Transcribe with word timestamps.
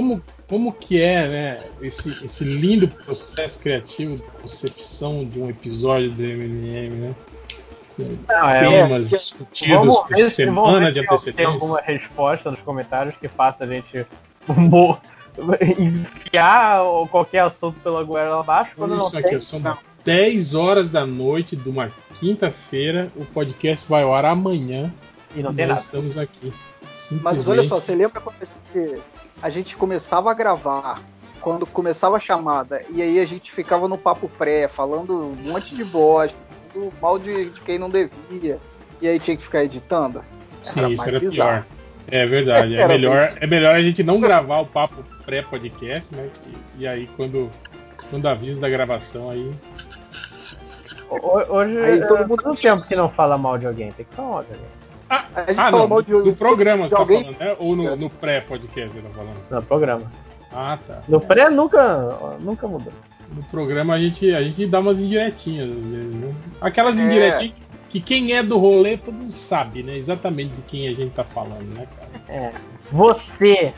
como, 0.00 0.22
como 0.48 0.72
que 0.72 1.00
é 1.00 1.28
né, 1.28 1.62
esse, 1.82 2.24
esse 2.24 2.42
lindo 2.44 2.88
processo 2.88 3.58
criativo 3.60 4.16
de 4.16 4.22
concepção 4.40 5.24
de 5.24 5.38
um 5.38 5.50
episódio 5.50 6.10
do 6.10 6.22
MNM, 6.22 6.88
né? 6.96 7.14
Não, 7.98 8.58
temas 8.70 9.12
é, 9.12 9.16
discutidos 9.16 9.76
Vamos 9.76 9.98
por 10.00 10.08
ver 10.16 10.24
se- 10.24 10.30
semana 10.30 10.90
de 10.90 11.00
se 11.00 11.06
Tem 11.06 11.14
antecedência. 11.14 11.52
alguma 11.52 11.80
resposta 11.82 12.50
nos 12.50 12.60
comentários 12.60 13.14
que 13.20 13.28
faça 13.28 13.64
a 13.64 13.66
gente 13.66 14.06
enfiar 15.78 16.82
qualquer 17.10 17.40
assunto 17.40 17.78
pela 17.80 18.02
goela 18.02 18.40
abaixo 18.40 18.72
quando 18.76 18.92
Olha 18.92 18.98
não 19.00 19.06
isso 19.06 19.16
tem. 19.16 19.24
aqui, 19.26 19.40
são 19.40 19.78
10 20.04 20.54
horas 20.54 20.88
da 20.88 21.04
noite 21.04 21.54
de 21.54 21.68
uma 21.68 21.92
quinta-feira. 22.18 23.10
O 23.16 23.24
podcast 23.26 23.86
vai 23.88 24.02
ao 24.02 24.14
ar 24.14 24.24
amanhã. 24.24 24.90
E 25.36 25.42
não 25.42 25.52
e 25.52 25.54
tem 25.54 25.66
nós 25.66 25.74
nada. 25.76 25.80
estamos 25.80 26.16
aqui. 26.18 26.52
Mas 27.22 27.46
olha 27.48 27.62
só, 27.64 27.80
você 27.80 27.94
lembra 27.94 28.20
quando 28.20 28.36
a 28.40 28.44
gente, 28.78 29.02
a 29.42 29.50
gente 29.50 29.76
começava 29.76 30.30
a 30.30 30.34
gravar, 30.34 31.02
quando 31.40 31.66
começava 31.66 32.16
a 32.16 32.20
chamada, 32.20 32.82
e 32.90 33.00
aí 33.02 33.18
a 33.18 33.24
gente 33.26 33.50
ficava 33.52 33.88
no 33.88 33.96
papo 33.98 34.28
pré, 34.28 34.68
falando 34.68 35.14
um 35.14 35.34
monte 35.50 35.74
de 35.74 35.84
bosta, 35.84 36.38
falando 36.72 36.92
mal 37.00 37.18
de, 37.18 37.50
de 37.50 37.60
quem 37.62 37.78
não 37.78 37.90
devia, 37.90 38.58
e 39.00 39.08
aí 39.08 39.18
tinha 39.18 39.36
que 39.36 39.42
ficar 39.42 39.64
editando? 39.64 40.22
Sim, 40.62 40.80
Era 40.80 40.88
isso 40.90 41.08
era 41.08 41.20
bizarro. 41.20 41.64
pior. 41.64 41.64
É 42.12 42.26
verdade. 42.26 42.76
É 42.76 42.86
melhor, 42.88 43.32
é 43.40 43.46
melhor 43.46 43.74
a 43.74 43.80
gente 43.82 44.02
não 44.02 44.20
gravar 44.20 44.58
o 44.58 44.66
papo 44.66 45.02
pré-podcast, 45.24 46.14
né? 46.14 46.28
E, 46.76 46.82
e 46.82 46.88
aí 46.88 47.08
quando, 47.16 47.48
quando 48.10 48.26
avisa 48.26 48.60
da 48.60 48.68
gravação 48.68 49.30
aí. 49.30 49.52
Ho- 51.08 51.44
Hoje 51.54 51.78
Aí 51.78 52.00
todo 52.06 52.16
é 52.22 52.26
mundo- 52.26 52.42
todo 52.42 52.56
tempo 52.56 52.86
que 52.86 52.94
não 52.96 53.08
fala 53.08 53.38
mal 53.38 53.58
de 53.58 53.66
alguém, 53.66 53.92
tem 53.92 54.04
que 54.04 54.14
falar 54.14 54.28
mal 54.28 54.42
de 54.44 54.52
alguém. 54.52 54.68
Ah, 55.10 55.24
A 55.34 55.40
gente 55.40 55.58
ah, 55.58 55.70
fala 55.70 55.78
não, 55.78 55.88
mal 55.88 56.02
de- 56.02 56.12
do 56.22 56.32
programa 56.34 56.84
de 56.84 56.90
você 56.90 56.94
tá 56.94 57.00
alguém- 57.00 57.24
falando, 57.24 57.38
né? 57.40 57.56
Ou 57.58 57.74
no, 57.76 57.96
no 57.96 58.08
pré-podcast 58.08 58.92
você 58.94 59.00
tá 59.02 59.08
falando? 59.10 59.36
No 59.50 59.62
programa. 59.62 60.12
Ah, 60.52 60.78
tá. 60.86 61.02
No 61.08 61.20
pré 61.20 61.50
nunca, 61.50 62.36
nunca 62.40 62.68
mudou. 62.68 62.92
No 63.34 63.42
programa 63.44 63.94
a 63.94 63.98
gente, 63.98 64.32
a 64.34 64.42
gente 64.42 64.66
dá 64.66 64.80
umas 64.80 65.00
indiretinhas 65.00 65.68
às 65.70 65.82
vezes, 65.84 66.14
né? 66.14 66.34
Aquelas 66.60 66.98
É. 66.98 67.02
indiretinhas 67.02 67.54
que 67.88 68.00
quem 68.00 68.32
é 68.36 68.42
do 68.42 68.56
rolê 68.56 68.96
todo 68.96 69.14
mundo 69.14 69.32
sabe, 69.32 69.82
né? 69.82 69.96
Exatamente 69.96 70.54
de 70.54 70.62
quem 70.62 70.86
a 70.88 70.92
gente 70.94 71.10
tá 71.12 71.24
falando, 71.24 71.74
né, 71.74 71.86
cara? 71.98 72.10
É. 72.28 72.50
Você. 72.92 73.72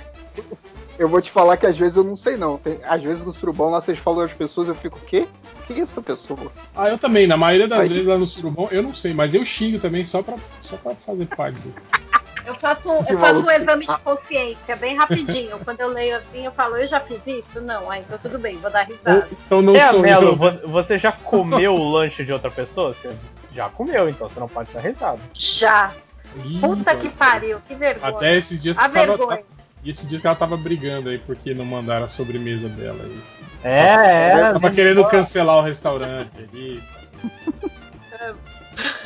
Eu 0.98 1.08
vou 1.08 1.20
te 1.20 1.30
falar 1.30 1.56
que 1.56 1.66
às 1.66 1.77
vezes 1.77 1.97
eu 1.97 2.05
não 2.05 2.16
sei 2.16 2.36
não. 2.36 2.58
Tem- 2.58 2.78
às 2.84 3.03
vezes 3.03 3.22
no 3.25 3.33
surubão 3.33 3.70
lá 3.70 3.80
vocês 3.80 3.98
falam 3.98 4.22
as 4.25 4.33
pessoas, 4.33 4.69
eu 4.69 4.75
fico, 4.75 4.98
o 4.98 5.06
quê? 5.06 5.27
Quem 5.66 5.78
é 5.78 5.82
essa 5.82 6.02
pessoa? 6.02 6.52
Ah, 6.77 6.88
eu 6.88 6.98
também, 6.98 7.27
na 7.27 7.36
maioria 7.36 7.68
das 7.68 7.80
Aí- 7.80 7.88
vezes 7.88 8.06
lá 8.06 8.18
no 8.18 8.27
Surubom, 8.27 8.68
eu 8.70 8.82
não 8.82 8.94
sei, 8.94 9.14
mas 9.14 9.34
eu 9.34 9.44
xingo 9.44 9.78
também 9.78 10.04
só 10.04 10.22
pra, 10.22 10.34
só 10.60 10.77
pra 10.77 10.94
fazer 10.94 11.27
parte. 11.27 11.58
Eu 12.44 12.54
faço, 12.56 12.91
um- 12.91 13.04
Que 13.04 13.12
eu 13.14 13.20
faço 13.20 13.38
um 13.41 13.50
exame 13.50 13.86
de 13.86 13.98
consciência 14.00 14.74
bem 14.77 14.96
rapidinho. 14.96 15.58
Quando 15.64 15.80
eu 15.80 15.88
leio 15.88 16.16
assim, 16.16 16.44
eu 16.44 16.50
falo, 16.50 16.77
eu 16.77 16.86
já 16.88 16.98
fiz 17.00 17.20
isso? 17.24 17.60
Não, 17.60 17.88
ah, 17.88 17.98
então 18.00 18.19
tudo 18.19 18.38
bem, 18.38 18.58
vou 18.58 18.70
dar 18.70 18.82
risada. 18.82 19.28
então 19.46 19.62
não 19.62 19.77
é, 19.77 19.82
sou 19.88 20.00
Melo, 20.00 20.28
eu. 20.30 20.36
vo- 20.36 20.69
você 20.69 20.98
já 20.98 21.12
comeu 21.12 21.72
o 21.74 21.91
lanche 21.92 22.24
de 22.24 22.32
outra 22.32 22.50
pessoa? 22.50 22.92
Você 22.92 23.14
já 23.54 23.69
comeu, 23.69 24.08
então 24.08 24.28
você 24.28 24.41
não 24.41 24.48
pode 24.48 24.72
dar 24.72 24.80
risada. 24.80 25.20
Já. 25.32 25.92
Ih, 26.44 26.58
Puta 26.60 26.97
que 26.97 27.10
pariu, 27.10 27.60
que 27.69 27.74
vergonha. 27.76 28.16
Até 28.16 28.36
esses 28.36 28.60
dias 28.60 28.76
A 28.78 28.88
que 28.88 28.94
tava, 28.94 29.06
vergonha. 29.16 29.36
tá- 29.38 29.42
e 29.84 29.91
esses 29.91 30.08
dias 30.08 30.20
que 30.20 30.27
ela 30.27 30.36
tava 30.36 30.56
brigando 30.56 31.08
aí 31.08 31.19
porque 31.19 31.52
não 31.55 31.64
mandaram 31.64 32.05
a 32.05 32.08
sobremesa 32.08 32.69
dela 32.69 33.02
aí. 33.02 33.20
É, 33.64 34.30
é. 34.30 34.52
tava 34.52 34.70
querendo 34.70 35.06
cancelar 35.06 35.56
o 35.56 35.62
restaurante 35.62 36.36
ali. 36.52 36.83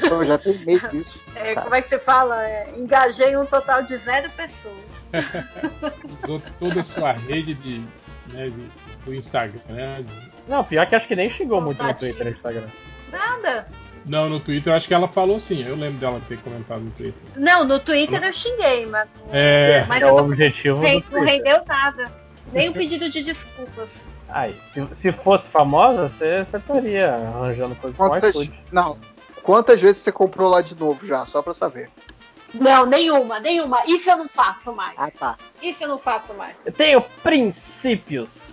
Eu 0.03 0.25
já 0.25 0.39
tenho 0.39 0.65
medo 0.65 0.89
disso. 0.89 1.21
É, 1.35 1.55
como 1.55 1.75
é 1.75 1.83
que 1.83 1.89
você 1.89 1.99
fala? 1.99 2.43
É, 2.47 2.73
engajei 2.77 3.37
um 3.37 3.45
total 3.47 3.83
de 3.83 3.97
zero 3.99 4.31
pessoas. 4.31 4.87
Usou 6.23 6.43
toda 6.59 6.81
a 6.81 6.85
sua 6.85 7.13
rede 7.13 7.55
de, 7.55 7.81
né, 8.29 8.49
de- 8.49 8.71
do 9.05 9.15
Instagram. 9.15 9.61
né? 9.69 10.05
Não, 10.49 10.63
pior 10.65 10.87
que 10.87 10.95
acho 10.95 11.09
que 11.09 11.17
nem 11.17 11.31
xingou 11.31 11.61
muito 11.61 11.83
no. 11.83 11.95
Twitter 11.95 12.27
e 12.27 12.31
no 12.31 12.37
Instagram. 12.37 12.67
Nada. 13.11 13.67
Não, 14.07 14.29
no 14.29 14.39
Twitter 14.39 14.73
eu 14.73 14.77
acho 14.77 14.87
que 14.87 14.95
ela 14.95 15.09
falou 15.09 15.41
sim. 15.41 15.67
Eu 15.67 15.75
lembro 15.75 15.99
dela 15.99 16.21
ter 16.29 16.39
comentado 16.39 16.81
no 16.81 16.91
Twitter. 16.93 17.21
Não, 17.35 17.65
no 17.65 17.79
Twitter 17.81 18.23
eu 18.23 18.33
xinguei, 18.33 18.87
mas, 18.87 19.09
É. 19.33 19.85
mas 19.89 20.01
É 20.03 20.07
o 20.07 20.17
não, 20.17 20.25
objetivo 20.25 20.77
do 20.77 20.83
não 20.83 21.01
Twitter. 21.01 21.23
rendeu 21.25 21.65
nada. 21.67 22.13
Nem 22.53 22.69
um 22.69 22.73
pedido 22.73 23.09
de 23.11 23.23
desculpas. 23.25 23.89
Aí, 24.29 24.55
se, 24.73 24.87
se 24.95 25.13
fosse 25.13 25.49
famosa, 25.49 26.09
você, 26.09 26.45
você 26.45 26.57
estaria 26.57 27.15
arranjando 27.15 27.75
coisa 27.77 27.97
com 27.97 28.09
Quantas, 28.09 28.31
iFood. 28.37 28.53
não, 28.73 28.99
quantas 29.43 29.81
vezes 29.81 30.03
você 30.03 30.13
comprou 30.13 30.49
lá 30.49 30.61
de 30.63 30.75
novo 30.79 31.05
já, 31.07 31.25
só 31.25 31.43
pra 31.43 31.55
saber? 31.55 31.89
Não, 32.55 32.87
nenhuma, 32.87 33.41
nenhuma. 33.41 33.83
Isso 33.87 34.09
eu 34.09 34.17
não 34.19 34.29
faço 34.29 34.73
mais. 34.73 34.95
Ah, 34.97 35.11
tá. 35.11 35.37
Isso 35.61 35.83
eu 35.83 35.89
não 35.89 35.99
faço 35.99 36.33
mais. 36.35 36.55
Eu 36.65 36.73
tenho 36.73 37.03
princípios. 37.23 38.51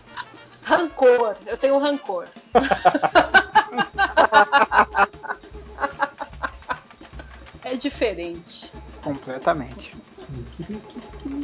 Rancor. 0.64 1.35
Eu 1.46 1.58
tenho 1.58 1.78
rancor. 1.78 2.25
é 7.73 7.78
diferente. 7.78 8.72
Completamente. 9.03 9.94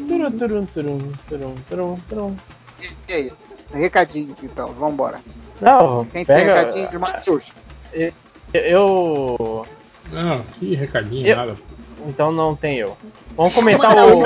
Turum, 0.08 0.32
turum, 0.32 0.66
turum, 0.68 1.12
turum, 1.28 1.56
turum, 1.68 2.00
turum. 2.08 2.36
E 3.08 3.14
aí? 3.14 3.32
Recadinhos 3.74 4.42
então, 4.44 4.72
vambora. 4.74 5.20
Não, 5.62 6.06
Quem 6.06 6.26
tem 6.26 6.38
pega. 6.38 6.56
recadinho 6.56 6.90
de 6.90 6.98
Matheus? 6.98 7.46
Eu. 8.54 9.66
Não, 10.12 10.42
que 10.44 10.74
recadinho, 10.76 11.28
Eu- 11.28 11.36
nada. 11.36 11.56
Então 12.08 12.32
não 12.32 12.56
tem 12.56 12.78
eu. 12.78 12.98
Vamos 13.36 13.54
comentar 13.54 13.92
o. 14.08 14.22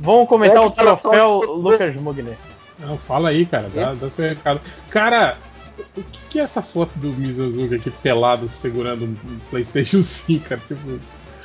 Vamos 0.00 0.28
comentar 0.28 0.56
É 0.56 0.66
o 0.66 0.70
troféu 0.70 1.38
Lucas 1.38 1.94
Mugner. 1.96 2.36
Não, 2.80 2.98
fala 2.98 3.28
aí, 3.28 3.46
cara. 3.46 3.68
Dá, 3.72 3.94
dá 3.94 4.10
seu 4.10 4.28
recado. 4.28 4.60
Cara, 4.90 5.38
o 5.96 6.02
que, 6.02 6.18
que 6.30 6.38
é 6.40 6.42
essa 6.42 6.62
foto 6.62 6.92
do 6.98 7.08
Mizanzuki 7.12 7.74
aqui 7.74 7.90
pelado 7.90 8.48
segurando 8.48 9.04
um 9.04 9.38
PlayStation 9.50 10.00
5, 10.02 10.48
cara? 10.48 10.60
Tipo, 10.66 11.00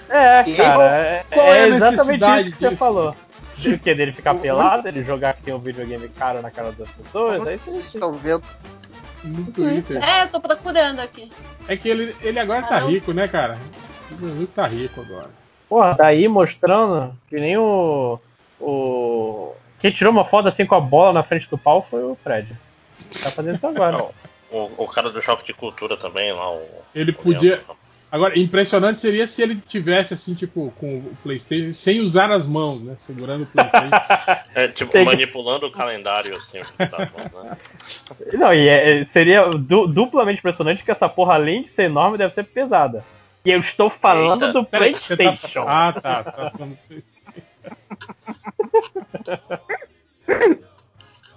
É, 0.09 0.43
cara, 0.55 0.83
é, 0.97 1.25
qual 1.31 1.45
é 1.47 1.59
é 1.59 1.63
a 1.63 1.67
exatamente 1.67 1.97
necessidade 1.97 2.47
isso 2.49 2.57
que 2.57 2.63
você 2.63 2.69
disso? 2.69 2.79
falou. 2.79 3.09
O 3.57 3.77
que? 3.77 3.77
Dele 3.95 4.11
ficar 4.13 4.35
pelado, 4.35 4.87
ele 4.87 5.03
jogar 5.03 5.33
que 5.33 5.43
tem 5.43 5.53
um 5.53 5.59
videogame 5.59 6.07
caro 6.09 6.41
na 6.41 6.49
cara 6.51 6.71
das 6.71 6.89
pessoas, 6.89 7.45
aí 7.45 7.57
Vocês 7.57 7.85
estão 7.85 8.13
vendo? 8.13 8.43
no 9.23 9.51
Twitter. 9.51 10.01
É, 10.01 10.23
eu 10.23 10.29
tô 10.29 10.39
procurando 10.39 10.99
aqui. 11.01 11.29
É 11.67 11.75
que 11.75 11.89
ele, 11.89 12.15
ele 12.21 12.39
agora 12.39 12.61
tá 12.63 12.77
Ah, 12.77 12.81
não. 12.81 12.87
rico, 12.89 13.11
né, 13.11 13.27
cara? 13.27 13.57
O 14.09 14.13
Mizanzuki 14.15 14.53
tá 14.53 14.65
rico 14.65 15.01
agora. 15.01 15.29
Porra, 15.67 15.93
tá 15.95 16.05
aí 16.07 16.27
mostrando 16.27 17.13
que 17.27 17.37
nem 17.39 17.57
o. 17.57 18.17
O. 18.59 19.53
Quem 19.79 19.91
tirou 19.91 20.11
uma 20.11 20.25
foto 20.25 20.47
assim 20.47 20.65
com 20.65 20.75
a 20.75 20.79
bola 20.79 21.13
na 21.13 21.23
frente 21.23 21.49
do 21.49 21.57
pau 21.57 21.85
foi 21.89 22.01
o 22.03 22.17
Fred. 22.23 22.47
Tá 23.11 23.31
fazendo 23.31 23.55
isso 23.55 23.67
agora. 23.67 23.97
Não, 23.97 24.11
o, 24.51 24.83
o 24.83 24.87
cara 24.87 25.09
do 25.09 25.21
choque 25.21 25.45
de 25.45 25.53
cultura 25.53 25.97
também, 25.97 26.31
lá, 26.33 26.51
o. 26.51 26.65
Ele 26.93 27.11
o 27.11 27.15
podia. 27.15 27.55
Leandro. 27.55 27.77
Agora, 28.11 28.39
impressionante 28.39 28.99
seria 28.99 29.27
se 29.27 29.39
ele 29.43 29.55
tivesse 29.57 30.15
assim, 30.15 30.33
tipo, 30.33 30.73
com 30.79 30.97
o 30.97 31.15
PlayStation, 31.21 31.71
sem 31.73 31.99
usar 31.99 32.31
as 32.31 32.47
mãos, 32.47 32.81
né? 32.83 32.95
Segurando 32.97 33.43
o 33.43 33.45
PlayStation. 33.45 33.89
É, 34.55 34.67
tipo, 34.67 34.91
Tem 34.91 35.05
manipulando 35.05 35.67
o 35.67 35.71
calendário, 35.71 36.35
assim, 36.35 36.59
que 36.63 36.87
tá 36.87 37.05
bom, 37.05 37.43
né? 37.43 37.55
Não, 38.33 38.51
e 38.51 38.67
é- 38.67 39.01
é- 39.01 39.03
seria 39.05 39.45
du- 39.49 39.85
duplamente 39.87 40.39
impressionante 40.39 40.83
que 40.83 40.89
essa 40.89 41.07
porra, 41.07 41.35
além 41.35 41.61
de 41.61 41.69
ser 41.69 41.83
enorme, 41.83 42.17
deve 42.17 42.33
ser 42.33 42.45
pesada. 42.45 43.05
E 43.45 43.51
eu 43.51 43.59
estou 43.59 43.91
falando 43.91 44.41
Eita. 44.45 44.53
do 44.53 44.61
você 44.63 44.69
tá- 44.71 44.77
PlayStation. 44.79 45.65
Ah, 45.67 45.93
tá. 45.93 46.23
tá 46.23 46.49
falando- 46.49 46.77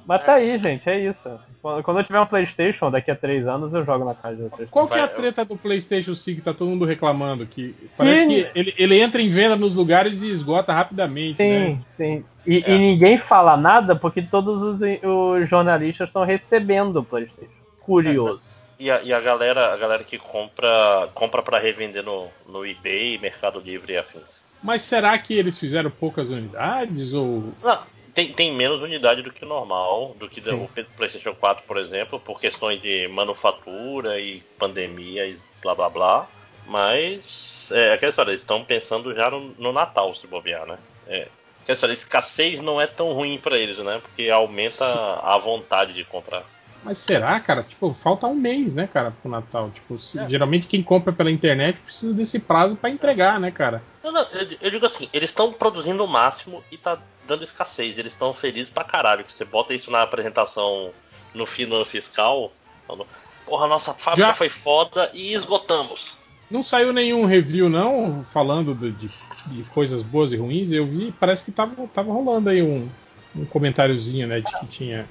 Mas 0.07 0.25
tá 0.25 0.35
aí, 0.35 0.59
gente, 0.59 0.89
é 0.89 0.99
isso. 0.99 1.31
Quando 1.61 2.01
eu 2.01 2.05
tiver 2.05 2.21
um 2.21 2.27
PlayStation 2.27 2.91
daqui 2.91 3.11
a 3.11 3.15
três 3.15 3.47
anos, 3.47 3.73
eu 3.73 3.85
jogo 3.85 4.05
na 4.05 4.15
casa 4.15 4.37
de 4.37 4.43
vocês. 4.43 4.69
Qual 4.69 4.89
que 4.89 4.99
é 4.99 5.03
a 5.03 5.09
treta 5.09 5.45
do 5.45 5.57
PlayStation 5.57 6.15
5 6.15 6.39
que 6.39 6.45
tá 6.45 6.53
todo 6.53 6.69
mundo 6.69 6.85
reclamando? 6.85 7.47
Que 7.47 7.75
parece 7.97 8.23
Sim. 8.23 8.29
que 8.29 8.51
ele, 8.55 8.75
ele 8.77 9.01
entra 9.01 9.23
em 9.23 9.29
venda 9.29 9.55
nos 9.55 9.75
lugares 9.75 10.23
e 10.23 10.31
esgota 10.31 10.73
rapidamente, 10.73 11.41
né? 11.43 11.67
Sim, 11.67 11.85
sim. 11.91 12.25
E, 12.45 12.65
É. 12.67 12.75
e 12.75 12.79
ninguém 12.79 13.17
fala 13.17 13.57
nada 13.57 13.95
porque 13.95 14.21
todos 14.21 14.61
os, 14.63 14.81
os 14.81 15.49
jornalistas 15.49 16.09
estão 16.09 16.25
recebendo 16.25 16.97
o 16.97 17.05
PlayStation. 17.05 17.53
Curioso. 17.81 18.43
E 18.79 18.91
a, 18.91 19.01
e 19.01 19.13
a 19.13 19.21
galera, 19.21 19.73
a 19.73 19.77
galera 19.77 20.03
que 20.03 20.19
compra 20.19 21.09
compra 21.15 21.41
para 21.41 21.61
revender 21.61 22.03
no, 22.03 22.27
no 22.49 22.67
eBay, 22.67 23.19
Mercado 23.19 23.61
Livre 23.61 23.93
e 23.93 23.97
afins. 23.97 24.43
Mas 24.61 24.83
será 24.83 25.17
que 25.19 25.35
eles 25.35 25.59
fizeram 25.59 25.91
poucas 25.91 26.29
unidades 26.31 27.13
ou 27.15 27.53
Não, 27.63 27.79
tem, 28.15 28.33
tem 28.33 28.53
menos 28.53 28.83
unidade 28.83 29.23
do 29.23 29.33
que 29.33 29.45
o 29.45 29.49
normal, 29.49 30.15
do 30.19 30.29
que 30.29 30.41
Sim. 30.41 30.51
o 30.51 30.69
PlayStation 30.97 31.35
4, 31.35 31.65
por 31.67 31.79
exemplo, 31.79 32.21
por 32.21 32.41
questões 32.41 32.81
de 32.81 33.09
manufatura 33.09 34.21
e 34.21 34.41
pandemia 34.59 35.27
e 35.27 35.39
blá 35.63 35.75
blá 35.75 35.89
blá. 35.89 36.29
Mas 36.67 37.69
é 37.71 37.93
aquela 37.93 38.11
história, 38.11 38.31
eles 38.31 38.43
estão 38.43 38.65
pensando 38.65 39.15
já 39.15 39.31
no, 39.31 39.55
no 39.59 39.73
Natal, 39.73 40.15
se 40.15 40.27
bobear, 40.27 40.67
né? 40.67 40.79
É. 41.07 41.29
Aquela 41.63 41.75
história, 41.75 41.95
escassez 41.95 42.61
não 42.61 42.81
é 42.81 42.87
tão 42.87 43.13
ruim 43.13 43.39
para 43.39 43.57
eles, 43.57 43.79
né? 43.79 44.01
Porque 44.03 44.29
aumenta 44.29 44.85
a 45.23 45.39
vontade 45.39 45.93
de 45.93 46.05
comprar. 46.05 46.45
Mas 46.85 46.99
será, 46.99 47.39
cara? 47.41 47.63
Tipo, 47.63 47.93
falta 47.93 48.27
um 48.27 48.35
mês, 48.35 48.75
né, 48.75 48.87
cara, 48.93 49.11
pro 49.13 49.31
Natal. 49.31 49.71
Tipo, 49.71 49.99
se- 49.99 50.19
É. 50.19 50.29
geralmente 50.29 50.67
quem 50.67 50.83
compra 50.83 51.13
pela 51.13 51.31
internet 51.31 51.81
precisa 51.81 52.13
desse 52.13 52.41
prazo 52.41 52.75
pra 52.77 52.91
entregar, 52.91 53.39
né, 53.39 53.51
cara? 53.51 53.83
Não, 54.03 54.11
não, 54.11 54.23
eu, 54.33 54.49
eu 54.61 54.71
digo 54.71 54.85
assim, 54.87 55.09
eles 55.13 55.31
estão 55.31 55.53
produzindo 55.53 56.05
o 56.05 56.09
máximo 56.09 56.63
e 56.73 56.77
tá 56.77 56.99
dando 57.27 57.45
escassez. 57.45 57.97
Eles 57.99 58.13
estão 58.13 58.35
felizes 58.35 58.69
pra 58.71 58.83
caralho. 58.83 59.25
Você 59.29 59.45
bota 59.45 59.73
isso 59.75 59.91
na 59.91 60.03
apresentação 60.03 60.91
no 61.35 61.47
final 61.47 61.85
fiscal. 61.85 62.53
falando, 62.87 63.07
Porra, 63.47 63.67
nossa 63.67 63.93
fábrica 63.95 64.29
Já- 64.29 64.35
foi 64.35 64.49
foda 64.49 65.11
e 65.13 65.33
esgotamos. 65.35 66.13
Não 66.51 66.63
saiu 66.63 66.93
nenhum 66.93 67.25
review, 67.27 67.69
não, 67.69 68.23
falando 68.25 68.75
de, 68.75 68.91
de- 68.93 69.11
de 69.47 69.63
coisas 69.71 70.03
boas 70.03 70.33
e 70.33 70.37
ruins. 70.37 70.71
Eu 70.71 70.87
vi, 70.87 71.13
parece 71.19 71.45
que 71.45 71.51
tava, 71.53 71.75
tava 71.89 72.13
rolando 72.13 72.49
aí 72.51 72.63
um, 72.63 72.89
um 73.35 73.45
comentáriozinho, 73.47 74.27
né, 74.29 74.41
de 74.41 74.59
que 74.61 74.67
tinha 74.67 75.09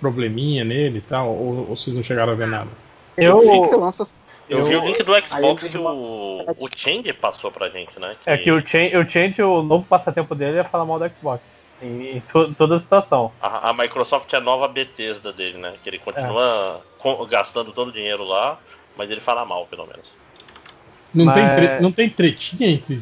probleminha 0.00 0.64
nele 0.64 0.98
e 0.98 1.02
tal. 1.02 1.28
Ou, 1.28 1.58
ou 1.68 1.76
vocês 1.76 1.94
não 1.96 2.02
chegaram 2.02 2.32
a 2.32 2.36
ver 2.36 2.46
nada? 2.46 2.68
Eu, 3.16 3.40
Fica, 3.40 3.76
lança 3.76 4.06
Eu, 4.48 4.58
Eu- 4.60 4.64
vi 4.66 4.76
o 4.76 4.84
link 4.86 5.02
do 5.02 5.12
Xbox 5.14 5.42
eu 5.42 5.56
que 5.56 5.68
vi 5.68 5.78
o, 5.78 6.44
o 6.58 6.68
Change 6.76 7.12
passou 7.12 7.50
pra 7.50 7.68
gente, 7.68 7.98
né? 8.00 8.16
é 8.24 8.36
que 8.38 8.50
o 8.50 8.66
Change, 8.66 8.96
o 8.96 9.08
Change, 9.08 9.42
o 9.42 9.62
novo 9.62 9.84
passatempo 9.84 10.34
dele 10.34 10.58
é 10.58 10.64
falar 10.64 10.84
mal 10.84 10.98
do 10.98 11.14
Xbox. 11.14 11.42
Em, 11.82 12.16
em 12.16 12.20
to- 12.20 12.52
toda 12.54 12.76
a 12.76 12.78
situação. 12.78 13.30
A, 13.40 13.70
a 13.70 13.72
Microsoft 13.72 14.32
é 14.32 14.36
a 14.36 14.40
nova 14.40 14.66
Bethesda 14.66 15.32
dele, 15.32 15.58
né? 15.58 15.74
Que 15.82 15.90
ele 15.90 15.98
continua 15.98 16.80
É. 16.80 17.02
co- 17.02 17.24
gastando 17.26 17.72
todo 17.72 17.88
o 17.88 17.92
dinheiro 17.92 18.24
lá, 18.24 18.58
mas 18.96 19.10
ele 19.10 19.20
fala 19.20 19.44
mal, 19.44 19.66
pelo 19.66 19.86
menos. 19.86 20.06
Não, 21.14 21.24
Mas- 21.26 21.34
tem, 21.36 21.54
tre- 21.54 21.80
não 21.80 21.92
tem 21.92 22.08
tretinha 22.08 22.68
entre, 22.68 22.94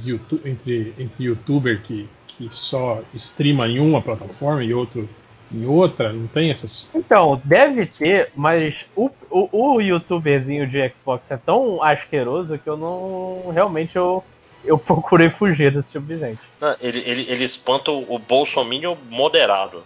entre, 0.45 0.95
entre 0.99 1.25
youtuber 1.25 1.81
que, 1.83 2.09
que 2.29 2.49
só 2.53 3.01
streama 3.15 3.67
em 3.69 3.79
uma 3.81 4.01
plataforma 4.03 4.63
e 4.63 4.73
outro 4.75 5.09
em 5.53 5.65
outra? 5.67 6.13
Não 6.13 6.27
tem 6.27 6.51
essas. 6.51 6.89
Então, 6.95 7.41
deve 7.45 7.87
ter, 7.87 8.31
mas 8.35 8.87
o, 8.97 9.11
o, 9.31 9.75
o 9.77 9.81
youtuberzinho 9.81 10.67
de 10.67 10.89
Xbox 10.91 11.31
é 11.31 11.37
tão 11.37 11.83
asqueroso 11.83 12.59
que 12.59 12.69
eu 12.69 12.77
não. 12.77 13.51
Realmente 13.53 13.97
eu, 13.97 14.25
eu 14.65 14.77
procurei 14.79 15.31
fugir 15.31 15.73
desse 15.73 15.93
tipo 15.93 16.07
de 16.07 16.19
gente. 16.19 16.41
Não, 16.61 16.77
ele, 16.81 16.99
ele, 17.01 17.27
ele 17.29 17.45
espanta 17.45 17.91
o, 17.91 18.15
o 18.15 18.19
bolsominion 18.19 18.97
moderado. 19.09 19.83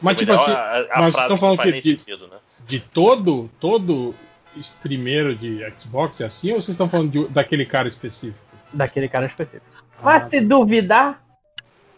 Mas, 0.00 0.16
tipo 0.16 0.32
assim, 0.32 0.50
a, 0.50 0.86
a 0.90 1.00
mas 1.02 1.14
frase 1.14 1.18
estão 1.20 1.38
falando 1.38 1.56
não 1.58 1.64
faz 1.64 1.66
que 1.68 1.72
nem 1.72 1.82
de- 1.82 1.96
sentido, 1.98 2.26
né? 2.28 2.36
De 2.66 2.80
todo, 2.80 3.50
todo 3.60 4.14
streameiro 4.56 5.34
de 5.34 5.62
Xbox 5.76 6.20
é 6.22 6.24
assim? 6.24 6.52
Ou 6.52 6.62
vocês 6.62 6.70
estão 6.74 6.88
falando 6.88 7.10
de- 7.10 7.28
daquele 7.28 7.66
cara 7.66 7.86
específico? 7.86 8.38
Daquele 8.72 9.08
cara 9.08 9.26
específico. 9.26 9.66
Ah, 9.98 10.02
Mas 10.02 10.22
se 10.30 10.40
duvidar, 10.40 11.22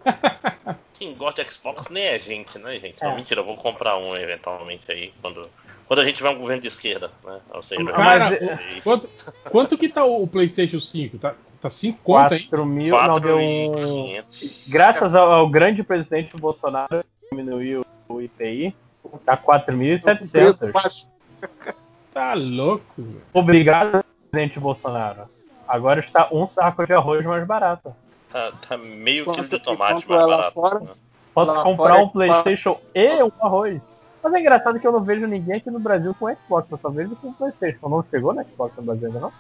Quem 0.99 1.15
gosta 1.15 1.45
de 1.45 1.53
Xbox 1.53 1.89
nem 1.91 2.05
é 2.05 2.19
gente, 2.19 2.59
né, 2.59 2.79
gente? 2.79 3.03
Não, 3.03 3.11
É. 3.13 3.17
mentira, 3.17 3.41
eu 3.41 3.45
vou 3.45 3.57
comprar 3.57 3.97
um 3.99 4.17
eventualmente 4.17 4.91
aí, 4.91 5.13
quando, 5.21 5.49
quando 5.87 6.01
a 6.01 6.05
gente 6.07 6.17
tiver 6.17 6.31
um 6.31 6.39
governo 6.39 6.63
de 6.63 6.69
esquerda, 6.69 7.11
né? 7.25 7.41
Ou 7.53 7.63
seja, 7.63 7.85
Cara, 7.85 8.31
Mas, 8.31 8.39
vocês- 8.39 8.83
Quanto, 8.83 9.11
quanto 9.51 9.79
que 9.79 9.89
tá 9.89 10.05
o 10.05 10.27
PlayStation 10.27 10.81
5? 10.81 11.19
Tá, 11.19 11.35
tá 11.61 11.69
5 11.71 11.99
conto 12.03 12.35
aí? 12.35 12.41
4 12.45 12.65
mil. 12.67 12.97
Não, 12.97 13.21
deu 13.21 13.37
um. 13.39 13.73
4.500. 13.73 14.69
Graças 14.69 15.15
ao, 15.15 15.31
ao 15.33 15.49
grande 15.49 15.83
presidente 15.83 16.37
Bolsonaro 16.37 17.05
que 17.21 17.29
diminuiu 17.31 17.85
o 18.09 18.21
IPI, 18.23 18.75
tá 19.25 19.37
4.700. 19.37 20.73
baixo. 20.73 21.09
Tá 22.13 22.33
louco, 22.35 22.85
velho. 22.97 23.23
Obrigado, 23.35 24.03
presidente 24.31 24.59
Bolsonaro. 24.59 25.29
Agora 25.69 26.01
está 26.01 26.29
um 26.33 26.49
saco 26.49 26.87
de 26.87 26.93
arroz 26.95 27.25
mais 27.27 27.47
barato. 27.47 27.95
Tá, 28.29 28.53
tá 28.69 28.77
meio 28.77 29.25
Quanto- 29.25 29.37
quilo 29.37 29.49
de 29.49 29.59
tomate 29.61 30.09
mais 30.09 30.23
é 30.23 30.25
lá 30.27 30.37
barato. 30.37 30.55
fora? 30.55 30.81
né? 30.81 30.91
Posso 31.33 31.55
comprar 31.63 31.75
fora 31.77 32.03
um 32.03 32.09
PlayStation 32.09 32.81
e 32.95 33.23
um 33.23 33.31
arroz. 33.41 33.81
Mas 34.23 34.35
é 34.35 34.41
engraçado 34.41 34.81
que 34.81 34.87
eu 34.87 34.93
não 34.93 35.05
vejo 35.05 35.27
ninguém 35.27 35.57
aqui 35.57 35.71
no 35.71 35.79
Brasil 35.79 36.15
com 36.19 36.29
Xbox, 36.35 36.71
eu 36.71 36.79
só 36.79 36.89
vejo 36.89 37.15
com 37.17 37.33
PlayStation. 37.33 37.89
Não 37.89 38.05
chegou 38.11 38.33
no 38.35 38.43
Xbox 38.43 38.75
no 38.77 38.83
Brasil 38.83 39.07
ainda, 39.09 39.21
não? 39.21 39.33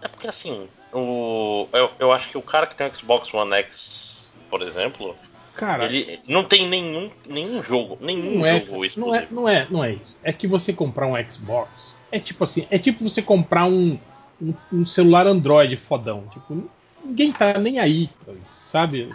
É 0.00 0.08
porque 0.08 0.28
assim, 0.28 0.68
o, 0.92 1.66
eu, 1.72 1.90
eu 1.98 2.12
acho 2.12 2.28
que 2.28 2.36
o 2.36 2.42
cara 2.42 2.66
que 2.66 2.74
tem 2.74 2.86
um 2.86 2.94
Xbox 2.94 3.32
One 3.32 3.52
X, 3.54 4.30
por 4.50 4.60
exemplo, 4.62 5.16
Cara, 5.54 5.84
ele 5.86 6.20
não 6.28 6.44
tem 6.44 6.68
nenhum, 6.68 7.10
nenhum 7.26 7.62
jogo, 7.62 7.98
nenhum 8.00 8.38
não 8.40 8.46
é, 8.46 8.60
jogo 8.60 8.82
não 8.96 9.14
é, 9.14 9.26
não 9.30 9.48
é, 9.48 9.66
não 9.70 9.84
é 9.84 9.92
isso. 9.92 10.18
É 10.22 10.32
que 10.32 10.46
você 10.46 10.72
comprar 10.72 11.06
um 11.06 11.30
Xbox 11.30 11.98
é 12.10 12.18
tipo 12.18 12.44
assim, 12.44 12.66
é 12.70 12.78
tipo 12.78 13.08
você 13.08 13.22
comprar 13.22 13.64
um, 13.66 13.98
um, 14.40 14.54
um 14.72 14.86
celular 14.86 15.26
Android 15.26 15.76
fodão. 15.76 16.26
Tipo, 16.28 16.68
ninguém 17.04 17.32
tá 17.32 17.58
nem 17.58 17.78
aí, 17.78 18.08
pra 18.24 18.34
isso, 18.34 18.66
sabe? 18.66 19.10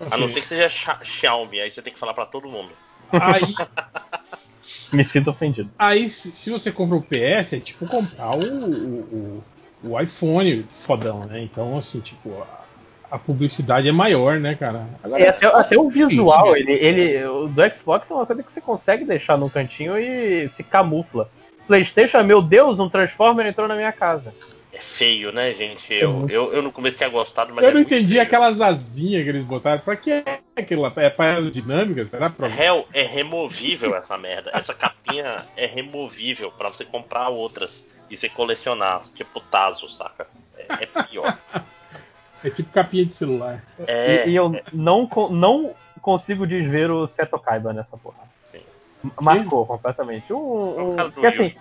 A 0.00 0.16
não 0.16 0.26
Assim, 0.26 0.32
ser 0.34 0.40
que 0.42 0.48
seja 0.48 0.68
Xiaomi, 1.02 1.60
aí 1.60 1.70
você 1.72 1.82
tem 1.82 1.92
que 1.92 1.98
falar 1.98 2.14
pra 2.14 2.26
todo 2.26 2.48
mundo. 2.48 2.70
aí, 3.12 3.54
Me 4.92 5.04
sinto 5.04 5.30
ofendido. 5.30 5.70
aí 5.78 6.08
se, 6.10 6.30
se 6.32 6.50
você 6.50 6.72
compra 6.72 6.96
o 6.96 7.02
PS, 7.02 7.54
é 7.54 7.60
tipo 7.60 7.86
comprar 7.86 8.34
o, 8.36 8.40
o, 8.42 9.42
o, 9.84 9.90
o 9.92 10.00
iPhone 10.00 10.62
fodão, 10.62 11.24
né? 11.26 11.40
Então, 11.40 11.78
assim, 11.78 12.00
tipo, 12.00 12.42
a, 13.10 13.14
a 13.14 13.18
publicidade 13.18 13.88
é 13.88 13.92
maior, 13.92 14.38
né, 14.40 14.54
cara? 14.54 14.86
Agora, 15.02 15.22
E 15.22 15.26
até, 15.26 15.46
até 15.46 15.78
o 15.78 15.88
visual, 15.88 16.54
Sim, 16.54 16.60
ele, 16.60 16.72
ele, 16.72 17.24
o 17.26 17.46
do 17.48 17.74
Xbox 17.76 18.10
é 18.10 18.14
uma 18.14 18.26
coisa 18.26 18.42
que 18.42 18.52
você 18.52 18.60
consegue 18.60 19.04
deixar 19.04 19.38
num 19.38 19.48
cantinho 19.48 19.96
e 19.98 20.48
se 20.50 20.62
camufla. 20.62 21.30
PlayStation, 21.66 22.22
meu 22.22 22.42
Deus, 22.42 22.78
um 22.78 22.88
Transformer 22.88 23.46
entrou 23.46 23.66
na 23.68 23.74
minha 23.76 23.92
casa. 23.92 24.32
É 24.76 24.78
feio, 24.78 25.32
né, 25.32 25.54
gente? 25.54 25.94
Eu, 25.94 26.12
muito. 26.12 26.30
eu, 26.30 26.52
eu 26.52 26.60
no 26.60 26.70
começo 26.70 26.98
tinha 26.98 27.08
gostado, 27.08 27.54
mas 27.54 27.64
eu 27.64 27.70
é 27.70 27.72
não 27.74 27.80
entendi 27.80 28.08
feio. 28.10 28.22
aquelas 28.22 28.60
asinhas 28.60 29.22
que 29.22 29.28
eles 29.30 29.42
botaram. 29.42 29.80
Pra 29.80 29.96
que 29.96 30.10
é 30.10 30.40
aquilo 30.54 30.82
lá? 30.82 30.92
É 30.96 31.08
pra 31.08 31.30
aerodinâmica? 31.30 32.04
Será? 32.04 32.28
Pra... 32.28 32.46
Hell, 32.46 32.86
é 32.92 33.02
removível 33.02 33.96
essa 33.96 34.18
merda. 34.18 34.50
Essa 34.52 34.74
capinha 34.74 35.46
é 35.56 35.64
removível 35.64 36.52
pra 36.52 36.68
você 36.68 36.84
comprar 36.84 37.30
outras 37.30 37.86
e 38.10 38.18
você 38.18 38.28
colecionar, 38.28 39.00
tipo 39.14 39.40
Tazo, 39.40 39.88
saca? 39.88 40.26
É, 40.58 40.84
é 40.84 41.02
pior. 41.04 41.36
É 42.44 42.50
tipo 42.50 42.70
capinha 42.70 43.04
de 43.04 43.14
celular. 43.14 43.64
É, 43.88 44.28
e, 44.28 44.30
e 44.32 44.36
eu 44.36 44.54
não, 44.72 45.06
co- 45.06 45.30
não 45.30 45.74
consigo 46.02 46.46
desver 46.46 46.90
o 46.90 47.06
Seto 47.06 47.38
Kaiba 47.40 47.72
nessa 47.72 47.96
porra. 47.96 48.18
Sim. 48.52 48.60
Marcou 49.20 49.66
completamente. 49.66 50.30
É 50.30 50.34
o 50.34 50.90
um, 50.92 50.94
cara 50.94 51.08
do 51.08 51.14
porque, 51.14 51.26
assim! 51.26 51.54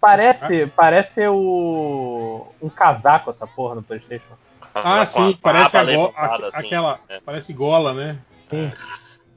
Parece, 0.00 0.66
parece 0.68 1.26
o, 1.28 2.46
um 2.62 2.68
casaco 2.68 3.30
essa 3.30 3.46
porra 3.46 3.74
no 3.76 3.82
Playstation. 3.82 4.34
Ah, 4.74 5.00
Com 5.00 5.06
sim, 5.06 5.38
parece 5.40 5.76
a 5.78 5.84
go- 5.84 6.12
assim. 6.16 6.66
aquela. 6.66 7.00
É. 7.08 7.20
Parece 7.24 7.52
gola, 7.52 7.94
né? 7.94 8.18
Sim. 8.50 8.70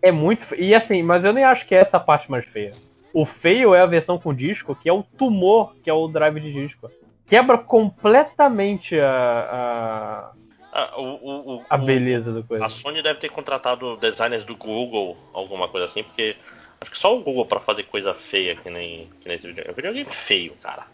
É 0.01 0.11
muito. 0.11 0.45
fe- 0.45 0.57
E 0.57 0.75
assim, 0.75 1.01
mas 1.01 1.23
eu 1.23 1.31
nem 1.33 1.43
acho 1.43 1.65
que 1.65 1.73
é 1.73 1.79
essa 1.79 1.97
a 1.97 1.99
parte 1.99 2.29
mais 2.29 2.45
feia. 2.45 2.71
O 3.13 3.25
feio 3.25 3.73
é 3.73 3.81
a 3.81 3.85
versão 3.85 4.19
com 4.19 4.33
disco, 4.33 4.75
que 4.75 4.87
é 4.89 4.93
o 4.93 5.01
tumor, 5.01 5.73
que 5.83 5.89
é 5.89 5.93
o 5.93 6.07
drive 6.07 6.39
de 6.39 6.51
disco. 6.51 6.89
Quebra 7.25 7.57
completamente 7.57 8.99
a, 8.99 10.31
Ah, 10.71 10.93
o, 10.97 11.55
o, 11.57 11.65
a, 11.69 11.77
beleza 11.77 12.31
do 12.31 12.43
coisa. 12.43 12.65
A 12.65 12.69
Sony 12.69 13.01
deve 13.01 13.19
ter 13.19 13.29
contratado 13.29 13.97
designers 13.97 14.43
do 14.45 14.55
Google, 14.55 15.17
alguma 15.33 15.67
coisa 15.67 15.87
assim, 15.87 16.03
porque 16.03 16.35
acho 16.81 16.91
que 16.91 16.97
só 16.97 17.15
o 17.15 17.23
Google 17.23 17.45
pra 17.45 17.59
fazer 17.59 17.83
coisa 17.83 18.13
feia 18.13 18.55
que 18.55 18.69
nem, 18.69 19.09
que 19.21 19.27
nem 19.27 19.37
esse 19.37 19.47
videogame. 19.47 19.69
É 19.69 19.71
um 19.71 19.75
videogame 19.75 20.09
feio, 20.09 20.53
cara. 20.61 20.85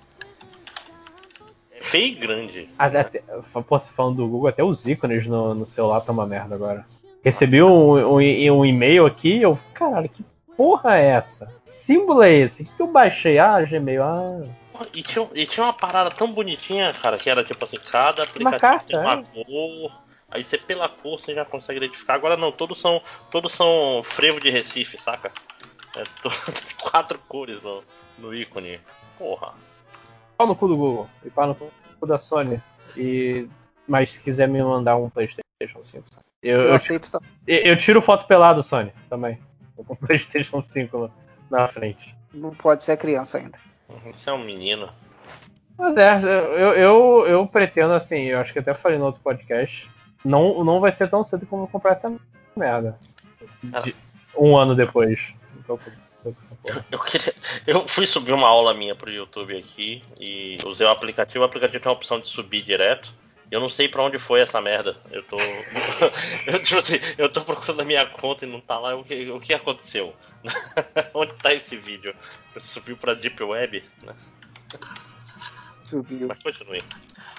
É 1.72 1.84
feio 1.84 2.08
e 2.08 2.16
grande. 2.16 2.70
Até, 2.78 3.00
até- 3.00 3.24
pô, 3.68 3.80
falando 3.80 4.18
do 4.18 4.28
Google, 4.28 4.48
até 4.48 4.64
os 4.64 4.86
ícones 4.86 5.28
no, 5.28 5.54
no 5.54 5.66
celular 5.66 6.02
tá 6.02 6.12
uma 6.12 6.26
merda 6.26 6.56
agora. 6.56 6.86
Recebi 7.24 7.62
um, 7.62 8.18
um, 8.18 8.18
um 8.18 8.66
e-mail 8.66 9.06
aqui 9.06 9.42
eu. 9.42 9.58
Caralho, 9.74 10.10
que 10.10 10.24
porra 10.56 10.98
é 10.98 11.08
essa? 11.08 11.52
Símbolo 11.66 12.24
é 12.24 12.34
esse? 12.34 12.64
O 12.64 12.66
que, 12.66 12.74
que 12.74 12.82
eu 12.82 12.88
baixei? 12.88 13.38
Ah, 13.38 13.62
Gmail. 13.62 14.04
Ah. 14.04 14.42
E 14.94 15.02
tinha, 15.04 15.30
e 15.34 15.46
tinha 15.46 15.66
uma 15.66 15.74
parada 15.74 16.10
tão 16.12 16.32
bonitinha, 16.32 16.94
cara, 16.94 17.18
que 17.18 17.30
era 17.30 17.44
tipo 17.44 17.64
assim, 17.64 17.78
cada 17.78 18.24
aplicativo 18.24 18.60
carta, 18.60 18.86
tem 18.86 19.00
uma 19.00 19.14
é. 19.14 19.44
cor. 19.44 19.92
Aí 20.30 20.44
você 20.44 20.58
pela 20.58 20.90
cor 20.90 21.20
você 21.20 21.34
já 21.34 21.46
consegue 21.46 21.78
identificar. 21.78 22.16
Agora 22.16 22.36
não, 22.36 22.52
todos 22.52 22.80
são. 22.82 23.02
Todos 23.32 23.54
são 23.54 24.02
frevo 24.04 24.40
de 24.40 24.50
Recife, 24.50 24.98
saca? 24.98 25.32
É, 25.96 26.04
quatro 26.90 27.20
cores 27.28 27.62
no, 27.64 27.84
no 28.20 28.34
ícone. 28.34 28.80
Porra. 29.18 29.54
Pau 30.38 30.48
no 30.48 30.56
cu 30.56 30.68
do 30.68 30.76
Google. 30.78 31.10
E 31.24 31.30
pau 31.30 31.48
no 31.48 31.56
cu 31.56 32.06
da 32.08 32.18
Sony. 32.18 32.62
E. 32.98 33.48
Mas 33.88 34.12
se 34.14 34.20
quiser 34.20 34.48
me 34.48 34.62
mandar 34.64 34.98
um 34.98 35.10
Playstation 35.10 35.84
5. 35.84 36.06
Eu, 36.42 36.62
Eu 36.62 36.68
eu, 36.70 36.74
aceito 36.76 37.12
também. 37.12 37.30
eu- 37.48 37.62
eu 37.64 37.78
tiro 37.78 38.02
foto 38.02 38.26
pelado, 38.28 38.62
Sony, 38.64 38.92
também. 39.10 39.40
Com 39.76 39.94
o 39.94 39.96
Playstation 39.98 40.62
5 40.62 40.98
no- 40.98 41.12
na 41.50 41.68
frente. 41.68 42.16
Não 42.34 42.52
pode 42.52 42.84
ser 42.84 42.98
criança 42.98 43.38
ainda. 43.38 43.58
Você 44.12 44.30
é 44.30 44.34
um 44.34 44.44
menino. 44.44 44.90
Mas 45.78 45.96
é, 45.98 46.16
eu, 46.24 46.74
eu, 46.74 47.26
eu 47.28 47.48
pretendo, 47.48 47.94
assim, 47.94 48.24
eu 48.24 48.40
acho 48.40 48.52
que 48.54 48.60
até 48.60 48.74
falei 48.74 48.98
no 48.98 49.06
outro 49.06 49.22
podcast, 49.22 49.90
não, 50.24 50.64
não 50.64 50.80
vai 50.80 50.92
ser 50.92 51.10
tão 51.10 51.26
cedo 51.26 51.46
como 51.46 51.64
eu 51.64 51.68
comprar 51.68 51.94
essa 51.94 52.12
merda. 52.56 52.98
De- 53.84 53.96
um 54.38 54.58
ano 54.58 54.74
depois. 54.76 55.34
Então, 55.66 55.78
tô 56.24 56.32
com 56.32 56.40
essa 56.40 56.56
porra. 56.56 56.86
Eu, 56.90 57.00
queria, 57.00 57.34
eu 57.68 57.88
fui 57.88 58.06
subir 58.06 58.32
uma 58.32 58.48
aula 58.48 58.74
minha 58.74 58.96
pro 58.96 59.12
YouTube 59.12 59.58
aqui 59.58 60.04
e 60.20 60.58
usei 60.66 60.86
o 60.86 60.90
aplicativo. 60.90 61.44
O 61.44 61.48
aplicativo 61.48 61.84
tem 61.84 61.90
a 61.90 61.94
opção 61.94 62.20
de 62.20 62.28
subir 62.28 62.62
direto. 62.64 63.14
Eu 63.52 63.60
não 63.60 63.70
sei 63.70 63.88
pra 63.88 64.04
onde 64.04 64.18
foi 64.18 64.42
essa 64.42 64.60
merda. 64.62 64.98
Eu 65.12 65.24
tô. 65.24 65.38
eu, 66.48 66.62
tipo 66.64 66.80
assim, 66.80 66.96
eu 67.18 67.30
tô 67.30 67.42
procurando 67.42 67.82
a 67.82 67.86
minha 67.86 68.06
conta 68.06 68.46
e 68.46 68.50
não 68.50 68.60
tá 68.60 68.80
lá. 68.80 68.96
O 68.96 69.04
que, 69.04 69.30
o 69.30 69.40
que 69.40 69.54
aconteceu? 69.54 70.16
onde 71.14 71.34
tá 71.36 71.54
esse 71.54 71.78
vídeo? 71.78 72.16
Subiu 72.60 72.98
pra 72.98 73.14
Deep 73.14 73.44
Web? 73.44 73.84
Né? 74.04 74.16
Subiu. 75.84 76.28
Mas 76.28 76.42
continue. 76.42 76.84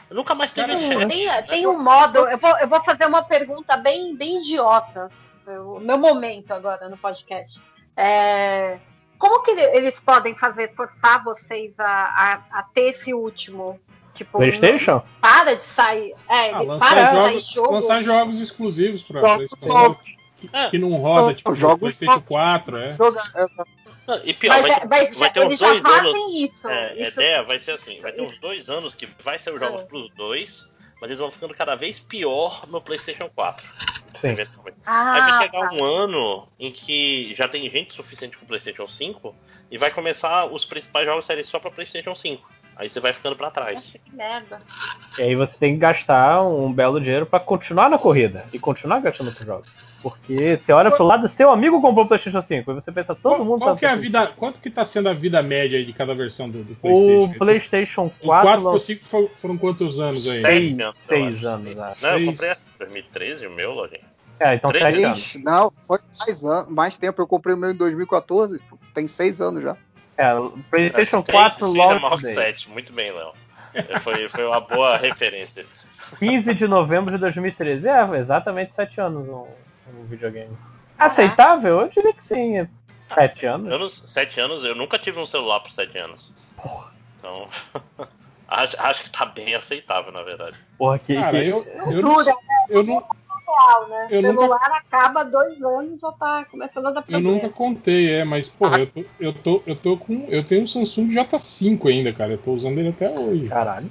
Eu 0.09 0.17
nunca 0.17 0.35
mais 0.35 0.53
teve 0.53 0.73
chat. 0.73 1.09
Tem, 1.09 1.27
né? 1.27 1.43
tem 1.43 1.67
um 1.67 1.83
modo, 1.83 2.19
eu 2.29 2.39
vou, 2.39 2.57
eu 2.59 2.69
vou 2.69 2.83
fazer 2.85 3.07
uma 3.07 3.25
pergunta 3.25 3.77
bem, 3.77 4.15
bem 4.17 4.41
idiota. 4.41 5.11
O 5.47 5.81
meu 5.81 5.99
momento 5.99 6.53
agora 6.53 6.89
no 6.89 6.97
podcast. 6.97 7.61
É, 7.97 8.79
como 9.19 9.43
que 9.43 9.51
eles 9.53 9.99
podem 10.01 10.35
fazer 10.35 10.73
forçar 10.75 11.25
vocês 11.25 11.73
a, 11.79 11.85
a, 11.85 12.59
a 12.59 12.63
ter 12.63 12.91
esse 12.95 13.15
último? 13.15 13.81
Tipo, 14.15 14.39
PlayStation? 14.39 14.93
não- 14.93 15.05
para 15.21 15.55
de 15.57 15.63
sair. 15.63 16.15
É, 16.29 16.51
Ah, 16.53 16.61
lançar, 16.63 16.89
para 16.89 17.03
de 17.05 17.11
sair 17.11 17.33
jogos, 17.33 17.51
jogo. 17.53 17.73
lançar 17.73 18.03
jogos 18.03 18.41
exclusivos 18.41 19.03
esse 19.45 19.57
console 19.57 19.97
que, 20.39 20.51
É. 20.53 20.71
que 20.71 20.79
não 20.79 20.93
roda, 20.95 21.35
tipo, 21.35 21.55
jogos 21.55 21.79
PlayStation 21.81 22.15
só- 22.15 22.21
4, 22.21 22.77
é. 22.79 22.97
É, 23.35 23.47
Não, 24.07 24.21
E 24.25 24.33
pior, 24.33 24.53
Mas, 24.53 24.63
vai, 24.63 24.71
é- 24.71 24.79
ter- 24.81 24.87
mas 24.89 25.17
vai 25.17 25.31
ter 25.33 25.41
uns 25.47 25.59
dois 25.59 25.85
anos. 25.85 25.91
fazem 26.13 26.45
isso. 26.45 26.69
É, 26.69 26.89
a 26.91 26.95
isso 26.95 27.21
ideia 27.21 27.43
vai 27.43 27.59
ser 27.61 27.73
assim: 27.73 28.01
vai 28.01 28.13
ter 28.13 28.23
uns 28.23 28.31
isso- 28.33 28.41
dois 28.41 28.69
anos 28.69 28.95
que 28.95 29.09
vai 29.23 29.39
ser 29.41 29.53
os 29.53 29.59
jogos 29.61 29.83
É. 29.83 29.85
pros 29.85 30.09
dois, 30.15 30.65
mas 31.01 31.11
eles 31.11 31.19
vão 31.19 31.31
ficando 31.31 31.55
cada 31.55 31.75
vez 31.75 32.01
pior 32.01 32.67
no 32.69 32.81
PlayStation 32.81 33.29
4. 33.35 33.67
Sim. 34.21 34.29
eventualmente. 34.29 34.79
Ah, 34.87 35.13
Aí 35.13 35.21
vai 35.21 35.43
chegar 35.43 35.69
tá. 35.69 35.75
um 35.75 35.85
ano 35.85 36.49
em 36.59 36.73
que 36.73 37.35
já 37.35 37.47
tem 37.49 37.69
gente 37.71 37.95
suficiente 37.95 38.37
pro 38.37 38.47
PlayStation 38.47 38.89
5 38.89 39.35
e 39.71 39.77
vai 39.77 39.91
começar 39.91 40.47
os 40.47 40.65
principais 40.65 41.07
jogos 41.07 41.27
serem 41.27 41.45
só 41.45 41.59
pra 41.59 41.71
PlayStation 41.71 42.15
5. 42.15 42.49
Aí 42.77 42.91
você 42.91 43.01
vai 43.01 43.13
ficando 43.13 43.37
pra 43.37 43.51
trás. 43.51 43.75
Nossa, 43.77 43.99
que 43.99 44.15
merda. 44.15 44.61
E 45.19 45.23
aí 45.23 45.35
você 45.35 45.59
tem 45.59 45.75
que 45.75 45.81
gastar 45.81 46.43
um 46.43 46.73
belo 46.73 47.01
dinheiro 47.01 47.25
pra 47.27 47.41
continuar 47.41 47.89
na 47.89 47.99
corrida 47.99 48.47
e 48.53 48.59
continuar 48.59 49.01
gastando 49.01 49.35
com 49.35 49.45
jogos. 49.45 49.69
Porque 50.03 50.57
você 50.57 50.73
olha 50.73 50.91
pro 50.91 51.05
lado, 51.05 51.29
seu 51.29 51.51
amigo 51.51 51.81
comprou 51.81 52.05
o 52.05 52.09
PlayStation 52.09 52.41
5 52.43 52.71
e 52.71 52.75
você 52.75 52.93
pensa, 52.93 53.15
todo 53.15 53.37
Qual, 53.37 53.45
mundo 53.45 53.61
qual 53.61 53.75
tá 53.75 53.79
que 53.81 53.87
é 53.87 53.91
a 53.91 53.97
vida, 53.97 54.27
quanto 54.29 54.61
que 54.61 54.71
tá 54.71 54.85
sendo 54.85 55.09
a 55.09 55.13
vida 55.13 55.43
média 55.43 55.79
aí 55.79 55.85
de 55.85 55.93
cada 55.93 56.15
versão 56.15 56.49
do, 56.49 56.63
do 56.63 56.75
PlayStation. 56.77 57.25
O 57.35 57.39
PlayStation 57.39 58.03
O 58.07 58.11
4, 58.11 58.21
4 58.21 58.61
pro 58.61 58.71
lançou 58.71 58.79
5 58.79 59.05
foram, 59.05 59.29
foram 59.37 59.59
quantos 59.59 59.99
anos 59.99 60.29
aí? 60.29 60.41
Seis. 60.41 60.77
seis, 60.77 60.81
anos, 60.81 60.97
eu 60.97 61.07
seis 61.09 61.35
acho. 61.37 61.47
anos, 61.49 61.79
acho. 61.79 62.03
Não, 62.05 62.11
eu 62.11 62.17
Seis. 62.19 62.27
comprei 62.31 62.51
em 62.51 62.79
2013 62.79 63.47
o 63.47 63.51
meu, 63.51 63.73
Lojinha. 63.73 64.01
É, 64.39 64.55
então 64.55 64.71
Três 64.71 64.85
sete 64.85 65.03
anos. 65.05 65.19
Ixi, 65.19 65.39
não, 65.43 65.71
foi 65.87 65.99
mais, 66.21 66.45
an- 66.45 66.67
mais 66.69 66.97
tempo. 66.99 67.23
Eu 67.23 67.27
comprei 67.27 67.55
o 67.55 67.59
meu 67.59 67.71
em 67.71 67.75
2014. 67.75 68.61
Tem 68.95 69.09
seis 69.09 69.41
anos 69.41 69.63
já. 69.63 69.77
É, 70.19 70.35
o 70.35 70.51
PlayStation 70.71 71.23
Seis- 71.23 71.31
4 71.35 71.67
seis 71.67 71.75
é 71.75 71.79
maior 71.79 72.01
launch 72.03 72.17
que 72.19 72.23
day. 72.25 72.35
7. 72.35 72.71
Muito 72.71 72.93
bem, 72.93 73.13
Léo. 73.13 73.33
É, 73.75 73.99
Foi, 74.01 74.29
foi 74.29 74.45
uma 74.47 74.61
boa 74.61 74.97
referência. 74.99 75.65
15 76.19 76.55
de 76.55 76.69
novembro 76.69 77.13
de 77.15 77.19
2013. 77.19 77.89
É, 77.89 78.17
exatamente 78.19 78.75
7 78.75 79.01
anos 79.01 79.27
um, 79.29 79.47
um 79.95 80.05
videogame. 80.05 80.57
Aceitável? 80.99 81.81
Eu 81.81 81.89
diria 81.89 82.13
que 82.13 82.25
sim. 82.25 82.67
7 83.15 83.47
anos. 83.47 83.73
Anos, 83.73 84.03
7 84.07 84.41
anos, 84.41 84.65
eu 84.65 84.75
nunca 84.75 84.99
tive 84.99 85.19
um 85.21 85.27
celular 85.27 85.61
por 85.61 85.71
7 85.71 85.97
anos. 85.99 86.33
Então. 87.19 87.49
acho, 88.49 88.77
acho 88.81 89.05
que 89.05 89.11
tá 89.11 89.27
bem 89.27 89.55
aceitável, 89.55 90.11
na 90.13 90.23
verdade. 90.23 90.57
Porra, 90.79 90.99
que, 90.99 91.15
Cara, 91.15 91.31
que- 91.31 91.47
eu, 91.49 91.67
eu 91.91 92.03
não, 92.03 92.17
eu 92.69 92.83
não, 92.83 92.95
real, 93.47 93.89
né? 93.89 94.09
Eu 94.11 94.19
o 94.21 94.23
nunca- 94.23 94.41
celular 94.41 94.73
acaba 94.73 95.25
dois 95.25 95.63
anos 95.63 96.01
já 96.01 96.11
tá 96.13 96.45
começando 96.51 96.87
a 96.87 96.91
dar 96.91 97.01
eu 97.01 97.05
problema. 97.05 97.31
nunca 97.31 97.49
contei, 97.51 98.13
é, 98.15 98.25
mas 98.25 98.49
porra, 98.49 98.81
eu 98.81 98.87
tô, 98.87 99.05
eu 99.21 99.33
tô, 99.33 99.63
eu 99.67 99.77
tô 99.77 99.97
com, 99.97 100.27
eu 100.29 100.43
tenho 100.45 100.65
um 100.65 100.67
Samsung 100.67 101.09
J5 101.11 101.89
ainda, 101.89 102.13
cara, 102.13 102.33
eu 102.33 102.39
tô 102.39 102.53
usando 102.53 102.79
ele 102.79 102.89
até 102.89 103.09
hoje. 103.11 103.47
Caralho. 103.49 103.91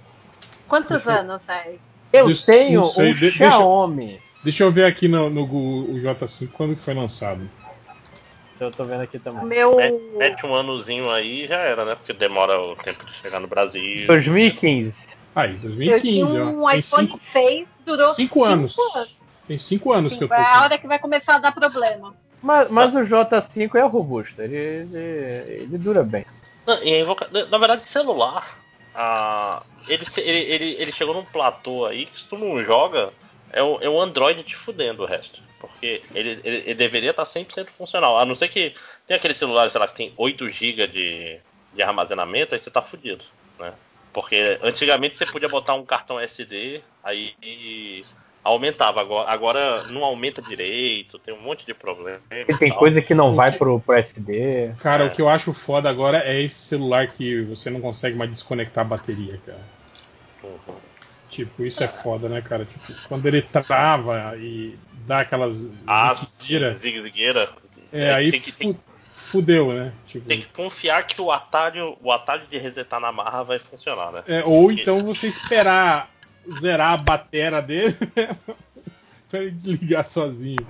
Quantos 0.68 0.90
Deixa 0.90 1.10
eu- 1.12 1.16
anos, 1.20 1.42
velho? 1.46 1.80
Eu 2.12 2.26
Deixa- 2.28 2.46
tenho 2.52 2.84
sei, 2.86 3.12
um 3.12 3.16
de- 3.16 3.32
Xiaomi. 3.32 4.06
Deixa 4.08 4.25
eu 4.64 4.72
ver 4.72 4.86
aqui 4.86 5.08
no, 5.08 5.30
no 5.30 5.46
Google 5.46 5.96
o 5.96 6.00
J5 6.00 6.52
quando 6.52 6.76
que 6.76 6.82
foi 6.82 6.94
lançado. 6.94 7.50
Eu 8.60 8.72
tô 8.72 8.86
vendo 8.86 9.02
aqui 9.02 9.18
O 9.18 9.22
também. 9.22 9.46
meu. 9.46 9.76
Mete, 9.76 10.02
mete 10.18 10.46
um 10.46 10.56
anozinho 10.56 11.10
aí 11.10 11.44
e 11.44 11.48
já 11.48 11.58
era, 11.58 11.84
né? 11.84 11.96
Porque 11.96 12.14
demora 12.14 12.60
o 12.60 12.76
tempo 12.76 13.06
de 13.06 13.12
chegar 13.14 13.40
no 13.40 13.48
Brasil. 13.48 14.08
2015. 14.08 15.08
Aí, 15.36 15.52
Eu 15.52 15.60
2015, 15.62 16.02
tinha 16.02 16.46
ó. 16.46 16.50
um 16.50 16.70
Tem 16.70 16.80
iPhone 16.80 17.08
cinco, 17.08 17.20
6, 17.32 17.68
durou 17.86 18.08
cinco 18.08 18.44
anos. 18.44 18.76
Tem 19.48 19.60
5 19.60 19.92
anos 19.94 20.14
que 20.14 20.24
eu 20.24 20.28
Cinco. 20.28 20.36
tô. 20.36 20.42
É 20.42 20.56
a 20.56 20.64
hora 20.64 20.78
que 20.78 20.88
vai 20.88 20.98
começar 21.00 21.36
a 21.36 21.40
dar 21.40 21.52
problema. 21.52 22.16
Mas, 22.42 22.70
mas 22.72 22.96
o 22.96 23.00
J5 23.00 23.76
é 23.76 23.82
robusto, 23.82 24.42
ele, 24.42 24.56
ele, 24.56 24.98
ele 25.64 25.78
dura 25.78 26.04
bem. 26.04 26.26
Não, 26.66 26.82
e 26.84 26.94
a 26.94 27.00
invoca- 27.00 27.30
Na 27.50 27.58
verdade, 27.58 27.86
celular. 27.86 28.58
ah, 28.94 29.62
ele, 29.88 30.06
ele, 30.18 30.40
ele, 30.40 30.76
ele 30.80 30.92
chegou 30.92 31.14
num 31.14 31.26
platô 31.26 31.86
aí 31.86 32.06
que 32.06 32.22
se 32.22 32.30
tu 32.30 32.38
não 32.38 32.64
joga, 32.64 33.12
é 33.56 33.64
o, 33.64 33.80
é 33.82 33.90
o 33.90 34.00
Android 34.00 34.44
te 34.44 34.56
fudendo 34.56 35.02
o 35.02 35.06
resto. 35.08 35.42
Porque 35.60 36.04
ele, 36.14 36.42
ele, 36.44 36.58
ele 36.66 36.74
deveria 36.76 37.10
estar 37.10 37.24
100% 37.26 37.70
funcional. 37.78 38.20
A 38.20 38.26
não 38.26 38.36
ser 38.36 38.50
que 38.50 38.76
tem 39.08 39.18
aquele 39.18 39.34
celular, 39.34 39.72
sei 39.72 39.80
lá, 39.80 39.88
que 39.88 39.96
tem 39.96 40.14
8 40.18 40.52
GB 40.52 40.88
de, 40.88 41.40
de 41.74 41.82
armazenamento, 41.82 42.54
aí 42.54 42.62
você 42.62 42.70
tá 42.70 42.82
fudido, 42.84 43.24
né? 43.58 43.74
Porque 44.14 44.60
antigamente 44.62 45.18
você 45.18 45.26
podia 45.26 45.50
botar 45.50 45.74
um 45.74 45.84
cartão 45.86 46.20
SD, 46.20 46.82
aí 47.04 47.34
aumentava. 48.44 49.02
Agora, 49.02 49.30
agora 49.30 49.84
não 49.86 50.04
aumenta 50.06 50.42
direito, 50.42 51.18
tem 51.20 51.34
um 51.34 51.42
monte 51.42 51.66
de 51.66 51.74
problema. 51.74 52.22
E 52.32 52.54
tem 52.58 52.70
tal. 52.70 52.78
coisa 52.78 53.02
que 53.02 53.14
não 53.16 53.36
vai 53.36 53.52
que- 53.52 53.58
pro, 53.58 53.80
pro 53.80 53.96
SD. 53.96 54.74
Cara, 54.80 55.06
É. 55.06 55.08
o 55.08 55.12
que 55.12 55.22
eu 55.22 55.28
acho 55.28 55.52
foda 55.54 55.90
agora 55.90 56.20
é 56.24 56.42
esse 56.42 56.56
celular 56.60 57.08
que 57.08 57.42
você 57.44 57.70
não 57.70 57.82
consegue 57.82 58.16
mais 58.16 58.30
desconectar 58.32 58.86
a 58.86 58.88
bateria, 58.88 59.42
cara. 59.46 59.60
Uhum. 60.44 60.76
Tipo, 61.30 61.64
isso 61.64 61.84
é 61.84 61.88
foda, 61.88 62.30
né, 62.30 62.42
cara? 62.42 62.66
Tipo, 62.66 62.94
quando 63.08 63.26
ele 63.26 63.42
trava 63.42 64.36
e 64.38 64.78
dá 65.08 65.20
aquelas 65.22 65.72
Ah, 65.88 66.14
zigue-zigueira. 66.16 67.50
é, 67.92 68.14
aí 68.14 68.32
tem 68.32 68.40
que, 68.40 68.52
tem, 68.52 68.74
fu- 68.74 68.80
fudeu, 69.16 69.74
né? 69.74 69.92
Tipo, 70.08 70.28
tem 70.28 70.42
que 70.42 70.48
confiar 70.48 71.06
que 71.06 71.22
o 71.22 71.32
atalho, 71.32 71.98
o 72.02 72.12
atalho 72.12 72.44
de 72.50 72.58
resetar 72.58 73.00
na 73.00 73.12
marra 73.12 73.44
vai 73.44 73.60
funcionar, 73.60 74.12
né? 74.12 74.24
é, 74.28 74.44
ou 74.46 74.72
então 74.72 75.00
você 75.00 75.28
esperar 75.28 76.10
zerar 76.50 76.94
a 76.94 76.98
batera 76.98 77.62
dele 77.62 77.96
pra 79.30 79.40
ele 79.42 79.52
desligar 79.52 80.06
sozinho. 80.06 80.66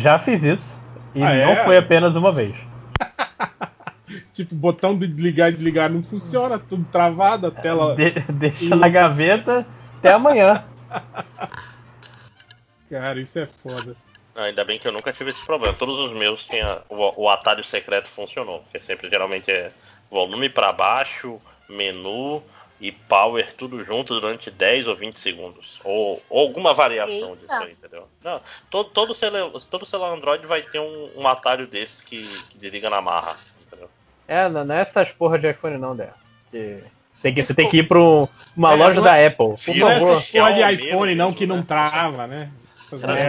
Já 0.00 0.18
fiz 0.18 0.42
isso. 0.42 0.80
E 1.14 1.22
Ah, 1.22 1.34
não 1.34 1.52
é? 1.52 1.64
foi 1.64 1.76
apenas 1.78 2.14
uma 2.16 2.32
vez. 2.32 2.54
Tipo, 4.34 4.54
o 4.54 4.58
botão 4.58 4.98
de 4.98 5.06
ligar 5.06 5.48
e 5.48 5.52
desligar 5.52 5.90
não 5.90 6.02
funciona, 6.02 6.58
tudo 6.58 6.84
travado, 6.84 7.46
a 7.46 7.50
tela. 7.50 7.94
De- 7.96 8.10
deixa 8.32 8.76
na 8.76 8.88
gaveta 8.88 9.64
até 10.02 10.12
amanhã. 10.12 10.64
Cara, 12.90 13.20
isso 13.20 13.38
é 13.38 13.46
foda. 13.46 13.96
Ainda 14.34 14.64
bem 14.64 14.78
que 14.78 14.88
eu 14.88 14.92
nunca 14.92 15.12
tive 15.12 15.30
esse 15.30 15.44
problema. 15.46 15.74
Todos 15.74 15.98
os 15.98 16.12
meus 16.12 16.44
tinha 16.44 16.82
o, 16.88 17.22
o 17.22 17.28
atalho 17.28 17.62
secreto 17.62 18.08
funcionou, 18.08 18.60
porque 18.60 18.80
sempre 18.80 19.08
geralmente 19.08 19.50
é 19.50 19.70
volume 20.10 20.48
para 20.48 20.72
baixo, 20.72 21.40
menu 21.68 22.42
e 22.80 22.90
power 22.90 23.54
tudo 23.54 23.84
junto 23.84 24.18
durante 24.18 24.50
10 24.50 24.88
ou 24.88 24.96
20 24.96 25.20
segundos, 25.20 25.78
ou, 25.84 26.20
ou 26.28 26.48
alguma 26.48 26.74
variação 26.74 27.30
Eita. 27.30 27.36
disso 27.36 27.52
aí, 27.52 27.72
entendeu? 27.72 28.08
Não, 28.24 28.40
todo, 28.68 28.90
todo, 28.90 29.14
celular, 29.14 29.52
todo 29.70 29.86
celular 29.86 30.12
Android 30.12 30.44
vai 30.46 30.62
ter 30.62 30.80
um, 30.80 31.10
um 31.16 31.28
atalho 31.28 31.68
desse 31.68 32.02
que, 32.02 32.26
que 32.48 32.58
desliga 32.58 32.90
na 32.90 33.00
marra, 33.00 33.36
entendeu? 33.64 33.88
É, 34.26 34.48
não 34.48 34.64
não 34.64 34.74
é 34.74 34.80
essas 34.80 35.12
porra 35.12 35.38
de 35.38 35.48
iPhone 35.48 35.78
não, 35.78 35.94
Dé. 35.94 36.10
Que 36.50 36.82
tem 37.22 37.32
que, 37.34 37.42
você 37.42 37.54
tem 37.54 37.68
que 37.68 37.78
ir 37.78 37.88
pra 37.88 37.98
um- 38.00 38.26
uma 38.56 38.72
É, 38.72 38.76
loja 38.76 38.94
não 38.96 39.02
da 39.04 39.16
é- 39.16 39.26
Apple. 39.28 39.46
Por 39.64 39.76
é 39.76 39.78
favor. 39.80 40.12
essas 40.12 40.28
porra 40.30 40.52
de 40.54 40.60
iPhone 40.74 41.14
não 41.14 41.26
mesmo, 41.26 41.38
que 41.38 41.46
não 41.46 41.56
né? 41.58 41.64
trava, 41.66 42.26
né? 42.26 42.50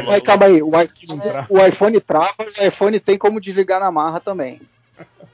Mas 0.06 0.22
calma 0.24 0.46
aí, 0.48 0.62
o 0.62 0.72
o 1.50 1.66
iPhone 1.66 2.02
trava 2.02 2.34
e 2.40 2.64
o 2.64 2.68
iPhone 2.68 3.00
tem 3.00 3.18
como 3.18 3.40
desligar 3.40 3.80
na 3.80 3.90
marra 3.92 4.20
também. 4.20 4.60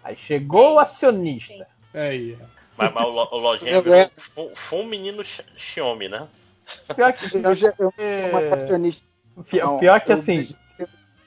Aí 0.03 0.15
chegou 0.15 0.75
o 0.75 0.79
acionista. 0.79 1.65
Aí, 1.93 2.37
Mas, 2.77 2.93
mas 2.93 3.03
o, 3.05 3.09
o 3.09 3.37
lojinha 3.37 3.81
fu- 4.15 4.51
foi 4.55 4.79
um 4.79 4.85
menino 4.85 5.25
Xi- 5.25 5.43
Xiaomi, 5.57 6.07
né? 6.07 6.27
Pior 6.95 7.11
que, 7.13 7.25
Eu 7.43 7.55
já 7.55 7.73
eu 7.79 7.91
é, 7.97 8.53
acionista. 8.53 9.07
pior, 9.49 9.79
pior 9.79 9.99
que 9.99 10.13
assim, 10.13 10.47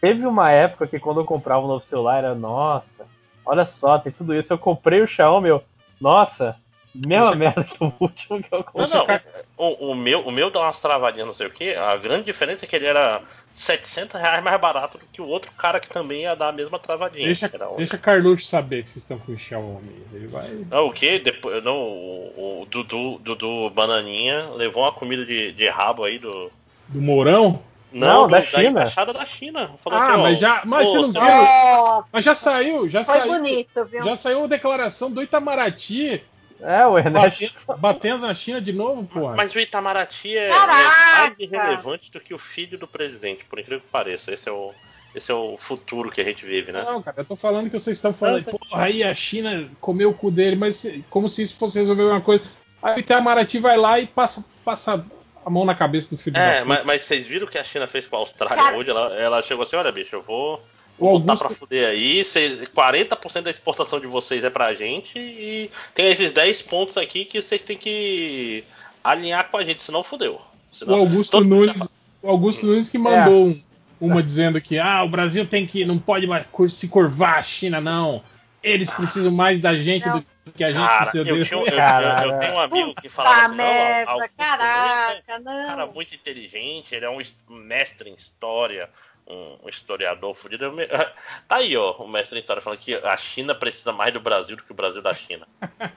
teve 0.00 0.24
uma 0.24 0.50
época 0.52 0.86
que 0.86 1.00
quando 1.00 1.20
eu 1.20 1.24
comprava 1.24 1.64
um 1.64 1.68
novo 1.68 1.84
celular 1.84 2.18
era, 2.18 2.34
nossa, 2.36 3.04
olha 3.44 3.64
só, 3.64 3.98
tem 3.98 4.12
tudo 4.12 4.32
isso. 4.34 4.52
Eu 4.52 4.58
comprei 4.58 5.00
o 5.02 5.06
Xiaomi, 5.08 5.48
eu, 5.48 5.62
nossa, 6.00 6.56
mesma 6.94 7.34
merda 7.34 7.64
que 7.64 7.82
o 7.82 7.92
último 8.00 8.42
que 8.42 8.52
eu 8.52 8.58
Não, 8.58 8.64
comprei. 8.64 8.88
não. 8.88 9.20
O, 9.56 9.90
o 9.92 9.94
meu, 9.94 10.20
o 10.22 10.30
meu 10.32 10.50
dá 10.50 10.60
umas 10.60 10.78
travadinhas, 10.80 11.26
não 11.26 11.34
sei 11.34 11.46
o 11.46 11.50
que. 11.50 11.74
A 11.74 11.96
grande 11.96 12.24
diferença 12.24 12.64
é 12.64 12.68
que 12.68 12.74
ele 12.76 12.86
era 12.86 13.22
700 13.54 14.20
reais 14.20 14.42
mais 14.42 14.60
barato 14.60 14.98
do 14.98 15.04
que 15.12 15.20
o 15.22 15.26
outro 15.26 15.50
cara 15.52 15.78
que 15.78 15.88
também 15.88 16.22
ia 16.22 16.34
dar 16.34 16.48
a 16.48 16.52
mesma 16.52 16.78
travadinha. 16.78 17.26
deixa, 17.26 17.50
um- 17.70 17.76
deixa 17.76 17.98
Carluxo 17.98 18.46
saber 18.46 18.82
que 18.82 18.88
vocês 18.90 19.02
estão 19.04 19.18
com 19.18 19.32
o 19.32 19.38
Xiaomi. 19.38 20.02
Ele 20.12 20.26
vai. 20.26 20.48
Não, 20.70 20.86
o 20.86 20.92
que? 20.92 21.18
Depois, 21.18 21.62
não, 21.62 21.76
o, 21.78 22.62
o 22.62 22.66
Dudu, 22.66 23.18
Dudu 23.18 23.70
Bananinha 23.70 24.50
levou 24.50 24.82
uma 24.82 24.92
comida 24.92 25.24
de, 25.24 25.52
de 25.52 25.68
rabo 25.68 26.04
aí 26.04 26.18
do. 26.18 26.50
Do 26.88 27.00
Mourão? 27.00 27.62
Não, 27.92 28.22
do- 28.26 28.30
da 28.30 28.40
China. 28.40 28.68
embaixada 28.70 29.12
da 29.12 29.26
China. 29.26 29.70
Falou 29.84 29.98
Ah, 29.98 30.06
assim, 30.08 30.14
ó, 30.18 30.22
mas 30.22 30.40
já. 30.40 30.62
Mas 30.64 30.88
pô, 30.88 30.92
você 30.94 31.00
não 31.18 31.26
viu? 31.26 32.04
Mas 32.10 32.24
já 32.24 32.34
saiu, 32.34 32.88
já 32.88 33.04
foi 33.04 33.16
saiu. 33.18 33.32
bonito, 33.34 33.84
viu? 33.84 34.02
Já 34.02 34.16
saiu 34.16 34.44
a 34.44 34.46
declaração 34.46 35.10
do 35.10 35.22
Itamaraty 35.22 36.22
É, 36.62 36.86
o 36.86 36.96
Ernesto. 36.96 37.52
Batendo, 37.66 37.80
batendo 37.80 38.26
na 38.26 38.34
China 38.34 38.60
de 38.60 38.72
novo, 38.72 39.04
porra. 39.04 39.34
Mas 39.34 39.54
o 39.54 39.58
Itamaraty 39.58 40.36
é, 40.36 40.50
é 40.50 40.66
mais 40.66 41.34
irrelevante 41.38 42.10
do 42.10 42.20
que 42.20 42.32
o 42.32 42.38
filho 42.38 42.78
do 42.78 42.86
presidente, 42.86 43.44
por 43.44 43.58
incrível 43.58 43.80
que 43.80 43.88
pareça. 43.88 44.32
Esse 44.32 44.48
é 44.48 44.52
o, 44.52 44.72
esse 45.14 45.30
é 45.30 45.34
o 45.34 45.58
futuro 45.58 46.10
que 46.10 46.20
a 46.20 46.24
gente 46.24 46.46
vive, 46.46 46.72
né? 46.72 46.82
Não, 46.84 47.02
cara, 47.02 47.20
eu 47.20 47.24
tô 47.24 47.36
falando 47.36 47.68
que 47.68 47.78
vocês 47.78 47.96
estão 47.96 48.14
falando, 48.14 48.44
porra, 48.44 48.84
aí 48.84 49.02
a 49.02 49.14
China 49.14 49.68
comeu 49.80 50.10
o 50.10 50.14
cu 50.14 50.30
dele, 50.30 50.56
mas 50.56 50.86
como 51.10 51.28
se 51.28 51.42
isso 51.42 51.56
fosse 51.56 51.78
resolver 51.78 52.04
uma 52.04 52.20
coisa. 52.20 52.44
Aí 52.82 52.96
o 52.96 53.00
Itamaraty 53.00 53.58
vai 53.58 53.76
lá 53.76 53.98
e 54.00 54.06
passa, 54.06 54.50
passa 54.64 55.04
a 55.44 55.50
mão 55.50 55.64
na 55.64 55.74
cabeça 55.74 56.14
do 56.14 56.20
filho 56.20 56.36
É, 56.36 56.64
mas, 56.64 56.84
mas 56.84 57.02
vocês 57.02 57.26
viram 57.26 57.46
o 57.46 57.50
que 57.50 57.58
a 57.58 57.64
China 57.64 57.86
fez 57.86 58.06
com 58.06 58.16
a 58.16 58.20
Austrália 58.20 58.56
Cara- 58.56 58.76
hoje? 58.76 58.90
Ela, 58.90 59.14
ela 59.14 59.42
chegou 59.42 59.64
assim, 59.64 59.76
olha, 59.76 59.92
bicho, 59.92 60.14
eu 60.14 60.22
vou 60.22 60.62
O 60.98 61.18
botar 61.18 61.32
Augusto- 61.32 61.46
pra 61.48 61.56
fuder 61.56 61.88
aí, 61.88 62.24
cês- 62.24 62.68
40% 62.68 63.42
da 63.44 63.50
exportação 63.50 63.98
de 63.98 64.06
vocês 64.06 64.44
é 64.44 64.50
pra 64.50 64.74
gente 64.74 65.18
e 65.18 65.70
tem 65.94 66.10
esses 66.12 66.32
10 66.32 66.62
pontos 66.62 66.96
aqui 66.96 67.24
que 67.24 67.40
vocês 67.42 67.62
têm 67.62 67.76
que 67.76 68.62
alinhar 69.02 69.48
com 69.50 69.56
a 69.56 69.64
gente, 69.64 69.82
senão 69.82 70.04
fudeu. 70.04 70.40
O 70.86 70.94
Augusto 70.94 71.32
todo- 71.32 71.46
Nunes, 71.46 71.98
o 72.22 72.28
Augusto 72.28 72.66
Nunes 72.66 72.88
que 72.88 72.98
mandou 72.98 73.46
um- 73.48 73.62
uma 74.00 74.22
dizendo 74.22 74.60
que 74.60 74.78
ah, 74.78 75.02
o 75.02 75.08
Brasil 75.08 75.46
tem 75.46 75.66
que 75.66 75.84
não 75.84 75.98
pode 75.98 76.26
mais 76.26 76.46
se 76.70 76.88
curvar 76.88 77.38
à 77.38 77.42
China 77.42 77.80
não. 77.80 78.22
Eles 78.62 78.90
precisam 78.90 79.32
mais 79.32 79.60
da 79.60 79.74
gente 79.76 80.06
Não. 80.06 80.20
do 80.44 80.52
que 80.56 80.62
a 80.62 80.68
gente 80.70 80.86
Cara, 80.86 80.98
precisa 81.02 81.28
eu, 81.28 81.34
deles. 81.34 81.50
eu- 81.50 81.64
Cara. 81.64 82.24
eu- 82.26 82.32
eu 82.32 82.38
tenho 82.38 82.52
um 82.54 82.60
amigo 82.60 82.94
que 82.94 83.08
falava 83.08 83.34
Puta 83.34 83.46
assim, 83.46 83.56
não, 83.56 83.64
merda, 83.64 84.12
Nunes 84.12 84.24
é 84.24 84.28
caraca, 84.36 85.40
um 85.40 85.44
cara 85.44 85.86
não. 85.86 85.92
muito 85.92 86.14
inteligente, 86.14 86.94
ele 86.94 87.04
é 87.04 87.10
um 87.10 87.20
mestre 87.48 88.08
em 88.10 88.14
história, 88.14 88.88
um, 89.26 89.68
historiador 89.68 90.34
fudido. 90.34 90.72
Me- 90.72 90.86
Tá 91.48 91.56
aí, 91.56 91.76
ó, 91.76 91.92
o 91.98 92.08
mestre 92.08 92.38
em 92.38 92.40
história 92.40 92.62
falando 92.62 92.78
que 92.80 92.94
a 92.94 93.16
China 93.16 93.54
precisa 93.54 93.92
mais 93.92 94.12
do 94.12 94.20
Brasil 94.20 94.56
do 94.56 94.62
que 94.62 94.72
o 94.72 94.74
Brasil 94.74 95.02
da 95.02 95.12
China. 95.12 95.46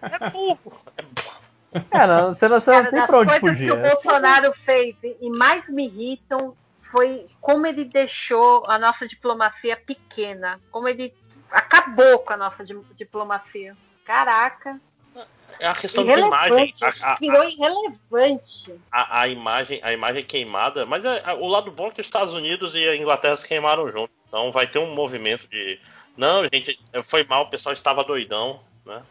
É 0.02 0.30
burro, 0.30 0.82
é 0.98 1.02
burro. 1.02 1.36
É, 1.92 2.08
não, 2.08 2.34
você 2.34 2.48
não, 2.48 2.60
você 2.62 2.72
não 2.72 2.78
Cara, 2.80 2.90
tem 2.90 3.00
das 3.00 3.08
pra 3.08 3.18
onde 3.20 3.40
fugir. 3.40 3.66
que 3.68 3.72
o 3.74 3.76
né? 3.76 3.90
Bolsonaro 3.90 4.54
fez 4.54 4.96
e 5.04 5.30
mais 5.30 5.68
me 5.68 5.86
irritam 5.88 6.56
foi 6.92 7.26
como 7.42 7.68
ele 7.68 7.84
deixou 7.84 8.64
a 8.68 8.80
nossa 8.80 9.06
diplomacia 9.06 9.76
pequena. 9.76 10.58
Como 10.72 10.88
ele 10.88 11.14
acabou 11.52 12.20
com 12.20 12.32
a 12.32 12.38
nossa 12.38 12.64
di- 12.64 12.80
diplomacia. 12.94 13.76
Caraca. 14.06 14.80
É 15.60 15.68
uma 15.70 15.76
questão 15.76 16.04
de 16.04 16.12
imagem. 16.12 16.74
A, 16.82 17.14
a- 17.14 17.16
Virou 17.16 17.44
irrelevante. 17.44 18.74
a- 18.92 19.22
a 19.22 19.28
imagem, 19.28 19.80
a 19.84 19.94
imagem 19.94 20.24
queimada, 20.24 20.86
mas 20.86 21.04
é- 21.06 21.24
o 21.40 21.48
lado 21.48 21.72
bom 21.72 21.88
é 21.88 21.92
que 21.92 22.02
os 22.02 22.08
Estados 22.08 22.34
Unidos 22.34 22.74
e 22.76 22.86
a 22.88 22.96
Inglaterra 22.96 23.38
se 23.38 23.48
queimaram 23.48 23.90
juntos. 23.92 24.16
Então 24.28 24.52
vai 24.52 24.68
ter 24.68 24.80
um 24.80 24.94
movimento 24.94 25.48
de. 25.48 25.80
Não, 26.18 26.44
gente, 26.44 26.78
foi 27.04 27.24
mal, 27.24 27.44
o 27.44 27.50
pessoal 27.50 27.74
estava 27.74 28.04
doidão, 28.04 28.60
né? 28.86 29.02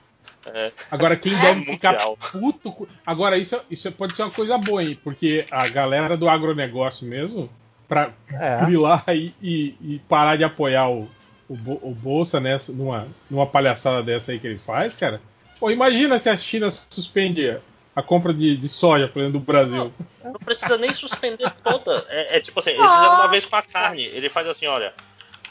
É, 0.47 0.71
Agora 0.91 1.17
quem 1.17 1.35
É 1.35 1.41
deve 1.41 1.65
ficar 1.65 1.93
mundial. 1.93 2.19
puto. 2.31 2.89
Agora 3.07 3.39
isso, 3.39 3.59
isso 3.71 3.91
pode 3.93 4.15
ser 4.15 4.23
uma 4.25 4.31
coisa 4.31 4.59
boa, 4.59 4.83
hein? 4.85 4.99
Porque 5.03 5.47
a 5.51 5.67
galera 5.69 6.17
do 6.19 6.29
agronegócio 6.29 7.07
mesmo, 7.07 7.49
pra 7.89 8.11
É. 8.31 8.59
grilar 8.67 9.05
e, 9.09 9.35
e- 9.43 9.75
e 9.81 9.99
parar 10.07 10.37
de 10.37 10.45
apoiar 10.45 10.91
o, 10.91 11.09
o, 11.49 11.55
o 11.89 11.95
Bolsa 11.95 12.39
nessa, 12.41 12.73
numa, 12.73 13.09
numa 13.31 13.47
palhaçada 13.47 14.03
dessa 14.03 14.33
aí 14.33 14.39
que 14.39 14.47
ele 14.47 14.59
faz, 14.59 14.99
cara. 14.99 15.21
Pô, 15.65 15.71
imagina 15.71 16.19
se 16.19 16.29
a 16.29 16.37
China 16.37 16.71
suspende 16.71 17.59
a 17.97 18.03
compra 18.03 18.35
de, 18.35 18.55
de 18.55 18.69
soja, 18.69 19.09
por 19.09 19.21
exemplo, 19.21 19.41
do 19.41 19.47
Brasil. 19.47 19.91
Não 20.23 20.35
precisa 20.35 20.77
nem 20.77 20.95
suspender 20.95 21.51
toda. 21.63 22.05
É, 22.11 22.37
é 22.37 22.41
tipo 22.41 22.61
assim, 22.61 22.69
eles 22.69 22.91
fizeram 22.95 23.15
uma 23.15 23.29
vez 23.29 23.47
com 23.47 23.57
a 23.57 23.63
carne. 23.63 24.03
Ele 24.03 24.29
faz 24.29 24.47
assim, 24.47 24.67
olha, 24.67 24.93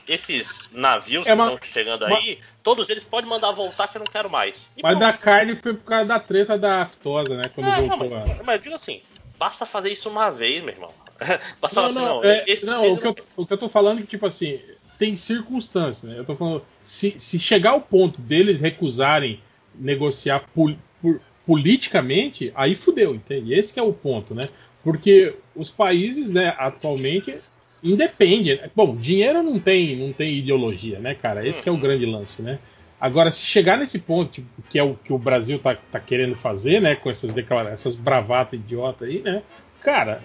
esses 0.07 0.47
navios 0.71 1.25
É 1.25 1.31
que 1.31 1.33
uma- 1.33 1.51
estão 1.51 1.67
chegando 1.73 2.05
aí, 2.05 2.37
todos 2.61 2.87
eles 2.89 3.03
podem 3.03 3.27
mandar 3.27 3.53
voltar 3.53 3.87
que 3.87 3.97
eu 3.97 4.01
não 4.01 4.05
quero 4.05 4.29
mais. 4.29 4.55
E 4.77 4.83
Mas 4.83 4.95
pronto. 4.95 4.99
da 4.99 5.13
carne 5.13 5.55
foi 5.55 5.73
por 5.73 5.85
causa 5.85 6.05
da 6.05 6.19
treta 6.19 6.59
da 6.59 6.83
aftosa, 6.83 7.35
né? 7.35 7.49
Quando 7.55 7.69
É, 7.69 7.81
não, 7.81 7.97
voltou 7.97 8.15
mas, 8.15 8.39
a. 8.39 8.43
mas 8.43 8.61
digo 8.61 8.75
assim, 8.75 9.01
basta 9.39 9.65
fazer 9.65 9.91
isso 9.93 10.09
uma 10.09 10.29
vez, 10.29 10.63
meu 10.63 10.75
irmão. 10.75 10.91
Basta 11.59 11.81
Não, 11.81 11.91
falar 11.91 12.05
não, 12.05 12.19
assim, 12.19 12.27
é- 12.27 12.43
esse- 12.51 12.65
não, 12.67 12.83
esse 12.85 12.93
o, 12.93 12.97
que 12.99 13.07
eu, 13.07 13.15
o 13.37 13.45
que 13.47 13.53
eu 13.53 13.57
tô 13.57 13.67
falando 13.67 13.97
é 13.97 14.01
que, 14.01 14.09
tipo 14.09 14.27
assim, 14.27 14.59
tem 14.99 15.15
circunstâncias, 15.15 16.03
né? 16.03 16.19
Eu 16.19 16.25
tô 16.25 16.35
falando, 16.35 16.63
se, 16.83 17.19
se 17.19 17.39
chegar 17.39 17.71
ao 17.71 17.81
ponto 17.81 18.21
deles 18.21 18.61
recusarem 18.61 19.41
negociar 19.75 20.41
pol- 20.53 20.75
por- 21.01 21.19
politicamente, 21.45 22.51
aí 22.55 22.73
fudeu, 22.75 23.13
entende? 23.13 23.53
Esse 23.53 23.73
que 23.73 23.79
é 23.79 23.83
o 23.83 23.93
ponto, 23.93 24.33
né? 24.33 24.49
Porque 24.83 25.35
os 25.55 25.69
países, 25.69 26.31
né, 26.31 26.53
atualmente, 26.57 27.35
independem. 27.83 28.55
né? 28.57 28.69
Bom, 28.75 28.95
dinheiro 28.95 29.43
não 29.43 29.59
tem, 29.59 29.95
não 29.97 30.13
tem 30.13 30.37
ideologia, 30.37 30.99
né, 30.99 31.13
cara? 31.15 31.45
Esse 31.47 31.67
é 31.67 31.71
o 31.71 31.77
grande 31.77 32.05
lance, 32.05 32.41
né? 32.41 32.59
Agora, 32.99 33.29
se 33.31 33.43
chegar 33.43 33.77
nesse 33.77 33.99
ponto, 33.99 34.31
tipo, 34.31 34.47
que 34.69 34.79
é 34.79 34.83
o 34.83 34.95
que 34.95 35.11
o 35.11 35.17
Brasil 35.17 35.59
tá, 35.59 35.75
tá 35.75 35.99
querendo 35.99 36.35
fazer, 36.35 36.79
né, 36.81 36.95
com 36.95 37.09
essas 37.09 37.33
declarações, 37.33 37.73
essas 37.79 37.95
bravatas 37.97 38.57
idiota 38.57 39.03
aí, 39.03 39.21
né? 39.21 39.43
Cara, 39.81 40.23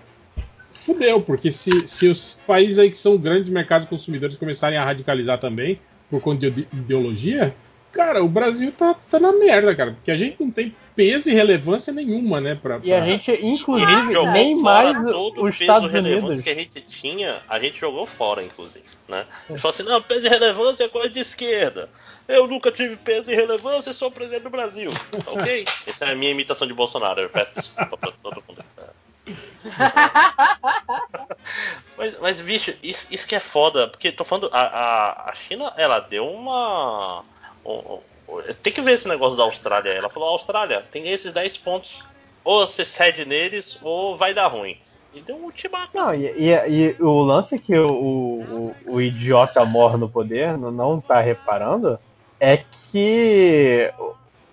fudeu, 0.73 1.21
porque 1.21 1.51
se, 1.51 1.89
se 1.89 2.07
os 2.07 2.43
países 2.47 2.79
aí 2.79 2.89
que 2.91 2.97
são 2.99 3.17
grandes 3.19 3.49
mercados 3.51 3.89
consumidores 3.89 4.37
começarem 4.37 4.79
a 4.79 4.85
radicalizar 4.85 5.39
também 5.39 5.81
por 6.09 6.21
conta 6.21 6.49
de 6.49 6.69
ideologia, 6.73 7.53
cara, 7.93 8.23
o 8.23 8.29
Brasil 8.29 8.71
tá, 8.73 8.95
tá 9.09 9.19
na 9.21 9.33
merda, 9.33 9.75
cara, 9.75 9.93
porque 9.93 10.11
a 10.11 10.17
gente 10.17 10.37
não 10.41 10.51
tem 10.51 10.75
peso 10.95 11.31
e 11.31 11.35
relevância 11.35 11.93
nenhuma, 11.93 12.41
né? 12.41 12.55
Pra, 12.61 12.81
E 12.83 12.93
a 12.93 12.97
pra- 12.99 13.07
gente, 13.07 13.31
inclusive, 13.45 14.13
jogou 14.13 14.31
nem 14.33 14.61
fora 14.61 14.93
mais 14.93 15.11
todo 15.13 15.33
os 15.35 15.39
o 15.39 15.43
peso 15.45 15.63
Estados 15.63 15.95
Unidos. 15.95 16.41
que 16.41 16.51
a 16.51 16.55
gente 16.55 16.81
tinha, 16.83 17.41
a 17.49 17.59
gente 17.61 17.79
jogou 17.79 18.07
fora, 18.07 18.43
inclusive. 18.43 18.85
Né? 19.09 19.25
Ele 19.49 19.59
falou 19.59 19.75
assim, 19.75 19.83
não, 19.85 20.03
peso 20.03 20.27
e 20.27 20.29
relevância 20.29 20.85
é 20.85 20.89
coisa 20.89 21.09
de 21.09 21.21
esquerda. 21.21 21.89
Eu 22.27 22.47
nunca 22.47 22.71
tive 22.71 22.95
peso 22.97 23.31
e 23.31 23.35
relevância, 23.35 23.93
sou 23.95 24.11
presidente 24.11 24.43
do 24.43 24.51
Brasil. 24.51 24.91
ok? 25.27 25.65
Essa 25.87 26.05
é 26.07 26.13
a 26.13 26.15
minha 26.15 26.31
imitação 26.31 26.67
de 26.67 26.75
Bolsonaro, 26.75 27.21
eu 27.23 27.31
peço 27.31 27.53
desculpa 27.55 27.97
pra 27.97 28.13
todo 28.23 28.43
mundo. 28.47 28.63
Mas, 31.97 32.15
mas, 32.21 32.41
bicho, 32.41 32.73
isso, 32.83 33.07
isso 33.11 33.27
que 33.27 33.35
é 33.35 33.41
foda, 33.41 33.89
porque 33.89 34.13
tô 34.13 34.25
falando, 34.25 34.49
a, 34.53 34.61
a, 34.61 35.31
a 35.31 35.35
China, 35.35 35.73
ela 35.77 35.99
deu 35.99 36.27
uma. 36.29 37.25
Um- 37.69 37.99
um- 38.37 38.43
tem 38.63 38.73
que 38.73 38.81
ver 38.83 38.93
esse 38.93 39.09
negócio 39.09 39.37
da 39.37 39.43
Austrália. 39.45 39.91
Ela 39.91 40.09
falou: 40.09 40.29
Austrália, 40.31 40.85
tem 40.93 41.09
esses 41.09 41.33
10 41.33 41.57
pontos. 41.59 42.03
Ou 42.45 42.67
você 42.67 42.85
cede 42.85 43.25
neles, 43.25 43.79
ou 43.83 44.17
vai 44.17 44.33
dar 44.33 44.47
ruim. 44.49 44.77
E 45.13 45.21
deu 45.21 45.37
um 45.37 45.45
ultimato. 45.45 45.91
Não, 45.95 46.15
e, 46.15 46.27
e- 46.37 46.95
e 46.99 47.03
o 47.03 47.21
lance 47.23 47.55
é 47.55 47.59
que 47.59 47.77
o, 47.77 47.91
o, 47.91 48.77
o 48.87 49.01
idiota 49.01 49.65
mor 49.65 49.99
no 49.99 50.09
poder 50.09 50.57
não, 50.57 51.01
tá 51.01 51.21
reparando 51.21 51.99
é 52.41 52.59
que 52.93 53.91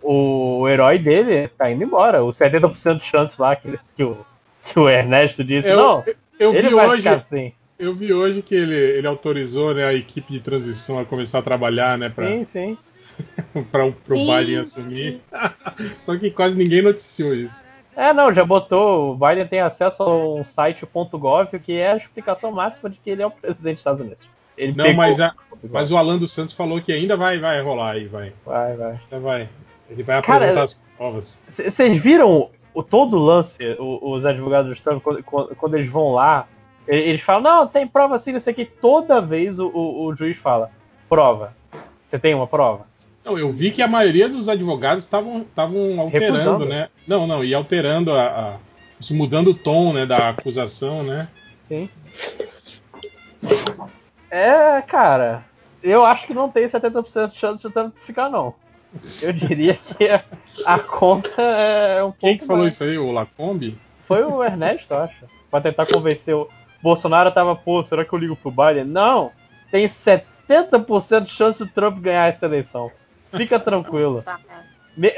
o, 0.01 0.61
o 0.61 0.67
herói 0.69 0.97
dele 0.97 1.47
tá 1.49 1.69
indo 1.71 1.83
embora. 1.83 2.23
O 2.23 2.31
70% 2.31 2.99
de 2.99 3.05
chance 3.05 3.39
lá 3.39 3.55
que, 3.55 3.77
que, 3.95 4.03
o, 4.03 4.25
que 4.65 4.79
o 4.79 4.89
Ernesto 4.89 5.43
disse, 5.43 5.69
Eu, 5.69 5.77
não, 5.77 6.03
eu 6.39 6.53
ele 6.53 6.69
vi 6.69 6.73
vai 6.73 6.87
hoje, 6.87 6.97
ficar 6.97 7.15
assim. 7.15 7.53
eu 7.77 7.93
vi 7.93 8.13
hoje 8.13 8.41
que 8.41 8.55
ele, 8.55 8.75
ele 8.75 9.07
autorizou 9.07 9.73
né, 9.73 9.85
a 9.85 9.93
equipe 9.93 10.31
de 10.33 10.39
transição 10.39 10.99
a 10.99 11.05
começar 11.05 11.39
a 11.39 11.43
trabalhar, 11.43 11.97
né, 11.97 12.09
pra, 12.09 12.27
Sim, 12.27 12.45
sim. 12.51 12.77
pro 13.71 14.17
Sim, 14.17 14.25
Biden 14.25 14.57
assumir. 14.57 15.21
Só 16.01 16.17
que 16.17 16.31
quase 16.31 16.57
ninguém 16.57 16.81
noticiou 16.81 17.33
isso. 17.33 17.65
É, 17.95 18.11
não, 18.13 18.33
já 18.33 18.43
botou. 18.43 19.11
O 19.11 19.15
Biden 19.15 19.47
tem 19.47 19.61
acesso 19.61 20.03
a 20.03 20.15
um 20.35 20.43
site 20.43 20.85
.gov, 21.13 21.57
que 21.59 21.73
é 21.73 21.91
a 21.93 21.97
explicação 21.97 22.51
máxima 22.51 22.89
de 22.89 22.99
que 22.99 23.09
ele 23.09 23.21
é 23.21 23.25
o 23.27 23.31
presidente 23.31 23.75
dos 23.75 23.81
Estados 23.81 24.01
Unidos. 24.01 24.27
Ele 24.57 24.73
Não, 24.73 24.85
pegou 24.85 24.97
mas, 24.97 25.21
a- 25.21 25.33
o 25.51 25.67
mas 25.69 25.91
o 25.91 25.97
Alan 25.97 26.17
dos 26.17 26.31
Santos 26.33 26.53
falou 26.53 26.81
que 26.81 26.91
ainda 26.91 27.15
vai, 27.17 27.39
vai 27.39 27.61
rolar 27.61 27.91
aí, 27.91 28.07
vai. 28.07 28.33
Vai, 28.45 28.75
vai. 28.75 28.91
Ainda 29.03 29.19
vai. 29.19 29.49
Ele 29.89 30.03
vai 30.03 30.21
Cara, 30.21 30.37
apresentar 30.37 30.63
as 30.63 30.83
provas. 30.97 31.41
Vocês 31.47 31.97
viram 31.97 32.49
o, 32.73 32.83
todo 32.83 33.17
o 33.17 33.23
lance, 33.23 33.63
o- 33.79 34.11
os 34.13 34.25
advogados 34.25 34.77
do 34.77 34.83
Trump, 34.83 35.01
quando, 35.03 35.23
quando- 35.55 35.75
eles 35.75 35.89
vão 35.89 36.13
lá, 36.13 36.47
eles 36.87 37.21
falam, 37.21 37.41
não, 37.43 37.67
tem 37.67 37.87
prova 37.87 38.15
assim, 38.15 38.35
isso 38.35 38.49
aqui. 38.49 38.65
Toda 38.65 39.21
vez 39.21 39.59
o, 39.59 39.67
o- 39.67 40.05
o 40.05 40.15
juiz 40.15 40.37
fala, 40.37 40.69
prova. 41.07 41.53
Você 42.07 42.19
tem 42.19 42.33
uma 42.33 42.47
prova? 42.47 42.85
Não, 43.25 43.39
eu 43.39 43.51
vi 43.51 43.71
que 43.71 43.81
a 43.81 43.87
maioria 43.87 44.29
dos 44.29 44.47
advogados 44.47 45.03
estavam 45.05 45.99
alterando, 45.99 46.65
né? 46.65 46.89
Não, 47.07 47.25
não, 47.25 47.43
e 47.43 47.53
alterando 47.55 48.13
a, 48.13 48.23
a- 48.23 48.57
mudando 49.11 49.47
o 49.49 49.53
tom, 49.55 49.91
né, 49.93 50.05
da 50.05 50.29
acusação, 50.29 51.03
né? 51.03 51.27
Sim. 51.67 51.89
É, 54.29 54.81
cara, 54.83 55.43
eu 55.81 56.05
acho 56.05 56.27
que 56.27 56.33
não 56.33 56.49
tem 56.49 56.67
70% 56.67 57.31
de 57.31 57.37
chance 57.37 57.63
de 57.67 57.73
Trump 57.73 57.93
ficar, 58.01 58.29
não. 58.29 58.53
Eu 59.21 59.33
diria 59.33 59.73
que 59.97 60.07
a, 60.07 60.23
a 60.65 60.79
conta 60.79 61.41
é 61.41 62.03
um 62.03 62.07
pouco 62.11 62.19
Quem 62.19 62.37
que 62.37 62.45
falou 62.45 62.63
mais. 62.63 62.75
isso 62.75 62.83
aí? 62.83 62.97
O 62.97 63.11
Lacombe? 63.11 63.77
Foi 64.07 64.23
o 64.23 64.43
Ernesto, 64.43 64.93
eu 64.93 64.99
acho. 64.99 65.25
Pra 65.49 65.61
tentar 65.61 65.85
convencer 65.87 66.35
o 66.35 66.47
Bolsonaro 66.81 67.31
tava, 67.31 67.55
pô, 67.55 67.81
será 67.81 68.05
que 68.05 68.13
eu 68.13 68.19
ligo 68.19 68.35
pro 68.35 68.51
Biden? 68.51 68.85
Não! 68.85 69.31
Tem 69.71 69.87
70% 69.87 71.21
de 71.23 71.31
chance 71.31 71.59
do 71.59 71.67
Trump 71.67 71.97
ganhar 71.99 72.27
essa 72.27 72.45
eleição. 72.45 72.91
Fica 73.37 73.59
tranquilo. 73.59 74.21
Tá, 74.23 74.39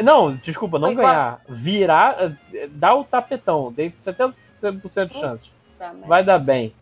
Não, 0.01 0.35
desculpa, 0.35 0.79
não 0.79 0.87
Foi 0.87 0.93
igual- 0.93 1.07
ganhar. 1.07 1.41
Virar, 1.47 2.35
eh, 2.53 2.67
dar 2.67 2.95
o 2.95 3.03
tapetão. 3.03 3.71
Tem 3.73 3.93
70% 4.01 5.11
de 5.11 5.19
chance. 5.19 5.49
Tá? 5.77 5.93
Vai 6.05 6.23
dar 6.23 6.39
bem. 6.39 6.73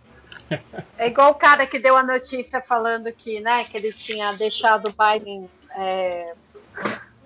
É 0.98 1.08
igual 1.08 1.32
o 1.32 1.36
cara 1.36 1.66
que 1.68 1.80
deu 1.80 1.96
a 1.96 2.04
notícia 2.04 2.62
falando 2.62 3.12
que, 3.12 3.40
né, 3.40 3.64
que 3.66 3.78
ele 3.78 3.92
tinha 3.94 4.32
deixado 4.34 4.90
o 4.90 4.94
Biden 4.94 5.50
é, 5.78 6.34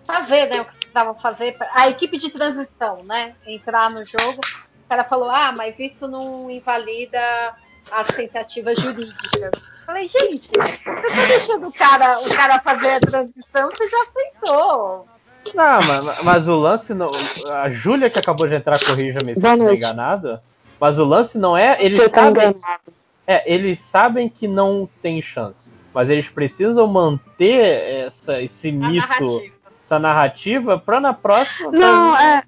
fazer, 0.06 0.48
né, 0.48 0.64
precisavam 0.64 1.14
fazer, 1.16 1.56
a 1.74 1.88
equipe 1.88 2.18
de 2.18 2.30
transição, 2.30 3.04
né? 3.04 3.36
Entrar 3.46 3.90
no 3.90 4.04
jogo. 4.06 4.42
O 4.86 4.90
cara 4.90 5.04
falou: 5.04 5.30
ah, 5.30 5.52
mas 5.52 5.78
isso 5.80 6.08
não 6.08 6.50
invalida 6.50 7.20
as 7.92 8.08
tentativas 8.08 8.78
jurídicas. 8.80 9.52
Falei, 9.86 10.08
gente, 10.08 10.50
você 10.50 10.78
tá 10.86 11.26
deixando 11.28 11.68
o 11.68 11.74
cara, 11.74 12.20
o 12.20 12.30
cara 12.30 12.60
fazer 12.60 12.92
a 12.92 13.00
transição, 13.00 13.70
você 13.72 13.88
já 13.88 13.98
aceitou. 14.04 15.08
Não, 15.54 15.82
mas, 15.82 16.24
mas 16.24 16.48
o 16.48 16.56
lance 16.56 16.94
não. 16.94 17.10
A 17.48 17.70
Júlia 17.70 18.10
que 18.10 18.20
acabou 18.20 18.48
de 18.48 18.56
entrar, 18.56 18.80
corrija-me 18.80 19.36
se 19.36 19.44
eu 19.44 19.54
estou 19.54 19.74
enganado. 19.74 20.40
Mas 20.80 20.98
o 20.98 21.04
lance 21.04 21.38
não 21.38 21.58
é. 21.58 21.78
Eles 21.84 22.10
sabem. 22.12 22.56
É, 23.26 23.52
eles 23.52 23.80
sabem 23.80 24.30
que 24.30 24.48
não 24.48 24.88
tem 25.02 25.22
chance. 25.22 25.76
Mas 25.94 26.10
eles 26.10 26.30
precisam 26.30 26.88
manter 26.88 28.06
essa, 28.06 28.42
esse 28.42 28.70
A 28.70 28.72
mito, 28.72 29.08
narrativa. 29.08 29.54
essa 29.86 30.00
narrativa, 30.00 30.80
pra 30.80 31.00
na 31.00 31.14
próxima. 31.14 31.72
Não, 31.72 32.18
é. 32.18 32.44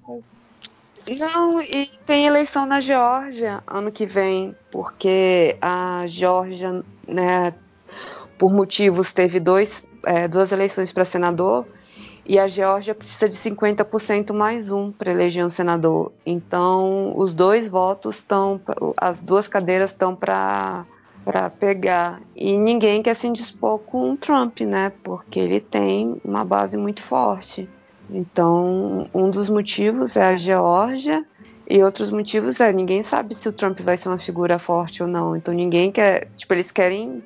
Não, 1.18 1.60
e 1.60 1.90
tem 2.06 2.26
eleição 2.26 2.64
na 2.64 2.80
Geórgia 2.80 3.62
ano 3.66 3.90
que 3.90 4.06
vem, 4.06 4.54
porque 4.70 5.56
a 5.60 6.04
Geórgia, 6.06 6.82
né, 7.06 7.54
por 8.38 8.52
motivos, 8.52 9.12
teve 9.12 9.40
dois, 9.40 9.70
é, 10.04 10.28
duas 10.28 10.52
eleições 10.52 10.92
para 10.92 11.04
senador 11.04 11.66
e 12.24 12.38
a 12.38 12.46
Geórgia 12.46 12.94
precisa 12.94 13.28
de 13.28 13.36
50% 13.36 14.32
mais 14.32 14.70
um 14.70 14.92
para 14.92 15.10
eleger 15.10 15.44
um 15.44 15.50
senador. 15.50 16.12
Então, 16.24 17.12
os 17.16 17.34
dois 17.34 17.68
votos 17.68 18.16
estão, 18.16 18.60
as 18.96 19.18
duas 19.18 19.48
cadeiras 19.48 19.90
estão 19.90 20.14
para 20.14 20.86
para 21.24 21.48
pegar. 21.50 22.20
E 22.34 22.56
ninguém 22.56 23.02
quer 23.02 23.16
se 23.16 23.26
indispor 23.26 23.78
com 23.78 24.12
o 24.12 24.16
Trump, 24.16 24.60
né? 24.60 24.92
Porque 25.02 25.38
ele 25.38 25.60
tem 25.60 26.20
uma 26.24 26.44
base 26.44 26.76
muito 26.76 27.02
forte. 27.02 27.68
Então, 28.12 29.08
um 29.14 29.30
dos 29.30 29.48
motivos 29.48 30.14
é 30.16 30.24
a 30.24 30.36
Geórgia 30.36 31.24
e 31.68 31.82
outros 31.82 32.10
motivos 32.10 32.60
é 32.60 32.72
ninguém 32.72 33.02
sabe 33.02 33.34
se 33.34 33.48
o 33.48 33.52
Trump 33.52 33.80
vai 33.80 33.96
ser 33.96 34.08
uma 34.08 34.18
figura 34.18 34.58
forte 34.58 35.02
ou 35.02 35.08
não. 35.08 35.34
Então 35.34 35.54
ninguém 35.54 35.90
quer, 35.90 36.28
tipo, 36.36 36.52
eles 36.52 36.70
querem 36.70 37.22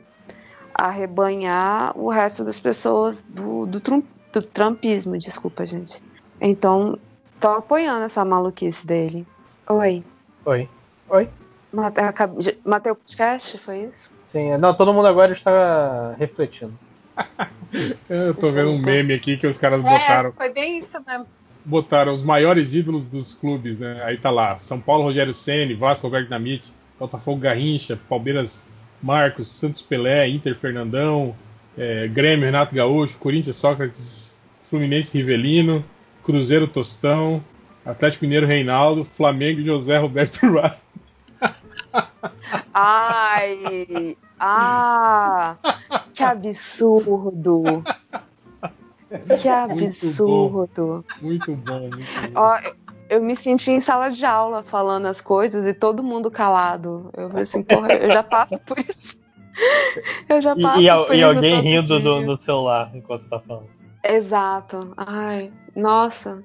arrebanhar 0.73 1.99
o 1.99 2.09
resto 2.11 2.45
das 2.45 2.61
pessoas 2.61 3.17
do, 3.29 3.67
do, 3.67 3.81
Trump, 3.81 4.05
do 4.33 4.43
trumpismo, 4.43 5.19
desculpa, 5.19 5.67
gente. 5.67 6.01
Então, 6.41 6.99
tô 7.41 7.49
apoiando 7.49 8.05
essa 8.05 8.25
maluquice 8.25 8.87
dele. 8.87 9.27
Oi. 9.69 10.05
Oi. 10.45 10.69
Oi. 11.09 11.29
Matei 12.65 12.93
o 12.93 12.95
podcast, 12.95 13.59
foi 13.59 13.85
isso? 13.85 14.11
Sim, 14.29 14.53
é, 14.53 14.59
não, 14.59 14.75
todo 14.75 14.93
mundo 14.93 15.09
agora 15.09 15.33
está 15.33 16.15
refletindo. 16.19 16.79
Eu 18.09 18.35
tô 18.35 18.53
vendo 18.53 18.71
um 18.71 18.79
meme 18.79 19.13
aqui 19.15 19.37
que 19.37 19.47
os 19.47 19.59
caras 19.59 19.81
É, 19.81 19.83
botaram, 19.83 20.33
foi 20.33 20.51
bem 20.53 20.79
isso 20.79 20.99
mesmo. 21.07 21.27
botaram 21.65 22.13
os 22.13 22.23
maiores 22.23 22.75
ídolos 22.75 23.07
dos 23.07 23.35
clubes, 23.35 23.79
né? 23.79 24.01
Aí 24.05 24.17
tá 24.17 24.31
lá, 24.31 24.59
São 24.59 24.81
Paulo 24.81 25.03
Rogério 25.05 25.35
Ceni, 25.35 25.75
Vasco 25.75 26.07
Roberto 26.07 26.25
Dinamite, 26.25 26.73
Botafogo 26.99 27.41
Garrincha, 27.41 27.99
Palmeiras 28.09 28.69
Marcos, 29.03 29.49
Santos 29.49 29.83
Pelé, 29.83 30.29
Inter 30.29 30.55
Fernandão, 30.57 31.37
é, 31.77 32.09
Grêmio 32.09 32.47
Renato 32.47 32.75
Gaúcho, 32.75 33.19
Corinthians 33.19 33.57
Sócrates, 33.57 34.41
Fluminense 34.65 35.17
Rivelino, 35.19 35.85
Cruzeiro 36.23 36.67
Tostão, 36.67 37.43
Atlético 37.85 38.25
Mineiro 38.25 38.47
Reinaldo, 38.47 39.05
Flamengo 39.05 39.63
José 39.63 39.99
Roberto 39.99 40.39
Rá. 40.51 40.77
Ai! 42.75 44.17
Ah! 44.39 45.57
Que 46.17 46.23
absurdo! 46.25 47.85
Que 49.41 49.49
absurdo! 49.49 51.05
Muito 51.23 51.55
bom, 51.55 51.79
muito 51.79 52.33
bom. 52.33 52.41
Ó, 52.41 52.59
eu 53.09 53.23
me 53.23 53.37
senti 53.37 53.71
em 53.71 53.81
sala 53.81 54.11
de 54.11 54.25
aula 54.25 54.65
falando 54.65 55.07
as 55.07 55.21
coisas 55.21 55.65
e 55.65 55.73
todo 55.73 56.03
mundo 56.03 56.29
calado. 56.29 57.09
Eu 57.17 57.29
falei 57.29 57.45
assim, 57.45 57.63
porra, 57.63 57.93
eu 57.93 58.11
já 58.11 58.25
passo 58.25 58.59
por 58.67 58.79
isso. 58.79 59.17
Eu 60.29 60.43
já 60.43 60.55
passo 60.55 60.79
E, 60.79 60.87
e, 60.87 61.07
por 61.07 61.15
e 61.15 61.17
isso 61.17 61.27
alguém 61.27 61.55
todo 61.55 61.97
rindo 61.97 62.27
do, 62.27 62.37
celular 62.37 62.91
enquanto 62.95 63.27
tá 63.27 63.41
falando. 63.41 63.71
Exato. 64.05 64.93
Ai, 64.99 65.51
nossa. 65.75 66.45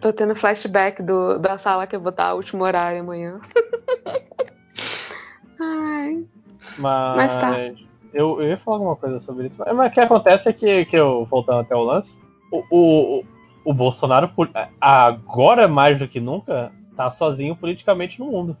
Tô 0.00 0.12
tendo 0.12 0.34
flashback 0.34 1.00
do, 1.04 1.38
da 1.38 1.58
sala 1.58 1.86
que 1.86 1.94
eu 1.94 2.00
vou 2.00 2.10
estar 2.10 2.26
a 2.26 2.34
último 2.34 2.64
horário 2.64 3.00
amanhã. 3.00 3.40
Ai. 5.60 6.24
Mas, 6.76 7.16
Mas 7.16 7.32
tá. 7.40 7.91
Eu, 8.12 8.40
eu 8.40 8.48
ia 8.50 8.58
falar 8.58 8.76
alguma 8.78 8.96
coisa 8.96 9.20
sobre 9.20 9.46
isso. 9.46 9.56
Mas 9.58 9.90
o 9.90 9.94
que 9.94 10.00
acontece 10.00 10.48
é 10.48 10.52
que, 10.52 10.84
que 10.86 10.96
eu, 10.96 11.24
voltando 11.30 11.60
até 11.60 11.74
o 11.74 11.82
lance, 11.82 12.18
o, 12.50 12.62
o, 12.70 13.24
o 13.64 13.74
Bolsonaro, 13.74 14.30
agora 14.80 15.66
mais 15.68 15.98
do 15.98 16.08
que 16.08 16.20
nunca, 16.20 16.72
tá 16.96 17.10
sozinho 17.10 17.56
politicamente 17.56 18.18
no 18.20 18.26
mundo. 18.26 18.56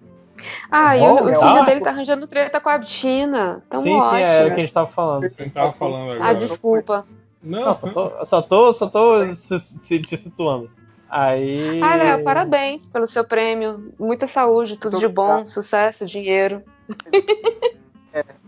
Ah, 0.70 0.96
e 0.96 1.00
o, 1.00 1.14
o 1.14 1.16
tá. 1.16 1.48
filho 1.48 1.64
dele 1.66 1.80
tá 1.80 1.90
arranjando 1.90 2.26
treta 2.26 2.60
com 2.60 2.68
a 2.68 2.82
China. 2.82 3.62
Tão 3.68 3.82
sim, 3.82 3.90
ótimo. 3.90 4.18
sim, 4.18 4.22
era 4.24 4.48
o 4.48 4.54
que 4.54 4.60
a 4.60 4.64
gente 4.64 4.72
tava 4.72 4.88
falando. 4.88 5.30
Quem 5.30 5.50
tava 5.50 5.72
falando 5.72 6.10
Ah, 6.12 6.16
agora? 6.16 6.34
desculpa. 6.34 7.06
Não, 7.42 7.64
Não, 7.66 7.74
só 7.74 7.88
tô, 7.88 8.24
só 8.24 8.42
tô, 8.42 8.72
só 8.72 8.86
tô 8.88 9.26
se, 9.34 9.58
se- 9.60 10.00
te 10.00 10.16
situando. 10.16 10.70
Aí. 11.08 11.82
Ah, 11.82 11.96
Léo, 11.96 12.24
parabéns 12.24 12.82
pelo 12.90 13.06
seu 13.06 13.24
prêmio. 13.24 13.92
Muita 13.98 14.26
saúde, 14.26 14.78
tudo 14.78 14.92
Muito 14.92 15.08
de 15.08 15.14
bom, 15.14 15.44
sucesso, 15.44 16.06
dinheiro. 16.06 16.62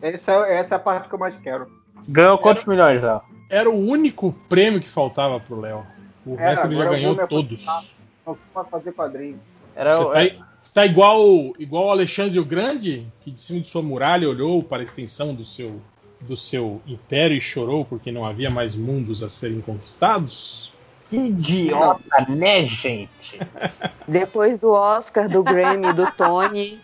Essa, 0.03 0.33
é- 0.47 0.57
essa 0.59 0.75
é 0.75 0.77
a 0.77 0.79
parte 0.79 1.09
que 1.09 1.15
eu 1.15 1.19
mais 1.19 1.37
quero. 1.37 1.67
Ganhou 2.09 2.37
quantos 2.39 2.65
milhões, 2.67 3.03
Léo? 3.03 3.21
era 3.51 3.71
o 3.71 3.79
único 3.79 4.33
prêmio 4.49 4.81
que 4.81 4.89
faltava 4.89 5.39
pro 5.39 5.61
Léo. 5.61 5.87
O 6.27 6.35
Era, 6.35 6.51
resto 6.51 6.67
ele 6.67 6.77
já 6.77 6.85
ganhou 6.89 7.15
me 7.17 7.27
todos. 7.27 7.95
Não 8.27 8.37
vou 8.55 8.65
fazer 8.65 8.93
quadrinho. 8.93 9.39
Era 9.77 9.97
Você 9.97 10.03
o- 10.05 10.11
tá, 10.39 10.47
você 10.63 10.75
tá 10.75 10.87
igual, 10.87 11.21
igual 11.59 11.87
o 11.87 11.91
Alexandre 11.91 12.39
o 12.41 12.45
Grande, 12.45 13.07
que 13.21 13.31
de 13.31 13.41
cima 13.41 13.61
de 13.61 13.69
sua 13.69 13.83
muralha 13.83 14.29
olhou 14.29 14.63
para 14.63 14.83
a 14.83 14.85
extensão 14.85 15.35
do 15.35 15.45
seu, 15.45 15.81
do 16.21 16.37
seu 16.37 16.81
império 16.87 17.37
e 17.37 17.41
chorou 17.41 17.85
porque 17.85 18.11
não 18.11 18.25
havia 18.25 18.51
mais 18.51 18.75
mundos 18.75 19.23
a 19.23 19.29
serem 19.29 19.61
conquistados? 19.61 20.73
Que 21.11 21.17
idiota, 21.17 22.27
né, 22.29 22.65
gente? 22.65 23.39
Depois 24.09 24.59
do 24.59 24.71
Oscar, 24.71 25.29
do 25.29 25.43
Grammy, 25.43 25.93
do 25.93 26.11
Tony, 26.13 26.81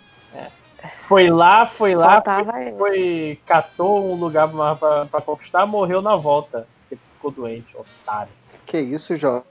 Foi 1.06 1.28
lá, 1.28 1.66
foi 1.66 1.94
lá, 1.94 2.22
ele. 2.60 2.76
foi, 2.76 3.40
catou 3.46 4.12
um 4.12 4.14
lugar 4.14 4.48
pra, 4.48 4.76
pra, 4.76 5.06
pra 5.06 5.20
conquistar, 5.20 5.66
morreu 5.66 6.00
na 6.00 6.16
volta. 6.16 6.66
Ficou 6.88 7.30
doente, 7.30 7.76
otário. 7.76 8.32
Que 8.66 8.78
isso, 8.78 9.16
jovem? 9.16 9.44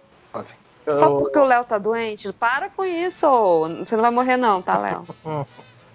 Só 0.86 1.20
porque 1.20 1.38
o 1.38 1.44
Léo 1.44 1.64
tá 1.66 1.78
doente? 1.78 2.32
Para 2.34 2.70
com 2.70 2.84
isso! 2.84 3.20
Você 3.86 3.96
não 3.96 4.02
vai 4.02 4.12
morrer 4.12 4.38
não, 4.38 4.62
tá, 4.62 4.78
Léo? 4.78 5.06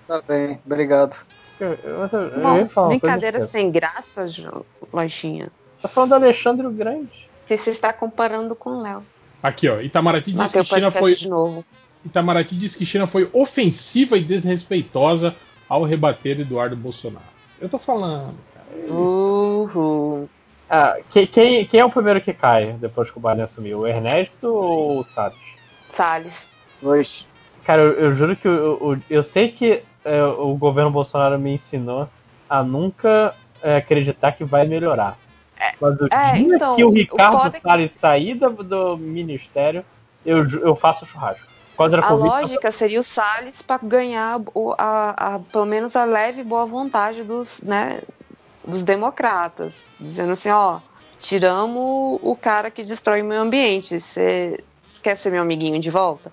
Tá 0.07 0.21
bem, 0.21 0.61
obrigado. 0.67 1.17
eu, 1.59 1.73
eu, 1.83 2.07
eu, 2.07 2.69
Bom, 2.69 2.89
brincadeira 2.89 3.49
sem 3.49 3.71
graça, 3.71 4.27
Lojinha. 4.93 5.51
Tô 5.81 5.89
falando 5.89 6.11
do 6.11 6.17
Alexandre 6.17 6.67
o 6.67 6.71
Grande. 6.71 7.27
Se 7.47 7.57
você 7.57 7.71
está 7.71 7.91
comparando 7.91 8.55
com 8.55 8.71
o 8.71 8.81
Léo. 8.83 9.03
Aqui, 9.43 9.67
ó. 9.69 9.81
Itamaraty 9.81 10.33
disse 10.33 10.37
Matei 10.37 10.63
que 10.63 10.69
China 10.69 10.91
foi. 10.91 11.15
de 11.15 11.29
novo. 11.29 11.65
Itamaraty 12.05 12.57
disse 12.57 12.77
que 12.79 12.85
China 12.87 13.07
foi 13.07 13.29
ofensiva 13.33 14.17
e 14.17 14.21
desrespeitosa 14.25 15.35
ao 15.69 15.83
rebater 15.83 16.39
Eduardo 16.41 16.77
Bolsonaro. 16.77 17.25
Eu 17.61 17.69
tô 17.69 17.79
falando, 17.79 18.35
cara. 18.55 18.67
É 18.77 18.87
isso. 19.05 19.73
Uhul. 19.75 20.29
Ah, 20.69 20.97
que- 21.11 21.27
quem, 21.27 21.65
quem 21.67 21.81
é 21.81 21.85
o 21.85 21.91
primeiro 21.91 22.21
que 22.21 22.33
cai 22.33 22.73
depois 22.75 23.11
que 23.11 23.19
o 23.19 23.21
Biden 23.21 23.43
assumiu? 23.45 23.81
O 23.81 23.87
Ernesto 23.87 24.49
ou 24.49 25.01
o 25.01 25.05
Salles? 25.05 25.37
Salles. 25.97 26.35
Dois. 26.83 27.27
Cara, 27.65 27.81
eu, 27.83 27.93
eu 27.93 28.15
juro 28.15 28.37
que 28.37 28.47
eu, 28.47 28.55
eu, 28.81 28.99
eu 29.09 29.23
sei 29.23 29.49
que 29.49 29.83
é, 30.05 30.23
o 30.23 30.55
governo 30.57 30.91
Bolsonaro 30.91 31.39
me 31.39 31.55
ensinou 31.55 32.09
a 32.49 32.63
nunca 32.63 33.35
é, 33.63 33.77
acreditar 33.77 34.33
que 34.33 34.45
vai 34.45 34.67
melhorar. 34.67 35.17
Mas 35.81 35.99
o 36.01 36.07
é, 36.11 36.33
dia 36.33 36.57
então, 36.57 36.77
que 36.77 36.85
o 36.85 36.89
o 36.89 36.93
Ricardo 36.93 37.33
foda 37.39 37.49
é 37.57 37.61
que- 37.61 37.67
Salles 37.67 37.93
sair 37.93 38.35
do, 38.35 38.51
do 38.51 38.97
ministério, 38.99 39.85
eu, 40.27 40.47
eu 40.61 40.77
faço 40.77 41.07
churrasco. 41.07 41.47
A 42.03 42.13
lógica 42.29 42.71
seria 42.73 43.01
o 43.01 43.05
Salles 43.05 43.61
para 43.63 43.81
ganhar 43.83 44.41
o- 44.55 44.75
a, 44.79 45.35
a- 45.35 45.39
pelo 45.39 45.67
menos 45.67 45.95
a 45.97 46.05
leve 46.05 46.43
boa 46.45 46.67
vontade 46.67 47.23
dos, 47.23 47.61
né, 47.61 48.01
dos 48.67 48.83
democratas. 48.83 49.73
Dizendo 49.99 50.33
assim, 50.35 50.51
ó, 50.51 50.79
tiramos 51.21 52.19
o 52.23 52.37
cara 52.37 52.71
que 52.71 52.85
destrói 52.85 53.23
o 53.23 53.25
meio 53.25 53.41
ambiente. 53.41 54.01
Você 54.01 54.63
quer 55.03 55.17
ser 55.19 55.31
meu 55.31 55.43
amiguinho 55.43 55.81
de 55.81 55.91
volta? 55.91 56.31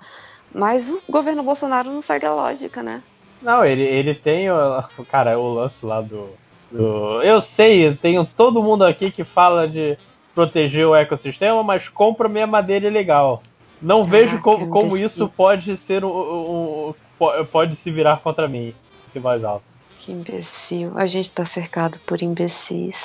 Mas 0.54 0.88
o 0.90 1.02
governo 1.10 1.44
Bolsonaro 1.44 1.92
não 1.92 2.02
segue 2.02 2.26
a 2.26 2.34
lógica, 2.34 2.84
né? 2.84 3.02
Não, 3.42 3.66
ele, 3.66 3.84
ele 3.84 4.14
tem 4.14 4.52
o. 4.52 4.84
Cara, 5.10 5.40
o 5.40 5.54
lance 5.54 5.84
lá 5.86 6.02
do, 6.02 6.30
do. 6.72 7.22
Eu 7.24 7.42
sei, 7.42 7.88
eu 7.88 7.96
tenho 7.98 8.26
todo 8.26 8.62
mundo 8.62 8.84
aqui 8.86 9.10
que 9.10 9.24
fala 9.24 9.68
de 9.68 9.98
proteger 10.36 10.86
o 10.86 10.96
ecossistema, 10.96 11.64
mas 11.64 11.90
compra 11.90 12.30
minha 12.30 12.46
madeira 12.46 12.88
ilegal. 12.88 13.42
Não 13.82 14.04
vejo 14.06 14.40
como, 14.42 14.68
como 14.70 14.96
isso 14.98 15.28
pode 15.30 15.78
ser 15.78 16.06
um, 16.06 16.10
um- 16.10 16.90
um- 16.90 16.94
po- 17.18 17.46
Pode 17.46 17.76
se 17.76 17.90
virar 17.92 18.18
contra 18.22 18.48
mim, 18.48 18.74
se 19.08 19.20
mais 19.20 19.44
alto. 19.44 19.64
Que 20.00 20.12
imbecil. 20.12 20.92
A 20.96 21.06
gente 21.08 21.32
tá 21.32 21.46
cercado 21.46 22.00
por 22.06 22.22
imbecis. 22.22 22.96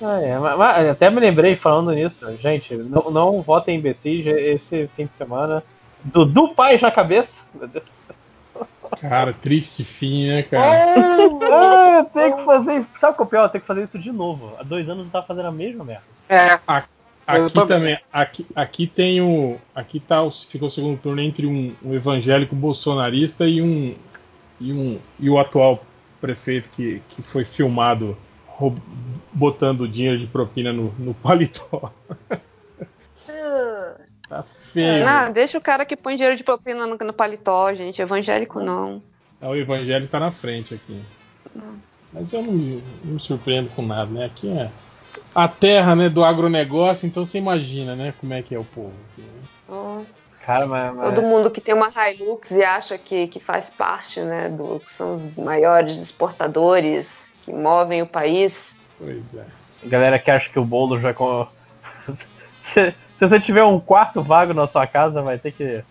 É, 0.00 0.38
mas, 0.38 0.58
mas 0.58 0.88
até 0.88 1.08
me 1.08 1.20
lembrei 1.20 1.56
falando 1.56 1.92
nisso, 1.92 2.26
gente, 2.38 2.74
não, 2.74 3.10
não 3.10 3.40
votem 3.42 3.76
em 3.76 3.78
imbecis 3.78 4.26
esse 4.26 4.88
fim 4.96 5.06
de 5.06 5.14
semana. 5.14 5.62
Dudu 6.02 6.48
Paz 6.54 6.82
na 6.82 6.90
cabeça. 6.90 7.38
Meu 7.54 7.68
Deus 7.68 7.84
do 7.84 7.90
céu. 7.90 8.14
Cara, 9.00 9.32
triste 9.32 9.84
fim, 9.84 10.28
né, 10.28 10.42
cara? 10.42 10.94
Ah, 11.56 12.04
tem 12.12 12.34
que 12.34 12.44
fazer 12.44 12.78
isso. 12.78 12.88
Sabe 12.94 13.12
o 13.12 13.16
que 13.16 13.22
é 13.22 13.24
o 13.24 13.28
pior? 13.28 13.48
Tem 13.48 13.60
que 13.60 13.66
fazer 13.66 13.82
isso 13.82 13.98
de 13.98 14.10
novo. 14.12 14.54
Há 14.58 14.62
dois 14.62 14.88
anos 14.88 15.06
eu 15.06 15.12
tava 15.12 15.26
fazendo 15.26 15.46
a 15.46 15.52
mesma 15.52 15.84
merda. 15.84 16.02
É, 16.28 16.58
Aqui 17.26 17.54
também. 17.54 17.66
também, 17.66 17.98
aqui, 18.12 18.46
aqui 18.54 18.86
tem 18.86 19.20
o. 19.20 19.58
Aqui 19.74 19.98
tá, 20.00 20.22
o- 20.22 20.30
ficou 20.30 20.68
o 20.68 20.70
segundo 20.70 20.98
turno 20.98 21.20
entre 21.22 21.46
um, 21.46 21.74
um 21.82 21.94
evangélico 21.94 22.54
bolsonarista 22.54 23.46
e 23.46 23.62
um. 23.62 23.94
E, 24.60 24.72
um, 24.72 24.98
e 25.18 25.28
o 25.28 25.38
atual 25.38 25.84
prefeito 26.20 26.68
que, 26.70 27.02
que 27.10 27.22
foi 27.22 27.44
filmado 27.44 28.16
roub- 28.46 28.80
botando 29.32 29.88
dinheiro 29.88 30.18
de 30.18 30.26
propina 30.26 30.72
no, 30.72 30.92
no 30.98 31.12
paletó. 31.14 31.92
Uh, 33.28 34.04
Tá 34.28 34.42
feio. 34.42 35.06
Ah, 35.06 35.28
deixa 35.28 35.58
o 35.58 35.60
cara 35.60 35.84
que 35.84 35.96
põe 35.96 36.16
dinheiro 36.16 36.36
de 36.36 36.42
propina 36.42 36.86
no, 36.86 36.96
no 36.96 37.12
paletó, 37.12 37.72
gente. 37.74 38.00
Evangélico 38.00 38.58
não. 38.58 39.02
É, 39.40 39.46
O 39.46 39.54
evangélico 39.54 40.10
tá 40.10 40.18
na 40.18 40.30
frente 40.30 40.72
aqui. 40.74 40.98
Mas 42.12 42.32
eu 42.32 42.42
não, 42.42 42.52
me- 42.52 42.82
não 43.04 43.12
me 43.14 43.20
surpreendo 43.20 43.68
com 43.70 43.82
nada, 43.82 44.10
né? 44.10 44.24
Aqui 44.24 44.48
é 44.48 44.70
a 45.34 45.48
terra 45.48 45.94
né, 45.96 46.08
do 46.08 46.24
agronegócio, 46.24 47.06
então 47.06 47.24
você 47.24 47.38
imagina, 47.38 47.94
né? 47.96 48.14
Como 48.20 48.32
é 48.32 48.42
que 48.42 48.54
é 48.54 48.58
o 48.58 48.64
povo. 48.64 48.92
aqui, 49.12 49.22
né? 49.22 49.42
Ó, 49.68 50.00
Cara, 50.44 50.66
mas. 50.66 50.94
mas- 50.94 51.14
Todo 51.14 51.26
mundo 51.26 51.50
que 51.50 51.60
tem 51.60 51.74
uma 51.74 51.88
Hilux 51.88 52.50
e 52.50 52.62
acha 52.62 52.98
que, 52.98 53.28
que 53.28 53.40
faz 53.40 53.70
parte, 53.70 54.20
né, 54.20 54.50
do 54.50 54.78
que 54.80 54.92
são 54.94 55.14
os 55.14 55.36
maiores 55.36 55.96
exportadores 55.96 57.08
que 57.42 57.52
movem 57.52 58.02
o 58.02 58.06
país. 58.06 58.52
Pois 58.98 59.34
é. 59.34 59.46
Galera 59.84 60.18
que 60.18 60.30
acha 60.30 60.50
que 60.50 60.58
o 60.58 60.64
vai. 61.00 61.14
Com... 61.14 61.46
se, 62.62 62.90
se 62.92 62.94
você 63.28 63.40
tiver 63.40 63.64
um 63.64 63.80
quarto 63.80 64.22
vago 64.22 64.52
na 64.52 64.66
sua 64.66 64.86
casa, 64.86 65.22
vai 65.22 65.38
ter 65.38 65.52
que. 65.52 65.82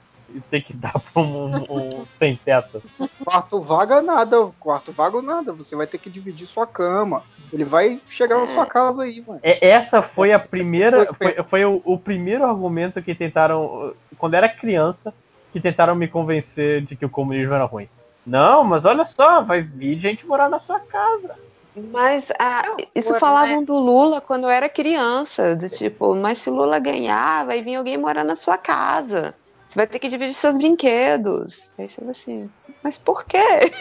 Ter 0.49 0.61
que 0.61 0.73
dar 0.73 0.93
pra 0.93 1.21
um, 1.21 1.55
um- 1.55 1.65
um 2.01 2.05
sem 2.05 2.35
teto. 2.35 2.81
quarto 3.23 3.61
vaga 3.61 4.01
nada, 4.01 4.51
quarto 4.59 4.91
vago 4.91 5.21
nada. 5.21 5.53
Você 5.53 5.75
vai 5.75 5.87
ter 5.87 5.97
que 5.97 6.09
dividir 6.09 6.47
sua 6.47 6.65
cama. 6.65 7.23
Ele 7.51 7.63
vai 7.63 8.01
chegar 8.07 8.39
na 8.39 8.47
sua 8.47 8.65
casa 8.65 9.03
aí, 9.03 9.23
mano. 9.25 9.39
É, 9.43 9.67
essa 9.67 10.01
foi 10.01 10.33
a 10.33 10.39
primeira. 10.39 11.05
Foi- 11.13 11.33
Foi, 11.33 11.43
foi 11.43 11.65
o, 11.65 11.81
o 11.85 11.97
primeiro 11.97 12.45
argumento 12.45 13.01
que 13.01 13.13
tentaram. 13.13 13.93
Quando 14.17 14.33
era 14.33 14.49
criança, 14.49 15.13
que 15.51 15.59
tentaram 15.59 15.95
me 15.95 16.07
convencer 16.07 16.81
de 16.81 16.95
que 16.95 17.05
o 17.05 17.09
comunismo 17.09 17.53
era 17.53 17.65
ruim. 17.65 17.87
Não, 18.25 18.63
mas 18.63 18.85
olha 18.85 19.05
só, 19.05 19.41
vai 19.41 19.61
vir 19.61 19.99
gente 19.99 20.25
morar 20.25 20.49
na 20.49 20.57
sua 20.57 20.79
casa. 20.79 21.35
Mas 21.75 22.23
ah, 22.39 22.63
isso 22.93 23.09
horror, 23.09 23.19
falavam 23.19 23.59
né? 23.61 23.65
do 23.65 23.73
Lula 23.77 24.21
quando 24.21 24.43
eu 24.43 24.49
era 24.49 24.69
criança, 24.69 25.55
do 25.55 25.67
tipo, 25.69 26.15
mas 26.15 26.37
se 26.39 26.49
o 26.49 26.53
Lula 26.53 26.77
ganhar, 26.79 27.45
vai 27.45 27.61
vir 27.61 27.75
alguém 27.75 27.97
morar 27.97 28.23
na 28.23 28.35
sua 28.35 28.57
casa. 28.57 29.33
Você 29.73 29.79
vai 29.79 29.88
ter 29.88 29.97
que 29.97 30.07
dividir 30.07 30.36
seus 30.36 30.55
brinquedos. 30.55 31.67
Aí 31.79 31.89
você 31.89 31.95
fala 31.95 32.12
assim, 32.12 32.47
mas 32.83 32.95
por 32.95 33.25
quê? 33.25 33.73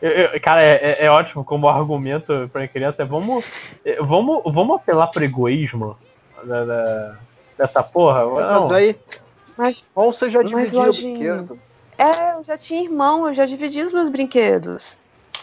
Eu- 0.00 0.10
eu- 0.12 0.40
cara, 0.40 0.62
é, 0.62 0.74
é- 1.00 1.04
é 1.06 1.10
ótimo 1.10 1.44
como 1.44 1.68
argumento 1.68 2.48
pra 2.52 2.68
criança. 2.68 3.02
É 3.02 3.04
vamos, 3.04 3.44
é, 3.84 4.00
vamos, 4.00 4.42
vamos 4.54 4.76
apelar 4.76 5.08
pro 5.08 5.24
egoísmo 5.24 5.98
da- 6.44 6.64
da- 6.64 7.16
dessa 7.58 7.82
porra. 7.82 8.24
Mas 8.24 8.70
Não, 8.70 8.72
aí, 8.72 8.96
Mas- 9.56 9.84
bom, 9.92 10.12
você 10.12 10.30
já 10.30 10.42
mas, 10.44 10.50
dividiu 10.52 10.82
o 10.82 10.92
brinquedo. 10.92 11.58
É, 11.98 12.34
eu 12.34 12.44
já 12.44 12.56
tinha 12.56 12.84
irmão, 12.84 13.26
eu 13.26 13.34
já 13.34 13.46
dividi 13.46 13.82
os 13.82 13.92
meus 13.92 14.08
brinquedos. 14.08 14.96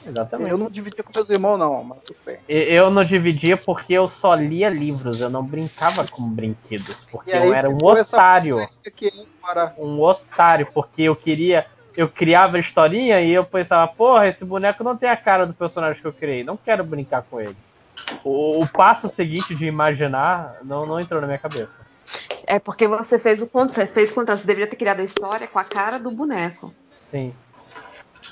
Exatamente. 0.06 0.50
Eu 0.50 0.58
não 0.58 0.70
dividia 0.70 1.04
com 1.04 1.12
meus 1.14 1.30
irmãos, 1.30 1.58
não, 1.58 1.84
mas 1.84 2.00
tudo 2.04 2.18
bem. 2.26 2.38
Eu 2.48 2.90
não 2.90 3.04
dividia 3.04 3.58
porque 3.58 3.94
eu 3.94 4.08
só 4.08 4.36
lia 4.36 4.70
livros, 4.70 5.20
eu 5.20 5.30
não 5.30 5.44
brincava 5.44 6.08
com 6.08 6.24
brinquedos, 6.30 7.06
porque 7.12 7.32
aí 7.32 7.48
eu 7.48 7.54
era 7.54 7.70
um 7.70 7.78
otário. 7.78 8.58
para 9.42 9.74
Um 9.78 10.02
otário, 10.02 10.68
porque 10.74 11.04
eu 11.04 11.16
queria. 11.16 11.66
Eu 11.96 12.10
criava 12.10 12.58
a 12.58 12.60
historinha 12.60 13.22
e 13.22 13.32
eu 13.32 13.46
pensava, 13.46 13.88
porra, 13.88 14.28
esse 14.28 14.44
boneco 14.44 14.84
não 14.84 14.98
tem 14.98 15.10
a 15.10 15.16
cara 15.16 15.46
do 15.46 15.54
personagem 15.54 16.02
que 16.02 16.08
eu 16.08 16.14
criei, 16.14 16.44
não 16.44 16.58
quero 16.58 16.84
brincar 16.84 17.22
com 17.22 17.40
ele. 17.40 17.56
O, 18.24 18.64
o 18.64 18.68
passo 18.68 19.08
seguinte 19.10 19.54
de 19.54 19.68
imaginar 19.68 20.58
não, 20.64 20.88
não 20.88 21.00
entrou 21.00 21.22
na 21.22 21.28
minha 21.28 21.38
cabeça. 21.38 21.78
É 22.46 22.60
porque 22.60 22.88
você 22.88 23.18
fez 23.20 23.42
o 23.42 23.48
contrário, 23.48 23.92
fez 23.94 24.12
o 24.12 24.16
contrário, 24.16 24.42
você 24.42 24.48
deveria 24.48 24.70
ter 24.70 24.76
criado 24.76 25.00
a 25.00 25.04
história 25.04 25.48
com 25.48 25.60
a 25.60 25.64
cara 25.64 25.98
do 25.98 26.12
boneco. 26.12 26.74
Sim. 27.10 27.34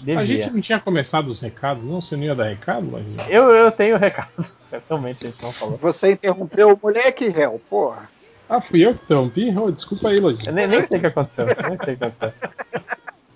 A 0.01 0.05
Devia. 0.05 0.25
gente 0.25 0.49
não 0.51 0.61
tinha 0.61 0.79
começado 0.79 1.27
os 1.27 1.39
recados, 1.39 1.83
não? 1.83 2.01
Você 2.01 2.15
não 2.15 2.23
ia 2.23 2.33
dar 2.35 2.45
recado, 2.45 2.89
Lojinha? 2.89 3.25
Eu, 3.29 3.49
eu 3.51 3.71
tenho 3.71 3.97
recado. 3.97 4.45
Realmente, 4.89 5.25
a 5.25 5.29
gente 5.29 5.43
não 5.43 5.51
falou. 5.51 5.77
você 5.77 6.11
interrompeu 6.13 6.73
o 6.73 6.79
moleque, 6.81 7.29
réu, 7.29 7.61
porra. 7.69 8.09
Ah, 8.49 8.59
fui 8.59 8.85
eu 8.85 8.93
que 8.95 9.03
interrompi? 9.03 9.53
Oh, 9.57 9.71
desculpa 9.71 10.09
aí, 10.09 10.17
Eu 10.17 10.23
Lojinha. 10.23 10.51
nem, 10.51 10.67
nem 10.67 10.85
sei 10.87 10.97
o 10.97 11.01
que 11.01 11.07
aconteceu. 11.07 11.45
Nem 11.45 11.77
sei 11.83 11.93
o 11.93 11.97
que 11.97 12.03
aconteceu. 12.03 12.33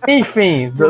Enfim, 0.08 0.70
do- 0.76 0.90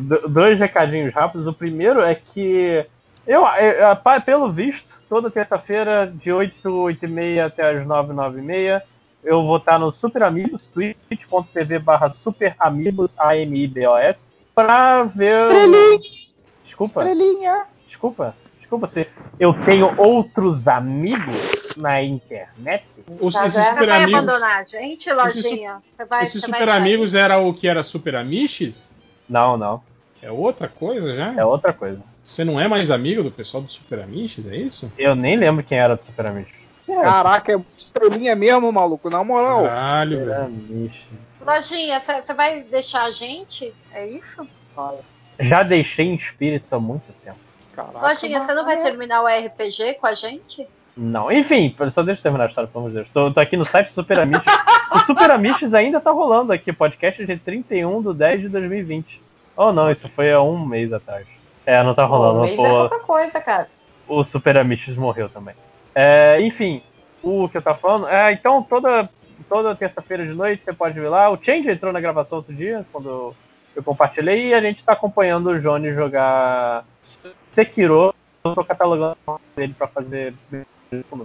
do- 0.00 0.28
dois 0.28 0.58
recadinhos 0.58 1.12
rápidos. 1.14 1.46
O 1.46 1.52
primeiro 1.52 2.00
é 2.00 2.14
que 2.14 2.84
eu, 3.26 3.44
eu- 3.46 3.96
pa- 3.96 4.20
pelo 4.20 4.50
visto, 4.52 4.94
toda 5.08 5.30
terça-feira, 5.30 6.06
de 6.12 6.32
8, 6.32 6.68
8 6.70 7.04
e 7.04 7.08
meia 7.08 7.46
até 7.46 7.70
as 7.78 7.86
9, 7.86 8.12
9 8.12 8.38
e 8.38 8.42
meia, 8.42 8.82
eu 9.22 9.44
vou 9.44 9.58
estar 9.58 9.78
no 9.78 9.90
Super 9.92 10.22
Amigos, 10.22 10.66
twitch.tv 10.68 11.78
barra 11.78 12.08
Super 12.08 12.54
Amigos, 12.58 13.14
A-M-I-B-O-S, 13.18 14.26
pra 14.54 15.04
ver. 15.04 15.34
Estrelinha, 15.34 15.98
Desculpa. 16.64 17.00
estrelinha. 17.04 17.62
Desculpa, 17.86 18.34
desculpa 18.58 18.86
se 18.86 19.06
eu 19.38 19.52
tenho 19.64 19.94
outros 20.00 20.68
amigos 20.68 21.50
na 21.76 22.02
internet. 22.02 22.84
Os, 23.20 23.34
Tá 23.34 23.46
esses 23.46 23.62
você 23.62 23.70
super 23.70 23.86
vai 23.88 24.02
amigos. 24.04 24.22
abandonar 24.22 24.58
a 24.60 24.64
gente, 24.64 25.12
lojinha? 25.12 25.82
Você 25.96 26.04
vai, 26.04 26.22
Esses 26.24 26.40
você 26.42 26.50
vai 26.50 26.60
super 26.60 26.72
sair? 26.72 26.80
amigos 26.80 27.14
era 27.14 27.38
o 27.38 27.52
que 27.54 27.66
era 27.68 27.82
super 27.82 28.14
amiches? 28.16 28.94
Não, 29.28 29.56
não, 29.56 29.82
É 30.22 30.30
outra 30.30 30.68
coisa 30.68 31.14
já? 31.16 31.34
é 31.34 31.44
outra 31.44 31.72
coisa. 31.72 32.02
Você 32.24 32.44
não 32.44 32.60
é 32.60 32.68
mais 32.68 32.90
amigo 32.90 33.22
do 33.22 33.30
pessoal 33.30 33.62
do 33.62 33.70
super 33.72 33.98
amiches, 34.00 34.46
é 34.46 34.54
isso? 34.54 34.92
Eu 34.98 35.14
nem 35.16 35.36
lembro 35.36 35.64
quem 35.64 35.78
era 35.78 35.96
do 35.96 36.04
Super 36.04 36.26
Amigos. 36.26 36.52
Do 36.96 37.02
Caraca, 37.02 37.52
é 37.52 37.60
estrelinha 37.76 38.34
mesmo, 38.34 38.72
maluco, 38.72 39.08
na 39.08 39.22
moral. 39.22 39.64
Caralho, 39.64 40.18
Super 40.18 40.48
velho. 40.48 40.90
Lojinha, 41.46 42.00
você 42.00 42.34
vai 42.34 42.62
deixar 42.62 43.04
a 43.04 43.10
gente? 43.10 43.74
É 43.92 44.06
isso? 44.06 44.46
Já 45.38 45.62
deixei 45.62 46.06
em 46.06 46.14
espírito 46.14 46.74
há 46.74 46.80
muito 46.80 47.12
tempo. 47.24 47.38
Caraca, 47.74 47.98
Lojinha, 48.00 48.44
você 48.44 48.54
não 48.54 48.64
vai 48.64 48.82
terminar 48.82 49.22
o 49.22 49.26
RPG 49.26 49.94
com 49.94 50.06
a 50.06 50.14
gente? 50.14 50.66
Não, 50.96 51.30
enfim, 51.30 51.74
só 51.90 52.02
deixa 52.02 52.20
eu 52.20 52.22
terminar 52.24 52.44
a 52.44 52.48
história, 52.48 52.68
pelo 52.68 52.84
amor 52.84 52.90
de 52.90 52.96
Deus. 52.96 53.10
Tô, 53.10 53.32
tô 53.32 53.40
aqui 53.40 53.56
no 53.56 53.64
site 53.64 53.90
Super 53.90 54.18
Amiches. 54.18 54.44
o 54.92 54.98
Super 54.98 55.30
Amiches 55.30 55.72
ainda 55.72 56.00
tá 56.00 56.10
rolando 56.10 56.52
aqui, 56.52 56.72
podcast 56.72 57.24
de 57.24 57.36
31 57.36 58.02
de 58.02 58.14
10 58.14 58.40
de 58.42 58.48
2020. 58.48 59.22
Oh 59.56 59.72
não, 59.72 59.90
isso 59.90 60.08
foi 60.10 60.32
há 60.32 60.42
um 60.42 60.66
mês 60.66 60.92
atrás. 60.92 61.26
É, 61.64 61.82
não 61.82 61.94
tá 61.94 62.04
rolando. 62.04 62.42
Mês 62.42 62.52
é 62.52 62.56
pô, 62.56 62.88
pouca 62.88 63.00
coisa, 63.00 63.40
cara. 63.40 63.68
o 64.08 64.22
Super 64.24 64.58
Amiches 64.58 64.96
morreu 64.96 65.28
também. 65.28 65.54
É, 65.94 66.38
enfim, 66.40 66.82
o 67.22 67.48
que 67.48 67.56
eu 67.56 67.62
tava 67.62 67.78
falando. 67.78 68.08
É, 68.08 68.32
então, 68.32 68.62
toda, 68.62 69.08
toda 69.48 69.74
terça-feira 69.74 70.26
de 70.26 70.32
noite 70.32 70.64
você 70.64 70.72
pode 70.72 70.98
vir 70.98 71.08
lá. 71.08 71.30
O 71.30 71.38
Change 71.42 71.70
entrou 71.70 71.92
na 71.92 72.00
gravação 72.00 72.38
outro 72.38 72.54
dia, 72.54 72.86
quando 72.92 73.34
eu 73.74 73.82
compartilhei, 73.82 74.48
e 74.48 74.54
a 74.54 74.60
gente 74.60 74.84
tá 74.84 74.92
acompanhando 74.92 75.50
o 75.50 75.60
Johnny 75.60 75.92
jogar 75.92 76.84
Sekiro. 77.52 78.14
Eu 78.44 78.54
tô 78.54 78.64
catalogando 78.64 79.16
ele 79.56 79.74
pra 79.74 79.86
fazer. 79.86 80.34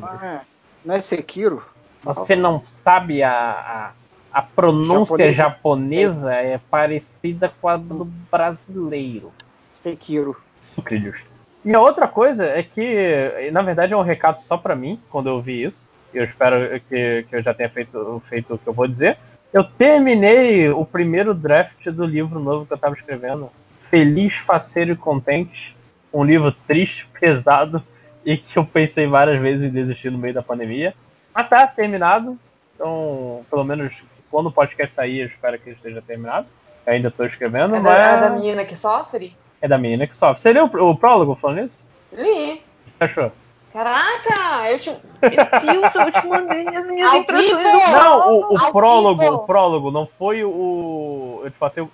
Ah, 0.01 0.19
é. 0.25 0.41
Não 0.83 0.95
é 0.95 1.01
Sekiro? 1.01 1.63
Você 2.03 2.35
não 2.35 2.61
sabe 2.61 3.23
a, 3.23 3.31
a, 3.31 3.91
a 4.31 4.41
pronúncia 4.41 5.33
Japonês. 5.33 5.35
japonesa 5.35 6.33
é 6.33 6.59
parecida 6.69 7.51
com 7.59 7.67
a 7.67 7.77
do 7.77 8.05
brasileiro. 8.05 9.31
Sekiro. 9.73 10.37
Sucrilhos. 10.61 11.34
E 11.65 11.73
a 11.73 11.81
outra 11.81 12.07
coisa 12.07 12.45
é 12.45 12.61
que, 12.61 13.49
na 13.51 13.63
verdade, 13.63 13.91
é 13.91 13.97
um 13.97 14.03
recado 14.03 14.39
só 14.39 14.55
pra 14.55 14.75
mim, 14.75 15.01
quando 15.09 15.29
eu 15.29 15.41
vi 15.41 15.63
isso. 15.63 15.89
Eu 16.13 16.23
espero 16.23 16.79
que, 16.81 17.25
que 17.27 17.35
eu 17.35 17.41
já 17.41 17.55
tenha 17.55 17.69
feito, 17.69 18.21
feito 18.25 18.53
o 18.53 18.57
que 18.59 18.67
eu 18.67 18.73
vou 18.73 18.87
dizer. 18.87 19.17
Eu 19.51 19.63
terminei 19.63 20.69
o 20.69 20.85
primeiro 20.85 21.33
draft 21.33 21.83
do 21.87 22.05
livro 22.05 22.39
novo 22.39 22.67
que 22.67 22.73
eu 22.73 22.77
tava 22.77 22.93
escrevendo. 22.93 23.49
Feliz, 23.89 24.35
faceiro 24.35 24.91
e 24.91 24.95
contente. 24.95 25.75
Um 26.13 26.23
livro 26.23 26.51
triste, 26.51 27.07
pesado 27.19 27.81
e 28.23 28.37
que 28.37 28.57
eu 28.57 28.65
pensei 28.65 29.07
várias 29.07 29.41
vezes 29.41 29.63
em 29.63 29.69
desistir 29.69 30.11
no 30.11 30.19
meio 30.19 30.35
da 30.35 30.43
pandemia. 30.43 30.93
Mas 31.33 31.49
tá 31.49 31.65
terminado. 31.65 32.37
Então, 32.75 33.43
pelo 33.49 33.63
menos 33.63 34.03
quando 34.29 34.47
o 34.47 34.51
podcast 34.51 34.93
sair, 34.93 35.21
eu 35.21 35.27
espero 35.27 35.57
que 35.57 35.69
ele 35.69 35.77
esteja 35.77 36.01
terminado. 36.01 36.47
Eu 36.85 36.93
ainda 36.93 37.09
tô 37.09 37.25
escrevendo, 37.25 37.75
É 37.75 37.79
mas 37.79 37.97
é 37.97 38.19
da 38.19 38.29
menina 38.29 38.65
que 38.65 38.75
sofre? 38.75 39.35
É 39.61 39.67
da 39.67 39.77
menina 39.77 40.07
que 40.07 40.15
sofre. 40.15 40.41
Você 40.41 40.53
leu 40.53 40.65
o, 40.65 40.89
o 40.91 40.97
prólogo 40.97 41.35
falando 41.35 41.67
isso? 41.67 41.79
Li. 42.13 42.53
O 42.53 42.55
que 42.57 42.63
você 42.97 43.03
achou? 43.03 43.31
Caraca, 43.73 44.71
eu 44.71 44.79
te, 44.79 44.85
Deus, 44.89 45.95
eu 45.95 46.11
te 46.13 46.27
mandei 46.27 46.65
as 46.67 46.87
minhas 46.87 47.11
Ao 47.11 47.17
impressões 47.17 47.57
vivo? 47.57 47.91
Não, 47.91 48.31
o, 48.33 48.55
o 48.55 48.71
prólogo, 48.71 49.21
vivo. 49.21 49.35
o 49.35 49.39
prólogo, 49.39 49.91
não 49.91 50.07
foi 50.07 50.43
o. 50.45 51.41
Eu 51.43 51.51
te 51.51 51.57
passei 51.57 51.83
o. 51.83 51.89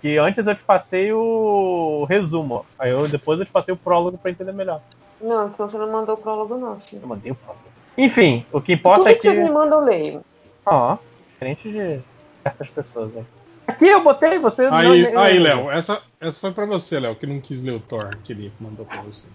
Que 0.00 0.18
antes 0.18 0.46
eu 0.46 0.54
te 0.54 0.62
passei 0.62 1.10
o 1.12 2.04
resumo. 2.10 2.66
Aí 2.78 2.90
eu, 2.90 3.08
depois 3.08 3.40
eu 3.40 3.46
te 3.46 3.52
passei 3.52 3.72
o 3.72 3.76
prólogo 3.76 4.18
pra 4.18 4.30
entender 4.30 4.52
melhor. 4.52 4.82
Não, 5.18 5.48
então 5.48 5.66
você 5.68 5.78
não 5.78 5.90
mandou 5.90 6.14
o 6.14 6.18
prólogo, 6.18 6.58
não, 6.58 6.78
filho. 6.80 7.00
Eu 7.02 7.08
mandei 7.08 7.32
o 7.32 7.34
prólogo. 7.34 7.64
Enfim, 7.96 8.44
o 8.52 8.60
que 8.60 8.74
importa 8.74 8.98
Tudo 8.98 9.08
é 9.10 9.14
que 9.14 9.22
vocês 9.22 9.38
me 9.38 9.46
que. 9.46 9.50
mandam, 9.50 9.78
eu 9.78 9.84
leio. 9.86 10.24
Ó, 10.66 10.98
diferente 11.32 11.72
de 11.72 12.00
certas 12.42 12.68
pessoas, 12.68 13.16
hein? 13.16 13.26
Aqui 13.68 13.86
eu 13.86 14.02
botei, 14.02 14.38
você 14.38 14.66
Aí, 14.72 15.12
não- 15.12 15.20
aí 15.20 15.38
Léo, 15.38 15.70
essa, 15.70 16.02
essa 16.18 16.40
foi 16.40 16.52
pra 16.52 16.64
você, 16.64 16.98
Léo, 16.98 17.14
que 17.14 17.26
não 17.26 17.38
quis 17.38 17.62
ler 17.62 17.72
o 17.72 17.80
Thor 17.80 18.16
que 18.24 18.32
ele 18.32 18.50
mandou 18.58 18.86
pra 18.86 19.02
você. 19.02 19.28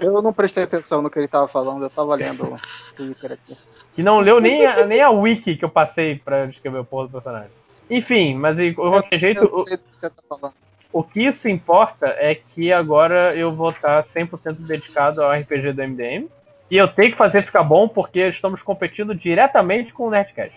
Eu 0.00 0.22
não 0.22 0.32
prestei 0.32 0.64
atenção 0.64 1.02
no 1.02 1.10
que 1.10 1.18
ele 1.18 1.28
tava 1.28 1.46
falando, 1.46 1.82
eu 1.82 1.90
tava 1.90 2.14
lendo 2.14 2.44
o 2.44 2.60
Twitter 2.96 3.32
aqui. 3.32 3.54
Que 3.94 4.02
não 4.02 4.20
leu 4.20 4.40
nem 4.40 4.64
a, 4.64 4.86
nem 4.86 5.02
a 5.02 5.10
wiki 5.10 5.54
que 5.54 5.64
eu 5.64 5.68
passei 5.68 6.16
pra 6.16 6.46
descrever 6.46 6.78
o 6.78 6.84
porra 6.84 7.08
do 7.08 7.12
personagem. 7.12 7.50
Enfim, 7.90 8.34
mas 8.34 8.56
de 8.56 8.72
qualquer 8.72 9.18
jeito, 9.18 9.44
eu 9.44 9.50
não 9.50 9.58
o, 9.58 9.68
sei 9.68 9.76
do 9.76 9.82
que 9.82 10.00
você 10.00 10.08
tá 10.10 10.22
falando. 10.26 10.54
o 10.90 11.02
que 11.04 11.20
isso 11.20 11.46
importa 11.46 12.06
é 12.06 12.34
que 12.34 12.72
agora 12.72 13.36
eu 13.36 13.54
vou 13.54 13.68
estar 13.68 14.02
100% 14.02 14.54
dedicado 14.60 15.22
ao 15.22 15.30
RPG 15.30 15.74
do 15.74 15.82
MDM. 15.82 16.26
E 16.70 16.76
eu 16.78 16.88
tenho 16.88 17.10
que 17.10 17.18
fazer 17.18 17.42
ficar 17.42 17.62
bom 17.62 17.86
porque 17.86 18.28
estamos 18.28 18.62
competindo 18.62 19.14
diretamente 19.14 19.92
com 19.92 20.04
o 20.06 20.10
Nerdcast. 20.10 20.56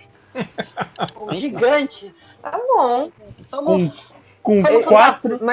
O 1.19 1.33
gigante. 1.35 2.13
Tá 2.41 2.51
bom. 2.67 3.11
Com 4.43 4.63
Somos 4.63 4.85
quatro, 4.85 5.39
com 5.39 5.45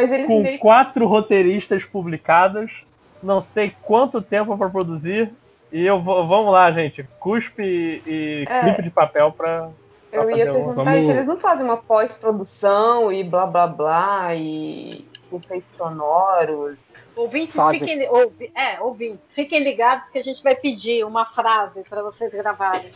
meio 0.42 0.58
quatro 0.58 1.06
roteiristas 1.06 1.82
publicados, 1.84 2.84
não 3.22 3.40
sei 3.40 3.74
quanto 3.82 4.20
tempo 4.20 4.56
para 4.58 4.68
produzir. 4.68 5.32
E 5.72 5.82
eu 5.86 5.98
vou, 5.98 6.26
vamos 6.26 6.52
lá, 6.52 6.70
gente. 6.70 7.02
Cuspe 7.18 7.62
e, 7.62 8.02
e 8.06 8.44
É. 8.48 8.60
clipe 8.64 8.82
de 8.82 8.90
papel 8.90 9.32
pra. 9.32 9.70
Eu 10.12 10.30
ia 10.30 10.44
fazer 10.44 10.50
um- 10.50 10.54
perguntar 10.66 10.84
Vamos- 10.84 11.00
se 11.06 11.10
eles 11.10 11.26
não 11.26 11.40
fazem 11.40 11.64
uma 11.64 11.78
pós-produção 11.78 13.10
e 13.10 13.24
blá 13.24 13.46
blá 13.46 13.66
blá 13.66 14.34
e 14.34 15.06
efeitos 15.32 15.74
sonoros. 15.74 16.76
ouvintes, 17.16 17.54
Fazem. 17.56 17.78
fiquem, 17.80 18.08
ouvi, 18.10 18.52
é, 18.54 18.78
ouvintes, 18.82 19.20
fiquem 19.34 19.62
ligados 19.64 20.10
que 20.10 20.18
a 20.18 20.22
gente 20.22 20.42
vai 20.42 20.54
pedir 20.54 21.04
uma 21.06 21.24
frase 21.24 21.82
para 21.88 22.02
vocês 22.02 22.30
gravarem. 22.32 22.90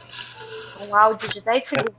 Um 0.81 0.95
áudio 0.95 1.29
de 1.29 1.41
10 1.41 1.69
segundos. 1.69 1.95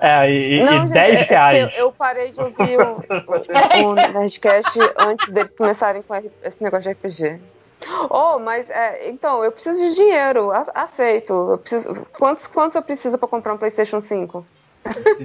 É, 0.00 0.30
e, 0.30 0.62
não, 0.62 0.72
e 0.72 0.78
gente, 0.80 0.92
10 0.92 1.14
é- 1.14 1.22
reais. 1.22 1.72
Eu, 1.74 1.86
eu 1.86 1.92
parei 1.92 2.30
de 2.32 2.40
ouvir 2.40 2.78
o, 2.78 3.90
o, 3.90 3.94
Nerdcast 3.94 4.78
antes 4.98 5.28
deles 5.28 5.54
começarem 5.56 6.02
com 6.02 6.14
esse 6.14 6.62
negócio 6.62 6.82
de 6.82 6.90
RPG. 6.90 7.40
Oh, 8.10 8.38
mas 8.38 8.68
é, 8.70 9.08
então, 9.08 9.44
eu 9.44 9.50
preciso 9.50 9.78
de 9.78 9.94
dinheiro, 9.94 10.50
aceito. 10.74 11.32
Eu 11.32 11.58
preciso, 11.58 12.06
quantos, 12.18 12.46
quantos 12.46 12.74
eu 12.76 12.82
preciso 12.82 13.18
pra 13.18 13.28
comprar 13.28 13.54
um 13.54 13.58
PlayStation 13.58 14.00
5? 14.00 14.46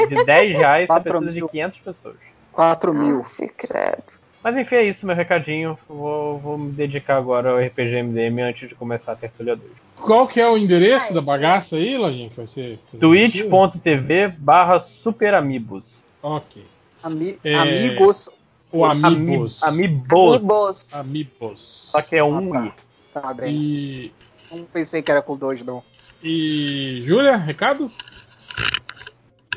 De 0.08 0.26
10 0.26 0.58
reais 0.58 0.82
você 0.82 0.88
Quatro 0.88 1.12
precisa 1.12 1.32
de 1.34 1.40
mil. 1.40 1.50
500 1.50 1.80
pessoas. 1.80 2.16
4 2.52 2.94
mil. 2.94 3.20
Uf, 3.20 3.48
credo. 3.50 4.04
Mas 4.44 4.56
enfim, 4.56 4.76
é 4.76 4.84
isso, 4.84 5.06
meu 5.06 5.16
recadinho. 5.16 5.78
Vou, 5.88 6.38
vou 6.40 6.58
me 6.58 6.72
dedicar 6.72 7.18
agora 7.18 7.52
ao 7.52 7.60
RPG 7.60 8.04
MDM 8.04 8.42
antes 8.42 8.70
de 8.70 8.76
começar 8.76 9.12
a 9.12 9.16
Tertulia 9.16 9.56
2. 9.56 9.87
Qual 10.02 10.28
que 10.28 10.40
é 10.40 10.48
o 10.50 10.58
endereço 10.58 11.14
da 11.14 11.22
bagaça 11.22 11.76
aí, 11.76 11.98
Lojinha, 11.98 12.30
que 12.30 12.36
vai 12.38 12.48
ser 12.48 12.78
transmitido? 13.00 13.50
twitch.tv 13.50 14.30
barra 14.38 14.80
superamigos. 14.80 15.84
Ok. 16.22 16.64
Ami- 17.04 17.38
É, 17.44 17.56
Amigos. 17.56 18.30
O 18.72 18.84
Amigos. 18.86 19.64
Amibos. 19.64 19.64
Amigos. 19.64 20.94
Amigos. 20.94 21.62
Só 21.92 22.02
que 22.02 22.16
é 22.16 22.24
um 22.24 22.54
Ah, 22.54 22.66
i. 22.68 22.74
Tá 23.14 23.34
bem. 23.34 23.54
E, 23.56 24.12
Não 24.52 24.64
pensei 24.66 25.02
que 25.02 25.10
era 25.12 25.22
com 25.22 25.36
dois, 25.38 25.62
não. 25.64 25.84
e 26.24 27.02
Júlia, 27.06 27.36
recado? 27.38 27.92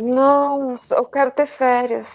Não, 0.00 0.74
eu 0.90 1.04
quero 1.04 1.30
ter 1.30 1.46
férias. 1.46 2.06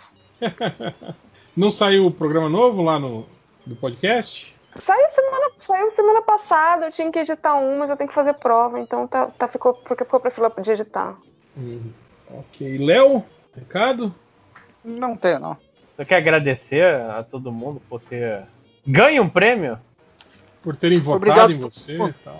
Não 1.56 1.72
saiu 1.72 2.06
o 2.08 2.12
programa 2.12 2.50
novo 2.50 2.82
lá 2.82 3.00
no 3.00 3.26
do 3.66 3.76
podcast? 3.76 4.55
Saiu 4.84 5.10
semana, 5.10 5.52
saiu 5.60 5.92
semana 5.92 6.22
passada, 6.22 6.88
eu 6.88 6.92
tinha 6.92 7.12
que 7.12 7.20
editar 7.20 7.56
um, 7.56 7.78
mas 7.78 7.90
eu 7.90 7.96
tenho 7.96 8.10
que 8.10 8.14
fazer 8.16 8.34
prova, 8.34 8.80
então 8.80 9.08
tá, 9.08 9.28
tá, 9.28 9.48
ficou, 9.48 9.74
porque 9.74 10.04
ficou 10.04 10.20
pra 10.20 10.32
fila 10.32 10.52
de 10.62 10.72
editar. 10.72 11.16
Hum, 11.58 11.92
ok. 12.30 12.78
Léo, 12.80 13.24
recado? 13.56 14.14
Não 14.84 15.16
tem, 15.16 15.40
não. 15.40 15.56
Eu 15.98 16.06
quero 16.06 16.22
agradecer 16.22 16.84
a 16.84 17.24
todo 17.24 17.52
mundo 17.54 17.82
por 17.90 18.02
ter 18.02 18.44
ganho 18.86 19.24
um 19.24 19.30
prêmio. 19.30 19.80
Por 20.62 20.76
terem 20.76 21.00
votado 21.00 21.18
Obrigado. 21.18 21.52
em 21.54 21.60
você 21.60 21.94
e 21.96 22.14
tal. 22.24 22.40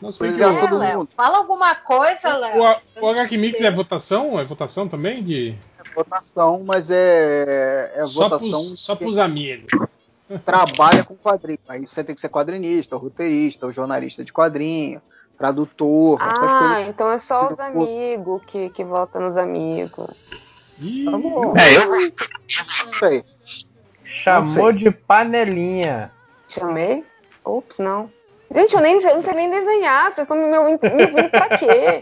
Que 0.00 0.06
Obrigado 0.06 0.54
o- 0.54 0.58
a 0.58 0.60
todo 0.68 0.78
Léo, 0.78 0.98
mundo. 0.98 1.08
fala 1.16 1.38
alguma 1.38 1.74
coisa, 1.74 2.36
O, 2.36 2.38
Léo. 2.40 2.62
o, 3.00 3.04
o 3.06 3.08
HQ 3.08 3.36
Mix 3.38 3.60
é 3.60 3.70
votação? 3.70 4.38
É 4.40 4.44
votação 4.44 4.88
também? 4.88 5.22
De, 5.22 5.54
É 5.78 5.94
votação, 5.94 6.62
mas 6.64 6.90
é, 6.90 7.92
é 7.96 8.06
só, 8.06 8.24
votação 8.28 8.48
pros, 8.66 8.80
só 8.80 8.94
pros 8.96 9.18
amigos. 9.18 9.66
Trabalha 10.44 11.04
com 11.04 11.16
quadrinho. 11.16 11.58
Aí 11.68 11.86
você 11.86 12.02
tem 12.02 12.14
que 12.14 12.20
ser 12.20 12.28
quadrinista, 12.28 12.96
roteirista, 12.96 13.66
ou 13.66 13.72
jornalista 13.72 14.24
de 14.24 14.32
quadrinho, 14.32 15.00
tradutor, 15.38 16.20
essas 16.22 16.50
Ah, 16.52 16.58
coisas. 16.58 16.88
então 16.88 17.10
é 17.10 17.18
só 17.18 17.48
os 17.52 17.58
amigos 17.60 18.42
que, 18.46 18.70
que 18.70 18.84
votam 18.84 19.22
nos 19.22 19.36
amigos. 19.36 20.08
Ih, 20.80 21.04
Tá 21.04 21.16
bom. 21.18 21.54
É, 21.56 21.76
eu 21.76 22.88
sei. 22.98 23.24
Chamou 24.04 24.72
de 24.72 24.90
panelinha. 24.90 26.10
Chamei? 26.48 27.04
Ops, 27.44 27.78
não. 27.78 28.10
Gente, 28.50 28.74
eu, 28.74 28.80
nem, 28.80 29.00
eu 29.02 29.14
não 29.16 29.22
sei 29.22 29.34
nem 29.34 29.50
desenhar, 29.50 30.14
vocês 30.14 30.28
estão 30.28 30.36
me, 30.36 30.46
me, 30.48 31.12
me 31.12 31.28
pra 31.30 31.58
quê? 31.58 32.00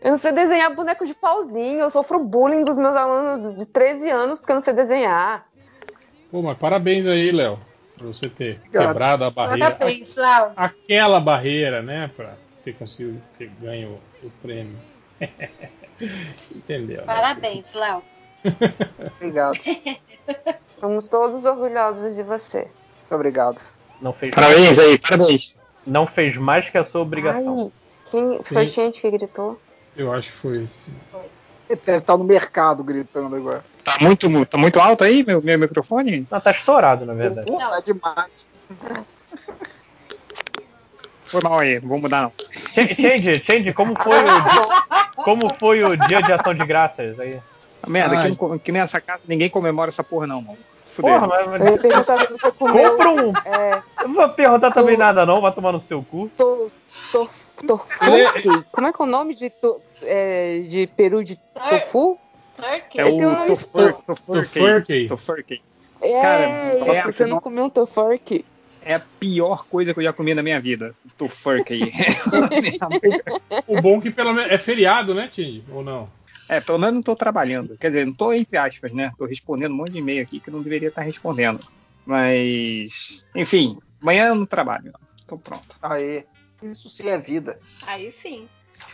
Eu 0.00 0.12
não 0.12 0.18
sei 0.18 0.32
desenhar 0.32 0.72
boneco 0.74 1.04
de 1.06 1.14
pauzinho, 1.14 1.80
eu 1.80 1.90
sofro 1.90 2.18
bullying 2.20 2.62
dos 2.62 2.76
meus 2.76 2.94
alunos 2.94 3.56
de 3.58 3.66
13 3.66 4.08
anos 4.10 4.38
porque 4.38 4.52
eu 4.52 4.56
não 4.56 4.62
sei 4.62 4.74
desenhar. 4.74 5.46
Pô, 6.34 6.42
mas 6.42 6.58
parabéns 6.58 7.06
aí, 7.06 7.30
Léo. 7.30 7.60
Por 7.96 8.08
você 8.08 8.28
ter 8.28 8.56
Obrigado. 8.56 8.88
quebrado 8.88 9.24
a 9.24 9.30
barreira. 9.30 9.70
Parabéns, 9.70 10.16
Léo. 10.16 10.50
Aquela 10.56 11.20
barreira, 11.20 11.80
né? 11.80 12.10
Pra 12.16 12.34
ter 12.64 12.74
conseguido 12.74 13.22
ter 13.38 13.48
ganho 13.62 14.00
o 14.20 14.30
prêmio. 14.42 14.76
Entendeu? 16.52 17.02
né? 17.02 17.06
Parabéns, 17.06 17.72
Léo. 17.72 18.02
Obrigado. 19.14 19.60
Somos 20.80 21.06
todos 21.06 21.44
orgulhosos 21.44 22.16
de 22.16 22.24
você. 22.24 22.62
Muito 22.62 23.14
obrigado. 23.14 23.60
Não 24.02 24.12
fez, 24.12 24.34
Parabéns 24.34 24.76
aí, 24.76 24.98
parabéns. 24.98 25.56
não 25.86 26.04
fez 26.04 26.36
mais 26.36 26.68
que 26.68 26.76
a 26.76 26.82
sua 26.82 27.02
obrigação. 27.02 27.72
Ai, 27.72 28.10
quem, 28.10 28.42
foi 28.42 28.66
Sim. 28.66 28.72
gente 28.72 29.00
que 29.00 29.08
gritou? 29.08 29.60
Eu 29.96 30.12
acho 30.12 30.32
que 30.32 30.36
foi. 30.36 30.68
Ele 31.68 31.80
deve 31.84 31.98
estar 31.98 32.16
no 32.16 32.24
mercado 32.24 32.82
gritando 32.84 33.34
agora. 33.36 33.64
Tá 33.82 33.96
muito, 34.00 34.28
mu- 34.30 34.46
tá 34.46 34.56
muito 34.58 34.78
alto 34.80 35.04
aí, 35.04 35.24
meu, 35.24 35.42
meu 35.42 35.58
microfone? 35.58 36.26
Não, 36.30 36.40
tá 36.40 36.50
estourado, 36.50 37.04
na 37.06 37.14
verdade. 37.14 37.46
Pô, 37.46 37.58
tá 37.58 37.80
demais. 37.80 38.30
Foi 41.24 41.40
mal 41.42 41.58
aí, 41.58 41.80
não 41.80 41.88
vou 41.88 41.98
mudar 42.00 42.22
não. 42.22 42.30
Ch- 42.50 42.94
Change, 42.94 43.42
Change, 43.44 43.72
como 43.72 43.94
foi 44.00 44.12
o, 44.18 45.22
como 45.24 45.54
foi 45.54 45.82
o 45.82 45.96
dia 45.96 46.20
de 46.22 46.32
ação 46.32 46.54
de 46.54 46.64
graças 46.66 47.18
aí? 47.18 47.40
A 47.82 47.88
merda, 47.90 48.18
Ai. 48.18 48.36
aqui 48.54 48.70
nessa 48.72 49.00
casa 49.00 49.24
ninguém 49.28 49.48
comemora 49.50 49.90
essa 49.90 50.04
porra 50.04 50.26
não, 50.26 50.40
mano. 50.42 50.58
Fudeu. 50.84 51.12
Porra, 51.14 51.26
mas. 51.26 51.60
Eu 51.60 51.66
ia 51.72 51.78
perguntar 51.78 52.18
se 52.18 52.26
você 52.30 52.52
comeu. 52.52 52.90
Compra 52.96 53.10
um. 53.10 53.32
É, 53.44 53.82
não 54.06 54.14
vou 54.14 54.28
perguntar 54.28 54.70
também 54.70 54.96
nada, 54.96 55.26
não, 55.26 55.40
vai 55.40 55.52
tomar 55.52 55.72
no 55.72 55.80
seu 55.80 56.02
cu. 56.02 56.30
to, 56.36 56.70
to, 57.10 57.28
tofu? 57.66 57.86
Como 58.72 58.86
é 58.86 58.92
que 58.92 59.02
é 59.02 59.04
o 59.04 59.06
nome 59.06 59.34
de, 59.34 59.50
to, 59.50 59.80
é, 60.02 60.60
de 60.60 60.86
peru 60.88 61.22
de 61.24 61.36
tofu? 61.70 62.18
É 62.94 63.04
um 63.04 63.42
o 63.42 63.46
Tofurkey. 63.46 64.02
Tofurkey. 64.06 65.08
Tofurkey. 65.08 65.62
É, 66.00 66.20
Cara, 66.20 66.78
isso, 66.78 67.08
é- 67.08 67.12
você 67.12 67.26
não 67.26 67.40
comeu 67.40 67.64
um 67.64 67.70
tofurkey? 67.70 68.44
É 68.82 68.94
a 68.94 69.00
pior 69.00 69.64
coisa 69.66 69.94
que 69.94 70.00
eu 70.00 70.04
já 70.04 70.12
comi 70.12 70.34
na 70.34 70.42
minha 70.42 70.60
vida. 70.60 70.94
Tofurkey. 71.16 71.90
O 73.66 73.80
bom 73.80 74.00
que 74.00 74.10
pelo 74.10 74.34
menos 74.34 74.52
é 74.52 74.58
feriado, 74.58 75.14
né, 75.14 75.28
Tim? 75.32 75.64
Ou 75.70 75.82
não? 75.82 76.08
é, 76.48 76.60
pelo 76.60 76.78
menos 76.78 76.94
não 76.96 77.02
tô 77.02 77.16
trabalhando. 77.16 77.76
Quer 77.78 77.88
dizer, 77.88 78.06
não 78.06 78.12
tô 78.12 78.32
entre 78.32 78.56
aspas, 78.58 78.92
né? 78.92 79.10
Tô 79.16 79.24
respondendo 79.24 79.72
um 79.72 79.76
monte 79.76 79.92
de 79.92 79.98
e-mail 79.98 80.22
aqui 80.22 80.38
que 80.38 80.50
eu 80.50 80.54
não 80.54 80.62
deveria 80.62 80.88
estar 80.88 81.02
respondendo. 81.02 81.60
Mas, 82.04 83.24
enfim, 83.34 83.78
amanhã 84.00 84.26
eu 84.28 84.34
não 84.34 84.44
trabalho. 84.46 84.92
Tô 85.26 85.38
pronto. 85.38 85.76
Aí. 85.80 86.24
Isso 86.62 86.88
sim 86.88 87.08
é 87.08 87.18
vida. 87.18 87.58
Aí 87.86 88.14
sim. 88.22 88.48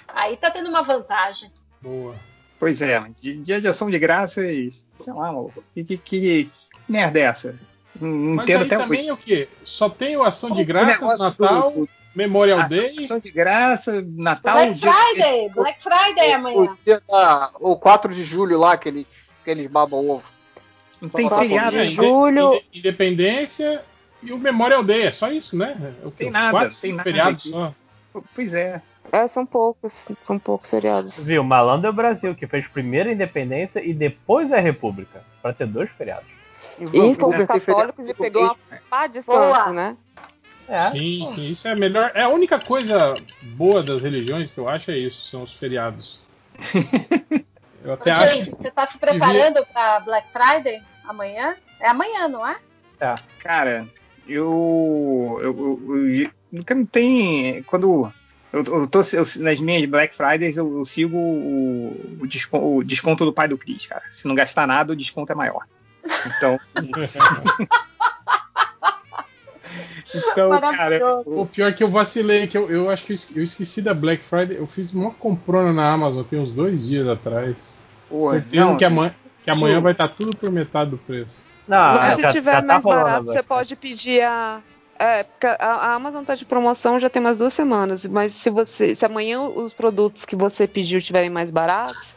Aí 0.09 0.37
tá 0.37 0.51
tendo 0.51 0.69
uma 0.69 0.83
vantagem. 0.83 1.51
Boa. 1.81 2.15
Pois 2.59 2.83
é, 2.83 3.01
dia 3.19 3.61
de 3.61 3.67
ação 3.69 3.89
de 3.91 3.99
graças, 3.99 4.85
sei 4.97 5.13
lá. 5.15 5.33
Que, 5.75 5.83
que, 5.85 5.97
que, 5.97 6.21
que 6.45 6.51
merda 6.89 7.19
é 7.19 7.23
essa? 7.23 7.59
Não 7.99 8.35
Mas 8.37 8.45
entendo 8.45 8.61
aí 8.61 8.67
até 8.67 8.77
também 8.79 9.09
é 9.09 9.13
o 9.13 9.17
quê? 9.17 9.49
Só 9.65 9.89
tem 9.89 10.17
o 10.17 10.23
Ação 10.23 10.51
de 10.51 10.63
Graças, 10.65 11.21
Natal, 11.21 11.71
do- 11.73 11.87
do- 11.87 11.89
Memorial 12.15 12.59
ação, 12.61 12.69
Day. 12.79 12.99
ação 12.99 13.19
de 13.19 13.31
graça, 13.31 14.05
Natal, 14.07 14.55
Black 14.57 14.75
dia- 14.81 14.93
Friday. 14.93 15.49
Black 15.51 15.83
Friday 15.83 16.33
amanhã. 16.33 16.59
O, 16.73 16.79
dia 16.85 17.03
da, 17.09 17.51
o 17.61 17.77
4 17.77 18.13
de 18.15 18.23
julho 18.25 18.59
lá, 18.59 18.77
que 18.77 18.89
eles, 18.89 19.07
que 19.45 19.51
eles 19.51 19.71
babam 19.71 20.09
ovo. 20.09 20.25
Não 21.01 21.09
tem 21.09 21.29
feriado, 21.31 21.77
É, 21.77 21.87
inde- 21.87 21.95
julho- 21.95 22.55
inde- 22.55 22.65
Independência 22.75 23.85
e 24.23 24.33
o 24.33 24.39
Memorial 24.39 24.83
Day, 24.83 25.03
é 25.03 25.13
só 25.13 25.31
isso, 25.31 25.57
né? 25.57 25.77
É 26.03 26.07
o? 26.07 26.11
Tem 26.11 26.31
nada, 26.31 26.51
quatro, 26.51 26.81
tem 26.81 26.93
nada 26.93 27.03
feriados 27.03 27.43
aqui. 27.43 27.51
só. 27.51 27.75
Pois 28.35 28.55
é. 28.55 28.83
É, 29.13 29.27
são 29.29 29.45
poucos, 29.47 30.07
são 30.23 30.39
poucos 30.39 30.71
feriados. 30.71 31.23
Viu? 31.23 31.43
Malandro 31.43 31.87
é 31.89 31.91
o 31.91 31.95
Brasil, 31.95 32.35
que 32.35 32.47
fez 32.47 32.67
primeiro 32.69 33.09
a 33.09 33.13
independência 33.13 33.85
e 33.85 33.93
depois 33.93 34.53
a 34.53 34.61
república. 34.61 35.23
Pra 35.43 35.53
ter 35.53 35.67
dois 35.67 35.91
feriados. 35.91 36.29
E 36.79 36.85
E 36.85 37.15
fomos 37.15 37.37
tem 37.37 37.47
feriado 37.47 37.67
católicos 37.67 38.09
e 38.09 38.15
pegou 38.15 38.43
uma 38.43 38.55
português. 38.55 38.83
pá 38.89 39.07
de 39.07 39.23
santo, 39.23 39.73
né? 39.73 39.97
É. 40.69 40.91
Sim, 40.91 41.33
sim, 41.35 41.51
isso 41.51 41.67
é 41.67 41.73
a 41.73 41.77
melhor. 41.77 42.13
É 42.15 42.23
a 42.23 42.29
única 42.29 42.59
coisa 42.59 43.17
boa 43.43 43.83
das 43.83 44.03
religiões 44.03 44.53
que 44.53 44.59
eu 44.59 44.69
acho 44.69 44.91
é 44.93 44.97
isso, 44.97 45.29
são 45.29 45.43
os 45.43 45.53
feriados. 45.53 46.27
Eu 47.83 47.95
até 47.95 48.13
Ô, 48.13 48.17
acho. 48.17 48.35
Gente, 48.35 48.51
você 48.51 48.71
tá 48.71 48.87
se 48.87 48.99
preparando 48.99 49.65
pra 49.73 50.01
Black 50.01 50.29
Friday 50.33 50.83
amanhã? 51.05 51.57
É 51.81 51.89
amanhã, 51.89 52.29
não 52.29 52.47
é? 52.47 52.57
Cara, 53.39 53.87
eu. 54.33 55.39
eu, 55.43 55.81
eu, 55.89 56.09
eu 56.09 56.31
nunca 56.53 56.75
não 56.75 56.85
tem. 56.85 57.63
Quando. 57.65 58.13
Eu, 58.53 58.65
eu 58.65 58.87
tô 58.87 59.01
eu- 59.01 59.25
nas 59.45 59.61
minhas 59.61 59.89
Black 59.89 60.15
Fridays, 60.15 60.57
eu, 60.57 60.79
eu 60.79 60.85
sigo 60.85 61.17
o, 61.17 62.19
o, 62.21 62.27
desco- 62.27 62.59
o 62.59 62.83
desconto 62.83 63.25
do 63.25 63.33
pai 63.33 63.47
do 63.47 63.57
Cris, 63.57 63.87
cara. 63.87 64.03
Se 64.11 64.27
não 64.27 64.35
gastar 64.35 64.67
nada, 64.67 64.93
o 64.93 64.97
desconto 64.97 65.33
é 65.33 65.37
maior. 65.37 65.65
Então. 66.37 66.59
então, 70.15 70.61
cara. 70.61 71.01
O 71.25 71.47
pior 71.47 71.69
é 71.69 71.73
que 71.73 71.83
eu 71.83 71.89
vacilei, 71.89 72.47
que 72.47 72.57
eu, 72.59 72.69
eu 72.71 72.91
acho 72.91 73.05
que 73.05 73.13
eu 73.13 73.15
esque- 73.15 73.39
eu 73.39 73.43
esqueci 73.45 73.83
da 73.83 73.95
Black 73.95 74.25
Friday. 74.25 74.57
Eu 74.57 74.67
fiz 74.67 74.93
uma 74.93 75.11
comprona 75.13 75.73
na 75.73 75.93
Amazon 75.93 76.23
tem 76.25 76.39
uns 76.39 76.53
dois 76.53 76.87
dias 76.87 77.07
atrás. 77.09 77.81
Certeza 78.33 78.65
não, 78.65 78.77
que 78.77 78.85
amanhã, 78.85 79.15
que 79.45 79.51
amanhã 79.51 79.81
vai 79.81 79.93
estar 79.93 80.09
tudo 80.09 80.37
por 80.37 80.51
metade 80.51 80.91
do 80.91 80.99
preço. 80.99 81.39
Não, 81.69 81.95
Mas 81.95 82.17
se 82.17 82.23
já, 82.23 82.33
tiver 82.33 82.53
já 82.53 82.61
tá 82.63 82.67
mais 82.67 82.83
barato, 82.83 83.09
agora. 83.21 83.33
você 83.33 83.43
pode 83.43 83.77
pedir 83.77 84.23
a. 84.23 84.61
É, 84.99 85.23
porque 85.23 85.47
a, 85.47 85.95
Amazon 85.95 86.23
tá 86.25 86.35
de 86.35 86.45
promoção 86.45 87.01
já 87.01 87.09
tem 87.09 87.21
umas 87.21 87.39
duas 87.39 87.55
semanas, 87.55 88.05
mas 88.05 88.35
se 88.35 88.51
você. 88.51 88.95
Se 88.95 89.05
amanhã 89.07 89.41
os 89.41 89.73
produtos 89.73 90.25
que 90.25 90.37
você 90.37 90.67
pediu 90.67 90.99
estiverem 90.99 91.31
mais 91.31 91.51
baratos, 91.51 92.15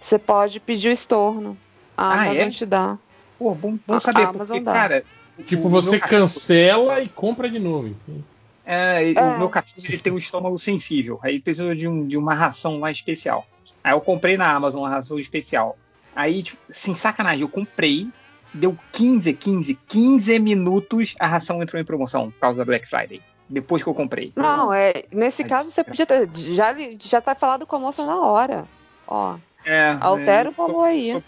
você 0.00 0.18
pode 0.18 0.58
pedir 0.60 0.88
o 0.88 0.92
estorno. 0.92 1.56
A 1.96 2.06
Ah, 2.08 2.14
Amazon 2.22 2.36
é? 2.36 2.50
te 2.50 2.64
dá. 2.66 2.96
Pô, 3.38 3.54
bom, 3.54 3.76
bom 3.86 4.00
saber, 4.00 4.22
a 4.22 4.26
porque, 4.28 4.38
Amazon 4.42 4.62
dá. 4.64 4.72
cara. 4.72 5.04
Tipo, 5.46 5.68
você 5.68 5.98
cancela 5.98 7.00
e 7.00 7.08
compra 7.08 7.50
de 7.50 7.58
novo. 7.58 7.94
É, 8.64 9.12
É. 9.12 9.20
o 9.20 9.38
meu 9.38 9.48
cachorro 9.48 9.82
ele 9.88 9.98
tem 9.98 10.12
um 10.12 10.16
estômago 10.18 10.58
sensível. 10.58 11.18
Aí 11.22 11.40
precisa 11.40 11.74
de, 11.74 11.88
um- 11.88 12.06
de 12.06 12.16
uma 12.16 12.32
ração 12.34 12.78
lá 12.78 12.90
especial. 12.90 13.46
Aí 13.82 13.92
eu 13.92 14.00
comprei 14.00 14.36
na 14.36 14.50
Amazon 14.52 14.82
uma 14.82 14.88
ração 14.90 15.18
especial. 15.18 15.76
Aí, 16.14 16.42
tipo, 16.42 16.58
sem 16.70 16.94
sacanagem, 16.94 17.40
eu 17.42 17.48
comprei, 17.48 18.08
deu 18.54 18.76
15, 18.92 19.32
15, 19.34 19.78
15 19.88 20.38
minutos, 20.38 21.14
a 21.18 21.26
ração 21.26 21.62
entrou 21.62 21.80
em 21.80 21.84
promoção 21.84 22.30
por 22.30 22.38
causa 22.40 22.58
da 22.58 22.64
Black 22.64 22.88
Friday. 22.88 23.20
Depois 23.48 23.82
que 23.82 23.88
eu 23.88 23.94
comprei. 23.94 24.32
Não, 24.34 24.72
é. 24.72 25.04
Nesse 25.12 25.42
Mas, 25.42 25.48
caso 25.50 25.70
você 25.70 25.84
podia 25.84 26.06
ter. 26.06 26.28
Já, 26.54 26.74
já 27.00 27.20
tá 27.20 27.34
falado 27.34 27.66
com 27.66 27.76
a 27.76 27.78
moça 27.80 28.04
na 28.06 28.18
hora. 28.18 28.64
Ó, 29.06 29.36
É, 29.64 29.96
altera 30.00 30.48
o 30.48 30.52
é, 30.52 30.54
valor 30.54 30.84
aí. 30.84 31.12
só- 31.12 31.22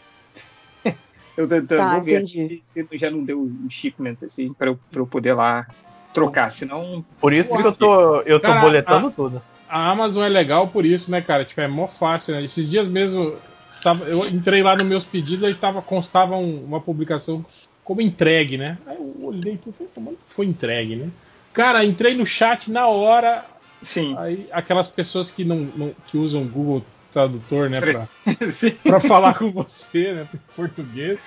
Eu, 1.37 1.49
eu 1.49 1.67
Tá, 1.67 1.95
vou 1.95 2.03
ver 2.03 2.27
se 2.27 2.89
já 2.93 3.11
não 3.11 3.25
deu 3.25 3.41
o 3.41 3.69
shipment 3.69 4.17
assim 4.23 4.53
pra 4.53 4.69
eu, 4.69 4.79
pra 4.91 5.01
eu 5.01 5.07
poder 5.07 5.35
lá 5.35 5.67
trocar. 6.15 6.51
Senão, 6.51 7.05
Por 7.21 7.33
isso 7.33 7.51
que 7.57 7.67
eu 7.67 7.73
tô, 7.75 8.21
eu 8.21 8.39
tô 8.39 8.47
Cara, 8.47 8.61
boletando 8.61 9.09
a- 9.09 9.11
tudo. 9.11 9.43
A 9.69 9.91
Amazon 9.91 10.23
é 10.23 10.29
legal 10.29 10.69
por 10.69 10.87
isso, 10.87 11.11
né, 11.11 11.21
cara? 11.21 11.45
Tipo, 11.45 11.61
é 11.61 11.67
mó 11.69 11.89
fácil, 11.89 12.35
né? 12.35 12.45
Esses 12.45 12.71
dias 12.71 12.87
mesmo, 12.87 13.35
tava, 13.85 14.05
eu 14.09 14.27
entrei 14.27 14.63
lá 14.63 14.75
nos 14.75 14.87
meus 14.87 15.05
pedidos 15.05 15.49
e 15.49 15.55
tava, 15.55 15.83
constava 15.83 16.37
um- 16.37 16.65
uma 16.65 16.81
publicação 16.81 17.45
como 17.85 18.01
entregue, 18.01 18.57
né? 18.59 18.79
Aí 18.87 18.97
eu 18.97 19.25
olhei 19.25 19.55
e 19.55 19.73
falei, 19.73 19.93
como 19.95 20.19
foi 20.27 20.47
entregue, 20.47 20.97
né? 20.97 21.11
Cara, 21.53 21.85
entrei 21.85 22.15
no 22.15 22.27
chat 22.27 22.71
na 22.71 22.89
hora, 22.89 23.45
sim. 23.83 24.15
aí 24.19 24.49
aquelas 24.51 24.89
pessoas 24.89 25.31
que 25.31 25.45
não, 25.45 25.57
não- 25.77 25.95
que 26.07 26.17
usam 26.17 26.43
o 26.43 26.49
Google 26.49 26.85
Tradutor, 27.13 27.71
né, 27.71 27.81
pra, 27.81 28.09
pra 28.83 29.01
falar 29.01 29.39
com 29.39 29.53
você, 29.53 30.15
né, 30.15 30.29
em 30.35 30.39
português, 30.57 31.21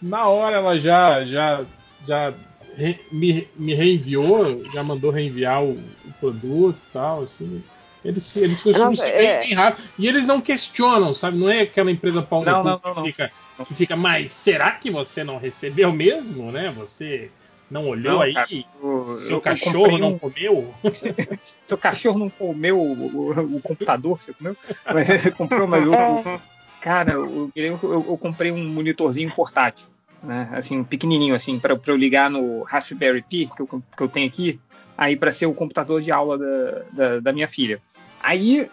na 0.00 0.26
hora 0.28 0.56
ela 0.56 0.78
já 0.78 1.24
já 1.24 1.64
já 2.00 2.34
re- 2.74 3.06
me, 3.12 3.46
me 3.56 3.74
reenviou, 3.74 4.64
já 4.68 4.82
mandou 4.82 5.10
reenviar 5.10 5.62
o, 5.64 5.72
o 6.04 6.12
produto 6.18 6.78
e 6.78 6.92
tal, 6.92 7.22
assim. 7.22 7.62
Eles, 8.04 8.36
eles 8.36 8.62
costumam 8.62 8.90
Não, 8.90 8.96
ser 8.96 9.08
é- 9.08 9.38
bem, 9.40 9.48
bem 9.48 9.54
rápido. 9.56 9.88
E 9.98 10.06
eles 10.06 10.26
não 10.26 10.40
questionam, 10.40 11.12
sabe? 11.14 11.36
Não 11.38 11.48
é 11.50 11.62
aquela 11.62 11.90
empresa 11.90 12.22
pau 12.22 12.44
Não, 12.44 12.62
não, 12.62 12.80
não, 12.84 12.92
que, 12.92 12.98
não. 13.00 13.04
Fica, 13.04 13.32
que 13.66 13.74
fica, 13.74 13.96
mas 13.96 14.30
será 14.32 14.70
que 14.72 14.90
você 14.90 15.24
não 15.24 15.36
recebeu 15.36 15.92
mesmo, 15.92 16.52
né? 16.52 16.72
Você 16.76 17.30
não 17.70 17.88
olhou 17.88 18.14
Não, 18.14 18.20
aí? 18.22 18.32
cara, 18.34 18.48
eu- 18.50 19.04
Seu 19.04 19.36
eu 19.36 19.40
cachorro 19.40 19.98
não 19.98 20.10
um- 20.12 20.18
comeu? 20.18 20.74
Seu 21.66 21.76
cachorro 21.76 22.18
não 22.18 22.30
comeu 22.30 22.78
o, 22.78 22.92
o- 22.92 23.56
o 23.56 23.60
computador, 23.60 24.22
você 24.22 24.32
comeu? 24.32 24.56
Mas, 24.86 25.06
comprou, 25.36 25.66
mas 25.66 25.84
eu, 25.84 26.40
cara, 26.80 27.12
eu- 27.12 27.50
eu 27.54 28.16
comprei 28.18 28.50
um 28.52 28.64
monitorzinho 28.68 29.30
portátil, 29.34 29.88
né? 30.22 30.48
Assim, 30.52 30.82
pequenininho, 30.84 31.34
assim, 31.34 31.58
para 31.58 31.78
eu 31.86 31.96
ligar 31.96 32.30
no 32.30 32.62
Raspberry 32.62 33.22
Pi 33.22 33.50
que 33.54 33.60
eu, 33.62 33.66
que 33.66 34.02
eu 34.02 34.08
tenho 34.08 34.26
aqui, 34.28 34.58
aí 34.98 35.16
para 35.16 35.32
ser 35.32 35.46
o 35.46 35.54
computador 35.54 36.02
de 36.02 36.10
aula 36.10 36.36
da, 36.36 36.82
da, 36.90 37.20
da 37.20 37.32
minha 37.32 37.46
filha. 37.46 37.80
Aí, 38.20 38.68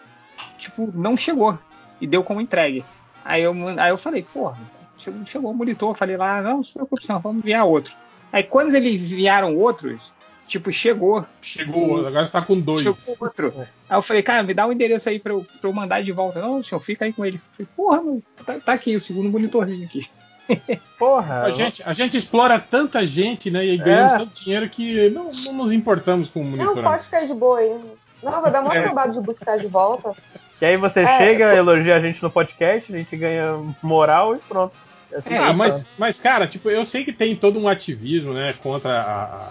tipo, 0.57 0.91
não 0.95 1.15
chegou 1.15 1.57
e 2.01 2.07
deu 2.07 2.23
como 2.23 2.41
entregue. 2.41 2.83
Aí 3.23 3.43
eu, 3.43 3.53
aí 3.77 3.91
eu 3.91 3.97
falei, 3.97 4.23
porra, 4.23 4.57
chegou, 4.97 5.25
chegou 5.25 5.51
o 5.51 5.53
monitor, 5.53 5.95
falei 5.95 6.17
lá, 6.17 6.41
não, 6.41 6.57
não 6.57 6.63
se 6.63 6.73
preocupe, 6.73 7.07
não, 7.07 7.19
vamos 7.19 7.43
enviar 7.43 7.65
outro. 7.65 7.95
Aí 8.33 8.43
quando 8.43 8.73
eles 8.73 9.01
enviaram 9.11 9.55
outros, 9.55 10.11
tipo, 10.47 10.71
chegou, 10.71 11.23
Chegou, 11.41 12.05
agora 12.05 12.25
está 12.25 12.41
com 12.41 12.59
dois. 12.59 12.81
Chegou 12.81 13.17
outro. 13.21 13.53
Aí 13.87 13.97
eu 13.97 14.01
falei, 14.01 14.23
cara, 14.23 14.41
me 14.41 14.53
dá 14.53 14.65
o 14.65 14.73
endereço 14.73 15.07
aí 15.07 15.19
pra 15.19 15.31
eu, 15.31 15.45
pra 15.61 15.69
eu 15.69 15.73
mandar 15.73 16.01
de 16.01 16.11
volta. 16.11 16.41
Não, 16.41 16.61
senhor, 16.63 16.81
fica 16.81 17.05
aí 17.05 17.13
com 17.13 17.23
ele. 17.23 17.37
Eu 17.37 17.65
falei, 17.65 17.69
porra, 17.75 18.01
mano, 18.01 18.23
tá, 18.43 18.59
tá 18.59 18.73
aqui 18.73 18.95
o 18.95 18.99
segundo 18.99 19.29
monitorzinho 19.29 19.85
aqui. 19.85 20.07
Porra. 20.99 21.41
A 21.43 21.51
gente, 21.51 21.81
a 21.85 21.93
gente 21.93 22.17
explora 22.17 22.59
tanta 22.59 23.05
gente, 23.05 23.49
né? 23.51 23.65
E 23.65 23.77
ganhamos 23.77 24.13
É. 24.13 24.17
tanto 24.19 24.43
dinheiro 24.43 24.69
que 24.69 25.09
não, 25.09 25.29
não 25.45 25.53
nos 25.53 25.71
importamos 25.71 26.29
com 26.29 26.41
o 26.41 26.43
Não, 26.43 26.51
monitoramento. 26.51 26.83
pode 26.89 27.03
ficar 27.03 27.25
de 27.27 27.33
boa 27.33 27.59
aí. 27.59 27.79
Não, 28.23 28.41
vai 28.41 28.51
dar 28.51 28.61
mó 28.61 28.71
É. 28.73 28.81
trabalho 28.81 29.13
de 29.13 29.19
buscar 29.21 29.57
de 29.59 29.67
volta. 29.67 30.11
E 30.61 30.65
aí 30.65 30.77
você 30.77 31.01
É, 31.01 31.17
chega, 31.17 31.53
elogia 31.55 31.95
a 31.95 31.99
gente 31.99 32.21
no 32.23 32.29
podcast, 32.31 32.93
a 32.93 32.97
gente 32.97 33.15
ganha 33.17 33.55
moral 33.83 34.35
e 34.35 34.39
pronto. 34.39 34.73
Assim 35.15 35.33
É, 35.33 35.37
Ah, 35.37 35.53
mas, 35.53 35.91
mas, 35.97 36.19
cara, 36.19 36.47
tipo, 36.47 36.69
eu 36.69 36.85
sei 36.85 37.03
que 37.03 37.11
tem 37.13 37.35
todo 37.35 37.59
um 37.59 37.67
ativismo, 37.67 38.33
né, 38.33 38.53
contra 38.63 39.01
a, 39.01 39.49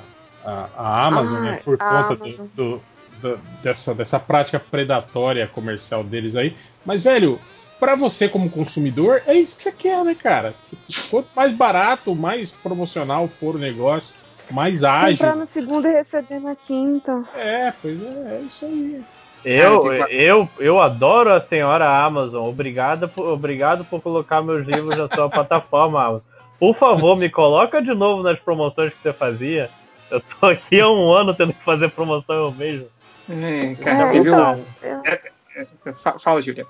a, 0.50 0.68
a 0.76 1.06
Amazon, 1.06 1.36
Ah, 1.36 1.40
né, 1.40 1.60
por 1.64 1.76
a 1.80 1.84
conta 2.02 2.16
do- 2.16 2.24
Amazon. 2.24 2.46
do- 2.54 2.82
do- 3.20 3.40
dessa, 3.62 3.94
dessa 3.94 4.18
prática 4.20 4.58
predatória 4.60 5.46
comercial 5.46 6.02
deles 6.04 6.36
aí. 6.36 6.54
Mas, 6.84 7.02
velho, 7.02 7.40
pra 7.78 7.94
você 7.94 8.28
como 8.28 8.50
consumidor, 8.50 9.22
é 9.26 9.34
isso 9.34 9.56
que 9.56 9.62
você 9.64 9.72
quer, 9.72 10.04
né, 10.04 10.14
cara? 10.14 10.54
Tipo, 10.88 11.08
quanto 11.10 11.28
mais 11.34 11.52
barato, 11.52 12.14
mais 12.14 12.50
promocional 12.52 13.28
for 13.28 13.56
o 13.56 13.58
negócio, 13.58 14.14
mais 14.50 14.80
Comprar 14.80 15.00
ágil. 15.04 15.34
na 15.36 15.46
segunda 15.46 15.88
e 15.88 15.92
receber 15.92 16.40
na 16.40 16.54
quinta. 16.56 17.22
É, 17.34 17.72
pois 17.80 18.02
é, 18.02 18.06
é 18.06 18.40
isso 18.46 18.64
aí. 18.64 19.02
Eu, 19.44 19.82
Cara, 19.82 20.10
eu, 20.10 20.48
eu 20.58 20.80
adoro 20.80 21.30
a 21.32 21.40
senhora 21.40 21.86
Amazon. 21.86 22.48
Obrigado 22.48 23.08
por, 23.10 23.28
obrigado 23.28 23.84
por 23.84 24.00
colocar 24.00 24.40
meus 24.40 24.66
livros 24.66 24.96
na 24.96 25.06
sua 25.08 25.28
plataforma, 25.30 26.02
Amazon. 26.02 26.26
Por 26.58 26.74
favor, 26.74 27.14
me 27.16 27.28
coloca 27.28 27.82
de 27.82 27.92
novo 27.92 28.22
nas 28.22 28.38
promoções 28.40 28.94
que 28.94 29.00
você 29.02 29.12
fazia. 29.12 29.68
Eu 30.10 30.20
tô 30.20 30.46
aqui 30.46 30.80
há 30.80 30.88
um 30.88 31.12
ano 31.12 31.34
tendo 31.34 31.52
que 31.52 31.62
fazer 31.62 31.90
promoção 31.90 32.34
eu 32.36 32.52
mesmo. 32.52 32.86
É, 33.28 33.74
cara, 33.74 34.02
É, 34.08 34.12
teve 34.12 34.28
então, 34.30 34.54
um- 34.54 34.64
eu- 34.86 35.94
Fa- 35.96 36.18
Fala, 36.18 36.40
Julia. 36.40 36.66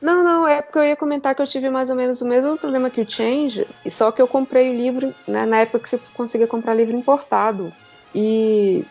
Não, 0.00 0.22
não, 0.22 0.46
é 0.46 0.60
porque 0.60 0.78
eu 0.78 0.84
ia 0.84 0.96
comentar 0.96 1.34
que 1.34 1.40
eu 1.40 1.46
tive 1.46 1.70
mais 1.70 1.88
ou 1.88 1.96
menos 1.96 2.20
o 2.20 2.26
mesmo 2.26 2.58
problema 2.58 2.90
que 2.90 3.00
o 3.00 3.10
Change, 3.10 3.66
e 3.84 3.90
só 3.90 4.12
que 4.12 4.20
eu 4.20 4.28
comprei 4.28 4.70
o 4.70 4.76
livro 4.76 5.14
né, 5.26 5.46
na 5.46 5.58
época 5.58 5.80
que 5.80 5.88
você 5.88 5.98
conseguia 6.14 6.46
comprar 6.46 6.74
livro 6.74 6.96
importado. 6.96 7.72
E 8.14 8.84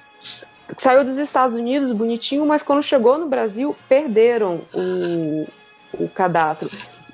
saiu 0.80 1.04
dos 1.04 1.18
Estados 1.18 1.56
Unidos 1.56 1.92
bonitinho, 1.92 2.46
mas 2.46 2.64
quando 2.64 2.84
chegou 2.84 3.18
no 3.18 3.28
Brasil, 3.28 3.76
perderam 3.88 4.62
o, 4.74 5.48
o 5.94 6.10
cadastro. 6.10 6.70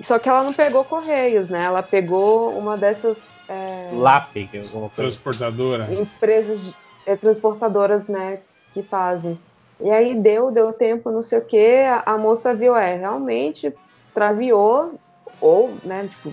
Só 0.05 0.17
que 0.17 0.27
ela 0.27 0.43
não 0.43 0.53
pegou 0.53 0.83
Correios, 0.83 1.49
né? 1.49 1.63
Ela 1.65 1.83
pegou 1.83 2.57
uma 2.57 2.77
dessas 2.77 3.17
é, 3.51 3.89
LAP, 3.93 4.33
que 4.49 4.57
é 4.57 4.61
alguma 4.61 4.89
coisa. 4.89 4.95
Transportadora. 4.95 5.93
empresas 5.93 6.61
é, 7.05 7.15
transportadoras, 7.17 8.07
né, 8.07 8.39
que 8.73 8.81
fazem. 8.81 9.37
E 9.84 9.89
aí 9.89 10.15
deu, 10.15 10.51
deu 10.51 10.71
tempo, 10.71 11.11
não 11.11 11.21
sei 11.21 11.39
o 11.39 11.45
que, 11.45 11.84
a, 11.84 12.03
a 12.05 12.17
moça 12.17 12.53
viu, 12.53 12.75
é, 12.75 12.95
realmente 12.95 13.73
extraviou, 14.07 14.93
ou, 15.39 15.73
né, 15.84 16.07
tipo, 16.07 16.29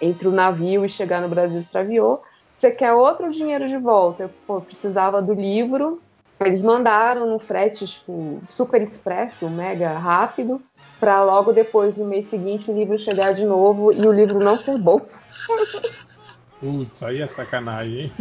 entre 0.00 0.26
o 0.26 0.32
navio 0.32 0.84
e 0.84 0.88
chegar 0.88 1.20
no 1.20 1.28
Brasil 1.28 1.60
extraviou. 1.60 2.22
Você 2.58 2.70
quer 2.70 2.92
outro 2.92 3.30
dinheiro 3.30 3.68
de 3.68 3.76
volta? 3.76 4.24
Eu 4.24 4.30
pô, 4.46 4.60
precisava 4.60 5.22
do 5.22 5.32
livro. 5.32 6.00
Eles 6.40 6.62
mandaram 6.62 7.26
no 7.26 7.38
frete, 7.38 7.86
tipo, 7.86 8.40
super 8.50 8.82
expresso, 8.82 9.48
mega 9.48 9.92
rápido, 9.92 10.60
para 10.98 11.22
logo 11.22 11.52
depois, 11.52 11.96
no 11.96 12.04
mês 12.04 12.28
seguinte, 12.30 12.70
o 12.70 12.74
livro 12.74 12.98
chegar 12.98 13.32
de 13.32 13.44
novo 13.44 13.92
e 13.92 14.06
o 14.06 14.12
livro 14.12 14.40
não 14.40 14.56
ser 14.56 14.76
bom. 14.76 15.00
Putz, 16.62 17.02
aí 17.02 17.20
é 17.20 17.26
sacanagem, 17.26 18.02
hein? 18.02 18.12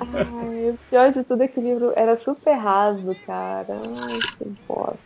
Ai, 0.00 0.70
o 0.70 0.78
pior 0.90 1.12
de 1.12 1.22
tudo 1.22 1.44
é 1.44 1.46
que 1.48 1.60
o 1.60 1.62
livro 1.62 1.92
era 1.94 2.18
super 2.18 2.54
raso, 2.54 3.14
cara. 3.24 3.68
Ai, 3.70 4.18
que 4.36 4.44
bosta. 4.66 4.98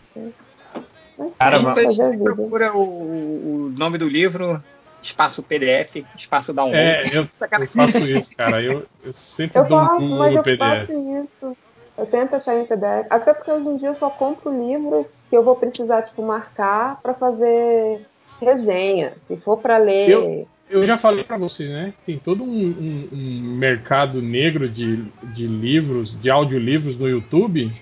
Mas 1.18 1.32
Cara, 1.39 1.59
sim, 1.59 1.64
mas- 1.66 1.78
a 2.01 2.05
você 2.05 2.18
procura 2.18 2.74
o, 2.74 3.66
o 3.66 3.68
nome 3.76 3.99
do 3.99 4.09
livro, 4.09 4.64
espaço 5.03 5.43
PDF, 5.43 6.07
espaço 6.16 6.55
download. 6.55 6.78
É, 6.78 7.03
eu, 7.14 7.22
eu 7.24 7.66
faço 7.68 7.99
isso, 8.07 8.34
cara. 8.34 8.62
Eu, 8.62 8.84
eu 9.05 9.12
sempre 9.12 9.59
Eu 9.59 9.66
dou 9.66 9.78
um 9.78 9.84
faço, 9.84 10.01
Google 10.01 10.18
mas 10.20 10.32
no 10.32 10.39
eu 10.39 10.43
PDF. 10.43 10.59
faço 10.59 10.93
isso. 10.93 11.57
Eu 11.99 12.07
tento 12.07 12.36
achar 12.36 12.57
em 12.57 12.64
PDF. 12.64 13.07
Até 13.11 13.34
porque 13.34 13.51
hoje 13.51 13.68
em 13.68 13.76
dia 13.76 13.89
eu 13.89 13.95
só 13.97 14.09
compro 14.09 14.51
livro 14.51 15.07
que 15.28 15.36
eu 15.36 15.43
vou 15.43 15.57
precisar, 15.57 16.03
tipo, 16.03 16.22
marcar 16.22 16.99
pra 17.03 17.12
fazer 17.12 18.01
resenha. 18.41 19.12
Se 19.26 19.36
for 19.39 19.59
pra 19.59 19.76
ler. 19.76 20.09
Eu- 20.09 20.49
Eu 20.70 20.84
já 20.86 20.96
falei 20.98 21.24
pra 21.24 21.36
vocês, 21.38 21.70
né? 21.70 21.94
Tem 22.04 22.18
todo 22.18 22.44
um, 22.44 22.48
um- 22.48 23.08
um 23.12 23.40
mercado 23.56 24.20
negro 24.20 24.68
de, 24.68 25.02
de 25.22 25.46
livros, 25.46 26.18
de 26.20 26.28
audiolivros 26.30 26.96
no 26.98 27.08
YouTube, 27.08 27.72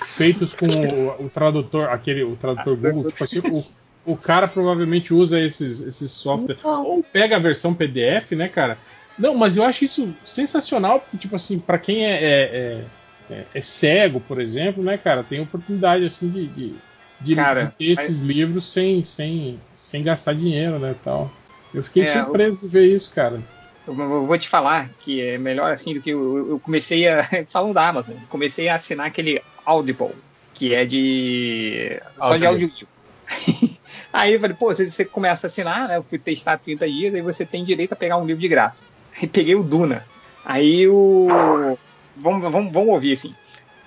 feitos 0.00 0.52
com 0.52 0.66
o, 0.66 1.26
o 1.26 1.28
tradutor, 1.30 1.88
aquele, 1.90 2.22
o 2.24 2.36
tradutor 2.36 2.76
Google, 2.76 3.04
tipo 3.10 3.24
assim, 3.24 3.38
o, 4.06 4.12
o 4.12 4.16
cara 4.16 4.48
provavelmente 4.48 5.14
usa 5.14 5.40
esses, 5.40 5.80
esses 5.80 6.10
softwares. 6.10 6.60
Ou 6.84 7.02
pega 7.02 7.36
a 7.36 7.40
versão 7.40 7.72
PDF, 7.74 8.32
né, 8.32 8.48
cara? 8.48 8.78
Não, 9.18 9.34
mas 9.34 9.56
eu 9.56 9.62
acho 9.64 9.84
isso 9.84 10.12
sensacional, 10.24 11.00
porque, 11.00 11.16
tipo 11.18 11.36
assim, 11.36 11.58
pra 11.58 11.78
quem 11.78 12.04
é, 12.04 12.12
é, 12.24 12.84
é- 13.30 13.44
é- 13.54 13.62
cego, 13.62 14.18
por 14.20 14.40
exemplo, 14.40 14.82
né, 14.82 14.98
cara, 14.98 15.22
tem 15.22 15.40
oportunidade, 15.40 16.04
assim, 16.04 16.28
de, 16.28 16.46
de, 16.48 16.74
de- 17.20 17.34
Cara, 17.36 17.64
de 17.66 17.72
ter 17.72 17.84
esses 17.92 18.20
livros 18.20 18.72
sem, 18.72 19.04
sem, 19.04 19.58
sem 19.76 20.02
gastar 20.02 20.34
dinheiro, 20.34 20.78
né, 20.80 20.94
tal. 21.04 21.30
Eu 21.74 21.82
fiquei 21.82 22.04
É, 22.04 22.06
surpreso 22.06 22.60
de 22.60 22.68
ver 22.68 22.86
isso, 22.86 23.12
cara. 23.12 23.42
Eu, 23.86 23.98
eu 23.98 24.26
vou 24.26 24.38
te 24.38 24.48
falar 24.48 24.88
que 25.00 25.20
é 25.20 25.36
melhor 25.36 25.72
assim 25.72 25.92
do 25.92 26.00
que 26.00 26.10
eu, 26.10 26.50
eu 26.50 26.60
comecei 26.60 27.08
a. 27.08 27.28
Falando 27.50 27.74
da 27.74 27.88
Amazon, 27.88 28.14
comecei 28.30 28.68
a 28.68 28.76
assinar 28.76 29.08
aquele 29.08 29.42
Audible, 29.66 30.14
que 30.54 30.72
é 30.72 30.84
de. 30.84 32.00
só 32.18 32.36
de 32.36 32.46
Audible. 32.46 32.72
audiolivro. 33.26 33.74
Aí 34.12 34.34
eu 34.34 34.40
falei, 34.40 34.56
pô, 34.56 34.66
você, 34.66 34.88
você 34.88 35.04
começa 35.04 35.46
a 35.46 35.48
assinar, 35.48 35.88
né? 35.88 35.96
Eu 35.96 36.04
fui 36.04 36.20
testar 36.20 36.56
30 36.56 36.86
dias, 36.88 37.12
aí 37.12 37.20
você 37.20 37.44
tem 37.44 37.64
direito 37.64 37.94
a 37.94 37.96
pegar 37.96 38.16
um 38.16 38.24
livro 38.24 38.40
de 38.40 38.46
graça. 38.46 38.86
Aí 39.20 39.26
peguei 39.26 39.56
o 39.56 39.64
Duna. 39.64 40.06
Aí 40.44 40.86
o. 40.86 41.76
Vamos, 42.16 42.42
vamos, 42.42 42.72
vamos 42.72 42.88
ouvir 42.90 43.14
assim. 43.14 43.34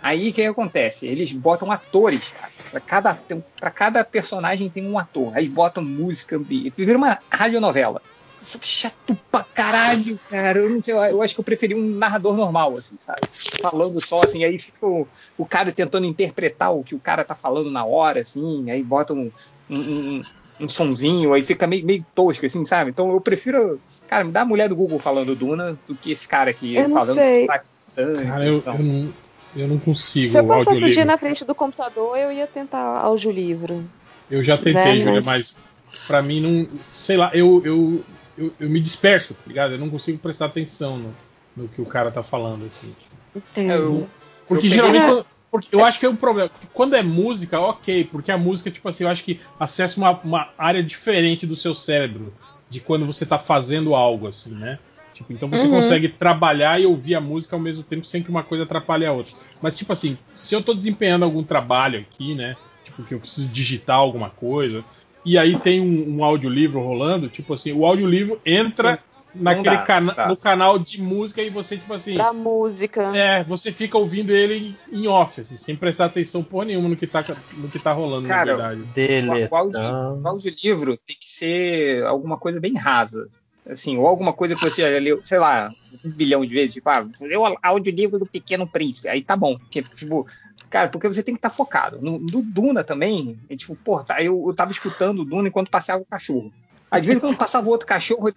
Aí 0.07 0.29
o 0.29 0.33
que, 0.33 0.41
que 0.41 0.47
acontece? 0.47 1.05
Eles 1.05 1.33
botam 1.33 1.69
atores, 1.69 2.31
cara. 2.31 2.49
Pra 2.71 2.79
cada, 2.79 3.21
pra 3.59 3.71
cada 3.71 4.05
personagem 4.05 4.69
tem 4.71 4.87
um 4.89 4.97
ator. 4.97 5.33
Aí 5.35 5.43
eles 5.43 5.53
botam 5.53 5.83
música, 5.83 6.37
ambiente. 6.37 6.73
Vira 6.77 6.97
uma 6.97 7.19
radionovela. 7.31 8.01
Isso 8.39 8.57
que 8.57 8.67
chato 8.67 9.19
pra 9.29 9.43
caralho, 9.43 10.17
cara. 10.29 10.59
Eu 10.59 10.69
não 10.69 10.81
sei, 10.81 10.93
eu- 10.93 11.21
acho 11.21 11.33
que 11.33 11.41
eu 11.41 11.43
preferi 11.43 11.75
um 11.75 11.97
narrador 11.97 12.37
normal, 12.37 12.77
assim, 12.77 12.95
sabe? 12.97 13.19
Falando 13.61 13.99
só, 13.99 14.21
assim, 14.21 14.45
aí 14.45 14.57
fica 14.57 14.85
o, 14.85 15.09
o 15.37 15.45
cara 15.45 15.73
tentando 15.73 16.05
interpretar 16.05 16.73
o 16.73 16.83
que 16.83 16.95
o 16.95 17.01
cara 17.01 17.25
tá 17.25 17.35
falando 17.35 17.69
na 17.69 17.83
hora, 17.83 18.21
assim, 18.21 18.69
aí 18.71 18.81
bota 18.83 19.13
um, 19.13 19.29
um, 19.69 19.79
um, 20.19 20.21
um 20.61 20.69
sonzinho, 20.69 21.33
aí 21.33 21.43
fica 21.43 21.67
meio, 21.67 21.85
meio 21.85 22.05
tosco, 22.15 22.45
assim, 22.45 22.63
sabe? 22.65 22.91
Então 22.91 23.11
eu 23.11 23.19
prefiro, 23.19 23.81
cara, 24.07 24.23
me 24.23 24.31
dá 24.31 24.41
a 24.41 24.45
mulher 24.45 24.69
do 24.69 24.75
Google 24.75 24.99
falando 24.99 25.35
Duna 25.35 25.77
do 25.85 25.97
que 25.97 26.11
esse 26.11 26.27
cara 26.27 26.51
aqui 26.51 26.75
Eu 26.75 26.87
não 26.87 26.93
falando 26.93 27.21
sei. 27.21 27.47
Cara, 27.47 27.63
eu, 27.97 28.59
então. 28.59 28.75
eu 28.75 28.83
não, 28.83 29.13
eu 29.57 29.67
não 29.67 29.79
consigo 29.79 30.31
Se 30.31 30.39
eu 30.39 30.45
passasse 30.47 30.83
o 30.83 30.89
dia 30.89 31.05
na 31.05 31.17
frente 31.17 31.43
do 31.43 31.55
computador, 31.55 32.17
eu 32.17 32.31
ia 32.31 32.47
tentar 32.47 32.99
audiolivro. 32.99 33.83
Eu 34.29 34.43
já 34.43 34.57
tentei, 34.57 34.73
Né, 34.73 35.01
Júlia, 35.01 35.21
mas- 35.21 35.61
mas 35.91 36.01
pra 36.05 36.21
mim 36.21 36.39
não. 36.41 36.67
Sei 36.91 37.17
lá, 37.17 37.31
eu, 37.33 37.61
eu, 37.65 38.03
eu, 38.37 38.53
eu 38.59 38.69
me 38.69 38.79
disperso, 38.79 39.33
tá 39.33 39.41
ligado? 39.47 39.73
Eu 39.73 39.77
não 39.79 39.89
consigo 39.89 40.17
prestar 40.19 40.45
atenção 40.45 40.97
no, 40.97 41.15
no 41.55 41.67
que 41.67 41.81
o 41.81 41.85
cara 41.85 42.11
tá 42.11 42.21
falando, 42.21 42.65
assim. 42.65 42.93
Entendo. 43.35 43.71
Eu- 43.71 44.09
Porque 44.47 44.67
Eu 44.67 44.71
geralmente. 44.71 45.01
peguei- 45.01 45.15
quando- 45.15 45.25
porque 45.49 45.75
eu 45.75 45.83
acho 45.85 45.99
que 45.99 46.05
é 46.05 46.09
um 46.09 46.15
problema. 46.15 46.49
Quando 46.73 46.95
é 46.95 47.01
música, 47.01 47.59
ok, 47.59 48.03
porque 48.11 48.31
a 48.31 48.37
música, 48.37 48.69
tipo 48.69 48.87
assim, 48.89 49.05
eu 49.05 49.09
acho 49.09 49.23
que 49.23 49.39
acessa 49.59 49.97
uma, 49.97 50.11
uma 50.19 50.49
área 50.57 50.83
diferente 50.83 51.45
do 51.47 51.55
seu 51.55 51.73
cérebro 51.73 52.33
de 52.69 52.79
quando 52.81 53.05
você 53.05 53.25
tá 53.25 53.39
fazendo 53.39 53.95
algo, 53.95 54.27
assim, 54.27 54.51
né? 54.51 54.77
Tipo, 55.17 55.33
então 55.33 55.49
você 55.49 55.63
Uhum. 55.63 55.71
consegue 55.71 56.09
trabalhar 56.09 56.79
e 56.79 56.85
ouvir 56.85 57.15
a 57.15 57.21
música 57.21 57.55
ao 57.55 57.59
mesmo 57.59 57.81
tempo 57.81 58.05
sem 58.05 58.21
que 58.21 58.29
uma 58.29 58.43
coisa 58.43 58.65
atrapalhe 58.65 59.03
a 59.03 59.11
outra. 59.11 59.33
Mas, 59.59 59.75
tipo 59.75 59.91
assim, 59.91 60.15
se 60.35 60.53
eu 60.53 60.61
tô 60.61 60.75
desempenhando 60.75 61.25
algum 61.25 61.43
trabalho 61.43 61.99
aqui, 61.99 62.35
né? 62.35 62.55
Tipo, 62.83 63.03
que 63.03 63.15
eu 63.15 63.19
preciso 63.19 63.49
digitar 63.49 63.95
alguma 63.95 64.29
coisa, 64.29 64.85
e 65.25 65.35
aí 65.35 65.57
tem 65.57 65.81
um, 65.81 66.17
um 66.17 66.23
audiolivro 66.23 66.79
rolando, 66.79 67.27
tipo 67.29 67.55
assim, 67.55 67.73
o 67.73 67.83
audiolivro 67.83 68.39
entra 68.45 68.99
naquele 69.33 69.75
dá, 69.75 69.81
cana 69.81 70.13
tá. 70.13 70.27
no 70.27 70.37
canal 70.37 70.77
de 70.77 71.01
música 71.01 71.41
e 71.41 71.49
você, 71.49 71.77
tipo 71.77 71.93
assim. 71.93 72.13
Pra 72.13 72.31
música. 72.31 73.17
É, 73.17 73.43
você 73.43 73.71
fica 73.71 73.97
ouvindo 73.97 74.29
ele 74.29 74.77
em 74.91 75.07
off, 75.07 75.41
assim, 75.41 75.57
sem 75.57 75.75
prestar 75.75 76.05
atenção 76.05 76.43
porra 76.43 76.65
nenhuma 76.65 76.89
no 76.89 76.95
que 76.95 77.07
tá, 77.07 77.25
no 77.53 77.69
que 77.69 77.79
tá 77.79 77.91
rolando, 77.91 78.27
Cara, 78.27 78.55
na 78.55 78.67
verdade. 78.69 79.49
O, 79.49 79.51
o, 79.51 79.55
audio, 79.55 79.81
o 79.81 80.27
audiolivro 80.27 80.95
tem 80.95 81.15
que 81.19 81.27
ser 81.27 82.05
alguma 82.05 82.37
coisa 82.37 82.59
bem 82.59 82.75
rasa. 82.75 83.27
Assim, 83.69 83.97
ou 83.97 84.07
alguma 84.07 84.33
coisa 84.33 84.55
que 84.55 84.61
você 84.61 84.81
já 84.81 84.99
leu, 84.99 85.23
sei 85.23 85.39
lá, 85.39 85.73
um 86.03 86.09
bilhão 86.09 86.45
de 86.45 86.53
vezes. 86.53 86.75
Tipo, 86.75 86.89
ah, 86.89 87.01
você 87.01 87.27
leu 87.27 87.41
o 87.41 87.57
audiolivro 87.61 88.19
do 88.19 88.25
Pequeno 88.25 88.67
Príncipe. 88.67 89.09
Aí 89.09 89.21
tá 89.21 89.35
bom. 89.35 89.57
Porque, 89.57 89.81
tipo, 89.81 90.25
cara, 90.69 90.89
porque 90.89 91.07
você 91.07 91.21
tem 91.21 91.35
que 91.35 91.39
estar 91.39 91.49
focado. 91.49 92.01
No, 92.01 92.17
no 92.19 92.41
Duna 92.41 92.83
também, 92.83 93.37
é, 93.49 93.55
tipo, 93.55 93.75
pô, 93.75 94.03
tá, 94.03 94.21
eu, 94.21 94.43
eu 94.47 94.53
tava 94.53 94.71
escutando 94.71 95.19
o 95.19 95.25
Duna 95.25 95.49
enquanto 95.49 95.71
passeava 95.71 96.01
o 96.01 96.05
cachorro. 96.05 96.51
Aí 96.89 97.01
de 97.01 97.07
vez 97.07 97.17
em 97.17 97.21
quando 97.21 97.37
passava 97.37 97.67
o 97.67 97.69
outro 97.69 97.85
cachorro, 97.85 98.33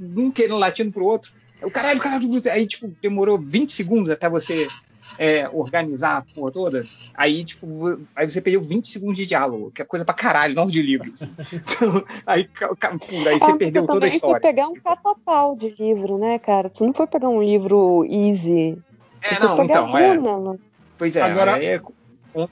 um 0.00 0.30
querendo 0.30 0.56
latindo 0.56 0.92
pro 0.92 1.04
outro. 1.04 1.32
O 1.60 1.70
caralho, 1.70 1.98
caralho, 1.98 2.28
aí 2.52 2.66
tipo, 2.66 2.94
demorou 3.02 3.38
20 3.38 3.72
segundos 3.72 4.10
até 4.10 4.28
você 4.28 4.68
é, 5.18 5.48
organizar 5.52 6.18
a 6.18 6.22
porra 6.22 6.50
toda. 6.50 6.86
Aí, 7.14 7.44
tipo, 7.44 8.00
aí 8.14 8.28
você 8.28 8.40
perdeu 8.40 8.60
20 8.60 8.88
segundos 8.88 9.16
de 9.16 9.26
diálogo, 9.26 9.70
que 9.70 9.82
é 9.82 9.84
coisa 9.84 10.04
pra 10.04 10.14
caralho, 10.14 10.54
não 10.54 10.66
de 10.66 10.82
livro. 10.82 11.10
assim. 11.12 11.30
Então, 11.74 12.04
aí, 12.26 12.48
pura, 13.08 13.30
aí 13.30 13.38
você 13.38 13.54
perdeu 13.54 13.82
eu 13.82 13.86
toda 13.86 14.06
a 14.06 14.08
história. 14.08 14.40
pegar 14.40 14.68
um 14.68 14.74
catapau 14.74 15.56
de 15.56 15.74
livro, 15.78 16.18
né, 16.18 16.38
cara? 16.38 16.68
Tu 16.68 16.84
não 16.84 16.92
foi 16.92 17.06
pegar 17.06 17.28
um 17.28 17.42
livro 17.42 18.04
easy. 18.04 18.78
É, 19.22 19.38
não, 19.40 19.56
pegar 19.56 19.64
então, 19.64 19.98
é. 19.98 20.58
Pois 20.98 21.16
é, 21.16 21.22
Agora- 21.22 21.62
é 21.62 21.80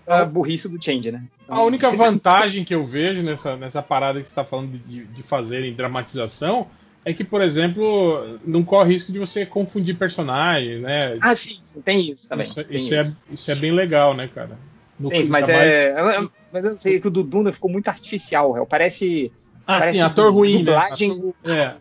a 0.07 0.25
burrice 0.25 0.69
do 0.69 0.83
Change, 0.83 1.11
né? 1.11 1.25
Então, 1.43 1.57
A 1.57 1.63
única 1.65 1.91
vantagem 1.91 2.65
que 2.65 2.75
eu 2.75 2.85
vejo 2.85 3.23
nessa, 3.23 3.57
nessa 3.57 3.83
parada 3.83 4.21
que 4.21 4.27
você 4.27 4.33
está 4.33 4.45
falando 4.45 4.79
de, 4.79 5.05
de 5.05 5.23
fazerem 5.23 5.75
dramatização 5.75 6.69
é 7.05 7.13
que, 7.13 7.25
por 7.25 7.41
exemplo, 7.43 8.39
não 8.45 8.63
corre 8.63 8.93
risco 8.95 9.13
de 9.13 9.19
você 9.19 9.45
confundir 9.45 9.97
personagens, 9.99 10.81
né? 10.81 11.19
Ah, 11.21 11.35
sim, 11.35 11.59
sim, 11.61 11.81
tem 11.83 12.11
isso 12.11 12.29
também. 12.29 12.47
isso, 12.47 12.65
tem 12.65 12.77
isso 12.77 12.95
é, 12.95 13.13
isso 13.31 13.51
é 13.51 13.55
bem 13.55 13.73
legal, 13.73 14.15
né, 14.15 14.29
cara? 14.33 14.59
No, 14.99 15.09
Tem 15.09 15.23
isso, 15.23 15.33
mas 15.33 15.49
ainda 15.49 15.59
mais- 15.59 15.71
é. 15.71 16.29
Mas 16.53 16.65
eu 16.65 16.73
sei 16.79 17.01
que 17.01 17.09
o 17.09 17.11
do 17.11 17.25
Duna 17.25 17.53
ficou 17.53 17.71
muito 17.71 17.89
artificial, 17.89 18.53
réu. 18.53 18.67
Parece. 18.67 19.33
Ah, 19.67 19.79
parece 19.79 19.99
sim, 19.99 20.01
ator 20.01 20.33
ruim, 20.33 20.59
né? 20.59 20.65
dublagem 20.65 21.11
Ator- 21.13 21.35
É, 21.45 21.75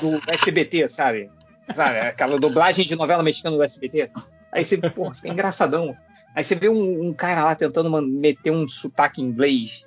do, 0.00 0.18
do 0.18 0.22
SBT, 0.32 0.88
sabe? 0.88 1.30
Sabe? 1.72 2.00
Aquela 2.00 2.38
dublagem 2.38 2.84
de 2.84 2.96
novela 2.96 3.22
mexicana 3.22 3.56
do 3.56 3.62
SBT. 3.62 4.10
Aí 4.52 4.64
você, 4.64 4.76
pô, 4.78 5.12
fica 5.14 5.28
engraçadão. 5.28 5.96
Aí 6.34 6.42
você 6.42 6.54
vê 6.54 6.68
um, 6.68 7.08
um 7.08 7.12
cara 7.12 7.44
lá 7.44 7.54
tentando 7.54 7.90
meter 8.02 8.50
um 8.50 8.66
sotaque 8.66 9.22
inglês 9.22 9.86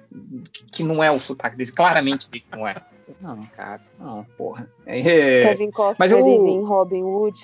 que, 0.72 0.84
não 0.84 1.04
é 1.04 1.12
o 1.12 1.20
sotaque 1.20 1.58
desse, 1.58 1.74
claramente 1.74 2.28
não 2.52 2.68
é. 2.68 2.76
Não, 3.22 3.42
cara, 3.56 3.82
não, 4.00 4.26
porra. 4.38 4.70
É, 4.86 5.44
Kevin 5.44 5.72
Costner 5.72 5.96
mas 6.00 6.12
eu- 6.12 6.20
em 6.20 6.64
Robin 6.64 7.04
Hood. 7.04 7.40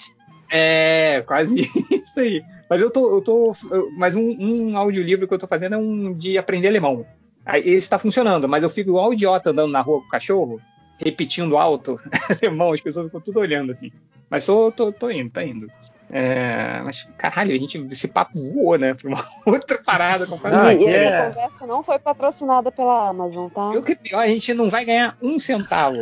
é, 0.52 1.22
quase 1.28 1.56
isso 1.92 2.20
aí. 2.20 2.42
Mas 2.70 2.82
eu 2.82 2.90
tô. 2.92 3.16
Eu 3.16 3.22
tô 3.22 3.52
eu- 3.72 3.92
mas 3.98 4.16
um, 4.16 4.30
um 4.40 4.78
audiolivro 4.78 5.28
que 5.28 5.34
eu 5.34 5.40
tô 5.40 5.48
fazendo 5.48 5.76
é 5.76 5.78
um 5.78 6.14
de 6.14 6.38
aprender 6.38 6.68
alemão. 6.68 7.06
Aí 7.46 7.68
esse 7.68 7.90
tá 7.90 7.98
funcionando, 7.98 8.48
mas 8.48 8.64
eu 8.64 8.70
fico 8.70 8.92
igual 8.92 9.10
um 9.10 9.14
idiota 9.14 9.50
andando 9.50 9.72
na 9.72 9.82
rua 9.82 10.02
com 10.02 10.06
o 10.06 10.10
cachorro, 10.10 10.62
repetindo 10.98 11.58
alto 11.58 12.00
alemão, 12.42 12.72
as 12.72 12.82
pessoas 12.82 13.08
ficam 13.08 13.22
tudo 13.22 13.40
olhando 13.40 13.72
assim. 13.72 13.92
Mas 14.30 14.46
tô, 14.46 14.72
tô, 14.72 14.92
tô 14.92 15.10
indo, 15.10 15.30
tá 15.32 15.44
indo. 15.44 15.68
É, 16.12 16.82
mas 16.84 17.08
caralho, 17.18 17.54
a 17.54 17.58
gente, 17.58 17.78
esse 17.92 18.08
papo 18.08 18.32
voou, 18.54 18.78
né? 18.78 18.94
Pra 18.96 19.10
uma 19.10 19.24
outra 19.46 19.78
parada 19.84 20.26
completamente. 20.26 20.84
e 20.84 20.88
aqui 20.88 20.96
essa 20.96 21.16
é- 21.16 21.28
conversa 21.30 21.68
não 21.68 21.84
foi 21.84 22.00
patrocinada 22.00 22.72
pela 22.72 23.10
Amazon, 23.10 23.48
tá? 23.50 23.72
E 23.74 23.78
o 23.78 23.84
que 23.84 23.92
é 23.92 23.96
pior, 23.96 24.20
a 24.20 24.28
gente 24.28 24.54
não 24.54 24.70
vai 24.70 24.86
ganhar 24.86 25.16
um 25.22 25.38
centavo. 25.40 25.98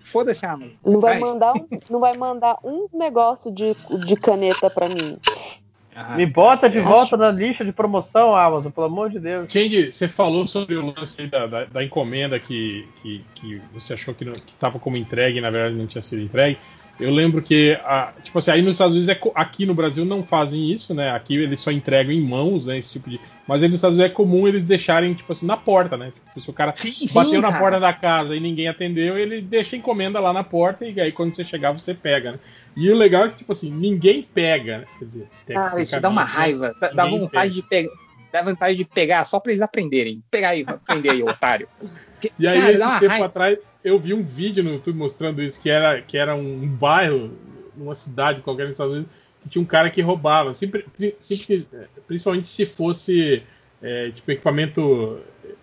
Foda-se 0.00 0.46
a 0.46 0.52
Amazon. 0.52 0.72
Não 0.84 1.00
vai, 1.00 1.18
Vai. 1.18 1.30
mandar 1.32 1.52
um, 1.54 1.66
não 1.90 2.00
vai 2.00 2.16
mandar 2.16 2.56
um 2.64 2.86
negócio 2.94 3.50
de, 3.52 3.76
de 4.06 4.16
caneta 4.16 4.70
pra 4.70 4.88
mim. 4.88 5.18
Ah, 5.94 6.14
Me 6.16 6.24
bota 6.24 6.70
de 6.70 6.78
Acho- 6.78 6.88
volta 6.88 7.16
na 7.16 7.30
lista 7.32 7.64
de 7.64 7.72
promoção, 7.72 8.34
Amazon, 8.34 8.70
pelo 8.70 8.86
amor 8.86 9.10
de 9.10 9.18
Deus. 9.18 9.52
Change, 9.52 9.92
você 9.92 10.06
falou 10.06 10.46
sobre 10.46 10.76
o 10.76 10.86
lance 10.96 11.20
aí 11.20 11.26
da, 11.26 11.46
da, 11.48 11.64
da 11.64 11.82
encomenda 11.84 12.38
que, 12.38 12.88
que, 13.02 13.24
que 13.34 13.60
você 13.74 13.94
achou 13.94 14.14
que 14.14 14.24
estava 14.24 14.78
como 14.78 14.96
entregue 14.96 15.38
e 15.38 15.40
na 15.40 15.50
verdade 15.50 15.74
não 15.74 15.86
tinha 15.88 16.00
sido 16.00 16.22
entregue. 16.22 16.56
Eu 17.00 17.12
lembro 17.12 17.40
que, 17.40 17.78
a, 17.84 18.12
tipo 18.24 18.38
assim, 18.38 18.50
aí 18.50 18.60
nos 18.60 18.72
Estados 18.72 18.94
Unidos, 18.96 19.08
é, 19.14 19.20
aqui 19.34 19.64
no 19.64 19.74
Brasil 19.74 20.04
não 20.04 20.24
fazem 20.24 20.70
isso, 20.70 20.92
né? 20.92 21.10
Aqui 21.12 21.36
eles 21.36 21.60
só 21.60 21.70
entregam 21.70 22.12
em 22.12 22.20
mãos, 22.20 22.66
né? 22.66 22.76
Esse 22.76 22.92
tipo 22.92 23.08
de. 23.08 23.20
Mas 23.46 23.62
aí 23.62 23.68
nos 23.68 23.76
Estados 23.76 23.96
Unidos 23.96 24.12
é 24.12 24.14
comum 24.14 24.48
eles 24.48 24.64
deixarem, 24.64 25.14
tipo 25.14 25.30
assim, 25.30 25.46
na 25.46 25.56
porta, 25.56 25.96
né? 25.96 26.12
Tipo, 26.26 26.40
se 26.40 26.50
o 26.50 26.52
cara 26.52 26.72
Sim, 26.74 26.92
sim, 26.92 27.14
bateu 27.14 27.40
na 27.40 27.48
cara. 27.50 27.60
porta 27.60 27.80
da 27.80 27.92
casa 27.92 28.34
e 28.34 28.40
ninguém 28.40 28.66
atendeu, 28.66 29.16
ele 29.16 29.40
deixa 29.40 29.76
a 29.76 29.78
encomenda 29.78 30.18
lá 30.18 30.32
na 30.32 30.42
porta 30.42 30.84
e 30.84 31.00
aí 31.00 31.12
quando 31.12 31.34
você 31.34 31.44
chegar 31.44 31.70
você 31.70 31.94
pega, 31.94 32.32
né? 32.32 32.38
E 32.76 32.90
o 32.90 32.96
legal 32.96 33.26
é 33.26 33.28
que, 33.28 33.38
tipo 33.38 33.52
assim, 33.52 33.70
ninguém 33.70 34.22
pega, 34.22 34.78
né? 34.78 34.84
Quer 34.98 35.04
dizer, 35.04 35.28
Cara, 35.46 35.80
isso 35.80 36.00
dá 36.00 36.08
uma 36.08 36.22
tecnicamente, 36.24 36.58
raiva. 36.60 36.94
Dá, 36.94 37.04
vontade 37.06 37.54
de 37.54 37.62
pegar. 37.62 37.90
Dá 38.32 38.42
vontade 38.42 38.76
de 38.76 38.84
pegar 38.84 39.24
só 39.24 39.40
pra 39.40 39.52
eles 39.52 39.62
aprenderem. 39.62 40.22
Pegar 40.30 40.50
aí, 40.50 40.64
aprender 40.66 41.10
aí, 41.10 41.22
otário. 41.22 41.68
Porque, 42.12 42.32
E 42.38 42.46
aí, 42.46 42.58
cara, 42.60 42.72
esse 42.72 43.00
tempo 43.00 43.06
raiva. 43.06 43.26
atrás, 43.26 43.58
eu 43.84 43.98
vi 43.98 44.12
um 44.14 44.22
vídeo 44.22 44.62
no 44.64 44.70
YouTube 44.72 44.96
mostrando 44.98 45.42
isso, 45.42 45.60
que 45.62 45.70
era, 45.70 46.00
que 46.00 46.16
era 46.18 46.34
um 46.34 46.68
bairro, 46.68 47.32
uma 47.76 47.94
cidade 47.94 48.40
qualquer 48.42 48.64
nos 48.64 48.72
Estados 48.72 48.94
Unidos, 48.94 49.12
que 49.42 49.48
tinha 49.48 49.62
um 49.62 49.66
cara 49.66 49.88
que 49.90 50.00
roubava, 50.02 50.52
sempre, 50.52 50.84
sempre- 51.20 51.66
principalmente 52.06 52.48
se 52.48 52.66
fosse 52.66 53.42
é, 53.80 54.10
tipo 54.10 54.30
equipamento 54.32 55.20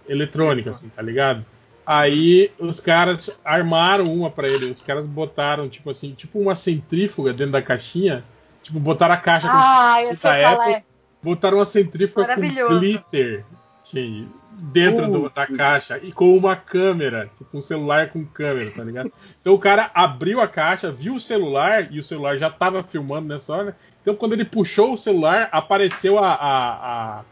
eletrônico, 0.07 0.70
assim, 0.70 0.88
tá 0.89 1.01
ligado? 1.01 1.45
Aí 1.86 2.51
os 2.57 2.80
caras 2.80 3.30
armaram 3.43 4.11
uma 4.11 4.32
pra 4.32 4.47
ele, 4.47 4.72
os 4.72 4.82
caras 4.82 5.05
botaram 5.05 5.68
tipo 5.70 5.89
assim, 5.89 6.13
tipo 6.13 6.39
uma 6.39 6.55
centrífuga 6.55 7.34
dentro 7.34 7.51
da 7.51 7.61
caixinha, 7.61 8.24
tipo 8.63 8.80
botaram 8.80 9.13
a 9.13 9.18
caixa 9.18 9.47
com 9.47 9.53
Ah, 9.55 9.97
eu 10.01 10.09
sei 10.11 10.18
da 10.18 10.51
Apple, 10.53 10.74
é. 10.74 10.84
botaram 11.22 11.57
uma 11.57 11.66
centrífuga 11.66 12.26
com 12.36 12.41
glitter 12.80 13.45
assim, 13.84 14.28
dentro 14.57 15.07
do- 15.11 15.29
da 15.29 15.45
caixa 15.47 15.99
e 16.01 16.11
com 16.11 16.35
uma 16.35 16.55
câmera, 16.55 17.29
tipo 17.35 17.57
um 17.57 17.61
celular 17.61 18.09
com 18.09 18.25
câmera, 18.25 18.71
tá 18.71 18.83
ligado? 18.83 19.11
Então 19.41 19.53
o 19.53 19.59
cara 19.59 19.91
abriu 19.93 20.39
a 20.41 20.47
caixa, 20.47 20.91
viu 20.91 21.15
o 21.15 21.19
celular 21.19 21.91
e 21.91 21.99
o 21.99 22.03
celular 22.03 22.37
já 22.37 22.49
tava 22.49 22.81
filmando 22.83 23.27
nessa 23.27 23.53
hora. 23.55 23.77
Então 24.01 24.15
quando 24.15 24.33
ele 24.33 24.45
puxou 24.45 24.93
o 24.93 24.97
celular, 24.97 25.49
apareceu 25.51 26.17
a, 26.19 26.33
a, 26.33 27.19
a, 27.19 27.23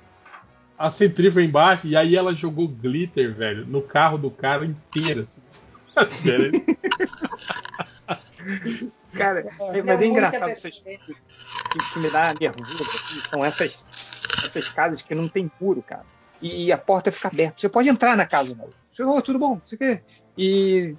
a 0.77 0.91
centrífuga 0.91 1.43
embaixo 1.43 1.87
e 1.87 1.95
aí 1.95 2.15
ela 2.15 2.33
jogou 2.33 2.67
glitter, 2.67 3.33
velho, 3.33 3.65
no 3.65 3.81
carro 3.81 4.17
do 4.17 4.29
cara 4.31 4.65
inteiro. 4.65 5.21
Assim. 5.21 5.41
Cara, 9.13 9.39
é, 9.41 9.45
mas 9.59 9.75
é 9.75 9.83
muita 9.83 10.05
engraçado 10.05 10.49
essas 10.49 10.79
que, 10.79 10.99
que 11.93 11.99
me 11.99 12.09
dá 12.09 12.33
nervoso 12.33 12.83
aqui, 12.83 13.21
são 13.29 13.45
essas, 13.45 13.85
essas 14.43 14.67
casas 14.69 15.01
que 15.01 15.13
não 15.13 15.27
tem 15.27 15.49
muro, 15.61 15.83
cara. 15.83 16.05
E 16.43 16.71
a 16.71 16.77
porta 16.77 17.11
fica 17.11 17.29
aberta. 17.29 17.55
Você 17.57 17.69
pode 17.69 17.87
entrar 17.89 18.15
na 18.17 18.25
casa, 18.25 18.53
não. 18.53 18.67
Você, 18.93 19.01
"Ô, 19.03 19.21
tudo 19.21 19.39
bom? 19.39 19.59
Você 19.65 19.77
quer? 19.77 20.03
E 20.37 20.95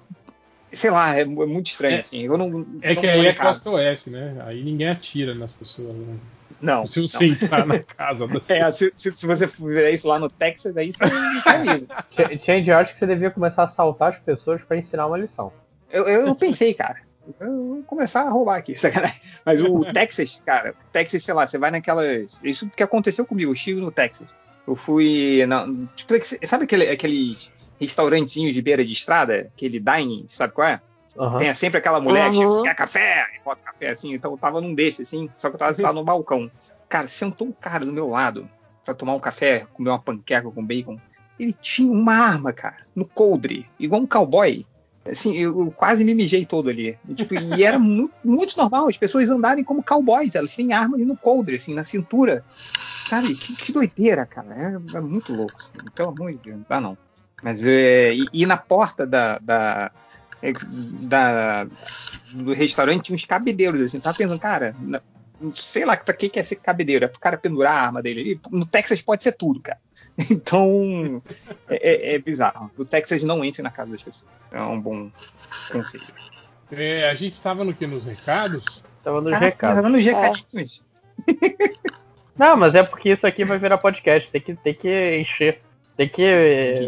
sei 0.71 0.89
lá, 0.91 1.15
é, 1.15 1.21
é 1.21 1.25
muito 1.25 1.67
estranho 1.67 1.97
É- 1.97 1.99
assim. 2.01 2.21
Eu 2.23 2.37
não, 2.37 2.65
é 2.81 2.93
não 2.93 3.01
que 3.01 3.07
aí 3.07 3.25
é 3.27 3.33
costa 3.33 3.69
oeste, 3.69 4.09
né? 4.09 4.35
Aí 4.45 4.63
ninguém 4.63 4.89
atira 4.89 5.33
nas 5.35 5.53
pessoas. 5.53 5.95
Né? 5.95 6.17
Não. 6.59 6.85
Se 6.85 6.99
não. 6.99 7.07
você 7.07 7.27
entrar 7.27 7.65
na 7.65 7.79
casa 7.95 8.27
das 8.27 8.49
É, 8.49 8.71
se, 8.71 8.91
se, 8.95 9.13
se 9.15 9.25
você 9.27 9.47
fizer 9.47 9.91
isso 9.91 10.07
lá 10.07 10.17
no 10.19 10.29
Texas, 10.29 10.75
aí 10.75 10.91
você 10.91 11.05
não 11.05 11.41
tá 11.41 11.51
amigo. 11.55 11.87
Ch- 12.11 12.43
Change, 12.45 12.69
eu 12.69 12.77
acho 12.77 12.93
que 12.93 12.99
você 12.99 13.07
devia 13.07 13.29
começar 13.31 13.61
a 13.61 13.65
assaltar 13.65 14.13
as 14.13 14.19
pessoas 14.19 14.61
pra 14.63 14.77
ensinar 14.77 15.05
uma 15.07 15.17
lição. 15.17 15.53
Eu, 15.91 16.07
eu 16.07 16.35
pensei, 16.35 16.73
cara. 16.73 16.97
Eu 17.39 17.67
vou 17.67 17.83
começar 17.83 18.21
a 18.21 18.29
roubar 18.29 18.57
aqui, 18.57 18.75
sacanagem. 18.79 19.19
Mas 19.45 19.61
o 19.61 19.79
Texas, 19.93 20.41
cara, 20.45 20.71
o 20.71 20.91
Texas, 20.91 21.23
sei 21.23 21.33
lá, 21.33 21.45
você 21.47 21.57
vai 21.57 21.71
naquelas. 21.71 22.39
Isso 22.43 22.69
que 22.69 22.83
aconteceu 22.83 23.25
comigo, 23.25 23.49
eu 23.49 23.53
estive 23.53 23.79
no 23.79 23.91
Texas. 23.91 24.27
Eu 24.67 24.75
fui. 24.75 25.45
Na, 25.45 25.67
tipo, 25.95 26.13
sabe 26.45 26.63
aquele, 26.65 26.89
aqueles 26.89 27.53
restaurantezinhos 27.79 28.53
de 28.53 28.61
beira 28.61 28.83
de 28.83 28.93
estrada? 28.93 29.51
Aquele 29.55 29.79
dining, 29.79 30.25
sabe 30.27 30.53
qual 30.53 30.67
é? 30.67 30.81
Aham. 31.17 31.37
Tem 31.37 31.53
sempre 31.53 31.77
aquela 31.77 31.99
mulher 32.01 32.29
que 32.31 32.37
Uhum. 32.37 32.51
chega, 32.51 32.63
quer 32.63 32.75
café? 32.75 33.25
E 33.39 33.43
bota 33.43 33.63
café 33.63 33.89
assim. 33.89 34.13
Então 34.13 34.31
eu 34.31 34.37
tava 34.37 34.59
num 34.59 34.73
desse, 34.75 35.03
assim, 35.03 35.29
só 35.37 35.49
que 35.49 35.55
eu 35.55 35.59
tava 35.59 35.73
sentado 35.73 35.95
no 35.95 36.03
balcão. 36.03 36.51
Cara, 36.89 37.07
sentou 37.07 37.47
um 37.47 37.51
cara 37.53 37.85
do 37.85 37.93
meu 37.93 38.09
lado 38.09 38.49
pra 38.83 38.93
tomar 38.93 39.15
um 39.15 39.19
café, 39.19 39.65
comer 39.73 39.89
uma 39.89 40.01
panqueca 40.01 40.49
com 40.51 40.63
bacon. 40.65 40.99
Ele 41.39 41.53
tinha 41.53 41.91
uma 41.91 42.13
arma, 42.13 42.53
cara, 42.53 42.77
no 42.95 43.07
coldre, 43.07 43.67
igual 43.79 44.01
um 44.01 44.07
cowboy. 44.07 44.65
Assim, 45.09 45.35
eu, 45.37 45.59
eu 45.59 45.71
quase 45.71 46.03
me 46.03 46.15
mijei 46.15 46.45
todo 46.45 46.69
ali. 46.69 46.97
E, 47.07 47.13
tipo, 47.13 47.35
e 47.35 47.63
era 47.63 47.77
muito, 47.77 48.13
muito 48.23 48.57
normal 48.57 48.87
as 48.87 48.97
pessoas 48.97 49.29
andarem 49.29 49.63
como 49.63 49.83
cowboys. 49.83 50.33
Elas 50.33 50.55
têm 50.55 50.73
arma 50.73 50.95
ali 50.95 51.05
no 51.05 51.15
coldre, 51.15 51.57
assim, 51.57 51.73
na 51.73 51.83
cintura. 51.83 52.43
Sabe? 53.09 53.35
Que, 53.35 53.55
que 53.55 53.71
doideira, 53.71 54.25
cara. 54.25 54.55
É, 54.55 54.97
é 54.97 54.99
muito 55.01 55.33
louco. 55.33 55.55
assim. 55.59 55.71
Pelo 55.93 56.09
amor 56.09 56.31
de 56.31 56.37
Deus, 56.39 56.57
não 56.57 56.65
dá 56.67 56.81
não. 56.81 56.97
Mas 57.43 57.65
é, 57.65 58.13
e, 58.13 58.25
e 58.33 58.45
na 58.45 58.57
porta 58.57 59.05
da, 59.05 59.37
da, 59.39 59.91
é, 60.41 60.51
da- 60.53 61.67
do 62.31 62.53
restaurante 62.53 63.05
tinha 63.05 63.15
uns 63.15 63.25
cabedeiros, 63.25 63.79
assim. 63.81 63.99
Tava 63.99 64.17
pensando, 64.17 64.39
cara, 64.39 64.75
na- 64.79 65.01
sei 65.53 65.85
lá 65.85 65.95
pra 65.97 66.13
que 66.13 66.29
que 66.29 66.39
é 66.39 66.41
esse 66.41 66.55
cabedeiro. 66.55 67.05
É 67.05 67.07
pro 67.07 67.19
cara 67.19 67.37
pendurar 67.37 67.73
a 67.73 67.81
arma 67.85 68.01
dele. 68.01 68.21
ali? 68.21 68.41
no 68.51 68.65
Texas 68.65 69.01
pode 69.01 69.21
ser 69.23 69.33
tudo, 69.33 69.59
cara. 69.59 69.79
Então, 70.31 71.21
é, 71.69 72.11
é- 72.11 72.15
é 72.15 72.19
bizarro. 72.19 72.71
O 72.77 72.85
Texas 72.85 73.21
não 73.23 73.43
entra 73.43 73.61
na 73.61 73.69
casa 73.69 73.91
das 73.91 74.01
pessoas. 74.01 74.29
É 74.51 74.61
um 74.61 74.79
bom 74.79 75.11
conselho. 75.71 76.05
É, 76.71 77.09
a 77.09 77.13
gente 77.15 77.39
tava 77.41 77.63
no 77.65 77.73
que? 77.73 77.85
Nos 77.85 78.05
recados? 78.05 78.81
Tava 79.03 79.19
nos 79.21 79.31
Caraca, 79.31 79.45
recados. 79.45 79.75
tava 79.75 79.89
nos 79.89 80.03
recadinhos. 80.03 80.83
Não, 82.37 82.57
mas 82.57 82.75
é 82.75 82.83
porque 82.83 83.09
isso 83.11 83.25
aqui 83.25 83.43
vai 83.45 83.57
virar 83.57 83.77
podcast. 83.77 84.29
Tem 84.29 84.41
que, 84.41 84.55
tem 84.55 84.73
que 84.73 85.17
encher. 85.19 85.59
Tem 85.95 86.09
que 86.09 86.21
eh, 86.23 86.87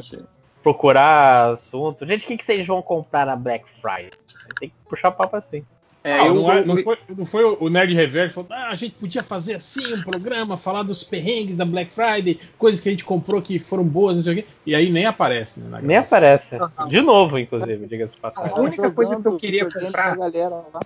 procurar 0.61 1.51
assunto. 1.53 2.05
Gente, 2.05 2.25
o 2.25 2.27
que, 2.27 2.37
que 2.37 2.43
vocês 2.45 2.67
vão 2.67 2.81
comprar 2.81 3.25
na 3.25 3.35
Black 3.35 3.65
Friday? 3.81 4.11
Tem 4.59 4.69
que 4.69 4.75
puxar 4.89 5.11
papo 5.11 5.37
assim. 5.37 5.63
É, 6.03 6.19
Ah, 6.19 6.27
eu, 6.27 6.35
não, 6.35 6.51
é- 6.51 6.59
eu- 6.59 6.65
não 6.65 6.77
foi, 6.77 6.97
não 7.17 7.25
foi 7.25 7.43
o 7.59 7.69
Nerd 7.69 7.93
Reverso 7.93 8.35
falou, 8.35 8.49
ah, 8.51 8.69
a 8.69 8.75
gente 8.75 8.95
podia 8.95 9.21
fazer 9.23 9.55
assim 9.55 9.93
um 9.93 10.01
programa, 10.03 10.55
falar 10.55 10.83
dos 10.83 11.03
perrengues 11.03 11.57
da 11.57 11.65
Black 11.65 11.93
Friday, 11.93 12.39
coisas 12.57 12.79
que 12.79 12.87
a 12.87 12.91
gente 12.91 13.03
comprou 13.03 13.41
que 13.41 13.59
foram 13.59 13.83
boas, 13.83 14.15
não 14.17 14.23
sei 14.23 14.33
o 14.33 14.35
quê. 14.37 14.45
E 14.65 14.73
aí 14.75 14.89
nem 14.89 15.05
aparece, 15.05 15.59
né? 15.59 15.67
na 15.69 15.81
Nem 15.81 15.97
aparece. 15.97 16.55
De 16.87 17.01
novo, 17.01 17.37
inclusive, 17.37 17.85
diga-se 17.87 18.13
de 18.13 18.19
A 18.19 18.21
passagem. 18.21 18.57
única 18.59 18.89
coisa 18.91 19.11
que 19.15 19.19
eu 19.19 19.23
Jogando 19.23 19.39
queria 19.39 19.65
comprar- 19.69 20.15
galera 20.17 20.49
lá. 20.73 20.79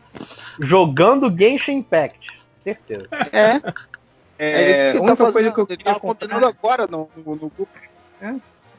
Jogando 0.59 1.35
Genshin 1.37 1.73
Impact. 1.77 2.29
Certeza. 2.63 3.07
É, 3.31 3.61
é, 4.43 4.63
é 4.63 4.71
isso 4.71 4.91
que 4.91 4.97
a 4.97 5.01
única 5.01 5.25
tá 5.25 5.31
coisa 5.31 5.51
que 5.51 5.59
eu 5.59 5.67
queria 5.67 5.95
combinando 5.99 6.45
agora 6.45 6.87
no, 6.87 7.09
no, 7.15 7.35
no 7.35 7.49
grupo. 7.49 7.69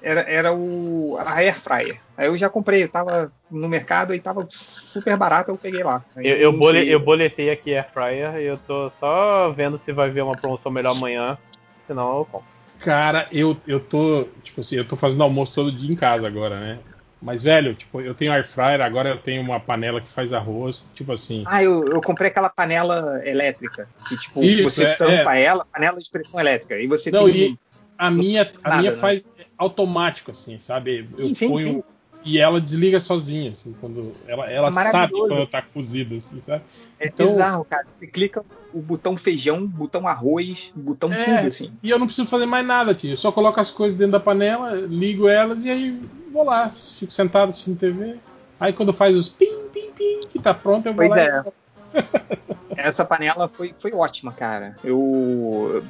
era, 0.02 0.20
era 0.22 0.52
o, 0.52 1.16
a 1.18 1.34
Air 1.36 1.54
Fryer. 1.54 2.00
Aí 2.16 2.26
eu 2.26 2.36
já 2.36 2.48
comprei, 2.48 2.82
eu 2.82 2.88
tava 2.88 3.32
no 3.50 3.68
mercado 3.68 4.14
e 4.14 4.20
tava 4.20 4.46
super 4.50 5.16
barato, 5.16 5.50
eu 5.50 5.56
peguei 5.56 5.84
lá. 5.84 6.04
Aí 6.16 6.28
Eu, 6.28 6.36
eu, 6.36 6.52
bole- 6.52 6.88
eu 6.88 6.98
boletei 6.98 7.50
aqui 7.50 7.74
Air 7.74 7.92
Fryer 7.92 8.36
e 8.38 8.44
eu 8.44 8.58
tô 8.58 8.90
só 8.90 9.50
vendo 9.52 9.78
se 9.78 9.92
vai 9.92 10.10
ver 10.10 10.22
uma 10.22 10.36
promoção 10.36 10.72
melhor 10.72 10.96
amanhã. 10.96 11.38
Senão 11.86 12.18
eu 12.18 12.24
compro. 12.24 12.46
Cara, 12.80 13.28
eu, 13.30 13.56
eu 13.66 13.78
tô, 13.78 14.24
tipo 14.42 14.60
assim, 14.60 14.74
eu 14.76 14.84
tô 14.86 14.96
fazendo 14.96 15.22
almoço 15.22 15.54
todo 15.54 15.70
dia 15.70 15.90
em 15.92 15.94
casa 15.96 16.26
agora, 16.26 16.58
né? 16.58 16.78
Mas, 17.22 17.40
velho, 17.42 17.74
tipo, 17.74 18.00
eu 18.00 18.14
tenho 18.14 18.32
air 18.32 18.44
fryer, 18.44 18.80
agora 18.80 19.10
eu 19.10 19.16
tenho 19.16 19.40
uma 19.42 19.60
panela 19.60 20.00
que 20.00 20.08
faz 20.08 20.32
arroz, 20.32 20.88
tipo 20.92 21.12
assim. 21.12 21.44
Ah, 21.46 21.62
eu, 21.62 21.86
eu 21.86 22.00
comprei 22.00 22.28
aquela 22.30 22.50
panela 22.50 23.22
elétrica. 23.24 23.88
Que, 24.08 24.16
tipo, 24.16 24.42
Isso, 24.42 24.64
você 24.64 24.84
é, 24.84 24.94
tampa 24.94 25.36
ela, 25.36 25.64
panela 25.72 25.98
de 25.98 26.10
pressão 26.10 26.40
elétrica. 26.40 26.76
E 26.76 26.88
você 26.88 27.12
Não, 27.12 27.28
tem. 27.28 27.52
e 27.52 27.58
a 27.96 28.10
minha, 28.10 28.42
a 28.64 28.70
Nada, 28.70 28.76
minha 28.82 28.90
né? 28.90 28.96
faz 28.96 29.24
automático, 29.56 30.32
assim, 30.32 30.58
sabe? 30.58 31.08
Eu 31.16 31.28
Sim, 31.28 31.34
sim, 31.34 31.48
ponho 31.48 31.72
sim. 31.74 31.82
E 32.24 32.38
ela 32.38 32.60
desliga 32.60 33.00
sozinha, 33.00 33.50
assim, 33.50 33.74
quando 33.80 34.12
ela, 34.26 34.50
ela 34.50 34.72
sabe 34.72 35.12
quando 35.12 35.46
tá 35.46 35.60
cozida, 35.62 36.14
assim, 36.16 36.40
sabe? 36.40 36.62
É 37.00 37.08
Então- 37.08 37.26
bizarro, 37.28 37.64
cara. 37.64 37.86
Você 37.98 38.06
clica 38.06 38.44
o 38.72 38.80
botão 38.80 39.16
feijão, 39.16 39.66
botão 39.66 40.06
arroz, 40.06 40.72
botão 40.74 41.12
É. 41.12 41.24
tudo, 41.38 41.48
assim. 41.48 41.72
E 41.82 41.90
eu 41.90 41.98
não 41.98 42.06
preciso 42.06 42.28
fazer 42.28 42.46
mais 42.46 42.66
nada, 42.66 42.94
tio. 42.94 43.10
Eu 43.10 43.16
só 43.16 43.30
coloco 43.32 43.60
as 43.60 43.70
coisas 43.70 43.98
dentro 43.98 44.12
da 44.12 44.20
panela, 44.20 44.72
ligo 44.72 45.28
elas 45.28 45.62
e 45.64 45.70
aí 45.70 46.00
vou 46.32 46.44
lá, 46.44 46.70
fico 46.70 47.12
sentado 47.12 47.50
assistindo 47.50 47.78
TV. 47.78 48.16
Aí 48.60 48.72
quando 48.72 48.92
faz 48.92 49.16
os 49.16 49.28
pim, 49.28 49.66
pim, 49.72 49.90
pim, 49.90 50.20
que 50.28 50.38
tá 50.38 50.54
pronto, 50.54 50.86
eu 50.86 50.94
vou 50.94 51.06
Pois 51.08 51.10
lá. 51.10 51.20
é. 51.20 51.44
Essa 52.76 53.04
panela 53.04 53.48
foi, 53.48 53.74
foi 53.78 53.92
ótima, 53.92 54.32
cara. 54.32 54.76
Eu. 54.82 55.84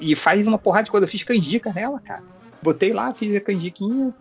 E 0.00 0.14
faz 0.14 0.46
uma 0.46 0.58
porrada 0.58 0.84
de 0.84 0.90
coisa. 0.90 1.06
Eu 1.06 1.10
fiz 1.10 1.22
canjica 1.22 1.72
nela, 1.72 1.98
cara. 2.00 2.22
Botei 2.62 2.92
lá, 2.92 3.14
fiz 3.14 3.34
a 3.34 3.40
canjiquinha. 3.40 4.12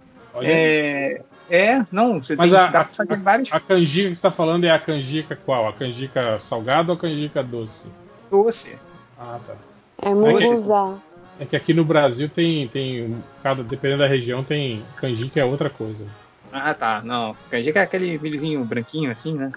É, 0.41 1.21
é, 1.49 1.83
não, 1.91 2.21
você 2.21 2.35
Mas 2.35 2.51
tem, 2.51 2.59
a- 2.59 2.67
dá 2.67 2.79
a- 2.81 2.83
pra 2.85 2.93
fazer 2.93 3.17
vários 3.21 3.51
A 3.51 3.59
canjica 3.59 4.09
que 4.09 4.15
você 4.15 4.21
tá 4.21 4.31
falando 4.31 4.63
é 4.65 4.71
a 4.71 4.79
canjica 4.79 5.35
qual? 5.45 5.67
A 5.67 5.73
canjica 5.73 6.39
salgada 6.39 6.91
ou 6.91 6.97
a 6.97 6.99
canjica 7.01 7.43
doce? 7.43 7.87
doces. 8.29 8.75
Ah, 9.17 9.39
tá. 9.45 9.53
É 10.01 10.09
É 10.09 10.11
que- 10.11 10.17
munguzá. 10.17 10.97
É 11.39 11.45
que 11.45 11.55
aqui 11.55 11.73
no 11.73 11.83
Brasil 11.83 12.29
tem, 12.29 12.67
tem 12.69 13.21
cada, 13.43 13.61
dependendo 13.63 13.99
da 14.03 14.07
região, 14.07 14.43
tem 14.43 14.83
canjica 14.97 15.39
é 15.39 15.45
outra 15.45 15.69
coisa. 15.69 16.05
Ah, 16.51 16.73
tá. 16.73 17.01
Não, 17.01 17.35
canjica 17.51 17.79
é 17.79 17.83
aquele 17.83 18.17
milhozinho 18.17 18.63
branquinho, 18.63 19.11
assim, 19.11 19.33
né? 19.35 19.51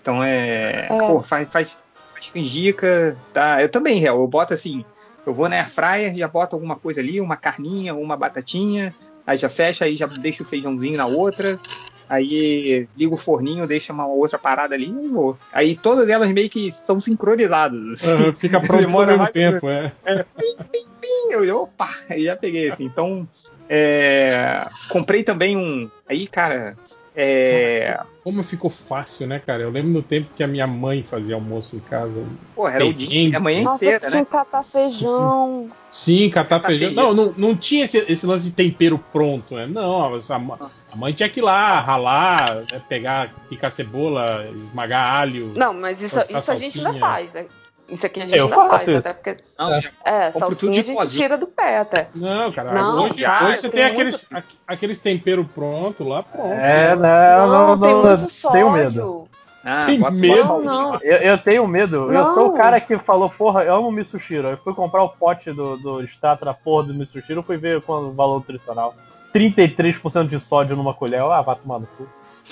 Então 0.00 0.22
é. 0.24 0.86
É. 0.90 1.06
Pô, 1.06 1.22
faz, 1.22 1.52
faz, 1.52 1.78
faz 2.10 2.26
canjica. 2.28 3.16
Tá. 3.32 3.60
Eu 3.62 3.68
também, 3.68 3.98
real. 3.98 4.18
Eu 4.20 4.26
boto 4.26 4.54
assim. 4.54 4.84
Eu 5.24 5.32
vou 5.32 5.48
na 5.48 5.56
air 5.56 5.68
fryer, 5.68 6.16
já 6.16 6.26
boto 6.26 6.56
alguma 6.56 6.74
coisa 6.76 7.00
ali, 7.00 7.20
uma 7.20 7.36
carninha, 7.36 7.94
uma 7.94 8.16
batatinha. 8.16 8.92
Aí 9.26 9.36
já 9.36 9.48
fecha, 9.48 9.84
aí 9.84 9.96
já 9.96 10.06
deixo 10.06 10.42
o 10.42 10.46
feijãozinho 10.46 10.96
na 10.96 11.06
outra. 11.06 11.58
Aí 12.08 12.86
ligo 12.96 13.14
o 13.14 13.18
forninho, 13.18 13.66
deixa 13.66 13.92
uma 13.92 14.06
outra 14.06 14.38
parada 14.38 14.74
ali 14.74 14.88
e 14.90 15.08
vou. 15.08 15.38
Aí 15.52 15.74
todas 15.76 16.08
elas 16.10 16.28
meio 16.30 16.50
que 16.50 16.70
são 16.70 17.00
sincronizadas. 17.00 18.02
Aham, 18.04 18.32
Fica 18.34 18.60
pronto 18.60 18.80
Demora 18.80 19.16
mais- 19.16 19.30
tempo, 19.32 19.66
é. 19.68 19.92
Eu, 21.30 21.62
opa, 21.62 21.88
aí 22.10 22.24
já 22.24 22.36
peguei 22.36 22.70
assim. 22.70 22.84
Então, 22.84 23.26
é, 23.68 24.66
comprei 24.88 25.22
também 25.22 25.56
um. 25.56 25.88
Aí, 26.06 26.26
cara, 26.26 26.76
é, 27.14 28.00
Como 28.24 28.42
ficou 28.42 28.70
fácil, 28.70 29.26
né, 29.26 29.38
cara? 29.38 29.62
Eu 29.62 29.70
lembro 29.70 29.90
no 29.90 30.02
tempo 30.02 30.30
que 30.34 30.42
a 30.42 30.46
minha 30.46 30.66
mãe 30.66 31.02
fazia 31.02 31.34
almoço 31.34 31.76
em 31.76 31.80
casa. 31.80 32.22
Pô, 32.54 32.66
era 32.68 32.86
o 32.86 32.92
dia, 32.92 33.36
a 33.36 33.40
manhã 33.40 33.62
Nossa, 33.62 33.76
inteira, 33.84 34.08
tinha 34.08 34.20
né? 34.20 34.24
que 34.24 34.30
catar 34.30 34.62
feijão. 34.62 35.70
Sim, 35.90 36.30
catar 36.30 36.56
Catar 36.56 36.68
feijão. 36.68 36.88
feijão. 36.88 37.14
Não, 37.14 37.26
não, 37.26 37.34
não 37.36 37.56
tinha 37.56 37.84
esse, 37.84 37.98
esse 38.10 38.24
lance 38.26 38.44
de 38.44 38.52
tempero 38.52 38.98
pronto, 39.12 39.54
né? 39.54 39.66
Não, 39.66 40.14
a, 40.14 40.20
a 40.92 40.96
mãe 40.96 41.12
tinha 41.12 41.28
que 41.28 41.40
ir 41.40 41.42
lá, 41.42 41.80
ralar, 41.80 42.64
né, 42.70 42.80
pegar, 42.88 43.34
picar 43.48 43.70
cebola, 43.70 44.48
esmagar 44.68 45.14
alho. 45.20 45.52
Não, 45.56 45.74
mas 45.74 46.00
isso, 46.00 46.16
isso 46.30 46.50
a 46.50 46.56
gente 46.58 46.78
ainda 46.78 46.98
faz. 46.98 47.32
né? 47.32 47.46
Isso 47.92 48.06
aqui 48.06 48.20
a 48.22 48.26
gente 48.26 48.38
Eu 48.38 48.48
faço 48.48 48.68
faz, 48.70 48.88
isso. 48.88 48.98
até 48.98 49.12
porque. 49.12 49.36
Não, 49.58 49.74
É. 49.74 49.82
É, 50.04 50.32
salsinha 50.32 50.80
a 50.80 50.82
gente 50.82 51.08
tira 51.10 51.36
do 51.38 51.46
pé 51.46 51.78
até. 51.78 52.08
Não, 52.14 52.50
cara, 52.50 52.72
Não, 52.72 53.04
hoje, 53.04 53.22
cara, 53.22 53.44
hoje 53.46 53.56
você 53.60 53.68
tem 53.68 53.80
tem 53.82 53.84
aqueles, 53.92 54.28
muito- 54.30 54.44
aqu- 54.46 54.56
aqueles 54.66 55.00
temperos 55.00 55.46
prontos 55.54 56.06
lá, 56.06 56.22
pronto. 56.22 56.52
É, 56.52 56.96
né? 56.96 57.36
não, 57.36 57.76
não, 57.76 57.78
tem 57.80 57.90
não, 57.90 58.02
muito 58.02 58.22
eu 58.24 58.28
sódio. 58.28 58.58
tenho 58.58 58.72
medo. 58.72 59.28
Ah, 59.64 59.84
Tem 59.86 59.98
medo? 60.10 60.58
Não, 60.58 60.90
lá. 60.90 60.98
Eu, 61.02 61.18
eu 61.18 61.38
tenho 61.38 61.64
medo. 61.68 61.96
Eu 62.12 62.24
Não. 62.24 62.34
sou 62.34 62.48
o 62.48 62.52
cara 62.52 62.80
que 62.80 62.98
falou, 62.98 63.30
porra, 63.30 63.62
eu 63.62 63.76
amo 63.76 63.92
Mitsushiro. 63.92 64.48
Eu 64.48 64.56
fui 64.56 64.74
comprar 64.74 65.04
o 65.04 65.08
pote 65.10 65.52
do, 65.52 65.76
do 65.76 66.00
da 66.44 66.52
porra 66.52 66.88
do 66.88 66.94
Mitsushiro, 66.94 67.44
fui 67.44 67.56
ver 67.56 67.80
quando 67.82 68.08
o 68.08 68.12
valor 68.12 68.36
nutricional. 68.38 68.92
33% 69.32 70.26
de 70.26 70.40
sódio 70.40 70.74
numa 70.76 70.92
colher. 70.92 71.20
Eu, 71.20 71.30
Ah, 71.32 71.42
vai 71.42 71.54
tomar 71.54 71.78
no 71.78 71.86
cu. 71.96 72.08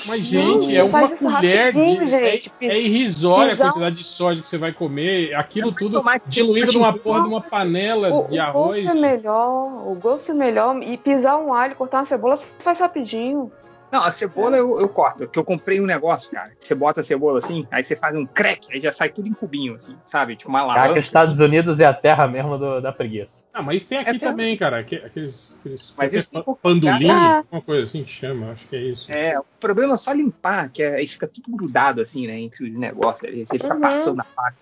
Mas, 0.07 0.25
gente, 0.25 0.69
Não, 0.69 0.71
é 0.77 0.83
uma 0.85 1.09
colher 1.09 1.73
de. 1.73 1.79
rapidinho, 1.79 2.15
é- 2.15 2.31
gente. 2.33 2.53
É, 2.61 2.79
irrisória 2.81 3.55
a 3.55 3.57
quantidade 3.57 3.97
de 3.97 4.05
sódio 4.05 4.43
que 4.43 4.49
você 4.49 4.57
vai 4.57 4.73
comer. 4.73 5.35
Aquilo 5.35 5.71
Vai 5.71 5.79
tudo 5.79 6.03
diluído 6.27 6.73
numa 6.73 6.93
porra 6.93 7.23
de 7.23 7.29
uma 7.29 7.41
panela 7.41 8.09
O, 8.09 8.29
de 8.29 8.39
o 8.39 8.43
arroz. 8.43 8.85
gosto 8.85 8.97
é 8.97 9.01
melhor, 9.01 9.89
o 9.89 9.95
gosto 9.97 10.31
é 10.31 10.35
melhor. 10.35 10.81
E 10.83 10.97
pisar 10.97 11.37
um 11.39 11.53
alho, 11.53 11.75
cortar 11.75 11.99
uma 11.99 12.07
cebola, 12.07 12.37
você 12.37 12.45
faz 12.61 12.79
rapidinho. 12.79 13.51
Não, 13.91 14.05
a 14.05 14.11
cebola 14.11 14.57
eu, 14.57 14.79
eu 14.81 14.89
corto, 14.89 15.19
porque 15.19 15.39
eu 15.39 15.45
comprei 15.45 15.81
um 15.81 15.87
negócio, 15.87 16.31
cara. 16.31 16.53
Você 16.59 16.75
bota 16.75 17.01
a 17.01 17.05
cebola 17.05 17.39
assim, 17.41 17.67
aí 17.71 17.83
você 17.83 17.97
faz 17.97 18.17
um 18.17 18.25
crack, 18.25 18.73
aí 18.73 18.81
já 18.81 18.93
sai 18.93 19.09
tudo 19.09 19.27
em 19.27 19.35
cubinho, 19.35 19.75
assim, 19.75 19.97
sabe? 20.07 20.37
Tipo 20.37 20.49
uma 20.49 20.61
Caraca, 20.61 20.83
laranja. 20.83 21.01
Estados 21.01 21.41
Unidos 21.41 21.81
é 21.81 21.87
a 21.87 21.95
terra 21.95 22.29
mesmo 22.29 22.57
do- 22.57 22.81
da 22.81 22.93
preguiça. 22.93 23.43
Ah, 23.53 23.63
mas 23.63 23.87
tem 23.87 23.99
aqui 23.99 24.11
É, 24.11 24.19
também, 24.19 24.57
cara. 24.57 24.79
aque- 24.79 25.03
Aqueles. 25.05 25.57
aqueles 25.59 25.95
Mas 25.97 26.15
isso 26.15 26.31
tem 26.31 26.43
pouco 26.43 26.61
pandulim, 26.63 27.09
lugar. 27.09 27.45
uma 27.51 27.61
coisa 27.61 27.83
assim 27.85 28.05
que 28.05 28.11
chama, 28.11 28.53
acho 28.53 28.69
que 28.69 28.77
é 28.77 28.81
isso. 28.83 29.11
É, 29.11 29.39
o 29.41 29.45
problema 29.59 29.95
é 29.95 29.97
só 29.97 30.13
limpar, 30.13 30.71
que 30.71 30.83
é- 30.85 30.95
aí 30.97 31.07
fica 31.09 31.27
tudo 31.27 31.51
grudado 31.57 32.01
assim, 32.01 32.29
né? 32.29 32.39
Entre 32.39 32.71
os 32.71 32.79
negócios 32.79 33.25
ali. 33.29 33.45
Você 33.45 33.59
fica 33.59 33.75
Uhum. 33.75 33.81
passando 33.81 34.21
a 34.21 34.25
faca. 34.25 34.57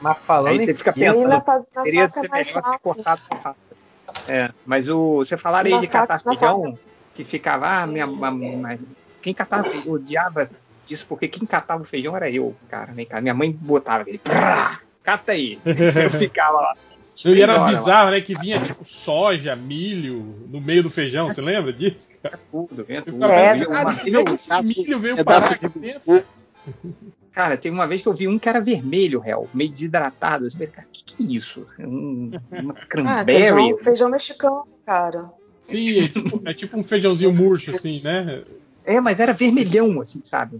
Mas 0.00 0.18
falando 0.24 0.52
Aí 0.52 0.64
você 0.64 0.74
fica 0.74 0.94
E 0.96 1.04
aí 1.04 1.10
pensando, 1.10 1.28
na, 1.28 1.40
faz- 1.42 1.64
na 1.74 1.82
teria 1.82 2.06
de 2.06 2.14
faca 2.14 2.26
ser 2.28 2.34
é 2.34 2.44
melhor 2.44 2.62
ter 2.62 2.78
cortado 2.78 3.22
com 3.28 3.34
a 3.34 3.40
faca. 3.40 3.58
É, 4.26 4.50
mas 4.64 4.88
o, 4.88 5.18
você 5.18 5.36
falaram 5.36 5.66
aí 5.68 5.74
Na 5.74 5.80
de 5.80 5.86
catar 5.88 6.20
na 6.24 6.32
feijão, 6.32 6.78
que 7.14 7.24
ficava, 7.24 7.82
ah, 7.82 7.86
minha, 7.86 8.06
ma- 8.06 8.78
quem 9.22 9.34
catava 9.34 9.64
feijão, 9.64 9.92
odiava 9.92 10.50
isso, 10.88 11.06
porque 11.06 11.28
quem 11.28 11.46
catava 11.46 11.82
o 11.82 11.86
feijão 11.86 12.16
era 12.16 12.30
eu, 12.30 12.54
cara, 12.68 12.92
vem 12.92 13.06
cá. 13.06 13.20
Minha 13.20 13.34
mãe 13.34 13.52
botava 13.52 14.02
aquele, 14.02 14.18
"Prá, 14.18 14.80
cata 15.02 15.32
aí. 15.32 15.58
Eu 15.64 16.10
ficava 16.18 16.60
lá. 16.60 16.74
E 17.22 17.42
era 17.42 17.52
horas 17.60 17.62
lá, 17.62 17.78
bizarro, 17.78 18.10
né? 18.12 18.20
Que 18.22 18.34
vinha 18.34 18.60
tipo 18.62 18.82
soja, 18.84 19.54
milho 19.54 20.46
no 20.48 20.58
meio 20.60 20.82
do 20.82 20.88
feijão. 20.90 21.26
Você 21.28 21.42
lembra 21.42 21.70
disso? 21.72 22.10
cara? 22.22 22.40
tudo, 22.50 22.86
Eu 22.88 23.04
tudo. 23.04 23.12
ficava 23.12 23.32
É, 23.32 23.58
cara, 23.66 23.80
uma 23.82 23.92
é 23.92 23.96
que 23.96 24.10
vez 24.10 24.48
esse 24.48 24.62
milho 24.62 24.98
veio 24.98 25.16
pedaço 25.16 25.40
parar 25.40 25.54
aqui 25.54 25.78
dentro? 25.78 26.24
Cara, 27.32 27.56
teve 27.56 27.74
uma 27.74 27.86
vez 27.86 28.00
que 28.00 28.08
eu 28.08 28.14
vi 28.14 28.26
um 28.26 28.38
que 28.38 28.48
era 28.48 28.60
vermelho, 28.60 29.20
réu, 29.20 29.48
meio 29.54 29.70
desidratado. 29.70 30.46
Eu 30.46 30.50
falei, 30.50 30.66
cara, 30.68 30.86
o 30.88 30.90
que, 30.92 31.04
que 31.04 31.22
é 31.22 31.26
isso? 31.36 31.66
É 31.78 31.86
Um, 31.86 32.30
uma 32.50 32.74
Ah, 32.74 32.86
cranberry? 32.88 33.50
feijão, 33.50 33.78
feijão 33.84 34.08
mexicano, 34.08 34.66
cara. 34.84 35.30
Sim, 35.70 36.00
é 36.00 36.08
tipo, 36.08 36.42
é 36.46 36.54
tipo 36.54 36.78
um 36.78 36.84
feijãozinho 36.84 37.32
murcho, 37.32 37.70
assim, 37.70 38.00
né? 38.02 38.42
É, 38.84 39.00
mas 39.00 39.20
era 39.20 39.32
vermelhão, 39.32 40.00
assim, 40.00 40.20
sabe? 40.24 40.58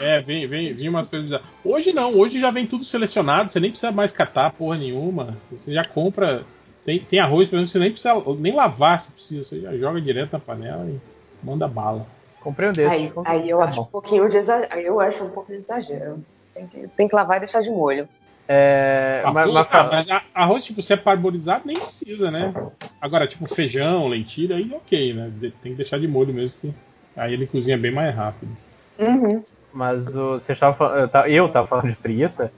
É, 0.00 0.20
vem, 0.20 0.46
vem, 0.46 0.74
vem 0.74 0.88
umas 0.88 1.06
coisas 1.06 1.26
bizarras. 1.26 1.46
Hoje 1.64 1.92
não, 1.92 2.14
hoje 2.14 2.38
já 2.38 2.50
vem 2.50 2.66
tudo 2.66 2.84
selecionado, 2.84 3.50
você 3.50 3.60
nem 3.60 3.70
precisa 3.70 3.92
mais 3.92 4.12
catar 4.12 4.52
porra 4.52 4.76
nenhuma. 4.76 5.36
Você 5.50 5.72
já 5.72 5.84
compra. 5.84 6.44
Tem, 6.84 6.98
tem 7.00 7.18
arroz, 7.18 7.48
por 7.48 7.56
exemplo, 7.56 7.70
você 7.70 7.78
nem 7.78 7.90
precisa 7.90 8.14
nem 8.38 8.54
lavar 8.54 9.00
se 9.00 9.12
precisa, 9.12 9.42
você 9.42 9.60
já 9.60 9.76
joga 9.76 10.00
direto 10.00 10.34
na 10.34 10.38
panela 10.38 10.86
e 10.88 11.00
manda 11.42 11.66
bala. 11.66 12.06
Comprei 12.40 12.68
um 12.68 12.72
desses. 12.72 12.92
Aí, 12.92 13.12
aí 13.24 13.50
eu 13.50 13.58
Tá 13.58 13.64
acho 13.64 13.80
um 13.80 13.84
pouquinho 13.86 14.28
de 14.28 14.36
eu 14.84 15.00
acho 15.00 15.24
um 15.24 15.30
pouco 15.30 15.50
de 15.50 15.58
exagero. 15.58 16.22
Tem 16.54 16.66
que, 16.66 16.88
tem 16.88 17.08
que 17.08 17.14
lavar 17.14 17.38
e 17.38 17.40
deixar 17.40 17.60
de 17.60 17.70
molho. 17.70 18.08
É, 18.48 19.22
mas, 19.24 19.36
Arroz, 19.36 19.54
mas 19.54 19.74
ah, 19.74 19.88
mas 19.90 20.08
arroz, 20.34 20.64
tipo, 20.64 20.80
se 20.80 20.92
é 20.92 20.96
parboilizado, 20.96 21.62
nem 21.66 21.80
precisa, 21.80 22.30
né? 22.30 22.54
Agora, 23.00 23.26
tipo, 23.26 23.46
feijão, 23.46 24.06
lentilha, 24.08 24.56
aí 24.56 24.72
ok, 24.72 25.12
né? 25.14 25.32
Tem 25.40 25.72
que 25.72 25.74
deixar 25.74 25.98
de 25.98 26.06
molho 26.06 26.32
mesmo, 26.32 26.60
que 26.60 26.74
aí 27.16 27.32
ele 27.32 27.46
cozinha 27.46 27.76
bem 27.76 27.90
mais 27.90 28.14
rápido. 28.14 28.56
Uhum. 28.98 29.42
Mas 29.72 30.16
o, 30.16 30.34
você 30.34 30.52
estava 30.52 30.74
falando, 30.74 31.00
eu 31.00 31.08
tava- 31.08 31.28
eu 31.28 31.46
estava 31.46 31.66
falando 31.66 31.88
de 31.90 31.96
preguiça. 31.96 32.52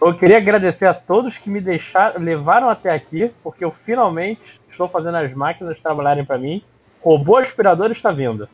Eu 0.00 0.14
queria 0.14 0.38
agradecer 0.38 0.86
a 0.86 0.94
todos 0.94 1.36
que 1.36 1.50
me 1.50 1.60
deixaram, 1.60 2.20
levaram 2.22 2.70
até 2.70 2.90
aqui, 2.90 3.30
porque 3.42 3.64
eu 3.64 3.70
finalmente 3.70 4.60
estou 4.70 4.88
fazendo 4.88 5.16
as 5.16 5.32
máquinas 5.34 5.78
trabalharem 5.80 6.24
para 6.24 6.38
mim. 6.38 6.62
Robô 7.02 7.36
aspirador 7.36 7.90
está 7.90 8.10
vindo. 8.12 8.48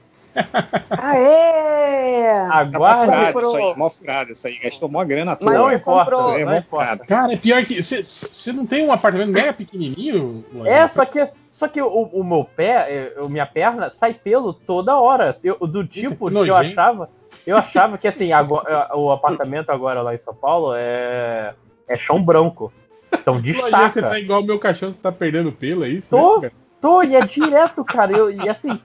Aê! 0.91 2.47
Tá 2.49 2.55
Aguarde. 2.59 3.27
comprou. 3.33 3.43
isso 3.51 3.57
aí, 3.57 3.77
mó 3.77 3.91
furado 3.91 4.33
isso 4.33 4.47
aí. 4.47 4.59
Gastou 4.59 4.89
mó 4.89 5.05
grana 5.05 5.33
à 5.33 5.37
toa. 5.37 5.51
Mas 5.51 5.59
Não 5.59 5.73
importa, 5.73 6.15
É 6.15 6.45
não 6.45 6.53
mó 6.53 6.59
importa. 6.59 7.05
Cara, 7.07 7.33
é 7.33 7.37
pior 7.37 7.65
que. 7.65 7.83
Você 7.83 8.53
não 8.53 8.67
tem 8.67 8.85
um 8.87 8.93
apartamento 8.93 9.31
mega 9.31 9.53
pequenininho? 9.53 10.45
Lojinha? 10.53 10.75
É, 10.75 10.89
só 10.89 11.05
que, 11.05 11.29
só 11.51 11.69
que 11.69 11.81
o, 11.81 11.87
o 11.89 12.25
meu 12.25 12.45
pé, 12.45 13.13
eh, 13.17 13.29
minha 13.29 13.47
perna, 13.47 13.91
sai 13.91 14.15
pelo 14.15 14.53
toda 14.53 14.97
hora. 14.99 15.37
Eu- 15.43 15.59
do 15.67 15.87
tipo 15.87 16.29
que 16.29 16.35
que 16.45 16.51
eu 16.51 16.57
achava. 16.57 17.09
Eu 17.47 17.57
achava 17.57 17.99
que 17.99 18.07
assim, 18.09 18.33
agora- 18.33 18.91
o 18.97 19.11
apartamento 19.11 19.71
agora 19.71 20.01
lá 20.03 20.15
em 20.15 20.19
São 20.19 20.35
Paulo 20.35 20.75
é, 20.77 21.55
é 21.89 21.97
chão 21.97 22.23
branco. 22.23 22.73
Então 23.13 23.35
Lojinha, 23.35 23.55
você 23.55 24.01
destaca. 24.01 24.09
tá 24.11 24.19
igual 24.19 24.41
o 24.43 24.45
meu 24.45 24.59
cachorro, 24.59 24.93
você 24.93 25.01
tá 25.01 25.13
perdendo 25.13 25.51
pelo, 25.53 25.85
é 25.85 25.89
isso? 25.89 26.11
Tô. 26.11 26.41
né, 26.41 26.51
cara? 26.51 26.66
Tô, 26.81 27.03
e 27.03 27.17
é 27.17 27.21
direto, 27.21 27.85
cara. 27.85 28.13
Eu, 28.13 28.31
e 28.31 28.49
assim, 28.49 28.79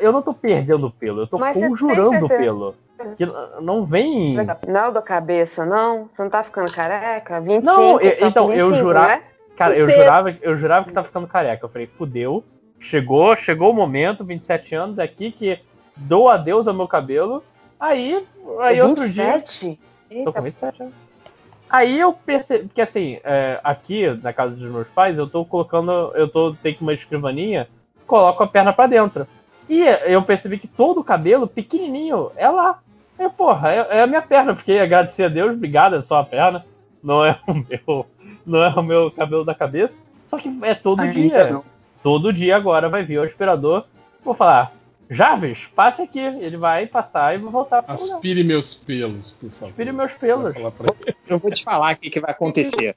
eu 0.00 0.12
não 0.12 0.22
tô 0.22 0.32
perdendo 0.32 0.90
pelo, 0.90 1.22
eu 1.22 1.26
tô 1.26 1.38
Mas 1.38 1.54
conjurando 1.56 2.26
pelo. 2.28 2.74
Que 3.16 3.26
não 3.60 3.84
vem. 3.84 4.34
Não 4.66 4.92
da 4.92 5.02
cabeça, 5.02 5.66
não? 5.66 6.08
Você 6.08 6.22
não 6.22 6.30
tá 6.30 6.42
ficando 6.42 6.72
careca? 6.72 7.40
25, 7.40 7.64
Não, 7.64 8.00
eu- 8.00 8.18
tá 8.18 8.26
então, 8.28 8.52
eu 8.52 8.68
25, 8.68 8.86
jurava- 8.88 9.08
Né? 9.08 9.22
Cara, 9.56 9.76
eu 9.76 9.88
jurava, 9.88 10.36
eu 10.42 10.56
jurava 10.56 10.86
que 10.86 10.92
tava 10.92 11.06
ficando 11.06 11.26
careca. 11.28 11.64
Eu 11.64 11.68
falei, 11.68 11.86
fudeu. 11.86 12.42
Chegou, 12.80 13.34
chegou 13.36 13.70
o 13.70 13.74
momento, 13.74 14.24
27 14.24 14.74
anos, 14.74 14.98
é 14.98 15.02
aqui 15.04 15.30
que 15.30 15.58
dou 15.96 16.28
adeus 16.28 16.66
ao 16.66 16.74
meu 16.74 16.88
cabelo. 16.88 17.42
Aí, 17.78 18.26
aí 18.60 18.82
outro 18.82 19.08
dia. 19.08 19.32
27? 19.38 19.78
Tô 20.08 20.14
Eita, 20.14 20.32
com 20.32 20.42
27 20.42 20.82
anos. 20.82 20.94
Aí 21.74 21.98
eu 21.98 22.12
percebi, 22.12 22.68
porque 22.68 22.80
assim, 22.80 23.18
é, 23.24 23.58
aqui 23.64 24.08
na 24.22 24.32
casa 24.32 24.54
dos 24.54 24.70
meus 24.70 24.86
pais, 24.86 25.18
eu 25.18 25.28
tô 25.28 25.44
colocando, 25.44 26.12
eu 26.14 26.28
tô, 26.28 26.54
tenho 26.54 26.76
uma 26.80 26.92
escrivaninha, 26.92 27.66
coloco 28.06 28.44
a 28.44 28.46
perna 28.46 28.72
pra 28.72 28.86
dentro. 28.86 29.26
E 29.68 29.82
eu 30.06 30.22
percebi 30.22 30.56
que 30.56 30.68
todo 30.68 31.00
o 31.00 31.04
cabelo 31.04 31.48
pequenininho 31.48 32.30
é 32.36 32.48
lá. 32.48 32.78
É, 33.18 33.28
porra, 33.28 33.72
é, 33.72 33.86
é 33.90 34.02
a 34.02 34.06
minha 34.06 34.22
perna. 34.22 34.54
Fiquei 34.54 34.78
agradecer 34.80 35.24
a 35.24 35.28
Deus, 35.28 35.50
obrigado, 35.50 35.96
é 35.96 36.02
só 36.02 36.18
a 36.18 36.24
perna. 36.24 36.64
Não 37.02 37.24
é 37.24 37.40
o 37.44 37.54
meu, 37.54 38.06
não 38.46 38.62
é 38.62 38.68
o 38.68 38.82
meu 38.82 39.10
cabelo 39.10 39.44
da 39.44 39.52
cabeça. 39.52 40.00
Só 40.28 40.38
que 40.38 40.56
é 40.62 40.76
todo 40.76 41.00
Ainda 41.00 41.12
dia. 41.12 41.50
não. 41.50 41.64
Todo 42.04 42.32
dia 42.32 42.54
agora 42.54 42.88
vai 42.88 43.02
vir 43.02 43.18
o 43.18 43.24
aspirador. 43.24 43.82
Vou 44.24 44.32
falar, 44.34 44.70
Jarvis, 45.14 45.58
passe 45.74 46.02
aqui. 46.02 46.18
Ele 46.18 46.56
vai 46.56 46.86
passar 46.86 47.34
e 47.34 47.38
vai 47.38 47.50
voltar 47.50 47.82
pro 47.82 47.94
lugar. 47.94 48.14
Aspire 48.16 48.44
meus 48.44 48.74
pelos, 48.74 49.32
por 49.32 49.50
favor. 49.50 49.68
Aspire 49.70 49.92
meus 49.92 50.12
pelos. 50.12 50.54
Eu 51.26 51.38
vou 51.38 51.50
te 51.50 51.64
falar 51.64 51.94
o 51.94 51.96
que, 51.96 52.10
que 52.10 52.20
vai 52.20 52.30
acontecer. 52.32 52.94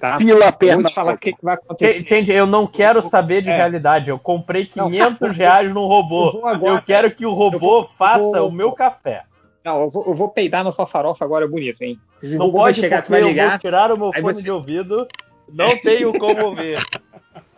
Tá? 0.00 0.16
Pila 0.16 0.46
a 0.46 0.48
Eu 0.48 0.52
perna. 0.52 0.82
vou 0.82 0.84
te 0.90 0.94
falar 0.94 1.14
o 1.14 1.18
que, 1.18 1.32
que 1.32 1.44
vai 1.44 1.54
acontecer. 1.54 2.08
Gente, 2.08 2.32
eu 2.32 2.46
não 2.46 2.66
quero 2.66 3.00
saber 3.02 3.42
de 3.42 3.50
É. 3.50 3.56
realidade. 3.56 4.10
Eu 4.10 4.18
comprei 4.18 4.68
Não. 4.74 4.90
500 4.90 5.36
reais 5.36 5.72
num 5.72 5.86
robô. 5.86 6.26
Eu 6.28 6.32
vou 6.32 6.46
agora- 6.48 6.74
Eu 6.78 6.82
quero 6.82 7.10
que 7.14 7.24
o 7.24 7.32
robô 7.32 7.58
vou- 7.58 7.90
faça 7.96 8.18
vou- 8.18 8.48
o 8.48 8.52
meu 8.52 8.72
café. 8.72 9.22
Não, 9.64 9.82
eu 9.82 9.90
vou, 9.90 10.04
eu 10.08 10.14
vou 10.14 10.28
peidar 10.28 10.64
na 10.64 10.72
sua 10.72 10.86
farofa 10.88 11.24
agora 11.24 11.46
bonito, 11.46 11.82
hein? 11.82 11.96
Não 12.22 12.50
pode 12.50 12.80
chegar, 12.80 13.04
você 13.04 13.10
vai 13.12 13.22
eu 13.22 13.28
ligar. 13.28 13.50
vou 13.50 13.58
tirar 13.60 13.92
o 13.92 13.96
meu 13.96 14.12
fone 14.12 14.22
você- 14.22 14.42
de 14.42 14.50
ouvido. 14.50 15.06
Não 15.52 15.76
tenho 15.78 16.12
como 16.18 16.54
ver. 16.54 16.80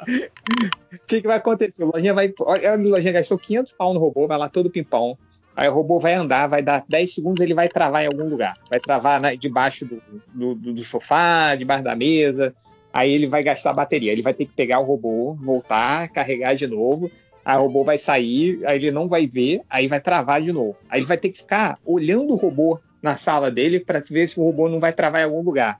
O 0.09 1.07
que, 1.07 1.20
que 1.20 1.26
vai 1.26 1.36
acontecer? 1.38 1.82
O 1.84 1.90
Lojinha 1.92 2.14
vai. 2.14 2.32
Olha, 2.40 2.74
Lojinha 2.76 3.12
gastou 3.12 3.38
500 3.38 3.72
pau 3.72 3.92
no 3.94 4.00
robô, 4.00 4.26
vai 4.26 4.38
lá 4.38 4.48
todo 4.48 4.70
pimpão. 4.70 5.18
Aí 5.57 5.68
o 5.68 5.72
robô 5.74 5.98
vai 6.00 6.14
andar, 6.14 6.46
vai 6.48 6.62
dar 6.62 6.84
10 6.88 7.14
segundos, 7.14 7.40
ele 7.42 7.55
vai 7.55 7.68
travar 7.68 8.02
em 8.05 8.07
algum 8.09 8.28
lugar. 8.28 8.57
Vai 8.68 8.80
travar 8.80 9.20
na- 9.20 9.34
debaixo 9.34 9.84
do, 9.86 10.02
do, 10.34 10.55
do- 10.55 10.72
do 10.74 10.84
sofá, 10.84 11.55
debaixo 11.55 11.84
da 11.84 11.94
mesa. 11.94 12.55
Aí 12.92 13.11
ele 13.12 13.26
vai 13.26 13.42
gastar 13.42 13.72
bateria. 13.72 14.12
Ele 14.12 14.22
vai 14.22 14.34
ter 14.34 14.46
que 14.46 14.52
pegar 14.52 14.80
o 14.80 14.84
robô, 14.84 15.34
voltar, 15.34 16.09
carregar 16.11 16.55
de 16.55 16.66
novo. 16.66 17.11
Aí 17.44 17.57
o 17.59 17.62
robô 17.62 17.84
vai 17.84 17.98
sair, 17.98 18.64
aí 18.66 18.76
ele 18.78 18.90
não 18.90 19.07
vai 19.07 19.26
ver, 19.26 19.61
aí 19.68 19.86
vai 19.86 20.00
travar 20.00 20.40
de 20.40 20.50
novo. 20.52 20.76
Aí 20.88 21.00
ele 21.00 21.07
vai 21.07 21.18
ter 21.18 21.28
que 21.28 21.38
ficar 21.38 21.78
olhando 21.84 22.32
o 22.32 22.36
robô 22.36 22.80
na 23.02 23.16
sala 23.16 23.50
dele 23.50 23.78
para 23.80 24.00
ver 24.00 24.28
se 24.28 24.40
o 24.40 24.44
robô 24.44 24.66
não 24.68 24.80
vai 24.80 24.92
travar 24.94 25.20
em 25.20 25.24
algum 25.24 25.42
lugar. 25.42 25.78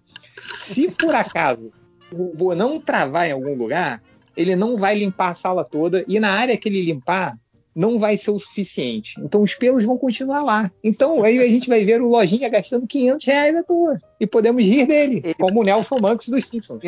Se 0.57 0.91
por 0.91 1.15
acaso 1.15 1.71
o 2.13 2.17
robô 2.17 2.55
não 2.55 2.79
travar 2.79 3.27
em 3.29 3.33
algum 3.33 3.55
lugar, 3.57 4.03
ele 4.37 4.55
não 4.57 4.77
vai 4.77 4.99
limpar 4.99 5.31
a 5.31 5.35
sala 5.35 5.65
toda 5.65 6.05
e 6.09 6.19
na 6.21 6.31
área 6.33 6.57
que 6.57 6.69
ele 6.69 6.83
limpar 6.83 7.37
não 7.75 7.99
vai 7.99 8.17
ser 8.17 8.31
o 8.31 8.39
suficiente. 8.39 9.21
Então 9.21 9.43
os 9.43 9.55
pelos 9.55 9.85
vão 9.85 9.99
continuar 9.99 10.43
lá. 10.43 10.71
Então 10.83 11.25
aí 11.25 11.39
a 11.39 11.47
gente 11.49 11.69
vai 11.69 11.85
ver 11.85 12.01
o 12.01 12.09
Lojinha 12.09 12.49
gastando 12.49 12.87
500 12.87 13.25
reais 13.27 13.57
à 13.57 13.63
toa 13.65 13.99
e 14.21 14.27
podemos 14.27 14.65
rir 14.65 14.87
dele, 14.87 15.21
Ele- 15.25 15.35
como 15.35 15.61
o 15.61 15.65
Nelson 15.65 15.99
Manx 16.01 16.29
dos 16.29 16.45
Simpsons. 16.47 16.81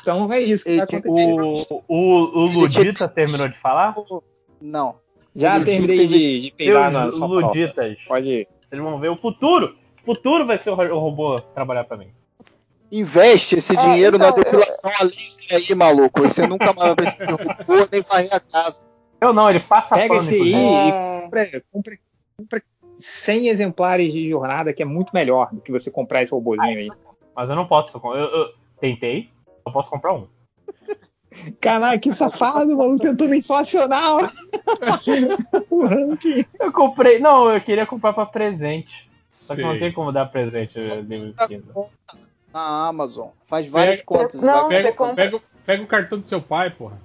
Então 0.00 0.32
é 0.32 0.40
isso 0.40 0.64
que 0.64 0.70
Ele 0.70 0.78
vai 0.78 0.86
tinha- 0.86 0.98
acontecer. 1.00 1.32
O, 1.40 1.82
o, 1.86 2.38
o 2.40 2.46
Ludita 2.46 3.08
terminou 3.08 3.46
de 3.48 3.56
falar? 3.58 3.94
Não. 4.60 4.96
Já 5.34 5.56
ele 5.56 5.64
terminei 5.64 6.06
de, 6.06 6.40
de 6.40 6.50
peidar 6.50 6.90
na 6.90 7.10
sua. 7.12 7.26
Luditas. 7.26 7.98
Pode 8.06 8.28
ir. 8.30 8.48
Vocês 8.68 8.82
vão 8.82 8.98
ver 8.98 9.10
o 9.10 9.16
futuro. 9.16 9.76
O 10.02 10.04
futuro 10.04 10.44
vai 10.46 10.58
ser 10.58 10.70
o 10.70 10.74
ro- 10.74 10.94
o 10.94 10.98
robô 10.98 11.40
trabalhar 11.40 11.84
pra 11.84 11.96
mim. 11.96 12.08
Investe 12.92 13.56
esse 13.56 13.72
É, 13.74 13.80
dinheiro 13.80 14.18
na 14.18 14.28
então, 14.28 14.42
depilação 14.44 14.90
a 15.00 15.02
laser 15.04 15.56
aí, 15.56 15.74
maluco. 15.74 16.20
Você 16.20 16.46
nunca 16.46 16.74
mais 16.74 16.76
vai 16.88 16.94
precisar 16.94 17.24
de 17.24 17.88
nem 17.90 18.02
varrer 18.02 18.34
a 18.34 18.40
casa. 18.40 18.82
Eu 19.18 19.32
não, 19.32 19.48
ele 19.48 19.60
passa 19.60 19.94
Pega 19.94 20.08
pano, 20.08 20.20
esse 20.20 20.34
aí 20.34 20.52
inclusive. 20.52 20.88
e 20.88 20.90
É, 20.90 21.22
compra, 21.22 21.46
compra, 21.72 21.98
compra 22.36 22.62
100 22.98 23.48
exemplares 23.48 24.12
de 24.12 24.28
jornada, 24.28 24.74
que 24.74 24.82
é 24.82 24.86
muito 24.86 25.10
melhor 25.14 25.48
do 25.50 25.62
que 25.62 25.72
você 25.72 25.90
comprar 25.90 26.22
esse 26.22 26.32
robozinho 26.32 26.78
aí. 26.78 26.90
Mas 27.34 27.48
eu 27.48 27.56
não 27.56 27.66
posso. 27.66 27.96
Eu, 27.96 28.14
eu 28.14 28.54
tentei, 28.78 29.30
só 29.64 29.72
posso 29.72 29.88
comprar 29.88 30.12
um. 30.12 30.28
Caraca, 31.62 31.98
que 31.98 32.12
safado, 32.12 32.76
mano, 32.76 32.98
tentando 32.98 33.34
inflacionar 33.34 34.18
o 35.70 35.86
ranking. 35.86 36.44
Eu 36.60 36.70
comprei. 36.70 37.18
Não, 37.18 37.50
eu 37.50 37.60
queria 37.62 37.86
comprar 37.86 38.12
pra 38.12 38.26
presente. 38.26 39.10
Só 39.30 39.56
que 39.56 39.62
não 39.62 39.70
Sei. 39.70 39.80
tem 39.80 39.92
como 39.92 40.12
dar 40.12 40.26
presente 40.26 40.78
do 40.78 41.46
Kindle. 41.48 41.86
Na 42.52 42.88
Amazon. 42.88 43.28
Faz 43.46 43.66
várias 43.66 43.96
Pega- 44.02 44.06
contas. 44.06 44.42
Não, 44.42 44.68
vai- 44.68 44.82
Pega, 44.82 44.92
compra- 44.92 45.14
pega, 45.14 45.40
pega 45.66 45.82
o 45.82 45.86
cartão 45.86 46.18
do 46.18 46.28
seu 46.28 46.40
pai, 46.40 46.70
porra. 46.70 46.98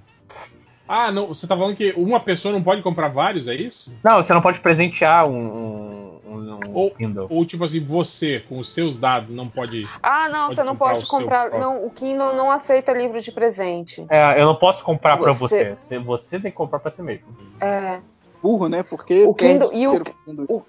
Ah, 0.86 1.12
não. 1.12 1.26
Você 1.28 1.46
tá 1.46 1.56
falando 1.56 1.76
que 1.76 1.92
uma 1.96 2.18
pessoa 2.20 2.52
não 2.52 2.62
pode 2.62 2.82
comprar 2.82 3.08
vários, 3.08 3.46
é 3.46 3.54
isso? 3.54 3.92
Não, 4.02 4.22
você 4.22 4.32
não 4.32 4.40
pode 4.40 4.60
presentear 4.60 5.26
um, 5.28 5.36
um, 5.36 6.20
um- 6.34 6.60
Ou- 6.72 6.90
Kindle. 6.92 7.26
Ou 7.30 7.44
tipo 7.44 7.64
assim, 7.64 7.80
você, 7.80 8.40
com 8.48 8.58
os 8.58 8.72
seus 8.72 8.96
dados, 8.96 9.34
não 9.34 9.48
pode. 9.48 9.86
Ah, 10.02 10.28
não, 10.30 10.46
Pode 10.48 10.54
você 10.56 10.62
não 10.64 10.72
comprar 10.76 10.90
pode 10.92 11.02
o 11.04 11.06
seu 11.06 11.18
comprar. 11.18 11.50
Não, 11.58 11.84
o 11.84 11.90
Kindle 11.90 12.34
não 12.34 12.50
aceita 12.50 12.92
livro 12.92 13.20
de 13.20 13.30
presente. 13.32 14.04
É, 14.08 14.40
eu 14.40 14.46
não 14.46 14.54
posso 14.54 14.82
comprar 14.82 15.16
pra 15.18 15.32
Você- 15.32 15.74
você. 15.76 15.76
Você- 15.80 15.98
Você 15.98 16.40
tem 16.40 16.50
que 16.50 16.56
comprar 16.56 16.78
pra 16.78 16.90
si 16.90 17.02
mesmo. 17.02 17.26
É. 17.60 18.00
burro, 18.42 18.68
né? 18.68 18.82
Porque 18.84 19.24
O 19.24 19.34
Kindle- 19.34 19.72
e 19.74 19.88
o- 19.88 19.94
isso. 19.96 20.64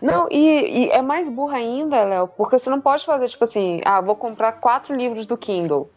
Não, 0.00 0.28
e, 0.30 0.86
e 0.86 0.90
é 0.90 1.02
mais 1.02 1.28
burra 1.28 1.56
ainda, 1.56 2.04
Léo, 2.04 2.28
porque 2.28 2.58
você 2.58 2.70
não 2.70 2.80
pode 2.80 3.04
fazer, 3.04 3.28
tipo 3.28 3.44
assim, 3.44 3.80
ah, 3.84 4.00
vou 4.00 4.16
comprar 4.16 4.52
quatro 4.52 4.94
livros 4.94 5.26
do 5.26 5.36
Kindle. 5.36 5.90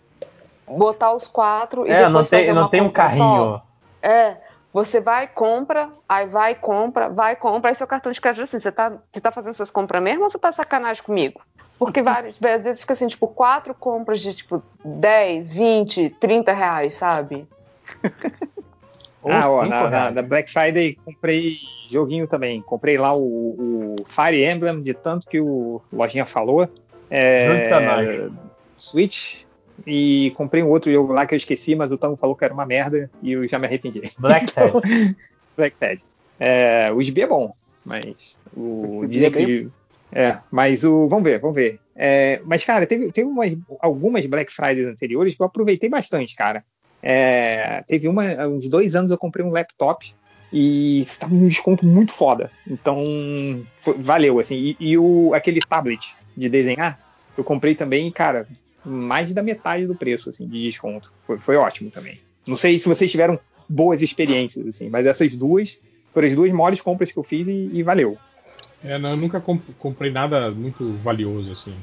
Botar 0.67 1.13
os 1.13 1.27
quatro 1.27 1.85
e 1.85 1.91
É, 1.91 1.97
depois 1.97 2.11
não 2.13 2.25
tem, 2.25 2.39
fazer 2.39 2.53
não 2.53 2.69
tem 2.69 2.81
um 2.81 2.85
compra 2.85 3.03
só. 3.03 3.07
carrinho. 3.07 3.61
É, 4.01 4.37
você 4.73 5.01
vai, 5.01 5.27
compra, 5.27 5.89
aí 6.07 6.25
vai, 6.25 6.55
compra, 6.55 7.09
vai, 7.09 7.35
compra, 7.35 7.71
aí 7.71 7.75
seu 7.75 7.85
cartão 7.87 8.11
de 8.11 8.21
crédito 8.21 8.43
assim, 8.43 8.59
você 8.59 8.71
tá, 8.71 8.93
você 9.11 9.19
tá 9.19 9.31
fazendo 9.31 9.55
suas 9.55 9.69
compras 9.69 10.01
mesmo 10.01 10.23
ou 10.23 10.29
você 10.29 10.39
tá 10.39 10.51
sacanagem 10.51 11.03
comigo? 11.03 11.41
Porque 11.77 12.01
várias 12.03 12.35
às 12.41 12.63
vezes 12.63 12.81
fica 12.81 12.93
assim, 12.93 13.07
tipo, 13.07 13.27
quatro 13.27 13.73
compras 13.73 14.21
de 14.21 14.33
tipo 14.33 14.63
10, 14.83 15.51
20, 15.51 16.09
30 16.11 16.53
reais, 16.53 16.93
sabe? 16.97 17.47
Ou 19.23 19.31
ah, 19.31 19.49
ó, 19.49 19.65
na, 19.65 19.89
na- 19.89 20.11
na 20.11 20.21
Black 20.21 20.51
Friday 20.51 20.97
comprei 21.05 21.57
joguinho 21.87 22.27
também. 22.27 22.61
Comprei 22.61 22.97
lá 22.97 23.15
o, 23.15 23.95
o 23.99 24.05
Fire 24.05 24.43
Emblem, 24.43 24.81
de 24.81 24.93
tanto 24.93 25.27
que 25.27 25.39
o 25.39 25.81
Lojinha 25.91 26.25
falou. 26.25 26.67
É, 27.09 27.45
Sacanagem. 27.69 28.31
Switch. 28.77 29.41
E 29.85 30.31
comprei 30.35 30.61
um 30.61 30.69
outro 30.69 30.91
jogo 30.91 31.11
lá 31.13 31.25
que 31.25 31.33
eu 31.33 31.37
esqueci, 31.37 31.75
mas 31.75 31.91
o 31.91 31.97
Tamo 31.97 32.15
falou 32.15 32.35
que 32.35 32.43
era 32.45 32.53
uma 32.53 32.65
merda 32.65 33.09
e 33.21 33.31
eu 33.31 33.47
já 33.47 33.57
me 33.57 33.65
arrependi. 33.65 34.01
Black 34.17 34.51
Sad. 34.51 34.73
Black 35.57 35.77
Sad. 35.77 36.01
É, 36.39 36.91
o 36.91 36.99
SB 37.01 37.21
é 37.21 37.27
bom, 37.27 37.51
mas 37.85 38.37
o 38.55 38.99
O 38.99 39.07
dizer 39.07 39.25
SB 39.27 39.41
é 39.41 39.45
que 39.45 39.71
é, 40.13 40.37
mas 40.51 40.83
o 40.83 41.07
vamos 41.07 41.23
ver, 41.23 41.39
vamos 41.39 41.55
ver. 41.55 41.79
É, 41.95 42.41
mas 42.45 42.63
cara, 42.63 42.85
teve, 42.85 43.11
teve 43.11 43.27
umas, 43.27 43.55
algumas 43.79 44.25
Black 44.25 44.51
Fridays 44.51 44.87
anteriores 44.87 45.35
que 45.35 45.41
eu 45.41 45.45
aproveitei 45.45 45.89
bastante, 45.89 46.35
cara. 46.35 46.63
É, 47.03 47.83
teve 47.87 48.07
uma, 48.07 48.23
há 48.43 48.47
uns 48.47 48.67
dois 48.67 48.95
anos 48.95 49.11
eu 49.11 49.17
comprei 49.17 49.45
um 49.45 49.51
laptop 49.51 50.13
e 50.53 51.01
estava 51.01 51.33
um 51.33 51.47
desconto 51.47 51.85
muito 51.85 52.11
foda. 52.11 52.51
Então 52.67 53.03
foi- 53.81 53.95
valeu 53.97 54.39
assim. 54.39 54.55
E, 54.55 54.77
e 54.79 54.97
o 54.97 55.33
aquele 55.33 55.59
tablet 55.61 56.13
de 56.35 56.49
desenhar 56.49 56.99
eu 57.37 57.43
comprei 57.43 57.73
também, 57.75 58.11
cara, 58.11 58.45
mais 58.85 59.33
da 59.33 59.41
metade 59.41 59.87
do 59.87 59.95
preço 59.95 60.29
assim 60.29 60.47
de 60.47 60.61
desconto. 60.63 61.11
Foi, 61.25 61.37
foi 61.39 61.55
ótimo 61.55 61.89
também. 61.89 62.19
Não 62.45 62.55
sei 62.55 62.77
se 62.79 62.87
vocês 62.89 63.09
tiveram 63.09 63.39
boas 63.67 64.01
experiências 64.01 64.67
assim, 64.67 64.89
mas 64.89 65.05
essas 65.05 65.35
duas 65.35 65.79
foram 66.13 66.27
as 66.27 66.35
duas 66.35 66.51
maiores 66.51 66.81
compras 66.81 67.11
que 67.11 67.17
eu 67.17 67.23
fiz 67.23 67.47
e, 67.47 67.69
e 67.73 67.83
valeu. 67.83 68.17
É, 68.83 68.97
não, 68.97 69.11
eu 69.11 69.17
nunca 69.17 69.39
comp- 69.39 69.63
comprei 69.79 70.11
nada 70.11 70.51
muito 70.51 70.91
valioso 71.03 71.51
assim. 71.51 71.73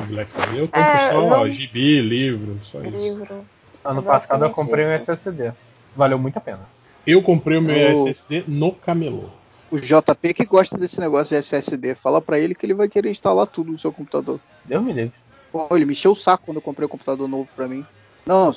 no 0.00 0.06
Black 0.06 0.30
Friday. 0.32 0.58
Eu 0.58 0.68
compro 0.68 0.80
É, 0.80 1.10
só 1.10 1.28
não- 1.28 1.48
gibi, 1.48 2.00
livro, 2.00 2.58
só 2.62 2.80
isso. 2.82 2.90
Livro. 2.90 3.46
Ano 3.84 4.02
passado 4.02 4.44
eu 4.44 4.50
comprei 4.50 4.86
um. 4.86 4.90
SSD. 4.90 5.52
Valeu 5.96 6.18
muito 6.18 6.36
a 6.36 6.40
pena. 6.40 6.60
Eu 7.06 7.22
comprei 7.22 7.58
o 7.58 7.62
meu 7.62 7.76
Eu- 7.76 8.08
SSD 8.08 8.44
no 8.46 8.72
camelô. 8.72 9.30
O 9.70 9.78
JP 9.78 10.34
que 10.34 10.44
gosta 10.44 10.76
desse 10.76 11.00
negócio 11.00 11.30
de 11.30 11.36
SSD, 11.36 11.94
fala 11.94 12.20
pra 12.20 12.38
ele 12.38 12.54
que 12.54 12.66
ele 12.66 12.74
vai 12.74 12.88
querer 12.88 13.10
instalar 13.10 13.46
tudo 13.46 13.70
no 13.70 13.78
seu 13.78 13.92
computador. 13.92 14.40
Deus 14.64 14.82
me 14.82 14.92
livre. 14.92 15.12
Bom, 15.52 15.68
ele 15.70 15.84
me 15.84 15.92
encheu 15.92 16.12
o 16.12 16.16
saco 16.16 16.44
quando 16.44 16.56
eu 16.56 16.62
comprei 16.62 16.86
um 16.86 16.90
computador 16.90 17.28
novo 17.28 17.48
pra 17.54 17.68
mim. 17.68 17.86
Não, 18.26 18.54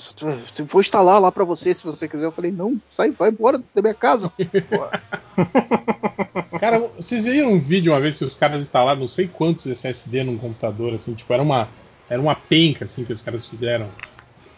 vou 0.67 0.81
instalar 0.81 1.21
lá 1.21 1.31
pra 1.31 1.43
você 1.43 1.73
se 1.73 1.83
você 1.83 2.07
quiser. 2.07 2.25
Eu 2.25 2.31
falei, 2.31 2.51
não, 2.51 2.79
sai, 2.89 3.11
vai 3.11 3.29
embora 3.29 3.61
da 3.73 3.81
minha 3.81 3.93
casa. 3.93 4.31
Cara, 6.59 6.79
vocês 6.79 7.25
viram 7.25 7.51
um 7.51 7.59
vídeo 7.59 7.91
uma 7.91 7.99
vez 7.99 8.17
que 8.17 8.25
os 8.25 8.35
caras 8.35 8.59
instalaram 8.59 8.99
não 8.99 9.07
sei 9.07 9.27
quantos 9.27 9.65
SSD 9.65 10.23
num 10.23 10.37
computador, 10.37 10.93
assim, 10.93 11.13
tipo, 11.13 11.31
era 11.33 11.41
uma, 11.41 11.67
era 12.09 12.21
uma 12.21 12.35
penca, 12.35 12.85
assim, 12.85 13.03
que 13.05 13.13
os 13.13 13.21
caras 13.21 13.47
fizeram. 13.47 13.87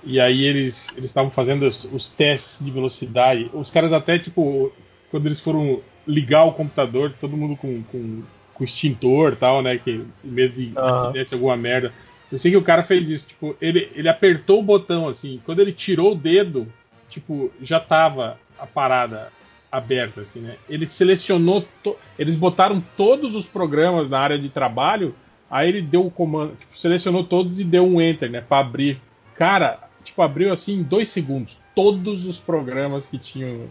E 0.06 0.20
aí 0.20 0.44
eles 0.44 0.90
eles 0.96 1.10
estavam 1.10 1.32
fazendo 1.32 1.64
os, 1.68 1.86
os 1.92 2.10
testes 2.12 2.64
de 2.64 2.72
velocidade. 2.72 3.50
Os 3.54 3.72
caras 3.72 3.92
até, 3.92 4.20
tipo, 4.20 4.72
quando 5.10 5.26
eles 5.26 5.40
foram 5.40 5.82
ligar 6.08 6.44
o 6.44 6.54
computador, 6.54 7.12
todo 7.20 7.36
mundo 7.36 7.56
com, 7.58 7.82
com, 7.84 8.22
com 8.54 8.64
extintor 8.64 9.34
e 9.34 9.36
tal, 9.36 9.62
né, 9.62 9.78
que 9.78 10.06
medo 10.24 10.54
de 10.54 10.72
Aham. 10.78 11.08
que 11.08 11.14
desse 11.14 11.34
alguma 11.34 11.58
merda. 11.58 11.92
Eu 12.32 12.38
sei 12.38 12.52
que 12.52 12.58
o 12.58 12.62
cara 12.64 12.84
fez 12.84 13.10
isso, 13.10 13.28
tipo, 13.30 13.56
ele, 13.62 13.90
ele 13.96 14.10
apertou 14.10 14.60
o 14.60 14.64
botão, 14.64 15.08
assim, 15.08 15.40
quando 15.46 15.60
ele 15.62 15.72
tirou 15.72 16.12
o 16.12 16.16
dedo, 16.16 16.68
tipo, 17.10 17.52
já 17.62 17.80
tava 17.80 18.38
a 18.60 18.66
parada 18.66 19.32
aberta, 19.72 20.22
assim, 20.22 20.40
né? 20.40 20.56
Ele 20.70 20.86
selecionou, 20.88 21.66
to- 21.84 21.96
eles 22.18 22.36
botaram 22.36 22.84
todos 22.98 23.36
os 23.36 23.46
programas 23.46 24.10
na 24.10 24.20
área 24.20 24.38
de 24.40 24.50
trabalho, 24.50 25.16
aí 25.50 25.70
ele 25.70 25.82
deu 25.82 26.06
o 26.06 26.12
comando, 26.12 26.56
tipo, 26.60 26.78
selecionou 26.78 27.24
todos 27.24 27.60
e 27.60 27.64
deu 27.64 27.86
um 27.86 28.02
enter, 28.02 28.30
né, 28.30 28.42
para 28.42 28.60
abrir. 28.60 29.00
Cara, 29.36 29.80
tipo, 30.06 30.22
abriu 30.22 30.54
assim 30.54 30.76
em 30.80 30.84
dois 30.84 31.10
segundos 31.10 31.60
todos 31.76 32.26
os 32.26 32.40
programas 32.40 33.08
que 33.10 33.18
tinham 33.18 33.68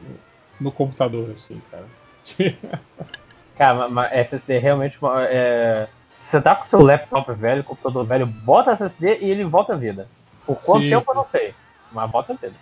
no, 0.61 0.71
computador, 0.71 1.31
assim, 1.31 1.61
cara. 1.71 1.87
Cara, 3.57 3.89
mas 3.89 4.13
SSD 4.13 4.59
realmente 4.59 4.99
é. 5.29 5.87
Você 6.19 6.41
tá 6.41 6.57
com 6.57 6.67
seu 6.67 6.83
laptop 6.83 7.33
velho, 7.35 7.63
computador 7.63 8.05
velho, 8.05 8.27
bota 8.27 8.73
SSD 8.73 9.19
e 9.21 9.31
ele 9.31 9.45
volta 9.45 9.75
à 9.75 9.77
vida. 9.77 10.09
Por 10.45 10.57
quanto 10.57 10.83
Sim, 10.83 10.91
tempo 10.91 11.05
eu 11.09 11.15
sim. 11.15 11.19
não 11.21 11.27
sei, 11.27 11.55
mas 11.93 12.11
volta 12.11 12.33
à 12.33 12.37
vida. 12.37 12.57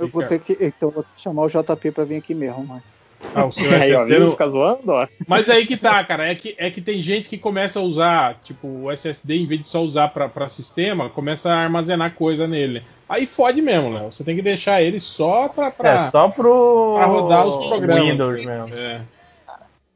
Eu 0.00 0.08
vou 0.08 0.22
ter 0.24 0.40
que, 0.40 0.52
então 0.54 0.88
eu 0.88 0.94
vou 0.94 1.04
chamar 1.16 1.42
o 1.42 1.48
JP 1.48 1.92
pra 1.92 2.04
vir 2.04 2.16
aqui 2.16 2.34
mesmo, 2.34 2.64
mano. 2.66 2.82
Ah, 3.34 3.44
o 3.46 3.52
seu 3.52 3.70
Aí, 3.72 3.92
ó, 3.94 3.98
SSD 3.98 4.14
viu? 4.16 4.20
não- 4.20 4.30
Fica 4.32 4.48
zoando, 4.48 4.92
ó. 4.92 5.06
Mas 5.26 5.48
aí 5.48 5.66
que 5.66 5.76
tá, 5.76 6.02
cara. 6.04 6.26
É 6.28 6.34
que, 6.34 6.54
é 6.58 6.70
que 6.70 6.80
tem 6.80 7.00
gente 7.00 7.28
que 7.28 7.38
começa 7.38 7.78
a 7.78 7.82
usar, 7.82 8.34
tipo, 8.42 8.66
o 8.66 8.90
SSD, 8.90 9.36
em 9.36 9.46
vez 9.46 9.62
de 9.62 9.68
só 9.68 9.82
usar 9.82 10.08
pra, 10.08 10.28
pra 10.28 10.48
sistema, 10.48 11.08
começa 11.08 11.50
a 11.50 11.58
armazenar 11.62 12.14
coisa 12.14 12.48
nele. 12.48 12.82
Aí 13.12 13.26
fode 13.26 13.60
mesmo, 13.60 13.92
Léo. 13.92 14.10
Você 14.10 14.24
tem 14.24 14.34
que 14.34 14.40
deixar 14.40 14.80
ele 14.80 14.98
só 14.98 15.46
pra. 15.46 15.70
pra 15.70 16.06
É 16.06 16.10
só 16.10 16.28
pro. 16.30 16.94
pra 16.96 17.04
rodar 17.04 17.46
os 17.46 17.68
programas. 17.68 18.08
Windows 18.08 18.46
mesmo. 18.46 18.74
É. 18.74 19.02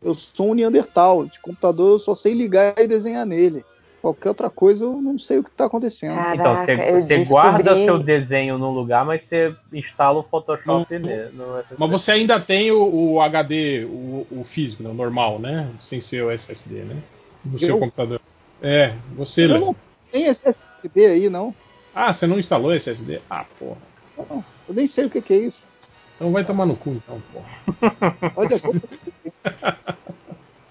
Eu 0.03 0.15
sou 0.15 0.51
um 0.51 0.55
Neandertal. 0.55 1.25
De 1.25 1.41
computador 1.41 1.93
eu 1.93 1.99
só 1.99 2.15
sei 2.15 2.35
ligar 2.35 2.75
e 2.79 2.87
desenhar 2.87 3.25
nele. 3.25 3.65
Qualquer 4.03 4.29
outra 4.29 4.51
coisa 4.51 4.85
eu 4.85 4.93
não 5.01 5.19
sei 5.19 5.39
o 5.39 5.43
que 5.45 5.51
tá 5.51 5.65
acontecendo. 5.65 6.15
Caraca, 6.15 6.75
Então, 6.75 7.01
você, 7.01 7.01
você 7.01 7.25
guarda 7.25 7.75
seu 7.77 7.99
desenho 7.99 8.59
num 8.59 8.71
lugar, 8.71 9.03
mas 9.07 9.23
você 9.23 9.55
instala 9.73 10.19
o 10.19 10.23
Photoshop 10.23 10.67
Não, 10.99 11.01
ne- 11.01 11.31
no 11.33 11.59
SSD. 11.59 11.75
Mas 11.79 11.91
você 11.91 12.13
ainda 12.13 12.39
tem 12.39 12.71
o, 12.71 13.15
o 13.15 13.21
HD, 13.23 13.87
o, 13.87 14.27
o 14.31 14.45
físico, 14.45 14.83
né, 14.83 14.91
o 14.91 14.95
normal, 14.95 15.39
né? 15.39 15.71
Sem 15.81 16.03
ser 16.03 16.23
o 16.23 16.31
SSD, 16.31 16.83
né? 16.83 16.97
No 17.43 17.59
seu 17.59 17.71
Eu? 17.71 17.79
computador. 17.79 18.21
É, 18.63 18.93
você, 19.17 19.47
Eu 19.47 19.59
não 19.59 19.77
tem 20.13 20.27
esse 20.27 20.47
SSD 20.47 21.07
aí, 21.07 21.31
não. 21.31 21.55
Ah, 21.99 22.13
você 22.13 22.27
não 22.27 22.39
instalou 22.39 22.75
esse 22.75 22.91
SSD? 22.91 23.23
Ah, 23.31 23.47
porra. 23.59 23.81
Não, 24.19 24.45
Eu 24.69 24.75
nem 24.75 24.87
sei 24.87 25.07
o 25.07 25.11
que, 25.11 25.23
que 25.23 25.33
é 25.33 25.39
isso. 25.39 25.67
Então 26.15 26.31
vai 26.31 26.45
tomar 26.45 26.67
no 26.67 26.77
cu, 26.77 26.91
então, 26.91 27.19
porra. 27.33 27.49
Olha, 28.37 28.51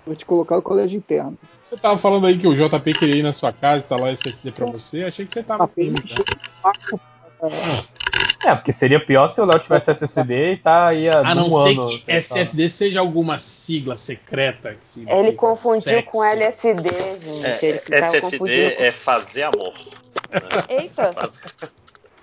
vou 0.05 0.15
te 0.15 0.23
colocar 0.23 0.57
no 0.57 0.61
colégio 0.61 0.99
interno. 0.99 1.35
Você 1.63 1.75
tava 1.77 1.97
falando 1.97 2.27
aí 2.27 2.37
que 2.37 2.47
o 2.47 2.53
JP 2.53 2.93
queria 2.93 3.15
ir 3.15 3.23
na 3.23 3.33
sua 3.33 3.51
casa 3.51 3.83
instalar 3.83 4.11
o 4.11 4.13
SSD 4.13 4.51
pra 4.51 4.67
você. 4.67 5.03
Achei 5.03 5.25
que 5.25 5.33
você 5.33 5.41
tava. 5.41 5.63
Ah, 5.63 5.67
tem- 5.67 5.91
É, 8.45 8.53
porque 8.55 8.71
seria 8.71 9.03
pior 9.03 9.27
se 9.27 9.41
o 9.41 9.45
Léo 9.45 9.59
tivesse 9.59 9.91
SSD 9.91 10.53
e 10.53 10.57
tá 10.57 10.87
aí 10.87 11.09
há 11.09 11.19
A 11.19 11.33
não 11.35 11.47
um 11.47 11.51
ser 11.63 11.79
ano. 11.79 11.87
que. 11.89 12.03
SSD 12.07 12.69
seja 12.69 12.99
alguma 12.99 13.39
sigla 13.39 13.97
secreta 13.97 14.75
que 14.75 15.09
Ele 15.09 15.31
confundiu 15.33 15.81
sexo. 15.81 16.11
com 16.11 16.23
LSD, 16.23 16.89
gente. 17.21 17.45
É, 17.45 17.59
ele 17.65 17.81
SSD 17.89 18.73
é 18.77 18.91
fazer 18.91 19.43
amor. 19.43 19.73
Eita, 20.69 21.11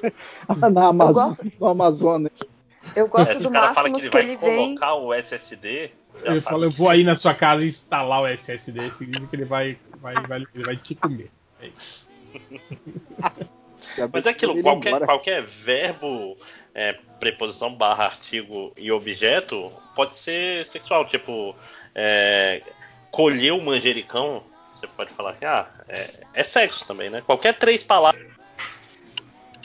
na 0.71 0.87
Amazon, 0.87 1.29
gosto. 1.31 1.53
no 1.61 1.67
Amazonas. 1.69 2.33
eu 2.95 3.09
gosto 3.09 3.31
É, 3.31 3.35
se 3.37 3.43
do 3.43 3.49
o 3.49 3.53
cara 3.53 3.75
fala 3.75 3.91
que 3.91 4.01
que 4.01 4.17
ele 4.17 4.33
ele, 4.33 4.37
vai 4.37 4.51
vem. 4.51 4.75
colocar 4.77 4.95
o 4.95 5.15
SSD. 5.15 5.91
Ele 6.25 6.41
fala, 6.41 6.67
eu 6.67 6.71
que 6.71 6.77
vou 6.79 6.89
aí 6.91 7.05
na 7.05 7.17
sua 7.17 7.35
casa 7.35 7.65
instalar 7.65 8.23
o 8.23 8.27
SSD, 8.27 8.91
significa 8.93 9.27
que 9.29 9.37
ele 9.37 9.45
vai, 9.45 9.79
vai, 10.01 10.15
vai, 10.27 10.47
ele 10.55 10.65
vai 10.65 10.77
te 10.77 10.95
comer. 10.95 11.31
É 11.61 11.69
isso. 11.69 12.07
Mas 14.13 14.27
é 14.27 14.31
aquilo, 14.31 14.61
qualquer, 14.63 15.01
qualquer 15.07 15.43
verbo, 15.43 16.37
é, 16.75 16.95
preposição 17.21 17.73
barra 17.75 18.05
artigo 18.05 18.73
e 18.77 18.91
objeto 18.91 19.73
pode 19.95 20.17
ser 20.17 20.67
sexual. 20.67 21.05
Tipo, 21.07 21.55
é, 21.95 22.63
colher 23.11 23.53
o 23.53 23.61
manjericão, 23.63 24.43
você 24.75 24.87
pode 24.87 25.13
falar 25.13 25.35
que 25.35 25.45
ah, 25.45 25.67
é, 25.89 26.11
é 26.35 26.43
sexo 26.43 26.85
também, 26.87 27.11
né? 27.11 27.23
Qualquer 27.25 27.55
três 27.59 27.83
palavras. 27.83 28.27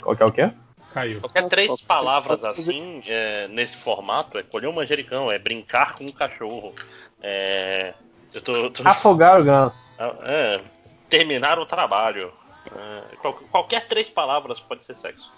Qualquer 0.01 0.25
o 0.25 0.31
quê? 0.31 0.51
Caiu. 0.93 1.19
Qualquer 1.21 1.47
três 1.47 1.81
palavras 1.81 2.43
assim, 2.43 3.01
é, 3.05 3.47
nesse 3.49 3.77
formato, 3.77 4.37
é 4.37 4.43
colher 4.43 4.67
um 4.69 4.73
manjericão, 4.73 5.31
é 5.31 5.37
brincar 5.37 5.95
com 5.95 6.05
um 6.05 6.11
cachorro. 6.11 6.73
É, 7.21 7.93
eu 8.33 8.41
tô, 8.41 8.69
tô- 8.69 8.87
Afogar 8.87 9.39
o 9.39 9.43
ganso. 9.43 9.77
é, 10.23 10.61
terminar 11.09 11.59
o 11.59 11.65
trabalho. 11.65 12.31
É, 12.75 13.15
qual- 13.17 13.33
qualquer 13.51 13.87
três 13.87 14.09
palavras 14.09 14.59
pode 14.61 14.85
ser 14.85 14.95
sexo. 14.95 15.31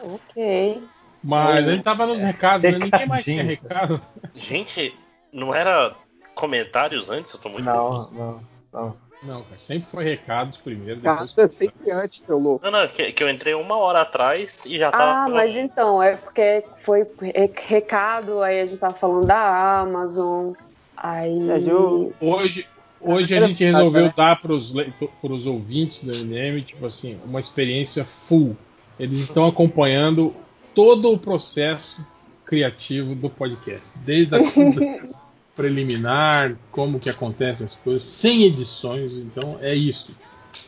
Ok. 0.00 0.82
Mas 1.22 1.68
a 1.68 1.72
gente 1.72 1.82
tava 1.82 2.06
nos 2.06 2.22
recados, 2.22 2.62
né? 2.70 2.78
Ninguém 2.78 3.06
mais 3.06 3.24
tinha 3.24 3.42
recado. 3.42 4.00
Gente, 4.34 4.96
não 5.32 5.54
era 5.54 5.94
comentários 6.34 7.10
antes? 7.10 7.32
Eu 7.34 7.40
tô 7.40 7.48
muito 7.50 7.64
Não, 7.64 7.88
confuso. 7.90 8.14
não, 8.14 8.40
não. 8.72 9.10
Não, 9.22 9.42
cara, 9.42 9.58
sempre 9.58 9.86
foi 9.86 10.02
recados 10.02 10.56
primeiro, 10.56 10.98
depois. 10.98 11.34
Cara, 11.34 11.48
sempre 11.50 11.90
antes, 11.90 12.22
seu 12.22 12.38
louco. 12.38 12.64
Não, 12.64 12.70
não, 12.70 12.88
que, 12.88 13.12
que 13.12 13.22
eu 13.22 13.28
entrei 13.28 13.52
uma 13.52 13.76
hora 13.76 14.00
atrás 14.00 14.50
e 14.64 14.78
já 14.78 14.90
tava. 14.90 15.04
Ah, 15.26 15.28
mas 15.28 15.54
então, 15.54 16.02
é 16.02 16.16
porque 16.16 16.64
foi 16.84 17.06
re- 17.20 17.52
recado, 17.66 18.40
aí 18.40 18.62
a 18.62 18.66
gente 18.66 18.78
tava 18.78 18.94
falando 18.94 19.26
da 19.26 19.80
Amazon. 19.80 20.54
Aí. 20.96 21.50
É, 21.50 21.58
eu- 21.70 22.14
Hoje, 22.18 22.66
hoje 23.00 23.34
a 23.36 23.46
gente 23.46 23.64
resolveu 23.64 24.04
né? 24.04 24.14
dar 24.16 24.40
para 24.40 24.52
os 24.52 25.46
ouvintes 25.46 26.04
da 26.04 26.14
MM, 26.14 26.62
tipo 26.62 26.84
assim, 26.86 27.18
uma 27.24 27.40
experiência 27.40 28.04
full. 28.04 28.56
Eles 28.98 29.18
estão 29.18 29.46
acompanhando 29.46 30.34
todo 30.74 31.12
o 31.12 31.18
processo 31.18 32.04
criativo 32.44 33.14
do 33.14 33.30
podcast, 33.30 33.98
desde 34.04 34.34
a 34.34 34.38
preliminar, 35.54 36.56
como 36.70 36.98
que 36.98 37.10
acontecem 37.10 37.66
as 37.66 37.74
coisas, 37.76 38.02
sem 38.02 38.44
edições. 38.44 39.14
Então 39.14 39.58
é 39.60 39.74
isso. 39.74 40.14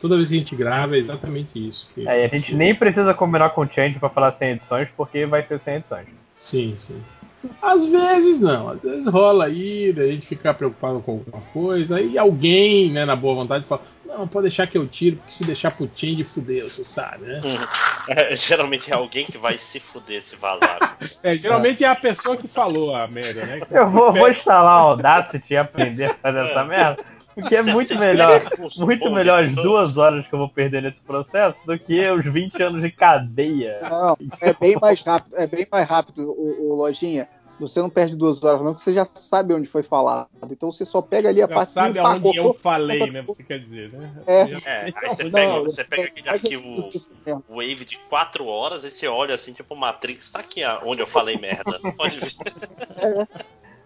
Toda 0.01 0.15
vez 0.15 0.29
que 0.29 0.35
a 0.35 0.37
gente 0.37 0.55
grava 0.55 0.95
é 0.95 0.99
exatamente 0.99 1.67
isso. 1.67 1.89
que- 1.93 2.07
É, 2.07 2.21
e 2.21 2.25
a 2.25 2.27
gente 2.27 2.55
nem 2.55 2.73
precisa 2.75 3.13
combinar 3.13 3.49
com 3.51 3.61
o 3.61 3.67
Change 3.69 3.99
pra 3.99 4.09
falar 4.09 4.31
sem 4.33 4.51
edições, 4.51 4.89
porque 4.95 5.25
vai 5.25 5.43
ser 5.43 5.59
sem 5.59 5.75
edições. 5.75 6.07
Sim, 6.41 6.75
sim. 6.77 7.01
Às 7.61 7.85
vezes 7.87 8.39
não, 8.39 8.69
às 8.69 8.81
vezes 8.81 9.05
rola 9.07 9.45
aí, 9.45 9.91
da 9.91 10.05
gente 10.07 10.25
ficar 10.25 10.53
preocupado 10.53 11.01
com 11.01 11.11
alguma 11.13 11.41
coisa, 11.51 11.97
aí 11.97 12.17
alguém, 12.17 12.91
né, 12.91 13.05
na 13.05 13.15
boa 13.15 13.35
vontade, 13.35 13.65
fala, 13.65 13.81
não, 14.05 14.27
pode 14.27 14.43
deixar 14.43 14.67
que 14.67 14.77
eu 14.77 14.87
tiro, 14.87 15.17
porque 15.17 15.31
se 15.31 15.43
deixar 15.43 15.71
pro 15.71 15.89
change, 15.95 16.23
fudeu, 16.23 16.69
você 16.69 16.85
sabe, 16.85 17.25
né? 17.25 17.41
É, 18.05 18.35
geralmente 18.35 18.91
é 18.91 18.95
alguém 18.95 19.25
que 19.25 19.37
vai 19.37 19.57
se 19.57 19.79
fuder 19.79 20.21
se 20.21 20.35
vazar. 20.35 20.97
É, 21.23 21.37
geralmente 21.37 21.83
é 21.83 21.87
a 21.87 21.95
pessoa 21.95 22.35
que 22.35 22.47
falou 22.47 22.93
a 22.93 23.07
merda, 23.07 23.45
né? 23.45 23.61
Eu 23.71 23.89
vou, 23.89 24.11
vou 24.11 24.29
instalar 24.29 24.85
o 24.85 24.89
Audacity 24.89 25.53
e 25.53 25.57
aprender 25.57 26.05
a 26.05 26.13
fazer 26.13 26.39
essa 26.39 26.63
merda, 26.65 27.03
porque 27.33 27.55
é 27.55 27.61
muito 27.61 27.97
melhor, 27.97 28.41
muito 28.77 29.11
melhor 29.11 29.43
as 29.43 29.53
duas 29.55 29.97
horas 29.97 30.27
que 30.27 30.33
eu 30.33 30.39
vou 30.39 30.49
perder 30.49 30.81
nesse 30.81 31.01
processo 31.01 31.65
do 31.65 31.77
que 31.77 32.09
os 32.09 32.25
20 32.25 32.61
anos 32.61 32.81
de 32.81 32.91
cadeia. 32.91 33.79
Não, 33.81 34.17
é 34.41 34.53
bem 34.53 34.77
mais 34.79 35.01
rápido, 35.01 35.35
é 35.37 35.47
bem 35.47 35.67
mais 35.71 35.87
rápido, 35.87 36.31
o, 36.31 36.71
o 36.71 36.75
Lojinha. 36.75 37.27
Você 37.59 37.79
não 37.79 37.89
perde 37.89 38.15
duas 38.15 38.43
horas, 38.43 38.61
não, 38.61 38.73
porque 38.73 38.83
você 38.83 38.93
já 38.93 39.05
sabe 39.05 39.53
onde 39.53 39.67
foi 39.67 39.83
falado. 39.83 40.27
Então 40.49 40.71
você 40.71 40.83
só 40.83 41.01
pega 41.01 41.29
ali 41.29 41.41
a 41.41 41.47
Já 41.47 41.53
parte 41.53 41.71
sabe 41.71 41.99
aonde 41.99 42.35
eu 42.35 42.53
falei, 42.53 43.11
né? 43.11 43.21
Você 43.21 43.43
quer 43.43 43.59
dizer, 43.59 43.91
né? 43.93 44.11
É. 44.25 44.41
É, 44.41 44.91
sei 44.91 44.93
aí 44.95 45.15
você 45.15 45.29
pega, 45.29 45.53
Não, 45.53 45.63
você 45.63 45.83
pega 45.83 46.01
é 46.01 46.05
aquele 46.05 46.25
mais 46.27 46.43
arquivo. 46.43 47.43
Wave 47.47 47.85
de 47.85 47.97
4 48.09 48.45
horas 48.45 48.83
e 48.83 48.89
você 48.89 49.07
olha 49.07 49.35
assim, 49.35 49.53
tipo 49.53 49.75
Matrix, 49.75 50.31
tá 50.31 50.39
aqui 50.39 50.61
onde 50.83 51.01
eu 51.01 51.07
falei 51.07 51.37
merda. 51.37 51.79
Pode 51.95 52.19
ver. 52.19 52.33
É 52.97 53.27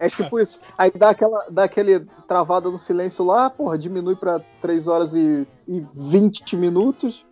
tipo 0.09 0.39
isso. 0.39 0.59
Aí 0.77 0.91
dá, 0.91 1.09
aquela, 1.09 1.45
dá 1.49 1.63
aquele 1.63 2.01
travada 2.27 2.69
no 2.69 2.77
silêncio 2.77 3.25
lá, 3.25 3.49
porra, 3.49 3.77
diminui 3.77 4.15
pra 4.15 4.39
3 4.61 4.87
horas 4.87 5.13
e, 5.13 5.47
e 5.67 5.85
20 5.93 6.55
minutos. 6.55 7.25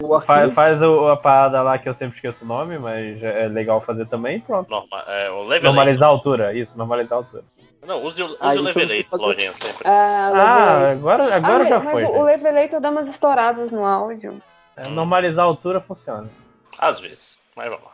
O 0.00 0.20
Faz, 0.20 0.52
faz 0.54 0.80
o- 0.80 1.08
a 1.08 1.16
parada 1.16 1.60
lá 1.60 1.76
que 1.76 1.88
eu 1.88 1.94
sempre 1.94 2.14
esqueço 2.14 2.44
o 2.44 2.48
nome, 2.48 2.78
mas 2.78 3.20
é 3.20 3.48
legal 3.48 3.80
fazer 3.80 4.06
também, 4.06 4.40
pronto. 4.40 4.70
Norma, 4.70 5.02
é, 5.08 5.28
o 5.28 5.42
level 5.42 5.72
Normalizar 5.72 6.08
a 6.08 6.12
altura, 6.12 6.54
isso, 6.54 6.78
normalizar 6.78 7.18
a 7.18 7.22
altura. 7.22 7.42
Não, 7.84 8.00
use, 8.04 8.22
o- 8.22 8.26
use 8.26 8.36
Ah, 8.38 8.46
o 8.46 8.50
isso 8.50 8.58
eu 8.58 8.62
não 8.62 8.72
sei 8.72 8.82
Levelate, 8.86 9.16
lojinha, 9.24 9.52
sempre. 9.60 9.88
Ah, 9.88 10.28
Ah, 10.28 10.30
Levelate. 10.78 10.92
agora, 11.00 11.34
agora 11.34 11.64
Ah, 11.64 11.68
já 11.68 11.80
mas 11.80 11.90
foi. 11.90 12.04
O, 12.04 12.10
o 12.10 12.24
né? 12.24 12.32
Levelator 12.36 12.80
dá 12.80 12.90
umas 12.90 13.08
estouradas 13.08 13.72
no 13.72 13.84
áudio. 13.84 14.40
É, 14.76 14.88
normalizar 14.88 15.44
a 15.44 15.48
altura 15.48 15.80
funciona. 15.80 16.30
Às 16.78 17.00
vezes. 17.00 17.36
Mas 17.56 17.68
vamos 17.68 17.84
lá. 17.84 17.92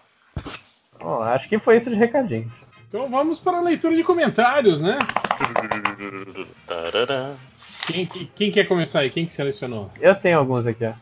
Bom, 1.01 1.23
acho 1.23 1.49
que 1.49 1.59
foi 1.59 1.79
isso 1.79 1.89
de 1.89 1.97
recadinho. 1.97 2.53
Então 2.89 3.09
vamos 3.11 3.39
para 3.39 3.59
a 3.59 3.61
leitura 3.61 3.95
de 3.95 4.03
comentários, 4.03 4.81
né? 4.81 4.99
Quem, 7.87 8.07
quem- 8.07 8.31
quem 8.35 8.51
quer 8.51 8.65
começar 8.67 9.01
aí? 9.01 9.11
Quem 9.11 9.27
que 9.27 9.33
selecionou? 9.33 9.91
Eu 10.01 10.15
tenho 10.15 10.39
alguns 10.39 10.67
aqui, 10.67 10.85
ó. 10.87 10.93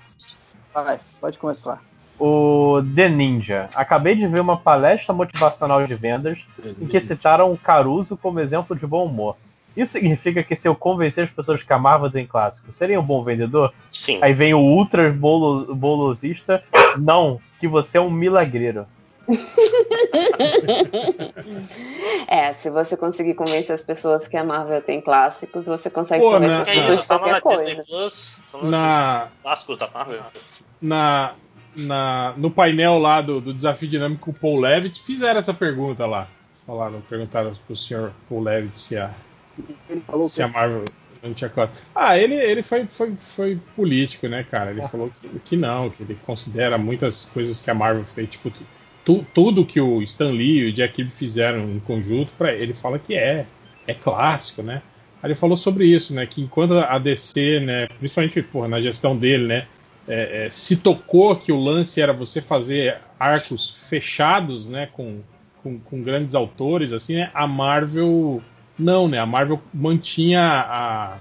Vai, 0.75 1.01
pode 1.21 1.39
começar. 1.39 1.83
O 2.19 2.83
The 2.95 3.09
Ninja. 3.09 3.69
Acabei 3.75 4.15
de 4.15 4.27
ver 4.27 4.41
uma 4.41 4.57
palestra 4.57 5.13
motivacional 5.15 5.87
de 5.87 5.95
vendas 5.95 6.39
em 6.81 6.87
que 6.87 6.99
citaram 7.01 7.53
o 7.53 7.59
Caruso 7.59 8.17
como 8.17 8.41
exemplo 8.41 8.75
de 8.75 8.87
bom 8.87 9.05
humor. 9.07 9.37
Isso 9.77 9.93
significa 9.93 10.43
que 10.43 10.57
se 10.57 10.67
eu 10.67 10.75
convencer 10.75 11.25
as 11.25 11.31
pessoas 11.31 11.63
que 11.63 11.71
a 11.73 11.79
Marvel 11.79 12.11
tem 12.11 12.27
clássico, 12.27 12.73
seria 12.73 12.99
um 12.99 13.03
bom 13.05 13.23
vendedor? 13.23 13.75
Sim. 13.93 14.19
Aí 14.23 14.33
vem 14.33 14.55
o 14.55 14.59
ultra 14.59 15.13
bolo, 15.13 15.75
bolosista. 15.75 16.65
Não, 16.99 17.39
que 17.61 17.69
você 17.69 17.99
é 17.99 18.01
um 18.01 18.11
milagreiro. 18.11 18.87
É, 22.29 22.55
se 22.55 22.71
você 22.71 22.97
conseguir 22.97 23.35
convencer 23.35 23.75
as 23.75 23.83
pessoas 23.83 24.27
que 24.29 24.37
a 24.37 24.45
Marvel 24.45 24.81
tem 24.83 25.01
clássicos, 25.01 25.65
você 25.67 25.89
consegue 25.91 26.23
Pô, 26.25 26.33
convencer 26.33 26.57
na- 26.57 26.63
as 26.63 26.69
pessoas 26.79 27.01
de 27.01 27.07
qualquer 27.07 27.33
na 27.33 27.41
coisa. 27.41 27.85
Plus. 27.85 28.37
na 28.63 29.29
Clássicos 29.43 29.79
da 29.79 29.89
Marvel. 29.91 30.23
na, 30.81 31.35
na, 31.75 32.35
no 32.37 32.51
painel 32.51 32.99
lá 32.99 33.21
do, 33.21 33.41
do 33.41 33.53
desafio 33.55 33.89
dinâmico 33.89 34.31
o 34.31 34.35
Paul 34.35 34.61
Levitt, 34.61 35.03
fizeram 35.03 35.39
essa 35.39 35.55
pergunta 35.55 36.07
lá. 36.07 36.29
Falaram, 36.67 37.01
perguntaram 37.09 37.53
pro 37.67 37.77
senhor 37.77 38.13
Paul 38.29 38.43
Levitt 38.43 38.79
se 38.79 38.99
a, 38.99 39.11
Ele 39.89 40.01
falou 40.01 40.29
se 40.29 40.43
a 40.43 40.49
Marvel 40.49 40.85
não 41.23 41.33
tinha 41.33 41.49
clássico. 41.49 41.79
Ah, 41.95 42.19
ele, 42.19 42.35
ele 42.35 42.63
foi, 42.63 42.87
foi, 42.87 43.15
foi 43.17 43.61
político, 43.77 44.27
né, 44.27 44.45
cara? 44.51 44.71
Ele 44.73 44.87
falou 44.89 45.11
que, 45.21 45.29
que 45.41 45.57
não, 45.57 45.91
que 45.91 46.03
ele 46.03 46.19
considera 46.27 46.77
muitas 46.77 47.25
coisas 47.27 47.61
que 47.61 47.71
a 47.71 47.75
Marvel 47.75 48.05
fez, 48.05 48.31
tipo, 48.31 48.51
tu, 49.07 49.25
tudo 49.33 49.65
que 49.65 49.81
o 49.81 50.03
Stan 50.03 50.31
Lee 50.31 50.59
e 50.59 50.65
o 50.67 50.73
Jack 50.73 50.95
Kirby 50.95 51.13
fizeram 51.13 51.71
em 51.71 51.79
conjunto, 51.79 52.33
para 52.37 52.53
ele 52.53 52.75
fala 52.75 52.99
que 52.99 53.15
é, 53.15 53.47
é 53.87 53.95
clássico, 53.95 54.65
né? 54.65 54.83
Aí 55.23 55.29
ele 55.29 55.37
falou 55.37 55.57
sobre 55.57 55.87
isso, 55.87 56.13
né? 56.13 56.27
Que 56.27 56.43
enquanto 56.43 56.75
a 56.75 56.99
DC, 56.99 57.61
né, 57.61 57.87
principalmente 57.87 58.43
porra, 58.43 58.67
na 58.67 58.81
gestão 58.81 59.17
dele, 59.17 59.47
né, 59.47 59.67
é, 60.09 60.47
é, 60.47 60.51
se 60.51 60.79
tocou 60.79 61.37
que 61.37 61.53
o 61.53 61.59
lance 61.59 62.01
era 62.01 62.13
você 62.13 62.41
fazer 62.41 62.99
arcos 63.19 63.71
fechados, 63.89 64.69
né, 64.69 64.89
com, 64.93 65.21
com, 65.63 65.79
com 65.79 66.03
grandes 66.03 66.35
autores, 66.35 66.93
assim, 66.93 67.15
né? 67.15 67.31
A 67.33 67.47
Marvel 67.47 68.43
não, 68.77 69.07
né? 69.07 69.19
A 69.21 69.27
Marvel 69.27 69.63
mantinha 69.73 70.43
a, 70.43 71.19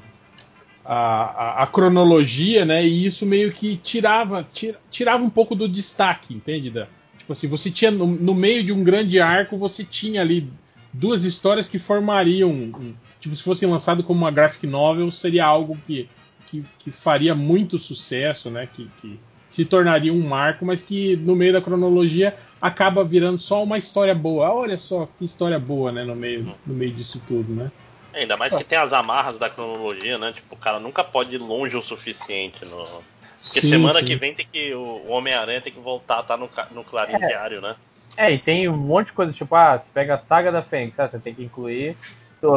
a, 0.84 0.94
a, 0.94 1.64
a 1.64 1.68
cronologia, 1.68 2.66
né? 2.66 2.84
E 2.84 3.06
isso 3.06 3.28
meio 3.28 3.52
que 3.52 3.78
tirava, 3.78 4.44
tira, 4.52 4.80
tirava 4.90 5.24
um 5.24 5.30
pouco 5.30 5.56
do 5.56 5.70
destaque, 5.70 6.34
entende? 6.34 6.72
Da, 6.72 6.88
tipo 7.26 7.34
assim, 7.34 7.48
você 7.48 7.72
tinha 7.72 7.90
no, 7.90 8.06
no 8.06 8.36
meio 8.36 8.64
de 8.64 8.72
um 8.72 8.84
grande 8.84 9.20
arco, 9.20 9.58
você 9.58 9.84
tinha 9.84 10.22
ali 10.22 10.48
duas 10.94 11.24
histórias 11.24 11.68
que 11.68 11.80
formariam, 11.80 12.52
um, 12.52 12.94
tipo, 13.20 13.36
se 13.36 13.42
fossem 13.42 13.68
lançado 13.68 14.04
como 14.04 14.20
uma 14.20 14.30
graphic 14.30 14.68
novel, 14.68 15.12
seria 15.12 15.44
algo 15.44 15.76
que, 15.88 16.08
que, 16.46 16.64
que 16.78 16.92
faria 16.92 17.34
muito 17.34 17.80
sucesso, 17.80 18.52
né? 18.52 18.70
Que, 18.72 18.88
que 19.02 19.20
se 19.50 19.66
tornaria 19.66 20.14
um 20.14 20.28
marco, 20.28 20.66
mas 20.66 20.84
que 20.84 21.16
no 21.16 21.36
meio 21.36 21.52
da 21.52 21.62
cronologia 21.62 22.38
acaba 22.62 23.04
virando 23.04 23.40
só 23.40 23.64
uma 23.64 23.80
história 23.80 24.14
boa. 24.14 24.54
Olha 24.54 24.78
só 24.78 25.10
que 25.18 25.26
história 25.26 25.58
boa, 25.58 25.92
né? 25.92 26.04
No 26.04 26.16
meio, 26.16 26.56
no 26.66 26.74
meio 26.76 26.92
disso 26.92 27.20
tudo, 27.28 27.52
né? 27.52 27.72
É, 28.14 28.22
Ainda 28.22 28.38
mais 28.38 28.54
que 28.54 28.64
tem 28.64 28.78
as 28.78 28.94
amarras 28.94 29.40
da 29.40 29.50
cronologia, 29.50 30.20
né? 30.20 30.32
Tipo, 30.32 30.54
o 30.54 30.58
cara 30.58 30.80
nunca 30.80 31.04
pode 31.04 31.34
ir 31.36 31.40
longe 31.40 31.76
o 31.76 31.82
suficiente. 31.82 32.64
No... 32.66 33.04
Porque 33.46 33.62
Sim, 33.62 33.70
semana 33.70 34.00
sim. 34.00 34.06
que 34.06 34.16
vem 34.16 34.34
tem 34.34 34.48
que. 34.52 34.74
O 34.74 35.08
Homem-Aranha 35.08 35.62
tem 35.62 35.72
que 35.72 35.80
voltar 35.80 36.18
a 36.18 36.22
estar 36.22 36.38
no, 36.38 36.50
no 36.72 36.84
Clarim 36.84 37.18
Diário, 37.18 37.62
né? 37.62 37.76
É, 38.18 38.32
e 38.32 38.40
tem 38.40 38.68
um 38.68 38.76
monte 38.76 39.08
de 39.08 39.14
coisa, 39.14 39.32
tipo, 39.32 39.54
ah, 39.56 39.78
você 39.78 39.90
pega 39.94 40.16
a 40.16 40.18
saga 40.18 40.52
da 40.52 40.64
Fênix, 40.64 41.00
ah, 41.00 41.08
você 41.08 41.20
tem 41.20 41.34
que 41.34 41.44
incluir 41.44 41.96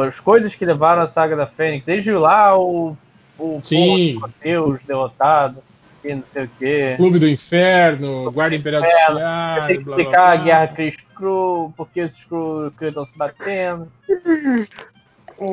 as 0.07 0.19
coisas 0.19 0.53
que 0.53 0.65
levaram 0.65 1.01
a 1.01 1.07
saga 1.07 1.35
da 1.35 1.47
Fênix, 1.47 1.85
desde 1.85 2.11
lá 2.11 2.57
o, 2.57 2.95
o 3.37 3.59
Sim. 3.61 4.19
de 4.19 4.33
Deus 4.41 4.79
derrotado, 4.85 5.63
e 6.03 6.13
não 6.13 6.23
sei 6.25 6.45
o 6.45 6.51
quê. 6.57 6.93
Clube 6.97 7.19
do 7.19 7.27
Inferno, 7.27 8.31
Guarda 8.31 8.55
Imperial 8.55 8.81
do 8.81 8.87
Você 8.87 8.95
tem 8.95 9.05
que 9.05 9.13
blá, 9.13 9.55
blá, 9.55 9.71
explicar 9.71 10.31
a 10.31 10.35
blá. 10.35 10.45
guerra 10.45 10.67
Chris 10.67 10.95
Crew, 11.15 11.73
porque 11.75 12.01
os 12.01 12.25
Crew 12.25 12.71
Crew 12.77 12.89
estão 12.89 13.05
se 13.05 13.17
batendo. 13.17 13.91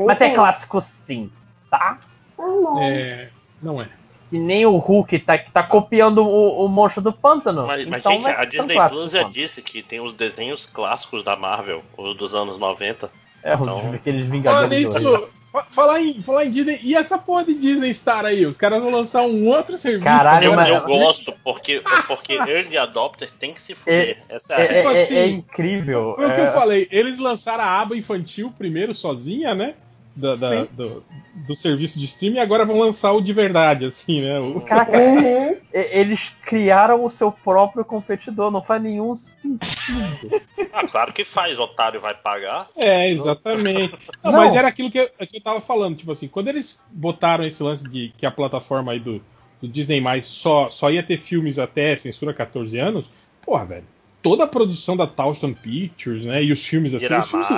Mas 0.06 0.20
é 0.20 0.30
clássico 0.30 0.80
sim, 0.80 1.30
tá? 1.70 1.98
Tá. 2.36 2.82
É, 2.82 3.28
não 3.62 3.80
é. 3.80 3.88
Que 4.28 4.38
nem 4.38 4.66
o 4.66 4.76
Hulk 4.76 5.18
tá, 5.20 5.38
que 5.38 5.50
tá 5.50 5.62
copiando 5.62 6.18
o, 6.26 6.64
o 6.64 6.68
monstro 6.68 7.02
do 7.02 7.12
pântano. 7.12 7.66
Mas, 7.66 7.84
mas 7.86 8.00
então 8.00 8.12
gente, 8.12 8.22
vai 8.22 8.34
a 8.34 8.44
Disney 8.44 8.76
Plus 8.88 9.12
já 9.12 9.22
disse 9.24 9.62
que 9.62 9.82
tem 9.82 10.00
os 10.00 10.12
desenhos 10.14 10.66
clássicos 10.66 11.24
da 11.24 11.36
Marvel, 11.36 11.82
os 11.96 12.16
dos 12.16 12.34
anos 12.34 12.58
90. 12.58 13.10
É, 13.42 13.54
Então- 13.54 13.92
aqueles 13.94 14.22
Olha 14.22 14.30
Vingadores. 14.30 14.90
do- 14.90 14.98
isso, 14.98 15.28
fa- 15.52 15.66
falar 15.70 16.00
em, 16.02 16.20
falar 16.20 16.44
em 16.46 16.50
Disney, 16.50 16.80
e 16.82 16.96
essa 16.96 17.16
porra 17.16 17.44
de 17.44 17.54
Disney 17.54 17.94
Star 17.94 18.24
aí? 18.24 18.44
Os 18.44 18.56
caras 18.56 18.82
vão 18.82 18.90
lançar 18.90 19.22
um 19.22 19.46
outro 19.46 19.78
serviço. 19.78 20.04
Caralho, 20.04 20.46
Eu, 20.46 20.54
mas- 20.56 20.68
eu 20.82 20.88
gosto, 20.88 21.32
porque, 21.44 21.80
porque 22.08 22.32
Early 22.34 22.76
Adopter 22.76 23.30
tem 23.38 23.54
que 23.54 23.60
se 23.60 23.74
fuder. 23.76 24.18
Essa 24.28 24.54
é, 24.54 24.56
a 24.56 24.60
É, 24.60 24.66
regra. 24.66 24.78
é- 24.78 24.82
Tipo 24.82 25.02
assim, 25.02 25.16
é 25.16 25.26
incrível. 25.28 26.12
Foi 26.16 26.26
o 26.26 26.34
que 26.34 26.40
é- 26.40 26.46
eu 26.48 26.52
falei. 26.52 26.88
Eles 26.90 27.18
lançaram 27.20 27.62
a 27.62 27.80
aba 27.80 27.96
infantil 27.96 28.52
primeiro, 28.58 28.92
sozinha, 28.92 29.54
né? 29.54 29.74
Da- 30.16 30.34
da- 30.34 30.64
do, 30.64 31.04
do 31.46 31.54
serviço 31.54 31.98
de 31.98 32.06
streaming, 32.06 32.36
e 32.38 32.40
agora 32.40 32.64
vão 32.64 32.78
lançar 32.78 33.12
o 33.12 33.20
de 33.20 33.32
verdade, 33.34 33.84
assim, 33.84 34.22
né? 34.22 34.40
O- 34.40 34.62
Caraca, 34.62 34.96
Uhum. 34.96 35.56
eles 35.72 36.30
criaram 36.46 37.04
o 37.04 37.10
seu 37.10 37.30
próprio 37.30 37.84
competidor, 37.84 38.50
não 38.50 38.62
faz 38.62 38.82
nenhum 38.82 39.14
sentido. 39.14 40.42
Ah, 40.72 40.86
claro 40.86 41.12
que 41.12 41.24
faz, 41.24 41.58
otário 41.58 42.00
vai 42.00 42.14
pagar. 42.14 42.68
É, 42.76 43.10
exatamente. 43.10 43.94
Não, 44.24 44.32
Não. 44.32 44.38
mas 44.38 44.56
era 44.56 44.68
aquilo 44.68 44.90
que 44.90 44.98
eu, 44.98 45.08
que 45.26 45.36
eu 45.36 45.42
tava 45.42 45.60
falando, 45.60 45.96
tipo 45.96 46.12
assim, 46.12 46.28
quando 46.28 46.48
eles 46.48 46.82
botaram 46.90 47.44
esse 47.44 47.62
lance 47.62 47.86
de 47.88 48.12
que 48.16 48.24
a 48.24 48.30
plataforma 48.30 48.92
aí 48.92 49.00
do, 49.00 49.22
do 49.60 49.68
Disney 49.68 50.00
mais 50.00 50.26
só, 50.26 50.70
só 50.70 50.90
ia 50.90 51.02
ter 51.02 51.18
filmes 51.18 51.58
até 51.58 51.94
censura 51.96 52.32
14 52.32 52.78
anos, 52.78 53.04
porra, 53.44 53.64
velho, 53.66 53.84
toda 54.22 54.44
a 54.44 54.48
produção 54.48 54.96
da 54.96 55.06
Tauston 55.06 55.52
Pictures, 55.52 56.24
né, 56.26 56.42
e 56.42 56.52
os 56.52 56.64
filmes 56.66 56.94
assim, 56.94 57.06
os 57.14 57.26
filmes, 57.28 57.48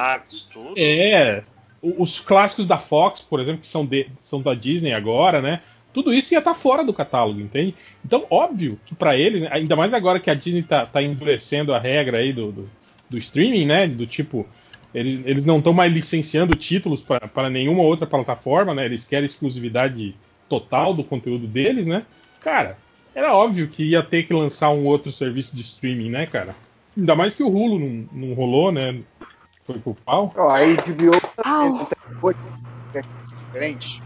tudo. 0.52 0.74
é, 0.76 1.42
os 1.82 2.20
clássicos 2.20 2.66
da 2.66 2.78
Fox, 2.78 3.20
por 3.20 3.40
exemplo, 3.40 3.60
que 3.60 3.66
são, 3.66 3.84
de- 3.86 4.08
são 4.18 4.40
da 4.42 4.54
Disney 4.54 4.92
agora, 4.92 5.40
né, 5.40 5.60
tudo 5.92 6.12
isso 6.12 6.34
ia 6.34 6.38
estar 6.38 6.54
fora 6.54 6.84
do 6.84 6.92
catálogo, 6.92 7.40
entende? 7.40 7.74
Então, 8.04 8.26
óbvio 8.30 8.78
que 8.84 8.94
pra 8.94 9.16
eles, 9.16 9.42
né, 9.42 9.48
ainda 9.50 9.74
mais 9.76 9.94
agora 9.94 10.20
que 10.20 10.30
a 10.30 10.34
Disney 10.34 10.62
tá, 10.62 10.84
tá 10.86 11.02
endurecendo 11.02 11.72
a 11.74 11.78
regra 11.78 12.18
aí 12.18 12.32
do, 12.32 12.52
do, 12.52 12.70
do 13.08 13.18
streaming, 13.18 13.64
né, 13.66 13.86
do 13.88 14.06
tipo, 14.06 14.46
ele- 14.94 15.22
eles 15.26 15.44
não 15.44 15.58
estão 15.58 15.72
mais 15.72 15.92
licenciando 15.92 16.54
títulos 16.54 17.02
para 17.02 17.50
nenhuma 17.50 17.82
outra 17.82 18.06
plataforma, 18.06 18.74
né? 18.74 18.84
Eles 18.86 19.04
querem 19.04 19.26
exclusividade 19.26 20.14
total 20.48 20.94
do 20.94 21.04
conteúdo 21.04 21.46
deles, 21.46 21.86
né? 21.86 22.04
Cara, 22.40 22.78
era 23.14 23.34
óbvio 23.34 23.68
que 23.68 23.82
ia 23.84 24.02
ter 24.02 24.22
que 24.24 24.32
lançar 24.32 24.70
um 24.70 24.84
outro 24.86 25.12
serviço 25.12 25.54
de 25.56 25.62
streaming, 25.62 26.10
né, 26.10 26.26
cara? 26.26 26.54
Ainda 26.96 27.14
mais 27.14 27.34
que 27.34 27.42
o 27.42 27.48
Hulu 27.48 27.78
não, 27.78 28.08
não 28.28 28.34
rolou, 28.34 28.72
né? 28.72 28.98
Foi 29.68 29.78
pro 29.80 29.94
pau. 29.94 30.32
Ó, 30.34 30.48
a 30.48 30.60
HBO 30.60 31.20
não 31.44 31.84
tem 31.84 32.18
dois 32.18 32.36
serviços 32.90 33.38
diferentes. 33.38 34.00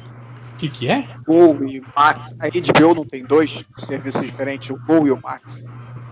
O 0.55 0.57
que, 0.59 0.69
que 0.69 0.89
é? 0.89 1.07
Gol 1.25 1.63
e 1.63 1.81
Max. 1.97 2.35
A 2.41 2.49
HBO 2.49 2.95
não 2.97 3.05
tem 3.05 3.25
dois 3.25 3.65
serviços 3.77 4.23
diferentes, 4.23 4.71
o 4.71 4.79
Gol 4.85 5.07
e 5.07 5.13
o 5.13 5.21
Max. 5.23 5.65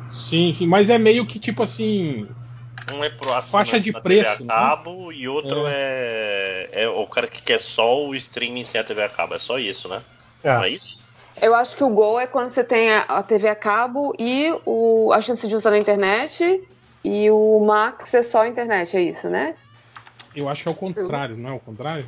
Sim, 0.09 0.55
sim, 0.55 0.69
mas 0.69 0.89
é 0.89 0.99
meio 0.99 1.27
que 1.27 1.41
tipo 1.41 1.65
assim. 1.65 2.29
Um 2.93 3.03
é 3.03 3.11
pro 3.11 3.43
Faixa 3.43 3.81
de 3.81 3.93
preço, 3.93 4.39
TV 4.39 4.53
a 4.53 4.55
cabo 4.55 5.13
e 5.13 5.27
outro 5.27 5.65
é... 5.67 6.69
é 6.71 6.89
o 6.89 7.05
cara 7.09 7.27
que 7.27 7.43
quer 7.43 7.61
só 7.61 8.07
o 8.07 8.15
streaming 8.15 8.65
sem 8.65 8.81
a 8.81 8.85
TV 8.85 9.03
a 9.03 9.09
cabo. 9.09 9.35
É 9.35 9.41
só 9.41 9.59
isso, 9.59 9.89
né? 9.89 10.01
É. 10.45 10.55
Não 10.55 10.63
é 10.63 10.71
isso? 10.71 11.01
Eu 11.43 11.57
acho 11.57 11.77
que 11.77 11.83
o 11.83 11.91
Gol 11.91 12.21
é 12.21 12.27
quando 12.29 12.51
você 12.51 12.63
tem 12.63 12.93
a, 12.93 13.01
a 13.01 13.23
TV 13.25 13.49
a 13.49 13.57
cabo 13.57 14.13
e 14.17 14.53
o, 14.65 15.13
a 15.13 15.21
chance 15.21 15.47
de 15.49 15.57
usar 15.57 15.71
na 15.71 15.79
internet. 15.79 16.69
E 17.05 17.31
o 17.31 17.61
Max 17.65 18.13
é 18.13 18.23
só 18.23 18.43
a 18.43 18.49
internet, 18.49 18.97
é 18.97 19.01
isso, 19.03 19.29
né? 19.29 19.55
Eu 20.35 20.49
acho 20.49 20.63
que 20.63 20.69
é 20.69 20.73
o 20.73 20.75
contrário, 20.75 21.37
não 21.37 21.51
é 21.51 21.53
o 21.55 21.59
contrário? 21.61 22.07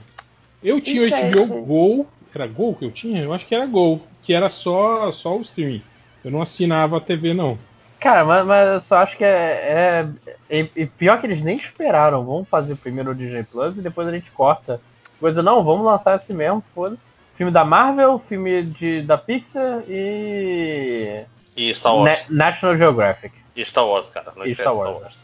Eu 0.62 0.80
tinha 0.80 1.02
o 1.02 1.06
Isso 1.06 1.14
é, 1.14 1.30
HBO 1.30 1.42
isso 1.42 1.54
é. 1.54 1.60
Go. 1.60 2.06
Era 2.34 2.46
Gol 2.46 2.74
que 2.74 2.84
eu 2.84 2.90
tinha? 2.90 3.22
Eu 3.22 3.32
acho 3.32 3.46
que 3.46 3.54
era 3.54 3.66
Gol. 3.66 4.00
Que 4.22 4.32
era 4.32 4.48
só, 4.48 5.10
só 5.12 5.36
o 5.36 5.40
streaming. 5.42 5.82
Eu 6.24 6.30
não 6.30 6.40
assinava 6.40 6.96
a 6.96 7.00
TV, 7.00 7.34
não. 7.34 7.58
Cara, 8.00 8.24
mas, 8.24 8.46
mas 8.46 8.68
eu 8.68 8.80
só 8.80 8.98
acho 8.98 9.16
que 9.16 9.24
é, 9.24 10.08
é, 10.50 10.60
é- 10.60 10.68
é 10.76 10.86
pior 10.86 11.20
que 11.20 11.26
eles 11.26 11.42
nem 11.42 11.56
esperaram. 11.56 12.24
Vamos 12.24 12.48
fazer 12.48 12.76
primeiro 12.76 13.10
o 13.10 13.14
Disney 13.14 13.42
Plus 13.44 13.76
e 13.76 13.82
depois 13.82 14.06
a 14.08 14.12
gente 14.12 14.30
corta. 14.30 14.80
Coisa, 15.20 15.42
não, 15.42 15.62
vamos 15.64 15.84
lançar 15.84 16.16
esse 16.16 16.32
mesmo, 16.32 16.62
foda-se. 16.74 17.10
Filme 17.36 17.52
da 17.52 17.64
Marvel, 17.64 18.18
filme 18.18 18.62
de, 18.64 19.02
da 19.02 19.18
Pixar 19.18 19.82
e. 19.88 21.22
E 21.56 21.74
Star 21.74 21.96
Wars. 21.96 22.18
Na- 22.28 22.46
National 22.46 22.76
Geographic. 22.76 23.34
E 23.54 23.64
Star 23.64 23.86
Wars, 23.86 24.08
cara. 24.08 24.32
Não 24.36 24.46
E 24.46 24.50
esquece 24.50 24.68
Star 24.68 24.74
Wars. 24.74 25.14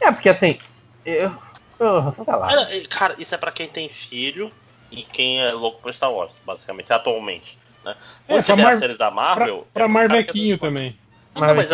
É, 0.00 0.10
porque 0.12 0.28
assim. 0.28 0.58
Eu, 1.04 1.32
eu- 1.78 2.12
sei 2.14 2.34
lá. 2.34 2.48
Cara, 2.48 2.68
Cara, 2.88 3.14
isso 3.18 3.34
é 3.34 3.38
pra 3.38 3.52
quem 3.52 3.68
tem 3.68 3.88
filho 3.88 4.50
e 4.90 5.02
quem 5.02 5.40
é 5.42 5.52
louco 5.52 5.80
por 5.82 5.92
Star 5.94 6.12
Wars, 6.12 6.32
basicamente, 6.44 6.92
atualmente. 6.92 7.58
Né? 7.84 7.94
É, 8.28 8.42
pra 8.42 8.56
Mar- 8.56 8.72
a 8.74 8.78
série 8.78 8.96
da 8.96 9.10
Pra, 9.10 9.14
Marvel. 9.14 9.66
pra 9.72 9.84
é 9.84 9.88
cara 9.88 9.88
que 9.88 10.04
é 10.04 10.08
Marvequinho 10.08 10.58
também. 10.58 10.98
Não, 11.34 11.42
não, 11.46 11.54
mas 11.54 11.70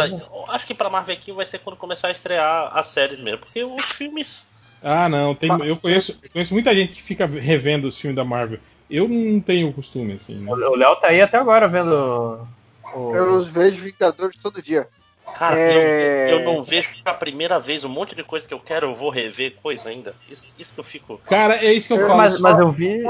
acho 0.48 0.66
que 0.66 0.74
pra 0.74 0.90
Marvequinho 0.90 1.36
vai 1.36 1.46
ser 1.46 1.60
quando 1.60 1.76
começar 1.76 2.08
a 2.08 2.12
estrear 2.12 2.76
as 2.76 2.88
séries 2.88 3.20
mesmo. 3.20 3.38
Porque 3.38 3.62
os 3.62 3.84
filmes. 3.84 4.46
Ah, 4.82 5.08
não. 5.08 5.34
Tem, 5.34 5.48
eu 5.64 5.76
conheço, 5.76 6.20
conheço 6.32 6.52
muita 6.52 6.74
gente 6.74 6.92
que 6.94 7.02
fica 7.02 7.26
revendo 7.26 7.86
os 7.86 7.96
filmes 7.98 8.16
da 8.16 8.24
Marvel. 8.24 8.58
Eu 8.90 9.08
não 9.08 9.40
tenho 9.40 9.68
o 9.68 9.72
costume, 9.72 10.14
assim, 10.14 10.34
né? 10.34 10.52
O 10.52 10.74
Léo 10.74 10.96
tá 10.96 11.08
aí 11.08 11.22
até 11.22 11.38
agora 11.38 11.68
vendo. 11.68 12.46
O... 12.92 13.14
Eu 13.14 13.44
vejo 13.44 13.80
Vingadores 13.80 14.36
todo 14.36 14.60
dia. 14.60 14.88
Cara, 15.34 15.58
É. 15.58 16.32
eu, 16.32 16.38
eu 16.38 16.44
não 16.44 16.62
vejo 16.62 16.88
a 17.04 17.14
primeira 17.14 17.58
vez 17.58 17.84
um 17.84 17.88
monte 17.88 18.14
de 18.14 18.22
coisa 18.22 18.46
que 18.46 18.54
eu 18.54 18.60
quero, 18.60 18.86
eu 18.88 18.94
vou 18.94 19.10
rever 19.10 19.54
coisa 19.62 19.88
ainda. 19.88 20.14
Isso, 20.30 20.42
isso 20.58 20.74
que 20.74 20.80
eu 20.80 20.84
fico. 20.84 21.18
Cara, 21.26 21.56
é 21.56 21.72
isso 21.72 21.88
que 21.88 21.94
eu 21.94 21.98
Eu- 22.00 22.06
falo. 22.06 22.18
Mas, 22.18 22.40
mas 22.40 22.58
eu 22.58 22.70
vi. 22.70 23.02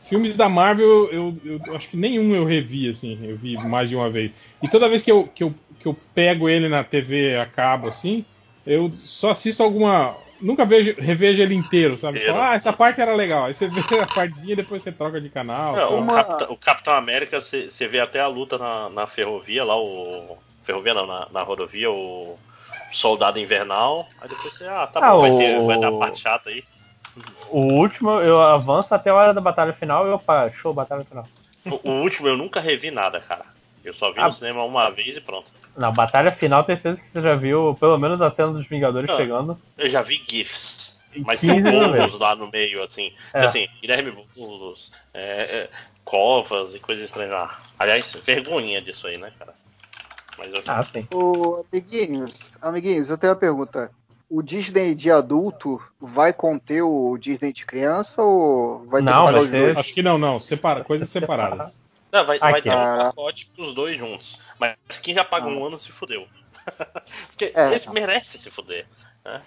Filmes 0.00 0.36
da 0.36 0.48
Marvel, 0.48 1.08
eu, 1.12 1.36
eu- 1.44 1.60
eu 1.66 1.76
acho 1.76 1.88
que 1.88 1.96
nenhum 1.96 2.34
eu 2.34 2.44
revi, 2.44 2.88
assim. 2.88 3.18
Eu 3.22 3.36
vi 3.36 3.56
mais 3.56 3.88
de 3.88 3.96
uma 3.96 4.08
vez. 4.10 4.32
E 4.62 4.68
toda 4.68 4.88
vez 4.88 5.02
que 5.02 5.10
eu, 5.12 5.24
que 5.26 5.44
eu, 5.44 5.54
que 5.78 5.86
eu 5.86 5.96
pego 6.14 6.48
ele 6.48 6.68
na 6.68 6.82
TV 6.82 7.36
a 7.36 7.46
cabo, 7.46 7.88
assim, 7.88 8.24
eu 8.66 8.90
só 8.92 9.30
assisto 9.30 9.62
alguma. 9.62 10.16
Nunca 10.40 10.64
vejo, 10.64 10.94
revejo 10.98 11.42
ele 11.42 11.54
inteiro, 11.54 11.98
sabe? 11.98 12.18
Inteiro. 12.18 12.34
Falo, 12.34 12.46
ah, 12.46 12.54
essa 12.54 12.72
parte 12.72 12.98
era 13.00 13.14
legal. 13.14 13.44
Aí 13.44 13.54
você 13.54 13.68
vê 13.68 13.80
a 14.00 14.06
partezinha 14.06 14.54
e 14.54 14.56
depois 14.56 14.82
você 14.82 14.90
troca 14.90 15.20
de 15.20 15.28
canal. 15.28 15.76
Não, 15.76 16.00
o, 16.02 16.06
Capitão, 16.06 16.52
o 16.52 16.56
Capitão 16.56 16.94
América, 16.94 17.40
você 17.40 17.70
você 17.70 17.86
vê 17.86 18.00
até 18.00 18.20
a 18.20 18.26
luta 18.26 18.56
na, 18.56 18.88
na 18.88 19.06
ferrovia 19.06 19.62
lá, 19.64 19.76
o. 19.78 20.38
Ferrovia 20.70 20.94
não, 20.94 21.06
na, 21.06 21.26
na 21.32 21.42
rodovia, 21.42 21.90
o 21.90 22.38
Soldado 22.92 23.38
Invernal. 23.40 24.08
Aí 24.20 24.28
depois 24.28 24.52
você, 24.54 24.66
ah, 24.68 24.86
tá 24.86 25.00
Ah, 25.02 25.12
bom, 25.12 25.20
vai, 25.20 25.30
o- 25.32 25.38
ter, 25.38 25.60
vai 25.62 25.80
dar 25.80 25.88
a 25.88 25.98
parte 25.98 26.20
chata 26.20 26.48
aí. 26.50 26.62
O 27.48 27.60
último, 27.74 28.10
eu 28.20 28.40
avanço 28.40 28.94
até 28.94 29.10
a 29.10 29.14
hora 29.14 29.34
da 29.34 29.40
batalha 29.40 29.72
final 29.72 30.06
e 30.06 30.10
opa, 30.10 30.48
show, 30.50 30.72
batalha 30.72 31.04
final. 31.04 31.26
O, 31.66 31.90
o 31.90 31.92
último 32.02 32.28
eu 32.28 32.36
nunca 32.36 32.60
revi 32.60 32.90
nada, 32.92 33.20
cara. 33.20 33.44
Eu 33.84 33.92
só 33.94 34.12
vi 34.12 34.20
Ah. 34.20 34.28
no 34.28 34.32
cinema 34.32 34.62
uma 34.62 34.88
vez 34.90 35.16
e 35.16 35.20
pronto. 35.20 35.46
Na 35.76 35.90
batalha 35.90 36.30
final, 36.30 36.62
tenho 36.62 36.78
certeza 36.78 37.02
que 37.02 37.08
você 37.08 37.20
já 37.20 37.34
viu 37.34 37.76
pelo 37.80 37.98
menos 37.98 38.20
a 38.22 38.30
cena 38.30 38.52
dos 38.52 38.66
Vingadores 38.66 39.10
Ah. 39.10 39.16
chegando. 39.16 39.58
Eu 39.76 39.90
já 39.90 40.02
vi 40.02 40.22
GIFs. 40.28 40.96
Mas 41.24 41.40
15 41.40 41.62
tem 41.64 41.72
bolos 41.72 42.18
lá 42.20 42.36
no 42.36 42.46
meio, 42.48 42.84
assim. 42.84 43.12
É. 43.34 43.40
Assim, 43.44 43.66
Guilherme 43.80 44.12
Boulos, 44.36 44.92
é, 45.12 45.20
é, 45.62 45.70
covas 46.04 46.72
e 46.76 46.78
coisas 46.78 47.06
estranhas 47.06 47.32
lá. 47.32 47.58
Aliás, 47.76 48.12
vergonhinha 48.24 48.80
disso 48.80 49.08
aí, 49.08 49.18
né, 49.18 49.32
cara? 49.36 49.52
Mas 50.38 50.52
eu 50.52 50.62
Ah, 50.66 50.84
sim. 50.84 51.06
Ô, 51.10 51.64
amiguinhos, 51.72 52.56
amiguinhos, 52.60 53.10
eu 53.10 53.18
tenho 53.18 53.32
uma 53.32 53.38
pergunta. 53.38 53.90
O 54.28 54.42
Disney 54.42 54.94
de 54.94 55.10
adulto 55.10 55.82
vai 56.00 56.32
conter 56.32 56.82
o 56.82 57.18
Disney 57.18 57.52
de 57.52 57.66
criança 57.66 58.22
ou 58.22 58.86
vai 58.86 59.02
ter 59.02 59.10
Não, 59.10 59.24
vai 59.24 59.34
os 59.34 59.48
ser- 59.50 59.60
dois? 59.60 59.76
Acho 59.78 59.92
que 59.94 60.02
não, 60.02 60.16
não. 60.18 60.38
Separa, 60.38 60.84
coisas 60.84 61.08
separadas. 61.10 61.80
Não, 62.12 62.24
vai, 62.24 62.38
vai 62.38 62.62
ter 62.62 62.70
um 62.70 62.72
pacote 62.72 63.50
pros 63.54 63.74
dois 63.74 63.98
juntos. 63.98 64.38
Mas 64.58 64.76
quem 65.02 65.14
já 65.14 65.24
pagou 65.24 65.50
um 65.50 65.64
ano 65.64 65.78
se 65.78 65.90
fudeu. 65.90 66.26
Porque 67.28 67.52
É. 67.54 67.74
esse 67.74 67.90
merece 67.90 68.38
se 68.38 68.50
fuder. 68.50 68.86
Né? 69.24 69.42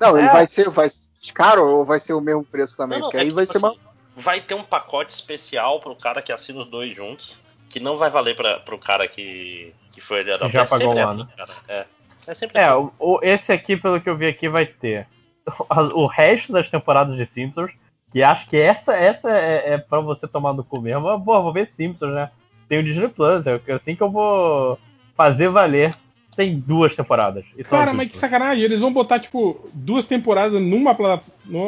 Não, 0.00 0.18
ele 0.18 0.28
É. 0.28 0.32
vai 0.32 0.46
ser 0.46 0.68
vai 0.70 0.88
ser 0.88 1.08
caro 1.34 1.66
ou 1.66 1.84
vai 1.84 2.00
ser 2.00 2.12
o 2.14 2.20
mesmo 2.20 2.44
preço 2.44 2.76
também? 2.76 2.98
Não, 2.98 3.04
não, 3.06 3.10
Porque 3.10 3.18
é 3.18 3.20
aí 3.20 3.30
vai 3.30 3.44
tipo 3.44 3.52
ser 3.52 3.58
uma. 3.58 3.70
assim, 3.72 3.80
vai 4.16 4.40
ter 4.40 4.54
um 4.54 4.64
pacote 4.64 5.12
especial 5.14 5.80
pro 5.80 5.94
cara 5.94 6.22
que 6.22 6.32
assina 6.32 6.60
os 6.62 6.68
dois 6.70 6.94
juntos. 6.96 7.34
Que 7.72 7.80
não 7.80 7.96
vai 7.96 8.10
valer 8.10 8.36
pra, 8.36 8.60
pro 8.60 8.78
cara 8.78 9.08
que, 9.08 9.72
que 9.92 10.00
foi 10.00 10.20
ele 10.20 10.30
adaptado. 10.32 10.52
já 10.52 10.66
pagou 10.66 10.90
sempre 10.90 10.98
um 11.04 11.08
é 11.08 11.10
assim, 11.10 11.20
ano. 11.22 11.28
cara. 11.36 11.52
É, 11.68 11.84
é 12.26 12.34
sempre 12.34 12.58
É, 12.60 12.64
assim. 12.66 12.78
o, 12.78 12.92
o- 13.14 13.20
esse 13.22 13.52
aqui, 13.52 13.76
pelo 13.76 14.00
que 14.00 14.08
eu 14.08 14.16
vi 14.16 14.26
aqui, 14.26 14.48
vai 14.48 14.66
ter 14.66 15.06
o 15.94 16.06
resto 16.06 16.52
das 16.52 16.70
temporadas 16.70 17.16
de 17.16 17.26
Simpsons. 17.26 17.70
E 18.14 18.22
acho 18.22 18.46
que 18.46 18.58
essa, 18.58 18.92
essa 18.94 19.30
é, 19.30 19.72
é 19.72 19.78
pra 19.78 20.00
você 20.00 20.28
tomar 20.28 20.52
do 20.52 20.62
cu 20.62 20.80
mesmo. 20.82 21.08
Ah, 21.08 21.18
Pô, 21.18 21.42
vou 21.42 21.52
ver 21.52 21.66
Simpsons, 21.66 22.12
né? 22.12 22.30
Tem 22.68 22.78
o 22.78 22.84
Disney 22.84 23.08
Plus, 23.08 23.46
é 23.46 23.58
assim 23.72 23.96
que 23.96 24.02
eu 24.02 24.10
vou 24.10 24.78
fazer 25.16 25.48
valer. 25.48 25.96
Tem 26.36 26.58
duas 26.58 26.94
temporadas. 26.96 27.44
E 27.58 27.64
Cara, 27.64 27.90
as 27.90 27.96
mas 27.96 28.10
que 28.10 28.16
sacanagem. 28.18 28.62
Eles 28.64 28.80
vão 28.80 28.90
botar, 28.92 29.18
tipo, 29.18 29.68
duas 29.74 30.06
temporadas 30.06 30.60
numa- 30.62 30.94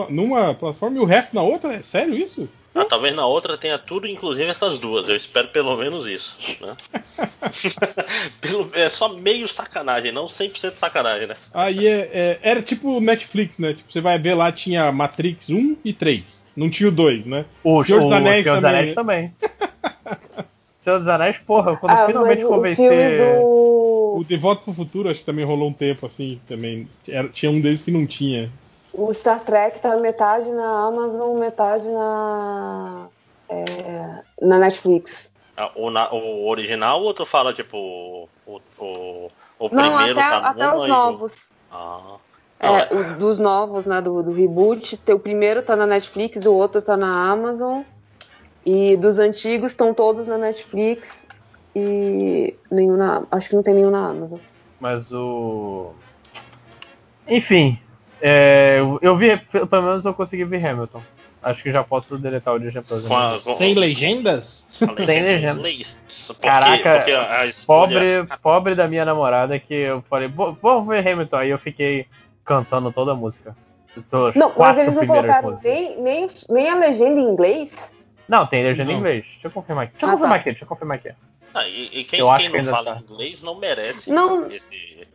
numa 0.09 0.55
plataforma 0.55 0.97
e 0.97 1.01
o 1.01 1.05
resto 1.05 1.35
na 1.35 1.43
outra? 1.43 1.74
É 1.74 1.82
sério 1.82 2.14
isso? 2.16 2.48
Ah, 2.74 2.84
talvez 2.84 3.14
na 3.14 3.24
outra 3.24 3.56
tenha 3.56 3.78
tudo, 3.78 4.06
inclusive 4.09 4.48
essas 4.51 4.78
duas. 4.80 5.09
Eu 5.09 5.14
espero 5.16 5.46
pelo 5.48 5.76
menos 5.76 6.06
isso. 6.06 6.36
Né? 6.60 6.76
Pelo- 8.40 8.70
é 8.74 8.88
só 8.90 9.09
meio 9.09 9.46
sacanagem, 9.48 10.10
não 10.12 10.26
100% 10.26 10.74
sacanagem, 10.76 11.28
né? 11.28 11.36
Aí 11.52 11.86
é, 11.86 12.10
é- 12.12 12.38
era 12.42 12.60
tipo 12.62 13.01
Netflix, 13.01 13.59
né? 13.59 13.74
Tipo, 13.74 13.92
você 13.92 14.01
vai 14.01 14.18
ver 14.18 14.34
lá, 14.34 14.51
tinha 14.51 14.90
Matrix 14.90 15.51
1 15.51 15.76
e 15.84 15.92
3. 15.92 16.42
Não 16.56 16.68
tinha 16.68 16.88
o 16.88 16.92
2, 16.92 17.26
né? 17.26 17.44
O 17.62 17.82
Senhor 17.84 18.01
dos 18.01 18.12
Anéis 18.12 18.42
Senhor 18.42 18.55
dos 18.60 18.62
também, 18.62 18.76
Anéis 18.78 18.88
né? 18.88 18.94
também. 18.94 19.34
Senhor 20.80 20.98
dos 20.98 21.09
Anéis, 21.09 21.36
porra, 21.46 21.76
quando 21.76 21.92
Ah, 21.92 22.06
finalmente 22.06 22.38
mas 22.42 22.44
o 22.44 22.48
convencer. 22.48 23.18
do. 23.18 24.16
O 24.18 24.24
De 24.28 24.36
Volta 24.36 24.62
pro 24.62 24.72
Futuro 24.72 25.09
acho 25.09 25.20
que 25.20 25.26
também 25.26 25.44
rolou 25.44 25.68
um 25.68 25.72
tempo 25.72 26.06
assim 26.06 26.40
também. 26.46 26.88
Era- 27.09 27.28
tinha 27.28 27.51
um 27.51 27.60
deles 27.60 27.82
que 27.82 27.90
não 27.90 28.06
tinha. 28.06 28.51
O 28.96 29.12
Star 29.12 29.40
Trek 29.40 29.80
tá 29.80 29.96
metade 29.96 30.48
na 30.50 30.86
Amazon, 30.86 31.36
metade 31.38 31.86
na. 31.86 33.06
é, 33.48 34.22
na 34.40 34.58
Netflix. 34.58 35.10
Ah, 35.56 35.70
O, 35.74 35.90
na- 35.90 36.12
o 36.12 36.46
original 36.48 37.02
ou 37.02 37.12
tu 37.12 37.26
fala, 37.26 37.52
tipo, 37.52 37.76
o, 37.76 38.28
o, 38.78 39.30
o, 39.58 39.68
Não, 39.72 39.96
primeiro 39.96 40.18
até, 40.20 40.30
tá 40.30 40.38
até 40.38 40.74
os 40.74 40.84
e 40.84 40.88
novos. 40.88 41.50
Ah. 41.72 42.16
É, 42.60 42.94
os 42.94 43.18
dos 43.18 43.38
novos, 43.38 43.84
né, 43.84 44.00
do, 44.00 44.22
do 44.22 44.32
reboot, 44.32 44.98
o 45.08 45.18
primeiro 45.18 45.62
tá 45.62 45.76
na 45.76 45.86
Netflix, 45.86 46.44
o 46.46 46.52
outro 46.54 46.80
tá 46.80 46.96
na 46.96 47.30
Amazon. 47.30 47.82
E 48.64 48.96
dos 48.96 49.18
antigos 49.18 49.72
estão 49.72 49.92
todos 49.92 50.26
na 50.26 50.38
Netflix 50.38 51.06
e 51.76 52.56
nenhum 52.70 52.96
na. 52.96 53.22
Acho 53.30 53.50
que 53.50 53.56
não 53.56 53.62
tem 53.62 53.74
nenhum 53.74 53.90
na 53.90 54.08
Amazon. 54.08 54.38
Mas 54.80 55.10
o. 55.12 55.92
Enfim. 57.28 57.78
É, 58.26 58.78
eu- 59.02 59.16
vi, 59.18 59.36
pelo 59.36 59.82
menos 59.82 60.05
eu 60.05 60.14
consegui 60.14 60.44
ver 60.44 60.64
Hamilton. 60.64 61.02
Acho 61.42 61.62
que 61.62 61.70
já 61.70 61.84
posso 61.84 62.16
deletar 62.16 62.55
o 62.55 62.59
Disney 62.59 62.80
Plus. 62.82 63.02
Sem 63.59 63.74
legendas? 63.74 64.80
a 64.80 64.86
legenda 64.86 65.05
Tem 65.06 65.18
em 65.18 65.22
legenda. 65.22 65.59
inglês. 65.59 65.96
Porque, 66.28 66.48
Caraca, 66.48 66.94
porque 67.05 67.66
Pobre, 67.66 68.24
pobre 68.42 68.74
da 68.74 68.88
minha 68.88 69.05
namorada 69.05 69.59
que 69.59 69.74
eu 69.74 70.02
falei, 70.09 70.26
"Vou- 70.26 70.56
vamos 70.62 70.88
ver 70.88 71.06
Hamilton. 71.06 71.36
Aí 71.36 71.51
eu 71.51 71.59
fiquei 71.59 72.06
cantando 72.46 72.90
toda 72.90 73.12
a 73.12 73.14
música. 73.14 73.55
Não, 74.34 74.48
mas 74.48 74.55
quatro 74.55 74.80
eles 74.80 74.94
não 74.94 74.98
primeiras 75.01 75.40
colocaram 75.40 75.60
nem, 75.62 76.01
nem, 76.02 76.30
nem 76.48 76.70
a 76.70 76.74
legenda 76.76 77.20
em 77.20 77.24
inglês. 77.30 77.68
Não, 78.26 78.46
tem 78.46 78.62
legenda 78.64 78.90
em 78.90 78.94
Não. 78.94 79.01
inglês. 79.01 79.24
Deixa 79.34 79.46
eu 79.48 79.51
confirmar 79.51 79.84
aqui. 79.84 79.92
Deixa 79.92 80.06
eu 80.06 80.09
Ah, 80.09 80.12
confirmar 80.12 80.38
tá. 80.38 80.40
aqui, 80.40 80.51
deixa 80.51 80.64
eu 80.64 80.68
confirmar 80.68 80.96
aqui. 80.96 81.10
Ah, 81.55 81.68
e, 81.68 81.84
e 82.01 82.05
quem, 82.05 82.20
quem 82.38 82.51
que 82.51 82.62
não 82.62 82.70
fala 82.72 82.94
tá. 82.94 83.01
inglês 83.02 83.42
não 83.42 83.55
merece 83.56 84.10
Não. 84.10 84.51
esse. 84.51 85.06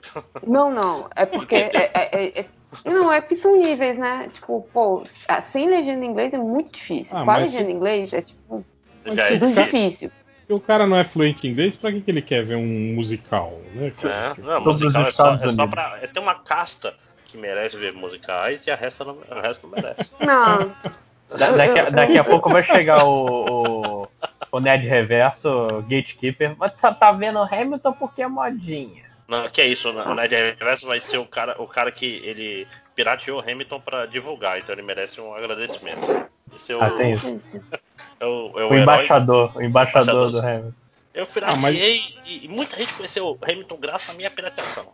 Não, 0.47 0.71
não. 0.71 1.09
É 1.15 1.25
porque. 1.25 1.55
É, 1.73 1.91
é- 1.93 2.39
é- 2.41 2.45
é- 2.85 2.89
não, 2.89 3.11
é 3.11 3.21
porque 3.21 3.37
são 3.37 3.57
níveis, 3.57 3.97
né? 3.97 4.29
Tipo, 4.33 4.67
pô, 4.73 5.03
ah, 5.27 5.41
sem 5.51 5.69
legenda 5.69 6.05
em 6.05 6.09
inglês 6.09 6.33
é 6.33 6.37
muito 6.37 6.71
difícil. 6.73 7.15
Ah, 7.17 7.23
Com 7.25 7.31
a 7.31 7.37
legenda 7.37 7.65
se- 7.65 7.71
em 7.71 7.75
inglês 7.75 8.13
é 8.13 8.21
tipo 8.21 8.65
é 9.05 9.09
o 9.09 9.13
muito 9.13 9.53
cara- 9.55 9.63
difícil. 9.65 10.11
Se 10.37 10.53
o 10.53 10.59
cara 10.59 10.87
não 10.87 10.97
é 10.97 11.03
fluente 11.03 11.47
em 11.47 11.51
inglês, 11.51 11.75
pra 11.75 11.91
que, 11.91 12.01
que 12.01 12.09
ele 12.09 12.21
quer 12.23 12.43
ver 12.43 12.55
um 12.55 12.93
musical? 12.95 13.59
Né? 13.75 13.91
É, 14.03 14.41
não, 14.41 14.63
Sobre 14.63 14.71
os 14.87 14.93
musical 14.93 15.01
é 15.01 15.03
só, 15.05 15.09
Estados 15.09 15.41
é 15.41 15.43
só 15.43 15.49
Unidos. 15.49 15.69
pra. 15.69 15.99
É, 16.01 16.07
tem 16.07 16.23
uma 16.23 16.35
casta 16.35 16.93
que 17.25 17.37
merece 17.37 17.77
ver 17.77 17.93
musicais 17.93 18.61
e 18.65 18.71
a 18.71 18.75
resta 18.75 19.03
não, 19.05 19.13
o 19.29 19.41
resto 19.41 19.67
não 19.67 19.69
merece. 19.69 20.09
Não. 20.19 20.73
Da- 21.37 21.51
daqui, 21.51 21.79
a, 21.79 21.89
daqui 21.91 22.17
a 22.17 22.23
pouco 22.23 22.49
vai 22.49 22.63
chegar 22.63 23.03
o, 23.05 24.01
o, 24.01 24.07
o 24.51 24.59
Ned 24.59 24.87
Reverso, 24.87 25.67
Gatekeeper. 25.87 26.55
Mas 26.57 26.71
só 26.77 26.91
tá 26.91 27.11
vendo 27.11 27.37
Hamilton 27.37 27.93
porque 27.93 28.23
é 28.23 28.27
modinha. 28.27 29.03
Não, 29.29 29.47
que 29.47 29.61
é 29.61 29.67
isso, 29.67 29.89
o 29.89 30.15
Ned 30.15 30.33
Reverso 30.35 30.87
vai 30.87 30.99
ser 30.99 31.17
o 31.19 31.25
cara, 31.25 31.55
o 31.61 31.67
cara 31.67 31.91
que 31.91 32.19
ele 32.23 32.67
pirateou 32.95 33.39
Hamilton 33.39 33.79
pra 33.79 34.05
divulgar, 34.07 34.57
então 34.59 34.73
ele 34.73 34.81
merece 34.81 35.21
um 35.21 35.33
agradecimento. 35.35 36.27
Esse 36.55 36.71
é 36.73 36.75
o, 36.75 36.81
Ah, 36.81 36.89
tem 36.91 37.13
isso. 37.13 37.41
é 38.19 38.25
o, 38.25 38.59
é 38.59 38.63
o 38.65 38.71
O 38.71 38.75
embaixador, 38.77 39.55
o 39.55 39.61
embaixador 39.61 40.29
Embaixador. 40.29 40.31
do 40.31 40.39
Hamilton. 40.39 40.73
Eu 41.13 41.23
Ah, 41.23 41.27
pirateei 41.33 41.57
mas- 41.61 41.75
e, 42.25 42.45
e 42.45 42.47
muita 42.47 42.75
gente 42.77 42.93
conheceu 42.95 43.27
o 43.27 43.37
Hamilton 43.41 43.77
graças 43.77 44.09
à 44.09 44.13
minha 44.13 44.31
pirateação. 44.31 44.87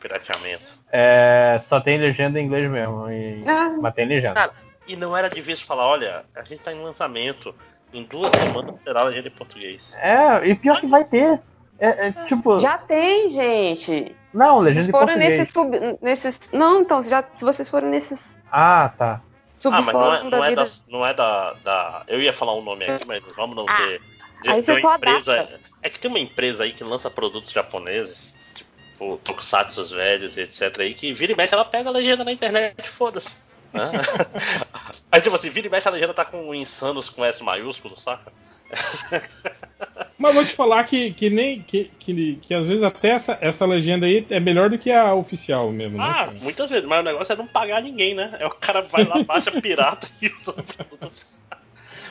Pirateamento. 0.00 0.72
É, 0.92 1.58
só 1.62 1.80
tem 1.80 1.98
legenda 1.98 2.40
em 2.40 2.44
inglês 2.46 2.70
mesmo. 2.70 3.10
E, 3.10 3.42
Ah. 3.46 3.74
mas 3.80 3.94
tem 3.94 4.06
legenda. 4.06 4.34
Cara, 4.34 4.52
e 4.86 4.94
não 4.96 5.16
era 5.16 5.28
difícil 5.28 5.66
falar, 5.66 5.86
olha, 5.86 6.24
a 6.34 6.42
gente 6.42 6.60
tá 6.62 6.72
em 6.72 6.80
lançamento. 6.82 7.54
Em 7.92 8.02
duas 8.04 8.30
semanas 8.32 8.74
terá 8.84 9.00
a 9.00 9.04
legenda 9.04 9.28
em 9.28 9.32
português. 9.32 9.92
É, 9.96 10.46
e 10.46 10.54
pior 10.54 10.80
que 10.80 10.86
vai 10.86 11.04
ter. 11.04 11.40
É, 11.78 12.08
é, 12.08 12.12
tipo, 12.26 12.58
Já 12.58 12.78
tem, 12.78 13.28
gente. 13.30 14.14
não, 14.32 14.58
legenda 14.58 14.86
vocês 14.86 14.90
português. 15.06 15.38
nesses, 15.38 15.52
sub, 15.52 15.98
nesses. 16.00 16.40
Não, 16.52 16.80
então, 16.80 17.04
já, 17.04 17.22
se 17.22 17.44
vocês 17.44 17.68
forem 17.68 17.90
nesses 17.90 18.22
Ah, 18.50 18.90
tá. 18.96 19.20
Ah, 19.64 19.80
mas 19.82 19.94
não 19.94 20.14
é, 20.14 20.22
não 20.22 20.30
da 20.30 20.46
é, 20.46 20.48
vida. 20.50 20.64
da, 20.64 20.70
não 20.88 21.06
é 21.06 21.14
da, 21.14 21.52
da- 21.64 22.02
Eu 22.06 22.20
ia 22.20 22.32
falar 22.32 22.54
um 22.54 22.62
nome 22.62 22.84
aqui, 22.84 23.06
mas 23.06 23.22
vamos 23.34 23.56
não 23.56 23.66
Ah, 23.68 23.76
ter. 23.76 24.00
De, 24.42 24.50
aí 24.50 24.62
você 24.62 24.80
só 24.80 24.94
empresa. 24.96 25.32
adapta. 25.32 25.60
É 25.82 25.90
que 25.90 25.98
tem 25.98 26.10
uma 26.10 26.18
empresa 26.20 26.64
aí 26.64 26.72
que 26.72 26.84
lança 26.84 27.10
produtos 27.10 27.50
japoneses, 27.50 28.34
tipo 28.54 29.16
Tokusatsu 29.24 29.86
velhos, 29.94 30.36
etc. 30.36 30.80
aí, 30.80 30.94
que 30.94 31.12
vira 31.12 31.32
e 31.32 31.36
mexe, 31.36 31.54
ela 31.54 31.64
pega 31.64 31.88
a 31.88 31.92
legenda 31.92 32.22
na 32.24 32.32
internet, 32.32 32.88
foda-se. 32.88 33.30
né? 33.72 33.90
aí 35.10 35.20
tipo 35.20 35.34
assim, 35.36 35.48
vira 35.50 35.66
e 35.66 35.70
mexe 35.70 35.88
a 35.88 35.90
legenda 35.90 36.14
tá 36.14 36.24
com 36.24 36.54
insanos 36.54 37.08
com 37.10 37.24
S 37.24 37.42
maiúsculo, 37.42 37.98
saca? 37.98 38.32
Mas 40.18 40.34
vou 40.34 40.44
te 40.44 40.52
falar 40.52 40.82
que, 40.84 41.12
que 41.12 41.28
nem 41.28 41.62
que, 41.62 41.84
que, 41.84 42.36
que 42.36 42.54
às 42.54 42.66
vezes 42.66 42.82
até 42.82 43.10
essa, 43.10 43.38
essa 43.40 43.66
legenda 43.66 44.06
aí 44.06 44.26
é 44.30 44.40
melhor 44.40 44.70
do 44.70 44.78
que 44.78 44.90
a 44.90 45.14
oficial 45.14 45.70
mesmo, 45.70 45.98
né? 45.98 46.04
Ah, 46.08 46.24
cara? 46.24 46.32
muitas 46.40 46.70
vezes, 46.70 46.86
mas 46.86 47.00
o 47.00 47.02
negócio 47.02 47.32
é 47.32 47.36
não 47.36 47.46
pagar 47.46 47.82
ninguém, 47.82 48.14
né? 48.14 48.34
É 48.40 48.46
o 48.46 48.50
cara 48.50 48.80
vai 48.80 49.04
lá, 49.04 49.22
baixa 49.22 49.50
pirata 49.50 50.08
e 50.22 50.26
usa. 50.26 50.54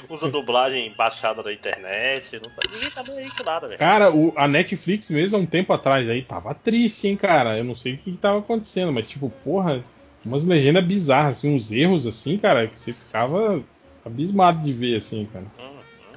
Usa 0.10 0.30
dublagem 0.30 0.94
baixada 0.96 1.42
da 1.42 1.52
internet. 1.52 2.34
Não 2.34 2.50
tá, 2.52 2.62
ninguém 2.72 2.92
tá 2.92 3.04
nem 3.08 3.18
aí 3.18 3.30
com 3.32 3.44
nada, 3.44 3.68
velho. 3.68 3.80
Cara, 3.80 4.12
o- 4.14 4.34
a 4.38 4.48
Netflix 4.48 5.10
mesmo 5.10 5.38
há 5.38 5.40
um 5.40 5.46
tempo 5.46 5.74
atrás 5.74 6.08
aí 6.10 6.22
tava 6.22 6.54
triste, 6.54 7.08
hein, 7.08 7.18
cara. 7.18 7.58
Eu 7.58 7.64
não 7.64 7.76
sei 7.76 7.94
o 7.94 7.98
que, 7.98 8.12
que 8.12 8.18
tava 8.18 8.40
acontecendo, 8.40 8.92
mas 8.92 9.08
tipo, 9.08 9.32
porra, 9.44 9.84
umas 10.24 10.46
legendas 10.46 10.84
bizarras, 10.84 11.40
assim, 11.40 11.56
uns 11.56 11.72
erros 11.72 12.06
assim, 12.06 12.38
cara, 12.38 12.68
que 12.68 12.78
você 12.78 12.94
ficava 12.94 13.64
abismado 14.06 14.62
de 14.62 14.72
ver, 14.72 14.98
assim, 14.98 15.26
cara. 15.26 15.46
Hum. 15.60 15.75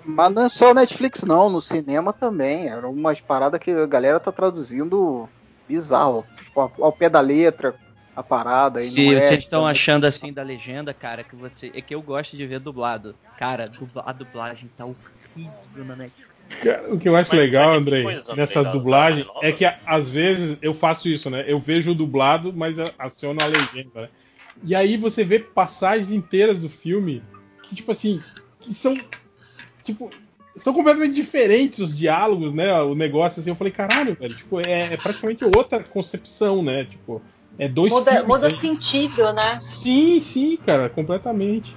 Mas 0.09 0.33
não 0.35 0.43
é 0.43 0.49
só 0.49 0.73
Netflix, 0.73 1.23
não. 1.23 1.51
No 1.51 1.61
cinema 1.61 2.13
também. 2.13 2.69
Eram 2.69 2.91
umas 2.93 3.21
paradas 3.21 3.61
que 3.61 3.71
a 3.71 3.87
galera 3.87 4.19
tá 4.19 4.33
traduzindo 4.33 5.29
bizarro. 5.69 6.25
Tipo, 6.45 6.61
ao, 6.61 6.73
ao 6.81 6.93
pé 6.93 7.09
da 7.11 7.21
letra, 7.21 7.75
a 8.17 8.23
parada. 8.23 8.81
e 8.81 8.85
Se 8.85 9.05
não 9.07 9.13
é, 9.13 9.21
vocês 9.21 9.41
estão 9.45 9.61
então, 9.61 9.67
achando 9.67 10.07
assim 10.07 10.33
da 10.33 10.43
legenda, 10.43 10.95
cara, 10.95 11.23
que 11.23 11.37
você. 11.37 11.71
É 11.75 11.81
que 11.83 11.95
eu 11.95 12.01
gosto 12.03 12.37
de 12.37 12.47
ver 12.47 12.59
dublado. 12.59 13.15
Cara, 13.39 13.67
dubla- 13.67 14.03
a 14.07 14.13
dublagem 14.13 14.71
tá 14.77 14.85
horrível 14.87 15.85
na 15.85 15.95
Netflix. 15.95 16.29
Cara, 16.63 16.95
o 16.95 16.99
que 16.99 17.07
eu 17.07 17.15
acho 17.15 17.31
Mas- 17.31 17.41
legal, 17.41 17.75
Andrei, 17.75 18.03
coisa, 18.03 18.73
dublagens, 18.73 19.27
da- 19.27 19.33
é 19.47 19.53
que 19.53 19.67
às 19.87 20.11
vezes 20.11 20.57
eu 20.63 20.73
faço 20.73 21.07
isso, 21.07 21.29
né? 21.29 21.45
Eu 21.47 21.59
vejo 21.59 21.91
o 21.91 21.95
dublado, 21.95 22.53
mas 22.57 22.77
aciono 22.99 23.43
a 23.43 23.47
legenda, 23.47 24.03
né? 24.03 24.09
E 24.65 24.75
aí 24.75 24.97
você 24.97 25.23
vê 25.23 25.39
passagens 25.39 26.11
inteiras 26.11 26.63
do 26.63 26.69
filme 26.71 27.23
que, 27.63 27.75
tipo 27.77 27.93
assim, 27.93 28.23
que 28.61 28.73
são. 28.73 28.97
Tipo. 29.93 30.11
São 30.57 30.75
completamente 30.75 31.15
diferentes 31.15 31.79
os 31.79 31.97
diálogos, 31.97 32.53
né? 32.53 32.75
O 32.83 32.93
negócio 32.95 33.41
assim. 33.41 33.51
Eu 33.51 33.55
falei, 33.55 33.73
caralho, 33.73 34.17
velho. 34.19 34.35
Tipo, 34.35 34.59
é, 34.61 34.93
é 34.93 34.97
praticamente 34.97 35.45
outra 35.45 35.79
concepção, 35.85 36.63
né? 36.65 36.85
Tipo, 36.85 37.23
é 37.57 37.69
dois 37.69 37.93
Muda, 37.93 38.11
filmes. 38.11 38.27
muda 38.29 38.47
aí. 38.49 38.57
sentido, 38.61 39.33
né? 39.33 39.59
Sim, 39.61 40.21
sim, 40.21 40.57
cara, 40.57 40.89
completamente. 40.89 41.77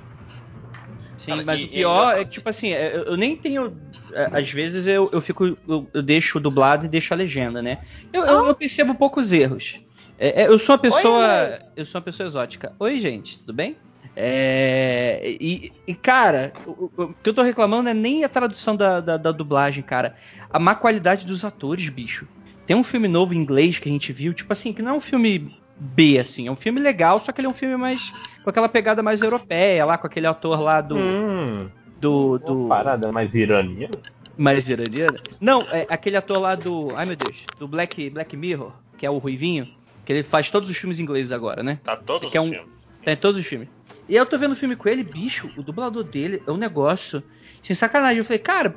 Sim, 1.17 1.31
Cara, 1.31 1.43
mas 1.43 1.59
e- 1.59 1.63
o 1.63 1.67
e 1.67 1.69
pior 1.69 2.07
ainda- 2.07 2.21
é 2.21 2.25
que, 2.25 2.31
tipo 2.31 2.49
assim, 2.49 2.71
é, 2.73 2.95
eu, 3.05 3.15
nem 3.15 3.35
tenho. 3.35 3.77
é, 4.13 4.29
Às 4.39 4.49
vezes 4.49 4.87
eu, 4.87 5.07
eu 5.13 5.21
fico. 5.21 5.45
Eu, 5.67 5.87
eu 5.93 6.01
deixo 6.01 6.39
o 6.39 6.41
dublado 6.41 6.85
e 6.87 6.89
deixo 6.89 7.13
a 7.13 7.17
legenda, 7.17 7.61
né? 7.61 7.77
Eu, 8.11 8.23
eu, 8.25 8.45
eu 8.47 8.55
percebo 8.55 8.95
poucos 8.95 9.31
erros. 9.31 9.79
É, 10.17 10.43
é, 10.43 10.47
eu 10.47 10.57
sou 10.57 10.73
uma 10.73 10.81
pessoa. 10.81 11.43
Andrei. 11.45 11.59
eu 11.75 11.85
sou 11.85 11.99
uma 11.99 12.05
pessoa 12.05 12.25
exótica. 12.25 12.73
Oi, 12.79 12.99
gente, 12.99 13.37
tudo 13.39 13.53
bem? 13.53 13.75
É, 14.15 15.35
e, 15.39 15.71
e, 15.87 15.93
cara, 15.93 16.51
o, 16.65 16.89
o- 16.97 17.13
que 17.23 17.29
eu 17.29 17.33
tô 17.33 17.41
reclamando 17.41 17.89
é 17.89 17.93
nem 17.93 18.23
a 18.23 18.29
tradução 18.29 18.75
da, 18.75 18.99
da, 18.99 19.17
da 19.17 19.31
dublagem, 19.31 19.83
cara. 19.83 20.15
A 20.49 20.59
má 20.59 20.75
qualidade 20.75 21.25
dos 21.25 21.43
atores, 21.45 21.87
bicho. 21.89 22.27
Tem 22.65 22.75
um 22.75 22.83
filme 22.83 23.07
novo 23.07 23.33
em 23.33 23.37
inglês 23.37 23.79
que 23.79 23.89
a 23.89 23.91
gente 23.91 24.11
viu, 24.13 24.33
tipo 24.33 24.51
assim, 24.53 24.73
que 24.73 24.81
não 24.81 24.91
é 24.91 24.93
um 24.93 25.01
filme 25.01 25.55
B, 25.77 26.19
assim, 26.19 26.47
é 26.47 26.51
um 26.51 26.55
filme 26.55 26.79
legal, 26.79 27.19
só 27.19 27.31
que 27.31 27.41
ele 27.41 27.47
é 27.47 27.49
um 27.49 27.53
filme 27.53 27.75
mais. 27.75 28.13
com 28.43 28.49
aquela 28.49 28.69
pegada 28.69 29.01
mais 29.01 29.21
europeia, 29.21 29.85
lá, 29.85 29.97
com 29.97 30.07
aquele 30.07 30.27
ator 30.27 30.59
lá 30.61 30.79
do. 30.81 30.95
Hum, 30.97 31.69
do, 31.99 32.29
uma 32.31 32.39
do 32.39 32.67
parada 32.67 33.11
mais 33.11 33.33
iraniana. 33.33 33.91
mais 34.37 34.69
iraniana. 34.69 35.17
Não, 35.39 35.61
é 35.71 35.85
aquele 35.89 36.17
ator 36.17 36.39
lá 36.39 36.55
do. 36.55 36.93
Ai 36.95 37.05
meu 37.05 37.15
Deus, 37.15 37.45
do 37.59 37.67
Black, 37.67 38.09
Black 38.09 38.35
Mirror, 38.37 38.71
que 38.97 39.05
é 39.05 39.09
o 39.09 39.17
Ruivinho, 39.17 39.67
que 40.05 40.13
ele 40.13 40.23
faz 40.23 40.49
todos 40.49 40.69
os 40.69 40.77
filmes 40.77 40.99
ingleses 40.99 41.31
agora, 41.31 41.63
né? 41.63 41.79
Tá 41.83 41.95
todos 41.95 42.21
Você 42.21 42.25
os 42.27 42.31
quer 42.31 42.41
um- 42.41 42.49
filmes. 42.51 42.69
Tá 43.03 43.11
em 43.13 43.17
todos 43.17 43.39
os 43.39 43.45
filmes. 43.47 43.67
E 44.11 44.15
eu 44.17 44.25
tô 44.25 44.37
vendo 44.37 44.51
o 44.51 44.55
filme 44.57 44.75
com 44.75 44.89
ele, 44.89 45.03
bicho, 45.03 45.49
o 45.55 45.63
dublador 45.63 46.03
dele 46.03 46.43
é 46.45 46.51
um 46.51 46.57
negócio. 46.57 47.23
Sem 47.63 47.73
sacanagem. 47.73 48.17
Eu 48.17 48.25
falei, 48.25 48.39
cara. 48.39 48.75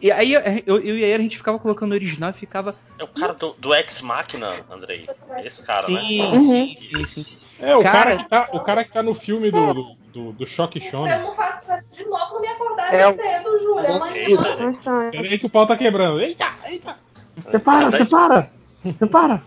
E 0.00 0.12
aí 0.12 0.32
eu, 0.32 0.40
eu, 0.64 0.80
eu 0.80 0.96
e 0.96 1.04
aí 1.04 1.12
a 1.12 1.18
gente 1.18 1.36
ficava 1.36 1.58
colocando 1.58 1.90
o 1.90 1.94
original 1.94 2.30
e 2.30 2.34
ficava. 2.34 2.72
É 2.96 3.02
o 3.02 3.08
cara 3.08 3.32
do, 3.34 3.52
do 3.58 3.74
Ex 3.74 4.00
Machina, 4.00 4.64
Andrei. 4.70 5.08
Esse 5.44 5.60
cara, 5.64 5.88
né? 5.88 6.00
Sim, 6.00 6.22
Uhum. 6.22 6.38
sim, 6.40 6.76
sim, 6.76 7.04
sim. 7.04 7.26
É, 7.58 7.74
o 7.76 7.82
cara, 7.82 7.98
Cara- 8.12 8.16
que, 8.16 8.28
tá, 8.28 8.48
o 8.52 8.60
cara 8.60 8.84
que 8.84 8.92
tá 8.92 9.02
no 9.02 9.12
filme 9.12 9.50
do, 9.50 9.74
do, 9.74 9.94
do, 10.12 10.32
do 10.34 10.46
Choque 10.46 10.80
Shonen. 10.80 11.18
não 11.20 11.34
faço 11.34 11.66
de 11.92 12.04
novo 12.04 12.40
me 12.40 12.46
acordar 12.46 12.94
É, 12.94 13.12
cedo, 13.12 13.58
Júlia. 13.58 13.88
é. 15.08 15.10
Peraí 15.10 15.38
que 15.40 15.46
o 15.46 15.50
pau 15.50 15.66
tá 15.66 15.76
quebrando. 15.76 16.20
Eita, 16.20 16.46
eita. 16.68 16.96
Separa, 17.50 17.90
Tá 17.90 17.98
separa! 17.98 18.52
Separa! 18.96 19.42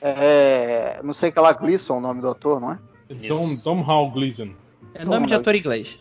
É, 0.00 1.00
não 1.02 1.12
sei 1.12 1.32
que 1.32 1.40
lá, 1.40 1.52
Gleason, 1.52 1.98
o 1.98 2.00
nome 2.00 2.20
do 2.20 2.28
ator, 2.30 2.60
não 2.60 2.72
é? 2.72 2.78
Dom, 3.14 3.54
Dom 3.56 3.80
Hall 3.82 4.10
Gleason. 4.10 4.50
É 4.94 5.04
nome 5.04 5.26
de 5.26 5.34
ator 5.34 5.54
inglês. 5.54 5.98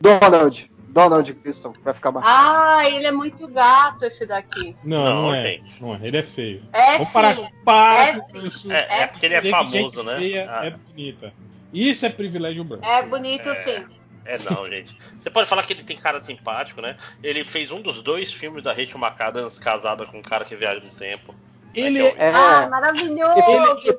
Donald. 0.00 0.70
Donald 0.88 1.30
Gleason, 1.34 1.72
pra 1.72 1.92
ficar 1.92 2.10
mais. 2.10 2.24
Ah, 2.26 2.88
ele 2.88 3.06
é 3.06 3.12
muito 3.12 3.46
gato 3.48 4.02
esse 4.04 4.24
daqui. 4.24 4.74
Não, 4.82 5.04
não, 5.04 5.22
Não, 5.22 5.34
é. 5.34 5.60
Não 5.78 5.94
é. 5.94 5.98
Ele 6.02 6.16
é 6.16 6.22
feio. 6.22 6.62
É 6.72 6.92
Vamos 6.98 7.12
parar, 7.12 7.36
para 7.64 8.04
É 8.06 8.18
com 8.18 8.38
isso. 8.38 8.72
É, 8.72 9.02
é 9.02 9.06
porque 9.06 9.26
ele 9.26 9.34
é 9.34 9.42
famoso, 9.42 9.70
gente 10.02 10.02
né? 10.04 10.16
feia 10.18 10.46
Ah, 10.50 10.66
é 10.66 10.70
bonita. 10.70 11.34
Isso 11.72 12.06
é 12.06 12.08
privilégio 12.08 12.64
branco. 12.64 12.86
É 12.86 13.02
bonito 13.02 13.46
É. 13.48 13.62
sim. 13.64 13.84
É 14.24 14.38
não, 14.50 14.68
gente. 14.70 14.96
Você 15.20 15.28
pode 15.30 15.48
falar 15.48 15.62
que 15.64 15.72
ele 15.74 15.84
tem 15.84 15.96
cara 15.98 16.24
simpático, 16.24 16.80
né? 16.80 16.96
Ele 17.22 17.44
fez 17.44 17.70
um 17.70 17.80
dos 17.82 18.02
dois 18.02 18.32
filmes 18.32 18.64
da 18.64 18.72
Rachel 18.72 18.98
McAdams 18.98 19.58
casada 19.58 20.06
com 20.06 20.18
um 20.18 20.22
cara 20.22 20.44
que 20.46 20.56
viaja 20.56 20.80
no 20.80 20.90
tempo. 20.90 21.34
Ele 21.74 22.02
Né, 22.02 22.10
que 22.10 22.18
É, 22.20 22.30
Ah, 22.30 22.68
maravilhoso. 22.70 23.38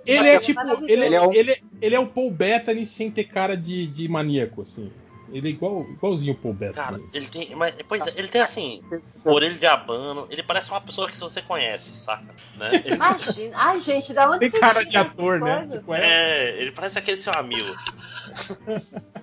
Ele, 0.06 0.18
ele 0.20 0.28
é 0.30 0.40
tipo. 0.40 0.60
Ele, 0.88 1.06
Ele 1.06 1.16
é 1.16 1.22
um- 1.22 1.32
ele, 1.32 1.64
ele 1.82 1.96
é 1.96 2.00
o 2.00 2.08
Paul 2.08 2.32
Bettany 2.32 2.86
sem 2.86 3.10
ter 3.12 3.26
cara 3.26 3.56
de, 3.58 3.88
de 3.88 4.08
maníaco, 4.08 4.62
assim. 4.62 4.92
Ele 5.30 5.50
é 5.50 5.52
igual, 5.52 5.82
igualzinho 5.90 6.32
o 6.34 6.38
Paul 6.38 6.56
Cara, 6.74 6.94
Bettany. 6.98 7.10
ele 7.14 7.28
tem. 7.28 7.54
Mas, 7.54 7.76
pois 7.88 8.02
é, 8.08 8.14
ele 8.16 8.30
tem 8.30 8.40
assim, 8.40 8.82
orelha 9.26 9.56
de 9.56 9.66
abano, 9.66 10.26
ele 10.30 10.42
parece 10.42 10.70
uma 10.72 10.80
pessoa 10.80 11.10
que 11.10 11.18
você 11.20 11.42
conhece, 11.42 11.90
saca? 12.06 12.34
Né? 12.56 12.70
Ele, 12.86 12.96
Imagina. 12.96 13.52
Ai, 13.58 13.80
gente, 13.82 14.14
da 14.14 14.30
onde 14.30 14.50
Tem 14.50 14.58
cara 14.60 14.86
de 14.86 14.96
ator, 14.96 15.42
né? 15.42 15.68
Tipo, 15.70 15.94
é, 15.94 16.02
é, 16.02 16.62
ele 16.62 16.72
parece 16.72 16.98
aquele 16.98 17.22
seu 17.22 17.34
amigo. 17.36 17.68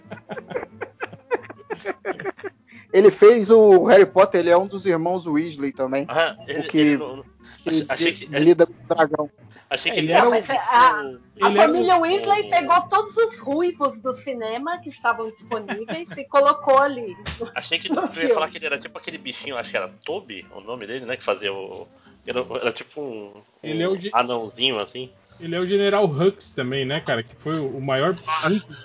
Ele 2.93 3.11
fez 3.11 3.51
o 3.51 3.85
Harry 3.87 4.07
Potter, 4.07 4.41
ele 4.41 4.51
é 4.51 4.57
um 4.57 4.69
dos 4.69 4.87
irmãos 4.87 5.27
Weasley 5.27 5.73
também. 5.73 6.07
Ah, 6.09 6.37
ele, 6.47 6.61
O 6.61 6.69
que- 6.69 6.79
ele 6.79 6.97
não- 6.97 7.25
Que 7.65 7.85
Achei 7.89 8.13
que- 8.13 8.27
lida 8.27 8.67
com 8.67 8.73
o 8.73 8.95
dragão. 8.95 9.31
Achei 9.71 9.93
que 9.93 9.99
É, 9.99 10.03
ele 10.03 10.13
ele 10.13 10.13
era 10.19 10.31
mas 10.31 10.51
a, 10.51 10.55
a 10.55 11.03
ele 11.03 11.15
era 11.41 11.55
família 11.55 11.97
o- 11.97 12.01
Weasley 12.03 12.51
pegou 12.51 12.81
todos 12.89 13.17
os 13.17 13.39
ruivos 13.39 14.01
do 14.01 14.15
cinema 14.15 14.79
que 14.79 14.89
estavam 14.91 15.29
disponíveis 15.31 16.09
e 16.17 16.25
colocou 16.25 16.79
ali. 16.79 17.17
Achei 17.55 17.79
que 17.79 17.89
tu 17.93 18.01
ia 18.01 18.09
filme. 18.09 18.35
falar 18.35 18.49
que 18.51 18.59
ele 18.59 18.67
era 18.67 18.79
tipo 18.79 18.97
aquele 18.99 19.19
bichinho, 19.19 19.57
acho 19.57 19.71
que 19.71 19.77
era 19.77 19.89
Toby, 20.05 20.47
o 20.55 20.61
nome 20.61 20.87
dele, 20.87 21.05
né? 21.07 21.17
Que 21.17 21.25
fazia 21.25 21.53
o. 21.53 21.87
Era, 22.27 22.41
era 22.61 22.73
tipo 22.73 23.01
um, 23.01 23.33
um 23.37 23.43
Ele 23.63 23.83
é 23.83 23.89
o 23.89 23.99
ge- 23.99 24.11
anãozinho 24.13 24.79
assim. 24.81 25.11
ele 25.39 25.55
é 25.55 25.61
o 25.61 25.67
General 25.67 26.05
Hux 26.05 26.55
também, 26.55 26.85
né, 26.87 27.01
cara? 27.01 27.23
Que 27.23 27.35
foi 27.37 27.59
o 27.59 27.81
maior. 27.81 28.17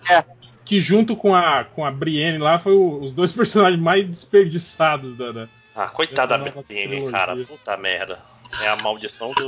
É. 0.09 0.23
Que 0.65 0.79
junto 0.81 1.15
com 1.15 1.33
a, 1.33 1.63
com 1.63 1.85
a 1.85 1.89
Brienne 1.91 2.37
lá 2.37 2.59
foi 2.59 2.73
o- 2.73 2.99
os 3.01 3.11
dois 3.13 3.31
personagens 3.35 3.81
mais 3.81 4.05
desperdiçados 4.07 5.15
da. 5.15 5.31
da- 5.31 5.47
Ah, 5.75 5.87
coitada 5.87 6.37
da 6.37 6.51
Brienne, 6.61 7.09
cara. 7.11 7.35
Puta 7.45 7.77
merda. 7.77 8.19
É 8.61 8.67
a 8.67 8.75
maldição 8.77 9.31
do, 9.31 9.47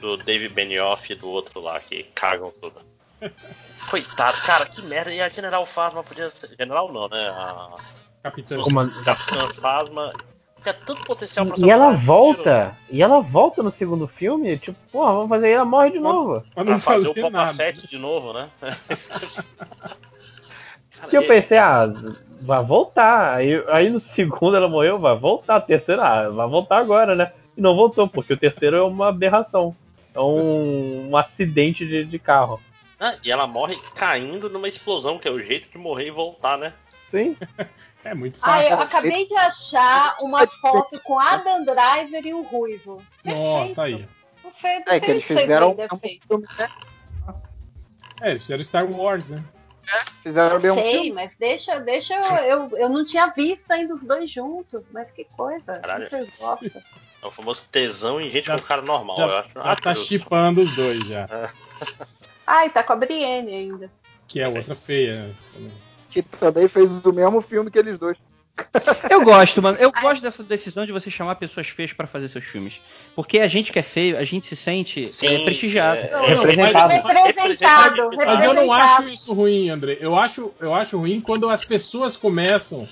do 0.00 0.16
David 0.16 0.54
Benioff 0.54 1.12
e 1.12 1.16
do 1.16 1.28
outro 1.28 1.60
lá 1.60 1.78
que 1.80 2.04
cagam 2.14 2.52
tudo. 2.60 2.80
Coitado, 3.88 4.40
cara, 4.42 4.66
que 4.66 4.82
merda. 4.82 5.12
E 5.12 5.20
a 5.20 5.28
General 5.28 5.64
Phasma 5.66 6.02
podia 6.02 6.30
ser. 6.30 6.50
General 6.58 6.92
não, 6.92 7.08
né? 7.08 7.28
A 7.28 7.76
Capitã. 8.22 8.56
Capitã 9.04 9.48
Phasma 9.48 10.12
tinha 10.62 10.74
tanto 10.74 11.02
potencial 11.04 11.46
pra 11.46 11.56
E 11.58 11.70
ela 11.70 11.92
volta. 11.92 12.76
E 12.90 13.02
ela 13.02 13.20
volta 13.20 13.62
no 13.62 13.70
segundo 13.70 14.06
filme. 14.06 14.58
Tipo, 14.58 14.78
porra, 14.92 15.12
vamos 15.12 15.28
fazer. 15.28 15.48
E 15.48 15.52
ela 15.52 15.64
morre 15.64 15.90
de 15.90 15.98
novo. 15.98 16.40
Pra 16.54 16.62
Pra 16.62 16.64
não 16.64 16.80
fazer 16.80 17.14
fazer 17.14 17.36
o. 17.36 17.54
Fett 17.54 17.88
de 17.88 17.98
novo, 17.98 18.32
né? 18.32 18.48
Cara, 18.60 18.76
Que 21.08 21.16
eu 21.16 21.26
pensei, 21.26 21.56
ah, 21.56 21.90
vai 22.42 22.62
voltar. 22.62 23.36
Aí, 23.36 23.64
aí 23.68 23.88
no 23.88 23.98
segundo 23.98 24.56
ela 24.56 24.68
morreu, 24.68 24.98
vai 24.98 25.16
voltar. 25.16 25.60
Terceiro, 25.60 26.02
ah, 26.02 26.28
vai 26.28 26.46
voltar 26.46 26.78
agora, 26.78 27.14
né? 27.14 27.32
E 27.56 27.60
não 27.60 27.74
voltou, 27.74 28.06
porque 28.06 28.34
o 28.34 28.38
terceiro 28.38 28.76
é 28.76 28.82
uma 28.82 29.08
aberração. 29.08 29.74
É 30.14 30.20
um, 30.20 31.10
um 31.10 31.16
acidente 31.16 31.86
de, 31.86 32.04
de 32.04 32.18
carro. 32.18 32.60
Ah, 32.98 33.16
e 33.24 33.30
ela 33.30 33.46
morre 33.46 33.76
caindo 33.94 34.50
numa 34.50 34.68
explosão, 34.68 35.18
que 35.18 35.26
é 35.28 35.30
o 35.30 35.42
jeito 35.42 35.68
de 35.70 35.78
morrer 35.78 36.08
e 36.08 36.10
voltar, 36.10 36.58
né? 36.58 36.72
Sim. 37.10 37.36
É 38.02 38.14
muito 38.14 38.40
Ah, 38.42 38.62
eu 38.64 38.78
fácil. 38.78 38.82
acabei 38.98 39.28
de 39.28 39.34
achar 39.36 40.16
uma 40.22 40.46
foto 40.46 40.98
com 41.02 41.18
Adam 41.20 41.66
Driver 41.66 42.24
e 42.26 42.32
o 42.32 42.40
Ruivo. 42.40 43.02
Nossa, 43.22 43.82
aí. 43.82 44.08
Não 44.42 44.50
fez, 44.52 44.82
É 44.86 44.98
que 44.98 45.10
eles 45.10 45.22
fizeram 45.24 45.76
é 45.78 45.86
um 45.94 46.38
né? 46.38 46.68
É, 48.22 48.30
eles 48.30 48.42
fizeram 48.42 48.64
Star 48.64 48.90
Wars, 48.90 49.28
né? 49.28 49.44
Fizeram 50.22 50.58
bem 50.58 50.70
um 50.70 50.76
Sei, 50.76 50.92
filme. 50.92 51.12
mas 51.12 51.32
deixa, 51.38 51.78
deixa 51.80 52.14
eu, 52.14 52.36
eu. 52.70 52.78
Eu 52.78 52.88
não 52.88 53.04
tinha 53.04 53.26
visto 53.26 53.70
ainda 53.70 53.94
os 53.94 54.02
dois 54.02 54.30
juntos, 54.30 54.82
mas 54.92 55.10
que 55.10 55.24
coisa. 55.24 55.78
Caralho. 55.80 56.08
Vocês 56.08 56.38
gostam? 56.38 56.82
É 57.22 57.26
o 57.26 57.30
famoso 57.30 57.62
tesão 57.70 58.20
em 58.20 58.30
gente 58.30 58.46
Já- 58.46 58.58
com 58.58 58.64
cara 58.66 58.82
normal, 58.82 59.16
já- 59.16 59.22
eu 59.26 59.36
acho. 59.38 59.50
Já 59.54 59.76
tá 59.76 59.94
chipando 59.94 60.62
os 60.62 60.74
dois 60.74 61.00
já. 61.06 61.50
Ai, 62.46 62.70
tá 62.70 62.82
com 62.82 62.92
a 62.92 62.96
Brienne 62.96 63.52
ainda. 63.54 63.90
Que 64.26 64.40
é 64.40 64.48
outra 64.48 64.74
feia. 64.74 65.14
né, 65.24 65.34
também. 65.52 65.72
Que 66.10 66.22
também 66.22 66.68
fez 66.68 66.90
o 67.04 67.12
mesmo 67.12 67.40
filme 67.40 67.70
que 67.70 67.78
eles 67.78 67.98
dois. 67.98 68.16
Eu 69.08 69.22
gosto, 69.24 69.62
mano. 69.62 69.78
Eu 69.78 69.90
gosto 70.02 70.22
dessa 70.22 70.42
decisão 70.42 70.84
de 70.84 70.92
você 70.92 71.10
chamar 71.10 71.36
pessoas 71.36 71.68
feias 71.68 71.92
pra 71.92 72.06
fazer 72.06 72.28
seus 72.28 72.44
filmes. 72.44 72.80
Porque 73.14 73.38
a 73.38 73.46
gente 73.48 73.72
que 73.72 73.78
é 73.78 73.82
feio, 73.82 74.18
a 74.18 74.24
gente 74.24 74.44
se 74.46 74.56
sente 74.56 75.06
Sim, 75.06 75.26
é, 75.42 75.44
prestigiado. 75.44 76.00
é- 76.00 76.10
Não, 76.10 76.20
não, 76.20 76.44
Representado. 76.44 76.92
Representado, 76.92 78.10
Mas 78.16 78.44
eu 78.44 78.52
não 78.54 78.72
acho 78.72 79.08
isso 79.08 79.32
ruim, 79.32 79.70
André. 79.70 79.96
Eu 80.00 80.14
acho, 80.16 80.52
eu 80.60 80.74
acho 80.74 80.98
ruim 80.98 81.20
quando 81.20 81.48
as 81.48 81.64
pessoas 81.64 82.16
começam 82.16 82.88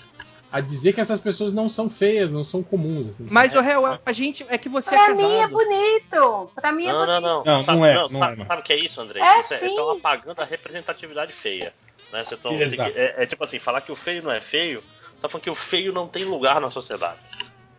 a 0.51 0.61
dizer 0.61 0.93
que 0.95 1.01
essas 1.01 1.21
pessoas 1.21 1.53
não 1.53 1.69
são 1.69 1.91
feias, 1.91 2.31
não 2.33 2.45
são 2.45 2.63
comuns. 2.63 3.09
assim, 3.09 3.27
Mas 3.31 3.55
o 3.55 3.61
real, 3.61 3.99
a 4.05 4.13
gente 4.13 4.45
é 4.49 4.57
que 4.57 4.69
você 4.69 4.95
é 4.95 4.99
Pra 5.05 5.15
mim 5.15 5.23
é 5.33 5.37
casado. 5.43 5.51
bonito. 5.53 6.51
Pra 6.55 6.73
mim 6.73 6.87
é 6.87 6.93
Não, 6.93 6.99
não, 6.99 7.07
bonito. 7.07 7.23
não. 7.23 7.45
Não, 7.45 7.65
sabe, 7.65 7.79
não 7.79 7.87
é, 7.87 7.95
Não, 7.95 8.09
não 8.09 8.19
sabe, 8.19 8.33
é, 8.33 8.37
mano. 8.37 8.49
sabe 8.49 8.61
o 8.61 8.65
que 8.65 8.73
é 8.73 8.77
isso, 8.77 9.01
André? 9.01 9.21
É, 9.21 9.43
Vocês 9.43 9.61
sim. 9.61 9.67
estão 9.67 9.91
apagando 9.91 10.41
a 10.41 10.45
representatividade 10.45 11.33
feia. 11.33 11.73
Né? 12.13 12.25
Vocês 12.25 12.33
estão- 12.33 12.53
Exato. 12.61 12.93
é, 12.97 13.15
é 13.23 13.27
tipo 13.27 13.45
assim, 13.45 13.59
falar 13.59 13.81
que 13.83 13.93
o 13.93 13.97
feio 13.97 14.23
não 14.23 14.31
é 14.31 14.41
feio, 14.41 14.83
tá 15.21 15.29
falando 15.29 15.45
que 15.45 15.51
o 15.51 15.55
feio 15.55 15.93
não 15.93 16.09
tem 16.09 16.25
lugar 16.25 16.61
na 16.61 16.71
sociedade. 16.71 17.19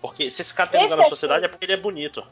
Porque 0.02 0.30
se 0.30 0.42
esse 0.44 0.54
cara 0.54 0.70
tem 0.70 0.84
lugar 0.84 0.96
na 0.98 1.02
Esse 1.04 1.08
é 1.08 1.10
sociedade 1.10 1.40
feio. 1.42 1.46
é 1.48 1.50
porque 1.50 1.66
ele 1.66 1.74
é 1.74 1.78
bonito. 1.78 2.24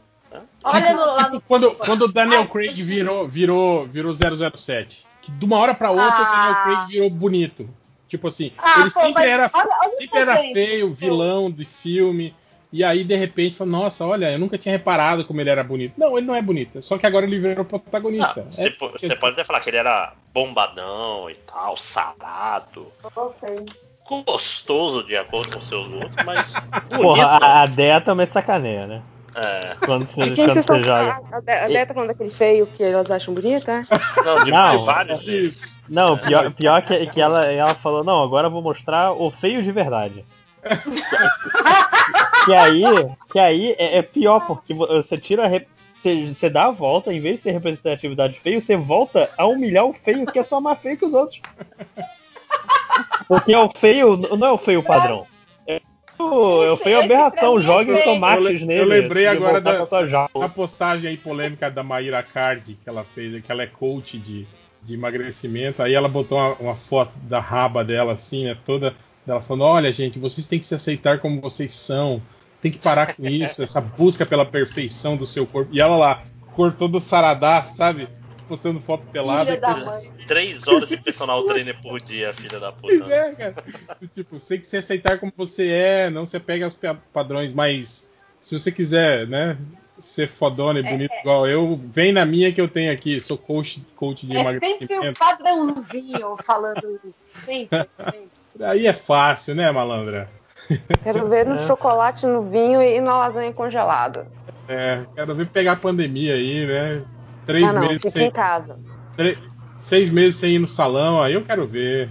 Olha 0.64 0.94
no, 0.94 1.00
lá 1.06 1.30
no. 1.30 1.38
Tipo, 1.38 1.42
quando, 1.48 1.72
quando 1.76 2.02
o 2.04 2.08
Daniel 2.12 2.42
Ai, 2.42 2.48
Craig 2.48 2.84
virou, 2.84 3.28
virou, 3.28 3.86
virou 3.88 4.14
007. 4.14 5.06
Que 5.22 5.32
de 5.32 5.46
uma 5.46 5.58
hora 5.58 5.74
pra 5.74 5.90
outra 5.90 6.06
Ah. 6.06 6.22
o 6.22 6.26
Daniel 6.36 6.64
Craig 6.64 6.88
virou 6.90 7.10
bonito. 7.10 7.70
Tipo 8.08 8.28
assim, 8.30 8.52
Ah, 8.58 8.82
ele 8.82 8.92
pô, 8.92 9.00
sempre 9.02 9.26
era, 9.28 9.50
olha- 9.54 9.78
olha 9.84 9.98
sempre 9.98 10.20
era 10.20 10.36
gente. 10.38 10.54
feio, 10.54 10.92
vilão 10.92 11.52
de 11.52 11.66
filme. 11.66 12.34
E 12.72 12.84
aí, 12.84 13.04
de 13.04 13.16
repente, 13.16 13.56
falou, 13.56 13.72
nossa, 13.80 14.06
olha, 14.06 14.32
eu 14.32 14.38
nunca 14.40 14.58
tinha 14.58 14.74
reparado 14.74 15.24
como 15.24 15.40
ele 15.40 15.50
era 15.50 15.64
bonito. 15.64 15.94
Não, 15.98 16.18
ele 16.18 16.28
não 16.28 16.36
é 16.36 16.42
bonito. 16.42 16.82
Só 16.82 16.98
que 16.98 17.06
agora 17.06 17.26
ele 17.26 17.40
virou 17.40 17.64
protagonista. 17.64 18.46
Ah, 18.48 18.52
Você 18.52 18.68
É- 18.68 18.70
po- 18.72 18.90
você 18.92 19.16
pode 19.16 19.34
até 19.34 19.46
falar 19.46 19.62
que 19.62 19.70
ele 19.70 19.78
era 19.78 20.14
bombadão 20.34 21.30
e 21.30 21.36
tal, 21.36 21.78
sarado, 21.78 22.92
Ok. 23.16 23.66
gostoso 24.26 25.04
de 25.06 25.16
acordo 25.18 25.58
com 25.58 25.66
seus 25.66 25.88
gostos, 25.88 26.26
mas 26.26 26.54
bonito. 26.90 27.02
Porra, 27.02 27.40
não. 27.40 27.48
a, 27.48 27.62
a 27.64 27.66
Dea 27.66 28.02
também 28.02 28.26
sacaneia, 28.28 28.88
né? 28.88 29.02
É, 29.36 29.76
Quando 29.86 30.06
você, 30.08 30.36
quando 30.36 30.54
vocês 30.54 30.66
você 30.66 30.80
joga. 30.84 31.22
A 31.32 31.40
Dé- 31.42 31.64
a 31.64 31.68
Dé 31.68 31.86
tá 31.86 31.94
falando 31.94 32.08
daquele 32.10 32.32
feio 32.32 32.66
que 32.68 32.82
elas 32.84 33.10
acham 33.12 33.34
bonito, 33.34 33.70
é? 33.70 33.84
não, 34.26 34.44
de, 34.44 34.52
Não, 34.52 34.78
de 34.80 34.86
vários 34.86 35.24
deles. 35.26 35.77
Não, 35.90 36.18
pior, 36.18 36.52
pior 36.52 36.82
que, 36.82 37.06
que 37.08 37.22
ela, 37.22 37.46
ela 37.46 37.74
falou, 37.76 38.04
não, 38.04 38.22
agora 38.22 38.48
eu 38.48 38.52
vou 38.52 38.62
mostrar 38.62 39.12
o 39.14 39.32
feio 39.32 39.64
de 39.64 39.72
verdade. 39.72 40.26
que 42.46 42.54
aí, 42.54 42.84
que 43.32 43.40
aí 43.40 43.76
é, 43.78 43.98
é 43.98 44.02
pior, 44.02 44.40
porque 44.46 44.74
vo- 44.74 44.88
você 44.88 45.18
tira 45.18 45.48
rep- 45.48 45.68
você, 45.96 46.28
você 46.28 46.50
dá 46.50 46.66
a 46.66 46.72
volta, 46.72 47.12
em 47.14 47.20
vez 47.20 47.38
de 47.38 47.44
ser 47.44 47.52
representatividade 47.52 48.40
feio, 48.40 48.62
você 48.62 48.76
volta 48.76 49.30
a 49.38 49.46
humilhar 49.46 49.86
o 49.86 49.94
feio 49.94 50.26
que 50.26 50.40
é 50.40 50.44
só 50.44 50.62
mais 50.62 50.80
feio 50.80 50.98
que 50.98 51.06
os 51.06 51.14
outros. 51.14 51.42
Porque 53.28 53.54
é 53.54 53.60
o 53.60 53.70
feio, 53.76 54.16
não 54.18 54.48
é 54.48 54.52
o 54.52 54.58
feio 54.58 54.84
padrão. 54.84 55.26
É 55.68 55.82
o, 56.20 56.64
é 56.64 56.72
o 56.72 56.78
feio 56.78 56.98
Esse 56.98 57.06
aberração, 57.06 57.58
é 57.58 57.62
joguem 57.62 57.94
feio. 57.96 58.04
tomates 58.06 58.62
nele. 58.62 58.82
eu 58.82 58.86
lembrei 58.86 59.28
agora 59.28 59.60
da- 59.60 59.74
pra 59.76 59.86
tua 59.86 60.08
jaula. 60.08 60.30
A 60.46 60.50
postagem 60.50 61.10
aí 61.10 61.18
polêmica 61.18 61.70
da 61.70 61.84
Maíra 61.84 62.22
Card 62.24 62.76
que 62.82 62.90
ela 62.90 63.04
fez, 63.04 63.44
que 63.44 63.52
ela 63.52 63.64
é 63.64 63.68
coach 63.68 64.18
de, 64.18 64.48
de 64.88 64.94
emagrecimento. 64.96 65.84
Aí 65.84 65.94
ela 65.94 66.08
botou 66.08 66.38
uma, 66.38 66.54
uma 66.56 66.76
foto 66.76 67.14
da 67.20 67.40
raba 67.40 67.84
dela, 67.84 68.14
assim, 68.14 68.46
né? 68.46 68.58
Toda. 68.66 68.96
Ela 69.28 69.42
falando: 69.42 69.64
Olha, 69.66 69.92
gente, 69.92 70.18
vocês 70.18 70.48
têm 70.48 70.58
que 70.58 70.66
se 70.66 70.74
aceitar 70.74 71.20
como 71.20 71.42
vocês 71.42 71.74
são. 71.74 72.22
Tem 72.62 72.72
que 72.72 72.80
parar 72.80 73.14
com 73.14 73.28
isso, 73.28 73.62
essa 73.62 73.80
busca 73.80 74.26
pela 74.26 74.44
perfeição 74.46 75.16
do 75.16 75.26
seu 75.28 75.46
corpo. 75.46 75.70
E 75.72 75.80
ela 75.80 75.96
lá, 75.96 76.24
corpo 76.56 76.76
todo 76.78 77.00
saradá, 77.00 77.62
sabe? 77.62 78.08
Postando 78.48 78.80
foto 78.80 79.06
pelada. 79.12 79.52
Filha 79.54 79.68
mãe. 79.76 79.94
assim. 79.94 80.14
Três 80.26 80.66
horas 80.68 80.88
de 80.90 80.98
personal 80.98 81.44
trainer 81.46 81.80
por 81.82 82.02
dia, 82.02 82.34
filha 82.34 82.60
da 82.60 82.72
Pois 82.72 82.98
puta. 83.00 83.14
é, 83.14 83.36
cara. 83.36 83.56
tipo, 84.16 84.40
você 84.40 84.54
tem 84.56 84.60
que 84.62 84.68
se 84.68 84.78
aceitar 84.78 85.20
como 85.20 85.32
você 85.36 85.68
é, 85.70 86.10
não 86.10 86.26
você 86.26 86.40
pega 86.40 86.66
os 86.66 86.74
pa- 86.74 86.98
padrões, 87.14 87.54
mas 87.54 88.12
se 88.40 88.58
você 88.58 88.72
quiser, 88.72 89.28
né, 89.28 89.58
ser 90.00 90.28
fodona 90.28 90.80
e 90.80 90.84
bonito 90.84 91.14
igual 91.20 91.48
eu, 91.48 91.76
vem 91.78 92.12
na 92.12 92.26
minha 92.26 92.52
que 92.52 92.62
eu 92.62 92.68
tenho 92.68 92.92
aqui, 92.92 93.20
sou 93.22 93.38
coach, 93.38 93.82
coach 93.96 94.26
de 94.26 94.38
É 94.38 94.44
sempre 94.44 94.60
o 94.60 94.62
emagrecimento. 95.02 95.20
padrãozinho 95.20 96.38
falando 96.46 97.00
isso. 97.04 97.16
Sempre, 97.46 97.88
sempre. 98.12 98.64
Aí 98.64 98.88
é 98.88 98.94
fácil, 98.94 99.56
né, 99.56 99.72
malandra? 99.72 100.30
Quero 101.04 101.28
ver 101.28 101.46
no 101.46 101.58
chocolate, 101.68 102.26
no 102.26 102.42
vinho 102.50 102.82
e 102.82 103.00
na 103.00 103.18
lasanha 103.18 103.54
congelada. 103.54 104.28
É, 104.68 105.06
quero 105.16 105.36
ver 105.36 105.48
pegar 105.48 105.74
a 105.74 105.78
pandemia 105.78 106.34
aí, 106.34 106.66
né? 106.66 107.04
Três 107.46 107.70
Ah, 107.70 107.74
não, 107.74 107.82
meses 107.88 108.12
sem. 108.12 108.28
em 108.28 108.32
casa. 108.32 108.78
tre- 109.16 109.38
seis 109.78 110.10
meses 110.10 110.36
sem 110.36 110.56
ir 110.56 110.60
no 110.60 110.68
salão, 110.68 111.22
aí 111.22 111.34
eu 111.34 111.46
quero 111.46 111.66
ver. 111.68 112.10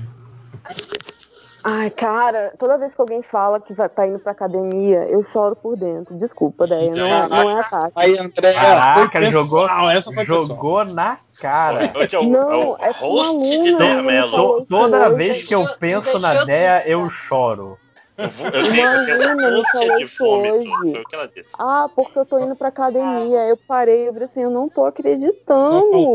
Ai, 1.68 1.90
cara, 1.90 2.52
toda 2.60 2.78
vez 2.78 2.94
que 2.94 3.01
alguém 3.01 3.22
fala 3.24 3.59
que 3.60 3.74
vai, 3.74 3.88
tá 3.88 4.06
indo 4.06 4.20
pra 4.20 4.30
academia, 4.30 5.05
eu 5.09 5.24
choro 5.32 5.56
por 5.56 5.76
dentro. 5.76 6.14
Desculpa, 6.16 6.64
daí 6.64 6.90
não 6.90 7.05
é, 7.06 7.28
não 7.28 7.51
é 7.51 7.60
ataque. 7.60 7.93
Aí, 7.97 8.16
André, 8.16 8.52
Caraca, 8.52 9.10
Foi 9.20 9.32
jogou, 9.32 9.66
pessoal. 9.68 10.24
jogou 10.24 10.84
na 10.84 11.18
cara. 11.40 11.86
É 11.86 12.18
o, 12.18 12.22
Não, 12.22 12.76
é 12.78 12.90
é 12.90 12.93
host 12.93 13.34
uma 13.34 13.44
de 13.44 13.52
ele 13.52 14.02
Mello. 14.02 14.60
To- 14.60 14.66
Toda 14.68 15.09
vez 15.10 15.43
que 15.43 15.55
eu 15.56 15.64
penso 15.80 16.20
na 16.20 16.44
Deia, 16.44 16.84
eu 16.88 17.10
choro. 17.10 17.76
Eu, 18.16 18.30
vou- 18.30 18.47
eu 18.47 18.52
tenho, 18.70 18.86
eu 18.86 19.05
tenho 19.05 19.56
Uma 19.59 19.97
de 19.98 20.05
isso 20.05 20.24
vômito. 20.24 20.55
hoje. 20.55 20.93
Foi 20.93 21.01
o 21.02 21.05
que 21.05 21.14
ela 21.16 21.26
disse. 21.28 21.51
Ah, 21.59 21.88
porque 21.94 22.18
eu 22.18 22.24
tô 22.24 22.38
indo 22.38 22.55
pra 22.55 22.68
academia. 22.68 23.40
Eu 23.48 23.59
parei, 23.68 24.09
eu 24.09 24.12
falei 24.12 24.28
assim, 24.28 24.40
eu 24.43 24.51
não 24.51 24.68
tô 24.68 24.84
acreditando. 24.86 26.14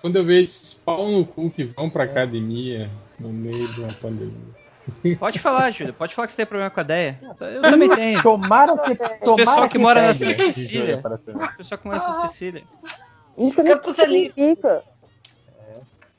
Quando 0.00 0.16
eu 0.16 0.24
vejo 0.24 0.44
esses 0.44 0.74
pau 0.74 1.08
no 1.08 1.24
cu 1.24 1.50
que 1.50 1.64
vão 1.64 1.88
pra 1.90 2.04
academia 2.04 2.90
no 3.18 3.30
meio 3.30 3.66
de 3.68 3.80
uma 3.80 3.92
pandemia. 3.94 4.63
Pode 5.18 5.38
falar, 5.38 5.70
Júlia. 5.70 5.92
Pode 5.92 6.14
falar 6.14 6.26
que 6.26 6.32
você 6.32 6.36
tem 6.36 6.46
problema 6.46 6.70
com 6.70 6.80
a 6.80 6.82
ideia. 6.82 7.18
Eu 7.40 7.62
também 7.62 7.88
tenho. 7.88 8.22
Tomara 8.22 8.76
que. 8.78 8.92
Esse 8.92 9.36
pessoal 9.36 9.68
que 9.68 9.78
mora 9.78 10.02
na 10.02 10.10
esse 10.10 10.24
O 10.24 11.56
pessoal 11.56 11.78
começa 11.78 12.10
a 12.10 12.14
Cecília. 12.28 12.64
Isso 13.36 13.62
nem 13.62 13.72
Campos 13.72 13.98
Elíseos. 13.98 14.34
significa. 14.34 14.84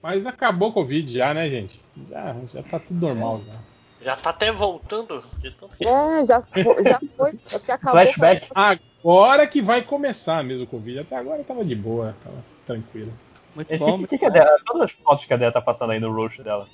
Mas 0.02 0.26
acabou 0.26 0.70
o 0.70 0.74
Covid 0.74 1.12
já, 1.12 1.34
né, 1.34 1.50
gente? 1.50 1.82
Já, 2.10 2.36
já 2.54 2.64
tá 2.64 2.80
tudo 2.80 3.08
normal 3.08 3.42
já. 3.46 3.54
Já 4.02 4.16
tá 4.16 4.30
até 4.30 4.52
voltando 4.52 5.24
de 5.40 5.50
tanto 5.52 5.76
que. 5.76 5.88
É, 5.88 6.26
já 6.26 6.42
foi, 6.42 6.84
já 6.84 7.00
foi. 7.18 7.40
É. 7.52 7.78
Flashback. 7.78 8.50
Agora 8.54 9.48
que 9.48 9.62
vai 9.62 9.82
começar 9.82 10.44
mesmo 10.44 10.66
o 10.66 10.70
Covid. 10.70 11.00
Até 11.00 11.16
agora 11.16 11.44
tava 11.44 11.66
de 11.66 11.76
boa, 11.76 12.16
tava 12.24 12.38
tranquilo. 12.66 13.12
Muito 13.56 13.72
Esse 13.72 13.84
bom. 13.84 14.00
que, 14.00 14.08
que, 14.08 14.18
que 14.20 14.26
é 14.26 14.30
dela? 14.30 14.58
Todas 14.66 14.84
as 14.84 14.92
fotos 14.92 15.26
que 15.26 15.34
a 15.34 15.38
Deia 15.38 15.52
tá 15.52 15.62
passando 15.62 15.92
aí 15.92 16.00
no 16.00 16.14
roxo 16.14 16.44
dela. 16.44 16.68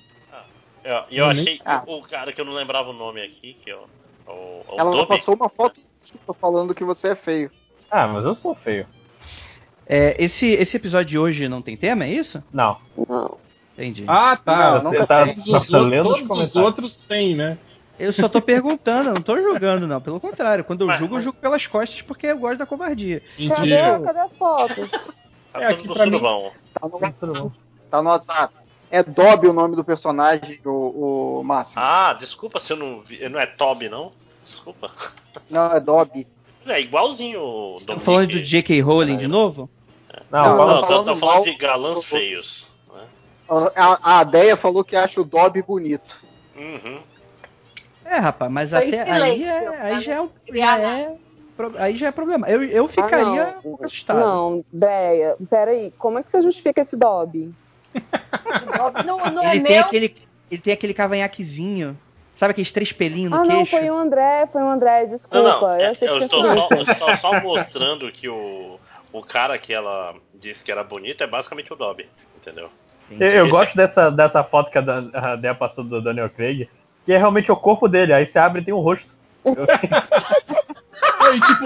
Eu, 0.83 1.03
e 1.09 1.17
eu 1.17 1.27
Não, 1.27 1.33
nem- 1.33 1.43
achei 1.43 1.61
Ah. 1.65 1.83
o 1.85 2.01
cara 2.01 2.31
que 2.33 2.41
eu 2.41 2.45
não 2.45 2.53
lembrava 2.53 2.89
o 2.89 2.93
nome 2.93 3.21
aqui, 3.21 3.55
que 3.63 3.69
é 3.69 3.75
o. 3.75 3.85
O, 4.27 4.31
o 4.31 4.79
ela 4.79 4.91
Dobby. 4.91 5.07
passou 5.09 5.35
uma 5.35 5.49
foto 5.49 5.81
falando 6.39 6.73
que 6.73 6.83
você 6.83 7.09
é 7.09 7.15
feio. 7.15 7.51
Ah, 7.89 8.07
mas 8.07 8.23
eu 8.25 8.33
sou 8.35 8.55
feio. 8.55 8.87
É, 9.85 10.15
esse, 10.23 10.47
esse 10.51 10.77
episódio 10.77 11.05
de 11.07 11.17
hoje 11.19 11.49
não 11.49 11.61
tem 11.61 11.75
tema, 11.75 12.05
é 12.05 12.09
isso? 12.09 12.41
Não. 12.53 12.77
Não. 13.09 13.37
Entendi. 13.77 14.05
Ah, 14.07 14.37
tá. 14.37 14.75
Não, 14.81 14.91
nunca 14.91 15.05
tá. 15.07 15.25
Todos, 15.25 15.47
os, 15.47 15.67
tá 15.67 15.77
todos 16.03 16.39
os 16.39 16.55
outros 16.55 16.97
têm, 16.97 17.35
né? 17.35 17.57
Eu 17.99 18.13
só 18.13 18.29
tô 18.29 18.41
perguntando, 18.41 19.09
eu 19.09 19.13
não 19.15 19.21
tô 19.21 19.35
julgando, 19.39 19.85
não. 19.87 19.99
Pelo 19.99 20.19
contrário, 20.19 20.63
quando 20.63 20.81
eu 20.81 20.87
Mas- 20.87 20.99
julgo, 20.99 21.17
eu 21.17 21.21
julgo 21.21 21.39
pelas 21.39 21.67
costas 21.67 22.01
porque 22.01 22.27
eu 22.27 22.37
gosto 22.37 22.57
da 22.59 22.65
covardia. 22.65 23.21
Cadê, 23.55 23.75
cadê 24.05 24.19
as 24.19 24.37
fotos? 24.37 24.91
Tá 25.51 25.61
É, 25.61 25.67
tudo 25.67 25.73
aqui 25.73 25.87
no 25.87 25.93
pra 25.93 26.05
mim-. 26.05 26.11
Tá 26.11 26.17
no, 26.87 27.33
bom. 27.33 27.51
tá 27.89 28.01
no 28.01 28.09
WhatsApp. 28.09 28.53
É 28.91 29.01
Dobby 29.01 29.47
o 29.47 29.53
nome 29.53 29.75
do 29.75 29.83
personagem, 29.85 30.59
o, 30.65 31.39
o 31.39 31.43
Máximo. 31.43 31.81
Ah, 31.81 32.13
desculpa 32.13 32.59
se 32.59 32.73
eu 32.73 32.77
não 32.77 33.01
vi. 33.01 33.27
Não 33.29 33.39
é 33.39 33.45
Toby, 33.45 33.87
não? 33.87 34.11
Desculpa. 34.45 34.91
Não, 35.49 35.71
é 35.71 35.79
Dobby. 35.79 36.27
É 36.65 36.79
igualzinho 36.81 37.39
o 37.41 37.77
Dominique. 37.79 37.99
falando 38.05 38.27
do 38.31 38.41
J.K. 38.41 38.81
Rowling 38.81 39.17
de 39.17 39.27
novo? 39.27 39.69
Não, 40.29 40.43
Não, 40.57 40.57
Não, 40.57 40.81
tô, 40.81 40.81
tô 40.81 40.87
falando 40.87 41.15
falando 41.19 41.43
de 41.45 41.55
galãs 41.55 42.03
feios. 42.03 42.67
né? 42.93 43.07
A, 43.75 44.19
a 44.19 44.23
Deia 44.23 44.55
falou 44.57 44.83
que 44.83 44.95
acha 44.95 45.21
o 45.21 45.25
Dobby 45.25 45.61
bonito. 45.61 46.21
Uhum. 46.55 46.99
É, 48.03 48.17
rapaz, 48.17 48.51
mas 48.51 48.69
Foi 48.71 48.87
até 48.89 49.09
aí, 49.09 49.43
é, 49.43 49.61
tá, 49.71 49.83
aí 49.83 50.01
já 50.01 50.13
é, 50.15 50.21
um- 50.21 50.29
já 50.53 50.77
é 50.79 51.17
aí 51.77 51.97
já 51.97 52.07
é 52.07 52.11
problema. 52.11 52.47
Eu, 52.49 52.63
eu 52.63 52.87
ficaria 52.87 53.43
Ah, 53.43 53.59
pouco 53.61 53.85
assustado. 53.85 54.19
Não, 54.19 54.65
Deia, 54.71 55.37
peraí, 55.49 55.91
como 55.97 56.17
é 56.19 56.23
que 56.23 56.29
você 56.31 56.41
justifica 56.41 56.81
esse 56.81 56.95
Dobby? 56.97 57.53
Não, 59.05 59.17
não 59.31 59.43
é 59.43 59.55
ele, 59.55 59.63
tem 59.65 59.75
meu. 59.77 59.85
aquele, 59.85 60.15
ele 60.49 60.61
tem 60.61 60.73
aquele 60.73 60.93
cavanhaquezinho. 60.93 61.97
Sabe 62.33 62.51
aqueles 62.51 62.71
três 62.71 62.91
pelinhos 62.93 63.29
no 63.31 63.37
Ah, 63.37 63.43
não, 63.43 63.57
queixo? 63.57 63.71
foi 63.77 63.89
o 63.89 63.97
André, 63.97 64.47
foi 64.51 64.61
o 64.63 64.69
André, 64.69 65.05
desculpa. 65.05 65.37
Não, 65.37 65.61
não. 65.61 65.67
eu 65.79 65.85
é- 65.85 65.97
eu 66.01 66.19
estou 66.19 66.43
só, 66.45 66.67
você. 66.69 66.73
eu 66.75 66.81
estou 66.93 67.17
só 67.17 67.39
mostrando 67.41 68.11
que 68.11 68.29
o, 68.29 68.79
o 69.11 69.21
cara 69.21 69.57
que 69.57 69.73
ela 69.73 70.15
disse 70.33 70.63
que 70.63 70.71
era 70.71 70.83
bonito 70.83 71.21
é 71.23 71.27
basicamente 71.27 71.71
o 71.73 71.75
Dobby. 71.75 72.07
Entendeu? 72.37 72.69
Eu, 73.11 73.27
eu 73.27 73.49
gosto 73.49 73.75
dessa, 73.75 74.09
dessa 74.09 74.43
foto 74.43 74.71
que 74.71 74.77
a, 74.77 74.81
Dan- 74.81 75.09
a 75.13 75.35
Deia 75.35 75.53
passou 75.53 75.83
do 75.83 76.01
Daniel 76.01 76.29
Craig, 76.29 76.69
que 77.05 77.11
é 77.11 77.17
realmente 77.17 77.51
o 77.51 77.55
corpo 77.57 77.87
dele. 77.89 78.13
Aí 78.13 78.25
você 78.25 78.39
abre 78.39 78.61
e 78.61 78.65
tem 78.65 78.73
um 78.73 78.79
rosto. 78.79 79.13
Eu- 79.43 79.67
E 81.33 81.39
tipo, 81.41 81.65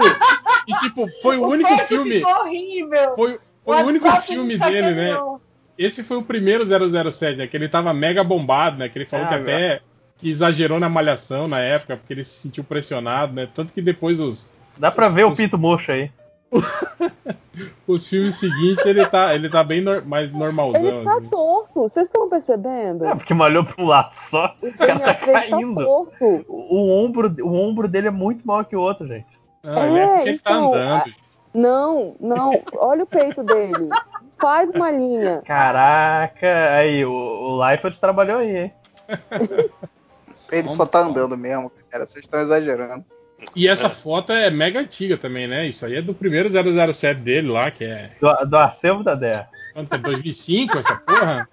e, 0.68 0.74
tipo 0.80 1.08
foi 1.22 1.36
o 1.38 1.46
único 1.46 1.68
corpo 1.68 1.84
filme. 1.86 2.24
horrível. 2.24 3.14
Foi, 3.16 3.38
foi 3.64 3.82
o 3.82 3.86
único 3.86 4.10
filme 4.22 4.56
me 4.56 4.58
dele, 4.58 4.90
né? 4.94 5.08
sacaneou. 5.10 5.40
Esse 5.78 6.02
foi 6.02 6.16
o 6.16 6.22
primeiro 6.22 6.64
007, 6.64 7.36
né? 7.36 7.46
Que 7.46 7.56
ele 7.56 7.68
tava 7.68 7.92
mega 7.92 8.24
bombado, 8.24 8.78
né? 8.78 8.88
Que 8.88 8.98
ele 8.98 9.06
falou 9.06 9.26
Ah, 9.26 9.28
que 9.30 9.34
até 9.34 9.80
que 10.18 10.30
exagerou 10.30 10.80
na 10.80 10.88
malhação 10.88 11.46
na 11.46 11.60
época, 11.60 11.96
porque 11.96 12.12
ele 12.14 12.24
se 12.24 12.40
sentiu 12.42 12.64
pressionado, 12.64 13.34
né? 13.34 13.46
Tanto 13.54 13.72
que 13.72 13.82
depois 13.82 14.18
os, 14.20 14.50
Dá 14.78 14.90
pra 14.90 15.08
ver 15.08 15.24
o 15.24 15.32
pinto 15.34 15.58
murcho 15.58 15.92
aí. 15.92 16.10
os 17.86 18.08
filmes 18.08 18.36
seguintes 18.36 18.84
ele 18.86 19.04
tá, 19.06 19.34
ele 19.34 19.48
tá 19.48 19.62
bem 19.64 19.80
nor- 19.80 20.04
mais 20.06 20.30
normalzão. 20.30 20.80
Ele 20.80 21.04
tá 21.04 21.16
assim. 21.16 21.28
torto, 21.28 21.82
vocês 21.82 22.06
estão 22.06 22.28
percebendo? 22.28 23.04
É, 23.04 23.14
porque 23.14 23.34
malhou 23.34 23.64
pra 23.64 23.82
um 23.82 23.86
lado 23.86 24.14
só. 24.14 24.54
O 24.62 24.72
cara 24.72 24.98
tá 24.98 25.14
tá 25.14 25.26
caindo. 25.26 25.84
torto. 25.84 26.44
O, 26.48 26.76
o 26.76 27.04
ombro, 27.04 27.34
o 27.42 27.52
ombro 27.54 27.88
dele 27.88 28.08
é 28.08 28.10
muito 28.12 28.46
maior 28.46 28.64
que 28.64 28.76
o 28.76 28.80
outro, 28.80 29.06
gente. 29.06 29.26
Ah, 29.62 29.86
ele 29.86 29.98
é 29.98 30.02
É, 30.02 30.06
porque 30.16 30.28
ele 30.30 30.38
tá 30.38 30.52
então, 30.52 30.74
andando. 30.74 31.14
Não, 31.54 32.16
não, 32.20 32.50
olha 32.74 33.02
o 33.04 33.06
peito 33.06 33.42
dele. 33.42 33.88
Faz 34.38 34.68
uma 34.70 34.90
linha. 34.90 35.42
Caraca, 35.46 36.70
aí, 36.74 37.04
o, 37.04 37.10
o 37.12 37.68
Liefeld 37.70 37.98
trabalhou 37.98 38.38
aí, 38.38 38.56
hein? 38.56 38.72
Ele 40.50 40.68
só 40.68 40.86
tá 40.86 41.00
andando 41.00 41.36
mesmo, 41.36 41.70
cara. 41.90 42.06
Vocês 42.06 42.24
estão 42.24 42.40
exagerando. 42.40 43.04
E 43.54 43.68
essa 43.68 43.90
foto 43.90 44.32
é 44.32 44.50
mega 44.50 44.80
antiga 44.80 45.16
também, 45.16 45.46
né? 45.46 45.66
Isso 45.66 45.84
aí 45.84 45.96
é 45.96 46.02
do 46.02 46.14
primeiro 46.14 46.48
007 46.50 47.20
dele 47.20 47.48
lá, 47.48 47.70
que 47.70 47.84
é. 47.84 48.10
Do, 48.20 48.32
do 48.46 48.56
acervo 48.56 49.02
da 49.02 49.14
Dea. 49.14 49.48
Quanto 49.74 49.94
é? 49.94 49.98
2005, 49.98 50.78
essa 50.78 50.96
porra? 50.96 51.48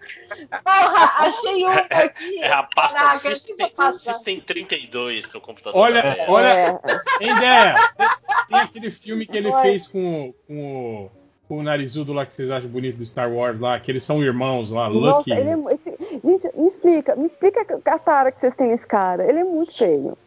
Porra, 0.63 1.27
achei 1.27 1.65
um 1.65 1.67
aqui. 1.67 2.39
É 2.39 2.53
a 2.53 2.63
pasta 2.63 2.97
Caraca, 2.97 3.35
System, 3.35 3.69
pasta. 3.75 4.13
System 4.13 4.39
32 4.39 5.27
do 5.27 5.41
computador. 5.41 5.77
Olha, 5.79 6.01
Leia. 6.01 6.25
olha, 6.29 6.47
É, 6.47 6.79
tem 7.19 7.35
ideia. 7.35 7.75
Tem, 7.97 8.07
tem 8.47 8.59
aquele 8.59 8.91
filme 8.91 9.25
que 9.25 9.35
ele 9.35 9.49
Oi. 9.49 9.61
fez 9.61 9.87
com, 9.89 10.33
com 10.47 11.05
o, 11.05 11.11
com 11.53 11.59
o 11.59 11.63
narizudo 11.63 12.13
lá 12.13 12.25
que 12.25 12.33
vocês 12.33 12.49
acham 12.49 12.67
bonito 12.69 12.97
do 12.97 13.05
Star 13.05 13.31
Wars 13.31 13.59
lá, 13.59 13.79
que 13.79 13.91
eles 13.91 14.03
são 14.03 14.23
irmãos 14.23 14.71
lá, 14.71 14.89
nossa, 14.89 15.17
Lucky. 15.17 15.31
ele 15.31 15.49
é, 15.51 15.73
esse- 15.73 16.19
gente, 16.23 16.49
me 16.57 16.67
explica, 16.67 17.15
me 17.15 17.25
explica 17.27 17.79
a 17.85 17.99
tara 17.99 18.31
que 18.31 18.39
vocês 18.39 18.55
têm 18.55 18.67
nesse 18.69 18.85
cara. 18.87 19.23
Ele 19.27 19.39
é 19.39 19.43
muito 19.43 19.77
feio. 19.77 20.17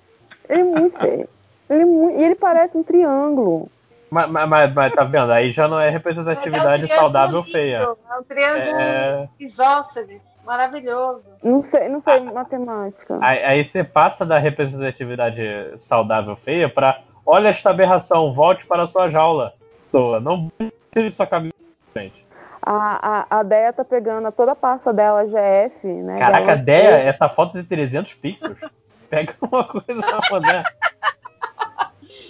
Ele 0.49 0.61
é 0.61 0.65
muito 0.65 0.99
feio. 1.01 1.29
Ele 1.69 1.83
é 1.83 2.21
e 2.21 2.25
ele 2.25 2.35
parece 2.37 2.77
um 2.79 2.83
triângulo. 2.85 3.69
Mas, 4.09 4.31
mas, 4.31 4.49
mas- 4.49 4.73
mas 4.73 4.95
tá 4.95 5.03
vendo? 5.03 5.33
Aí 5.33 5.51
já 5.51 5.67
não 5.67 5.81
é 5.81 5.91
representatividade 5.91 6.85
é 6.85 6.87
um 6.87 6.97
saudável 6.97 7.41
lindo, 7.41 7.51
feia. 7.51 7.77
É 7.79 8.19
um 8.19 8.23
triângulo 8.23 8.77
É, 8.81 9.29
isósceles, 9.41 10.21
maravilhoso. 10.45 11.23
Não 11.43 11.65
sei, 11.65 11.89
não 11.89 12.01
sei 12.03 12.21
matemática. 12.21 13.19
aí, 13.21 13.43
aí 13.45 13.65
você 13.65 13.83
passa 13.83 14.25
da 14.25 14.39
representatividade 14.39 15.43
saudável 15.79 16.37
feia 16.37 16.69
pra 16.69 17.01
olha 17.27 17.49
esta 17.49 17.71
aberração, 17.71 18.33
volte 18.33 18.65
para 18.65 18.85
a 18.85 18.87
sua 18.87 19.11
jaula. 19.11 19.55
Toa, 19.93 20.21
Não 20.21 20.51
tire 20.93 21.11
sua 21.11 21.27
cabeça. 21.27 21.55
Gente. 21.97 22.25
A, 22.63 23.27
a, 23.31 23.41
a 23.41 23.43
Deia 23.43 23.73
tá 23.73 23.85
pegando 23.85 24.31
toda 24.33 24.53
a 24.53 24.57
pasta 24.57 24.93
dela 24.93 25.25
GF, 25.27 25.87
né? 25.87 26.19
Caraca, 26.19 26.57
dela- 26.57 26.63
Dea, 26.63 26.99
essa 27.09 27.29
foto 27.29 27.53
tem 27.53 27.65
300 27.65 28.15
pixels. 28.15 28.57
Pega 29.09 29.35
uma 29.41 29.63
coisa 29.63 30.01
né? 30.41 30.65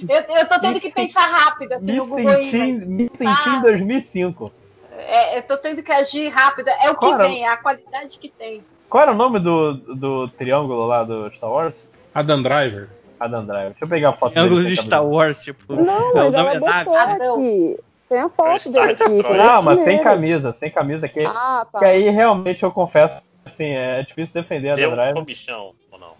Eu, 0.06 0.36
eu 0.36 0.46
tô 0.46 0.60
tendo 0.60 0.74
Me 0.74 0.80
que 0.80 0.92
pensar 0.92 1.22
rápido 1.26 1.72
aqui 1.72 1.84
Me 1.84 1.96
no 1.96 2.06
Google 2.06 2.42
senti, 2.42 2.58
me 2.86 3.10
senti 3.14 3.48
em 3.48 3.56
Ah. 3.56 3.60
2005. 3.62 4.52
É, 4.98 5.38
eu 5.38 5.42
tô 5.42 5.56
tendo 5.56 5.82
que 5.82 5.90
agir 5.90 6.28
rápido. 6.28 6.68
É 6.68 6.90
o 6.90 6.96
que 6.96 7.08
Cara, 7.10 7.24
vem, 7.24 7.44
é 7.44 7.48
a 7.48 7.56
qualidade 7.56 8.18
que 8.18 8.28
tem. 8.28 8.62
Qual 8.90 9.02
era 9.02 9.12
o 9.12 9.16
nome 9.16 9.40
do, 9.40 9.72
do 9.94 10.28
triângulo 10.28 10.86
lá 10.86 11.02
do 11.02 11.30
Star 11.34 11.50
Wars? 11.50 11.76
Adam 12.14 12.42
Driver. 12.42 12.88
Adam 13.18 13.44
Driver. 13.47 13.70
Deixa 13.70 13.84
eu 13.84 13.88
pegar 13.88 14.09
a 14.10 14.12
foto 14.12 14.32
Triângulo 14.32 14.56
dele 14.62 14.70
de 14.70 14.76
sem 14.76 14.84
Star. 14.84 15.05
Wars, 15.05 15.43
tipo. 15.43 15.74
Não, 15.74 15.94
é 15.94 16.10
o 16.10 16.14
mas 16.14 16.32
nome 16.32 16.36
ela 16.36 16.52
é 16.55 16.60
nave. 16.60 16.84
botou 16.84 16.97
Ah, 16.97 17.18
não. 17.18 17.34
aqui. 17.34 17.80
Tem 18.09 18.20
a 18.20 18.28
foto 18.28 18.70
dele 18.70 18.93
aqui. 18.93 19.22
Não, 19.36 19.62
mas 19.62 19.80
sem 19.80 20.02
camisa, 20.02 20.52
sem 20.52 20.70
camisa. 20.70 21.09
Que, 21.09 21.24
Ah, 21.24 21.66
tá. 21.72 21.78
que 21.80 21.84
aí 21.84 22.09
realmente 22.09 22.62
eu 22.62 22.70
confesso, 22.70 23.20
assim, 23.44 23.64
é 23.70 24.02
difícil 24.02 24.32
defender 24.34 24.70
a 24.70 24.74
Deu 24.76 24.84
Adam 24.93 24.93
um 24.93 24.97
Driver. 25.05 25.22
comichão, 25.22 25.72
ou 25.90 25.98
não? 25.98 26.12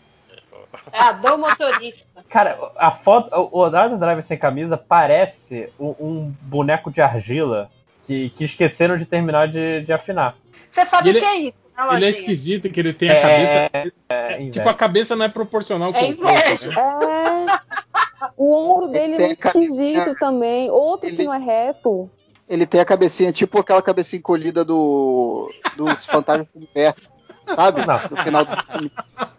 É 0.93 0.99
a 1.01 1.13
dor 1.13 1.39
motorista. 1.39 2.05
Cara, 2.29 2.59
a 2.77 2.91
foto, 2.91 3.31
o 3.53 3.61
o 3.61 3.65
Adam 3.65 3.99
Driver 3.99 4.23
sem 4.25 4.37
camisa 4.37 4.77
parece 4.77 5.73
um, 5.79 5.95
um 6.01 6.35
boneco 6.43 6.91
de 6.91 7.01
argila 7.01 7.71
que, 8.05 8.31
que 8.31 8.45
esqueceram 8.45 8.97
de 8.97 9.07
terminar 9.07 9.49
de, 9.49 9.81
de 9.83 9.93
afinar. 9.93 10.35
Você 10.71 10.85
sabe 10.87 11.09
o 11.09 11.13
ele- 11.13 11.21
que 11.21 11.25
é 11.27 11.37
isso, 11.37 11.57
né, 11.77 11.83
Ele 11.83 12.05
é 12.05 12.09
Lojinha? 12.09 12.11
esquisito 12.11 12.71
que 12.71 12.81
ele 12.81 12.93
tem 12.93 13.11
a 13.11 13.21
cabeça. 13.23 13.71
É, 14.09 14.29
tipo, 14.29 14.43
inveja. 14.43 14.71
a 14.71 14.75
cabeça 14.75 15.17
não 15.17 15.25
é 15.25 15.29
proporcional 15.29 15.93
com 15.93 15.99
É 15.99 16.11
o 16.11 16.17
corpo. 16.17 16.25
né? 16.25 16.77
É. 16.79 18.27
O 18.37 18.53
ombro 18.55 18.89
dele 18.89 19.15
é 19.23 19.35
cabecinha- 19.37 19.65
esquisito 19.99 20.19
também. 20.19 20.71
Outro 20.71 21.09
que 21.09 21.15
Ele- 21.17 21.25
não 21.25 21.35
é 21.35 21.39
reto. 21.39 22.11
Ele 22.49 22.65
tem 22.67 22.81
a 22.81 22.85
cabecinha, 22.85 23.33
tipo 23.33 23.59
aquela 23.59 23.83
cabecinha 23.83 24.19
encolhida 24.19 24.65
do. 24.65 25.51
dos 25.77 26.07
Fantasmas 26.07 26.47
do 26.53 26.59
Universo. 26.59 27.09
Sabe? 27.55 27.85
Não. 27.87 27.95
No 28.11 28.17
final 28.23 28.45
do 28.45 28.57
filme. 28.73 28.91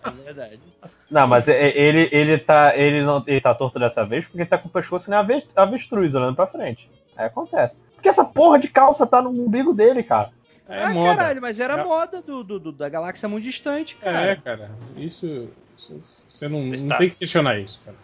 É 0.06 0.24
verdade. 0.24 0.60
Não, 1.10 1.26
mas 1.28 1.48
é- 1.48 1.70
é- 1.70 1.78
ele, 1.78 2.10
ele, 2.12 2.38
tá, 2.38 2.74
ele, 2.76 3.02
não, 3.02 3.24
ele 3.26 3.40
tá 3.40 3.54
torto 3.56 3.80
dessa 3.80 4.06
vez 4.06 4.26
porque 4.26 4.40
ele 4.42 4.50
tá 4.50 4.58
com 4.58 4.68
o 4.68 4.72
pescoço 4.72 5.10
nem 5.10 5.18
ave- 5.18 5.46
avestruz 5.56 6.14
olhando 6.16 6.36
pra 6.36 6.48
frente. 6.48 6.90
Aí 7.16 7.26
acontece. 7.26 7.80
Porque 7.96 8.10
essa 8.10 8.26
porra 8.26 8.60
de 8.60 8.68
calça 8.68 9.08
tá 9.08 9.22
no 9.22 9.30
umbigo 9.30 9.74
dele, 9.74 10.04
cara. 10.04 10.30
É 10.70 10.84
ah, 10.84 10.90
moda. 10.90 11.16
caralho, 11.16 11.42
mas 11.42 11.60
era 11.60 11.76
É. 11.80 11.84
moda 11.84 12.22
do, 12.22 12.44
do- 12.44 12.60
do- 12.60 12.72
da 12.72 12.90
galáxia 12.90 13.28
muito 13.30 13.44
distante, 13.46 13.96
cara. 13.96 14.22
É, 14.32 14.36
cara. 14.36 14.72
Isso. 14.98 15.50
isso- 15.78 16.24
você 16.30 16.48
não, 16.50 16.60
não 16.62 16.74
Está. 16.76 16.98
tem 16.98 17.10
que 17.10 17.16
questionar 17.18 17.58
isso, 17.60 17.82
cara. 17.86 17.96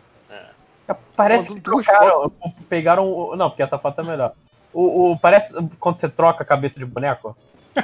Parece 1.16 1.48
Quando 1.48 1.58
que 1.58 1.64
trocaram, 1.64 2.32
pegaram. 2.70 3.08
o- 3.08 3.36
Não, 3.36 3.50
porque 3.50 3.64
essa 3.64 3.78
foto 3.80 4.02
é 4.02 4.04
melhor. 4.04 4.34
O, 4.74 5.12
o- 5.12 5.18
parece 5.20 5.54
quando 5.80 5.96
você 5.96 6.10
troca 6.10 6.44
a 6.44 6.46
cabeça 6.46 6.78
de 6.78 6.86
boneco. 6.86 7.36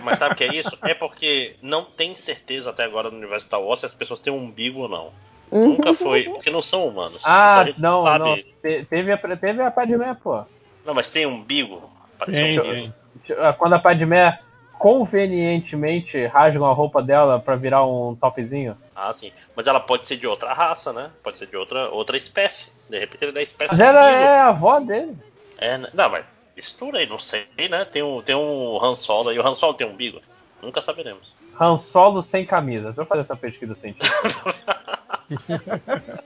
Mas 0.04 0.20
sabe 0.20 0.34
o 0.34 0.38
que 0.38 0.44
é 0.44 0.54
isso? 0.56 0.78
É 0.84 0.94
porque 0.94 1.56
não 1.62 1.86
tem 1.86 2.16
certeza 2.16 2.70
até 2.70 2.84
agora 2.84 3.10
no 3.10 3.18
universo 3.18 3.46
Star 3.48 3.62
Wars 3.62 3.80
se 3.80 3.86
as 3.86 3.94
pessoas 3.94 4.20
têm 4.20 4.32
um 4.34 4.38
umbigo 4.44 4.82
ou 4.82 4.90
não. 4.90 5.12
Nunca 5.52 5.94
foi, 5.96 6.24
porque 6.26 6.52
não 6.52 6.62
são 6.62 6.86
humanos. 6.88 7.20
Ah, 7.24 7.66
Então 7.68 7.82
não, 7.82 8.04
sabe. 8.04 8.20
não. 8.26 8.36
Te- 8.62 8.86
Teve 8.86 9.12
a, 9.12 9.18
teve 9.18 9.62
a 9.64 9.72
Padmé, 9.72 10.14
pô. 10.22 10.44
Não, 10.86 10.94
mas 10.94 11.10
tem 11.10 11.26
umbigo. 11.26 11.90
Tem, 12.26 12.62
tem. 12.62 12.94
Quando 13.58 13.74
a 13.74 13.80
Padmé 13.80 14.40
convenientemente 14.80 16.26
rasgam 16.26 16.66
a 16.66 16.74
roupa 16.74 17.04
dela 17.04 17.40
pra 17.40 17.56
virar 17.56 17.86
um 17.86 18.16
topzinho. 18.16 18.76
Ah, 18.96 19.14
sim. 19.14 19.32
Mas 19.56 19.68
ela 19.68 19.80
pode 19.80 20.06
ser 20.08 20.18
de 20.18 20.26
outra 20.26 20.54
raça, 20.54 20.92
né? 20.92 21.12
Pode 21.22 21.38
ser 21.38 21.46
de 21.48 21.56
outra, 21.56 21.90
outra 21.90 22.18
espécie. 22.18 22.68
De 22.90 22.98
repente 22.98 23.22
ele 23.24 23.32
é 23.32 23.34
da 23.36 23.42
espécie 23.44 23.72
Mas 23.72 23.80
ela 23.80 24.10
é 24.10 24.40
a 24.40 24.48
avó 24.48 24.80
dele. 24.80 25.16
É, 25.58 25.78
né? 25.78 25.90
Não, 25.94 26.10
mas 26.10 26.26
mistura 26.56 27.00
aí, 27.00 27.06
não 27.06 27.20
sei, 27.20 27.46
né? 27.70 27.86
Tem 27.86 28.02
um, 28.02 28.22
tem 28.22 28.36
um 28.36 28.80
Han 28.84 28.96
Solo 28.96 29.30
aí. 29.30 29.38
O 29.38 29.46
Han 29.46 29.54
Solo 29.54 29.74
tem 29.76 29.86
umbigo? 29.86 30.22
Nunca 30.62 30.82
saberemos. 30.82 31.34
Han 31.60 31.76
Solo 31.78 32.22
sem 32.22 32.46
camisa. 32.46 32.86
Deixa 32.86 33.02
eu 33.02 33.06
fazer 33.06 33.22
essa 33.22 33.36
pesquisa 33.36 33.76
científica. 33.76 34.56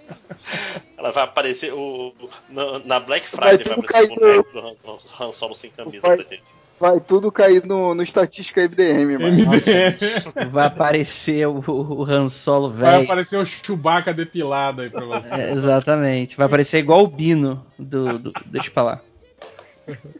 Ela 0.97 1.11
vai 1.11 1.23
aparecer 1.23 1.73
o, 1.73 2.13
o- 2.19 2.29
na, 2.49 2.79
na 2.79 2.99
Black 2.99 3.27
Vai 3.35 3.57
Friday, 3.57 3.75
vai, 3.75 3.75
tudo 3.75 3.85
aparecer 3.89 4.11
o 4.11 4.43
boneco 4.45 4.51
do 4.53 4.59
Han, 4.87 4.97
Han 5.19 5.31
Solo 5.33 5.55
sem 5.55 5.69
camisa 5.71 6.01
Vai-. 6.05 6.39
Vai 6.83 6.99
tudo 6.99 7.31
cair 7.31 7.65
no, 7.65 7.95
no 7.95 8.03
estatística 8.03 8.59
MDM, 8.61 9.17
mano. 9.17 9.37
MDM. 9.37 10.49
Vai 10.51 10.65
aparecer 10.67 11.47
o, 11.47 11.63
o 11.65 12.03
Han 12.03 12.27
Solo 12.27 12.69
Vai 12.69 12.91
velho. 12.91 13.03
aparecer 13.05 13.37
o 13.37 13.45
Chewbacca 13.45 14.13
depilado 14.13 14.81
aí 14.81 14.89
pra 14.89 15.05
você. 15.05 15.33
É, 15.33 15.49
exatamente. 15.51 16.35
Vai 16.35 16.45
aparecer 16.45 16.79
igual 16.79 17.01
o 17.01 17.07
Bino 17.07 17.65
do, 17.79 18.19
do 18.19 18.33
Deixa 18.47 18.67
eu 18.67 18.73
falar. 18.73 19.01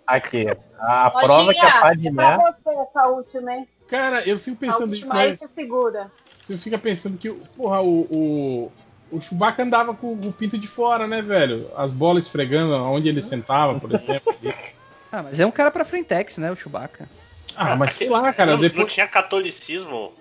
Aqui. 0.07 0.45
A 0.80 1.11
Ó, 1.14 1.19
prova 1.26 1.53
que 1.53 1.60
a 1.60 1.68
é 1.68 1.81
Padmé. 1.81 2.11
pra 2.38 2.56
você 2.64 2.80
essa 2.80 3.07
última, 3.07 3.53
hein? 3.56 3.68
Cara, 3.90 4.22
eu 4.26 4.40
fico 4.40 4.56
pensando 4.56 4.95
isso, 4.95 5.03
última 5.03 5.19
aí 5.22 5.30
mas 5.31 5.40
se 5.41 5.49
segura. 5.49 6.10
você 6.41 6.57
fica 6.57 6.77
pensando 6.77 7.18
que, 7.18 7.30
porra, 7.30 7.81
o, 7.81 8.07
o, 8.10 8.72
o 9.11 9.19
Chewbacca 9.22 9.64
andava 9.64 9.94
com 9.94 10.14
o 10.14 10.31
pinto 10.31 10.57
de 10.57 10.68
fora, 10.68 11.07
né, 11.07 11.22
velho? 11.22 11.69
As 11.76 11.91
bolas 11.91 12.23
esfregando 12.23 12.73
onde 12.73 13.10
ele 13.10 13.22
sentava, 13.22 13.77
por 13.77 13.94
exemplo. 13.94 14.34
Ah, 15.14 15.22
mas 15.22 15.40
é 15.40 15.45
um 15.45 15.52
cara 15.52 15.69
pra 15.69 15.85
frentex, 15.85 16.40
né? 16.40 16.52
O 16.52 16.56
Chewbacca. 16.56 17.07
Ah, 17.56 17.76
mas 17.76 17.94
sei 17.94 18.10
lá, 18.10 18.34
cara, 18.34 18.53
não, 18.53 18.57
não 18.57 18.61
depois. 18.68 18.91
tinha 18.91 19.07
catolicismo 19.07 20.11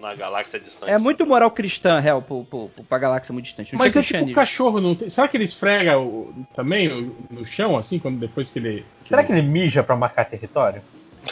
na, 0.00 0.14
galáxia 0.14 0.60
distante. 0.60 0.88
É 0.88 0.96
muito 0.96 1.26
moral 1.26 1.50
cristã, 1.50 1.98
real, 1.98 2.22
pro, 2.22 2.44
pro, 2.44 2.68
pro, 2.68 2.84
pra 2.84 2.96
galáxia 2.96 3.32
muito 3.32 3.46
distante. 3.46 3.72
Não 3.72 3.78
Mas 3.80 3.92
tinha 3.92 4.00
é 4.00 4.04
tipo 4.04 4.12
cristianismo. 4.12 4.34
cachorro, 4.36 4.80
não 4.80 4.94
tem... 4.94 5.10
Será 5.10 5.26
que 5.26 5.36
ele 5.36 5.42
esfrega 5.44 5.98
o- 5.98 6.32
também 6.54 6.88
no, 6.88 7.16
no 7.28 7.44
chão, 7.44 7.76
assim, 7.76 7.98
quando 7.98 8.20
depois 8.20 8.50
que 8.52 8.60
ele. 8.60 8.86
Será 9.08 9.24
que 9.24 9.32
ele 9.32 9.42
mija 9.42 9.82
pra 9.82 9.96
marcar 9.96 10.24
território? 10.26 10.80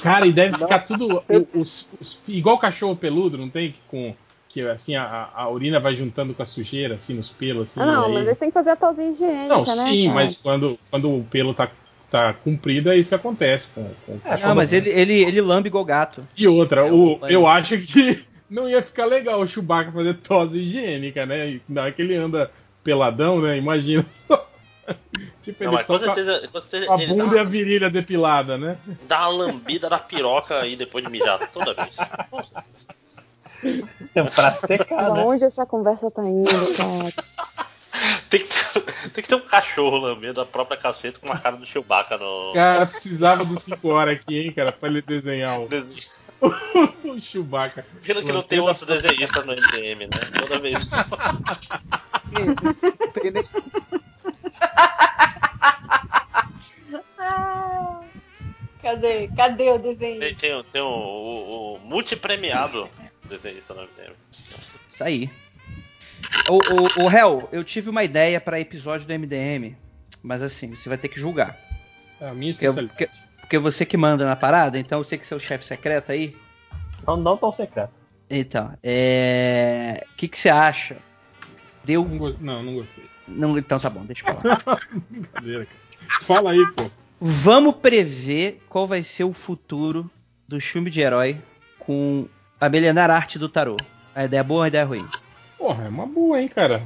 Cara, 0.02 0.26
e 0.26 0.32
deve 0.32 0.58
ficar 0.58 0.80
tudo. 0.80 1.22
o- 1.28 1.58
Os, 1.60 1.88
os- 2.00 2.20
igual 2.26 2.58
cachorro 2.58 2.96
peludo, 2.96 3.38
não 3.38 3.48
tem? 3.48 3.76
Com. 3.86 4.12
Que 4.48 4.60
assim, 4.68 4.94
a, 4.96 5.30
a 5.34 5.48
urina 5.48 5.78
vai 5.80 5.94
juntando 5.96 6.32
com 6.34 6.42
a 6.42 6.46
sujeira, 6.46 6.96
assim, 6.96 7.14
nos 7.14 7.30
pelos, 7.30 7.70
assim. 7.70 7.80
Ah, 7.80 7.86
não, 7.86 8.06
aí- 8.06 8.14
mas 8.14 8.26
ele 8.26 8.34
tem 8.36 8.48
que 8.50 8.54
fazer 8.54 8.70
a 8.70 8.76
tosinha 8.76 9.10
higiênica, 9.10 9.48
Não, 9.48 9.60
né? 9.64 9.66
sim, 9.72 10.04
cara? 10.06 10.14
mas 10.14 10.36
quando, 10.36 10.78
quando 10.90 11.12
o 11.12 11.24
pelo 11.24 11.54
tá, 11.54 11.68
tá 12.14 12.32
comprido, 12.32 12.92
é 12.92 12.96
isso 12.96 13.08
que 13.08 13.14
acontece 13.16 13.66
com, 13.74 13.90
com 14.06 14.12
o 14.12 14.20
cachorro. 14.20 14.48
Não, 14.50 14.54
mas 14.54 14.72
ele, 14.72 14.88
ele, 14.88 15.14
ele 15.24 15.40
lambe 15.40 15.66
igual 15.66 15.84
gato. 15.84 16.24
E 16.36 16.46
outra, 16.46 16.82
É, 16.86 16.92
o, 16.92 17.18
eu 17.28 17.44
acho 17.44 17.76
que 17.78 18.24
não 18.48 18.68
ia 18.68 18.80
ficar 18.80 19.06
legal 19.06 19.40
o 19.40 19.46
Chewbacca 19.48 19.90
fazer 19.90 20.14
tosse 20.14 20.58
higiênica, 20.58 21.26
né? 21.26 21.60
Na 21.68 21.82
hora 21.82 21.92
que 21.92 22.00
ele 22.00 22.14
anda 22.14 22.52
peladão, 22.84 23.40
né? 23.40 23.58
Imagina 23.58 24.04
só. 24.12 24.48
tipo, 25.42 25.64
Não, 25.64 25.70
ele 25.72 25.76
mas 25.76 25.86
só 25.86 25.98
com 25.98 26.04
a, 26.04 26.14
certeza, 26.14 26.48
com 26.48 26.60
certeza 26.60 26.92
a 26.92 26.96
bunda 26.98 27.36
e 27.36 27.38
a 27.40 27.44
virilha 27.44 27.90
depilada, 27.90 28.56
né? 28.56 28.76
dá 29.08 29.28
uma 29.28 29.46
lambida 29.46 29.90
na 29.90 29.98
piroca 29.98 30.60
aí 30.60 30.76
depois 30.76 31.04
de 31.04 31.10
mijar 31.10 31.50
toda 31.52 31.74
vez. 31.74 31.96
Nossa, 32.30 32.64
pra 34.36 34.52
secar, 34.52 34.86
Pra 34.86 35.14
né? 35.14 35.20
onde 35.24 35.42
essa 35.42 35.66
conversa 35.66 36.08
tá 36.12 36.22
indo, 36.22 36.48
cara? 36.76 37.12
Tem 38.28 38.40
que, 38.40 38.48
ter, 38.48 38.82
tem 39.10 39.22
que 39.22 39.28
ter 39.28 39.35
um 39.35 39.40
cachorro 39.40 39.98
lambendo 39.98 40.40
a 40.40 40.47
própria 40.47 40.76
caceta 40.76 41.18
com 41.18 41.26
uma 41.26 41.39
cara 41.39 41.56
do 41.56 41.66
Chewbacca 41.66 42.18
no 42.18 42.52
Cara, 42.55 42.86
precisava 42.86 43.44
do 43.44 43.59
5 43.59 43.89
horas 43.89 44.16
aqui, 44.16 44.40
hein, 44.40 44.52
cara, 44.52 44.72
pra 44.72 44.89
ele 44.89 45.02
desenhar 45.02 45.60
o, 45.60 45.68
desenho. 45.68 46.01
o 47.05 47.20
Chewbacca. 47.20 47.86
Pena 48.05 48.22
que 48.22 48.32
não 48.32 48.43
tem 48.43 48.60
outros 48.60 48.86
desenhistas 48.86 49.44
no 49.44 49.52
MDM, 49.52 50.06
né? 50.06 50.20
Toda 50.39 50.59
vez. 50.59 50.89
Não 50.90 51.09
tem 53.12 53.32
Ah, 57.18 58.01
cadê? 58.82 59.28
Cadê 59.28 59.70
o 59.70 59.78
desenho? 59.78 60.20
Tem, 60.20 60.35
tem, 60.35 60.64
tem 60.64 60.82
o, 60.82 60.86
o, 60.86 61.74
o 61.74 61.78
multipremiado 61.78 62.89
desenhista 63.24 63.72
no 63.74 63.82
MDM. 63.82 64.14
Isso 64.89 65.05
aí. 65.05 65.31
O, 66.48 66.56
o, 67.02 67.05
o 67.05 67.10
Hel, 67.10 67.48
eu 67.52 67.64
tive 67.64 67.88
uma 67.90 68.05
ideia 68.05 68.40
pra 68.40 68.60
episódio 68.60 69.06
do 69.06 69.12
MDM, 69.12 69.76
mas 70.22 70.42
assim, 70.42 70.74
você 70.74 70.88
vai 70.88 70.98
ter 70.98 71.09
que 71.09 71.18
julgar. 71.18 71.56
É 72.20 72.28
a 72.28 72.34
minha 72.34 72.52
Porque, 72.52 72.66
especialidade. 72.66 73.09
porque, 73.09 73.20
porque 73.40 73.59
você 73.59 73.84
que 73.86 73.96
manda 73.96 74.26
na 74.26 74.36
parada, 74.36 74.78
então 74.78 74.98
eu 74.98 75.05
sei 75.05 75.18
que 75.18 75.26
você 75.26 75.34
é 75.34 75.36
o 75.36 75.40
chefe 75.40 75.64
secreto 75.64 76.12
aí. 76.12 76.36
Não, 77.06 77.16
não 77.16 77.36
tão 77.36 77.51
secreto. 77.52 77.92
Então, 78.28 78.72
é. 78.82 80.06
O 80.12 80.16
que, 80.16 80.28
que 80.28 80.38
você 80.38 80.48
acha? 80.48 80.96
Deu. 81.84 82.05
Não, 82.05 82.16
gos- 82.18 82.38
não, 82.38 82.62
não 82.62 82.74
gostei. 82.74 83.05
Não, 83.28 83.56
então 83.59 83.78
tá 83.78 83.90
bom, 83.90 84.05
deixa 84.05 84.26
eu 84.28 84.34
falar. 84.36 84.80
Brincadeira, 85.10 85.66
cara. 85.66 85.78
Fala 86.20 86.51
aí, 86.52 86.66
pô. 86.74 86.90
Vamos 87.20 87.76
prever 87.76 88.62
qual 88.68 88.86
vai 88.86 89.02
ser 89.02 89.24
o 89.24 89.32
futuro 89.32 90.10
do 90.48 90.60
filme 90.60 90.90
de 90.90 91.01
herói 91.01 91.38
com 91.78 92.26
a 92.60 92.68
milenar 92.68 93.10
arte 93.10 93.38
do 93.38 93.48
tarô. 93.48 93.76
A 94.14 94.24
ideia 94.24 94.40
é 94.40 94.44
boa 94.44 94.59
ou 94.59 94.62
a 94.64 94.68
ideia 94.68 94.82
é 94.82 94.84
ruim? 94.84 95.06
Porra, 95.64 95.84
é 95.86 95.88
uma 95.88 96.04
boa, 96.06 96.38
hein, 96.42 96.46
cara. 96.46 96.82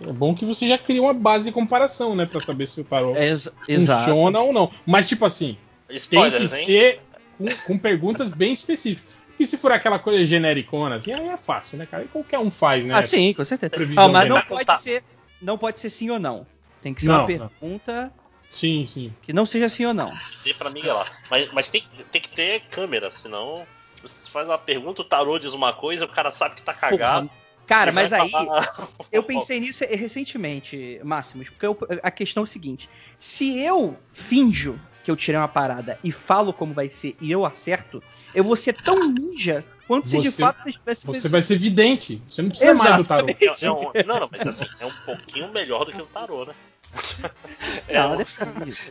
É 0.00 0.10
bom 0.10 0.34
que 0.34 0.46
você 0.46 0.66
já 0.66 0.78
cria 0.78 1.02
uma 1.02 1.12
base 1.12 1.44
de 1.44 1.52
comparação, 1.52 2.16
né? 2.16 2.24
Pra 2.24 2.40
saber 2.40 2.66
se 2.66 2.80
o 2.80 2.84
tarô 2.84 3.14
É, 3.14 3.36
funciona 3.36 4.40
ou 4.40 4.54
não. 4.54 4.72
Mas, 4.86 5.06
tipo 5.06 5.26
assim, 5.26 5.58
tem 5.86 5.98
que 5.98 5.98
Spoilers, 5.98 6.54
hein? 6.54 6.64
ser 6.64 7.00
com, 7.36 7.46
com 7.66 7.78
perguntas 7.78 8.30
bem 8.30 8.54
específicas. 8.54 9.12
Porque 9.26 9.44
se 9.44 9.58
for 9.58 9.70
aquela 9.70 9.98
coisa 9.98 10.24
genericona, 10.24 10.96
assim, 10.96 11.12
aí 11.12 11.28
é 11.28 11.36
fácil, 11.36 11.76
né, 11.76 11.84
cara? 11.84 12.04
E 12.04 12.08
qualquer 12.08 12.38
um 12.38 12.50
faz, 12.50 12.86
né? 12.86 12.94
Ah, 12.94 13.02
sim, 13.02 13.34
com 13.34 13.44
certeza. 13.44 13.68
Previsão 13.68 14.04
Ah, 14.04 14.08
mas 14.08 14.26
não 14.30 14.40
pode 14.40 14.64
Tá. 14.64 14.78
ser, 14.78 15.04
não 15.38 15.58
pode 15.58 15.78
ser 15.78 15.90
sim 15.90 16.08
ou 16.08 16.18
não. 16.18 16.46
Tem 16.80 16.94
que 16.94 17.02
ser 17.02 17.08
Não, 17.08 17.26
uma 17.26 17.28
não. 17.28 17.48
pergunta 17.50 18.10
Sim, 18.50 18.86
sim. 18.86 19.12
que 19.20 19.34
não 19.34 19.44
seja 19.44 19.68
sim 19.68 19.84
ou 19.84 19.92
não. 19.92 20.10
Dê 20.42 20.54
pra 20.54 20.70
miguelar. 20.70 21.20
Mas, 21.30 21.52
mas 21.52 21.68
tem, 21.68 21.84
tem 22.10 22.22
que 22.22 22.30
ter 22.30 22.62
câmera, 22.70 23.12
senão 23.22 23.66
você 24.02 24.14
faz 24.30 24.48
uma 24.48 24.56
pergunta, 24.58 25.02
o 25.02 25.04
tarô 25.04 25.38
diz 25.38 25.52
uma 25.52 25.74
coisa, 25.74 26.06
o 26.06 26.08
cara 26.08 26.30
sabe 26.32 26.54
que 26.54 26.62
tá 26.62 26.72
cagado. 26.72 27.28
Porra, 27.28 27.41
Cara, 27.66 27.92
mas 27.92 28.12
aí 28.12 28.30
falar- 28.30 28.88
eu 29.10 29.22
pensei 29.22 29.60
nisso 29.60 29.84
recentemente, 29.88 31.00
Máximos, 31.04 31.48
porque 31.48 31.66
eu- 31.66 31.78
a 32.02 32.10
questão 32.10 32.42
é 32.42 32.44
o 32.44 32.46
seguinte: 32.46 32.88
se 33.18 33.58
eu 33.58 33.96
finjo 34.12 34.78
que 35.04 35.10
eu 35.10 35.16
tirei 35.16 35.38
uma 35.40 35.48
parada 35.48 35.98
e 36.04 36.12
falo 36.12 36.52
como 36.52 36.72
vai 36.74 36.88
ser 36.88 37.16
e 37.20 37.30
eu 37.30 37.44
acerto, 37.44 38.02
eu 38.34 38.44
vou 38.44 38.56
ser 38.56 38.72
tão 38.74 39.08
ninja 39.08 39.64
quanto 39.86 40.08
se 40.08 40.18
de 40.20 40.30
Você- 40.30 40.42
fato 40.42 40.60
eu 40.64 40.70
estivesse 40.70 41.06
Você 41.06 41.28
vai 41.28 41.42
ser 41.42 41.56
vidente. 41.56 42.22
Você 42.28 42.42
não 42.42 42.50
precisa 42.50 42.70
Exato. 42.72 42.88
mais 42.90 43.02
do 43.02 43.08
tarô. 43.08 43.26
É, 43.28 43.66
é 43.66 43.70
um, 43.70 43.80
não, 44.06 44.20
não, 44.20 44.28
mas 44.30 44.46
assim, 44.46 44.66
é 44.80 44.86
um 44.86 44.92
pouquinho 45.04 45.48
melhor 45.48 45.84
do 45.84 45.92
que 45.92 46.00
o 46.02 46.06
tarô, 46.06 46.44
né? 46.44 46.54
É, 47.88 47.98
Não, 47.98 48.18
um, 48.18 48.20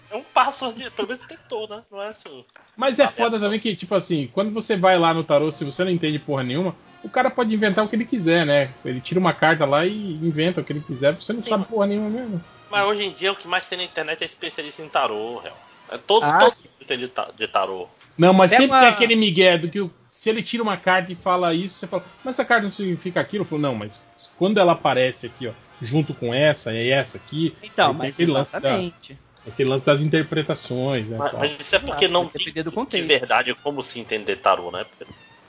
é 0.09 0.15
um 0.15 0.23
passo 0.23 0.73
de. 0.73 0.89
Pelo 0.89 1.07
menos 1.07 1.23
tentou, 1.27 1.67
né? 1.67 1.83
Não 1.91 2.01
é 2.01 2.07
assim. 2.09 2.43
Mas 2.75 2.99
é 2.99 3.07
foda 3.07 3.39
também 3.39 3.59
que, 3.59 3.75
tipo 3.75 3.93
assim, 3.93 4.27
quando 4.33 4.51
você 4.51 4.75
vai 4.75 4.97
lá 4.97 5.13
no 5.13 5.23
tarô, 5.23 5.51
se 5.51 5.63
você 5.63 5.83
não 5.83 5.91
entende 5.91 6.17
porra 6.17 6.43
nenhuma, 6.43 6.75
o 7.03 7.09
cara 7.09 7.29
pode 7.29 7.53
inventar 7.53 7.83
o 7.83 7.87
que 7.87 7.95
ele 7.95 8.05
quiser, 8.05 8.45
né? 8.45 8.69
Ele 8.85 9.01
tira 9.01 9.19
uma 9.19 9.33
carta 9.33 9.65
lá 9.65 9.85
e 9.85 10.13
inventa 10.25 10.61
o 10.61 10.63
que 10.63 10.71
ele 10.73 10.81
quiser, 10.81 11.13
você 11.15 11.33
não 11.33 11.43
Sim, 11.43 11.49
sabe 11.49 11.61
mas- 11.61 11.69
porra 11.69 11.87
nenhuma 11.87 12.09
mesmo. 12.09 12.41
Mas 12.69 12.85
hoje 12.87 13.03
em 13.03 13.11
dia 13.11 13.31
o 13.31 13.35
que 13.35 13.47
mais 13.47 13.65
tem 13.65 13.77
na 13.77 13.83
internet 13.83 14.21
é 14.21 14.25
especialista 14.25 14.81
em 14.81 14.87
tarô, 14.89 15.39
real. 15.39 15.57
É 15.89 15.97
todo, 15.97 16.23
Ah, 16.23 16.39
todo 16.39 16.53
tem 16.87 16.97
de 16.97 17.07
ta- 17.09 17.29
de 17.37 17.47
tarô. 17.47 17.87
Não, 18.17 18.33
mas 18.33 18.51
Pega 18.51 18.61
sempre 18.63 18.75
uma- 18.77 18.85
tem 18.85 18.89
aquele 18.89 19.15
migué 19.15 19.57
do 19.57 19.69
que 19.69 19.81
o- 19.81 19.91
se 20.13 20.29
ele 20.29 20.41
tira 20.41 20.63
uma 20.63 20.77
carta 20.77 21.11
e 21.11 21.15
fala 21.15 21.53
isso, 21.53 21.79
você 21.79 21.87
fala, 21.87 22.05
mas 22.23 22.35
essa 22.35 22.45
carta 22.45 22.63
não 22.63 22.71
significa 22.71 23.19
aquilo? 23.19 23.41
Eu 23.43 23.47
falo, 23.47 23.61
não, 23.61 23.75
mas 23.75 24.01
quando 24.37 24.57
ela 24.59 24.71
aparece 24.71 25.25
aqui, 25.25 25.47
ó, 25.47 25.51
junto 25.81 26.13
com 26.13 26.33
essa 26.33 26.71
e 26.73 26.89
essa 26.89 27.17
aqui, 27.17 27.57
Então, 27.61 27.93
mas 27.93 28.15
aquele 28.15 28.31
lance 28.31 28.51
da- 28.53 28.59
exatamente. 28.59 29.17
aquele 29.45 29.69
lance 29.69 29.85
das 29.85 29.99
interpretações, 29.99 31.09
né? 31.09 31.17
Mas, 31.17 31.33
mas 31.33 31.51
isso 31.59 31.75
é 31.75 31.79
porque 31.79 32.05
Exato, 32.05 32.13
não 32.13 32.85
tem 32.85 33.01
de 33.01 33.07
verdade 33.07 33.53
como 33.55 33.83
se 33.83 33.99
entender 33.99 34.37
tarô, 34.37 34.71
né? 34.71 34.85
Porque 34.85 35.05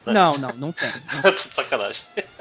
Não, 0.07 0.37
não, 0.39 0.53
não 0.55 0.73
tem. 0.73 0.91
Sacanagem. 1.55 2.01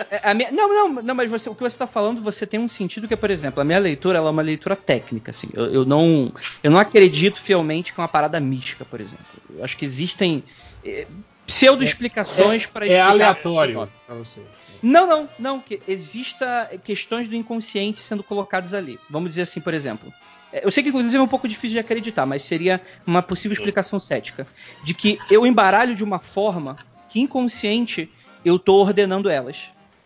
É, 0.10 0.20
a 0.24 0.34
minha- 0.34 0.52
não, 0.52 0.68
não, 0.90 1.02
não, 1.04 1.16
mas 1.16 1.30
você- 1.30 1.50
o 1.50 1.54
que 1.56 1.62
você 1.62 1.76
está 1.76 1.86
falando, 1.86 2.22
você 2.22 2.46
tem 2.48 2.60
um 2.60 2.68
sentido 2.68 3.08
que, 3.08 3.16
por 3.16 3.30
exemplo, 3.30 3.62
a 3.62 3.64
minha 3.64 3.78
leitura 3.80 4.18
ela 4.18 4.30
é 4.30 4.32
uma 4.32 4.42
leitura 4.42 4.76
técnica, 4.76 5.32
assim. 5.32 5.48
Eu, 5.54 5.66
eu 5.66 5.86
não, 5.86 6.32
eu 6.64 6.72
não 6.72 6.80
acredito 6.80 7.40
fielmente 7.40 7.94
que 7.94 8.00
é 8.00 8.02
uma 8.02 8.08
parada 8.08 8.40
mística, 8.40 8.84
por 8.86 9.00
exemplo. 9.00 9.26
Eu 9.56 9.64
acho 9.64 9.78
que 9.78 9.86
existem 9.86 10.44
eh, 10.84 11.06
pseudo-explicações 11.46 12.66
para 12.66 12.86
É 12.86 12.90
explicar. 12.90 13.10
aleatório 13.12 13.90
pra 14.06 14.16
você. 14.16 14.42
Não, 14.82 15.06
não, 15.06 15.30
não. 15.38 15.60
Que 15.60 15.80
exista 15.88 16.70
questões 16.84 17.30
do 17.30 17.36
inconsciente 17.36 18.00
sendo 18.00 18.24
colocadas 18.24 18.74
ali. 18.74 19.00
Vamos 19.10 19.30
dizer 19.30 19.44
assim, 19.44 19.62
por 19.62 19.74
exemplo. 19.74 20.12
é, 20.52 20.66
Eu 20.66 20.72
sei 20.72 20.82
que 20.82 20.90
inclusive 20.90 21.16
é 21.18 21.22
um 21.22 21.28
pouco 21.28 21.48
difícil 21.48 21.74
de 21.76 21.80
acreditar, 21.80 22.26
mas 22.26 22.42
seria 22.44 22.82
uma 23.06 23.22
possível 23.22 23.54
explicação 23.54 24.00
cética. 24.00 24.48
De 24.84 24.94
que 24.94 25.20
eu 25.30 25.46
embaralho 25.46 25.94
de 25.94 26.04
uma 26.04 26.20
forma 26.20 26.78
que 27.12 27.20
inconsciente 27.20 28.10
eu 28.44 28.58
tô 28.58 28.76
ordenando 28.78 29.30
elas. 29.30 29.58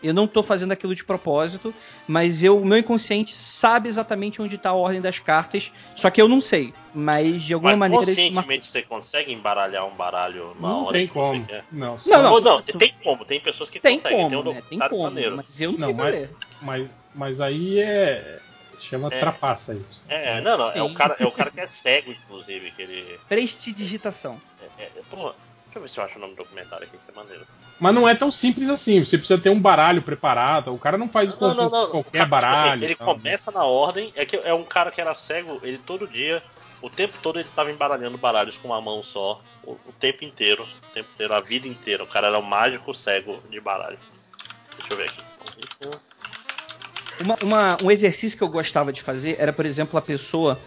Eu 0.03 0.14
não 0.14 0.27
tô 0.27 0.44
fazendo 0.44 0.72
aquilo 0.72 0.94
de 0.94 1.03
propósito, 1.03 1.73
mas 2.07 2.44
eu, 2.44 2.60
o 2.60 2.65
meu 2.65 2.77
inconsciente 2.77 3.36
sabe 3.36 3.88
exatamente 3.90 4.40
onde 4.41 4.56
tá 4.57 4.69
a 4.69 4.73
ordem 4.73 5.02
das 5.02 5.18
cartas, 5.18 5.72
só 5.95 6.11
que 6.11 6.22
eu 6.22 6.27
não 6.27 6.41
sei. 6.41 6.73
Mas 6.94 7.41
de 7.41 7.53
alguma 7.56 7.72
Mas 7.76 7.80
maneira 7.91 8.06
conscientemente 8.06 8.68
você 8.68 8.82
consegue 8.84 9.34
embaralhar 9.34 9.86
um 9.88 9.95
baralho 9.95 10.56
na 10.60 10.68
Não 10.68 10.84
hora 10.86 10.94
tem 10.94 11.07
que 11.07 11.14
você 11.14 11.19
como. 11.19 11.45
quer? 11.45 11.64
Não, 11.72 11.95
Não, 12.06 12.22
não. 12.22 12.41
Não, 12.41 12.61
tem 12.61 12.94
como, 13.03 13.26
tem 13.26 13.40
pessoas 13.40 13.69
que 13.69 13.80
Tem 13.80 13.98
conseguem, 13.98 14.18
tem 14.30 14.38
um 14.38 14.44
como, 14.44 14.53
né? 14.53 14.64
Tem 14.69 14.80
como, 14.80 15.03
maneiro. 15.03 15.38
mas 15.38 15.61
eu 15.61 15.72
não, 15.72 15.80
Não, 15.80 15.88
sei 15.88 15.95
mas- 15.95 16.14
fazer. 16.14 16.30
Mas, 16.61 16.90
mas 17.15 17.41
aí 17.41 17.80
é. 17.80 18.40
Chama 18.80 19.07
É. 19.07 19.18
trapaça 19.19 19.73
isso. 19.73 20.02
É, 20.07 20.41
não, 20.41 20.57
não, 20.57 20.69
é 20.69 20.84
o, 20.84 20.94
cara, 20.94 21.15
é 21.18 21.26
o 21.26 21.32
cara 21.32 21.49
que 21.49 21.61
é 21.61 21.65
cego, 21.65 22.11
inclusive, 22.11 22.69
que 22.72 22.82
ele. 22.84 23.18
Prestidigitação. 23.27 24.40
É, 24.77 24.84
é, 24.84 24.90
porra, 25.10 25.34
deixa 25.76 25.80
eu 25.80 25.81
ver 25.81 25.89
se 25.89 25.97
eu 25.99 26.03
acho 26.06 26.18
o 26.18 26.22
nome 26.22 26.34
do 26.35 26.38
documentário 26.43 26.85
aqui, 26.88 26.97
que 26.97 27.11
é 27.11 27.15
maneiro. 27.15 27.45
Mas 27.80 27.93
não 27.93 28.07
é 28.07 28.15
tão 28.15 28.31
simples 28.31 28.69
assim. 28.69 29.03
Você 29.03 29.18
precisa 29.18 29.39
ter 29.41 29.49
um 29.49 29.60
baralho 29.60 30.02
preparado. 30.02 30.73
O 30.73 30.80
cara 30.80 30.97
não 30.97 31.10
faz 31.10 31.38
Não, 31.39 31.53
não, 31.53 31.69
não. 31.69 31.85
com 31.88 31.91
qualquer 32.03 32.19
Cara, 32.19 32.30
baralho. 32.30 32.84
Ele 32.84 32.95
tal. 32.95 33.14
começa 33.15 33.52
na 33.52 33.65
ordem, 33.65 34.14
é 34.15 34.26
que 34.26 34.38
é 34.38 34.53
um 34.53 34.64
cara 34.64 34.89
que 34.91 35.02
era 35.02 35.14
cego, 35.14 35.60
ele 35.61 35.77
todo 35.80 36.07
dia, 36.07 36.41
o 36.81 36.89
tempo 36.89 37.18
todo 37.22 37.39
ele 37.39 37.49
tava 37.56 37.72
embaralhando 37.72 38.18
baralhos 38.18 38.56
com 38.57 38.69
uma 38.69 38.80
mão 38.81 39.03
só, 39.03 39.41
o, 39.64 39.72
o 39.72 39.93
tempo 39.99 40.23
inteiro, 40.23 40.64
o 40.64 40.93
tempo 40.93 41.10
inteiro, 41.14 41.34
a 41.34 41.41
vida 41.41 41.68
inteira. 41.68 42.03
O 42.03 42.07
cara 42.07 42.27
era 42.27 42.39
um 42.39 42.43
mágico 42.43 42.93
cego 42.93 43.41
de 43.49 43.60
baralho. 43.60 43.99
Deixa 44.77 44.93
eu 44.93 44.97
ver 44.97 45.10
aqui. 45.10 45.22
Uma- 47.19 47.38
uma- 47.41 47.77
um 47.84 47.91
exercício 47.91 48.38
que 48.38 48.43
eu 48.43 48.49
gostava 48.49 48.91
de 48.93 49.02
fazer 49.02 49.35
era, 49.39 49.52
por 49.52 49.65
exemplo, 49.65 49.97
a 49.97 50.02
pessoa 50.02 50.57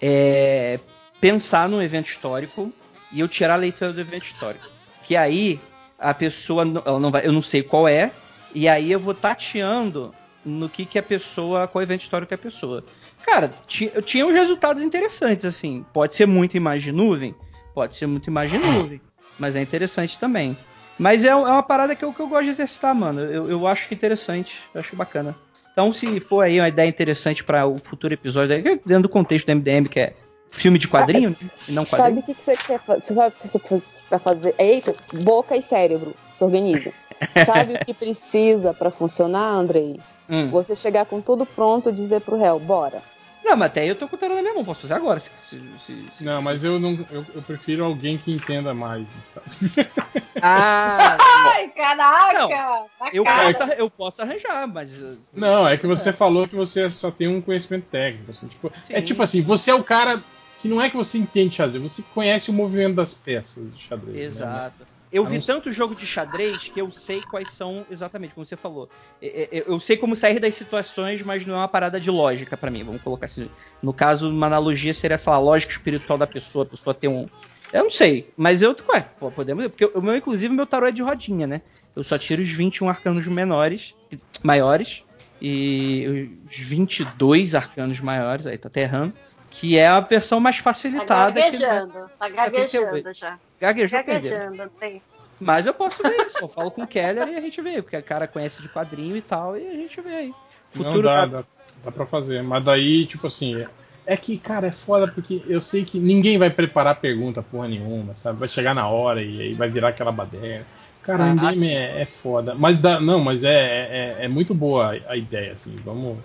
é, 0.00 0.78
pensar 1.20 1.68
num 1.68 1.80
evento 1.80 2.06
histórico 2.08 2.72
e 3.16 3.20
eu 3.20 3.26
tirar 3.28 3.54
a 3.54 3.56
leitura 3.56 3.92
do 3.92 4.00
evento 4.00 4.26
histórico. 4.26 4.66
Que 5.04 5.16
aí 5.16 5.58
a 5.98 6.12
pessoa, 6.12 6.62
ela 6.84 7.00
não 7.00 7.10
vai, 7.10 7.26
eu 7.26 7.32
não 7.32 7.40
sei 7.42 7.62
qual 7.62 7.88
é, 7.88 8.10
e 8.54 8.68
aí 8.68 8.92
eu 8.92 9.00
vou 9.00 9.14
tateando 9.14 10.14
no 10.44 10.68
que, 10.68 10.84
que 10.84 10.98
a 10.98 11.02
pessoa, 11.02 11.66
qual 11.66 11.82
evento 11.82 12.02
histórico 12.02 12.32
é 12.32 12.36
a 12.36 12.38
pessoa. 12.38 12.84
Cara, 13.24 13.50
ti- 13.66 13.90
eu 13.94 14.02
tinha 14.02 14.26
uns 14.26 14.32
resultados 14.34 14.82
interessantes, 14.82 15.44
assim. 15.46 15.84
Pode 15.92 16.14
ser 16.14 16.26
muito 16.26 16.56
imagem 16.56 16.92
de 16.92 16.96
nuvem, 16.96 17.34
pode 17.74 17.96
ser 17.96 18.06
muito 18.06 18.28
imagem 18.28 18.60
de 18.60 18.66
nuvem, 18.66 19.00
mas 19.38 19.56
é 19.56 19.62
interessante 19.62 20.18
também. 20.18 20.56
Mas 20.98 21.24
é, 21.24 21.28
é 21.28 21.34
uma 21.34 21.62
parada 21.62 21.96
que 21.96 22.04
eu, 22.04 22.12
que 22.12 22.20
eu 22.20 22.28
gosto 22.28 22.44
de 22.44 22.50
exercitar, 22.50 22.94
mano. 22.94 23.20
Eu, 23.20 23.48
eu 23.50 23.66
acho 23.66 23.92
interessante, 23.92 24.54
eu 24.74 24.80
acho 24.80 24.94
bacana. 24.94 25.34
Então, 25.72 25.92
se 25.92 26.20
for 26.20 26.42
aí 26.42 26.58
uma 26.60 26.68
ideia 26.68 26.88
interessante 26.88 27.42
para 27.44 27.66
o 27.66 27.76
futuro 27.78 28.14
episódio, 28.14 28.62
dentro 28.84 29.02
do 29.02 29.08
contexto 29.08 29.46
do 29.46 29.52
MDM, 29.52 29.88
que 29.88 30.00
é 30.00 30.14
filme 30.50 30.78
de 30.78 30.88
quadrinho? 30.88 31.36
E 31.68 31.72
não 31.72 31.84
Sabe 31.86 32.02
quadrinho. 32.02 32.20
o 32.20 32.22
que, 32.22 32.34
você 32.34 32.56
quer 32.56 32.78
fazer? 32.80 33.02
Você 33.02 33.12
vai 33.14 33.30
você 33.30 33.82
vai 34.10 34.18
fazer. 34.18 34.54
Eita, 34.58 34.94
boca 35.12 35.56
e 35.56 35.62
cérebro. 35.62 36.14
Se 36.38 36.44
organiza. 36.44 36.92
Sabe 37.46 37.74
o 37.74 37.84
que 37.84 37.94
precisa 37.94 38.74
pra 38.74 38.90
funcionar, 38.90 39.52
Andrei? 39.54 39.98
Hum. 40.28 40.48
Você 40.50 40.74
chegar 40.76 41.06
com 41.06 41.20
tudo 41.20 41.46
pronto 41.46 41.88
e 41.88 41.92
dizer 41.92 42.20
pro 42.20 42.36
réu, 42.38 42.58
bora. 42.58 43.00
Não, 43.44 43.56
mas 43.56 43.70
até 43.70 43.82
aí 43.82 43.88
eu 43.88 43.94
tô 43.94 44.08
com 44.08 44.16
o 44.16 44.18
tarô 44.18 44.34
na 44.34 44.42
minha 44.42 44.54
mão, 44.54 44.64
posso 44.64 44.80
fazer 44.80 44.94
agora. 44.94 45.20
Se, 45.20 45.30
se- 45.38 45.62
se- 45.80 46.08
se- 46.18 46.24
Não, 46.24 46.42
mas 46.42 46.64
eu 46.64 46.80
não. 46.80 46.98
Eu, 47.12 47.24
eu 47.36 47.42
prefiro 47.42 47.84
alguém 47.84 48.18
que 48.18 48.32
entenda 48.32 48.74
mais. 48.74 49.06
Ah, 50.42 51.16
Ai, 51.54 51.68
caraca! 51.68 52.34
Não, 52.38 52.86
eu 53.12 53.24
cara. 53.24 53.54
posso, 53.54 53.72
eu 53.72 53.90
posso 53.90 54.22
arranjar, 54.22 54.66
mas. 54.66 55.00
uh, 55.00 55.16
Não, 55.32 55.66
é 55.66 55.76
que 55.76 55.86
você 55.86 56.12
falou 56.12 56.46
que 56.46 56.54
você 56.54 56.90
só 56.90 57.10
tem 57.10 57.28
um 57.28 57.40
conhecimento 57.40 57.84
técnico. 57.90 58.30
assim, 58.30 58.46
tipo, 58.48 58.70
é 58.90 59.00
tipo 59.00 59.22
assim, 59.22 59.40
você 59.42 59.70
é 59.70 59.74
o 59.74 59.82
cara 59.84 60.22
que 60.66 60.74
não 60.74 60.82
é 60.82 60.90
que 60.90 60.96
você 60.96 61.18
entende 61.18 61.54
xadrez, 61.54 61.82
você 61.92 62.02
conhece 62.14 62.50
o 62.50 62.52
movimento 62.52 62.96
das 62.96 63.14
peças 63.14 63.74
de 63.76 63.82
xadrez. 63.82 64.16
né? 64.16 64.24
Exato. 64.24 64.86
Eu 65.12 65.22
Eu 65.22 65.30
vi 65.30 65.40
tanto 65.40 65.70
jogo 65.70 65.94
de 65.94 66.04
xadrez 66.04 66.68
que 66.68 66.80
eu 66.80 66.90
sei 66.90 67.20
quais 67.22 67.52
são 67.52 67.86
exatamente 67.88 68.34
como 68.34 68.44
você 68.44 68.56
falou. 68.56 68.88
É, 69.22 69.48
é, 69.58 69.64
Eu 69.66 69.78
sei 69.78 69.96
como 69.96 70.16
sair 70.16 70.40
das 70.40 70.54
situações, 70.56 71.22
mas 71.22 71.46
não 71.46 71.54
é 71.54 71.58
uma 71.58 71.68
parada 71.68 72.00
de 72.00 72.10
lógica 72.10 72.56
pra 72.56 72.70
mim. 72.70 72.82
Vamos 72.82 73.00
colocar 73.02 73.26
assim. 73.26 73.48
No 73.80 73.92
caso, 73.92 74.28
uma 74.28 74.48
analogia 74.48 74.92
seria, 74.92 75.16
sei 75.16 75.30
lá, 75.30 75.36
a 75.36 75.40
lógica 75.40 75.72
espiritual 75.72 76.18
da 76.18 76.26
pessoa, 76.26 76.64
a 76.64 76.68
pessoa 76.68 76.92
ter 76.92 77.08
um. 77.08 77.28
Eu 77.72 77.84
não 77.84 77.90
sei, 77.90 78.28
mas 78.36 78.62
eu. 78.62 78.74
Ué, 78.92 79.06
pô, 79.18 79.30
podemos. 79.30 79.64
Porque 79.68 79.84
o 79.84 80.02
meu, 80.02 80.16
inclusive, 80.16 80.52
meu 80.52 80.66
tarô 80.66 80.86
é 80.86 80.92
de 80.92 81.02
rodinha, 81.02 81.46
né? 81.46 81.62
Eu 81.94 82.02
só 82.02 82.18
tiro 82.18 82.42
os 82.42 82.50
21 82.50 82.88
arcanos 82.88 83.26
menores, 83.26 83.94
maiores, 84.42 85.02
e 85.40 86.30
os 86.50 86.56
22 86.56 87.54
arcanos 87.54 88.00
maiores, 88.00 88.46
aí 88.46 88.58
tá 88.58 88.68
até 88.68 88.82
errando. 88.82 89.14
Que 89.50 89.78
é 89.78 89.86
a 89.88 90.00
versão 90.00 90.38
mais 90.40 90.56
Tá 90.58 90.62
facilitada. 90.64 91.40
que- 91.40 91.50
gaguejando, 91.58 92.10
tá 92.18 92.26
78. 92.34 92.86
gaguejando 92.86 93.14
já. 93.14 93.38
Gaguejou. 93.60 93.98
Gaguejando, 94.04 94.70
tem. 94.78 95.02
Mas 95.40 95.66
eu 95.66 95.74
posso 95.74 96.02
ver 96.02 96.26
isso. 96.26 96.38
Eu 96.40 96.48
falo 96.48 96.70
com 96.70 96.82
o 96.82 96.86
Keller 96.86 97.28
e 97.28 97.36
a 97.36 97.40
gente 97.40 97.60
vê, 97.60 97.80
porque 97.82 97.96
o 97.96 98.02
cara 98.02 98.26
conhece 98.26 98.62
de 98.62 98.68
quadrinho 98.68 99.16
e 99.16 99.20
tal, 99.22 99.56
e 99.56 99.66
a 99.68 99.72
gente 99.74 100.00
vê 100.00 100.14
aí. 100.14 100.28
Não 100.74 100.84
Futuro 100.84 101.02
dá, 101.02 101.20
tá- 101.20 101.26
dá, 101.26 101.44
dá 101.84 101.92
pra 101.92 102.06
fazer. 102.06 102.42
Mas 102.42 102.62
daí, 102.64 103.06
tipo 103.06 103.26
assim, 103.26 103.60
é, 103.62 103.68
é 104.06 104.16
que, 104.16 104.36
cara, 104.38 104.66
é 104.66 104.70
foda 104.72 105.06
porque 105.08 105.42
eu 105.46 105.60
sei 105.60 105.84
que 105.84 105.98
ninguém 105.98 106.38
vai 106.38 106.50
preparar 106.50 106.96
pergunta 106.96 107.42
porra 107.42 107.68
nenhuma, 107.68 108.14
sabe? 108.14 108.38
Vai 108.40 108.48
chegar 108.48 108.74
na 108.74 108.88
hora 108.88 109.22
e 109.22 109.40
aí 109.42 109.54
vai 109.54 109.68
virar 109.70 109.88
aquela 109.88 110.12
baderna. 110.12 110.64
Cara, 111.02 111.24
Ah, 111.24 111.32
o 111.32 111.36
game 111.36 111.56
sim. 111.58 111.70
é, 111.70 112.00
é 112.02 112.06
foda. 112.06 112.54
Mas 112.54 112.78
dá, 112.78 112.98
não, 113.00 113.20
mas 113.20 113.44
é, 113.44 114.16
é, 114.20 114.24
é 114.24 114.28
muito 114.28 114.52
boa 114.54 114.98
a 115.06 115.16
ideia, 115.16 115.52
assim. 115.52 115.76
Vamos, 115.84 116.18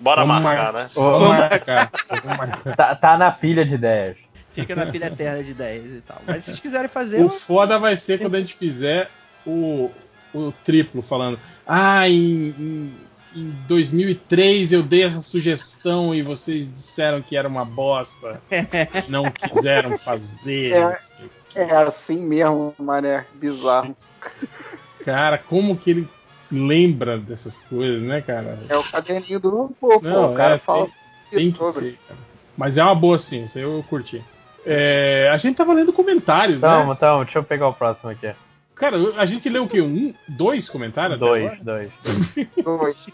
Bora 0.00 0.24
Vamos 0.24 0.42
marcar, 0.42 0.72
mar- 0.72 0.82
né? 0.84 0.90
vamos 0.94 1.28
marcar. 1.28 1.90
Vamos 2.24 2.38
marcar. 2.38 2.76
Tá, 2.76 2.94
tá 2.96 3.18
na 3.18 3.30
pilha 3.30 3.64
de 3.64 3.74
ideias. 3.74 4.16
Fica 4.54 4.74
na 4.74 4.86
pilha 4.86 5.06
eterna 5.06 5.42
de 5.44 5.50
ideias 5.52 5.92
e 5.92 6.00
tal. 6.00 6.20
Mas 6.26 6.36
se 6.38 6.42
vocês 6.46 6.58
quiserem 6.60 6.88
fazer. 6.88 7.18
O 7.18 7.24
eu- 7.24 7.28
foda 7.30 7.78
vai 7.78 7.96
ser 7.96 8.18
quando 8.18 8.34
a 8.34 8.40
gente 8.40 8.54
fizer 8.54 9.08
o, 9.46 9.90
o 10.34 10.52
triplo 10.64 11.02
falando. 11.02 11.38
Ah, 11.66 12.08
em, 12.08 12.48
em, 12.58 12.94
em 13.36 13.50
2003 13.68 14.72
eu 14.72 14.82
dei 14.82 15.02
essa 15.04 15.22
sugestão 15.22 16.14
e 16.14 16.22
vocês 16.22 16.72
disseram 16.74 17.20
que 17.22 17.36
era 17.36 17.46
uma 17.46 17.64
bosta. 17.64 18.40
Não 19.08 19.30
quiseram 19.30 19.96
fazer. 19.98 20.72
É. 20.74 20.98
É 21.54 21.76
assim 21.76 22.24
mesmo, 22.26 22.74
mané. 22.78 23.24
Bizarro. 23.34 23.96
Cara, 25.04 25.36
como 25.38 25.76
que 25.76 25.90
ele 25.90 26.08
lembra 26.50 27.18
dessas 27.18 27.58
coisas, 27.58 28.02
né, 28.02 28.20
cara? 28.20 28.58
É 28.68 28.76
o 28.76 28.82
caderninho 28.82 29.40
do 29.40 29.70
pô, 29.80 30.00
pô. 30.00 30.00
Não, 30.02 30.32
o 30.32 30.36
cara 30.36 30.54
é, 30.56 30.58
fala 30.58 30.88
Tem 31.30 31.50
que 31.50 31.58
sobre. 31.58 31.90
ser, 31.90 31.98
cara. 32.08 32.20
Mas 32.56 32.76
é 32.76 32.82
uma 32.84 32.94
boa 32.94 33.18
sim, 33.18 33.44
isso 33.44 33.56
aí 33.58 33.64
eu 33.64 33.84
curti. 33.88 34.22
É, 34.66 35.30
a 35.32 35.36
gente 35.38 35.56
tava 35.56 35.72
lendo 35.72 35.92
comentários, 35.92 36.60
Tamo, 36.60 36.90
né? 36.92 36.96
tamo. 37.00 37.24
Deixa 37.24 37.38
eu 37.38 37.42
pegar 37.44 37.68
o 37.68 37.72
próximo 37.72 38.10
aqui. 38.10 38.30
Cara, 38.74 38.96
a 39.18 39.26
gente 39.26 39.48
leu 39.48 39.64
o 39.64 39.68
quê? 39.68 39.80
Um, 39.80 40.14
dois 40.28 40.68
comentários? 40.68 41.16
até 41.16 41.24
Dois, 41.26 41.44
agora? 41.46 41.60
dois. 41.64 41.90
Dois. 42.64 43.06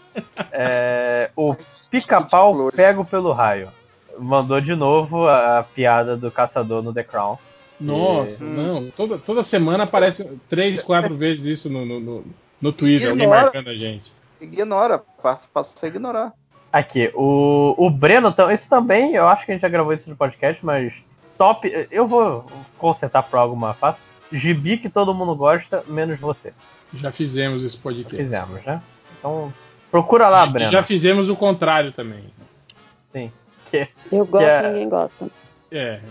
É, 0.51 1.29
o 1.35 1.55
pica-pau 1.91 2.71
pego 2.71 3.03
pelo 3.05 3.31
raio. 3.33 3.69
Mandou 4.17 4.59
de 4.61 4.73
novo 4.75 5.27
a, 5.27 5.59
a 5.59 5.63
piada 5.63 6.15
do 6.17 6.31
caçador 6.31 6.81
no 6.81 6.93
The 6.93 7.03
Crown. 7.03 7.37
Nossa, 7.79 8.43
Hum. 8.43 8.53
não. 8.53 8.91
Toda, 8.91 9.17
toda 9.17 9.43
semana 9.43 9.83
aparece 9.83 10.25
três, 10.49 10.81
quatro 10.81 11.15
vezes 11.17 11.45
isso 11.45 11.69
no, 11.69 11.85
no, 11.85 11.99
no, 11.99 12.25
no 12.61 12.71
Twitter, 12.71 13.09
alguém 13.09 13.25
Ignora. 13.25 13.41
marcando 13.43 13.69
a 13.69 13.75
gente. 13.75 14.11
Ignora. 14.41 14.99
Passa, 15.21 15.47
passa 15.53 15.85
a 15.85 15.89
ignorar. 15.89 16.33
Aqui, 16.71 17.11
o, 17.15 17.73
o 17.77 17.89
Breno, 17.89 18.31
tam- 18.31 18.51
esse 18.51 18.69
também, 18.69 19.13
eu 19.15 19.27
acho 19.27 19.45
que 19.45 19.51
a 19.51 19.55
gente 19.55 19.61
já 19.61 19.69
gravou 19.69 19.93
isso 19.93 20.09
no 20.09 20.15
podcast, 20.15 20.63
mas 20.65 20.93
top. 21.37 21.87
Eu 21.89 22.07
vou 22.07 22.45
consertar 22.77 23.23
por 23.23 23.37
alguma 23.37 23.73
fácil. 23.73 24.01
Gibi 24.31 24.77
que 24.77 24.89
todo 24.89 25.13
mundo 25.13 25.33
gosta, 25.35 25.83
menos 25.87 26.19
você. 26.19 26.53
Já 26.93 27.11
fizemos 27.11 27.63
esse 27.63 27.77
podcast. 27.77 28.17
Fizemos, 28.17 28.63
né? 28.65 28.81
Então, 29.17 29.53
procura 29.89 30.27
lá, 30.29 30.45
E 30.45 30.49
Breno. 30.49 30.71
já 30.71 30.83
fizemos 30.83 31.29
o 31.29 31.35
contrário 31.35 31.91
também. 31.93 32.25
Sim. 33.13 33.31
Que- 33.71 33.87
Eu 34.11 34.25
gosto, 34.25 34.43
Yeah. 34.43 34.67
ninguém 34.69 34.89
gosta. 34.89 35.29
É. 35.71 36.01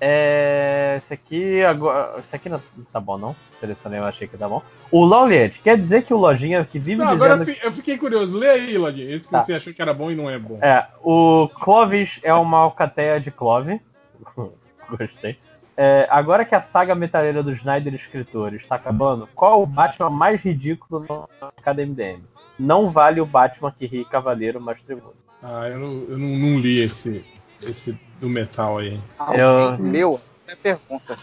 É, 0.00 0.96
esse 0.98 1.12
aqui 1.12 1.62
agora. 1.62 2.20
Esse 2.20 2.34
aqui 2.36 2.48
não 2.48 2.60
tá 2.92 3.00
bom, 3.00 3.18
não. 3.18 3.34
Selecionei, 3.60 3.98
eu 3.98 4.04
achei 4.04 4.28
que 4.28 4.36
tá 4.36 4.48
bom. 4.48 4.62
O 4.90 5.04
Lauliet, 5.04 5.60
quer 5.60 5.76
dizer 5.76 6.02
que 6.04 6.14
o 6.14 6.16
Lojinha 6.16 6.64
que 6.64 6.78
vive 6.78 7.02
Não, 7.02 7.08
agora 7.08 7.36
dizendo. 7.36 7.48
eu 7.50 7.54
fi- 7.54 7.66
eu 7.66 7.72
fiquei 7.72 7.98
curioso. 7.98 8.36
Lê 8.36 8.48
aí, 8.48 8.78
Ladinho. 8.78 9.10
Esse 9.10 9.26
que 9.26 9.32
Tá. 9.32 9.40
você 9.40 9.54
achou 9.54 9.72
que 9.74 9.82
era 9.82 9.92
bom 9.92 10.10
e 10.10 10.14
não 10.14 10.30
é 10.30 10.38
bom. 10.38 10.58
É, 10.62 10.86
o 11.02 11.48
Clovis 11.48 12.20
é 12.22 12.32
uma 12.32 12.58
alcateia 12.58 13.20
de 13.20 13.30
Clove. 13.30 13.80
Gostei. 14.88 15.36
É, 15.76 16.06
agora 16.10 16.44
que 16.44 16.54
a 16.54 16.60
saga 16.60 16.94
metaleira 16.94 17.42
do 17.42 17.52
Snyder 17.52 17.94
escritor 17.94 18.52
está 18.54 18.74
acabando, 18.74 19.28
qual 19.34 19.62
o 19.62 19.66
Batman 19.66 20.10
mais 20.10 20.40
ridículo 20.42 21.06
no 21.08 21.28
cada 21.62 21.84
MDM? 21.86 22.22
Não 22.58 22.90
vale 22.90 23.20
o 23.20 23.26
Batman 23.26 23.70
que 23.70 23.86
ri 23.86 24.04
Cavaleiro 24.04 24.60
mais 24.60 24.82
trevoso. 24.82 25.24
Ah, 25.40 25.68
eu, 25.68 25.78
não, 25.78 25.92
eu 26.08 26.18
não, 26.18 26.28
não 26.28 26.58
li 26.58 26.80
esse, 26.80 27.24
esse 27.62 27.96
do 28.20 28.28
metal 28.28 28.78
aí. 28.78 29.00
Alguém 29.18 29.40
Eu- 29.40 29.76
leu? 29.80 30.20
Essa 30.34 30.50
é 30.50 30.52
a 30.54 30.56
pergunta. 30.56 31.18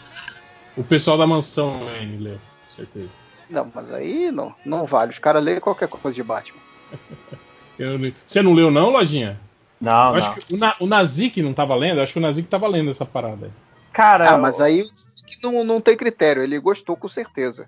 O 0.77 0.83
pessoal 0.83 1.17
da 1.17 1.25
mansão 1.27 1.85
Wayne 1.85 2.17
leu, 2.17 2.35
com 2.35 2.71
certeza. 2.71 3.09
Não, 3.49 3.71
mas 3.73 3.91
aí 3.93 4.31
não, 4.31 4.53
não 4.65 4.85
vale. 4.85 5.11
Os 5.11 5.19
caras 5.19 5.43
lêem 5.43 5.59
qualquer 5.59 5.87
coisa 5.87 6.13
de 6.15 6.23
Batman. 6.23 6.59
Eu 7.77 7.91
não 7.91 7.97
li. 7.97 8.15
Você 8.25 8.41
não 8.41 8.53
leu, 8.53 8.71
não, 8.71 8.89
Lojinha? 8.91 9.39
Não, 9.81 10.15
Eu 10.15 10.21
não. 10.21 10.27
acho 10.29 10.41
que 10.41 10.53
o, 10.53 10.57
Na, 10.57 10.75
o 10.79 10.87
Nazik 10.87 11.41
não 11.41 11.53
tava 11.53 11.75
lendo, 11.75 11.97
eu 11.97 12.03
acho 12.03 12.13
que 12.13 12.19
o 12.19 12.21
Nazik 12.21 12.47
tava 12.47 12.67
lendo 12.67 12.89
essa 12.89 13.05
parada 13.05 13.47
aí. 13.47 13.51
Cara, 13.91 14.31
Ah, 14.31 14.37
mas 14.37 14.61
aí 14.61 14.85
que 15.25 15.37
não, 15.43 15.63
não 15.63 15.81
tem 15.81 15.97
critério. 15.97 16.41
Ele 16.43 16.57
gostou 16.59 16.95
com 16.95 17.07
certeza. 17.09 17.67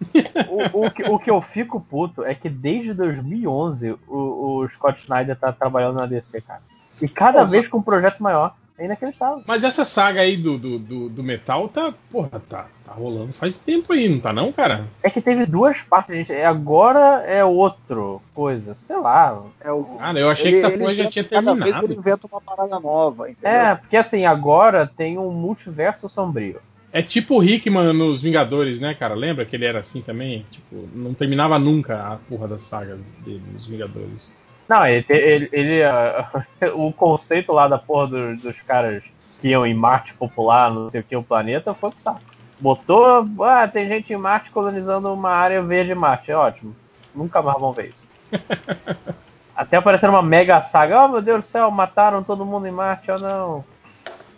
o, 0.72 0.84
o 0.86 0.90
que, 0.90 1.02
o 1.10 1.18
que 1.18 1.30
eu 1.30 1.40
fico 1.40 1.80
puto 1.80 2.22
é 2.24 2.34
que 2.34 2.48
desde 2.50 2.92
2011 2.92 3.92
o, 4.06 4.60
o 4.62 4.68
Scott 4.68 5.00
Snyder 5.02 5.36
tá 5.36 5.50
trabalhando 5.52 5.96
na 5.96 6.06
DC, 6.06 6.40
cara. 6.42 6.60
E 7.00 7.08
cada 7.08 7.38
Porra. 7.40 7.50
vez 7.50 7.68
com 7.68 7.78
um 7.78 7.82
projeto 7.82 8.22
maior. 8.22 8.54
É 8.78 8.84
inacreditável. 8.84 9.42
Mas 9.46 9.64
essa 9.64 9.86
saga 9.86 10.20
aí 10.20 10.36
do, 10.36 10.58
do, 10.58 10.78
do, 10.78 11.08
do 11.08 11.22
metal 11.22 11.66
tá, 11.68 11.94
porra, 12.10 12.40
tá, 12.46 12.66
tá 12.84 12.92
rolando 12.92 13.32
faz 13.32 13.58
tempo 13.58 13.92
aí, 13.94 14.06
não 14.08 14.18
tá 14.20 14.32
não, 14.34 14.52
cara? 14.52 14.84
É 15.02 15.08
que 15.08 15.20
teve 15.22 15.46
duas 15.46 15.80
partes, 15.80 16.14
gente. 16.14 16.32
É 16.32 16.44
Agora 16.44 17.22
é 17.26 17.42
outro 17.42 18.20
coisa. 18.34 18.74
Sei 18.74 18.96
lá. 18.98 19.42
É 19.60 19.72
o, 19.72 19.82
Cara, 19.98 20.20
eu 20.20 20.28
achei 20.28 20.48
ele- 20.52 20.60
que 20.60 20.66
essa 20.66 20.76
porra 20.78 20.94
já 20.94 21.08
tinha 21.08 21.24
Cada 21.24 21.40
vez 21.54 21.58
terminado. 21.64 21.86
ele 21.86 21.94
inventa 21.98 22.26
uma 22.30 22.40
parada 22.40 22.78
nova, 22.78 23.30
entendeu? 23.30 23.50
É, 23.50 23.74
porque 23.76 23.96
assim, 23.96 24.26
agora 24.26 24.86
tem 24.86 25.16
um 25.16 25.30
multiverso 25.30 26.06
sombrio. 26.08 26.60
É 26.92 27.02
tipo 27.02 27.38
o 27.38 27.44
Hickman 27.44 27.92
nos 27.94 28.22
Vingadores, 28.22 28.78
né, 28.80 28.94
cara? 28.94 29.14
Lembra 29.14 29.44
que 29.44 29.56
ele 29.56 29.64
era 29.66 29.80
assim 29.80 30.00
também? 30.02 30.46
Tipo, 30.50 30.88
não 30.94 31.12
terminava 31.14 31.58
nunca 31.58 32.12
a 32.12 32.16
porra 32.16 32.46
da 32.48 32.58
saga 32.58 32.98
dele 33.24 33.42
nos 33.52 33.66
Vingadores. 33.66 34.30
Não, 34.68 34.84
ele, 34.86 35.04
ele, 35.08 35.48
ele, 35.52 35.84
ah, 35.84 36.44
o 36.74 36.92
conceito 36.92 37.52
lá 37.52 37.68
da 37.68 37.78
porra 37.78 38.08
dos, 38.08 38.40
dos 38.42 38.60
caras 38.62 39.02
que 39.40 39.48
iam 39.48 39.66
em 39.66 39.74
Marte 39.74 40.14
popular, 40.14 40.70
não 40.70 40.90
sei 40.90 41.00
o 41.00 41.04
que, 41.04 41.16
o 41.16 41.22
planeta, 41.22 41.74
foi 41.74 41.90
pro 41.90 42.00
saco. 42.00 42.20
Botou, 42.58 43.26
ah, 43.42 43.68
tem 43.68 43.88
gente 43.88 44.12
em 44.12 44.16
Marte 44.16 44.50
colonizando 44.50 45.12
uma 45.12 45.30
área 45.30 45.62
verde 45.62 45.88
de 45.88 45.94
Marte, 45.94 46.30
é 46.30 46.36
ótimo. 46.36 46.74
Nunca 47.14 47.42
mais 47.42 47.60
vão 47.60 47.72
ver 47.72 47.90
isso. 47.90 48.10
Até 49.54 49.76
aparecendo 49.76 50.10
uma 50.10 50.22
mega 50.22 50.60
saga, 50.60 51.04
oh 51.04 51.08
meu 51.08 51.22
Deus 51.22 51.44
do 51.44 51.48
céu, 51.48 51.70
mataram 51.70 52.22
todo 52.22 52.44
mundo 52.44 52.66
em 52.66 52.72
Marte, 52.72 53.10
oh 53.10 53.18
não. 53.18 53.58
O 53.58 53.64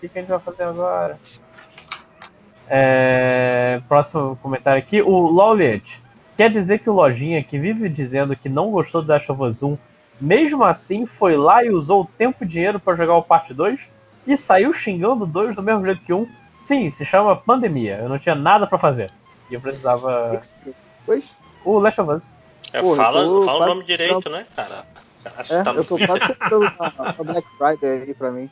que, 0.01 0.09
que 0.09 0.19
a 0.19 0.21
gente 0.21 0.31
vai 0.31 0.39
fazer 0.39 0.65
agora? 0.65 1.19
É, 2.69 3.81
próximo 3.89 4.37
comentário 4.43 4.79
aqui, 4.79 5.01
o 5.01 5.19
Lowliet. 5.19 6.03
Quer 6.37 6.51
dizer 6.51 6.79
que 6.79 6.91
o 6.91 6.93
Lojinha, 6.93 7.43
que 7.43 7.59
vive 7.59 7.89
dizendo 7.89 8.37
que 8.37 8.49
não 8.49 8.71
gostou 8.71 9.01
of 9.01 9.43
Us 9.43 9.63
1, 9.63 9.77
mesmo 10.20 10.65
assim 10.65 11.07
foi 11.07 11.36
lá 11.36 11.65
e 11.65 11.70
usou 11.70 12.03
o 12.03 12.09
tempo 12.19 12.45
e 12.45 12.47
dinheiro 12.47 12.81
para 12.81 12.97
jogar 12.97 13.16
o 13.16 13.23
parte 13.23 13.55
2 13.55 13.81
e 14.27 14.36
saiu 14.36 14.73
xingando 14.73 15.27
2 15.27 15.57
do 15.57 15.62
mesmo 15.62 15.85
jeito 15.85 16.03
que 16.03 16.12
um? 16.12 16.28
Sim, 16.65 16.90
se 16.90 17.05
chama 17.05 17.36
pandemia. 17.36 17.99
Eu 18.03 18.09
não 18.09 18.19
tinha 18.19 18.35
nada 18.35 18.66
para 18.66 18.78
fazer. 18.78 19.11
E 19.51 19.55
eu 19.55 19.61
precisava. 19.61 20.40
Pois, 21.07 21.24
O 21.65 21.78
Last 21.78 22.01
of 22.01 22.11
Us. 22.12 22.23
É, 22.73 22.81
eu 22.81 22.95
fala 22.95 23.23
tô 23.23 23.43
fala 23.45 23.65
o 23.65 23.69
nome 23.69 23.85
direito, 23.85 24.28
né, 24.28 24.47
cara? 24.55 24.85
Acho 25.36 25.55
é, 25.55 25.59
que 25.59 25.65
tá 25.65 25.74
eu 25.74 25.85
tô 25.85 25.99
quase 25.99 26.35
comprando 26.35 26.74
a, 26.78 27.15
a 27.19 27.24
Black 27.24 27.49
Friday 27.57 28.03
aí 28.03 28.15
pra 28.15 28.31
mim. 28.31 28.51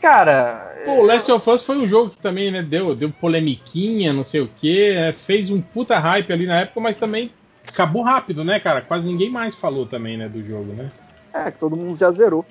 Cara, 0.00 0.74
Pô, 0.84 1.02
o 1.02 1.06
Last 1.06 1.30
of 1.32 1.50
Us 1.50 1.64
foi 1.64 1.76
um 1.78 1.88
jogo 1.88 2.10
que 2.10 2.20
também, 2.20 2.50
né, 2.50 2.62
deu, 2.62 2.94
deu 2.94 3.10
polemiquinha, 3.10 4.12
não 4.12 4.22
sei 4.22 4.42
o 4.42 4.50
quê, 4.60 4.94
é, 4.96 5.12
fez 5.12 5.50
um 5.50 5.60
puta 5.60 5.98
hype 5.98 6.32
ali 6.32 6.46
na 6.46 6.60
época, 6.60 6.80
mas 6.80 6.98
também 6.98 7.32
acabou 7.76 8.02
rápido, 8.02 8.42
né, 8.42 8.58
cara? 8.58 8.80
Quase 8.80 9.06
ninguém 9.06 9.28
mais 9.30 9.54
falou 9.54 9.84
também, 9.84 10.16
né, 10.16 10.28
do 10.28 10.42
jogo, 10.42 10.72
né? 10.72 10.90
É, 11.32 11.50
que 11.50 11.58
todo 11.58 11.76
mundo 11.76 11.94
já 11.96 12.10
zerou. 12.10 12.44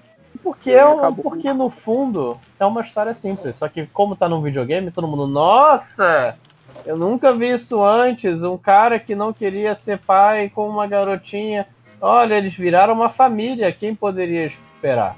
porque, 0.44 0.70
É, 0.72 0.82
acabou. 0.82 1.24
porque 1.24 1.52
no 1.52 1.70
fundo 1.72 2.38
é 2.60 2.66
uma 2.66 2.82
história 2.82 3.14
simples. 3.16 3.56
Só 3.56 3.68
que 3.68 3.88
como 3.88 4.16
tá 4.16 4.30
num 4.30 4.42
videogame, 4.42 4.92
todo 4.92 5.08
mundo, 5.08 5.26
nossa! 5.26 6.36
Eu 6.86 6.96
nunca 6.96 7.34
vi 7.34 7.52
isso 7.52 7.84
antes. 7.84 8.44
Um 8.44 8.58
cara 8.58 9.00
que 9.00 9.16
não 9.16 9.34
queria 9.34 9.74
ser 9.74 9.98
pai 9.98 10.52
com 10.54 10.70
uma 10.70 10.86
garotinha. 10.86 11.66
Olha, 12.00 12.36
eles 12.36 12.54
viraram 12.54 12.94
uma 12.94 13.10
família. 13.10 13.72
Quem 13.72 13.96
poderia 13.96 14.46
esperar? 14.46 15.16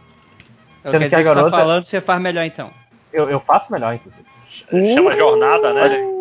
Eu 0.83 0.91
Sendo 0.91 1.09
que 1.09 1.15
a 1.15 1.17
você 1.17 1.23
garota- 1.23 1.51
tá 1.51 1.57
falando, 1.57 1.83
você 1.83 1.99
faz 1.99 2.21
melhor 2.21 2.45
então. 2.45 2.69
Eu, 3.11 3.29
eu 3.29 3.39
faço 3.41 3.69
melhor, 3.71 3.93
inclusive. 3.95 4.23
Chama 4.95 5.11
jornada, 5.11 5.73
né? 5.73 5.81
Pode 5.81 6.16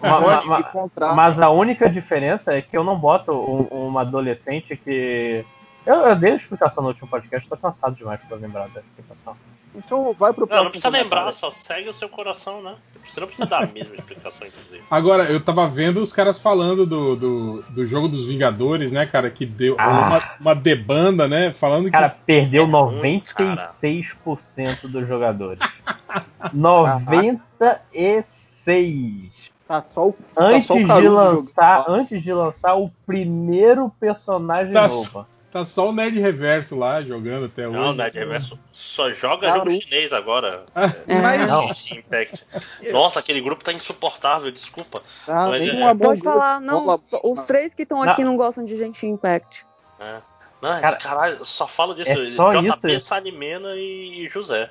ma- 0.00 0.56
me 0.58 0.62
comprar. 0.64 1.14
Mas 1.14 1.40
a 1.40 1.50
única 1.50 1.88
diferença 1.88 2.54
é 2.54 2.62
que 2.62 2.76
eu 2.76 2.84
não 2.84 2.98
boto 2.98 3.32
um- 3.32 3.86
uma 3.88 4.00
adolescente 4.02 4.76
que. 4.76 5.44
Eu, 5.86 5.94
eu 5.96 6.16
dei 6.16 6.32
a 6.32 6.36
explicação 6.36 6.82
no 6.82 6.88
último 6.88 7.08
podcast, 7.08 7.46
tô 7.48 7.56
cansado 7.58 7.94
demais 7.94 8.18
pra 8.26 8.36
lembrar 8.38 8.68
da 8.68 8.80
explicação. 8.80 9.36
Então 9.76 10.14
vai 10.18 10.32
pro 10.32 10.42
Não, 10.42 10.46
próximo. 10.46 10.64
não 10.64 10.70
precisa 10.70 10.88
lembrar, 10.88 11.32
só 11.32 11.50
segue 11.66 11.88
o 11.88 11.94
seu 11.94 12.08
coração, 12.08 12.62
né? 12.62 12.76
Você 13.12 13.20
não 13.20 13.26
precisa 13.26 13.46
dar 13.48 13.64
a 13.64 13.66
mesma 13.66 13.94
explicação, 13.96 14.46
inclusive. 14.46 14.82
Agora, 14.88 15.24
eu 15.24 15.40
tava 15.40 15.66
vendo 15.66 16.00
os 16.00 16.12
caras 16.12 16.40
falando 16.40 16.86
do, 16.86 17.16
do, 17.16 17.62
do 17.68 17.84
jogo 17.86 18.08
dos 18.08 18.24
Vingadores, 18.24 18.90
né, 18.92 19.04
cara, 19.04 19.28
que 19.30 19.44
deu 19.44 19.74
Ah. 19.78 19.88
uma, 19.90 20.22
uma 20.40 20.54
debanda, 20.54 21.26
né, 21.28 21.50
falando 21.50 21.90
Cara, 21.90 22.16
perdeu 22.24 22.64
É 22.64 22.66
ruim, 22.68 23.22
96% 23.36 24.86
dos 24.90 25.06
jogadores. 25.06 25.58
96%. 26.54 29.43
Tá 29.66 29.82
só 29.94 30.08
o, 30.08 30.12
tá 30.12 30.42
Antes 30.44 30.66
só 30.66 30.74
o 30.74 30.78
de 31.00 31.08
lançar, 31.08 31.84
antes 31.88 32.22
de 32.22 32.32
lançar 32.32 32.74
o 32.74 32.90
primeiro 33.06 33.90
personagem 33.98 34.72
Tá 34.72 34.88
novo. 34.88 35.26
tá 35.50 35.64
só 35.64 35.88
o 35.88 35.92
Nerd 35.92 36.20
Reverso 36.20 36.76
lá 36.76 37.00
jogando 37.02 37.46
até 37.46 37.66
hoje. 37.66 37.76
Não, 37.76 37.90
o 37.90 37.94
Nerd 37.94 38.14
Reverso 38.18 38.58
só 38.72 39.10
joga 39.12 39.48
Naruto. 39.48 39.70
jogo 39.70 39.82
chinês 39.82 40.12
agora. 40.12 40.64
É. 41.08 41.18
Mas- 41.20 41.48
Não. 41.50 41.64
Impact. 41.64 42.44
Nossa, 42.92 43.20
aquele 43.20 43.40
grupo 43.40 43.64
tá 43.64 43.72
insuportável, 43.72 44.50
desculpa. 44.52 45.02
Ah, 45.26 45.48
Mas 45.48 45.66
é- 45.66 45.72
um 45.72 45.86
Among 45.88 46.04
Pode 46.04 46.22
falar, 46.22 46.60
não. 46.60 47.00
Os 47.22 47.40
três 47.44 47.72
que 47.72 47.82
estão 47.84 48.02
aqui 48.02 48.22
não 48.22 48.36
gostam 48.36 48.64
de 48.66 48.76
Genshin 48.76 49.08
Impact. 49.12 49.64
É. 49.98 50.16
Não, 50.60 50.80
Cara, 50.80 50.96
caralho, 50.96 51.44
só 51.44 51.66
falo 51.66 51.94
disso. 51.94 52.10
é 52.10 52.16
só 52.36 52.52
JP, 52.54 52.88
isso? 52.96 53.06
Salimena 53.06 53.74
e 53.76 54.28
José. 54.32 54.70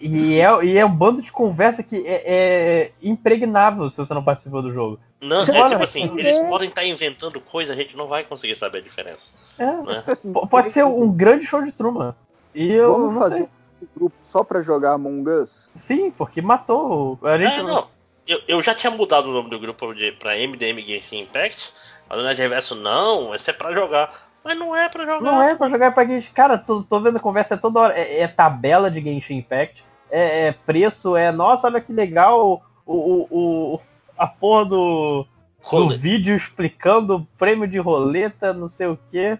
E 0.00 0.40
é, 0.40 0.64
e 0.64 0.78
é 0.78 0.84
um 0.84 0.90
bando 0.94 1.20
de 1.22 1.30
conversa 1.32 1.82
que 1.82 1.96
é, 2.06 2.22
é 2.26 2.92
impregnável 3.02 3.88
se 3.88 3.96
você 3.96 4.12
não 4.14 4.22
participou 4.22 4.62
do 4.62 4.72
jogo. 4.72 4.98
Não, 5.20 5.42
é 5.42 5.46
tipo 5.46 5.82
assim, 5.82 6.12
eles 6.18 6.38
podem 6.48 6.68
estar 6.68 6.84
inventando 6.84 7.40
coisa, 7.40 7.72
a 7.72 7.76
gente 7.76 7.96
não 7.96 8.06
vai 8.06 8.22
conseguir 8.24 8.56
saber 8.56 8.78
a 8.78 8.82
diferença. 8.82 9.22
É. 9.58 9.66
Né? 9.66 10.04
Pode 10.50 10.70
ser 10.70 10.84
um 10.84 11.10
grande 11.10 11.44
show 11.46 11.62
de 11.62 11.72
Truman. 11.72 12.14
E 12.54 12.72
eu 12.72 12.92
Vamos 12.92 13.14
não 13.14 13.20
fazer 13.20 13.36
sei. 13.36 13.48
um 13.82 13.86
grupo 13.98 14.16
só 14.22 14.44
pra 14.44 14.62
jogar 14.62 14.92
Among 14.92 15.28
Us? 15.28 15.70
Sim, 15.76 16.10
porque 16.10 16.40
matou. 16.40 17.18
o- 17.20 17.26
A 17.26 17.36
gente 17.36 17.58
É, 17.58 17.62
não. 17.62 17.86
Eu, 18.26 18.40
eu 18.46 18.62
já 18.62 18.74
tinha 18.74 18.90
mudado 18.90 19.28
o 19.28 19.32
nome 19.32 19.50
do 19.50 19.58
grupo 19.58 19.92
de, 19.94 20.12
pra 20.12 20.36
MDM 20.36 20.80
Genshin 20.82 21.22
Impact. 21.22 21.72
A 22.08 22.14
dona 22.16 22.34
de 22.34 22.40
reverso, 22.40 22.74
não, 22.74 23.34
esse 23.34 23.50
é 23.50 23.52
pra 23.52 23.72
jogar. 23.72 24.27
Mas 24.44 24.58
não 24.58 24.74
é 24.74 24.88
pra 24.88 25.04
jogar. 25.04 25.20
Não 25.20 25.42
é 25.42 25.54
pra 25.54 25.68
jogar 25.68 25.92
pra 25.92 26.04
Genshin. 26.06 26.32
Cara, 26.32 26.56
tô, 26.56 26.82
tô 26.82 27.00
vendo 27.00 27.20
conversa 27.20 27.56
toda 27.56 27.80
hora. 27.80 27.94
É, 27.98 28.20
é 28.20 28.28
tabela 28.28 28.90
de 28.90 29.00
Genshin 29.00 29.36
Impact. 29.38 29.84
É, 30.10 30.48
é 30.48 30.52
preço, 30.52 31.16
é. 31.16 31.30
Nossa, 31.30 31.66
olha 31.66 31.80
que 31.80 31.92
legal 31.92 32.62
o, 32.86 32.92
o, 32.94 33.26
o- 33.74 33.80
a 34.16 34.26
porra 34.26 34.64
do, 34.64 35.26
do 35.70 35.98
vídeo 35.98 36.34
explicando 36.34 37.16
o 37.16 37.26
prêmio 37.38 37.68
de 37.68 37.78
roleta, 37.78 38.52
não 38.54 38.68
sei 38.68 38.86
o 38.86 38.98
quê. 39.10 39.38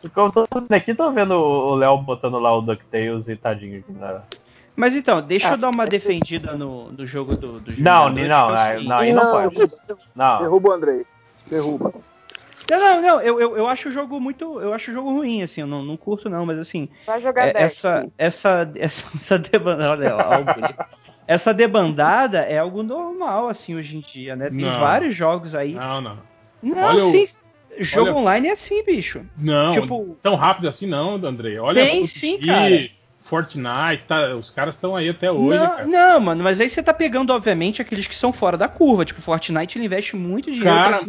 Porque 0.00 0.18
eu 0.20 0.30
tô 0.30 0.46
aqui, 0.74 0.94
tô 0.94 1.10
vendo 1.10 1.32
o 1.34 1.74
Léo 1.74 1.98
botando 1.98 2.38
lá 2.38 2.56
o 2.56 2.60
DuckTales 2.60 3.28
e 3.28 3.34
tadinho. 3.34 3.82
Né? 3.88 4.20
Mas 4.76 4.94
então, 4.94 5.20
deixa 5.20 5.54
eu 5.54 5.56
dar 5.56 5.70
uma 5.70 5.86
defendida 5.86 6.52
no, 6.52 6.92
no 6.92 7.04
jogo 7.04 7.34
do, 7.34 7.58
do 7.58 7.80
Não, 7.82 8.08
não, 8.08 8.18
é 8.20 8.28
o 8.28 8.54
aí- 8.54 8.62
seguinte. 8.74 8.88
não, 8.88 8.96
aí 8.98 9.12
não 9.12 9.24
Não. 9.24 9.32
pode. 9.32 9.54
Derruba, 9.56 9.76
Não. 10.14 10.38
derruba 10.38 10.68
o 10.68 10.72
Andrei. 10.72 11.06
Derruba. 11.50 11.92
Não, 12.70 12.78
não, 12.78 13.00
não, 13.02 13.20
eu, 13.20 13.40
eu, 13.40 13.56
eu 13.56 13.66
acho 13.68 13.88
o 13.88 13.92
jogo 13.92 14.20
muito. 14.20 14.60
Eu 14.60 14.74
acho 14.74 14.90
o 14.90 14.94
jogo 14.94 15.10
ruim, 15.10 15.42
assim, 15.42 15.62
eu 15.62 15.66
não, 15.66 15.82
não 15.82 15.96
curto, 15.96 16.28
não, 16.28 16.44
mas 16.44 16.58
assim. 16.58 16.88
Vai 17.06 17.20
jogar 17.22 17.48
é- 17.48 17.52
essa, 17.62 18.06
essa, 18.18 18.70
essa, 18.74 19.06
essa 19.16 19.38
debandada. 19.38 20.16
O. 20.16 20.98
Essa 21.26 21.52
debandada 21.52 22.38
é 22.40 22.58
algo 22.58 22.82
normal, 22.82 23.48
assim, 23.48 23.74
hoje 23.74 23.96
em 23.96 24.00
dia, 24.00 24.34
né? 24.34 24.48
Tem 24.48 24.58
Não. 24.60 24.80
vários 24.80 25.14
jogos 25.14 25.54
aí. 25.54 25.74
Não, 25.74 26.00
não. 26.00 26.18
Não, 26.62 26.82
Olha 26.82 27.04
o- 27.04 27.10
sim. 27.10 27.26
Jogo 27.80 28.10
olha- 28.10 28.18
online 28.18 28.48
é 28.48 28.52
assim, 28.52 28.82
bicho. 28.84 29.24
Não, 29.36 29.72
Tipo- 29.72 30.16
tão 30.20 30.34
rápido 30.34 30.68
assim 30.68 30.86
não, 30.86 31.14
Andrei. 31.14 31.58
Olha 31.58 31.84
Tem 31.84 32.04
sim, 32.06 32.38
cara. 32.44 32.88
Fortnite, 33.28 34.04
tá, 34.06 34.34
os 34.34 34.48
caras 34.48 34.74
estão 34.74 34.96
aí 34.96 35.10
até 35.10 35.30
hoje, 35.30 35.58
não, 35.58 35.86
não, 35.86 36.20
mano, 36.20 36.42
mas 36.42 36.60
aí 36.60 36.70
você 36.70 36.82
tá 36.82 36.94
pegando, 36.94 37.30
obviamente, 37.30 37.82
aqueles 37.82 38.06
que 38.06 38.14
são 38.14 38.32
fora 38.32 38.56
da 38.56 38.66
curva. 38.68 39.04
Tipo, 39.04 39.20
Fortnite 39.20 39.76
ele 39.76 39.84
investe 39.84 40.16
muito 40.16 40.50
dinheiro 40.50 40.74
Cara. 40.74 41.00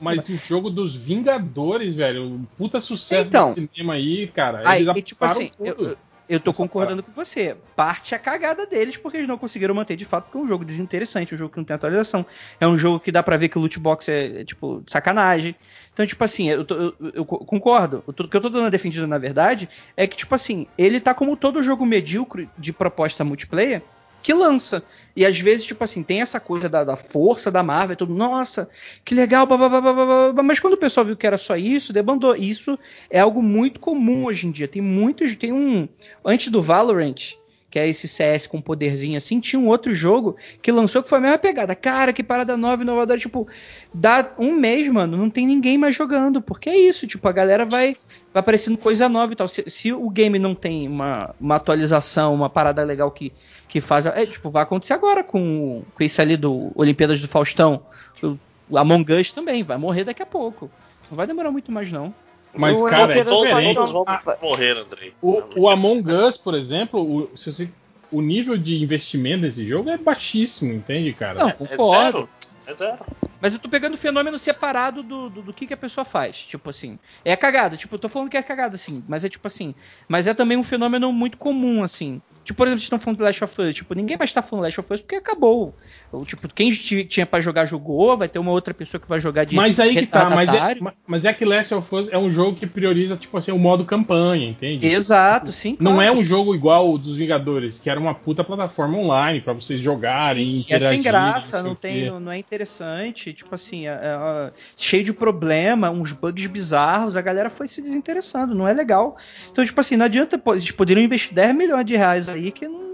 Mas 0.00 0.28
o 0.30 0.36
jogo 0.36 0.70
dos 0.70 0.96
Vingadores, 0.96 1.94
velho, 1.94 2.24
um 2.24 2.44
puta 2.56 2.80
sucesso 2.80 3.28
Então. 3.28 3.52
do 3.52 3.54
cinema 3.54 3.94
aí, 3.94 4.26
cara. 4.28 4.62
Aí, 4.64 4.82
Eles 4.82 4.96
e, 4.96 5.02
tipo 5.02 5.24
apostaram 5.24 5.46
assim, 5.46 5.52
eu, 5.60 5.74
tudo. 5.74 5.90
Eu 5.90 5.98
tô 6.40 6.50
Essa 6.52 6.62
concordando 6.62 7.02
com 7.02 7.12
você. 7.12 7.54
Parte 7.76 8.14
a 8.14 8.18
cagada 8.18 8.66
deles 8.66 8.96
porque 8.96 9.18
eles 9.18 9.28
não 9.28 9.36
conseguiram 9.36 9.74
manter 9.74 9.94
de 9.96 10.04
fato, 10.04 10.24
porque 10.24 10.38
é 10.38 10.40
um 10.40 10.46
jogo 10.46 10.64
desinteressante, 10.64 11.34
um 11.34 11.38
jogo 11.38 11.52
que 11.52 11.58
não 11.58 11.64
tem 11.64 11.74
atualização. 11.74 12.24
É 12.58 12.66
um 12.66 12.76
jogo 12.78 12.98
que 13.00 13.12
dá 13.12 13.22
pra 13.22 13.36
ver 13.36 13.48
que 13.48 13.58
o 13.58 13.60
loot 13.60 13.78
box 13.78 14.08
é, 14.08 14.40
é, 14.40 14.44
tipo, 14.44 14.82
sacanagem. 14.86 15.54
Então, 15.92 16.06
tipo 16.06 16.24
assim, 16.24 16.48
eu, 16.50 16.64
tô- 16.64 16.74
eu- 16.76 16.94
eu 17.14 17.24
concordo. 17.24 18.02
O 18.06 18.12
que 18.12 18.36
eu 18.36 18.40
tô 18.40 18.48
dando 18.48 18.66
a 18.66 18.70
defendida, 18.70 19.06
na 19.06 19.18
verdade, 19.18 19.68
é 19.96 20.06
que, 20.06 20.16
tipo 20.16 20.34
assim, 20.34 20.66
ele 20.78 20.98
tá 21.00 21.12
como 21.14 21.36
todo 21.36 21.62
jogo 21.62 21.84
medíocre 21.84 22.48
de 22.58 22.72
proposta 22.72 23.22
multiplayer 23.22 23.82
que 24.24 24.32
lança. 24.32 24.82
E 25.14 25.24
às 25.24 25.38
vezes, 25.38 25.66
tipo 25.66 25.84
assim, 25.84 26.02
tem 26.02 26.22
essa 26.22 26.40
coisa 26.40 26.66
da, 26.66 26.82
da 26.82 26.96
força 26.96 27.50
da 27.50 27.62
Marvel, 27.62 27.94
tudo, 27.94 28.14
nossa, 28.14 28.68
que 29.04 29.14
legal, 29.14 29.46
blá, 29.46 29.56
blá, 29.56 30.32
blá, 30.32 30.42
mas 30.42 30.58
quando 30.58 30.72
o 30.72 30.78
pessoal 30.78 31.04
viu 31.04 31.14
que 31.14 31.26
era 31.26 31.36
só 31.36 31.56
isso, 31.56 31.92
debandou. 31.92 32.34
Isso 32.34 32.76
é 33.10 33.20
algo 33.20 33.42
muito 33.42 33.78
comum 33.78 34.24
hoje 34.24 34.48
em 34.48 34.50
dia. 34.50 34.66
Tem 34.66 34.80
muitos, 34.80 35.36
tem 35.36 35.52
um 35.52 35.86
antes 36.24 36.50
do 36.50 36.62
Valorant, 36.62 37.34
que 37.70 37.78
é 37.78 37.86
esse 37.86 38.08
CS 38.08 38.46
com 38.46 38.62
poderzinho 38.62 39.18
assim, 39.18 39.40
tinha 39.40 39.60
um 39.60 39.68
outro 39.68 39.92
jogo 39.92 40.36
que 40.62 40.72
lançou 40.72 41.02
que 41.02 41.08
foi 41.08 41.18
a 41.18 41.20
mesma 41.20 41.38
pegada. 41.38 41.74
Cara, 41.74 42.12
que 42.12 42.22
parada 42.22 42.56
nova, 42.56 42.82
inovadora, 42.82 43.20
tipo, 43.20 43.46
dá 43.92 44.32
um 44.38 44.52
mês, 44.52 44.88
mano, 44.88 45.18
não 45.18 45.28
tem 45.28 45.46
ninguém 45.46 45.76
mais 45.76 45.94
jogando, 45.94 46.40
porque 46.40 46.70
é 46.70 46.78
isso, 46.78 47.06
tipo, 47.06 47.28
a 47.28 47.32
galera 47.32 47.66
vai 47.66 47.94
vai 48.34 48.40
aparecendo 48.40 48.76
coisa 48.76 49.08
nova 49.08 49.32
e 49.32 49.36
tal. 49.36 49.46
Se, 49.46 49.64
se 49.68 49.92
o 49.92 50.10
game 50.10 50.40
não 50.40 50.56
tem 50.56 50.88
uma, 50.88 51.32
uma 51.40 51.54
atualização, 51.54 52.34
uma 52.34 52.50
parada 52.50 52.82
legal 52.82 53.08
que, 53.12 53.32
que 53.74 53.80
faz. 53.80 54.06
É, 54.06 54.24
tipo, 54.24 54.50
vai 54.50 54.62
acontecer 54.62 54.92
agora 54.92 55.24
com, 55.24 55.82
com 55.92 56.04
esse 56.04 56.22
ali 56.22 56.36
do 56.36 56.70
Olimpíadas 56.76 57.20
do 57.20 57.26
Faustão. 57.26 57.82
O, 58.22 58.38
o 58.70 58.78
Among 58.78 59.12
Us 59.12 59.32
também, 59.32 59.64
vai 59.64 59.76
morrer 59.76 60.04
daqui 60.04 60.22
a 60.22 60.26
pouco. 60.26 60.70
Não 61.10 61.16
vai 61.16 61.26
demorar 61.26 61.50
muito 61.50 61.72
mais, 61.72 61.90
não. 61.90 62.14
Mas, 62.54 62.80
O 62.80 62.86
cara, 62.86 63.18
é 63.18 63.24
diferente. 63.24 63.74
Todos 63.74 63.90
vão 63.92 64.04
morrer, 64.40 64.76
Andrei. 64.76 65.12
O, 65.20 65.42
o 65.56 65.68
Among 65.68 66.08
Us, 66.08 66.38
por 66.38 66.54
exemplo, 66.54 67.00
o, 67.02 67.36
se 67.36 67.52
você- 67.52 67.68
o 68.12 68.20
nível 68.22 68.56
de 68.56 68.80
investimento 68.80 69.40
desse 69.42 69.66
jogo 69.66 69.90
é 69.90 69.98
baixíssimo, 69.98 70.72
entende, 70.72 71.12
cara? 71.12 71.40
Não, 71.40 71.48
É 71.48 71.52
concordo. 71.52 72.28
É. 72.68 72.98
Mas 73.40 73.52
eu 73.52 73.58
tô 73.58 73.68
pegando 73.68 73.92
o 73.92 73.98
fenômeno 73.98 74.38
separado 74.38 75.02
do, 75.02 75.28
do, 75.28 75.42
do 75.42 75.52
que, 75.52 75.66
que 75.66 75.74
a 75.74 75.76
pessoa 75.76 76.04
faz. 76.04 76.38
Tipo 76.46 76.70
assim. 76.70 76.98
É 77.24 77.36
cagada. 77.36 77.76
Tipo, 77.76 77.96
eu 77.96 77.98
tô 77.98 78.08
falando 78.08 78.30
que 78.30 78.38
é 78.38 78.42
cagada, 78.42 78.74
assim. 78.76 79.04
Mas 79.06 79.22
é 79.22 79.28
tipo 79.28 79.46
assim. 79.46 79.74
Mas 80.08 80.26
é 80.26 80.32
também 80.32 80.56
um 80.56 80.62
fenômeno 80.62 81.12
muito 81.12 81.36
comum, 81.36 81.82
assim. 81.82 82.22
Tipo, 82.42 82.58
por 82.58 82.66
exemplo, 82.66 82.80
vocês 82.80 82.86
estão 82.86 82.98
falando 82.98 83.18
do 83.18 83.24
Last 83.24 83.44
of 83.44 83.60
Us. 83.60 83.74
Tipo, 83.74 83.94
ninguém 83.94 84.16
mais 84.16 84.32
tá 84.32 84.40
falando 84.40 84.64
Last 84.64 84.80
of 84.80 84.92
Us 84.94 85.00
porque 85.02 85.16
acabou. 85.16 85.74
Ou, 86.10 86.24
tipo, 86.24 86.48
quem 86.54 86.70
ti- 86.70 87.04
tinha 87.04 87.26
pra 87.26 87.40
jogar, 87.40 87.66
jogou. 87.66 88.16
Vai 88.16 88.28
ter 88.28 88.38
uma 88.38 88.50
outra 88.50 88.72
pessoa 88.72 88.98
que 89.00 89.08
vai 89.08 89.20
jogar 89.20 89.44
de. 89.44 89.56
Mas 89.56 89.78
aí 89.78 89.94
que 89.94 90.06
tá, 90.06 90.30
mas 90.30 90.54
é, 90.54 90.78
mas 91.06 91.24
é 91.26 91.32
que 91.34 91.44
Last 91.44 91.74
of 91.74 91.94
Us 91.94 92.12
é 92.12 92.16
um 92.16 92.30
jogo 92.30 92.56
que 92.56 92.66
prioriza, 92.66 93.16
tipo 93.16 93.36
assim, 93.36 93.52
o 93.52 93.58
modo 93.58 93.84
campanha, 93.84 94.48
entende? 94.48 94.86
Exato, 94.86 95.52
sim. 95.52 95.76
Não 95.78 96.00
é 96.00 96.10
um 96.10 96.24
jogo 96.24 96.54
igual 96.54 96.90
o 96.90 96.96
dos 96.96 97.16
Vingadores, 97.16 97.78
que 97.78 97.90
era 97.90 98.00
uma 98.00 98.14
puta 98.14 98.42
plataforma 98.42 98.96
online 98.96 99.40
pra 99.42 99.52
vocês 99.52 99.80
jogarem, 99.80 100.64
Sim, 100.66 100.74
é 100.74 100.78
sem 100.78 101.02
graça, 101.02 101.62
não 101.62 101.74
tem, 101.74 102.10
não 102.10 102.32
é 102.32 102.38
interessante, 102.54 103.32
tipo 103.32 103.54
assim, 103.54 103.86
é- 103.86 103.90
é- 103.90 104.48
é 104.48 104.52
cheio 104.76 105.04
de 105.04 105.12
problema, 105.12 105.90
uns 105.90 106.12
bugs 106.12 106.46
bizarros, 106.46 107.16
a 107.16 107.20
galera 107.22 107.50
foi 107.50 107.66
se 107.68 107.82
desinteressando, 107.82 108.54
não 108.54 108.66
é 108.66 108.72
legal. 108.72 109.16
Então, 109.50 109.64
tipo 109.64 109.80
assim, 109.80 109.96
não 109.96 110.06
adianta, 110.06 110.40
eles 110.46 110.70
poderiam 110.70 111.04
investir 111.04 111.34
10 111.34 111.54
milhões 111.54 111.84
de 111.84 111.96
reais 111.96 112.28
aí 112.28 112.50
que 112.50 112.66
não 112.68 112.84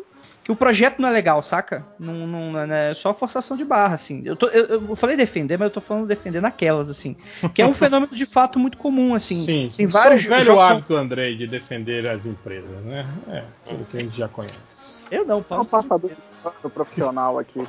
que 0.43 0.51
o 0.51 0.57
projeto 0.57 1.01
não 1.01 1.09
é 1.11 1.13
legal, 1.13 1.43
saca? 1.43 1.85
Não, 1.99 2.27
não, 2.27 2.53
não 2.53 2.75
é 2.75 2.95
só 2.95 3.13
forçação 3.13 3.59
de 3.59 3.65
barra, 3.65 3.95
assim. 3.95 4.23
Eu, 4.25 4.35
tô- 4.35 4.49
eu- 4.49 4.89
eu 4.89 4.97
falei 4.97 5.15
defender, 5.15 5.59
mas 5.59 5.67
eu 5.67 5.71
tô 5.75 5.83
falando 5.83 6.07
defender 6.07 6.41
naquelas, 6.41 6.89
assim. 6.89 7.15
Que 7.55 7.61
é 7.61 7.67
um 7.67 7.75
fenômeno 7.75 8.15
de 8.17 8.25
fato 8.25 8.59
muito 8.59 8.79
comum, 8.79 9.15
assim. 9.15 9.37
Sim, 9.37 9.69
sim. 9.71 9.77
tem 9.77 9.87
vários 9.87 10.23
Só 10.23 10.29
o 10.29 10.31
velho 10.31 10.59
hábito, 10.59 10.97
Andrei, 10.97 11.37
de 11.37 11.47
defender 11.47 12.07
as 12.07 12.25
empresas, 12.25 12.83
né? 12.87 13.07
É, 13.29 13.45
pelo 13.69 13.85
que 13.85 13.99
a 13.99 14.01
gente 14.01 14.17
já 14.17 14.29
conhece. 14.29 14.55
Eu 15.11 15.27
não, 15.27 15.45
É 15.51 15.55
um 15.57 15.65
passador 15.65 16.11
do 16.63 16.71
profissional 16.71 17.39
aqui. 17.39 17.61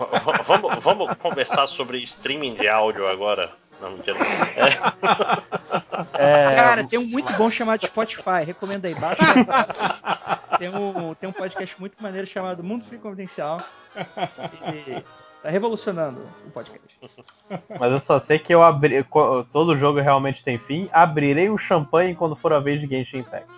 Vamos, 0.45 0.83
vamos 0.83 1.13
conversar 1.17 1.67
sobre 1.67 1.97
streaming 2.03 2.55
de 2.55 2.67
áudio 2.67 3.07
agora. 3.07 3.51
Não, 3.81 3.91
mentira. 3.91 4.17
É, 4.55 6.21
É, 6.23 6.55
Cara, 6.55 6.83
tem 6.87 6.99
um 6.99 7.07
muito 7.07 7.33
bom 7.33 7.49
chamado 7.49 7.85
Spotify, 7.85 8.43
recomendo 8.45 8.85
aí, 8.85 8.93
baixa. 8.93 9.23
tem, 10.59 10.69
um, 10.69 11.15
tem 11.15 11.27
um 11.27 11.33
podcast 11.33 11.79
muito 11.79 12.01
maneiro 12.01 12.27
chamado 12.27 12.63
Mundo 12.63 12.85
Free 12.85 12.99
Confidencial. 12.99 13.59
E 13.95 15.03
tá 15.41 15.49
revolucionando 15.49 16.21
o 16.45 16.51
podcast. 16.51 16.99
Mas 17.79 17.91
eu 17.91 17.99
só 17.99 18.19
sei 18.19 18.37
que 18.37 18.53
eu 18.53 18.61
abri. 18.63 19.03
Todo 19.51 19.77
jogo 19.77 19.99
realmente 19.99 20.43
tem 20.43 20.59
fim. 20.59 20.87
Abrirei 20.93 21.49
o 21.49 21.57
champanhe 21.57 22.13
quando 22.15 22.35
for 22.35 22.53
a 22.53 22.59
vez 22.59 22.79
de 22.79 22.87
Genshin 22.87 23.19
Impact. 23.19 23.49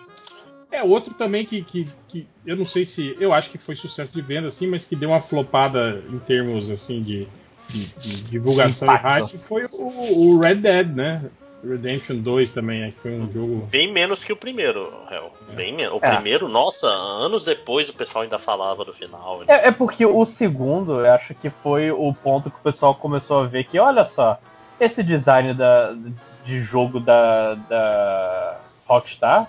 É 0.74 0.82
outro 0.82 1.14
também 1.14 1.44
que, 1.44 1.62
que, 1.62 1.88
que 2.08 2.26
eu 2.44 2.56
não 2.56 2.66
sei 2.66 2.84
se. 2.84 3.16
Eu 3.20 3.32
acho 3.32 3.48
que 3.50 3.58
foi 3.58 3.74
sucesso 3.76 4.12
de 4.12 4.20
venda, 4.20 4.48
assim, 4.48 4.66
mas 4.66 4.84
que 4.84 4.96
deu 4.96 5.10
uma 5.10 5.20
flopada 5.20 6.02
em 6.10 6.18
termos 6.18 6.70
assim 6.70 7.02
de, 7.02 7.28
de- 7.68 7.86
de 7.98 8.22
divulgação 8.24 8.88
e 8.88 8.96
Impacto. 8.96 9.24
hype 9.26 9.38
foi 9.38 9.64
o, 9.66 10.34
o 10.34 10.38
Red 10.40 10.56
Dead, 10.56 10.88
né? 10.94 11.22
Redemption 11.66 12.16
2 12.18 12.52
também, 12.52 12.82
é, 12.82 12.90
que 12.90 13.00
foi 13.00 13.12
um 13.12 13.30
jogo. 13.30 13.66
Bem 13.70 13.90
menos 13.90 14.22
que 14.22 14.30
o 14.30 14.36
primeiro, 14.36 14.92
Hel. 15.10 15.32
Bem 15.54 15.72
menos. 15.74 15.94
O 15.94 16.04
É. 16.04 16.14
primeiro, 16.14 16.46
nossa, 16.46 16.86
anos 16.86 17.42
depois 17.42 17.88
o 17.88 17.94
pessoal 17.94 18.22
ainda 18.24 18.38
falava 18.38 18.84
do 18.84 18.92
final. 18.92 19.42
É, 19.48 19.68
é 19.68 19.72
porque 19.72 20.04
o 20.04 20.24
segundo, 20.26 21.00
eu 21.00 21.10
acho 21.12 21.34
que 21.34 21.48
foi 21.48 21.90
o 21.90 22.12
ponto 22.12 22.50
que 22.50 22.58
o 22.58 22.62
pessoal 22.62 22.94
começou 22.94 23.38
a 23.40 23.46
ver 23.46 23.64
que, 23.64 23.78
olha 23.78 24.04
só, 24.04 24.38
esse 24.78 25.02
design 25.02 25.54
da, 25.54 25.94
de 26.44 26.60
jogo 26.60 27.00
da, 27.00 27.54
da 27.54 28.60
Rockstar 28.86 29.48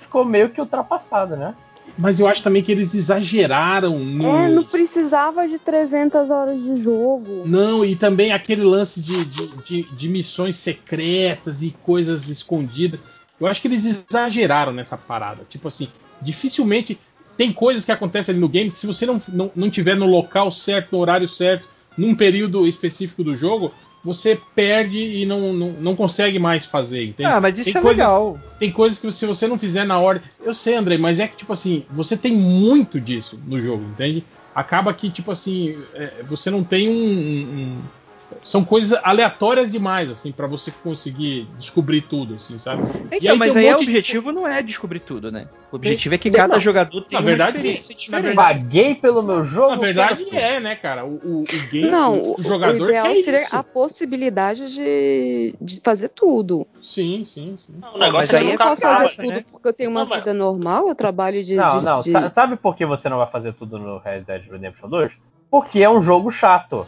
ficou 0.00 0.24
meio 0.24 0.50
que 0.50 0.60
ultrapassado, 0.60 1.36
né? 1.36 1.54
Mas 1.96 2.20
eu 2.20 2.28
acho 2.28 2.42
também 2.42 2.62
que 2.62 2.70
eles 2.70 2.94
exageraram 2.94 3.98
no. 3.98 4.28
É, 4.28 4.48
não 4.48 4.62
precisava 4.62 5.48
de 5.48 5.58
300 5.58 6.30
horas 6.30 6.60
de 6.60 6.82
jogo. 6.82 7.42
Não, 7.44 7.84
e 7.84 7.96
também 7.96 8.32
aquele 8.32 8.62
lance 8.62 9.00
de, 9.00 9.24
de, 9.24 9.46
de, 9.56 9.82
de 9.82 10.08
missões 10.08 10.56
secretas 10.56 11.62
e 11.62 11.70
coisas 11.82 12.28
escondidas. 12.28 13.00
Eu 13.40 13.46
acho 13.46 13.60
que 13.60 13.68
eles 13.68 13.84
exageraram 13.84 14.72
nessa 14.72 14.96
parada. 14.96 15.44
Tipo 15.48 15.68
assim, 15.68 15.88
dificilmente 16.20 16.98
tem 17.36 17.52
coisas 17.52 17.84
que 17.84 17.92
acontecem 17.92 18.32
ali 18.32 18.40
no 18.40 18.48
game 18.48 18.70
que 18.70 18.78
se 18.78 18.86
você 18.86 19.06
não, 19.06 19.20
não, 19.28 19.50
não 19.54 19.70
tiver 19.70 19.94
no 19.94 20.06
local 20.06 20.50
certo, 20.50 20.92
no 20.92 20.98
horário 20.98 21.28
certo, 21.28 21.68
num 21.96 22.14
período 22.14 22.66
específico 22.66 23.24
do 23.24 23.36
jogo, 23.36 23.72
você 24.04 24.40
perde 24.54 24.98
e 24.98 25.26
não, 25.26 25.52
não, 25.52 25.72
não 25.72 25.96
consegue 25.96 26.38
mais 26.38 26.64
fazer. 26.64 27.04
Entende? 27.04 27.28
ah, 27.28 27.40
mas 27.40 27.58
isso 27.58 27.72
tem 27.72 27.78
é 27.78 27.82
coisas- 27.82 27.98
legal. 27.98 28.38
Tem 28.58 28.70
coisas 28.72 29.00
que 29.00 29.10
se 29.12 29.26
você 29.26 29.46
não 29.46 29.58
fizer 29.58 29.84
na 29.84 29.98
ordem. 29.98 30.22
Eu 30.42 30.54
sei, 30.54 30.74
André, 30.76 30.96
mas 30.98 31.18
é 31.20 31.26
que, 31.28 31.36
tipo 31.36 31.52
assim, 31.52 31.84
você 31.90 32.16
tem 32.16 32.34
muito 32.34 33.00
disso 33.00 33.38
no 33.46 33.60
jogo, 33.60 33.84
entende? 33.84 34.24
Acaba 34.54 34.92
que, 34.94 35.10
tipo 35.10 35.30
assim, 35.30 35.76
é, 35.94 36.22
você 36.26 36.50
não 36.50 36.64
tem 36.64 36.88
um- 36.88 36.92
um- 36.94 37.78
São 38.42 38.62
coisas 38.64 38.98
aleatórias 39.02 39.72
demais, 39.72 40.10
assim, 40.10 40.30
pra 40.32 40.46
você 40.46 40.70
conseguir 40.70 41.48
descobrir 41.58 42.02
tudo, 42.02 42.34
assim, 42.34 42.58
sabe? 42.58 42.82
E 43.10 43.16
Então, 43.16 43.32
aí 43.32 43.38
mas 43.38 43.56
um 43.56 43.58
aí 43.58 43.66
o 43.66 43.70
monte 43.72 43.78
de- 43.78 43.84
objetivo 43.86 44.32
não 44.32 44.46
é 44.46 44.62
descobrir 44.62 45.00
tudo, 45.00 45.32
né? 45.32 45.48
O 45.72 45.76
objetivo 45.76 46.14
é 46.14 46.18
que 46.18 46.30
cada 46.30 46.54
não. 46.54 46.60
jogador 46.60 47.00
tenha 47.02 47.20
Na 47.20 47.24
uma 47.24 47.26
verdade, 47.26 47.56
experiência 47.56 47.94
na 47.94 47.98
diferente. 48.18 48.36
Paguei 48.36 48.94
pelo 48.94 49.22
meu 49.22 49.44
jogo. 49.44 49.70
Na 49.70 49.76
verdade 49.76 50.36
é, 50.36 50.60
né, 50.60 50.76
cara? 50.76 51.04
O, 51.06 51.14
o, 51.24 51.40
o 51.42 51.44
game, 51.70 51.90
Não, 51.90 52.14
o, 52.18 52.30
o, 52.32 52.40
o 52.40 52.42
jogador 52.42 52.80
o 52.82 52.84
ideal 52.90 53.06
quer 53.06 53.24
seria 53.24 53.40
isso. 53.42 53.56
a 53.56 53.62
possibilidade 53.64 54.72
de, 54.72 55.54
de 55.60 55.80
fazer 55.82 56.08
tudo. 56.10 56.66
Sim, 56.80 57.24
sim, 57.24 57.58
sim. 57.66 57.74
Não, 57.80 57.94
o 57.94 57.98
negócio 57.98 58.18
mas 58.18 58.34
é 58.34 58.36
aí 58.38 58.42
é 58.44 58.46
eu 58.46 58.50
não 58.50 58.58
posso 58.58 58.72
acaba. 58.86 59.08
fazer 59.08 59.22
tudo 59.22 59.32
né? 59.34 59.44
porque 59.50 59.68
eu 59.68 59.72
tenho 59.72 59.90
uma 59.90 60.00
Não, 60.00 60.08
mas- 60.08 60.18
vida 60.20 60.34
normal, 60.34 60.88
eu 60.88 60.94
trabalho 60.94 61.42
de. 61.44 61.54
Não, 61.54 61.78
de- 61.78 61.84
não. 61.84 62.00
de- 62.02 62.10
sa- 62.12 62.30
Sabe 62.30 62.56
por 62.56 62.76
que 62.76 62.84
você 62.86 63.08
não 63.08 63.16
vai 63.18 63.30
fazer 63.30 63.52
tudo 63.54 63.78
no 63.78 63.98
Red 63.98 64.20
Dead 64.20 64.42
Redemption 64.50 64.88
2? 64.88 65.12
Porque 65.50 65.82
é 65.82 65.88
um 65.88 66.00
jogo 66.02 66.30
chato. 66.30 66.86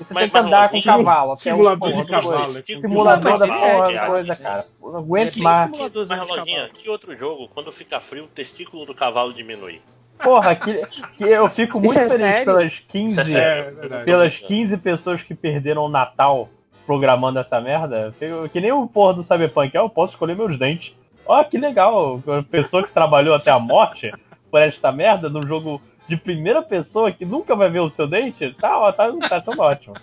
E 0.00 0.04
Você 0.04 0.12
Mas- 0.14 0.22
tem 0.24 0.30
que 0.30 0.36
mas, 0.36 0.46
andar 0.46 0.68
com 0.70 0.76
Lojinha, 0.76 0.96
cavalo. 0.96 1.30
até 1.32 1.40
simulador 1.40 1.88
o 1.88 1.90
de 1.90 1.92
porra 1.92 2.04
do 2.04 2.10
cavalo, 2.10 2.42
coisa. 2.44 2.58
é 2.58 2.62
que- 2.62 2.80
Simulador 2.80 3.38
da 3.38 3.46
mas 3.46 3.60
porra 3.60 3.92
é, 3.92 4.06
coisa, 4.06 4.32
é, 4.32 4.36
cara. 4.36 4.64
Não 4.82 4.94
é 4.94 4.98
aguento 4.98 5.36
mais. 5.38 5.70
simulador. 5.70 6.06
Mas, 6.08 6.20
de 6.20 6.26
cavalo. 6.26 6.68
que 6.74 6.90
outro 6.90 7.16
jogo, 7.16 7.48
quando 7.54 7.70
fica 7.72 8.00
frio, 8.00 8.24
o 8.24 8.28
testículo 8.28 8.84
do 8.86 8.94
cavalo 8.94 9.32
diminui? 9.32 9.80
Porra, 10.22 10.54
que, 10.56 10.82
que 11.16 11.24
eu 11.24 11.48
fico 11.48 11.80
muito 11.80 11.98
é 11.98 12.08
feliz 12.08 12.26
sério? 12.26 12.44
pelas 12.44 12.72
Isso 12.72 12.82
é 12.82 12.92
15, 12.92 13.24
sério. 13.24 13.78
É 13.94 14.04
pelas 14.04 14.38
15 14.38 14.76
pessoas 14.78 15.22
que 15.22 15.34
perderam 15.34 15.84
o 15.84 15.88
Natal 15.88 16.48
programando 16.86 17.38
essa 17.38 17.60
merda. 17.60 18.12
Que 18.52 18.60
nem 18.60 18.72
o 18.72 18.86
porra 18.86 19.14
do 19.14 19.22
Cyberpunk. 19.22 19.76
Ah, 19.76 19.80
eu 19.80 19.88
posso 19.88 20.12
escolher 20.14 20.36
meus 20.36 20.58
dentes. 20.58 20.94
Ó, 21.26 21.42
que 21.44 21.56
legal. 21.56 22.20
A 22.28 22.42
pessoa 22.42 22.82
que 22.82 22.92
trabalhou 22.92 23.34
até 23.34 23.50
a 23.50 23.58
morte 23.58 24.12
por 24.50 24.60
esta 24.60 24.92
merda 24.92 25.28
num 25.28 25.46
jogo 25.46 25.80
de 26.08 26.16
primeira 26.16 26.62
pessoa 26.62 27.10
que 27.12 27.24
nunca 27.24 27.54
vai 27.56 27.70
ver 27.70 27.80
o 27.80 27.88
seu 27.90 28.06
dente. 28.06 28.54
Tá, 28.60 28.78
ó, 28.78 28.92
tá, 28.92 29.10
tá 29.28 29.40
tudo 29.40 29.60
ótimo. 29.60 29.94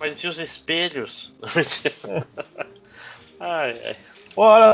Mas 0.00 0.18
e 0.22 0.26
os 0.26 0.38
espelhos? 0.38 1.32
ai, 3.40 3.80
ai. 3.84 3.96
Pô, 4.34 4.42
olha, 4.42 4.72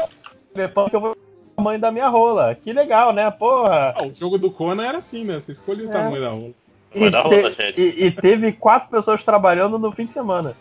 Cyberpunk 0.53 0.93
eu 0.95 1.01
vou 1.01 1.11
o 1.13 1.17
tamanho 1.57 1.81
da 1.81 1.91
minha 1.93 2.09
rola. 2.09 2.55
Que 2.55 2.73
legal, 2.73 3.13
né? 3.13 3.31
Porra. 3.31 3.95
Ah, 3.97 4.05
o 4.05 4.13
jogo 4.13 4.39
do 4.39 4.51
Conan 4.51 4.85
era 4.87 4.99
assim, 4.99 5.25
né? 5.25 5.35
Você 5.41 5.53
escolhia 5.53 5.87
o 5.87 5.91
É. 5.91 5.93
tamanho 5.93 6.21
da 6.23 6.31
rola. 6.31 7.11
Dar 7.11 7.23
te- 7.23 7.29
rola, 7.29 7.53
gente. 7.53 7.81
e- 7.81 8.07
e 8.07 8.11
teve 8.11 8.53
quatro 8.53 8.89
pessoas 8.89 9.25
trabalhando 9.25 9.79
no 9.79 9.91
fim 9.93 10.07
de 10.07 10.13
semana. 10.13 10.55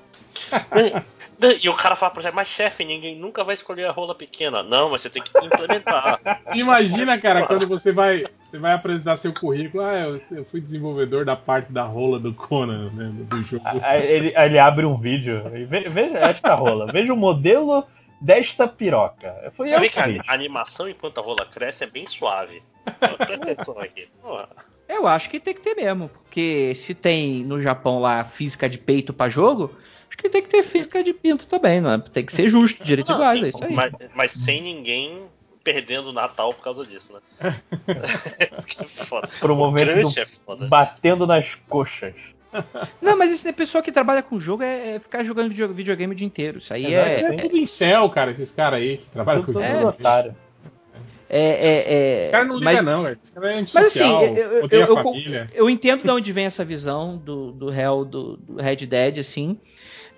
E 1.62 1.70
o 1.70 1.76
cara 1.76 1.96
fala 1.96 2.12
pra 2.12 2.22
gente, 2.22 2.34
mas 2.34 2.48
chefe, 2.48 2.86
ninguém 2.86 3.16
nunca 3.16 3.44
vai 3.44 3.56
escolher 3.56 3.86
a 3.86 3.92
rola 3.92 4.16
pequena. 4.16 4.64
Não, 4.64 4.90
mas 4.90 5.02
você 5.02 5.10
tem 5.10 5.22
que 5.22 5.32
implementar. 5.46 6.20
Imagina, 6.54 7.18
cara, 7.20 7.46
quando 7.46 7.68
você 7.68 7.92
vai, 7.92 8.26
você 8.40 8.58
vai 8.58 8.74
apresentar 8.74 9.18
seu 9.18 9.34
currículo, 9.34 9.84
ah, 9.84 10.00
eu, 10.00 10.22
eu 10.32 10.46
fui 10.46 10.62
desenvolvedor 10.62 11.26
da 11.26 11.36
parte 11.36 11.72
da 11.72 11.84
rola 11.84 12.20
do 12.20 12.34
Conan, 12.34 12.92
né, 12.92 13.12
do 13.14 13.44
jogo. 13.44 13.64
Aí 13.82 14.02
ele, 14.06 14.34
ele 14.36 14.60
abre 14.60 14.86
um 14.86 14.98
vídeo 14.98 15.42
e 15.56 15.66
ve- 15.66 15.90
veja 15.90 16.18
esta 16.20 16.56
rola. 16.56 16.92
Veja 16.92 17.14
o 17.14 17.18
modelo 17.18 17.86
desta 18.22 18.68
piroca. 18.68 19.52
Foi 19.56 19.70
Você 19.70 19.76
eu 19.76 19.80
vê 19.80 19.90
que 19.90 20.02
que 20.02 20.22
a, 20.28 20.34
animação 20.34 20.88
enquanto 20.88 21.18
a 21.20 21.22
rola 21.22 21.46
cresce 21.46 21.84
é 21.84 21.88
bem 21.88 22.08
suave. 22.08 22.64
Presta 23.00 23.34
atenção 23.36 23.80
aqui. 23.80 24.08
Porra. 24.22 24.48
Eu 24.88 25.08
acho 25.08 25.30
que 25.30 25.40
tem 25.40 25.54
que 25.54 25.62
ter 25.62 25.76
mesmo, 25.76 26.10
porque 26.10 26.74
se 26.76 26.94
tem 26.94 27.44
no 27.44 27.60
Japão 27.60 28.00
lá 28.00 28.24
física 28.24 28.70
de 28.70 28.78
peito 28.78 29.14
pra 29.14 29.30
jogo, 29.30 29.76
acho 30.14 30.18
que 30.18 30.30
tem 30.30 30.42
que 30.44 30.50
ter 30.50 30.62
física 30.64 31.04
de 31.04 31.12
pinto 31.14 31.48
também, 31.48 31.82
não 31.82 31.92
é? 31.92 31.98
Tem 31.98 32.24
que 32.24 32.32
ser 32.34 32.48
justo, 32.48 32.84
direitos 32.84 33.10
Não, 33.10 33.18
iguais, 33.18 33.40
sim, 33.40 33.46
é 33.46 33.50
isso 33.50 33.64
aí. 33.66 33.74
Mas, 33.74 33.92
mas 34.16 34.32
sem 34.32 34.62
ninguém 34.62 35.24
perdendo 35.64 36.10
o 36.10 36.14
Natal 36.14 36.54
por 36.54 36.64
causa 36.64 36.86
disso, 36.86 37.14
né? 37.14 37.20
Isso 38.52 38.68
que 38.68 38.82
é 38.84 39.06
foda. 39.06 39.30
Pro 39.40 39.56
momento 39.56 39.92
Crunch 39.94 40.14
do- 40.16 40.20
é 40.22 40.26
foda. 40.26 40.68
Batendo 40.68 41.26
nas 41.26 41.56
coxas. 41.68 42.14
Não, 43.02 43.18
mas 43.18 43.32
esse 43.32 43.52
pessoa 43.52 43.82
que 43.82 43.92
trabalha 43.92 44.22
com 44.22 44.40
jogo 44.40 44.62
é, 44.62 44.96
é 44.96 45.00
ficar 45.00 45.24
jogando 45.24 45.50
video- 45.50 45.74
videogame 45.74 46.14
o 46.14 46.16
dia 46.16 46.28
inteiro. 46.28 46.60
Isso 46.60 46.72
aí 46.74 46.94
é, 46.94 47.22
É 47.22 47.34
tudo 47.42 47.58
em 47.58 47.66
céu, 47.66 48.08
cara, 48.10 48.30
esses 48.32 48.52
caras 48.52 48.80
aí 48.80 48.98
que 48.98 49.10
trabalham 49.10 49.42
Tudo, 49.44 49.54
com 49.60 49.66
tudo 49.66 49.72
jogo. 49.74 49.88
otário. 49.88 50.36
é, 51.30 51.40
é, 51.40 52.26
é- 52.26 52.28
O 52.28 52.32
cara 52.32 52.46
não 52.46 52.58
liga, 52.58 52.66
mas- 52.74 52.84
não, 52.84 53.02
velho. 53.04 53.18
Cara 53.34 53.54
é 53.54 53.62
Mas 53.74 53.76
assim, 53.88 54.02
eu, 54.04 54.36
eu, 54.38 54.68
eu- 54.70 55.48
eu 55.56 55.70
entendo 55.70 56.04
de 56.04 56.12
onde 56.12 56.32
vem 56.32 56.46
essa 56.46 56.64
visão 56.64 57.18
do, 57.18 57.52
do 57.54 57.70
réu 57.72 58.06
do, 58.06 58.38
do 58.38 58.62
Red 58.62 58.86
Dead, 58.86 59.18
assim. 59.18 59.58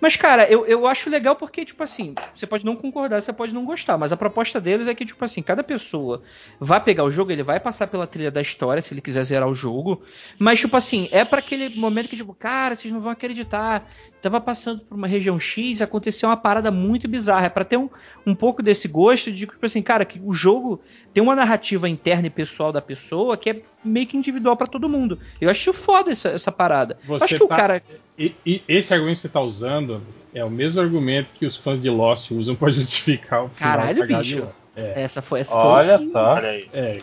Mas, 0.00 0.16
cara, 0.16 0.50
eu, 0.50 0.66
eu 0.66 0.86
acho 0.86 1.08
legal 1.08 1.36
porque, 1.36 1.64
tipo 1.64 1.82
assim, 1.82 2.14
você 2.34 2.46
pode 2.46 2.64
não 2.64 2.76
concordar, 2.76 3.20
você 3.22 3.32
pode 3.32 3.54
não 3.54 3.64
gostar, 3.64 3.96
mas 3.96 4.12
a 4.12 4.16
proposta 4.16 4.60
deles 4.60 4.86
é 4.86 4.94
que, 4.94 5.04
tipo 5.06 5.24
assim, 5.24 5.42
cada 5.42 5.62
pessoa 5.62 6.22
vai 6.60 6.80
pegar 6.80 7.04
o 7.04 7.10
jogo, 7.10 7.32
ele 7.32 7.42
vai 7.42 7.58
passar 7.58 7.86
pela 7.86 8.06
trilha 8.06 8.30
da 8.30 8.40
história, 8.40 8.82
se 8.82 8.92
ele 8.92 9.00
quiser 9.00 9.22
zerar 9.24 9.48
o 9.48 9.54
jogo, 9.54 10.02
mas, 10.38 10.60
tipo 10.60 10.76
assim, 10.76 11.08
é 11.10 11.24
para 11.24 11.38
aquele 11.38 11.74
momento 11.78 12.08
que, 12.08 12.16
tipo, 12.16 12.34
cara, 12.34 12.76
vocês 12.76 12.92
não 12.92 13.00
vão 13.00 13.10
acreditar, 13.10 13.88
tava 14.20 14.40
passando 14.40 14.80
por 14.80 14.96
uma 14.96 15.06
região 15.06 15.38
X, 15.38 15.80
aconteceu 15.80 16.28
uma 16.28 16.36
parada 16.36 16.70
muito 16.70 17.08
bizarra, 17.08 17.46
é 17.46 17.50
pra 17.50 17.64
ter 17.64 17.76
um, 17.76 17.88
um 18.26 18.34
pouco 18.34 18.62
desse 18.62 18.88
gosto 18.88 19.32
de, 19.32 19.46
tipo 19.46 19.64
assim, 19.64 19.82
cara, 19.82 20.04
que 20.04 20.20
o 20.22 20.32
jogo 20.32 20.80
tem 21.14 21.22
uma 21.22 21.34
narrativa 21.34 21.88
interna 21.88 22.26
e 22.26 22.30
pessoal 22.30 22.72
da 22.72 22.82
pessoa 22.82 23.36
que 23.36 23.50
é 23.50 23.62
meio 23.84 24.06
que 24.06 24.16
individual 24.16 24.56
pra 24.56 24.66
todo 24.66 24.88
mundo. 24.88 25.18
Eu 25.40 25.48
acho 25.48 25.72
foda 25.72 26.10
essa, 26.10 26.30
essa 26.30 26.50
parada. 26.50 26.98
Você 27.04 27.24
acho 27.24 27.36
que 27.38 27.44
o 27.44 27.46
tá- 27.46 27.56
cara. 27.56 27.82
E, 28.18 28.34
e 28.44 28.62
esse 28.66 28.92
argumento 28.92 29.16
que 29.16 29.22
você 29.22 29.28
tá 29.28 29.40
usando 29.40 29.85
é 30.34 30.44
o 30.44 30.50
mesmo 30.50 30.80
argumento 30.80 31.28
que 31.34 31.46
os 31.46 31.56
fãs 31.56 31.80
de 31.80 31.88
Lost 31.90 32.30
usam 32.30 32.54
pra 32.54 32.70
justificar 32.72 33.44
o 33.44 33.48
final 33.48 33.76
Caralho, 33.78 34.06
de 34.06 34.14
bicho. 34.16 34.46
É, 34.76 35.02
Essa 35.02 35.22
foi 35.22 35.40
essa 35.40 35.54
Olha 35.56 35.98
foi... 35.98 36.08
só. 36.08 36.34
Olha 36.34 36.50
aí. 36.50 36.68
é, 36.72 37.00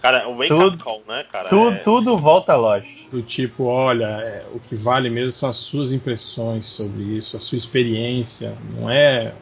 Cara, 0.00 0.28
o 0.28 0.36
wake 0.36 0.48
Tudo- 0.48 0.68
up 0.68 0.78
call, 0.78 1.02
né, 1.08 1.24
cara? 1.30 1.48
Tu- 1.48 1.68
É- 1.70 1.74
Tudo 1.78 2.16
volta 2.16 2.52
a 2.52 2.56
loja. 2.56 2.86
do 3.10 3.20
tipo, 3.22 3.64
olha, 3.64 4.04
é, 4.06 4.44
o 4.52 4.58
que 4.60 4.74
vale 4.76 5.08
mesmo 5.10 5.32
são 5.32 5.48
as 5.48 5.56
suas 5.56 5.92
impressões 5.92 6.66
sobre 6.66 7.02
isso, 7.02 7.36
a 7.36 7.40
sua 7.40 7.56
experiência, 7.58 8.54
não 8.78 8.88
é 8.90 9.32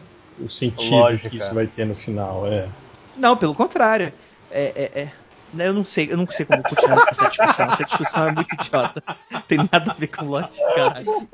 o 0.40 0.48
sentido 0.48 0.96
Lógica. 0.96 1.28
que 1.30 1.36
isso 1.38 1.54
vai 1.54 1.66
ter 1.66 1.84
no 1.86 1.94
final. 1.94 2.46
É. 2.46 2.66
Não, 3.16 3.36
pelo 3.36 3.54
contrário. 3.54 4.12
É, 4.50 4.90
é, 4.94 5.00
é. 5.02 5.08
Eu 5.58 5.72
não 5.72 5.84
sei, 5.84 6.10
eu 6.10 6.16
não 6.16 6.26
sei 6.26 6.46
como 6.46 6.62
continuar 6.62 7.06
essa 7.10 7.28
discussão. 7.28 7.66
Essa 7.66 7.84
discussão 7.84 8.28
é 8.28 8.32
muito 8.32 8.54
idiota. 8.54 9.02
Tem 9.46 9.58
nada 9.58 9.92
a 9.92 9.94
ver 9.94 10.08
com 10.08 10.24
Lost, 10.24 10.58
caralho. 10.74 11.28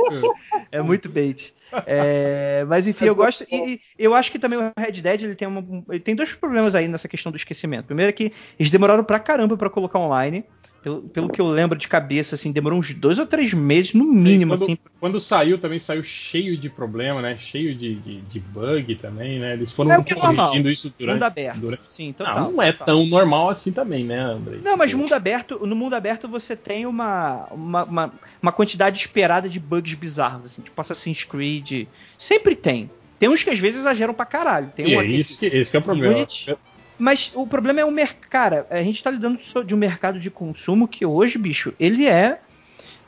É 0.71 0.83
muito 0.83 1.09
bait. 1.09 1.55
É, 1.87 2.65
mas 2.67 2.87
enfim, 2.87 3.07
eu 3.07 3.15
gosto. 3.15 3.45
E, 3.51 3.81
eu 3.99 4.15
acho 4.15 4.31
que 4.33 4.39
também 4.39 4.59
o 4.59 4.73
Red 4.77 4.93
Dead 4.93 5.23
ele 5.23 5.35
tem, 5.35 5.47
uma, 5.47 5.65
ele 5.89 6.01
tem 6.01 6.15
dois 6.15 6.33
problemas 6.33 6.75
aí 6.75 6.89
nessa 6.89 7.09
questão 7.09 7.31
do 7.31 7.37
esquecimento. 7.37 7.87
Primeiro 7.87 8.11
é 8.11 8.13
que 8.13 8.33
eles 8.59 8.71
demoraram 8.71 9.05
pra 9.05 9.19
caramba 9.19 9.57
pra 9.57 9.71
colocar 9.71 9.99
online. 9.99 10.45
Pelo, 10.83 11.03
pelo 11.03 11.29
que 11.29 11.41
eu 11.41 11.47
lembro 11.47 11.79
de 11.79 11.87
cabeça, 11.87 12.35
assim, 12.35 12.53
demorou 12.53 12.79
uns 12.79 12.95
dois 12.95 13.19
ou 13.19 13.27
três 13.27 13.53
meses, 13.53 13.93
no 13.93 14.05
mínimo, 14.05 14.53
quando, 14.53 14.63
assim. 14.63 14.79
quando 14.99 15.21
saiu, 15.21 15.59
também 15.59 15.79
saiu 15.79 16.03
cheio 16.03 16.57
de 16.57 16.71
problema, 16.71 17.21
né? 17.21 17.37
Cheio 17.37 17.75
de, 17.75 17.97
de, 17.97 18.21
de 18.23 18.41
bug 18.41 18.95
também, 18.95 19.39
né? 19.39 19.53
Eles 19.53 19.73
foram 19.73 19.93
É 19.93 19.95
é 19.95 20.15
normal. 20.15 20.47
corrigindo 20.47 20.71
isso 20.71 20.93
durante. 20.99 21.15
mundo 21.17 21.23
aberto. 21.25 21.59
durante... 21.59 21.87
Sim, 21.87 22.15
Não, 22.19 22.27
total. 22.27 22.53
não 22.53 22.63
é 22.63 22.73
total. 22.73 22.87
tão 22.87 23.07
normal 23.07 23.51
assim 23.51 23.73
também, 23.73 24.05
né, 24.05 24.19
Andrei? 24.21 24.61
Não, 24.65 24.75
mas 24.77 24.95
mundo 24.95 25.13
aberto, 25.13 25.67
no 25.67 25.77
mundo 25.77 25.95
aberto 25.95 26.27
você 26.27 26.57
tem 26.57 26.87
uma, 26.87 27.47
uma, 27.51 27.85
uma, 27.85 28.13
uma 28.41 28.53
quantidade 28.53 28.99
esperada 28.99 29.51
de 29.51 29.61
bugs 29.61 29.93
bizarros, 29.95 30.47
assim, 30.47 30.63
tipo 30.63 30.81
Assassin's 30.81 31.25
Creed. 31.25 31.87
Sempre 32.17 32.55
tem. 32.55 32.91
Tem 33.19 33.29
uns 33.29 33.45
que 33.45 33.51
às 33.51 33.59
vezes 33.59 33.81
exageram 33.81 34.15
pra 34.15 34.25
caralho. 34.25 34.73
Tem 34.75 34.97
um 34.97 35.01
é 35.03 35.05
isso 35.05 35.39
que, 35.39 35.45
esse 35.45 35.71
que 35.71 35.77
é 35.77 35.81
o 35.81 35.83
problema. 35.83 36.17
Unity. 36.17 36.57
Mas 37.01 37.33
o 37.35 37.47
problema 37.47 37.81
é 37.81 37.85
o 37.85 37.91
mercado. 37.91 38.29
Cara, 38.29 38.67
a 38.69 38.83
gente 38.83 39.03
tá 39.03 39.11
lidando 39.11 39.39
de 39.65 39.75
um 39.75 39.79
mercado 39.79 40.21
de 40.21 40.31
consumo 40.31 40.87
que 40.87 41.07
hoje, 41.07 41.39
bicho, 41.39 41.73
ele 41.81 42.07
é. 42.07 42.41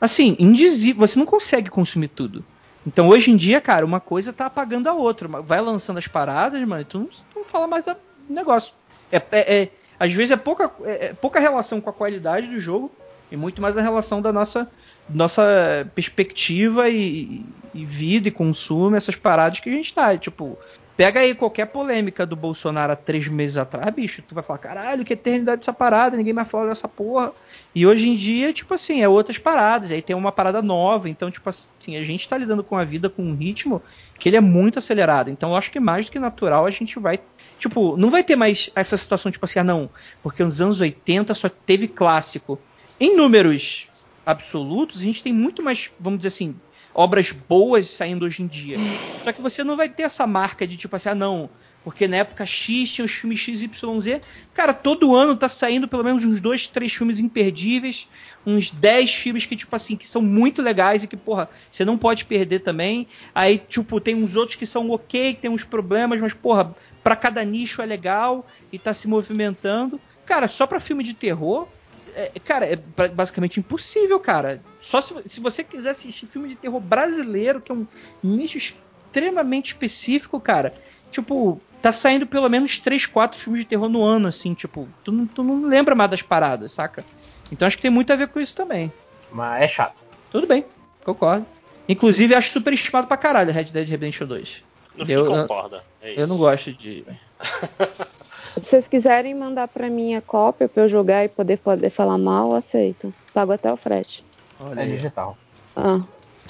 Assim, 0.01 0.35
indizível. 0.39 1.05
Você 1.05 1.19
não 1.19 1.27
consegue 1.27 1.69
consumir 1.69 2.07
tudo. 2.07 2.43
Então 2.85 3.07
hoje 3.07 3.29
em 3.29 3.37
dia, 3.37 3.61
cara, 3.61 3.85
uma 3.85 3.99
coisa 3.99 4.33
tá 4.33 4.47
apagando 4.47 4.89
a 4.89 4.93
outra. 4.93 5.27
Vai 5.27 5.61
lançando 5.61 5.99
as 5.99 6.07
paradas, 6.07 6.59
mano, 6.67 6.81
e 6.81 6.85
tu 6.85 6.99
não, 6.99 7.09
não 7.35 7.45
fala 7.45 7.67
mais 7.67 7.85
do 7.85 7.95
negócio. 8.27 8.73
É, 9.11 9.17
é- 9.31 9.61
é- 9.61 9.69
às 9.99 10.11
vezes 10.11 10.31
é 10.31 10.37
pouca, 10.37 10.71
é- 10.83 11.05
é 11.05 11.13
pouca 11.13 11.39
relação 11.39 11.79
com 11.79 11.89
a 11.89 11.93
qualidade 11.93 12.47
do 12.47 12.59
jogo 12.59 12.91
e 13.31 13.37
muito 13.37 13.61
mais 13.61 13.77
a 13.77 13.81
relação 13.81 14.21
da 14.23 14.33
nossa, 14.33 14.69
nossa 15.07 15.87
perspectiva 15.93 16.89
e, 16.89 17.45
e 17.73 17.85
vida 17.85 18.27
e 18.27 18.31
consumo, 18.31 18.95
essas 18.95 19.15
paradas 19.15 19.59
que 19.59 19.69
a 19.69 19.73
gente 19.73 19.93
tá. 19.93 20.17
Tipo, 20.17 20.57
pega 20.95 21.19
aí 21.19 21.33
qualquer 21.33 21.65
polêmica 21.65 22.25
do 22.25 22.35
Bolsonaro 22.35 22.93
há 22.93 22.95
três 22.95 23.27
meses 23.27 23.57
atrás, 23.57 23.93
bicho, 23.93 24.21
tu 24.21 24.35
vai 24.35 24.43
falar, 24.43 24.59
caralho, 24.59 25.03
que 25.03 25.13
eternidade 25.13 25.59
dessa 25.59 25.73
parada, 25.73 26.15
ninguém 26.15 26.33
mais 26.33 26.49
fala 26.49 26.69
dessa 26.69 26.87
porra. 26.87 27.31
E 27.73 27.85
hoje 27.85 28.09
em 28.09 28.15
dia, 28.15 28.53
tipo 28.53 28.73
assim, 28.73 29.01
é 29.01 29.09
outras 29.09 29.37
paradas, 29.37 29.91
aí 29.91 30.01
tem 30.01 30.15
uma 30.15 30.31
parada 30.31 30.61
nova, 30.61 31.09
então, 31.09 31.31
tipo 31.31 31.49
assim, 31.49 31.97
a 31.97 32.03
gente 32.03 32.27
tá 32.29 32.37
lidando 32.37 32.63
com 32.63 32.77
a 32.77 32.83
vida 32.83 33.09
com 33.09 33.23
um 33.23 33.35
ritmo 33.35 33.81
que 34.19 34.29
ele 34.29 34.37
é 34.37 34.41
muito 34.41 34.79
acelerado. 34.79 35.29
Então, 35.29 35.51
eu 35.51 35.55
acho 35.55 35.71
que 35.71 35.79
mais 35.79 36.05
do 36.05 36.11
que 36.11 36.19
natural 36.19 36.65
a 36.65 36.71
gente 36.71 36.99
vai. 36.99 37.19
Tipo, 37.57 37.97
não 37.97 38.09
vai 38.09 38.23
ter 38.23 38.35
mais 38.35 38.69
essa 38.75 38.97
situação, 38.97 39.31
tipo 39.31 39.45
assim, 39.45 39.59
ah, 39.59 39.63
não, 39.63 39.89
porque 40.21 40.43
nos 40.43 40.61
anos 40.61 40.79
80 40.81 41.33
só 41.33 41.49
teve 41.49 41.87
clássico. 41.87 42.59
Em 42.99 43.15
números 43.15 43.87
absolutos, 44.25 45.01
a 45.01 45.03
gente 45.03 45.23
tem 45.23 45.33
muito 45.33 45.63
mais, 45.63 45.91
vamos 45.99 46.19
dizer 46.19 46.29
assim, 46.29 46.55
obras 46.93 47.31
boas 47.31 47.89
saindo 47.89 48.25
hoje 48.25 48.43
em 48.43 48.47
dia. 48.47 48.81
Só 49.15 49.31
que 49.31 49.41
você 49.41 49.63
não 49.63 49.75
vai 49.77 49.89
ter 49.89 50.03
essa 50.03 50.27
marca 50.27 50.67
de 50.67 50.77
tipo 50.77 50.95
assim, 50.95 51.09
ah, 51.09 51.15
não, 51.15 51.49
porque 51.83 52.07
na 52.07 52.17
época 52.17 52.45
X 52.45 52.89
tinha 52.91 53.05
os 53.05 53.11
filmes 53.11 53.39
XYZ. 53.39 54.21
Cara, 54.53 54.73
todo 54.73 55.15
ano 55.15 55.35
tá 55.35 55.49
saindo 55.49 55.87
pelo 55.87 56.03
menos 56.03 56.23
uns 56.23 56.39
dois, 56.39 56.67
três 56.67 56.93
filmes 56.93 57.19
imperdíveis, 57.19 58.07
uns 58.45 58.71
10 58.71 59.13
filmes 59.13 59.45
que, 59.45 59.55
tipo 59.55 59.75
assim, 59.75 59.95
que 59.97 60.07
são 60.07 60.21
muito 60.21 60.61
legais 60.61 61.03
e 61.03 61.07
que, 61.07 61.17
porra, 61.17 61.49
você 61.69 61.83
não 61.83 61.97
pode 61.97 62.25
perder 62.25 62.59
também. 62.59 63.07
Aí, 63.35 63.57
tipo, 63.57 63.99
tem 63.99 64.15
uns 64.15 64.35
outros 64.35 64.55
que 64.55 64.65
são 64.65 64.89
ok, 64.91 65.33
tem 65.35 65.51
uns 65.51 65.65
problemas, 65.65 66.21
mas, 66.21 66.33
porra, 66.33 66.73
pra 67.03 67.15
cada 67.15 67.43
nicho 67.43 67.81
é 67.81 67.85
legal 67.85 68.47
e 68.71 68.79
tá 68.79 68.93
se 68.93 69.07
movimentando. 69.07 69.99
Cara, 70.25 70.47
só 70.47 70.65
pra 70.65 70.79
filme 70.79 71.03
de 71.03 71.13
terror, 71.13 71.67
é, 72.15 72.31
cara, 72.39 72.65
é 72.65 72.75
ba- 72.75 73.07
basicamente 73.07 73.59
impossível, 73.59 74.19
cara. 74.19 74.61
Só 74.81 75.01
se, 75.01 75.13
se 75.25 75.39
você 75.39 75.63
quiser 75.63 75.91
assistir 75.91 76.27
filme 76.27 76.49
de 76.49 76.55
terror 76.55 76.79
brasileiro, 76.79 77.59
que 77.61 77.71
é 77.71 77.75
um 77.75 77.85
nicho 78.23 78.57
extremamente 78.57 79.67
específico, 79.67 80.39
cara. 80.39 80.73
Tipo, 81.11 81.61
tá 81.81 81.91
saindo 81.91 82.25
pelo 82.25 82.49
menos 82.49 82.79
3, 82.79 83.05
4 83.05 83.39
filmes 83.39 83.61
de 83.61 83.67
terror 83.67 83.87
no 83.89 84.01
ano, 84.03 84.27
assim, 84.27 84.53
tipo, 84.53 84.87
tu 85.03 85.11
não, 85.11 85.25
tu 85.27 85.43
não 85.43 85.65
lembra 85.67 85.93
mais 85.93 86.09
das 86.09 86.21
paradas, 86.21 86.71
saca? 86.71 87.05
Então 87.51 87.67
acho 87.67 87.75
que 87.77 87.81
tem 87.83 87.91
muito 87.91 88.11
a 88.11 88.15
ver 88.15 88.29
com 88.29 88.39
isso 88.39 88.55
também. 88.55 88.91
Mas 89.31 89.63
é 89.63 89.67
chato. 89.67 89.95
Tudo 90.31 90.47
bem, 90.47 90.65
concordo. 91.03 91.45
Inclusive, 91.87 92.33
acho 92.33 92.49
super 92.51 92.73
estimado 92.73 93.05
pra 93.07 93.17
caralho 93.17 93.51
Red 93.53 93.65
Dead 93.65 93.87
Redemption 93.89 94.25
2. 94.25 94.63
No 94.97 95.05
fim 95.05 95.11
Eu- 95.11 95.25
concorda. 95.25 95.83
É 96.01 96.11
isso. 96.11 96.19
Eu 96.21 96.27
não 96.27 96.37
gosto 96.37 96.71
de. 96.73 97.03
Se 98.55 98.69
vocês 98.69 98.87
quiserem 98.87 99.33
mandar 99.33 99.67
pra 99.67 99.89
mim 99.89 100.15
a 100.15 100.21
cópia 100.21 100.67
pra 100.69 100.83
eu 100.83 100.89
jogar 100.89 101.23
e 101.25 101.27
poder, 101.29 101.57
poder 101.57 101.89
falar 101.89 102.17
mal, 102.17 102.51
eu 102.51 102.55
aceito. 102.57 103.13
Pago 103.33 103.51
até 103.51 103.71
o 103.71 103.77
frete. 103.77 104.23
Olha 104.59 104.79
É 104.79 104.83
aí. 104.83 104.91
digital. 104.91 105.37
Ah, 105.75 106.01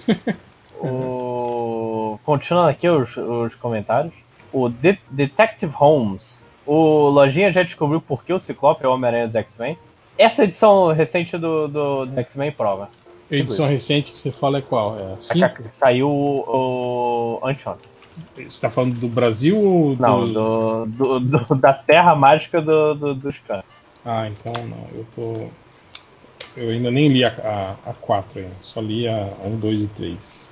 O... 0.81 2.19
Continuando 2.25 2.69
aqui 2.69 2.89
os, 2.89 3.15
os 3.15 3.55
comentários. 3.55 4.13
O 4.51 4.67
De- 4.69 4.99
Detective 5.09 5.71
Holmes. 5.73 6.41
O 6.65 7.09
Lojinha 7.09 7.51
já 7.53 7.63
descobriu 7.63 8.01
por 8.01 8.23
que 8.23 8.33
o 8.33 8.39
Ciclope 8.39 8.83
é 8.83 8.87
o 8.87 8.93
Homem-Aranha 8.93 9.27
dos 9.27 9.35
X-Men. 9.35 9.77
Essa 10.17 10.43
edição 10.43 10.91
recente 10.91 11.37
do, 11.37 11.67
do, 11.67 12.05
do 12.05 12.19
X-Men 12.19 12.51
prova. 12.51 12.89
A 13.31 13.35
edição 13.35 13.65
recente 13.67 14.11
que 14.11 14.17
você 14.17 14.31
fala 14.31 14.59
é 14.59 14.61
qual? 14.61 14.97
É 14.99 15.03
a 15.11 15.13
A 15.13 15.17
5? 15.17 15.63
que 15.63 15.75
Saiu 15.75 16.09
o, 16.09 17.39
o 17.41 17.47
anteontem. 17.47 17.89
Você 18.35 18.61
tá 18.61 18.69
falando 18.69 18.99
do 18.99 19.09
Brasil 19.09 19.57
ou 19.59 19.95
do. 19.95 20.03
Não, 20.03 20.33
do, 20.33 20.85
do- 20.85 21.19
do- 21.19 21.55
da 21.55 21.73
Terra 21.73 22.15
Mágica 22.15 22.61
do, 22.61 22.93
do, 22.95 23.15
dos 23.15 23.39
caras. 23.39 23.65
Ah, 24.05 24.27
então 24.27 24.67
não. 24.67 24.87
Eu 24.93 25.05
tô. 25.15 25.49
Eu 26.55 26.69
ainda 26.69 26.89
nem 26.91 27.09
li 27.09 27.23
a, 27.23 27.29
a, 27.29 27.91
a 27.91 27.93
4 27.93 28.39
ainda. 28.39 28.55
Só 28.61 28.81
li 28.81 29.07
a 29.07 29.13
1, 29.43 29.57
2 29.59 29.83
e 29.83 29.87
3. 29.87 30.49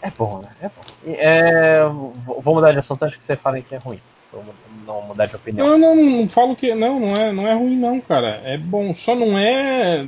É 0.00 0.10
bom, 0.10 0.40
né? 0.42 0.56
É 0.60 0.68
bom. 0.68 0.84
É, 1.02 1.84
vou 1.88 2.54
mudar 2.54 2.72
de 2.72 2.78
assunto 2.78 3.02
antes 3.02 3.16
que 3.18 3.24
você 3.24 3.36
falem 3.36 3.62
que 3.62 3.74
é 3.74 3.78
ruim. 3.78 4.00
Vou 4.30 4.44
não 4.68 5.02
mudar 5.02 5.26
de 5.26 5.36
opinião. 5.36 5.66
Não, 5.66 5.78
não, 5.78 5.96
não 5.96 6.28
falo 6.28 6.54
que. 6.54 6.74
Não, 6.74 7.00
não 7.00 7.16
é, 7.16 7.32
não 7.32 7.46
é 7.46 7.54
ruim, 7.54 7.76
não, 7.76 8.00
cara. 8.00 8.40
É 8.44 8.56
bom. 8.56 8.94
Só 8.94 9.14
não 9.14 9.36
é, 9.36 10.06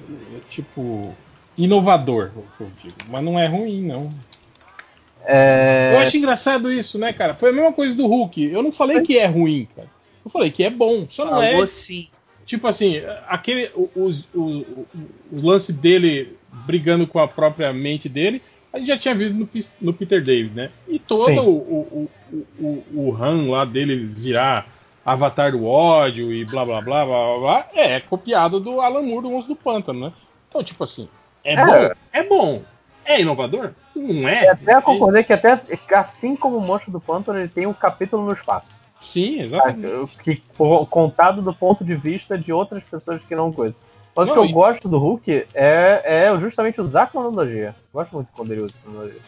tipo, 0.49 1.17
inovador, 1.57 2.33
o 2.37 2.43
que 2.57 2.61
eu 2.63 2.71
digo. 2.71 2.97
Mas 3.09 3.25
não 3.25 3.39
é 3.39 3.47
ruim, 3.47 3.87
não. 3.87 4.15
É, 5.25 5.91
Eu 5.95 5.99
acho 6.01 6.17
engraçado 6.17 6.73
isso, 6.73 6.99
né, 6.99 7.13
cara? 7.13 7.35
Foi 7.35 7.51
a 7.51 7.53
mesma 7.53 7.73
coisa 7.73 7.95
do 7.95 8.07
Hulk. 8.07 8.43
Eu 8.51 8.63
não 8.63 8.73
falei 8.73 9.01
que 9.03 9.19
é 9.19 9.27
ruim, 9.27 9.69
cara. 9.77 9.89
Eu 10.25 10.31
falei 10.31 10.51
que 10.51 10.63
é 10.65 10.71
bom. 10.71 11.07
Só 11.09 11.25
não 11.25 11.43
é. 11.43 11.53
Falou 11.53 11.67
sim. 11.67 12.09
Tipo 12.47 12.67
assim, 12.67 13.01
aquele. 13.29 13.71
O, 13.75 13.89
os- 13.95 14.29
o- 14.35 14.61
o- 14.63 14.87
o 15.33 15.41
lance 15.47 15.73
dele 15.73 16.37
brigando 16.67 17.07
com 17.07 17.19
a 17.19 17.29
própria 17.29 17.73
mente 17.73 18.09
dele, 18.09 18.43
a 18.73 18.79
gente 18.79 18.89
já 18.89 18.99
tinha 18.99 19.15
visto 19.15 19.35
no, 19.35 19.49
no 19.81 19.93
Peter 19.95 20.23
David, 20.23 20.55
né? 20.55 20.71
E 20.89 20.99
todo 20.99 21.31
o, 21.43 21.51
o, 21.51 22.11
o, 22.33 22.47
o, 22.59 22.85
o 23.11 23.17
Han 23.23 23.49
lá 23.51 23.65
dele 23.65 23.97
virar 24.05 24.67
Avatar 25.05 25.53
do 25.53 25.65
ódio 25.65 26.33
e 26.33 26.45
blá 26.45 26.65
blá 26.65 26.81
blá 26.83 27.05
blá 27.07 27.25
blá, 27.27 27.39
blá 27.39 27.69
é 27.75 28.01
copiado 28.01 28.59
do 28.61 28.81
Alan 28.81 29.03
Moore 29.03 29.23
do 29.23 29.31
Monstro 29.31 29.55
do 29.55 29.61
Pântano, 29.61 30.01
né? 30.07 30.13
Então, 30.49 30.63
tipo 30.63 30.83
assim, 30.85 31.09
é, 31.45 31.55
É. 31.55 31.65
bom? 31.67 31.95
É 32.13 32.23
bom. 32.25 32.63
É 33.05 33.21
inovador? 33.21 33.73
Não 33.97 34.29
é? 34.29 34.49
até 34.49 34.81
concordei 34.81 35.25
que 35.25 35.33
até 35.33 35.61
assim 35.95 36.37
como 36.37 36.57
o 36.59 36.61
Monstro 36.61 36.93
do 36.93 37.01
Pântano, 37.01 37.39
ele 37.39 37.49
tem 37.49 37.67
um 37.67 37.73
capítulo 37.73 38.25
no 38.25 38.33
espaço. 38.33 38.71
Sim, 39.01 39.41
exatamente. 39.41 40.19
que 40.19 40.37
co- 40.57 40.87
contado 40.87 41.41
do 41.41 41.55
ponto 41.55 41.83
de 41.85 41.95
vista 41.95 42.37
de 42.37 42.53
outras 42.53 42.85
pessoas 42.85 43.23
que 43.23 43.35
não 43.35 43.51
coisa. 43.53 43.75
Mas 44.15 44.29
o 44.29 44.35
Não, 44.35 44.41
que 44.43 44.47
eu 44.47 44.51
e- 44.51 44.53
gosto 44.53 44.89
do 44.89 44.99
Hulk 44.99 45.47
é, 45.55 46.03
é 46.05 46.39
justamente 46.39 46.81
usar 46.81 47.05
a 47.05 47.07
cronologia. 47.07 47.75
Gosto 47.93 48.13
muito 48.15 48.31
quando 48.33 48.53
ele 48.53 48.61
usa 48.63 48.75
a 48.79 48.83
cronologia. 48.83 49.21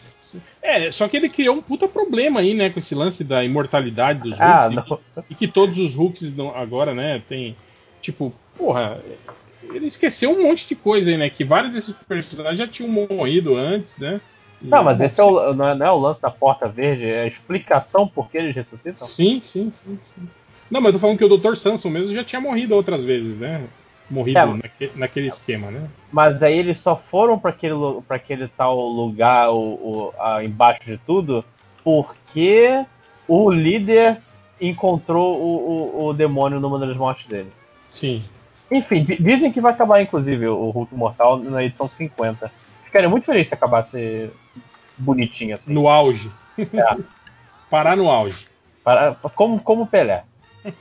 É, 0.61 0.91
só 0.91 1.07
que 1.07 1.17
ele 1.17 1.29
criou 1.29 1.55
um 1.55 1.61
puta 1.61 1.87
problema 1.87 2.39
aí, 2.39 2.53
né, 2.53 2.69
com 2.69 2.79
esse 2.79 2.93
lance 2.95 3.23
da 3.23 3.43
imortalidade 3.43 4.19
dos 4.19 4.31
Hulks. 4.39 4.41
Ah, 4.41 4.69
e, 4.71 4.81
que, 4.81 5.23
e 5.31 5.35
que 5.35 5.47
todos 5.47 5.77
os 5.79 5.93
Hulks 5.93 6.33
agora, 6.55 6.93
né, 6.93 7.21
tem. 7.27 7.55
Tipo, 8.01 8.33
porra, 8.57 8.99
ele 9.71 9.87
esqueceu 9.87 10.31
um 10.31 10.43
monte 10.43 10.67
de 10.67 10.75
coisa 10.75 11.09
aí, 11.09 11.17
né? 11.17 11.29
Que 11.29 11.43
vários 11.43 11.73
desses 11.73 11.95
personagens 11.95 12.59
já 12.59 12.67
tinham 12.67 12.89
morrido 12.89 13.55
antes, 13.55 13.97
né? 13.97 14.19
E, 14.61 14.67
Não, 14.67 14.83
mas 14.83 15.01
esse 15.01 15.19
é 15.19 15.23
o, 15.23 15.53
não, 15.53 15.67
é, 15.69 15.75
não 15.75 15.85
é 15.85 15.91
o 15.91 15.97
lance 15.99 16.21
da 16.21 16.31
porta 16.31 16.67
verde, 16.67 17.05
é 17.05 17.23
a 17.23 17.27
explicação 17.27 18.07
por 18.07 18.29
que 18.29 18.37
eles 18.37 18.55
ressuscitam. 18.55 19.05
Sim, 19.05 19.39
sim, 19.41 19.71
sim, 19.73 19.99
sim. 20.03 20.27
Não, 20.71 20.79
mas 20.81 20.87
eu 20.87 20.93
tô 20.93 20.99
falando 20.99 21.17
que 21.17 21.25
o 21.25 21.37
Dr. 21.37 21.55
Samson 21.55 21.89
mesmo 21.89 22.13
já 22.13 22.23
tinha 22.23 22.39
morrido 22.41 22.75
outras 22.75 23.03
vezes, 23.03 23.37
né? 23.37 23.63
Morrido 24.09 24.39
É. 24.39 24.45
naque- 24.45 24.91
naquele 24.95 25.27
esquema, 25.27 25.69
né? 25.71 25.87
Mas 26.11 26.41
aí 26.41 26.57
eles 26.57 26.77
só 26.77 26.95
foram 26.95 27.37
para 27.37 27.49
aquele, 27.51 27.73
pra 28.07 28.15
aquele 28.17 28.47
tal 28.47 28.77
lugar 28.89 29.49
o, 29.51 29.57
o- 29.59 30.13
a- 30.19 30.43
embaixo 30.43 30.81
de 30.85 30.97
tudo 30.97 31.43
porque 31.83 32.85
o 33.27 33.51
líder 33.51 34.17
encontrou 34.59 35.35
o, 35.41 35.99
o, 36.03 36.05
o 36.07 36.13
demônio 36.13 36.59
numa 36.59 36.79
das 36.79 36.95
mortes 36.95 37.27
dele. 37.27 37.51
Sim. 37.89 38.23
Enfim, 38.75 39.03
di- 39.03 39.21
dizem 39.21 39.51
que 39.51 39.61
vai 39.61 39.73
acabar, 39.73 40.01
inclusive, 40.01 40.47
o 40.47 40.69
Hulk 40.69 40.95
Mortal 40.95 41.37
na 41.37 41.63
edição 41.63 41.87
50. 41.87 42.51
Ficaria 42.85 43.09
muito 43.09 43.25
feliz 43.25 43.47
se 43.47 43.53
acabasse 43.53 44.29
bonitinho 44.97 45.55
assim. 45.55 45.73
No 45.73 45.87
auge. 45.87 46.31
É. 46.57 46.97
Parar 47.69 47.95
no 47.95 48.09
auge. 48.09 48.47
Como, 49.35 49.59
como 49.59 49.87
Pelé. 49.87 50.23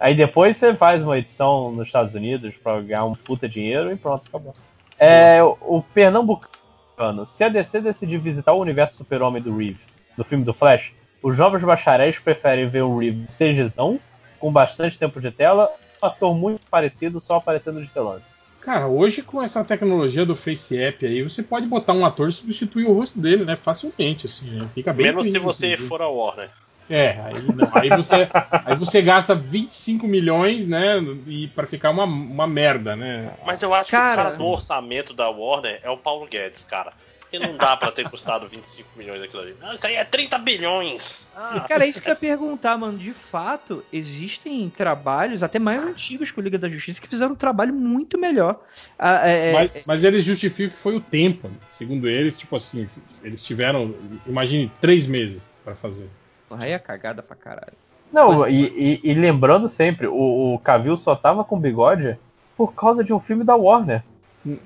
Aí 0.00 0.14
depois 0.14 0.56
você 0.56 0.74
faz 0.74 1.02
uma 1.02 1.18
edição 1.18 1.72
nos 1.72 1.88
Estados 1.88 2.14
Unidos 2.14 2.54
pra 2.62 2.80
ganhar 2.80 3.04
um 3.04 3.14
puta 3.14 3.48
dinheiro 3.48 3.90
e 3.90 3.96
pronto, 3.96 4.22
acabou. 4.28 4.52
É, 4.98 5.42
o 5.42 5.82
Pernambucano, 5.94 7.26
se 7.26 7.42
a 7.42 7.48
DC 7.48 7.80
decidir 7.80 8.18
visitar 8.18 8.52
o 8.52 8.60
universo 8.60 8.96
super-homem 8.96 9.42
do 9.42 9.56
Reeve, 9.56 9.80
do 10.16 10.24
filme 10.24 10.44
do 10.44 10.54
Flash, 10.54 10.92
os 11.22 11.36
jovens 11.36 11.64
bacharéis 11.64 12.18
preferem 12.18 12.68
ver 12.68 12.82
o 12.82 12.98
Reeve 12.98 13.26
CGzão, 13.26 13.98
com 14.38 14.52
bastante 14.52 14.96
tempo 14.98 15.20
de 15.20 15.32
tela, 15.32 15.68
um 16.02 16.06
ator 16.06 16.34
muito 16.34 16.60
parecido 16.70 17.20
só 17.20 17.36
aparecendo 17.36 17.80
de 17.80 17.90
relance. 17.94 18.36
Cara, 18.60 18.86
hoje 18.86 19.22
com 19.22 19.42
essa 19.42 19.64
tecnologia 19.64 20.26
do 20.26 20.36
Face 20.36 20.76
App 20.76 21.06
aí, 21.06 21.22
você 21.22 21.42
pode 21.42 21.66
botar 21.66 21.92
um 21.92 22.04
ator 22.04 22.28
e 22.28 22.32
substituir 22.32 22.84
o 22.86 22.92
rosto 22.92 23.18
dele, 23.18 23.44
né? 23.44 23.56
Facilmente, 23.56 24.26
assim, 24.26 24.50
né? 24.50 24.68
Fica 24.74 24.92
bem 24.92 25.06
Menos 25.06 25.24
se 25.30 25.38
você 25.38 25.68
inclusive. 25.72 25.88
for 25.88 26.02
a 26.02 26.08
Warner. 26.08 26.50
É, 26.90 27.20
aí, 27.22 27.42
não, 27.54 27.68
aí, 27.74 27.88
você, 27.90 28.28
aí 28.64 28.74
você 28.74 29.02
gasta 29.02 29.34
25 29.34 30.06
milhões, 30.06 30.66
né? 30.66 30.98
E 31.26 31.46
para 31.48 31.66
ficar 31.66 31.90
uma, 31.90 32.04
uma 32.04 32.46
merda, 32.46 32.96
né? 32.96 33.30
Mas 33.44 33.62
eu 33.62 33.74
acho 33.74 33.90
Cara, 33.90 34.14
que 34.14 34.20
o 34.20 34.24
cara 34.24 34.36
do 34.38 34.46
orçamento 34.46 35.12
da 35.12 35.28
Warner 35.28 35.80
é 35.82 35.90
o 35.90 35.98
Paulo 35.98 36.26
Guedes, 36.26 36.64
cara. 36.64 36.92
Porque 37.30 37.38
não 37.46 37.56
dá 37.58 37.76
pra 37.76 37.92
ter 37.92 38.08
custado 38.08 38.48
25 38.48 38.88
milhões 38.96 39.22
aquilo 39.22 39.42
ali. 39.42 39.54
Não, 39.60 39.74
isso 39.74 39.86
aí 39.86 39.96
é 39.96 40.04
30 40.04 40.38
bilhões. 40.38 41.20
Ah, 41.36 41.60
Cara, 41.68 41.84
é 41.84 41.88
isso 41.88 42.00
que 42.00 42.08
eu 42.08 42.12
ia 42.12 42.16
perguntar, 42.16 42.78
mano. 42.78 42.96
De 42.96 43.12
fato, 43.12 43.84
existem 43.92 44.70
trabalhos, 44.70 45.42
até 45.42 45.58
mais 45.58 45.84
antigos 45.84 46.30
que 46.30 46.40
o 46.40 46.42
Liga 46.42 46.58
da 46.58 46.70
Justiça, 46.70 47.00
que 47.02 47.06
fizeram 47.06 47.32
um 47.32 47.36
trabalho 47.36 47.74
muito 47.74 48.16
melhor. 48.16 48.58
Ah, 48.98 49.28
é- 49.28 49.50
é- 49.50 49.52
Mas, 49.52 49.70
mas 49.86 50.04
eles 50.04 50.24
justificam 50.24 50.70
que 50.74 50.78
foi 50.78 50.96
o 50.96 51.00
tempo. 51.00 51.50
Segundo 51.70 52.08
eles, 52.08 52.38
tipo 52.38 52.56
assim, 52.56 52.88
eles 53.22 53.42
tiveram, 53.44 53.94
imagine, 54.26 54.72
três 54.80 55.06
meses 55.06 55.50
para 55.62 55.74
fazer. 55.74 56.08
Porra, 56.48 56.64
aí 56.64 56.72
é 56.72 56.78
cagada 56.78 57.22
pra 57.22 57.36
caralho. 57.36 57.74
Não, 58.10 58.36
Pois 58.36 58.50
é. 58.50 58.54
e, 58.54 59.00
e- 59.04 59.10
e 59.10 59.14
lembrando 59.14 59.68
sempre, 59.68 60.06
o, 60.06 60.54
o 60.54 60.58
Cavill 60.60 60.96
só 60.96 61.14
tava 61.14 61.44
com 61.44 61.60
bigode 61.60 62.16
por 62.56 62.72
causa 62.72 63.04
de 63.04 63.12
um 63.12 63.20
filme 63.20 63.44
da 63.44 63.54
Warner. 63.54 64.02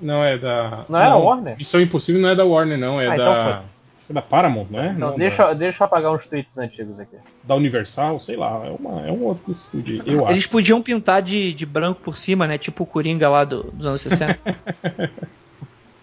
Não 0.01 0.23
é 0.23 0.37
da. 0.37 0.85
Não 0.87 0.99
é 0.99 1.05
da 1.09 1.15
Warner? 1.17 1.57
Missão 1.57 1.81
Impossível 1.81 2.21
não 2.21 2.29
é 2.29 2.35
da 2.35 2.45
Warner, 2.45 2.77
não. 2.77 3.01
É 3.01 3.07
Ah, 3.07 3.13
então 3.15 3.25
da. 3.33 3.61
que 4.05 4.11
é 4.11 4.13
da 4.13 4.21
Paramount, 4.21 4.67
não 4.69 4.79
é? 4.81 4.87
Então 4.91 5.09
Não, 5.11 5.17
deixa, 5.17 5.43
da, 5.47 5.53
deixa 5.53 5.83
eu 5.83 5.85
apagar 5.85 6.13
uns 6.13 6.25
tweets 6.25 6.57
antigos 6.57 6.99
aqui. 6.99 7.15
da 7.43 7.55
Universal, 7.55 8.19
sei 8.19 8.35
lá. 8.35 8.61
É, 8.65 8.69
uma, 8.79 9.07
é 9.07 9.11
um 9.11 9.23
outro 9.23 9.51
estúdio, 9.51 10.01
eu 10.05 10.27
Eles 10.29 10.39
acho. 10.43 10.49
podiam 10.49 10.81
pintar 10.81 11.21
de, 11.21 11.53
de 11.53 11.65
branco 11.65 12.01
por 12.01 12.17
cima, 12.17 12.45
né? 12.47 12.57
Tipo 12.57 12.83
o 12.83 12.87
Coringa 12.87 13.27
lá 13.29 13.43
do- 13.43 13.63
dos 13.71 13.85
anos 13.87 14.01
60. 14.01 14.39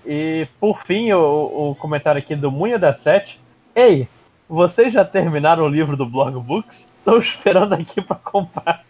E 0.04 0.46
por 0.58 0.82
fim, 0.84 1.12
o, 1.12 1.70
o 1.70 1.74
comentário 1.76 2.18
aqui 2.18 2.34
do 2.34 2.50
Munha 2.50 2.78
da 2.78 2.92
Sete. 2.94 3.38
Ei, 3.74 4.08
vocês 4.48 4.92
já 4.92 5.04
terminaram 5.04 5.64
o 5.64 5.68
livro 5.68 5.96
do 5.96 6.06
Blog 6.06 6.38
Books? 6.40 6.88
Tô 7.04 7.18
esperando 7.18 7.74
aqui 7.74 8.00
pra 8.00 8.16
comprar. 8.16 8.82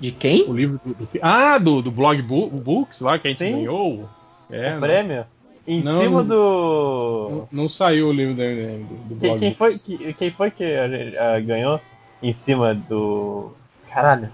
De 0.00 0.12
quem? 0.12 0.44
O 0.48 0.52
livro 0.54 0.80
do. 0.84 0.94
do- 0.94 1.08
ah, 1.22 1.58
do, 1.58 1.82
do 1.82 1.90
blog 1.90 2.20
Bu- 2.22 2.50
Books 2.50 3.00
lá 3.00 3.18
que 3.18 3.26
a 3.28 3.30
gente 3.30 3.38
Sim. 3.44 3.52
ganhou. 3.52 4.08
É, 4.50 4.68
o 4.70 4.72
não, 4.74 4.80
prêmio. 4.80 5.26
Em 5.66 5.82
Não, 5.82 6.00
cima 6.00 6.22
do. 6.24 7.28
não, 7.30 7.48
não 7.64 7.68
saiu 7.68 8.08
o 8.08 8.12
livro 8.12 8.34
do, 8.34 8.42
do, 8.42 9.14
do 9.14 9.20
Quem, 9.20 9.28
blog 9.30 9.38
quem 9.40 9.54
foi, 9.54 9.78
que- 9.78 10.14
quem 10.14 10.30
foi 10.30 10.50
que 10.50 10.64
a 10.64 10.88
gente, 10.88 11.16
ah, 11.18 11.38
ganhou 11.40 11.80
em 12.22 12.32
cima 12.32 12.74
do. 12.74 13.52
Caralho. 13.92 14.30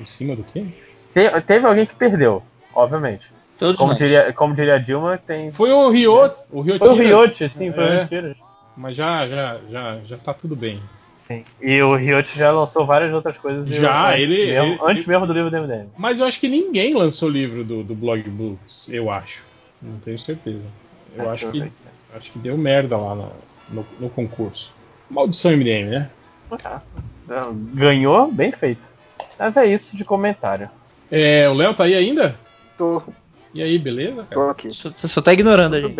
Em 0.00 0.04
cima 0.04 0.34
do 0.34 0.42
quê? 0.42 0.66
Te- 1.12 1.40
teve 1.42 1.64
alguém 1.66 1.86
que 1.86 1.94
perdeu, 1.94 2.42
obviamente. 2.74 3.30
Todos 3.58 3.76
Como 3.76 3.90
nós. 3.90 3.98
diria, 3.98 4.32
como 4.32 4.52
diria 4.54 4.74
a 4.74 4.78
Dilma, 4.78 5.16
tem. 5.16 5.52
Foi 5.52 5.70
o 5.70 5.88
Riot. 5.90 6.34
O 6.50 6.60
Riot. 6.60 6.78
Foi 6.80 6.88
o 6.88 6.94
Riote, 6.94 7.48
sim, 7.50 7.70
foi 7.72 7.84
o 7.84 7.86
É. 7.86 8.04
Riote. 8.10 8.36
Mas 8.76 8.96
já, 8.96 9.28
já, 9.28 9.60
já, 9.70 9.98
já 10.04 10.18
tá 10.18 10.34
tudo 10.34 10.56
bem. 10.56 10.80
Sim. 11.26 11.42
E 11.60 11.80
o 11.82 11.96
Riote 11.96 12.38
já 12.38 12.50
lançou 12.52 12.84
várias 12.84 13.12
outras 13.12 13.38
coisas. 13.38 13.66
Já, 13.66 14.10
antes 14.10 14.20
ele- 14.22 14.46
mesmo- 14.46 14.72
ele- 14.74 14.78
antes 14.82 15.06
mesmo 15.06 15.26
do 15.26 15.32
livro 15.32 15.50
do 15.50 15.56
MDM. 15.56 15.88
Mas 15.96 16.20
eu 16.20 16.26
acho 16.26 16.38
que 16.38 16.48
ninguém 16.48 16.94
lançou 16.94 17.28
livro 17.30 17.64
do, 17.64 17.82
do 17.82 17.94
blog 17.94 18.22
Books, 18.28 18.88
eu 18.90 19.10
acho. 19.10 19.42
Não 19.80 19.98
tenho 20.00 20.18
certeza. 20.18 20.64
Eu 21.16 21.30
acho 21.30 21.50
que, 21.50 21.72
acho 22.14 22.32
que 22.32 22.38
deu 22.38 22.58
merda 22.58 22.96
lá 22.98 23.14
na- 23.14 23.28
no, 23.70 23.86
no 23.98 24.10
concurso. 24.10 24.74
Maldição 25.08 25.52
MDM, 25.52 25.88
né? 25.90 26.10
Ah, 26.64 26.80
Ganhou, 27.72 28.30
bem 28.30 28.52
feito. 28.52 28.86
Mas 29.38 29.56
é 29.56 29.66
isso 29.66 29.96
de 29.96 30.04
comentário. 30.04 30.68
É, 31.10 31.48
o 31.48 31.54
Léo 31.54 31.72
tá 31.74 31.84
aí 31.84 31.94
ainda? 31.94 32.38
Tô, 32.76 33.02
E 33.54 33.62
aí, 33.62 33.78
beleza? 33.78 34.26
tô 34.30 34.40
Cara? 34.40 34.50
aqui. 34.50 34.72
Só, 34.72 34.90
só 34.98 35.22
tá 35.22 35.32
ignorando 35.32 35.74
a 35.76 35.80
gente. 35.80 35.96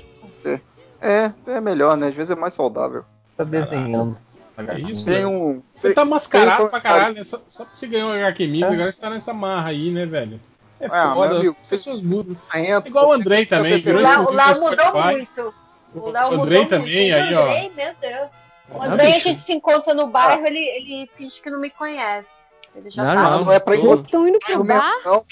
É, 1.00 1.30
é 1.46 1.60
melhor, 1.60 1.96
né? 1.96 2.08
Às 2.08 2.14
vezes 2.14 2.30
é 2.30 2.34
mais 2.34 2.52
saudável. 2.54 3.04
Tá 3.36 3.44
desenhando. 3.44 4.16
É 4.56 4.78
isso, 4.78 5.04
Tem 5.04 5.26
um. 5.26 5.62
Você 5.74 5.92
tá 5.92 6.04
mascarado 6.04 6.56
tem 6.58 6.66
um 6.66 6.68
pra 6.70 6.80
caralho, 6.80 7.14
né? 7.16 7.24
Só, 7.24 7.40
só 7.48 7.64
porque 7.64 7.76
você 7.78 7.86
ganhou 7.88 8.10
o 8.10 8.14
HQ 8.14 8.46
Migs, 8.46 8.72
agora 8.72 8.92
você 8.92 9.00
tá 9.00 9.10
nessa 9.10 9.34
marra 9.34 9.70
aí, 9.70 9.90
né, 9.90 10.06
velho? 10.06 10.40
É 10.78 10.86
Ah, 10.86 11.12
foda, 11.14 11.36
amigo, 11.36 11.56
as 11.60 11.68
pessoas 11.68 12.00
mudam. 12.00 12.36
Entra, 12.54 12.88
Igual 12.88 13.08
o 13.08 13.12
Andrei 13.12 13.46
também, 13.46 13.74
O 13.78 13.82
virou 13.82 14.00
o 14.00 14.04
Léo 14.04 14.24
do 14.24 14.32
mudou 14.32 14.54
Spotify. 14.54 15.12
muito. 15.12 15.54
O 15.94 16.10
Léo 16.10 16.32
Andrei 16.32 16.66
também, 16.66 17.12
aí, 17.12 17.34
ó. 17.34 17.42
Andrei, 17.42 17.72
meu 17.74 17.94
Deus. 18.00 18.30
O 18.70 18.78
Não, 18.78 18.92
Andrei, 18.92 19.14
a 19.14 19.18
gente 19.18 19.44
se 19.44 19.52
encontra 19.52 19.92
no 19.92 20.06
bairro, 20.06 20.46
ele, 20.46 20.58
ele 20.58 21.10
finge 21.16 21.40
que 21.40 21.50
não 21.50 21.60
me 21.60 21.70
conhece. 21.70 22.28
Ele 22.74 22.90
já 22.90 23.02
Não, 23.04 23.14
tá 23.14 23.34
Ah, 23.34 23.38
não 23.40 23.52
é 23.52 23.58
pra 23.58 23.76
encontrar 23.76 24.04
Estão 24.04 24.28
indo 24.28 24.38
pro 24.38 24.64
bar? 24.64 24.92
não. 25.04 25.24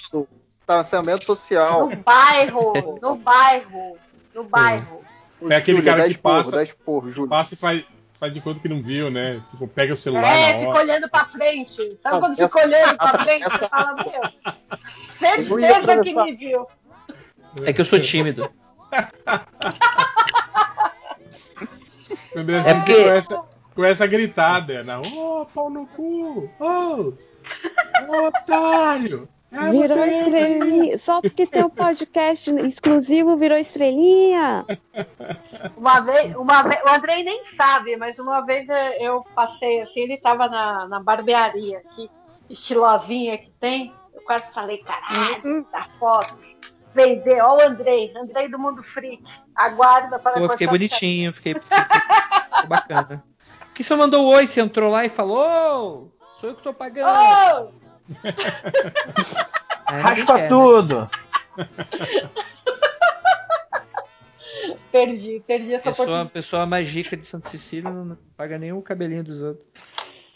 Distanciamento 0.59 1.25
social. 1.25 1.89
no 1.89 1.97
bairro, 1.97 2.73
no 3.03 3.17
bairro, 3.17 3.97
no 4.35 4.45
bairro. 4.45 5.03
É 5.51 5.57
aquele 5.57 5.83
cara 5.83 6.09
que 6.09 6.17
passa-. 6.19 6.65
Passa 7.29 7.55
e 7.55 7.57
faz, 7.57 7.85
faz 8.23 8.33
de 8.33 8.41
conta 8.41 8.61
que 8.61 8.69
não 8.69 8.81
viu, 8.81 9.11
né? 9.11 9.43
Tipo, 9.51 9.67
pega 9.67 9.95
o 9.95 9.97
celular 9.97 10.29
É, 10.33 10.53
na 10.53 10.59
fica 10.61 10.71
hora. 10.71 10.79
olhando 10.79 11.11
pra 11.11 11.25
frente. 11.25 11.99
Sabe 12.01 12.21
quando 12.21 12.39
essa- 12.41 12.57
fica 12.57 12.69
olhando 12.69 12.97
pra 12.97 13.19
frente? 13.19 13.45
essa- 13.45 13.59
Você 13.59 13.69
fala, 13.69 13.95
meu, 13.97 14.23
certeza 15.19 16.03
que 16.05 16.15
me 16.15 16.33
viu. 16.37 16.67
É 17.65 17.73
que 17.73 17.81
eu 17.81 17.85
sou 17.85 17.99
tímido. 18.01 18.49
Quando 22.33 22.51
É 22.55 22.75
porque- 22.75 22.95
com, 23.03 23.09
essa, 23.11 23.43
com 23.75 23.85
essa 23.85 24.07
gritada, 24.07 24.85
né? 24.85 24.97
Ô, 24.99 25.45
pau 25.47 25.69
no 25.69 25.85
cu! 25.89 26.49
Ô! 26.61 27.13
Ô, 28.09 28.27
otário! 28.29 29.29
É 29.53 29.71
Virou 29.71 29.87
você 29.87 30.01
aí. 30.01 30.21
estrelinha. 30.21 30.99
Só 31.05 31.21
porque 31.21 31.47
tem 31.47 31.63
um 31.63 31.69
podcast 31.69 32.51
exclusivo, 32.51 33.37
virou 33.37 33.59
estrelinha. 33.59 34.65
Uma 35.77 36.01
vez, 36.01 36.35
uma 36.37 36.63
vez, 36.63 36.81
o 36.83 36.91
Andrei 36.91 37.23
nem 37.23 37.45
sabe, 37.55 37.97
mas 37.97 38.19
uma 38.19 38.41
vez 38.41 38.67
eh, 38.69 38.97
eu 39.07 39.23
passei 39.35 39.83
assim, 39.83 40.01
ele 40.01 40.17
tava 40.17 40.49
na, 40.49 40.89
na 40.89 41.01
barbearia 41.01 41.79
aqui, 41.79 42.11
estilosinha 42.49 43.37
que 43.37 43.51
tem. 43.61 43.93
Eu 44.15 44.23
quase 44.23 44.51
falei, 44.55 44.79
caralho, 44.79 45.59
essa 45.59 45.87
foto. 45.99 46.35
Vender, 46.95 47.41
ó 47.43 47.57
o 47.57 47.63
Andrei, 47.63 48.13
Andrei 48.17 48.49
do 48.49 48.59
Mundo 48.59 48.83
Freak. 48.83 49.23
Aguarda 49.55 50.19
para 50.19 50.41
Pô, 50.41 50.49
fiquei 50.49 50.67
bonitinho, 50.67 51.33
fiquei, 51.33 51.55
fiquei, 51.55 51.79
ficou 51.79 52.69
bacana. 52.69 53.23
Porque 53.69 53.83
você 53.83 53.95
mandou 53.95 54.27
oi, 54.27 54.47
você 54.47 54.61
entrou 54.61 54.91
lá 54.91 55.05
e 55.05 55.09
falou, 55.09 55.39
"Ô, 55.39 56.11
sou 56.39 56.51
eu 56.51 56.57
que 56.57 56.63
tô 56.63 56.75
pagando. 56.75 57.07
cabelo. 57.07 57.82
Raspa 59.87 60.35
quer, 60.35 60.43
né? 60.43 60.49
tudo. 60.49 61.11
Oh, 64.69 64.77
perdi, 64.91 65.43
perdi 65.47 65.75
essa 65.75 65.85
Pessoa, 65.91 66.07
oportunidade. 66.07 66.31
pessoa 66.31 66.67
mais 66.67 66.89
rica 66.89 67.17
de 67.17 67.27
Santa 67.27 67.49
Cecília 67.49 67.91
não 67.91 68.17
paga 68.37 68.59
nem 68.59 68.73
o 68.73 68.83
cabelinho 68.83 69.25
dos 69.25 69.41
outros. 69.41 69.67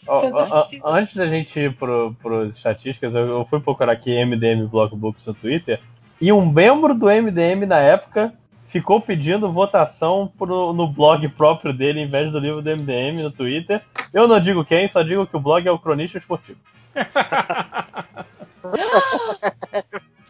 Ó, 0.09 0.69
antes 0.85 1.17
da 1.17 1.27
gente 1.27 1.59
ir 1.59 1.75
pro, 1.75 2.15
pros 2.23 2.57
estatísticas, 2.57 3.15
eu, 3.15 3.27
eu 3.27 3.45
fui 3.45 3.61
procurar 3.61 3.93
aqui 3.93 4.25
MDM 4.25 4.67
Blockbooks 4.69 5.27
no 5.27 5.35
Twitter 5.35 5.81
e 6.21 6.33
um 6.33 6.51
membro 6.51 6.95
do 6.95 7.07
MDM 7.07 7.67
na 7.67 7.81
época 7.81 8.33
ficou 8.67 9.01
pedindo 9.01 9.51
votação 9.51 10.31
pro, 10.39 10.73
no 10.73 10.87
blog 10.87 11.29
próprio 11.31 11.73
dele 11.73 12.01
em 12.01 12.09
vez 12.09 12.31
do 12.31 12.39
livro 12.39 12.63
do 12.63 12.71
MDM 12.71 13.23
no 13.23 13.33
Twitter. 13.33 13.83
Eu 14.13 14.29
não 14.29 14.39
digo 14.41 14.65
quem, 14.65 14.87
só 14.89 15.03
digo 15.03 15.27
que 15.27 15.37
o 15.37 15.41
blog 15.41 15.67
é 15.67 15.71
o 15.71 15.79
Cronista 15.79 16.19
Esportivo. 16.19 16.59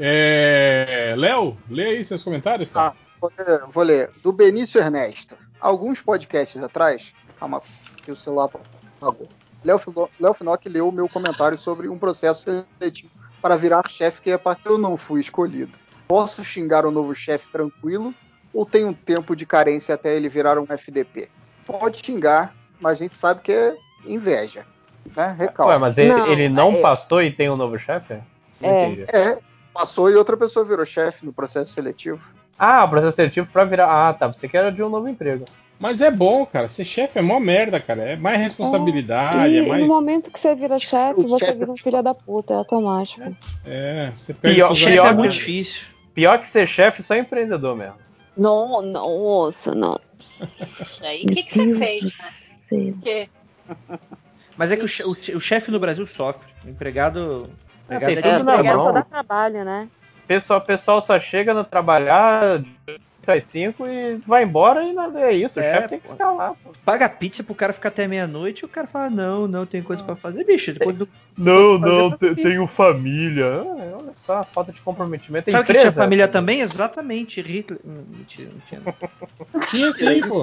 É, 0.00 1.14
Léo, 1.16 1.56
lê 1.68 1.86
aí 1.86 2.04
seus 2.04 2.22
comentários. 2.22 2.70
cara. 2.70 2.94
Vou 3.20 3.32
ler, 3.36 3.60
vou 3.72 3.82
ler. 3.82 4.10
Do 4.22 4.32
Benício 4.32 4.80
Ernesto. 4.80 5.36
Alguns 5.60 6.00
podcasts 6.00 6.62
atrás. 6.62 7.12
Calma, 7.38 7.60
que 7.96 8.12
o 8.12 8.16
celular 8.16 8.48
apagou. 9.00 9.28
Léo 9.64 10.34
Finock 10.34 10.68
leu 10.68 10.88
o 10.88 10.92
meu 10.92 11.08
comentário 11.08 11.58
sobre 11.58 11.88
um 11.88 11.98
processo 11.98 12.64
seletivo 12.78 13.10
para 13.42 13.56
virar 13.56 13.88
chefe 13.88 14.20
que 14.20 14.30
é 14.30 14.38
para 14.38 14.58
eu 14.64 14.78
não 14.78 14.96
fui 14.96 15.20
escolhido. 15.20 15.72
Posso 16.06 16.44
xingar 16.44 16.86
o 16.86 16.92
novo 16.92 17.14
chefe 17.14 17.48
tranquilo 17.50 18.14
ou 18.54 18.64
tem 18.64 18.84
um 18.84 18.94
tempo 18.94 19.34
de 19.34 19.44
carência 19.44 19.96
até 19.96 20.14
ele 20.14 20.28
virar 20.28 20.58
um 20.58 20.66
FDP? 20.68 21.28
Pode 21.66 22.04
xingar, 22.04 22.54
mas 22.80 22.92
a 22.92 23.04
gente 23.04 23.18
sabe 23.18 23.40
que 23.42 23.52
é 23.52 23.76
inveja. 24.06 24.64
Né? 25.16 25.36
Ué, 25.58 25.78
mas 25.78 25.96
ele 25.98 26.08
Não, 26.12 26.26
ele 26.26 26.48
não 26.48 26.72
é- 26.72 26.80
passou 26.80 27.22
e 27.22 27.30
tem 27.32 27.48
um 27.50 27.56
novo 27.56 27.78
chefe? 27.78 28.14
É. 28.62 28.84
É, 29.12 29.38
passou 29.72 30.10
e 30.10 30.14
outra 30.16 30.36
pessoa 30.36 30.64
virou 30.64 30.84
chefe 30.84 31.24
no 31.24 31.32
processo 31.32 31.72
seletivo. 31.72 32.20
Ah, 32.58 32.84
o 32.84 32.88
processo 32.88 33.16
seletivo 33.16 33.48
pra 33.52 33.64
virar. 33.64 33.86
Ah, 34.08 34.12
tá. 34.12 34.26
Você 34.26 34.48
quer 34.48 34.70
de 34.72 34.82
um 34.82 34.88
novo 34.88 35.08
emprego. 35.08 35.44
Mas 35.78 36.00
é 36.00 36.10
bom, 36.10 36.44
cara. 36.44 36.68
Ser 36.68 36.84
chefe 36.84 37.20
é 37.20 37.22
mó 37.22 37.38
merda, 37.38 37.78
cara. 37.78 38.02
É 38.02 38.16
mais 38.16 38.40
responsabilidade, 38.40 39.48
e 39.48 39.58
é 39.58 39.62
mais. 39.62 39.80
no 39.82 39.86
momento 39.86 40.28
que 40.30 40.40
você 40.40 40.52
vira 40.56 40.76
chefe, 40.76 41.20
O 41.20 41.26
você 41.28 41.46
chefe- 41.46 41.58
vira 41.60 41.70
um 41.70 41.76
filho 41.76 42.02
da 42.02 42.12
puta, 42.12 42.52
é 42.52 42.56
automático. 42.56 43.22
É, 43.64 44.10
você 44.16 44.34
perde 44.34 44.56
Pior- 44.56 44.66
seus 44.66 44.78
Chefe 44.78 44.92
pior 44.92 45.06
é 45.06 45.08
que- 45.10 45.14
muito 45.14 45.32
difícil. 45.32 45.86
Pior 46.12 46.38
que 46.40 46.48
ser 46.48 46.66
chefe, 46.66 47.00
só 47.04 47.14
empreendedor 47.14 47.76
mesmo. 47.76 47.94
Não, 48.36 48.82
nossa, 48.82 49.72
não. 49.74 50.00
Aí 51.00 51.22
o 51.24 51.26
que, 51.28 51.42
que 51.44 51.54
você 51.54 51.74
fez? 51.76 52.18
Né? 52.72 53.28
Mas 54.58 54.70
é 54.72 54.76
que 54.76 54.84
o, 54.84 54.88
che- 54.88 55.04
o 55.04 55.14
che- 55.14 55.34
o 55.36 55.40
chefe 55.40 55.70
no 55.70 55.78
Brasil 55.80 56.06
sofre. 56.06 56.46
O 56.64 56.68
empregado. 56.68 57.48
o 57.88 57.94
empregado 57.94 58.22
tem 58.22 58.32
é 58.32 58.38
tudo 58.38 58.44
na 58.44 58.62
mão. 58.62 58.80
só 58.82 58.92
dá 58.92 59.02
trabalho, 59.02 59.64
né? 59.64 59.88
Pessoal, 60.26 60.60
pessoal 60.60 61.00
só 61.00 61.18
chega 61.18 61.54
no 61.54 61.64
trabalhar 61.64 62.60
às 63.26 63.44
5 63.44 63.86
e 63.86 64.16
vai 64.26 64.42
embora 64.42 64.82
e 64.84 64.92
nada 64.92 65.20
é 65.20 65.32
isso. 65.32 65.58
O 65.60 65.62
É, 65.62 65.74
chefe 65.74 65.88
tem 65.88 66.00
que 66.00 66.08
ficar 66.08 66.32
lá. 66.32 66.54
Pô. 66.64 66.70
Paga 66.84 67.08
pizza 67.10 67.44
pro 67.44 67.54
cara 67.54 67.72
ficar 67.74 67.90
até 67.90 68.08
meia-noite 68.08 68.62
e 68.62 68.64
o 68.64 68.68
cara 68.68 68.86
fala: 68.86 69.08
Não, 69.10 69.46
não, 69.46 69.64
tem 69.64 69.82
coisa 69.82 70.02
pra 70.02 70.16
fazer. 70.16 70.44
Bicho, 70.44 70.74
quando, 70.82 71.08
Não, 71.38 71.78
Fazer 71.80 71.92
não, 72.26 72.34
tenho 72.34 72.66
família. 72.66 73.46
Ah, 73.64 73.98
olha 74.02 74.14
só, 74.14 74.42
falta 74.44 74.72
de 74.72 74.80
comprometimento. 74.80 75.50
Sabe 75.50 75.64
que 75.64 75.72
Empresa, 75.72 75.90
tinha 75.90 76.02
família 76.02 76.26
também? 76.26 76.60
Exatamente. 76.62 77.40
Hitler. 77.40 77.78
Hum, 77.86 78.04
Mentira, 78.08 78.50
não 78.52 78.60
tinha. 78.60 78.80
não. 78.84 79.60
Tinha 79.60 79.92
sim, 79.92 80.20
pô. 80.26 80.42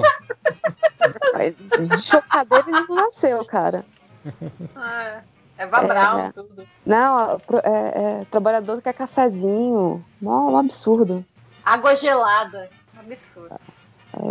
Mas 1.34 1.54
De 1.88 2.02
chocadeira 2.02 2.64
ele 2.68 2.86
não 2.88 2.96
nasceu, 2.96 3.44
cara. 3.44 3.84
Ah, 4.74 5.20
é 5.58 5.66
Vabral, 5.66 6.18
É. 6.18 6.32
tudo. 6.32 6.66
Não, 6.84 7.20
é, 7.30 7.36
é- 7.64 8.20
é 8.20 8.24
trabalhador 8.30 8.76
que 8.76 8.82
quer 8.82 8.94
cafezinho. 8.94 10.04
Mó, 10.20 10.50
um 10.50 10.58
absurdo. 10.58 11.24
Água 11.64 11.96
gelada. 11.96 12.68
Absurdo. 12.98 13.56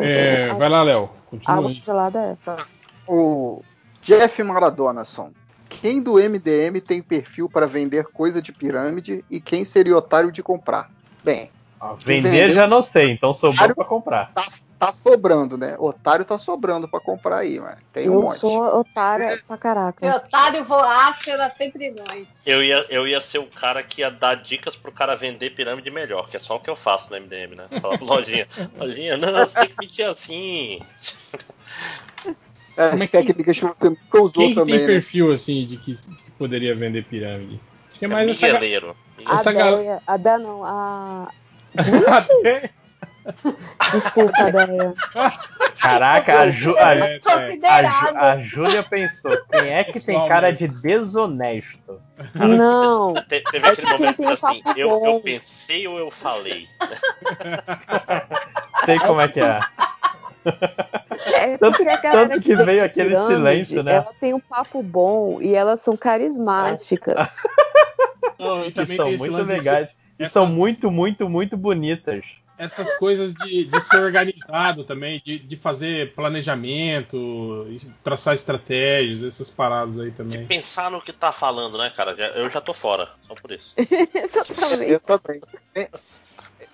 É, 0.02 0.54
vai 0.54 0.70
lá, 0.70 0.82
Léo. 0.84 1.10
Continua 1.30 1.58
Água 1.58 1.70
aí. 1.70 1.76
gelada 1.86 2.20
é 2.20 2.32
essa. 2.32 2.66
O 3.08 3.62
Jeff 4.02 4.42
Maradonasson. 4.44 5.32
Quem 5.70 6.02
do 6.02 6.14
MDM 6.20 6.80
tem 6.80 7.02
perfil 7.02 7.50
para 7.50 7.66
vender 7.68 8.06
coisa 8.06 8.42
de 8.42 8.54
pirâmide 8.54 9.26
e 9.30 9.42
quem 9.42 9.66
seria 9.66 9.96
otário 9.98 10.32
de 10.32 10.42
comprar? 10.42 10.90
Bem, 11.24 11.52
Ah, 11.78 11.94
Vender 12.04 12.30
Vendeu- 12.32 12.50
já 12.52 12.66
não 12.68 12.82
sei, 12.82 13.12
então 13.12 13.34
sobrou 13.34 13.58
Claro. 13.58 13.76
pra 13.76 13.86
comprar. 13.86 14.32
tá, 14.34 14.46
tá 14.86 14.94
sobrando, 14.94 15.57
né? 15.57 15.76
Otário 15.80 16.24
tá 16.24 16.38
sobrando 16.38 16.88
para 16.88 16.99
comprar 16.99 17.40
aí, 17.40 17.60
mas 17.60 17.78
tem 17.91 18.10
um 18.10 18.14
Eu 18.16 18.22
monte. 18.22 18.40
sou 18.40 18.80
otária 18.80 19.28
pra 19.48 19.56
Se 19.56 19.62
caraca. 19.62 20.16
otário 20.16 20.64
voasse, 20.64 21.32
era 21.32 21.49
sempre 21.52 21.91
nós. 21.91 22.28
Eu 22.45 22.64
ia, 22.64 22.86
eu 22.90 23.07
ia 23.07 23.20
ser 23.20 23.40
o 23.40 23.48
cara 23.48 23.82
que 23.82 24.02
ia 24.02 24.12
dar 24.12 24.36
dicas 24.36 24.76
pro 24.76 24.91
cara 24.91 25.16
vender 25.16 25.52
pirâmide 25.52 25.90
melhor, 25.90 26.30
que 26.30 26.38
é 26.38 26.40
só 26.40 26.57
o 26.57 26.60
que 26.60 26.70
eu 26.70 26.76
faço 26.76 27.10
no 27.10 27.16
MDM, 27.16 27.56
né? 27.56 27.68
Falar 27.82 27.98
pro 27.98 28.06
lojinha, 28.06 28.48
lojinha, 28.78 29.18
não, 29.18 29.32
você 29.48 29.62
tem 29.62 29.70
que 29.70 29.82
mentir 29.82 30.06
assim. 30.06 30.80
É, 32.78 32.90
Como 32.91 33.03
é 33.03 33.07
técnicas 33.07 33.57
que 33.57 33.66
você 33.66 33.90
nunca 33.90 34.22
usou 34.22 34.32
Quem 34.34 34.49
que 34.49 34.56
também, 34.56 34.78
tem 34.78 34.88
né? 34.88 34.94
perfil 34.94 35.34
assim 35.34 35.66
de 35.66 35.78
que, 35.78 35.94
que 35.94 36.32
poderia 36.38 36.76
vender 36.76 37.06
pirâmide? 37.06 37.60
Acho 37.90 37.99
que 37.99 38.06
é 38.06 38.07
É 38.07 38.12
mais 38.12 38.30
essa. 38.30 38.60
ga-. 38.60 38.60
A 39.26 39.34
essa 39.36 39.49
a 40.06 40.18
Deia 40.18 40.38
não, 40.40 40.64
a. 40.64 41.32
Até- 42.07 42.70
Desculpa, 43.92 44.44
Deia. 44.52 44.94
Caraca, 45.80 46.40
a, 46.42 46.50
Ju, 46.50 46.76
a, 46.78 46.96
É, 46.96 47.20
é. 47.24 47.88
a, 47.88 48.32
a 48.32 48.38
Júlia 48.42 48.84
pensou: 48.84 49.32
quem 49.52 49.70
é 49.74 49.84
que 49.84 50.00
tem 50.04 50.28
cara 50.28 50.52
de 50.52 50.68
desonesto? 50.68 52.02
Não. 52.34 53.14
Te- 53.28 53.42
Teve 53.52 53.68
É 53.68 53.72
aquele 53.72 53.88
que 53.88 53.94
momento 53.94 54.16
que 54.18 54.26
assim, 54.26 54.62
eu, 54.76 55.06
eu 55.06 55.20
pensei 55.22 55.88
ou 55.88 55.98
eu 56.00 56.10
falei. 56.12 56.68
Sei 58.86 59.00
como 59.00 59.22
é 59.22 59.28
que 59.28 59.40
é. 59.40 59.60
É 61.34 61.58
Tanto- 61.58 61.84
tanto 62.12 62.42
que 62.42 62.56
vem 62.56 62.66
veio 62.66 62.84
aquele 62.84 63.10
pirâmide, 63.10 63.34
silêncio, 63.36 63.84
né? 63.84 63.96
Ela 63.96 64.14
tem 64.20 64.34
um 64.34 64.40
papo 64.40 64.82
bom 64.84 65.42
e 65.42 65.56
elas 65.56 65.82
são 65.82 65.98
carismáticas. 65.98 67.16
Não, 68.40 68.62
e 68.62 68.66
Que 68.66 68.72
também 68.74 68.98
são 68.98 69.12
muito 69.18 69.48
legais. 69.48 69.90
E 70.20 70.24
essas- 70.24 70.34
são 70.34 70.46
muito, 70.46 70.92
muito, 70.92 71.28
muito 71.28 71.58
bonitas. 71.58 72.24
Essas 72.57 72.94
coisas 72.94 73.36
de, 73.36 73.65
de 73.65 73.82
ser 73.82 73.98
organizado 73.98 74.84
também, 74.84 75.22
de, 75.26 75.40
de 75.40 75.56
fazer 75.56 76.14
planejamento, 76.15 77.65
e 77.69 77.77
traçar 78.03 78.34
estratégias, 78.34 79.23
essas 79.23 79.49
paradas 79.49 79.99
aí 79.99 80.10
De 80.11 80.18
também. 80.18 80.45
pensar 80.45 80.90
no 80.90 81.02
que 81.02 81.11
tá 81.11 81.32
falando, 81.32 81.77
né, 81.77 81.90
cara? 81.90 82.11
Eu 82.36 82.49
já 82.49 82.61
tô 82.61 82.73
fora, 82.73 83.10
só 83.27 83.36
por 83.36 83.52
isso. 83.52 83.73
Eu 84.88 84.99
também. 85.02 85.41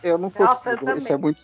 Eu 0.04 0.18
não 0.18 0.32
Nossa, 0.38 0.72
eu 0.72 0.78
consigo. 0.78 0.98
Isso 0.98 1.08
também. 1.08 1.14
é 1.14 1.18
muito. 1.18 1.42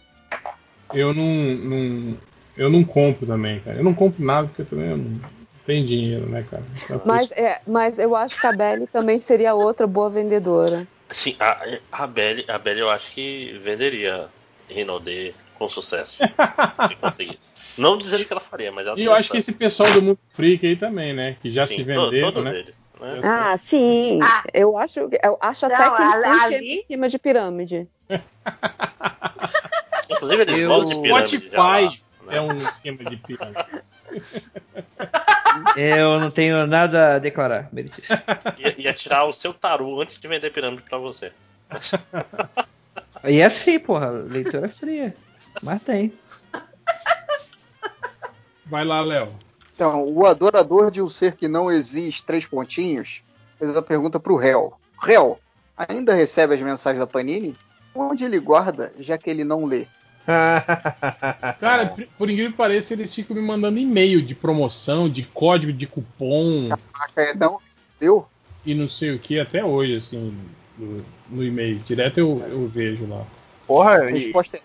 Eu 0.93 1.13
não, 1.13 1.25
não- 1.25 2.17
eu 2.55 2.69
não 2.69 2.83
compro 2.83 3.25
também, 3.25 3.59
cara. 3.59 3.77
Eu 3.77 3.83
não 3.83 3.93
compro 3.93 4.23
nada 4.23 4.47
porque 4.47 4.61
eu 4.61 4.65
também 4.65 4.95
não 4.97 5.19
tenho 5.65 5.85
dinheiro, 5.85 6.27
né, 6.29 6.45
cara? 6.49 6.63
Então, 6.83 7.01
Mas, 7.05 7.25
isso- 7.25 7.33
é, 7.39 7.61
mas 7.67 7.99
eu 7.99 8.15
acho 8.15 8.39
que 8.39 8.47
a 8.47 8.51
Belly 8.51 8.87
também 8.87 9.19
seria 9.19 9.53
outra 9.53 9.85
boa 9.85 10.09
vendedora. 10.09 10.87
Sim, 11.11 11.35
a, 11.39 11.65
a 11.91 12.07
Belly, 12.07 12.45
a 12.47 12.57
Belly 12.57 12.79
eu 12.81 12.89
acho 12.89 13.11
que 13.11 13.57
venderia 13.63 14.27
Rinode 14.69 15.33
com 15.55 15.69
sucesso. 15.69 16.17
se 16.17 16.95
conseguisse. 17.01 17.39
Não 17.77 17.97
dizendo 17.97 18.25
que 18.25 18.33
ela 18.33 18.41
faria, 18.41 18.71
mas 18.71 18.87
ela 18.87 18.99
E 18.99 19.05
eu 19.05 19.13
acho 19.13 19.29
que 19.31 19.37
esse 19.37 19.53
pessoal 19.53 19.91
do 19.93 20.01
mundo 20.01 20.19
freak 20.31 20.65
aí 20.65 20.75
também, 20.75 21.13
né? 21.13 21.37
Que 21.41 21.51
já 21.51 21.65
se 21.67 21.75
Sim, 21.75 21.83
to- 21.83 21.87
venderam, 22.09 22.31
todos 22.31 22.43
né? 22.51 22.59
eles. 22.59 22.75
né? 22.99 23.21
Ah, 23.23 23.59
sim. 23.69 24.19
Ah. 24.23 24.43
Eu 24.53 24.77
acho, 24.77 24.99
eu 24.99 25.37
acho 25.39 25.65
até 25.67 25.77
Não, 25.85 25.95
que 25.95 26.01
eles 26.01 26.41
ali- 26.43 26.79
em 26.79 26.85
cima 26.87 27.07
de 27.07 27.17
pirâmide. 27.19 27.87
Inclusive 30.09 30.41
eles 30.41 30.57
Eu- 30.59 30.83
de 30.83 31.01
pirâmide 31.01 31.37
já 31.49 31.57
lá, 31.63 31.77
Spotify 31.79 32.01
né? 32.23 32.37
É 32.37 32.41
um 32.41 32.57
esquema 32.57 33.03
de 33.05 33.15
pirâmide. 33.17 33.65
Eu 35.75 36.19
não 36.19 36.31
tenho 36.31 36.65
nada 36.67 37.15
a 37.15 37.19
declarar, 37.19 37.69
Meritício. 37.71 38.15
Ia, 38.57 38.75
ia 38.77 38.93
tirar 38.93 39.25
o 39.25 39.33
seu 39.33 39.53
taru 39.53 40.01
antes 40.01 40.19
de 40.19 40.27
vender 40.27 40.51
pirâmide 40.51 40.83
pra 40.83 40.97
você. 40.97 41.31
E 43.23 43.39
é 43.39 43.45
assim, 43.45 43.79
porra, 43.79 44.09
leitura 44.09 44.69
fria. 44.69 45.15
Mas 45.61 45.83
tem. 45.83 46.13
Vai 48.65 48.85
lá, 48.85 49.01
Léo. 49.01 49.33
Então, 49.73 50.07
o 50.07 50.25
adorador 50.25 50.91
de 50.91 51.01
um 51.01 51.09
ser 51.09 51.35
que 51.35 51.47
não 51.47 51.71
existe, 51.71 52.25
três 52.25 52.45
pontinhos, 52.45 53.21
fez 53.57 53.75
a 53.75 53.81
pergunta 53.81 54.19
pro 54.19 54.35
réu. 54.35 54.73
Réu, 55.01 55.39
ainda 55.77 56.13
recebe 56.13 56.55
as 56.55 56.61
mensagens 56.61 56.99
da 56.99 57.07
Panini? 57.07 57.55
Onde 57.93 58.25
ele 58.25 58.39
guarda, 58.39 58.93
já 58.99 59.17
que 59.17 59.29
ele 59.29 59.43
não 59.43 59.65
lê? 59.65 59.87
Cara, 61.59 61.87
por- 61.87 62.07
por 62.17 62.29
incrível 62.29 62.51
que 62.51 62.57
pareça, 62.57 62.93
eles 62.93 63.13
ficam 63.13 63.35
me 63.35 63.41
mandando 63.41 63.79
e-mail 63.79 64.21
de 64.21 64.35
promoção, 64.35 65.09
de 65.09 65.23
código 65.23 65.71
de 65.71 65.87
cupom 65.87 66.69
Caraca, 66.93 67.31
Então, 67.33 67.59
recebeu? 67.65 68.27
e 68.65 68.75
não 68.75 68.87
sei 68.89 69.11
o 69.11 69.19
que 69.19 69.39
até 69.39 69.63
hoje, 69.63 69.95
assim, 69.95 70.37
no, 70.77 71.05
no 71.29 71.43
e-mail. 71.43 71.79
Direto 71.79 72.17
eu, 72.19 72.43
eu 72.49 72.67
vejo 72.67 73.07
lá. 73.07 73.23
Porra, 73.65 74.01
A 74.03 74.09
e- 74.11 74.13
resposta 74.25 74.57
é 74.57 74.61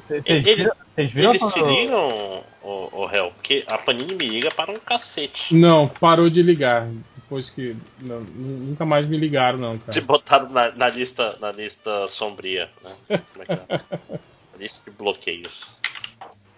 vocês 0.00 0.22
Ele- 0.26 0.54
viram, 0.54 0.72
vocês 0.94 1.12
viram 1.12 1.30
Eles 1.34 1.52
te 1.52 1.62
ligam, 1.62 2.42
o, 2.62 2.88
o 3.02 3.06
réu, 3.06 3.30
porque 3.32 3.64
a 3.66 3.76
Panini 3.76 4.14
me 4.14 4.26
liga 4.28 4.50
para 4.50 4.70
um 4.70 4.78
cacete. 4.78 5.54
Não, 5.54 5.88
parou 5.88 6.30
de 6.30 6.42
ligar. 6.42 6.88
Depois 7.16 7.50
que. 7.50 7.76
não, 8.00 8.20
nu- 8.20 8.66
nunca 8.68 8.84
mais 8.86 9.06
me 9.06 9.16
ligaram, 9.18 9.58
não, 9.58 9.74
Se 9.74 9.80
cara. 9.86 10.00
botaram 10.00 10.48
na, 10.48 10.70
na 10.72 10.88
lista, 10.88 11.36
na 11.40 11.52
lista 11.52 12.08
sombria, 12.08 12.70
né? 12.82 12.96
Como 13.32 13.42
é 13.42 13.46
que 13.46 13.52
é? 13.52 14.18
Lista 14.60 14.90
de 14.90 14.96
bloqueios. 14.96 15.66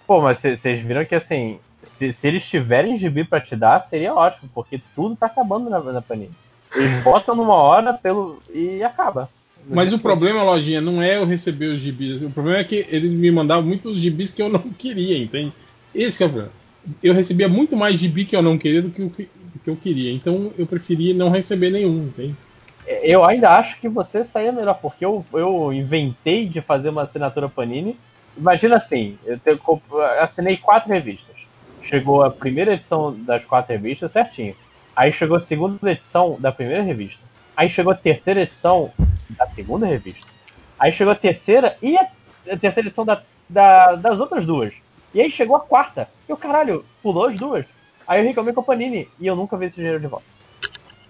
Pô, 0.07 0.20
mas 0.20 0.39
vocês 0.39 0.83
viram 0.83 1.05
que 1.05 1.15
assim, 1.15 1.61
se, 1.85 2.12
se 2.12 2.27
eles 2.27 2.45
tiverem 2.45 2.99
gibi 2.99 3.24
pra 3.24 3.41
te 3.41 3.55
dar, 3.55 3.81
seria 3.81 4.12
ótimo, 4.12 4.51
porque 4.53 4.81
tudo 4.95 5.15
tá 5.15 5.27
acabando 5.27 5.70
na, 5.70 5.79
na 5.81 6.03
Panini. 6.03 6.33
Eles 6.74 7.03
botam 7.05 7.37
numa 7.37 7.55
hora 7.55 7.95
pelo 7.95 8.43
e 8.53 8.83
acaba. 8.83 9.31
Mas 9.69 9.93
o 9.93 9.99
problema, 9.99 10.43
Lojinha, 10.43 10.81
não 10.81 11.01
é 11.01 11.16
eu 11.19 11.24
receber 11.24 11.66
os 11.66 11.79
gibis. 11.79 12.23
O 12.23 12.31
problema 12.31 12.59
é 12.59 12.65
que 12.65 12.85
eles 12.89 13.12
me 13.12 13.31
mandavam 13.31 13.65
muitos 13.65 13.99
gibis 13.99 14.33
que 14.33 14.43
eu 14.43 14.49
não 14.49 14.59
queria, 14.77 15.16
entende? 15.16 15.53
Esse 15.95 16.24
é 16.24 16.27
o 16.27 16.29
problema. 16.29 16.53
Eu 17.01 17.15
recebia 17.15 17.49
muito 17.49 17.77
mais 17.77 18.01
gibi 18.01 18.24
que 18.24 18.35
eu 18.35 18.43
não 18.43 18.59
queria 18.59 18.83
do 18.83 18.91
que 18.91 19.03
o 19.03 19.11
que, 19.11 19.23
do 19.23 19.59
que 19.62 19.70
eu 19.70 19.77
queria. 19.77 20.12
Então 20.12 20.53
eu 20.59 20.66
preferia 20.66 21.15
não 21.15 21.31
receber 21.31 21.70
nenhum, 21.70 22.07
entende? 22.07 22.35
Eu 22.84 23.24
ainda 23.24 23.50
acho 23.50 23.78
que 23.80 23.88
você 23.88 24.24
saía 24.24 24.50
melhor, 24.52 24.74
porque 24.80 25.04
eu, 25.04 25.24
eu 25.32 25.72
inventei 25.72 26.48
de 26.48 26.60
fazer 26.60 26.88
uma 26.88 27.02
assinatura 27.02 27.48
Panini. 27.48 28.00
Imagina 28.36 28.76
assim, 28.76 29.18
eu 29.24 29.38
te- 29.38 29.56
comp- 29.59 29.92
assinei 30.20 30.56
quatro 30.56 30.90
revistas. 30.92 31.36
Chegou 31.80 32.22
a 32.22 32.30
primeira 32.30 32.74
edição 32.74 33.14
das 33.24 33.44
quatro 33.44 33.72
revistas 33.72 34.12
certinho. 34.12 34.56
Aí 34.96 35.12
chegou 35.12 35.36
a 35.36 35.40
segunda 35.40 35.90
edição 35.92 36.36
da 36.40 36.50
primeira 36.50 36.82
revista. 36.82 37.24
Aí 37.56 37.68
chegou 37.68 37.92
a 37.92 37.96
terceira 37.96 38.42
edição 38.42 38.92
da 39.28 39.46
segunda 39.48 39.86
revista. 39.86 40.32
Aí 40.78 40.92
chegou 40.92 41.12
a 41.12 41.16
terceira 41.16 41.76
e 41.80 41.96
a, 41.96 42.02
a 42.50 42.56
terceira 42.59 42.88
edição 42.88 43.04
da, 43.04 43.22
da- 43.48 43.94
das 43.96 44.18
outras 44.18 44.44
duas. 44.44 44.74
E 45.14 45.20
aí 45.20 45.30
chegou 45.30 45.54
a 45.56 45.60
quarta. 45.60 46.10
E 46.28 46.32
o 46.32 46.36
caralho, 46.36 46.84
pulou 47.00 47.26
as 47.26 47.38
duas. 47.38 47.66
Aí 48.06 48.20
eu 48.20 48.26
reclamei 48.26 48.52
com 48.52 48.60
a 48.60 48.64
Panini 48.64 49.12
e 49.20 49.26
eu 49.26 49.36
nunca 49.36 49.56
vi 49.56 49.66
esse 49.66 49.76
dinheiro 49.76 50.00
de 50.00 50.06
volta. 50.09 50.31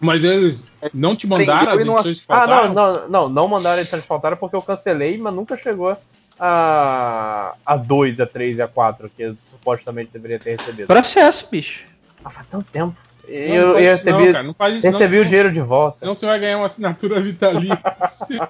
Mas 0.03 0.23
eles 0.25 0.65
não 0.93 1.15
te 1.15 1.27
mandaram 1.27 1.73
as 1.73 1.81
e 1.81 1.85
não 1.85 1.95
edições 1.95 2.19
que 2.19 2.25
Ah, 2.29 2.37
faltaram? 2.39 2.75
não, 2.75 2.93
não, 2.93 3.09
não, 3.09 3.29
não 3.29 3.49
mandaram 3.49 3.81
edições 3.81 4.05
faltaram 4.05 4.37
porque 4.37 4.57
eu 4.57 4.61
cancelei, 4.63 5.17
mas 5.17 5.33
nunca 5.33 5.57
chegou 5.57 5.97
a, 6.39 7.55
a 7.65 7.77
2, 7.77 8.19
a 8.21 8.27
3 8.27 8.59
e 8.59 8.63
a 8.63 8.69
4, 8.69 9.09
que 9.17 9.23
eu 9.23 9.37
supostamente 9.51 10.11
deveria 10.13 10.39
ter 10.39 10.59
recebido. 10.59 10.87
Processo, 10.89 11.47
bicho. 11.51 11.85
Ah, 12.25 12.31
faz 12.31 12.47
tanto 12.51 12.67
tempo. 12.73 12.97
Não, 13.29 13.33
Eu, 13.35 13.67
não 13.69 13.79
eu 13.79 13.97
faz 13.97 14.01
isso 14.01 14.07
não, 14.11 14.13
recebi, 14.19 14.33
cara, 14.33 14.45
não 14.45 14.55
faz 14.55 14.75
isso 14.75 14.87
não, 14.87 14.93
recebi 14.99 15.15
o 15.15 15.19
senão- 15.19 15.29
dinheiro 15.31 15.53
de 15.53 15.61
volta. 15.61 15.99
Senão 16.01 16.15
você 16.17 16.27
vai 16.27 16.41
ganhar 16.41 16.57
uma 16.59 16.67
assinatura 16.67 17.21
vitalícia. 17.21 17.79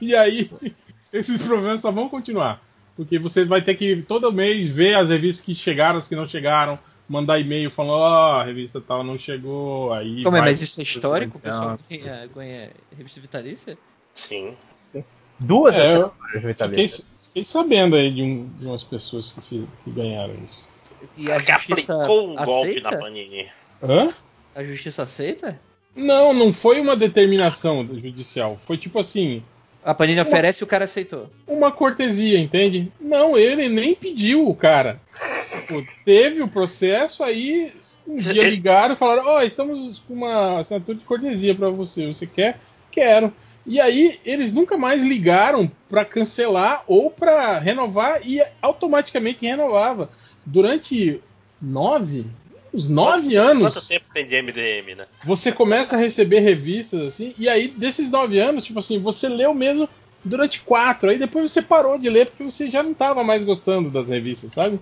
e 0.00 0.14
aí, 0.16 0.50
esses 1.12 1.40
problemas 1.42 1.80
só 1.80 1.92
vão 1.92 2.08
continuar. 2.08 2.60
Porque 2.96 3.18
você 3.18 3.44
vai 3.44 3.60
ter 3.62 3.74
que 3.74 4.02
todo 4.02 4.32
mês 4.32 4.68
ver 4.68 4.94
as 4.94 5.08
revistas 5.08 5.44
que 5.44 5.54
chegaram, 5.54 5.98
as 5.98 6.08
que 6.08 6.14
não 6.16 6.26
chegaram, 6.28 6.78
mandar 7.08 7.38
e-mail 7.38 7.70
falando, 7.70 7.98
ó, 8.00 8.40
a 8.40 8.44
revista 8.44 8.80
tal 8.80 9.02
não 9.04 9.18
chegou, 9.18 9.92
aí. 9.92 10.22
Como 10.22 10.36
é, 10.36 10.40
mas 10.40 10.60
isso 10.62 10.80
é 10.80 10.82
histórico? 10.82 11.38
O 11.38 11.40
pessoal 11.40 11.78
ganha, 11.90 12.26
ganha 12.34 12.70
revista 12.96 13.20
vitalícia? 13.20 13.78
Sim. 14.14 14.56
Duas 15.38 15.74
É, 15.74 15.96
fiquei, 16.32 16.40
vitalícias. 16.40 17.10
fiquei 17.26 17.44
sabendo 17.44 17.96
aí 17.96 18.10
de, 18.10 18.22
um- 18.22 18.48
de 18.58 18.66
umas 18.66 18.84
pessoas 18.84 19.32
que, 19.32 19.40
fi- 19.40 19.66
que 19.82 19.90
ganharam 19.90 20.34
isso. 20.44 20.64
E 21.16 21.30
a 21.30 21.36
que 21.36 21.52
justiça 21.52 21.94
aplicou 21.94 22.28
um 22.30 22.34
golpe 22.36 22.80
na 22.80 22.88
aceita? 22.88 22.98
Panini. 22.98 23.48
Hã? 23.82 24.14
A 24.54 24.62
justiça 24.64 25.02
aceita? 25.02 25.60
Não, 25.94 26.32
não 26.32 26.52
foi 26.52 26.80
uma 26.80 26.96
determinação 26.96 27.86
judicial. 28.00 28.58
Foi 28.64 28.76
tipo 28.78 28.98
assim, 28.98 29.42
A 29.84 29.92
Panini 29.94 30.20
oferece 30.20 30.62
e 30.62 30.64
o 30.64 30.66
cara 30.68 30.84
aceitou. 30.84 31.28
uma 31.46 31.70
cortesia, 31.70 32.38
entende? 32.38 32.90
Não, 33.00 33.36
ele 33.36 33.68
nem 33.68 33.94
pediu 33.94 34.48
o 34.48 34.54
cara. 34.54 35.00
Pô, 35.68 35.82
teve 36.04 36.42
o 36.42 36.48
processo, 36.48 37.22
aí 37.24 37.72
um 38.06 38.16
dia 38.18 38.48
ligaram 38.48 38.94
e 38.94 38.96
falaram: 38.96 39.26
Ó, 39.26 39.42
estamos 39.42 39.98
com 40.06 40.14
uma 40.14 40.58
assinatura 40.60 40.98
de 40.98 41.04
cortesia 41.04 41.54
pra 41.54 41.68
você. 41.70 42.06
Você 42.06 42.26
quer? 42.26 42.60
Quero. 42.90 43.32
E 43.66 43.80
aí 43.80 44.20
eles 44.26 44.52
nunca 44.52 44.76
mais 44.76 45.02
ligaram 45.02 45.70
pra 45.88 46.04
cancelar 46.04 46.84
ou 46.86 47.10
pra 47.10 47.58
renovar 47.58 48.20
e 48.26 48.42
automaticamente 48.60 49.46
renovava. 49.46 50.10
Durante 50.44 51.20
nove, 51.62 52.26
uns 52.74 52.88
nove 52.90 53.28
Quanto- 53.34 53.36
anos 53.38 53.74
Quanto 53.74 53.88
tempo 53.88 54.04
tem 54.12 54.26
de 54.28 54.34
MDM, 54.36 54.94
né? 54.96 55.06
você 55.24 55.50
começa 55.50 55.96
a 55.96 55.98
receber 55.98 56.40
revistas 56.40 57.00
assim, 57.00 57.34
e 57.38 57.48
aí 57.48 57.68
desses 57.68 58.10
nove 58.10 58.38
anos, 58.38 58.64
tipo 58.64 58.78
assim, 58.80 58.98
você 58.98 59.28
leu 59.30 59.54
mesmo 59.54 59.88
durante 60.22 60.60
quatro, 60.60 61.08
aí 61.08 61.18
depois 61.18 61.50
você 61.50 61.62
parou 61.62 61.98
de 61.98 62.10
ler 62.10 62.26
porque 62.26 62.44
você 62.44 62.70
já 62.70 62.82
não 62.82 62.92
estava 62.92 63.24
mais 63.24 63.42
gostando 63.44 63.90
das 63.90 64.10
revistas, 64.10 64.52
sabe? 64.52 64.78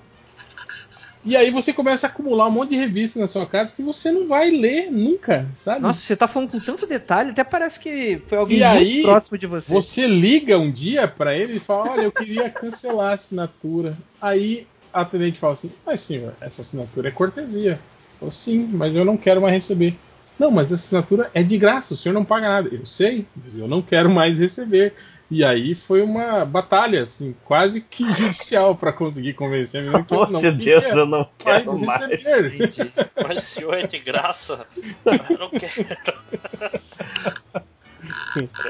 E 1.24 1.36
aí 1.36 1.50
você 1.50 1.72
começa 1.72 2.06
a 2.06 2.10
acumular 2.10 2.48
um 2.48 2.50
monte 2.50 2.70
de 2.70 2.76
revistas 2.76 3.20
na 3.20 3.28
sua 3.28 3.46
casa 3.46 3.74
que 3.76 3.82
você 3.82 4.10
não 4.10 4.26
vai 4.26 4.50
ler 4.50 4.90
nunca, 4.90 5.48
sabe? 5.54 5.80
Nossa, 5.80 6.00
você 6.00 6.16
tá 6.16 6.26
falando 6.26 6.50
com 6.50 6.58
tanto 6.58 6.84
detalhe, 6.86 7.30
até 7.30 7.44
parece 7.44 7.78
que 7.78 8.20
foi 8.26 8.38
alguém 8.38 8.58
E 8.58 8.64
aí, 8.64 9.02
próximo 9.02 9.38
de 9.38 9.46
você. 9.46 9.72
Você 9.72 10.06
liga 10.06 10.58
um 10.58 10.70
dia 10.70 11.06
pra 11.06 11.36
ele 11.36 11.58
e 11.58 11.60
fala: 11.60 11.92
Olha, 11.92 12.02
eu 12.02 12.12
queria 12.12 12.50
cancelar 12.50 13.12
a 13.12 13.14
assinatura. 13.14 13.96
Aí 14.20 14.66
a 14.92 15.02
atendente 15.02 15.38
fala 15.38 15.52
assim: 15.52 15.70
Mas 15.86 16.00
senhor, 16.00 16.34
essa 16.40 16.62
assinatura 16.62 17.08
é 17.08 17.12
cortesia. 17.12 17.78
Eu 18.20 18.30
Sim, 18.30 18.68
mas 18.72 18.94
eu 18.94 19.04
não 19.04 19.16
quero 19.16 19.40
mais 19.40 19.54
receber. 19.54 19.96
Não, 20.38 20.50
mas 20.50 20.66
essa 20.66 20.74
assinatura 20.74 21.30
é 21.34 21.42
de 21.42 21.56
graça, 21.56 21.94
o 21.94 21.96
senhor 21.96 22.14
não 22.14 22.24
paga 22.24 22.48
nada. 22.48 22.68
Eu 22.72 22.84
sei, 22.84 23.26
mas 23.36 23.56
eu 23.56 23.68
não 23.68 23.80
quero 23.80 24.10
mais 24.10 24.38
receber. 24.38 24.94
E 25.34 25.42
aí 25.42 25.74
foi 25.74 26.02
uma 26.02 26.44
batalha, 26.44 27.02
assim, 27.02 27.34
quase 27.42 27.80
que 27.80 28.04
judicial 28.12 28.76
pra 28.76 28.92
conseguir 28.92 29.32
convencer 29.32 29.80
a 29.80 29.84
menina 29.84 30.02
que 30.02 30.08
Pelo 30.10 30.20
eu 30.20 30.24
amor 30.26 30.42
não 30.42 30.50
de 30.50 30.64
Deus, 30.64 30.84
queria 30.84 30.98
eu 30.98 31.06
não 31.06 31.26
quero 31.38 31.78
mais. 31.78 32.06
receber. 32.06 32.92
Mas 33.16 33.38
o 33.38 33.46
senhor 33.46 33.74
é 33.74 33.86
de 33.86 33.98
graça. 33.98 34.66
Eu 35.06 35.38
não 35.38 35.48
quero. 35.48 35.88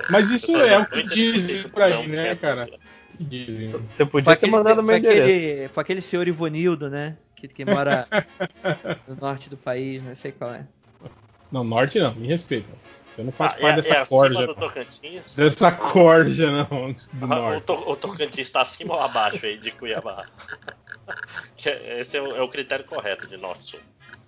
Mas 0.09 0.31
isso 0.31 0.57
é 0.57 0.79
o 0.79 0.87
que 0.87 1.03
dizem 1.03 1.69
por 1.69 1.83
aí, 1.83 2.07
né, 2.07 2.37
cara? 2.37 2.69
O 3.15 3.17
que 3.17 3.25
dizem. 3.25 3.73
Você 3.73 4.07
podia 4.07 4.25
Foi 4.27 4.37
ter 4.37 4.47
aquele, 4.47 4.53
mandado 4.53 4.85
meu 4.85 4.97
endereço. 4.97 5.21
aquele, 5.21 5.69
foi 5.69 5.81
aquele 5.83 6.01
senhor 6.01 6.29
Ivonildo, 6.29 6.89
né? 6.89 7.17
Que, 7.35 7.49
que 7.49 7.65
mora 7.65 8.07
no 9.09 9.17
norte 9.17 9.51
do 9.51 9.57
país, 9.57 10.01
não 10.01 10.15
sei 10.15 10.31
qual 10.31 10.55
é. 10.55 10.65
Não, 11.51 11.65
norte 11.65 11.99
não, 11.99 12.15
me 12.15 12.29
respeita. 12.29 12.69
Eu 13.19 13.25
não 13.25 13.33
faço 13.33 13.57
Ah, 13.57 13.61
parte 13.61 13.73
é, 13.73 13.83
dessa 13.83 13.95
é 13.97 14.07
corja. 14.07 14.47
Dessa 15.37 15.73
corja, 15.73 16.51
não. 16.51 16.93
Do 17.13 17.25
Ah, 17.25 17.25
O, 17.25 17.27
norte. 17.27 17.65
to, 17.65 17.73
o 17.75 17.97
Tocantins 17.97 18.39
está 18.49 18.63
acima 18.63 18.95
ou 18.95 19.01
abaixo 19.01 19.45
aí 19.45 19.59
de 19.59 19.71
Cuiabá? 19.71 20.25
É- 21.65 22.01
Esse 22.01 22.17
é 22.17 22.23
o, 22.23 22.35
é 22.37 22.41
o 22.43 22.49
critério 22.49 22.85
correto 22.85 23.27
de 23.29 23.37
norte-sul. 23.37 23.81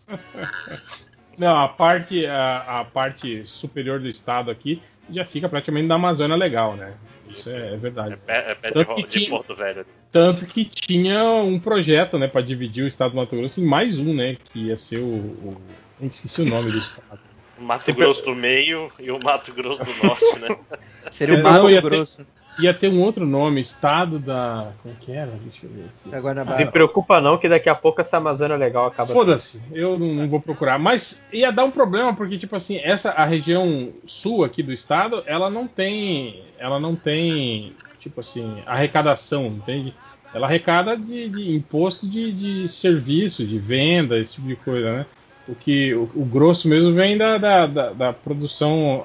Não, 1.39 1.56
a 1.56 1.69
parte, 1.69 2.24
a, 2.27 2.81
a 2.81 2.85
parte 2.85 3.44
superior 3.47 3.98
do 3.98 4.09
estado 4.09 4.51
aqui 4.51 4.81
já 5.11 5.24
fica 5.24 5.48
praticamente 5.48 5.86
na 5.89 5.97
Amazônia 5.97 6.36
legal, 6.36 6.77
né? 6.77 6.94
Isso 7.28 7.48
é, 7.51 7.70
é 7.70 7.74
É 7.74 7.77
verdade. 7.77 8.19
é 8.28 8.55
pé 8.55 8.69
de, 8.69 8.74
Tanto 8.74 8.89
Ro- 8.90 8.94
que 8.97 9.02
de 9.02 9.09
tinha- 9.09 9.31
Porto 9.31 9.55
Velho. 9.56 9.86
Tanto 10.12 10.47
que 10.47 10.65
tinha 10.65 11.24
um 11.24 11.59
projeto, 11.59 12.19
né, 12.19 12.28
para 12.28 12.40
dividir 12.40 12.85
o 12.85 12.89
estado 12.89 13.11
do 13.12 13.16
Mato 13.16 13.35
Grosso 13.36 13.61
em 13.61 13.65
mais 13.65 13.98
um, 13.98 14.15
né? 14.15 14.36
Que 14.44 14.66
ia 14.66 14.77
ser 14.77 14.98
o. 14.98 15.06
o... 15.06 15.61
Eu 16.01 16.06
esqueci 16.06 16.43
o 16.43 16.47
nome 16.47 16.70
do 16.70 16.78
estado. 16.78 17.19
O 17.59 17.62
Mato 17.62 17.93
Grosso 17.94 18.24
do 18.24 18.35
Meio 18.35 18.90
e 18.98 19.10
o 19.10 19.18
Mato 19.22 19.52
Grosso 19.52 19.85
do 19.85 20.06
Norte, 20.06 20.39
né? 20.40 20.56
Seria 21.10 21.36
o 21.36 21.43
Mato 21.43 21.62
não, 21.62 21.70
ia 21.70 21.81
ter- 21.82 21.90
Grosso. 21.90 22.26
Ia 22.59 22.72
ter 22.72 22.89
um 22.89 23.01
outro 23.01 23.26
nome, 23.26 23.60
estado 23.60 24.18
da. 24.18 24.72
Como 24.82 24.94
que 24.97 25.10
era? 25.10 25.32
Deixa 25.43 25.66
eu 25.66 25.70
ver 25.70 25.85
aqui. 25.86 26.09
Da 26.09 26.20
Guanabara. 26.20 26.64
Se 26.64 26.70
preocupa 26.70 27.20
não, 27.20 27.36
que 27.36 27.48
daqui 27.48 27.68
a 27.68 27.74
pouco 27.74 28.01
essa 28.01 28.18
Amazônia 28.18 28.56
legal 28.56 28.86
acaba. 28.86 29.12
Foda-se, 29.12 29.60
eu 29.72 29.98
não, 29.98 30.14
não 30.14 30.28
vou 30.28 30.40
procurar. 30.40 30.78
Mas 30.78 31.26
ia 31.32 31.51
dar 31.51 31.64
um 31.64 31.70
problema, 31.70 32.14
porque, 32.14 32.39
tipo 32.39 32.55
assim, 32.55 32.81
essa 32.85 33.10
a 33.10 33.24
região 33.24 33.93
sul 34.06 34.44
aqui 34.44 34.62
do 34.62 34.72
estado, 34.72 35.24
ela 35.26 35.51
não 35.51 35.66
tem. 35.66 36.44
Ela 36.56 36.78
não 36.78 36.94
tem, 36.94 37.74
tipo 37.98 38.20
assim, 38.20 38.62
arrecadação, 38.66 39.47
entende? 39.47 39.93
Ela 40.32 40.47
arrecada 40.47 40.97
de, 40.97 41.28
de 41.28 41.55
imposto 41.55 42.06
de, 42.09 42.32
de 42.32 42.68
serviço, 42.68 43.44
de 43.44 43.59
venda, 43.59 44.18
esse 44.18 44.35
tipo 44.35 44.47
de 44.47 44.56
coisa, 44.56 44.98
né? 44.98 45.06
O 45.46 45.54
que 45.54 45.92
o, 45.94 46.04
o 46.14 46.24
grosso 46.24 46.68
mesmo 46.68 46.92
vem 46.92 47.18
da, 47.18 47.36
da, 47.38 47.66
da, 47.66 47.92
da 47.92 48.12
produção 48.12 49.04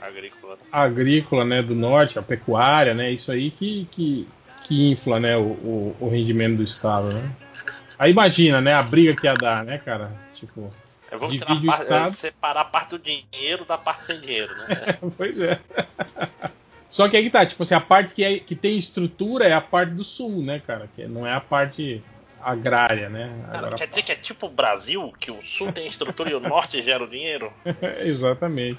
Agrícola. 0.00 0.58
agrícola, 0.70 1.44
né, 1.44 1.62
do 1.62 1.74
norte, 1.74 2.18
a 2.18 2.22
pecuária, 2.22 2.94
né? 2.94 3.10
Isso 3.10 3.32
aí 3.32 3.50
que, 3.50 3.86
que, 3.90 4.28
que 4.62 4.90
infla, 4.90 5.18
né, 5.18 5.36
o, 5.36 5.42
o, 5.42 5.96
o 6.00 6.08
rendimento 6.08 6.58
do 6.58 6.62
estado, 6.62 7.08
né? 7.12 7.30
Aí 7.98 8.10
imagina, 8.12 8.60
né, 8.60 8.74
a 8.74 8.82
briga 8.82 9.14
que 9.16 9.26
ia 9.26 9.34
dar, 9.34 9.64
né, 9.64 9.78
cara? 9.78 10.12
Tipo, 10.34 10.72
Eu 11.10 11.18
vou 11.18 11.30
tirar 11.30 11.46
a 11.46 11.48
Divide 11.54 11.66
o 11.66 11.70
parte- 11.70 11.82
Estado. 11.82 12.16
separar 12.16 12.60
a 12.60 12.64
parte 12.64 12.90
do 12.90 12.98
dinheiro 12.98 13.64
da 13.64 13.76
parte 13.78 14.04
sem 14.06 14.20
dinheiro, 14.20 14.54
né? 14.56 14.66
pois 15.16 15.40
é. 15.40 15.58
Só 16.88 17.08
que 17.08 17.16
aí 17.16 17.24
que 17.24 17.30
tá, 17.30 17.44
tipo 17.44 17.62
assim, 17.62 17.74
a 17.74 17.80
parte 17.80 18.14
que, 18.14 18.22
é- 18.22 18.38
que 18.38 18.54
tem 18.54 18.78
estrutura 18.78 19.46
é 19.46 19.52
a 19.52 19.60
parte 19.60 19.94
do 19.94 20.04
sul, 20.04 20.42
né, 20.42 20.60
cara? 20.64 20.88
Que 20.94 21.06
não 21.06 21.26
é 21.26 21.32
a 21.32 21.40
parte 21.40 22.02
agrária, 22.42 23.08
né? 23.08 23.32
Cara, 23.46 23.58
Agora, 23.58 23.76
quer 23.76 23.88
dizer 23.88 24.02
que 24.02 24.12
é 24.12 24.16
tipo 24.16 24.46
o 24.46 24.50
Brasil, 24.50 25.12
que 25.18 25.30
o 25.30 25.42
sul 25.42 25.72
tem 25.72 25.86
estrutura 25.86 26.30
e 26.30 26.34
o 26.34 26.40
norte 26.40 26.82
gera 26.82 27.04
o 27.04 27.08
dinheiro? 27.08 27.52
Exatamente. 28.00 28.78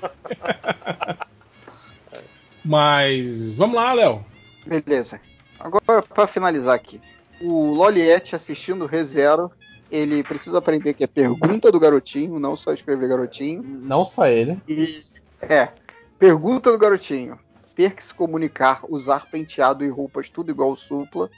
Mas 2.63 3.51
vamos 3.51 3.75
lá, 3.75 3.93
Léo. 3.93 4.25
Beleza. 4.65 5.19
Agora, 5.59 6.01
pra 6.01 6.27
finalizar 6.27 6.75
aqui. 6.75 7.01
O 7.41 7.73
Loliette 7.73 8.35
assistindo 8.35 8.83
o 8.83 8.87
ReZero, 8.87 9.51
ele 9.89 10.23
precisa 10.23 10.57
aprender 10.57 10.93
que 10.93 11.03
é 11.03 11.07
pergunta 11.07 11.71
do 11.71 11.79
garotinho, 11.79 12.39
não 12.39 12.55
só 12.55 12.73
escrever 12.73 13.07
garotinho. 13.07 13.63
Não 13.63 14.05
só 14.05 14.27
ele. 14.27 14.61
E 14.67 15.01
é, 15.41 15.69
pergunta 16.17 16.71
do 16.71 16.77
garotinho. 16.77 17.39
Ter 17.75 17.95
que 17.95 18.03
se 18.03 18.13
comunicar, 18.13 18.81
usar 18.89 19.27
penteado 19.27 19.85
e 19.85 19.89
roupas 19.89 20.29
tudo 20.29 20.51
igual 20.51 20.71
o 20.71 20.77
supla. 20.77 21.29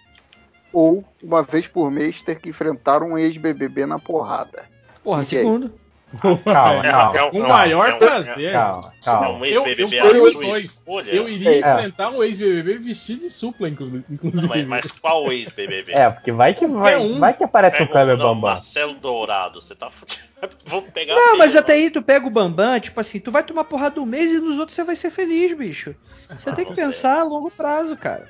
Ou, 0.73 1.03
uma 1.22 1.43
vez 1.43 1.68
por 1.68 1.91
mês, 1.91 2.22
ter 2.22 2.39
que 2.39 2.49
enfrentar 2.49 3.03
um 3.03 3.18
ex-BBB 3.18 3.85
na 3.85 3.99
porrada. 3.99 4.64
Porra, 5.03 5.22
E 5.23 5.26
segundo. 5.26 5.73
Calma, 6.22 6.85
É, 6.85 6.91
calma. 6.91 7.18
é, 7.18 7.30
Com 7.31 7.38
é, 7.38 7.41
o 7.41 7.48
maior 7.48 7.88
é 7.89 7.93
um- 7.93 7.98
prazer. 7.98 8.52
Calma, 8.52 8.81
É 9.02 9.06
calma. 9.06 9.30
um 9.38 9.45
Eu, 9.45 9.65
eu 9.65 10.23
os 10.26 10.34
dois. 10.34 10.65
escolha. 10.65 11.10
Eu 11.10 11.30
iria 11.30 11.52
É. 11.52 11.60
enfrentar 11.60 12.10
um 12.10 12.22
ex-BBB 12.22 12.80
vestido 12.80 13.22
de 13.22 13.30
supla, 13.30 13.69
inclu- 13.69 14.03
inclusive. 14.10 14.45
Mas, 14.48 14.65
mas 14.68 14.91
qual 14.99 15.31
ex-BBB? 15.31 15.93
É, 15.93 16.10
porque 16.10 16.34
vai 16.34 16.53
que, 16.53 16.68
vai, 16.68 16.98
um. 16.98 17.18
vai 17.18 17.34
que 17.34 17.45
aparece 17.45 17.77
Pega 17.77 17.89
o 17.89 17.93
Kleber 17.93 18.18
não, 18.18 18.26
Bambam. 18.35 18.52
Marcelo 18.52 18.93
Dourado, 18.95 19.61
você 19.61 19.73
tá 19.73 19.89
fudido. 19.89 20.19
Vou 20.65 20.81
pegar 20.81 21.15
Não, 21.15 21.26
dele, 21.27 21.38
mas 21.38 21.56
até 21.56 21.73
aí 21.73 21.89
tu 21.89 22.02
pega 22.02 22.27
o 22.27 22.30
Bambam, 22.30 22.77
tipo 22.81 22.99
assim, 22.99 23.18
tu 23.19 23.31
vai 23.31 23.43
tomar 23.43 23.64
porrada 23.64 24.02
um 24.02 24.06
mês 24.06 24.34
e 24.34 24.39
nos 24.41 24.60
outros 24.60 24.76
você 24.76 24.84
vai 24.84 24.98
ser 24.98 25.11
feliz, 25.11 25.56
bicho. 25.57 25.95
Você 26.30 26.52
tem 26.52 26.65
que 26.65 26.73
pensar 26.73 27.19
a 27.22 27.23
longo 27.23 27.49
prazo, 27.52 27.95
cara. 27.95 28.27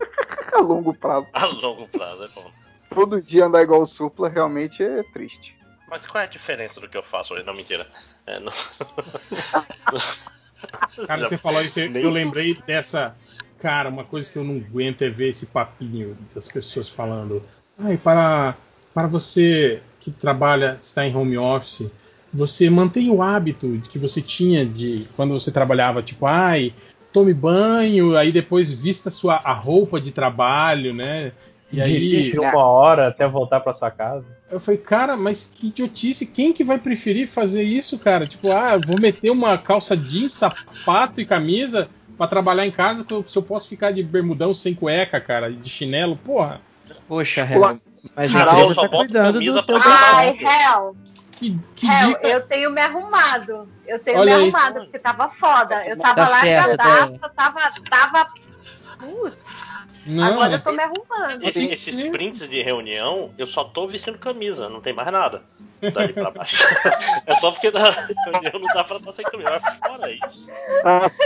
A 0.52 0.60
longo 0.60 0.94
prazo. 0.94 1.28
A 1.32 1.46
longo 1.46 1.86
prazo, 1.88 2.24
é 2.24 2.28
bom. 2.28 2.50
Todo 2.90 3.22
dia 3.22 3.46
andar 3.46 3.62
igual 3.62 3.82
o 3.82 3.86
supla 3.86 4.28
realmente 4.28 4.82
é 4.82 5.02
triste. 5.12 5.56
Mas 5.88 6.06
qual 6.06 6.22
é 6.22 6.26
a 6.26 6.28
diferença 6.28 6.80
do 6.80 6.88
que 6.88 6.96
eu 6.96 7.02
faço 7.02 7.34
hoje? 7.34 7.44
Não, 7.44 7.54
mentira. 7.54 7.86
É, 8.26 8.40
não... 8.40 8.52
Cara, 11.06 11.28
você 11.28 11.38
falou 11.38 11.62
isso, 11.62 11.80
eu, 11.80 11.90
Nem- 11.90 12.02
eu 12.02 12.10
lembrei 12.10 12.54
dessa. 12.66 13.16
Cara, 13.60 13.88
uma 13.88 14.04
coisa 14.04 14.30
que 14.30 14.36
eu 14.36 14.44
não 14.44 14.56
aguento 14.56 15.02
é 15.02 15.10
ver 15.10 15.28
esse 15.28 15.46
papinho 15.46 16.16
das 16.34 16.48
pessoas 16.48 16.88
falando. 16.88 17.42
Ai, 17.78 17.96
para, 17.96 18.56
para 18.92 19.06
você 19.06 19.82
que 20.00 20.10
trabalha, 20.10 20.76
está 20.78 21.06
em 21.06 21.14
home 21.14 21.38
office, 21.38 21.90
você 22.32 22.68
mantém 22.68 23.10
o 23.10 23.22
hábito 23.22 23.80
que 23.90 23.98
você 23.98 24.20
tinha 24.20 24.66
de 24.66 25.08
quando 25.16 25.32
você 25.32 25.50
trabalhava, 25.50 26.02
tipo, 26.02 26.26
ai, 26.26 26.74
tome 27.18 27.34
banho, 27.34 28.16
aí 28.16 28.30
depois 28.32 28.72
vista 28.72 29.10
sua, 29.10 29.36
a 29.36 29.52
roupa 29.52 30.00
de 30.00 30.12
trabalho, 30.12 30.94
né? 30.94 31.32
E 31.72 31.80
aí. 31.80 31.92
Dirige 31.98 32.38
uma 32.40 32.64
hora 32.64 33.08
até 33.08 33.26
voltar 33.26 33.60
pra 33.60 33.74
sua 33.74 33.90
casa. 33.90 34.24
Eu 34.50 34.58
falei, 34.58 34.80
cara, 34.80 35.16
mas 35.16 35.52
que 35.54 35.66
idiotice, 35.68 36.26
quem 36.26 36.52
que 36.52 36.64
vai 36.64 36.78
preferir 36.78 37.28
fazer 37.28 37.62
isso, 37.62 37.98
cara? 37.98 38.26
Tipo, 38.26 38.50
ah, 38.50 38.78
vou 38.78 38.98
meter 38.98 39.30
uma 39.30 39.58
calça 39.58 39.94
jeans, 39.96 40.32
sapato 40.32 41.20
e 41.20 41.26
camisa 41.26 41.88
pra 42.16 42.26
trabalhar 42.26 42.66
em 42.66 42.70
casa, 42.70 43.04
que 43.04 43.12
eu- 43.12 43.24
se 43.28 43.36
eu 43.36 43.42
posso 43.42 43.68
ficar 43.68 43.92
de 43.92 44.02
bermudão 44.02 44.54
sem 44.54 44.74
cueca, 44.74 45.20
cara, 45.20 45.52
de 45.52 45.68
chinelo, 45.68 46.16
porra, 46.16 46.60
Poxa, 47.06 47.44
Renan, 47.44 47.78
mas 48.16 48.34
a 48.34 48.42
empresa 48.42 48.74
tá 48.74 48.88
cuidando 48.88 49.40
do 49.40 49.62
teu 49.62 49.78
pra 49.80 49.90
Ai. 50.16 50.38
Que, 51.38 51.56
que 51.76 51.86
Hel, 51.86 52.08
dica. 52.08 52.26
eu 52.26 52.46
tenho 52.48 52.70
me 52.70 52.80
arrumado. 52.80 53.68
Eu 53.86 53.98
tenho 54.00 54.18
Olha 54.18 54.36
me 54.38 54.42
aí. 54.44 54.50
arrumado, 54.54 54.80
porque 54.80 54.98
tava 54.98 55.28
foda. 55.30 55.86
Eu 55.86 55.96
tava 55.98 56.14
Tá 56.26 56.40
certo, 56.40 56.66
largadaça, 56.78 57.32
tava. 57.36 57.60
tava. 57.88 58.30
Putz, 58.98 59.36
Não, 60.04 60.24
agora 60.24 60.54
eu 60.54 60.62
tô 60.62 60.72
me 60.72 60.82
arrumando. 60.82 61.42
Esses 61.44 61.94
ser. 61.94 62.10
prints 62.10 62.48
de 62.48 62.60
reunião, 62.62 63.32
eu 63.38 63.46
só 63.46 63.62
tô 63.62 63.86
vestindo 63.86 64.18
camisa, 64.18 64.68
não 64.68 64.80
tem 64.80 64.92
mais 64.92 65.10
nada. 65.12 65.42
Dali 65.80 66.12
pra 66.12 66.30
baixo. 66.32 66.56
é 67.24 67.34
só 67.36 67.52
porque 67.52 67.70
na 67.70 67.90
reunião 67.90 68.58
não 68.58 68.74
dá 68.74 68.82
pra 68.82 68.96
estar 68.96 69.12
sem 69.12 69.24
camisa. 69.26 69.60
Mas 69.62 69.78
fora 69.78 70.10
isso, 70.10 70.48
Nossa, 70.84 71.22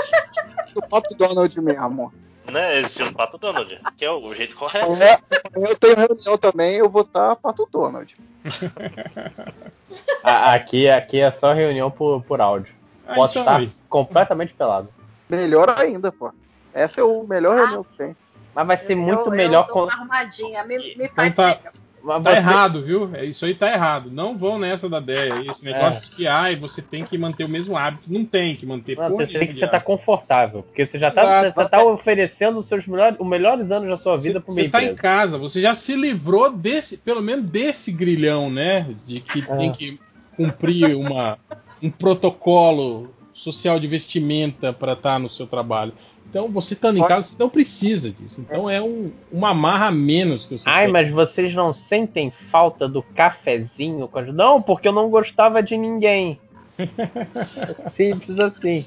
o 0.74 0.82
Pato 0.82 1.14
Donald 1.14 1.58
mesmo. 1.60 2.12
Né? 2.52 2.80
Estilo 2.82 3.12
Pato 3.12 3.38
Donald, 3.38 3.80
que 3.96 4.04
é 4.04 4.10
o 4.10 4.34
jeito 4.34 4.54
correto. 4.54 4.86
Amanhã 4.86 5.18
eu 5.56 5.76
tenho 5.76 5.96
reunião 5.96 6.38
também, 6.38 6.74
eu 6.76 6.88
vou 6.88 7.02
estar 7.02 7.34
Pato 7.36 7.68
Donald. 7.72 8.14
A- 10.22 10.54
Aqui, 10.54 10.88
aqui 10.88 11.20
é 11.20 11.30
só 11.32 11.52
reunião 11.52 11.90
por, 11.90 12.22
por 12.22 12.40
áudio. 12.40 12.72
Ah, 13.06 13.14
Posso 13.14 13.32
então, 13.38 13.42
estar 13.42 13.56
aí. 13.58 13.72
completamente 13.88 14.54
pelado. 14.54 14.88
Melhor 15.28 15.74
ainda, 15.78 16.12
pô. 16.12 16.32
Essa 16.72 17.00
é 17.00 17.04
o 17.04 17.24
melhor 17.24 17.56
reunião 17.56 17.84
que 17.84 17.96
tem. 17.98 18.16
Mas 18.54 18.66
vai 18.66 18.76
ser 18.76 18.94
muito 18.94 19.26
eu, 19.28 19.30
melhor 19.30 19.66
eu 19.68 19.72
com. 19.74 19.82
arrumadinha. 19.84 20.62
Me, 20.64 20.78
me 20.78 21.04
Então 21.04 21.30
tá, 21.32 21.58
Mas 22.04 22.22
tá 22.22 22.30
você- 22.30 22.36
errado, 22.36 22.82
viu? 22.82 23.10
É, 23.14 23.24
Isso 23.24 23.44
aí 23.44 23.54
tá 23.54 23.70
errado. 23.72 24.10
Não 24.10 24.36
vão 24.36 24.58
nessa 24.58 24.88
da 24.88 24.98
ideia. 24.98 25.34
É. 25.34 25.46
Esse 25.50 25.64
negócio 25.64 26.00
de 26.02 26.08
que, 26.08 26.26
ai, 26.26 26.56
você 26.56 26.82
tem 26.82 27.04
que 27.04 27.16
manter 27.16 27.44
o 27.44 27.48
mesmo 27.48 27.76
hábito. 27.76 28.12
Não 28.12 28.24
tem 28.24 28.56
que 28.56 28.66
manter. 28.66 28.96
Não, 28.96 29.10
você 29.16 29.38
tem 29.38 29.48
que 29.48 29.54
você 29.60 29.68
tá 29.68 29.78
confortável. 29.80 30.62
Porque 30.64 30.84
você 30.84 30.98
já 30.98 31.10
tá, 31.10 31.22
Exato. 31.22 31.60
você 31.60 31.68
tá 31.68 31.84
oferecendo 31.84 32.58
os 32.58 32.66
seus 32.66 32.86
melhores, 32.86 33.16
os 33.20 33.26
melhores 33.26 33.70
anos 33.70 33.88
da 33.88 33.96
sua 33.96 34.16
vida 34.16 34.40
Você, 34.40 34.40
pra 34.40 34.52
uma 34.52 34.60
você 34.62 34.68
tá 34.68 34.82
em 34.82 34.94
casa, 34.94 35.38
você 35.38 35.60
já 35.60 35.74
se 35.74 35.94
livrou 35.94 36.50
desse, 36.52 36.98
pelo 36.98 37.22
menos 37.22 37.44
desse 37.44 37.92
grilhão, 37.92 38.50
né? 38.50 38.94
De 39.06 39.20
que 39.20 39.40
É. 39.40 39.56
tem 39.56 39.70
que 39.70 40.00
cumprir 40.36 40.96
uma, 40.96 41.38
um 41.82 41.88
protocolo 41.90 43.10
social 43.34 43.78
de 43.80 43.86
vestimenta 43.86 44.72
para 44.72 44.92
estar 44.92 45.18
no 45.18 45.28
seu 45.30 45.46
trabalho. 45.46 45.92
Então, 46.28 46.48
você 46.48 46.74
estando 46.74 46.98
em 46.98 47.06
casa, 47.06 47.28
você 47.28 47.36
não 47.38 47.48
precisa 47.48 48.10
disso. 48.10 48.40
Então, 48.40 48.68
é 48.68 48.80
um, 48.80 49.10
uma 49.30 49.52
marra 49.52 49.86
a 49.88 49.90
menos 49.92 50.44
que 50.44 50.56
você 50.58 50.68
Ai, 50.68 50.84
tem. 50.84 50.92
mas 50.92 51.10
vocês 51.10 51.54
não 51.54 51.72
sentem 51.72 52.32
falta 52.50 52.88
do 52.88 53.02
cafezinho? 53.02 54.08
Não, 54.32 54.60
porque 54.62 54.88
eu 54.88 54.92
não 54.92 55.10
gostava 55.10 55.62
de 55.62 55.76
ninguém. 55.76 56.38
É 56.78 57.90
Simples 57.90 58.38
assim. 58.38 58.86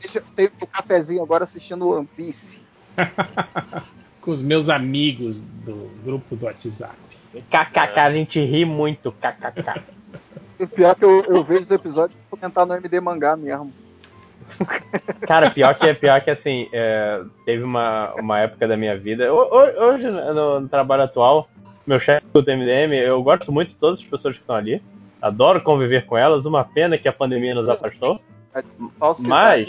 Deixa- 0.00 0.18
Eu 0.18 0.24
tenho 0.34 0.50
o 0.60 0.66
cafezinho 0.66 1.22
agora 1.22 1.44
assistindo 1.44 1.88
One 1.88 2.06
Piece. 2.16 2.62
Com 4.20 4.30
os 4.30 4.42
meus 4.42 4.68
amigos 4.68 5.42
do 5.42 5.90
grupo 6.04 6.36
do 6.36 6.46
WhatsApp. 6.46 6.96
KKK, 7.50 8.00
a 8.00 8.12
gente 8.12 8.40
ri 8.44 8.64
muito. 8.64 9.10
KKK. 9.12 9.82
O 10.58 10.66
pior 10.66 10.90
é 10.90 10.94
que 10.94 11.04
eu, 11.04 11.24
eu 11.24 11.44
vejo 11.44 11.62
os 11.62 11.70
episódios 11.70 12.18
pra 12.28 12.38
comentar 12.38 12.66
no 12.66 12.74
MD 12.74 13.00
Mangá 13.00 13.36
mesmo. 13.36 13.72
Cara, 15.26 15.50
pior 15.50 15.74
que 15.74 15.92
pior 15.94 16.20
que 16.20 16.30
assim, 16.30 16.68
é, 16.72 17.22
teve 17.44 17.62
uma, 17.62 18.12
uma 18.18 18.40
época 18.40 18.66
da 18.66 18.76
minha 18.76 18.96
vida. 18.98 19.32
ho- 19.32 19.48
ho- 19.50 19.84
Hoje, 19.84 20.08
no, 20.08 20.60
no 20.60 20.68
trabalho 20.68 21.02
atual, 21.02 21.48
meu 21.86 22.00
chefe 22.00 22.26
do 22.32 22.40
MDM, 22.42 22.92
eu 22.94 23.22
gosto 23.22 23.52
muito 23.52 23.68
de 23.68 23.76
todas 23.76 23.98
as 24.00 24.04
pessoas 24.04 24.34
que 24.36 24.40
estão 24.40 24.56
ali. 24.56 24.82
Adoro 25.20 25.60
conviver 25.60 26.06
com 26.06 26.16
elas. 26.16 26.44
Uma 26.46 26.64
pena 26.64 26.96
que 26.98 27.08
a 27.08 27.12
pandemia 27.12 27.54
nos 27.54 27.68
afastou. 27.68 28.16
Mas, 29.28 29.68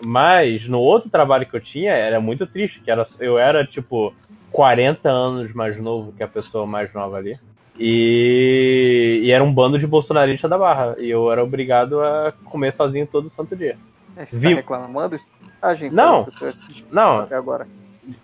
mas 0.00 0.68
no 0.68 0.80
outro 0.80 1.10
trabalho 1.10 1.46
que 1.46 1.54
eu 1.54 1.60
tinha 1.60 1.92
era 1.92 2.20
muito 2.20 2.46
triste, 2.46 2.80
que 2.80 2.90
era, 2.90 3.06
eu 3.20 3.38
era 3.38 3.64
tipo 3.64 4.12
40 4.50 5.08
anos 5.08 5.52
mais 5.52 5.76
novo 5.76 6.12
que 6.12 6.22
a 6.22 6.28
pessoa 6.28 6.66
mais 6.66 6.92
nova 6.94 7.16
ali. 7.18 7.38
E, 7.78 9.20
e 9.24 9.30
era 9.30 9.42
um 9.42 9.52
bando 9.52 9.78
de 9.78 9.86
bolsonaristas 9.86 10.48
da 10.48 10.58
barra. 10.58 10.94
E 10.98 11.08
eu 11.10 11.30
era 11.30 11.42
obrigado 11.42 12.00
a 12.00 12.32
comer 12.44 12.72
sozinho 12.72 13.06
todo 13.06 13.28
santo 13.28 13.54
dia. 13.56 13.76
É, 14.16 14.24
Você 14.26 14.36
tá 14.36 14.48
Viu? 14.48 14.56
reclamando? 14.56 15.16
Isso? 15.16 15.32
Ah, 15.60 15.74
gente, 15.74 15.92
Não. 15.94 16.24
Você... 16.24 16.52
Não, 16.90 17.20
Até 17.20 17.34
agora. 17.36 17.66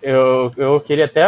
eu, 0.01 0.51
eu 0.57 0.79
queria 0.79 1.05
até. 1.05 1.23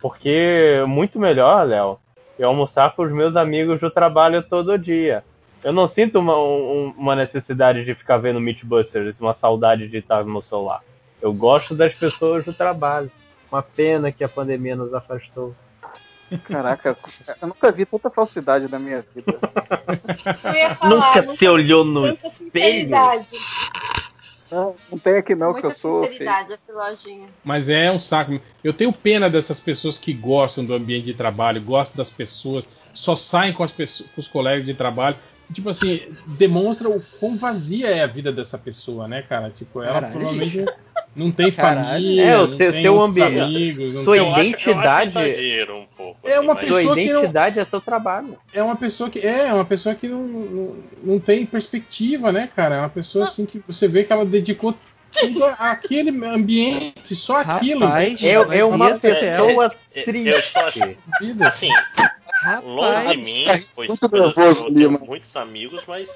Porque 0.00 0.82
muito 0.86 1.18
melhor, 1.18 1.66
Léo, 1.66 1.98
eu 2.38 2.48
almoçar 2.48 2.94
com 2.94 3.02
os 3.02 3.12
meus 3.12 3.36
amigos 3.36 3.78
do 3.80 3.90
trabalho 3.90 4.42
todo 4.42 4.78
dia. 4.78 5.22
Eu 5.62 5.72
não 5.72 5.86
sinto 5.86 6.18
uma, 6.18 6.36
um- 6.38 6.94
uma 6.96 7.14
necessidade 7.14 7.84
de 7.84 7.94
ficar 7.94 8.16
vendo 8.16 8.40
Meatbusters, 8.40 9.20
uma 9.20 9.34
saudade 9.34 9.88
de 9.88 9.98
estar 9.98 10.24
no 10.24 10.30
meu 10.32 10.40
celular. 10.40 10.80
Eu 11.20 11.34
gosto 11.34 11.74
das 11.74 11.92
pessoas 11.94 12.44
do 12.46 12.52
trabalho. 12.52 13.10
Uma 13.52 13.62
pena 13.62 14.10
que 14.10 14.24
a 14.24 14.28
pandemia 14.28 14.74
nos 14.74 14.94
afastou. 14.94 15.54
Caraca, 16.38 16.96
eu 17.40 17.48
nunca 17.48 17.72
vi 17.72 17.84
tanta 17.84 18.10
falsidade 18.10 18.70
na 18.70 18.78
minha 18.78 19.04
vida. 19.14 19.38
Falar, 20.78 20.88
Nunca 20.88 21.22
se 21.34 21.48
olhou 21.48 21.84
no 21.84 22.08
espelho? 22.08 22.90
Não, 24.50 24.74
não 24.90 24.98
tem 24.98 25.14
aqui 25.14 25.34
não, 25.34 25.54
que 25.54 25.62
Muita 25.62 25.68
eu 25.68 25.80
sou. 25.80 26.04
Mas 27.44 27.68
é 27.68 27.90
um 27.90 28.00
saco. 28.00 28.40
Eu 28.64 28.72
tenho 28.72 28.92
pena 28.92 29.30
dessas 29.30 29.60
pessoas 29.60 29.96
que 29.96 30.12
gostam 30.12 30.64
do 30.64 30.74
ambiente 30.74 31.06
de 31.06 31.14
trabalho, 31.14 31.60
gostam 31.60 31.98
das 31.98 32.10
pessoas, 32.10 32.68
só 32.92 33.14
saem 33.14 33.52
com, 33.52 33.62
as 33.62 33.70
pessoas, 33.70 34.10
com 34.10 34.20
os 34.20 34.26
colegas 34.28 34.66
de 34.66 34.74
trabalho. 34.74 35.16
Tipo 35.52 35.70
assim, 35.70 36.16
demonstra 36.26 36.88
o 36.88 37.02
quão 37.18 37.36
vazia 37.36 37.88
é 37.88 38.02
a 38.02 38.06
vida 38.06 38.32
dessa 38.32 38.56
pessoa, 38.56 39.08
né, 39.08 39.22
cara? 39.22 39.50
Tipo, 39.50 39.82
ela 39.82 39.94
Caralho, 39.94 40.12
provavelmente 40.12 40.64
não 41.14 41.30
tem 41.30 41.50
Caralho. 41.50 41.86
família, 41.88 42.22
É, 42.24 42.36
o 42.36 42.40
não 42.40 42.48
seu- 42.48 42.72
tem 42.72 42.82
seu 42.82 43.02
ambiente- 43.02 43.40
amigos, 43.40 44.04
sua 44.04 44.14
tem... 44.16 44.24
Eu 44.24 44.30
acho- 44.30 44.30
eu 44.30 44.34
acho 44.34 44.48
identidade- 44.48 45.72
um 45.72 45.86
pouco. 45.96 46.28
É 46.28 46.38
uma 46.40 46.54
Mas- 46.54 46.68
Sua 46.68 46.76
pessoa 46.78 46.94
que 46.94 47.04
não- 47.12 47.18
identidade 47.20 47.58
é 47.60 47.64
seu 47.64 47.80
trabalho. 47.80 48.38
é 48.52 48.62
uma 48.62 48.76
pessoa 48.76 49.10
que 49.10 49.18
é, 49.18 49.46
é 49.48 49.52
uma 49.52 49.64
pessoa 49.64 49.94
que 49.94 50.06
não, 50.08 50.22
não, 50.22 50.76
não 51.02 51.18
tem 51.20 51.44
perspectiva, 51.44 52.30
né, 52.32 52.48
cara? 52.54 52.76
É 52.76 52.78
uma 52.80 52.88
pessoa 52.88 53.24
assim 53.24 53.44
que 53.46 53.62
você 53.66 53.88
vê 53.88 54.04
que 54.04 54.12
ela 54.12 54.24
dedicou 54.24 54.74
tudo 55.12 55.44
àquele 55.58 56.10
ambiente, 56.24 57.16
só 57.16 57.40
aquilo. 57.40 57.84
Rapaz, 57.86 58.22
É, 58.22 58.32
meu 58.32 58.52
é 58.52 58.64
uma 58.64 58.90
céu. 58.90 59.00
pessoa 59.00 59.72
Eu- 59.94 60.04
triste. 60.04 60.52
Eu 60.54 61.48
assim, 61.48 61.68
longe 62.64 63.08
de 63.08 63.16
mim, 63.16 63.44
Rapaz, 63.44 63.72
pois, 63.74 63.88
muito 63.88 64.08
pois 64.08 64.22
eu, 64.22 64.26
nervoso, 64.28 64.60
eu 64.62 64.74
tenho 64.74 64.78
Lima. 64.92 64.98
muitos 65.00 65.34
amigos, 65.36 65.82
mas 65.86 66.08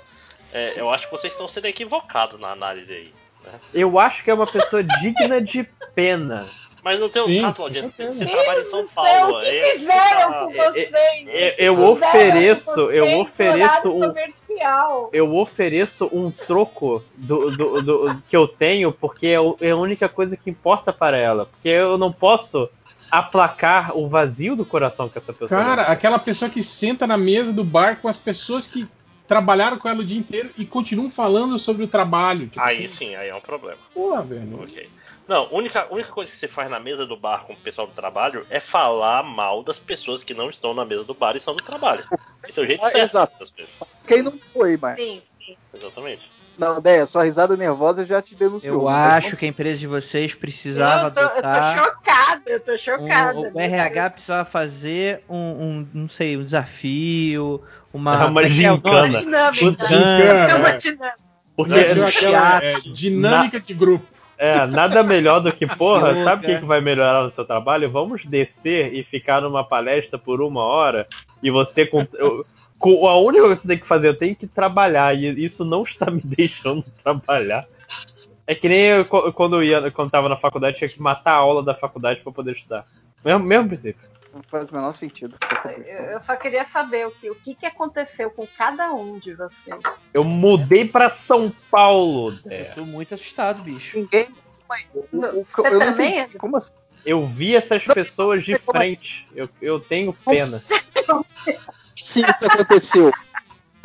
é, 0.52 0.74
eu 0.76 0.88
acho 0.90 1.06
que 1.06 1.10
vocês 1.12 1.32
estão 1.32 1.48
sendo 1.48 1.66
equivocados 1.66 2.38
na 2.38 2.48
análise 2.52 2.92
aí. 2.92 3.12
Eu 3.72 3.98
acho 3.98 4.22
que 4.24 4.30
é 4.30 4.34
uma 4.34 4.46
pessoa 4.46 4.82
digna 4.82 5.40
de 5.40 5.64
pena. 5.94 6.46
Mas 6.82 7.00
não 7.00 7.08
tem 7.08 7.22
um 7.22 7.26
Sim, 7.26 7.40
Lojinha, 7.58 7.82
você, 7.90 8.06
você 8.08 8.26
trabalha 8.26 8.60
em 8.60 8.64
São 8.66 8.80
Céu, 8.80 8.88
Paulo. 8.94 9.38
o 9.38 9.40
que 9.40 9.46
é- 9.46 9.70
fizeram 9.78 10.20
ah, 10.30 10.44
com 10.44 10.50
é- 10.52 10.70
vocês? 10.70 10.90
Eu, 10.92 11.32
eu 11.32 11.74
Fizeram 11.74 11.92
ofereço, 11.92 12.74
com 12.74 12.80
eu 12.90 13.04
vocês 13.06 13.20
ofereço 13.20 13.88
um, 13.88 14.00
comercial. 14.00 15.10
eu 15.10 15.34
ofereço 15.36 16.10
um 16.12 16.30
troco 16.30 17.02
do, 17.16 17.50
do, 17.50 17.82
do- 17.82 18.22
que 18.28 18.36
eu 18.36 18.46
tenho 18.46 18.92
porque 18.92 19.28
é 19.28 19.38
é 19.66 19.70
a 19.70 19.76
única 19.76 20.10
coisa 20.10 20.36
que 20.36 20.50
importa 20.50 20.92
para 20.92 21.16
ela. 21.16 21.46
Porque 21.46 21.70
eu 21.70 21.96
não 21.96 22.12
posso 22.12 22.68
aplacar 23.10 23.96
o 23.96 24.06
vazio 24.08 24.54
do 24.54 24.64
coração 24.66 25.08
que 25.08 25.16
essa 25.16 25.32
pessoa 25.32 25.48
Cara, 25.48 25.82
aquela 25.84 26.18
pessoa 26.18 26.50
que 26.50 26.62
senta 26.62 27.06
na 27.06 27.16
mesa 27.16 27.50
do 27.52 27.64
bar 27.64 27.98
com 28.02 28.08
as 28.08 28.18
pessoas 28.18 28.66
que 28.66 28.86
trabalharam 29.26 29.78
com 29.78 29.88
ela 29.88 30.00
o 30.00 30.04
dia 30.04 30.18
inteiro 30.18 30.50
e 30.56 30.64
continuam 30.64 31.10
falando 31.10 31.58
sobre 31.58 31.84
o 31.84 31.88
trabalho. 31.88 32.46
Tipo 32.46 32.60
Aí 32.60 32.86
assim, 32.86 32.96
sim, 32.96 33.14
aí 33.14 33.28
é 33.28 33.34
um 33.34 33.40
problema. 33.40 33.78
Porra, 33.92 34.22
velho. 34.22 34.62
Ok. 34.62 34.90
Não, 35.26 35.44
a 35.44 35.54
única, 35.54 35.86
única 35.90 36.10
coisa 36.10 36.30
que 36.30 36.38
você 36.38 36.46
faz 36.46 36.70
na 36.70 36.78
mesa 36.78 37.06
do 37.06 37.16
bar 37.16 37.44
com 37.44 37.54
o 37.54 37.56
pessoal 37.56 37.86
do 37.86 37.94
trabalho 37.94 38.46
é 38.50 38.60
falar 38.60 39.22
mal 39.22 39.62
das 39.62 39.78
pessoas 39.78 40.22
que 40.22 40.34
não 40.34 40.50
estão 40.50 40.74
na 40.74 40.84
mesa 40.84 41.04
do 41.04 41.14
bar 41.14 41.34
e 41.34 41.38
estão 41.38 41.54
no 41.54 41.62
trabalho. 41.62 42.04
Esse 42.46 42.60
é 42.60 42.62
o 42.62 42.66
jeito 42.66 42.84
Ah, 42.84 42.90
certo 42.90 43.04
exato. 43.04 43.52
Quem 44.06 44.22
não 44.22 44.38
foi, 44.52 44.76
mas. 44.76 44.96
Sim, 44.96 45.22
sim. 45.44 45.56
Exatamente. 45.72 46.30
Não, 46.56 46.80
Deia, 46.80 47.04
sua 47.06 47.24
risada 47.24 47.56
nervosa 47.56 48.04
já 48.04 48.22
te 48.22 48.34
denunciou. 48.34 48.74
Eu 48.74 48.84
Mas 48.84 49.24
acho 49.24 49.36
que 49.36 49.44
a 49.44 49.48
empresa 49.48 49.78
de 49.78 49.86
vocês 49.86 50.34
precisava 50.34 51.08
eu, 51.08 51.10
tô, 51.10 51.20
eu 51.20 51.28
tô 51.28 51.32
adotar. 51.32 51.84
chocada, 51.84 52.42
eu 52.46 52.60
tô 52.60 52.72
um- 52.72 52.78
chocada. 52.78 53.38
o 53.52 53.60
RH 53.60 54.10
precisava 54.10 54.44
fazer 54.44 55.22
um, 55.28 55.36
um, 55.36 55.88
não 55.92 56.08
sei, 56.08 56.36
um 56.36 56.44
desafio, 56.44 57.60
uma, 57.92 58.26
Uma 58.26 58.42
é 58.42 58.50
que 58.50 58.64
é 58.64 58.72
o 58.72 58.74
gincana. 58.76 59.06
É 59.06 60.54
uma 60.54 60.68
é. 60.68 60.76
dinâmica. 60.76 61.14
Porque 61.56 61.72
aquela, 61.74 62.10
teatro, 62.10 62.66
é, 62.66 62.80
dinâmica 62.92 63.60
de 63.60 63.74
grupo. 63.74 64.06
é, 64.36 64.66
nada 64.66 65.02
melhor 65.02 65.40
do 65.40 65.52
que, 65.52 65.66
porra, 65.66 66.24
sabe 66.24 66.44
o 66.44 66.48
que, 66.48 66.58
que 66.58 66.64
vai 66.64 66.80
melhorar 66.80 67.22
no 67.22 67.30
seu 67.30 67.44
trabalho? 67.44 67.90
Vamos 67.90 68.24
descer 68.24 68.92
e 68.92 69.04
ficar 69.04 69.40
numa 69.40 69.62
palestra 69.62 70.18
por 70.18 70.40
uma 70.42 70.62
hora 70.62 71.06
e 71.42 71.50
você 71.50 71.86
com. 71.86 72.06
eu- 72.14 72.44
a 72.80 73.18
única 73.18 73.42
coisa 73.44 73.56
que 73.56 73.62
você 73.62 73.68
tem 73.68 73.78
que 73.78 73.86
fazer, 73.86 74.08
eu 74.08 74.18
tenho 74.18 74.36
que 74.36 74.46
trabalhar, 74.46 75.14
e 75.16 75.44
isso 75.44 75.64
não 75.64 75.82
está 75.82 76.10
me 76.10 76.20
deixando 76.24 76.84
trabalhar. 77.02 77.66
É 78.46 78.54
que 78.54 78.68
nem 78.68 78.80
eu, 78.80 79.04
quando 79.06 79.56
eu 79.56 79.62
ia, 79.62 79.90
quando 79.90 80.10
tava 80.10 80.28
na 80.28 80.36
faculdade, 80.36 80.76
tinha 80.76 80.88
que 80.88 81.00
matar 81.00 81.32
a 81.32 81.36
aula 81.36 81.62
da 81.62 81.74
faculdade 81.74 82.20
para 82.20 82.32
poder 82.32 82.52
estudar. 82.52 82.86
Mesmo, 83.24 83.42
mesmo 83.42 83.68
princípio. 83.68 84.06
não 84.34 84.42
faz 84.42 84.68
o 84.68 84.74
menor 84.74 84.92
sentido. 84.92 85.36
Eu 85.86 86.04
eu 86.12 86.20
só 86.20 86.36
queria 86.36 86.66
saber 86.66 87.06
o 87.06 87.10
que, 87.10 87.30
o 87.30 87.34
que, 87.34 87.54
que 87.54 87.64
aconteceu 87.64 88.30
com 88.30 88.46
cada 88.46 88.92
um 88.92 89.18
de 89.18 89.34
vocês. 89.34 89.80
Eu 90.12 90.24
mudei 90.24 90.86
pra 90.86 91.08
São 91.08 91.50
Paulo, 91.70 92.32
Eu 92.44 92.50
Dé. 92.50 92.64
tô 92.74 92.84
muito 92.84 93.14
assustado, 93.14 93.62
bicho. 93.62 93.98
Ninguém. 93.98 94.28
Eu 94.94 95.08
não 95.10 95.44
também. 95.44 96.20
André? 96.20 96.38
Como 96.38 96.56
assim? 96.56 96.72
Eu 97.04 97.26
vi 97.26 97.54
essas 97.54 97.84
pessoas 97.84 98.44
de 98.44 98.58
frente. 98.58 99.28
Eu, 99.34 99.48
eu 99.60 99.78
tenho 99.80 100.12
pena. 100.12 100.60
Sim, 102.04 102.22
o 102.22 102.38
que 102.38 102.44
aconteceu? 102.44 103.12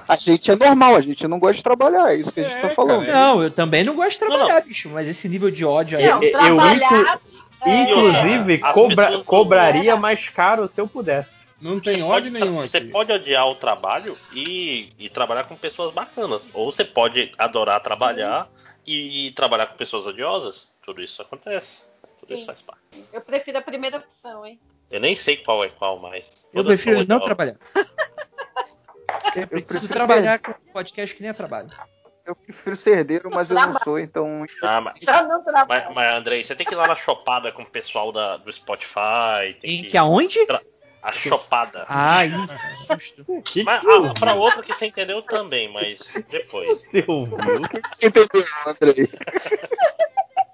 A 0.08 0.16
gente 0.16 0.50
é 0.50 0.56
normal, 0.56 0.96
a 0.96 1.02
gente 1.02 1.28
não 1.28 1.40
gosta 1.40 1.58
de 1.58 1.64
trabalhar, 1.64 2.12
é 2.12 2.16
isso 2.18 2.32
que 2.32 2.40
a 2.40 2.44
gente 2.44 2.56
É, 2.56 2.62
tá 2.62 2.70
falando. 2.70 3.06
cara, 3.06 3.18
Não, 3.18 3.44
eu 3.44 3.52
também 3.52 3.84
não 3.84 3.96
gosto 3.96 4.20
de 4.20 4.26
Não, 4.26 4.38
trabalhar, 4.38 4.62
bicho, 4.62 4.90
mas 4.90 5.08
esse 5.08 5.30
nível 5.30 5.52
de 5.52 5.64
ódio 5.64 5.98
aí. 6.00 6.08
Não, 6.08 6.22
eu- 6.24 6.30
eu 6.30 6.40
trabalhar. 6.40 7.20
é, 7.66 7.82
Inclusive, 7.84 8.60
as 8.64 8.74
cobra- 8.74 8.96
pessoas 8.96 9.14
não- 9.18 9.24
cobraria 9.24 9.96
mais 9.96 10.28
caro 10.30 10.68
se 10.68 10.82
eu 10.82 10.88
pudesse. 10.88 11.30
Não 11.62 11.80
tem 11.80 11.98
Você 11.98 12.02
ódio 12.04 12.32
pode- 12.32 12.44
nenhum 12.46 12.62
Você 12.68 12.78
aqui. 12.78 12.88
pode 12.88 13.12
odiar 13.12 13.46
o 13.48 13.56
trabalho 13.56 14.18
e, 14.34 14.94
e 14.98 15.10
trabalhar 15.10 15.44
com 15.44 15.56
pessoas 15.56 15.94
bacanas. 15.94 16.42
Ou 16.54 16.72
você 16.72 16.86
pode 16.86 17.32
adorar 17.38 17.82
trabalhar 17.82 18.48
e, 18.88 19.32
trabalhar 19.36 19.68
com 19.68 19.76
pessoas 19.78 20.06
odiosas. 20.08 20.68
Tudo 20.86 21.02
isso 21.04 21.22
acontece. 21.22 21.82
Tudo 22.20 22.32
isso 22.34 22.42
Sim. 22.42 22.46
faz 22.48 22.62
parte. 22.62 22.82
Eu 23.14 23.22
prefiro 23.22 23.58
a 23.58 23.62
primeira 23.62 23.98
opção, 23.98 24.46
hein? 24.46 24.58
Eu 24.90 25.00
nem 25.02 25.16
sei 25.16 25.36
qual 25.38 25.64
é 25.64 25.70
qual 25.70 26.00
mais. 26.00 26.26
Eu 26.54 26.64
prefiro 26.66 27.06
não 27.08 27.20
trabalhar. 27.20 27.56
Eu 29.36 29.48
preciso 29.48 29.80
prefiro 29.88 29.94
trabalhar 29.94 30.40
com 30.40 30.54
podcast 30.74 31.16
que 31.16 31.22
nem 31.22 31.30
é 31.30 31.34
trabalho. 31.34 31.70
Eu 32.26 32.36
prefiro 32.36 32.76
ser 32.76 32.98
herdeiro, 33.00 33.30
mas 33.34 33.50
eu 33.50 33.56
não 33.56 33.74
sou, 33.80 33.98
então. 33.98 34.46
Ah, 34.62 34.82
mas, 34.82 35.00
Já 35.02 35.24
não 35.24 35.44
trabalho. 35.44 35.86
mas, 35.86 35.96
mas, 35.96 36.16
Andrei, 36.16 36.44
você 36.44 36.56
tem 36.56 36.66
que 36.66 36.74
ir 36.74 36.78
lá 36.78 36.88
na 36.88 36.96
chopada 36.96 37.52
com 37.52 37.64
o 37.64 37.66
pessoal 37.66 38.12
da, 38.12 38.38
do 38.38 38.52
Spotify. 38.54 39.58
Tem 39.62 39.80
Em 39.80 39.84
que, 39.84 39.90
que 39.90 39.98
aonde? 39.98 40.38
A 41.02 41.12
chopada. 41.12 41.86
Ah, 41.88 42.26
isso, 42.26 42.56
susto. 42.86 43.26
Que 43.46 43.64
Mas 43.64 43.82
que 43.82 43.88
ah, 43.90 44.14
pra 44.20 44.34
outra 44.34 44.62
que 44.62 44.74
você 44.74 44.88
entendeu 44.88 45.22
também, 45.22 45.72
mas 45.72 46.00
depois. 46.30 46.80
você 46.82 47.04
ouviu? 47.08 47.38
Você 47.90 48.08
entendeu, 48.08 48.46
Andrei? 48.66 49.10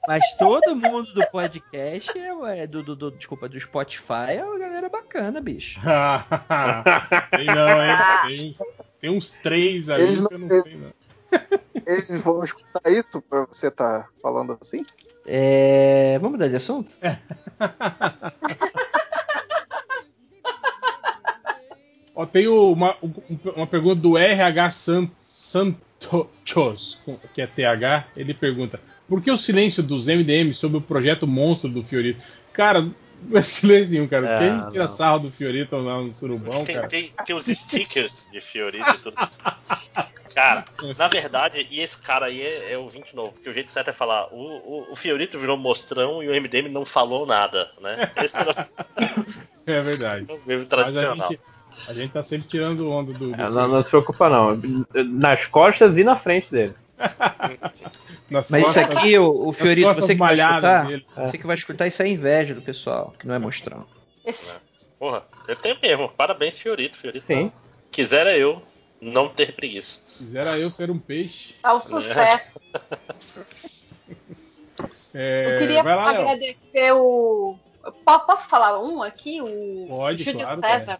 Mas 0.07 0.33
todo 0.33 0.75
mundo 0.75 1.11
do 1.13 1.25
podcast 1.31 2.11
é, 2.17 2.61
é 2.61 2.67
do, 2.67 2.83
do, 2.83 2.95
do- 2.95 3.11
desculpa, 3.11 3.49
do 3.49 3.59
Spotify 3.59 4.33
é 4.37 4.43
uma 4.45 4.59
galera 4.59 4.87
bacana, 4.89 5.41
bicho. 5.41 5.79
sei 5.83 7.45
não, 7.45 7.83
hein? 7.83 7.97
Tem, 8.27 8.55
tem 9.01 9.09
uns 9.09 9.31
três 9.31 9.89
ali 9.89 10.03
Eles 10.03 10.19
não- 10.21 10.27
que 10.27 10.33
eu 10.35 10.39
não 10.39 10.61
sei, 10.61 10.75
não. 10.75 10.93
Eles 11.87 12.21
vão 12.21 12.43
escutar 12.43 12.89
isso 12.89 13.21
pra 13.21 13.45
você 13.45 13.69
tá 13.71 14.07
falando 14.21 14.57
assim? 14.61 14.85
É, 15.25 16.17
vamos 16.19 16.33
mudar 16.33 16.47
de 16.49 16.55
assunto? 16.57 16.91
Ó, 22.15 22.25
tem 22.25 22.47
uma, 22.47 22.95
um- 23.03 23.11
uma 23.55 23.67
pergunta 23.67 23.95
do 23.95 24.17
RH 24.17 24.71
Sant, 24.71 25.75
Santos, 26.09 27.01
que 27.33 27.41
é 27.41 27.47
TH. 27.47 28.07
Ele 28.15 28.33
pergunta: 28.33 28.79
Por 29.07 29.21
que 29.21 29.31
o 29.31 29.37
silêncio 29.37 29.81
dos 29.83 30.07
MDM 30.07 30.53
sobre 30.53 30.77
o 30.77 30.81
projeto 30.81 31.25
monstro 31.27 31.69
do 31.69 31.83
Fiorito? 31.83 32.23
Cara, 32.53 32.81
não 33.27 33.37
é 33.37 33.41
silêncio 33.41 33.91
nenhum, 33.91 34.07
cara. 34.07 34.35
É, 34.35 34.37
Quem 34.39 34.69
tira 34.69 34.83
não. 34.83 34.89
sarro 34.89 35.19
do 35.19 35.31
Fiorito 35.31 35.75
lá 35.77 36.01
no 36.01 36.11
surubão, 36.11 36.63
Tem, 36.63 36.75
cara? 36.75 36.87
tem, 36.87 37.11
tem 37.25 37.35
os 37.35 37.45
stickers 37.45 38.25
de 38.31 38.41
Fiorito 38.41 38.89
e 38.89 38.97
tudo. 38.99 39.15
Cara, 40.33 40.65
na 40.97 41.07
verdade, 41.07 41.65
e 41.71 41.79
esse 41.79 41.95
cara 41.97 42.25
aí 42.25 42.41
é, 42.41 42.73
é 42.73 42.77
o 42.77 42.89
20 42.89 43.15
novo, 43.15 43.31
porque 43.31 43.49
o 43.49 43.53
jeito 43.53 43.71
certo 43.71 43.87
é 43.89 43.93
falar, 43.93 44.27
o, 44.33 44.37
o, 44.89 44.91
o 44.91 44.95
Fiorito 44.95 45.39
virou 45.39 45.55
mostrão 45.55 46.21
e 46.21 46.27
o 46.27 46.31
MDM 46.41 46.67
não 46.69 46.85
falou 46.85 47.25
nada, 47.25 47.71
né? 47.79 48.11
Esse 48.21 48.37
era 48.37 48.67
É 49.65 49.81
verdade. 49.81 50.25
o 50.29 50.41
mesmo 50.45 50.67
Mas 50.69 50.73
a 50.73 50.83
tradicional. 50.91 51.29
gente, 51.29 51.39
a 51.87 51.93
gente 51.93 52.11
tá 52.11 52.23
sempre 52.23 52.47
tirando 52.47 52.89
onda 52.91 53.13
do. 53.13 53.29
do 53.29 53.35
É, 53.35 53.49
não, 53.49 53.67
não 53.67 53.81
se 53.81 53.89
preocupa, 53.89 54.29
não. 54.29 54.59
Nas 55.05 55.45
costas 55.45 55.97
e 55.97 56.03
na 56.03 56.15
frente 56.15 56.51
dele. 56.51 56.73
Nas 58.29 58.49
Mas 58.49 58.63
isso 58.67 58.73
costas- 58.79 58.97
aqui, 58.97 59.17
o, 59.19 59.47
o 59.49 59.53
Fiorito, 59.53 59.93
você 59.93 60.13
que 60.13 60.19
vai 60.19 60.35
escutar, 60.35 60.87
dele. 60.87 61.05
você 61.15 61.37
que 61.37 61.45
vai 61.45 61.55
escutar, 61.55 61.87
isso 61.87 62.01
é 62.01 62.07
inveja 62.07 62.55
do 62.55 62.61
pessoal, 62.61 63.13
que 63.19 63.27
não 63.27 63.35
é 63.35 63.39
mostrão. 63.39 63.85
Porra, 64.97 65.23
eu 65.47 65.55
tenho 65.55 65.77
mesmo. 65.81 66.09
Parabéns, 66.09 66.57
Fiorito. 66.57 66.97
Fiorito. 66.97 67.25
Sim. 67.25 67.51
Quisera 67.91 68.35
eu 68.35 68.63
não 68.99 69.29
ter 69.29 69.53
preguiça. 69.53 69.99
Quisera 70.17 70.57
eu 70.57 70.71
ser 70.71 70.89
um 70.89 70.97
peixe. 70.97 71.55
Ao 71.61 71.81
sucesso. 71.81 72.59
É, 75.13 75.53
Eu 75.55 75.59
queria 75.59 75.81
lá, 75.81 76.11
Léo. 76.11 76.21
agradecer 76.23 76.91
o. 76.91 77.55
Po- 78.03 78.19
Posso 78.19 78.49
falar 78.49 78.79
um 78.83 79.01
aqui? 79.01 79.41
O 79.41 79.85
Pode, 79.87 80.23
Júlio 80.23 80.41
claro, 80.41 80.59
César 80.61 80.99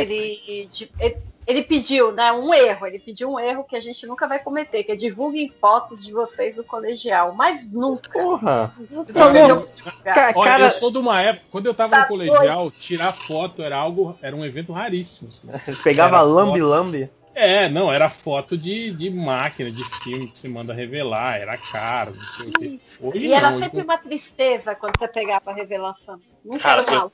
Ele, 0.00 0.68
ele, 0.98 1.16
ele 1.46 1.62
pediu, 1.62 2.12
né, 2.12 2.32
um 2.32 2.52
erro. 2.54 2.86
Ele 2.86 2.98
pediu 2.98 3.30
um 3.30 3.38
erro 3.38 3.64
que 3.64 3.76
a 3.76 3.80
gente 3.80 4.06
nunca 4.06 4.26
vai 4.26 4.38
cometer, 4.38 4.82
que 4.84 4.92
é 4.92 4.96
divulguem 4.96 5.52
fotos 5.60 6.04
de 6.04 6.12
vocês 6.12 6.56
no 6.56 6.64
colegial. 6.64 7.34
Mas 7.34 7.70
nunca. 7.70 8.10
Porra. 8.10 8.74
nunca 8.90 9.12
Tá 9.12 9.26
deveriam 9.26 9.60
divulgar. 9.60 10.14
Ca- 10.14 10.32
Olha, 10.34 10.50
cara, 10.50 10.64
eu 10.64 10.70
sou 10.70 10.90
de 10.90 10.98
uma 10.98 11.20
época, 11.20 11.46
quando 11.50 11.66
eu 11.66 11.74
tava 11.74 11.96
Tá 11.96 12.02
no 12.02 12.08
colegial, 12.08 12.70
tirar 12.70 13.12
foto 13.12 13.62
era 13.62 13.76
algo, 13.76 14.18
era 14.22 14.34
um 14.34 14.44
evento 14.44 14.72
raríssimo. 14.72 15.30
assim. 15.30 15.76
pegava 15.84 16.16
Era 16.16 16.24
lambi-lambi. 16.24 17.10
É, 17.34 17.68
não, 17.68 17.92
era 17.92 18.08
foto 18.08 18.56
de, 18.56 18.92
de 18.92 19.10
máquina, 19.10 19.70
de 19.70 19.82
filme 19.84 20.28
que 20.28 20.38
você 20.38 20.48
manda 20.48 20.72
revelar, 20.72 21.40
era 21.40 21.58
caro, 21.58 22.14
não 22.14 22.22
sei 22.22 22.46
o 22.46 22.58
quê. 22.58 22.80
Hoje 23.00 23.26
E 23.26 23.28
não, 23.28 23.36
era 23.36 23.50
hoje 23.50 23.64
sempre 23.64 23.82
uma 23.82 23.98
tristeza 23.98 24.74
quando 24.76 24.96
você 24.96 25.08
pegava 25.08 25.50
a 25.50 25.54
revelação. 25.54 26.20
Nunca 26.44 26.60
Cara, 26.60 26.82
era 26.82 26.90
mal. 26.92 27.12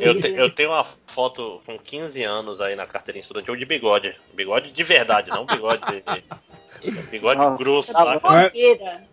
eu- 0.00 0.20
te- 0.20 0.32
eu 0.34 0.50
tenho 0.50 0.70
uma 0.70 0.84
foto 0.84 1.60
com 1.66 1.78
15 1.78 2.22
anos 2.22 2.60
aí 2.60 2.74
na 2.74 2.86
carteirinha 2.86 3.22
estudantil 3.22 3.56
de 3.56 3.66
bigode. 3.66 4.16
Bigode 4.32 4.72
de 4.72 4.82
verdade, 4.82 5.30
não 5.30 5.44
bigode 5.44 5.84
de. 5.86 6.24
Bigode 7.10 7.40
Nossa, 7.40 7.58
grosso, 7.58 7.92
tá. 7.92 8.20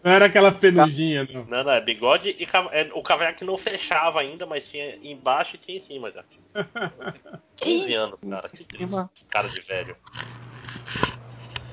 Não 0.03 0.11
era 0.11 0.25
aquela 0.25 0.51
penugem, 0.51 1.25
não. 1.33 1.45
Não, 1.45 1.63
não, 1.63 1.71
é 1.71 1.81
bigode 1.81 2.29
e 2.29 2.47
é, 2.71 2.89
o 2.93 3.01
cavanhaque 3.01 3.43
não 3.43 3.57
fechava 3.57 4.21
ainda, 4.21 4.45
mas 4.45 4.67
tinha 4.67 4.95
embaixo 4.97 5.55
e 5.55 5.59
tinha 5.59 5.77
em 5.77 5.81
cima 5.81 6.11
já. 6.11 6.23
15 7.57 7.93
anos, 7.93 8.21
cara. 8.21 8.47
Que 8.49 8.63
triste. 8.63 8.95
Cara 9.29 9.49
de 9.49 9.61
velho. 9.61 9.97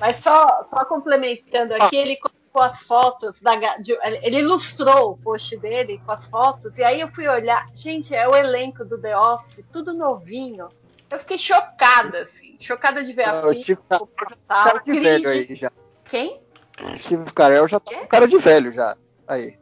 Mas 0.03 0.21
só, 0.21 0.67
só 0.69 0.83
complementando 0.83 1.73
aqui, 1.75 1.95
ele 1.95 2.17
colocou 2.17 2.61
as 2.61 2.81
fotos 2.81 3.33
da 3.41 3.55
de- 3.77 3.97
ele 4.21 4.39
ilustrou 4.39 5.11
o 5.13 5.17
post 5.17 5.55
dele 5.55 6.01
com 6.05 6.11
as 6.11 6.25
fotos 6.27 6.77
e 6.77 6.83
aí 6.83 6.99
eu 6.99 7.07
fui 7.07 7.25
olhar, 7.25 7.69
gente, 7.73 8.13
é 8.13 8.27
o 8.27 8.35
elenco 8.35 8.83
do 8.83 8.99
The 8.99 9.17
Office, 9.17 9.63
tudo 9.71 9.93
novinho. 9.93 10.67
Eu 11.09 11.19
fiquei 11.19 11.37
chocada, 11.37 12.23
assim, 12.23 12.57
chocada 12.59 13.01
de 13.01 13.13
ver 13.13 13.23
a 13.29 13.39
Ah, 13.43 13.47
o 13.47 13.55
Steve 13.55 13.79
Carell 13.87 14.09
já 14.29 14.35
tá 14.45 14.63
cara 14.65 14.79
de 14.79 14.99
velho 14.99 15.29
aí 15.29 15.55
já. 15.55 15.71
Quem? 16.03 16.41
O 16.81 16.97
Steve 16.97 17.31
Carell 17.31 17.67
já 17.69 17.79
tá 17.79 17.93
com 17.93 18.07
cara 18.07 18.27
de 18.27 18.37
velho 18.39 18.73
já. 18.73 18.97
Aí. 19.25 19.57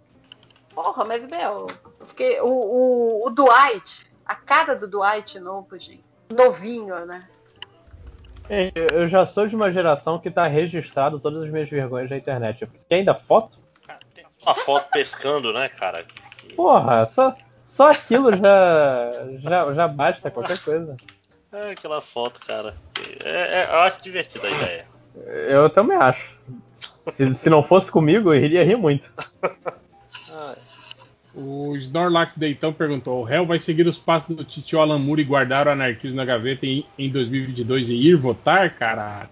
Porra, 0.74 1.06
mas 1.06 1.24
meu, 1.30 1.68
eu 2.00 2.06
fiquei, 2.08 2.42
o, 2.42 2.48
o, 2.48 3.28
o 3.28 3.30
Dwight, 3.30 4.08
a 4.26 4.34
cara 4.34 4.76
do 4.76 4.88
Dwight 4.88 5.40
novo, 5.40 5.78
gente, 5.78 6.04
novinho, 6.32 7.06
né? 7.06 7.30
Eu 8.92 9.08
já 9.08 9.26
sou 9.26 9.48
de 9.48 9.56
uma 9.56 9.72
geração 9.72 10.20
que 10.20 10.30
tá 10.30 10.46
registrado 10.46 11.20
todas 11.20 11.44
as 11.44 11.50
minhas 11.50 11.70
vergonhas 11.70 12.10
na 12.10 12.18
internet. 12.18 12.68
Tem 12.90 13.00
ainda 13.00 13.16
foto? 13.16 13.58
Uma 14.44 14.56
foto 14.56 14.90
pescando, 14.92 15.54
né, 15.54 15.70
cara? 15.70 16.06
Porra, 16.56 17.06
só, 17.06 17.34
só 17.66 17.92
aquilo 17.92 18.36
já, 18.36 19.12
já, 19.40 19.74
já 19.74 19.88
basta 19.88 20.30
qualquer 20.30 20.60
coisa. 20.60 20.98
É 21.54 21.72
aquela 21.72 22.02
foto, 22.02 22.40
cara. 22.46 22.76
É, 23.24 23.62
é- 23.62 23.68
eu 23.72 23.80
acho 23.80 24.02
divertida 24.04 24.46
a 24.48 24.52
ideia. 24.52 24.86
Eu 25.48 25.70
também 25.70 25.96
acho. 25.98 26.38
Se, 27.10 27.34
se 27.34 27.50
não 27.50 27.64
fosse 27.64 27.90
comigo, 27.90 28.34
eu 28.34 28.44
iria 28.44 28.64
rir 28.66 28.76
muito. 28.76 29.10
Ah, 31.36 31.40
O 31.40 31.76
Snorlax 31.78 32.38
Deitão 32.38 32.74
perguntou: 32.74 33.20
o 33.20 33.24
réu 33.24 33.46
vai 33.46 33.60
seguir 33.60 33.88
os 33.88 33.98
passos 33.98 34.36
do 34.36 34.44
Titio 34.44 34.80
Alan 34.80 35.00
Moore 35.00 35.22
e 35.22 35.26
guardar 35.26 35.68
o 35.68 35.72
anarquismo 35.72 36.18
na 36.18 36.26
gaveta 36.26 36.66
em, 36.66 36.86
em 36.98 37.10
2022 37.10 37.90
e 37.90 37.96
ir 37.96 38.16
votar, 38.16 38.76
caralho? 38.76 39.30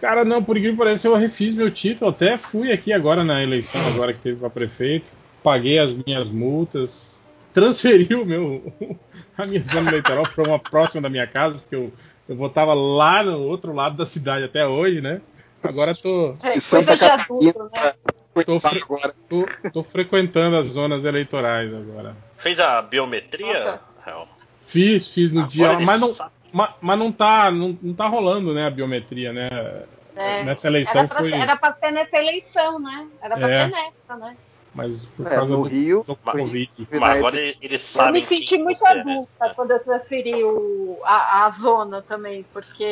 Cara, 0.00 0.24
não, 0.24 0.42
por 0.42 0.56
incrível 0.56 0.76
que 0.76 0.84
pareça, 0.84 1.08
eu 1.08 1.14
refiz 1.14 1.54
meu 1.54 1.70
título, 1.70 2.10
até 2.10 2.36
fui 2.36 2.70
aqui 2.72 2.92
agora 2.92 3.24
na 3.24 3.42
eleição, 3.42 3.80
agora 3.88 4.12
que 4.12 4.20
teve 4.20 4.38
pra 4.38 4.50
prefeito, 4.50 5.06
paguei 5.42 5.78
as 5.78 5.94
minhas 5.94 6.28
multas, 6.28 7.22
transferi 7.52 8.14
o 8.14 8.24
meu, 8.26 8.72
a 9.38 9.46
minha 9.46 9.60
zona 9.62 9.88
eleitoral 9.88 10.26
para 10.28 10.44
uma 10.44 10.58
próxima 10.58 11.00
da 11.00 11.08
minha 11.08 11.26
casa, 11.26 11.54
porque 11.54 11.74
eu, 11.74 11.92
eu 12.28 12.36
votava 12.36 12.74
lá 12.74 13.22
no 13.22 13.40
outro 13.40 13.72
lado 13.72 13.96
da 13.96 14.04
cidade 14.04 14.44
até 14.44 14.66
hoje, 14.66 15.00
né? 15.00 15.22
Agora 15.62 15.94
tô, 15.94 16.36
É, 16.44 16.56
E 16.56 16.60
Santa 16.60 16.88
coisa 16.88 17.04
de 17.04 17.10
Catarina 17.10 17.50
adulto, 17.50 17.70
né? 17.74 17.92
Tô 18.44 18.58
fre- 18.58 18.82
agora. 18.82 19.14
tô, 19.28 19.46
tô 19.72 19.82
frequentando 19.84 20.56
as 20.56 20.66
zonas 20.66 21.04
eleitorais 21.04 21.72
agora. 21.72 22.16
Fez 22.38 22.58
a 22.58 22.82
biometria? 22.82 23.80
Fiz, 24.60 25.06
fiz 25.08 25.30
no 25.30 25.40
Agora 25.42 25.50
dia, 25.50 25.80
mas 25.80 26.00
não, 26.00 26.14
mas, 26.52 26.70
mas 26.80 26.98
não 26.98 27.12
tá, 27.12 27.50
não, 27.50 27.78
não 27.80 27.94
tá 27.94 28.06
rolando, 28.06 28.52
né, 28.54 28.66
a 28.66 28.70
biometria, 28.70 29.32
né? 29.32 29.48
É. 30.16 30.42
Nessa 30.44 30.68
eleição 30.68 31.02
Era 31.02 31.08
pra, 31.08 31.18
foi, 31.18 31.32
era 31.32 31.56
pra 31.56 31.72
ser 31.74 31.90
nessa 31.90 32.16
eleição, 32.16 32.78
né? 32.78 33.06
Era 33.20 33.36
pra 33.36 33.50
É. 33.50 33.64
ser 33.64 33.70
nessa, 33.72 34.16
né? 34.16 34.36
Mas 34.74 35.06
por 35.06 35.26
É, 35.26 35.34
causa 35.36 35.56
do, 35.56 35.62
Rio, 35.62 36.04
do 36.06 36.16
Covid. 36.16 36.70
Mas 36.90 37.00
Na 37.00 37.06
agora 37.12 37.40
eles, 37.40 37.56
eles 37.62 37.82
Eu 37.82 37.88
sabem 37.88 38.22
me 38.22 38.28
senti 38.28 38.58
muito 38.58 38.78
você 38.78 38.88
é, 38.88 38.94
né? 38.94 39.00
adulta 39.12 39.52
quando 39.54 39.70
eu 39.70 39.78
transferi 39.80 40.42
o, 40.44 40.98
a, 41.04 41.46
a 41.46 41.50
zona 41.50 42.02
também, 42.02 42.44
porque 42.52 42.82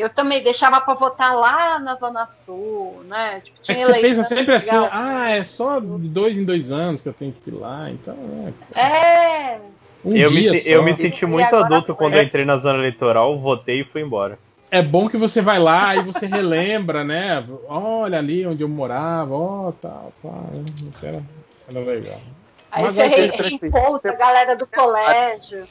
eu 0.00 0.10
também 0.10 0.42
deixava 0.42 0.80
pra 0.80 0.94
votar 0.94 1.34
lá 1.34 1.78
na 1.78 1.94
Zona 1.94 2.26
Sul, 2.26 3.02
né? 3.04 3.40
Tipo, 3.40 3.58
É 3.60 3.62
tinha 3.62 3.76
que 3.76 3.84
você 3.84 4.00
pensa 4.00 4.24
sempre 4.24 4.54
assim, 4.54 4.76
ah, 4.90 5.30
é 5.30 5.44
só 5.44 5.78
de 5.80 6.08
dois 6.08 6.36
em 6.36 6.44
dois 6.44 6.70
anos 6.70 7.02
que 7.02 7.08
eu 7.08 7.12
tenho 7.14 7.32
que 7.32 7.50
ir 7.50 7.54
lá, 7.54 7.90
então 7.90 8.54
é, 8.74 8.80
É, 8.80 9.60
um 10.04 10.16
eu, 10.16 10.28
dia 10.28 10.50
me, 10.52 10.58
só. 10.58 10.70
eu 10.70 10.82
me 10.82 10.94
senti 10.94 11.24
muito 11.26 11.54
adulto 11.54 11.94
quando 11.94 12.14
eu 12.14 12.22
entrei 12.22 12.44
na 12.44 12.56
zona 12.56 12.78
eleitoral, 12.78 13.38
votei 13.38 13.80
e 13.80 13.84
fui 13.84 14.02
embora. 14.02 14.38
É 14.70 14.82
bom 14.82 15.08
que 15.08 15.16
você 15.16 15.40
vai 15.40 15.58
lá 15.58 15.96
e 15.96 16.02
você 16.02 16.26
relembra, 16.26 17.02
né? 17.02 17.44
Olha 17.66 18.18
ali 18.18 18.46
onde 18.46 18.62
eu 18.62 18.68
morava, 18.68 19.34
ó, 19.34 19.72
tal, 19.72 20.12
pá, 20.22 20.30
isso 20.92 21.06
era, 21.06 21.22
era 21.70 21.80
legal. 21.80 22.20
aí 22.70 22.84
Mas 22.84 22.94
você 22.94 23.10
tem 23.30 23.48
reencontra 23.50 24.12
a 24.12 24.16
galera 24.16 24.56
do 24.56 24.66
colégio. 24.66 25.66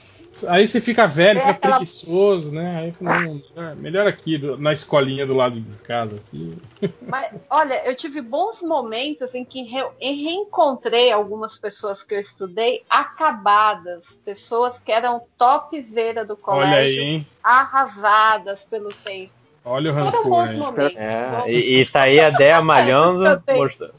Aí 0.48 0.68
você 0.68 0.80
fica 0.82 1.08
velho, 1.08 1.38
É 1.40 1.42
fica 1.42 1.52
aquela- 1.52 1.76
preguiçoso, 1.78 2.52
né? 2.52 2.78
Aí 2.82 2.92
fala, 2.92 3.20
não, 3.22 3.42
melhor, 3.56 3.76
melhor 3.76 4.08
aqui, 4.08 4.38
do- 4.38 4.58
na 4.58 4.74
escolinha 4.74 5.26
do 5.26 5.34
lado 5.34 5.60
de 5.60 5.78
casa 5.80 6.16
aqui. 6.18 6.58
Mas, 7.08 7.32
olha, 7.50 7.86
eu 7.88 7.96
tive 7.96 8.22
bons 8.22 8.62
momentos 8.62 9.34
em 9.34 9.44
que 9.46 9.64
re- 9.64 9.90
reencontrei 10.00 11.12
algumas 11.12 11.58
pessoas 11.58 12.04
que 12.04 12.16
eu 12.16 12.20
estudei 12.22 12.84
acabadas, 12.90 14.02
pessoas 14.26 14.74
que 14.86 14.92
eram 14.92 15.22
topzera 15.38 16.24
do 16.26 16.36
colégio, 16.38 16.68
Olha 16.70 16.78
aí, 16.80 17.00
hein? 17.00 17.28
arrasadas 17.44 18.60
pelo 18.70 18.94
tempo. 18.94 19.32
Olha 19.66 19.92
o 19.92 19.94
Foram 19.94 20.06
rancor 20.06 20.24
bons 20.30 20.54
momentos. 20.54 20.96
É, 20.98 21.30
bons- 21.32 21.48
e, 21.48 21.80
e 21.82 21.86
tá 21.86 22.02
aí 22.04 22.20
a 22.20 22.30
Déia 22.30 22.62
malhando, 22.62 23.42
mostrando. 23.56 23.94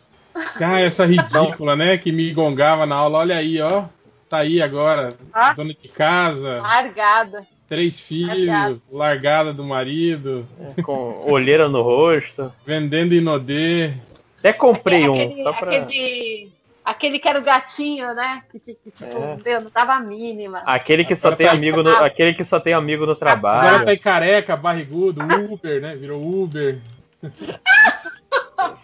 Ah, 0.60 0.80
essa 0.80 1.04
ridícula, 1.04 1.74
né? 1.74 1.98
Que 1.98 2.12
me 2.12 2.32
gongava 2.32 2.86
na 2.86 2.94
aula. 2.94 3.18
Olha 3.18 3.36
aí, 3.36 3.60
ó. 3.60 3.84
Tá 4.28 4.38
aí 4.38 4.60
agora, 4.60 5.14
Ah. 5.32 5.54
dona 5.54 5.72
de 5.72 5.88
casa, 5.88 6.60
Largada. 6.60 7.40
três 7.68 8.00
filhos, 8.06 8.46
Largada. 8.46 8.78
largada 8.92 9.52
do 9.54 9.64
marido, 9.64 10.46
com 10.84 11.24
olheira 11.30 11.66
no 11.68 11.80
rosto. 11.82 12.52
vendendo 12.66 13.14
inodê. 13.14 13.92
Até 14.38 14.52
comprei 14.52 15.08
um, 15.08 15.14
aquele, 15.14 15.42
só 15.42 15.52
pra. 15.54 15.76
aquele, 15.78 16.52
aquele 16.84 17.18
que 17.18 17.28
era 17.28 17.38
o 17.38 17.42
gatinho, 17.42 18.14
né? 18.14 18.42
Que, 18.52 18.58
que, 18.60 18.90
tipo, 18.90 19.16
É. 19.18 19.36
meu, 19.42 19.60
não 19.62 19.70
dava 19.70 19.94
a 19.94 20.00
mínima. 20.00 20.62
Aquele 20.66 21.04
que 21.06 21.16
só 21.16 21.28
Agora 21.28 21.36
tem 21.38 21.46
tá- 21.46 21.52
amigo 21.54 21.82
no, 21.82 21.90
aquele 21.90 22.34
que 22.34 22.44
só 22.44 22.60
tem 22.60 22.74
amigo 22.74 23.06
no 23.06 23.12
Agora 23.12 23.18
trabalho. 23.18 23.84
tá 23.86 23.90
aí 23.92 23.98
careca, 23.98 24.56
barrigudo, 24.56 25.22
Uber, 25.50 25.80
né? 25.80 25.96
Virou 25.96 26.22
Uber. 26.22 26.78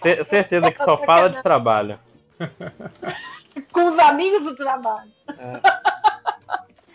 Ce- 0.02 0.24
certeza 0.24 0.70
que 0.73 0.78
só 0.82 0.97
fala 0.98 1.28
de 1.28 1.42
trabalho. 1.42 1.98
Com 3.73 3.91
os 3.92 3.99
amigos 3.99 4.42
do 4.42 4.57
trabalho. 4.57 5.10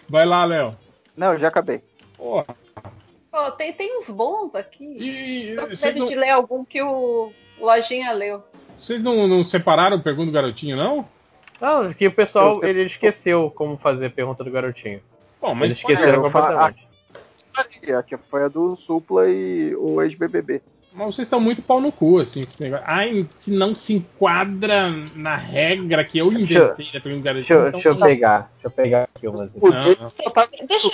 Vai 0.07 0.25
lá, 0.25 0.43
Léo. 0.45 0.75
Não, 1.15 1.38
já 1.38 1.47
acabei. 1.49 1.81
Porra. 2.17 2.45
Pô, 3.31 3.51
tem, 3.51 3.71
tem 3.73 3.99
uns 4.01 4.09
bons 4.09 4.55
aqui. 4.55 4.85
E 4.85 5.55
Tô 5.55 5.67
medo 5.67 5.99
não, 5.99 6.05
de 6.07 6.15
ler 6.15 6.29
algum 6.31 6.65
que 6.65 6.81
o 6.81 7.31
Lojinha 7.59 8.11
leu. 8.11 8.43
vocês 8.77 9.01
não, 9.03 9.27
não 9.27 9.43
separaram 9.43 9.97
o 9.97 10.01
pergunta 10.01 10.27
do 10.27 10.31
garotinho, 10.33 10.75
não? 10.75 11.07
Não, 11.61 11.93
que 11.93 12.07
o 12.07 12.11
pessoal 12.11 12.55
Eu- 12.63 12.67
ele 12.69 12.83
esqueceu 12.85 13.51
como 13.51 13.77
fazer 13.77 14.07
a 14.07 14.09
pergunta 14.09 14.43
do 14.43 14.49
garotinho. 14.51 15.01
Bom, 15.41 15.53
mas 15.53 15.65
Eles 15.65 15.77
esqueceram 15.77 16.23
É, 16.23 16.25
eu 16.25 16.29
fa- 16.31 16.41
completamente. 16.41 16.88
Aqui, 17.55 17.91
aqui 17.93 18.17
foi 18.17 18.43
a 18.45 18.47
do 18.47 18.75
Supla 18.75 19.27
e 19.29 19.75
o 19.75 20.01
ex-BBB. 20.01 20.61
Mas 20.92 21.16
vocês 21.16 21.26
estão 21.27 21.40
muito 21.40 21.61
pau 21.61 21.80
no 21.80 21.92
cu, 21.92 22.19
assim, 22.19 22.43
com 22.43 22.50
esse 22.50 22.61
negócio. 22.64 22.85
Ai, 22.88 23.27
se 23.35 23.51
não 23.51 23.76
se 23.76 23.95
enquadra 23.95 24.90
na 25.16 25.35
regra 25.35 26.03
que 26.03 26.18
eu 26.18 26.32
inventei 26.32 26.58
da 26.58 27.00
pergunta 27.00 27.18
do 27.19 27.22
garotinho. 27.24 27.34
Deixa, 27.34 27.53
eu- 27.53 27.59
então 27.68 27.72
deixa 27.72 27.90
eu 27.90 27.95
não. 27.95 28.08
pegar. 28.08 28.50
Deixa 28.53 28.68
eu 28.68 28.72
pegar 28.72 29.09
aqui 29.16 29.27
umas. 29.27 29.56
O 29.56 29.69
Não, 29.69 29.85
não. 29.95 30.32
tá 30.32 30.48
Deixa, 30.68 30.90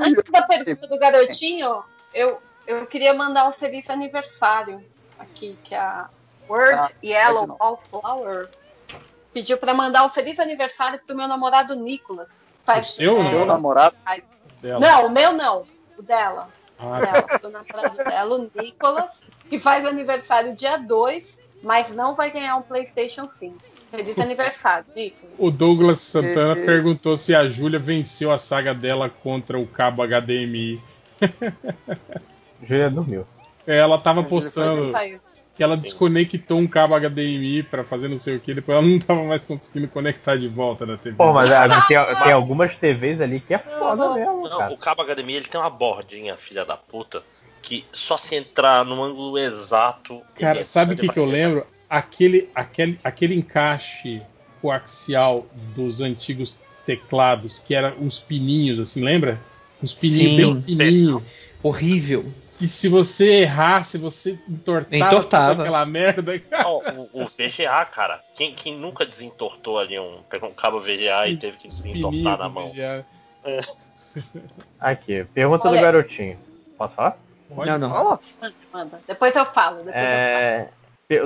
antes 0.00 0.30
da 0.30 0.42
pergunta 0.42 0.86
do 0.86 0.98
garotinho, 0.98 1.82
eu, 2.14 2.38
eu 2.66 2.86
queria 2.86 3.14
mandar 3.14 3.48
um 3.48 3.52
feliz 3.52 3.88
aniversário 3.88 4.84
aqui, 5.18 5.56
que 5.64 5.74
a 5.74 6.08
Word 6.48 6.74
Ah, 6.74 6.90
Yellow 7.02 7.46
pode 7.46 7.48
não. 7.48 7.56
Wallflower 7.58 8.48
pediu 9.32 9.56
pra 9.56 9.72
mandar 9.72 10.04
um 10.04 10.10
feliz 10.10 10.38
aniversário 10.38 11.00
pro 11.06 11.16
meu 11.16 11.26
namorado 11.26 11.74
Nicolas. 11.74 12.28
O 12.68 12.82
seu, 12.84 13.18
é, 13.18 13.44
namorado. 13.46 13.96
Dela. 14.60 14.78
Não, 14.78 15.06
o 15.06 15.10
meu 15.10 15.32
não, 15.32 15.66
o 15.98 16.02
dela. 16.02 16.48
Ah, 16.82 17.38
namorado 17.48 17.96
dela, 17.96 18.34
o 18.34 18.50
Nicolas, 18.54 19.10
que 19.48 19.58
faz 19.58 19.84
aniversário 19.84 20.56
dia 20.56 20.76
2, 20.76 21.24
mas 21.62 21.88
não 21.90 22.16
vai 22.16 22.30
ganhar 22.30 22.56
um 22.56 22.62
PlayStation 22.62 23.28
5. 23.28 23.56
Feliz 23.90 24.18
aniversário, 24.18 24.86
Nicolas. 24.96 25.34
O 25.38 25.50
Douglas 25.50 26.00
Santana 26.00 26.58
E- 26.58 26.64
perguntou 26.64 27.16
se 27.16 27.34
a 27.34 27.48
Júlia 27.48 27.78
venceu 27.78 28.32
a 28.32 28.38
saga 28.38 28.74
dela 28.74 29.08
contra 29.08 29.58
o 29.58 29.66
cabo 29.66 30.02
HDMI. 30.02 30.80
Júlia 32.62 32.90
dormiu. 32.90 33.26
Ela 33.66 33.98
tava 33.98 34.24
postando 34.24 34.90
Saiu. 34.90 35.20
Que 35.54 35.62
ela 35.62 35.76
desconectou 35.76 36.58
um 36.58 36.66
cabo 36.66 36.98
HDMI 36.98 37.62
pra 37.62 37.84
fazer 37.84 38.08
não 38.08 38.16
sei 38.16 38.36
o 38.36 38.40
que, 38.40 38.54
depois 38.54 38.76
ela 38.76 38.86
não 38.86 38.98
tava 38.98 39.22
mais 39.24 39.44
conseguindo 39.44 39.86
conectar 39.88 40.36
de 40.36 40.48
volta 40.48 40.86
na 40.86 40.96
TV. 40.96 41.16
Pô, 41.16 41.32
mas 41.32 41.50
ah, 41.50 41.68
tem, 41.86 41.96
tem 42.22 42.32
algumas 42.32 42.76
TVs 42.76 43.20
ali 43.20 43.40
que 43.40 43.52
é 43.52 43.58
foda 43.58 44.14
mesmo, 44.14 44.48
Não, 44.48 44.58
cara. 44.58 44.72
o 44.72 44.78
cabo 44.78 45.04
HDMI 45.04 45.34
ele 45.34 45.48
tem 45.48 45.60
uma 45.60 45.70
bordinha, 45.70 46.36
filha 46.36 46.64
da 46.64 46.76
puta, 46.76 47.22
que 47.60 47.84
só 47.92 48.16
se 48.16 48.34
entrar 48.34 48.84
no 48.84 49.02
ângulo 49.02 49.38
exato. 49.38 50.22
Cara, 50.34 50.52
entra 50.52 50.64
sabe 50.64 50.94
o 50.94 50.96
que, 50.96 51.08
que 51.08 51.18
eu 51.18 51.26
lembro? 51.26 51.66
Aquele, 51.88 52.48
aquele, 52.54 52.98
aquele 53.04 53.34
encaixe 53.34 54.22
coaxial 54.62 55.46
dos 55.74 56.00
antigos 56.00 56.58
teclados, 56.86 57.58
que 57.58 57.74
era 57.74 57.94
uns 58.00 58.18
pininhos, 58.18 58.80
assim, 58.80 59.04
lembra? 59.04 59.38
Uns 59.82 59.92
pininhos 59.92 60.64
Sim, 60.64 60.76
bem 60.76 60.90
fininhos. 60.90 61.22
Horrível. 61.62 62.32
Que 62.62 62.68
se 62.68 62.88
você 62.88 63.40
errar, 63.40 63.82
se 63.84 63.98
você 63.98 64.38
entortar 64.48 64.94
Entortava. 64.94 65.62
aquela 65.62 65.84
merda. 65.84 66.40
Ó, 66.64 66.80
o, 67.12 67.24
o 67.24 67.26
VGA, 67.26 67.84
cara. 67.86 68.20
Quem, 68.36 68.54
quem 68.54 68.76
nunca 68.78 69.04
desentortou 69.04 69.80
ali 69.80 69.98
um. 69.98 70.18
Pegou 70.30 70.48
um 70.48 70.54
cabo 70.54 70.78
VGA 70.78 71.26
e 71.26 71.36
teve 71.36 71.56
que 71.56 71.66
desentortar 71.66 72.38
na 72.38 72.48
mão? 72.48 72.72
Já. 72.72 73.02
Aqui, 74.78 75.24
pergunta 75.34 75.66
Olha. 75.66 75.76
do 75.76 75.82
garotinho. 75.82 76.38
Posso 76.78 76.94
falar? 76.94 77.18
Pode 77.52 77.68
Não, 77.68 77.78
não. 77.78 77.88
Manda, 78.40 78.54
manda. 78.72 79.00
Depois 79.08 79.34
eu 79.34 79.44
falo. 79.46 79.78
Depois 79.78 79.96
É, 79.96 80.68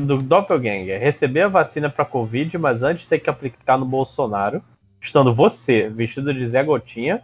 do 0.00 0.22
Doppelganger. 0.22 0.98
Receber 0.98 1.42
a 1.42 1.48
vacina 1.48 1.90
pra 1.90 2.06
Covid, 2.06 2.56
mas 2.56 2.82
antes 2.82 3.06
ter 3.06 3.18
que 3.18 3.28
aplicar 3.28 3.76
no 3.76 3.84
Bolsonaro, 3.84 4.62
estando 5.02 5.34
você 5.34 5.86
vestido 5.90 6.32
de 6.32 6.48
Zé 6.48 6.64
Gotinha, 6.64 7.22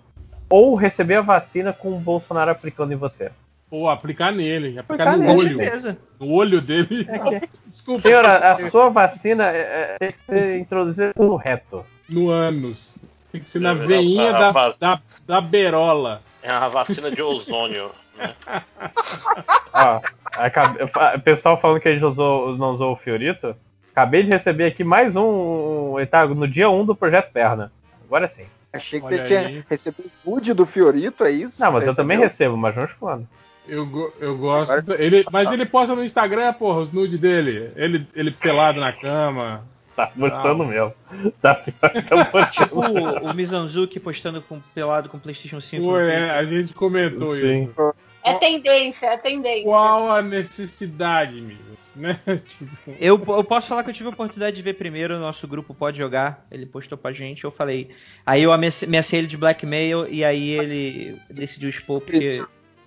ou 0.51 0.75
receber 0.75 1.15
a 1.15 1.23
vacina 1.23 1.73
com 1.73 1.97
o 1.97 1.99
Bolsonaro 1.99 2.51
aplicando 2.51 2.93
em 2.93 2.97
você. 2.97 3.33
Pô, 3.73 3.89
aplicar 3.89 4.31
nele, 4.33 4.79
aplicar, 4.79 5.09
Aplicar 5.09 5.17
no 5.17 5.25
nele, 5.35 5.49
olho. 5.49 5.57
Beleza. 5.57 5.97
No 6.21 6.31
olho 6.31 6.61
dele. 6.61 7.07
É 7.09 7.19
que- 7.41 7.49
Desculpa. 7.67 8.03
Senhora, 8.03 8.53
a 8.53 8.69
sua 8.69 8.91
vacina 8.91 9.45
é, 9.51 9.57
é, 9.59 9.97
tem 9.99 10.13
que 10.13 10.19
ser 10.27 10.59
introduzida 10.59 11.15
no 11.17 11.37
reto. 11.37 11.83
No 12.07 12.29
ânus. 12.29 12.99
Tem 13.33 13.41
que 13.41 13.49
ser 13.49 13.61
na 13.61 13.71
É, 13.71 13.75
veinha 13.75 14.31
a- 14.31 14.37
a 14.51 14.53
da, 14.53 14.75
da, 14.79 15.01
da 15.27 15.41
berola. 15.41 16.21
É 16.43 16.53
uma 16.53 16.69
vacina 16.69 17.11
de 17.11 17.23
ozônio. 17.23 17.91
né? 18.19 18.35
Ó, 19.73 20.01
acabe- 20.37 20.87
fa- 20.89 21.19
pessoal 21.19 21.59
falando 21.59 21.81
que 21.81 21.89
a 21.89 21.93
gente 21.95 22.05
usou, 22.05 22.55
não 22.59 22.73
usou 22.73 22.93
o 22.93 22.97
Fiorito. 22.97 23.57
Acabei 23.91 24.23
de 24.23 24.29
receber 24.29 24.67
aqui 24.67 24.85
mais 24.85 25.17
um. 25.17 25.99
Ele 25.99 26.07
tá 26.07 26.27
no 26.27 26.47
dia 26.47 26.69
1 26.69 26.85
do 26.85 26.95
Projeto 26.95 27.33
Perna. 27.33 27.73
Agora 28.05 28.29
sim. 28.29 28.45
Achei 28.71 29.01
que 29.01 29.07
Olha 29.07 29.17
você 29.27 29.35
aí. 29.37 29.47
tinha 29.49 29.65
recebido 29.71 30.11
o 30.27 30.31
nude 30.33 30.53
do 30.53 30.67
Fiorito, 30.67 31.25
é 31.25 31.31
isso? 31.31 31.59
Não, 31.59 31.73
mas 31.73 31.85
Você 31.85 31.91
eu 31.91 31.95
também 31.95 32.19
recebeu? 32.19 32.53
recebo, 32.53 32.57
mas 32.59 32.77
não 32.77 32.85
explano. 32.85 33.29
Eu, 33.69 34.13
eu 34.21 34.37
gosto. 34.37 34.93
Ele, 34.95 35.25
mas 35.31 35.51
ele 35.53 35.65
posta 35.65 35.95
no 35.95 36.05
Instagram, 36.05 36.53
porra, 36.55 36.81
os 36.81 36.93
nudes 36.93 37.19
dele. 37.19 37.71
Ele, 37.77 38.07
ele 38.15 38.31
pelado 38.31 38.81
na 38.81 38.93
cama. 38.93 39.65
Tá 39.95 40.11
mostrando 40.17 40.63
Ah. 40.63 40.67
mesmo. 40.67 40.93
Tá 41.41 41.55
pior 41.55 41.91
que 41.93 42.13
eu 42.13 42.19
mostrando. 42.19 43.23
O, 43.23 43.31
o 43.31 43.35
Mizanzuki 43.35 44.01
postando 44.01 44.41
com, 44.43 44.61
pelado 44.75 45.09
com 45.09 45.19
PlayStation 45.19 45.61
5. 45.61 45.85
Pô, 45.85 45.99
é, 45.99 46.31
a 46.31 46.45
gente 46.45 46.75
comentou 46.75 47.35
Sim. 47.37 47.65
isso. 47.65 47.95
É 48.25 48.35
tendência, 48.35 49.07
é 49.07 49.17
tendência. 49.17 49.65
Qual 49.65 50.11
a 50.11 50.23
necessidade, 50.23 51.39
amigos? 51.39 51.63
Né? 51.95 52.19
Tipo, 52.47 52.73
Eu, 52.99 53.23
eu 53.37 53.45
posso 53.45 53.69
falar 53.69 53.85
que 53.85 53.91
eu 53.91 53.95
tive 53.95 54.07
a 54.09 54.13
oportunidade 54.13 54.57
de 54.57 54.63
ver 54.63 54.73
primeiro 54.75 55.15
o 55.15 55.19
nosso 55.21 55.47
grupo 55.47 55.75
Pode 55.75 55.99
Jogar. 55.99 56.47
Ele 56.51 56.65
postou 56.65 56.97
pra 56.97 57.13
gente, 57.13 57.45
eu 57.45 57.51
falei. 57.51 57.91
Aí 58.25 58.43
eu 58.43 58.51
ameace- 58.51 58.87
ameacei 58.87 59.19
ele 59.19 59.27
de 59.29 59.37
blackmail 59.37 60.09
e 60.09 60.25
aí 60.25 60.53
ele 60.53 61.19
decidiu 61.29 61.69
expor 61.69 62.01
porque 62.01 62.43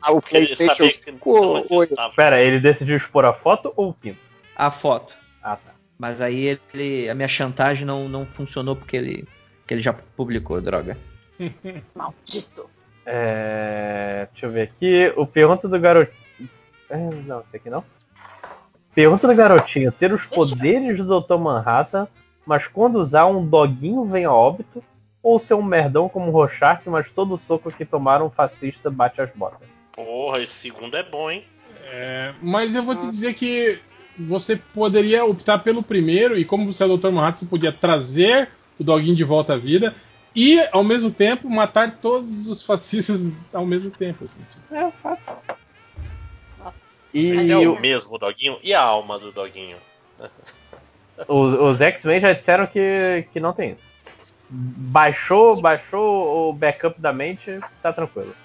Ah, 0.05 0.13
o 0.13 0.17
Ele 0.17 0.21
PlayStation 0.21 0.75
sabia 0.75 0.91
que 0.91 0.97
5 0.97 1.33
não 1.33 1.41
ou, 1.41 1.65
ou 1.69 1.81
adiantava. 1.81 2.13
Pera, 2.13 2.41
ele 2.41 2.59
decidiu 2.59 2.95
expor 2.95 3.25
a 3.25 3.33
foto 3.33 3.73
ou 3.75 3.89
o 3.89 3.93
pinto? 3.93 4.19
a 4.55 4.71
foto. 4.71 5.15
Ah, 5.43 5.57
tá. 5.57 5.71
Mas 5.97 6.21
aí 6.21 6.57
ele, 6.73 7.09
a 7.09 7.15
minha 7.15 7.27
chantagem 7.27 7.85
não, 7.85 8.07
não 8.07 8.25
funcionou 8.25 8.75
porque 8.75 8.95
ele, 8.95 9.27
que 9.67 9.73
ele 9.73 9.81
já 9.81 9.93
publicou, 9.93 10.61
droga. 10.61 10.97
Maldito. 11.93 12.69
É, 13.05 14.27
deixa 14.31 14.45
eu 14.45 14.51
ver 14.51 14.61
aqui. 14.63 15.13
O 15.15 15.27
pergunta 15.27 15.67
do 15.67 15.79
garotinho. 15.79 16.49
Não, 17.25 17.41
esse 17.41 17.57
aqui 17.57 17.69
não. 17.69 17.83
Pergunta 18.93 19.27
do 19.27 19.35
garotinho: 19.35 19.91
ter 19.91 20.11
os 20.13 20.25
poderes 20.25 20.97
do 21.03 21.21
Dr. 21.21 21.37
Manhattan, 21.37 22.07
mas 22.45 22.67
quando 22.67 22.95
usar 22.95 23.25
um 23.25 23.45
doguinho 23.45 24.05
vem 24.05 24.25
a 24.25 24.31
óbito? 24.31 24.83
Ou 25.21 25.39
ser 25.39 25.55
um 25.55 25.63
merdão 25.63 26.07
como 26.07 26.27
o 26.27 26.31
Rorschach, 26.31 26.87
mas 26.87 27.11
todo 27.11 27.35
soco 27.35 27.71
que 27.71 27.83
tomaram 27.83 28.27
um 28.27 28.29
fascista 28.29 28.91
bate 28.91 29.19
as 29.21 29.31
botas? 29.31 29.67
Porra, 29.95 30.41
esse 30.41 30.53
segundo 30.53 30.95
é 30.97 31.03
bom, 31.03 31.31
hein? 31.31 31.43
é, 31.87 32.33
mas 32.41 32.75
eu 32.75 32.83
vou 32.83 32.95
te 32.95 33.09
dizer 33.09 33.33
que 33.33 33.79
você 34.17 34.55
poderia 34.55 35.23
optar 35.25 35.59
pelo 35.59 35.81
primeiro, 35.83 36.37
e 36.37 36.43
como 36.45 36.71
você 36.71 36.83
é 36.83 36.85
o 36.85 36.97
Dr. 36.97 37.11
Manhattan, 37.11 37.39
você 37.39 37.45
podia 37.45 37.71
trazer 37.71 38.49
o 38.79 38.83
doguinho 38.83 39.15
de 39.15 39.23
volta 39.23 39.53
à 39.53 39.57
vida 39.57 39.95
e, 40.35 40.59
ao 40.71 40.83
mesmo 40.83 41.11
tempo, 41.11 41.49
matar 41.49 41.97
todos 41.97 42.47
os 42.47 42.61
fascistas 42.61 43.33
ao 43.53 43.65
mesmo 43.65 43.91
tempo. 43.91 44.25
Assim. 44.25 44.41
É, 44.71 44.83
eu 44.83 44.91
faço. 45.01 45.37
E 47.13 47.33
Mas 47.33 47.49
é 47.49 47.57
o- 47.57 47.73
o 47.73 47.79
mesmo 47.79 48.17
doguinho 48.17 48.59
e 48.61 48.73
a 48.73 48.81
alma 48.81 49.17
do 49.17 49.31
doguinho. 49.31 49.77
os, 51.27 51.53
os 51.53 51.81
X-Men 51.81 52.19
já 52.19 52.33
disseram 52.33 52.67
que, 52.67 53.25
que 53.31 53.39
não 53.39 53.53
tem 53.53 53.71
isso. 53.71 53.95
Baixou, 54.49 55.59
baixou 55.61 56.49
o 56.49 56.53
backup 56.53 56.99
da 56.99 57.13
mente, 57.13 57.57
tá 57.81 57.91
tranquilo. 57.93 58.35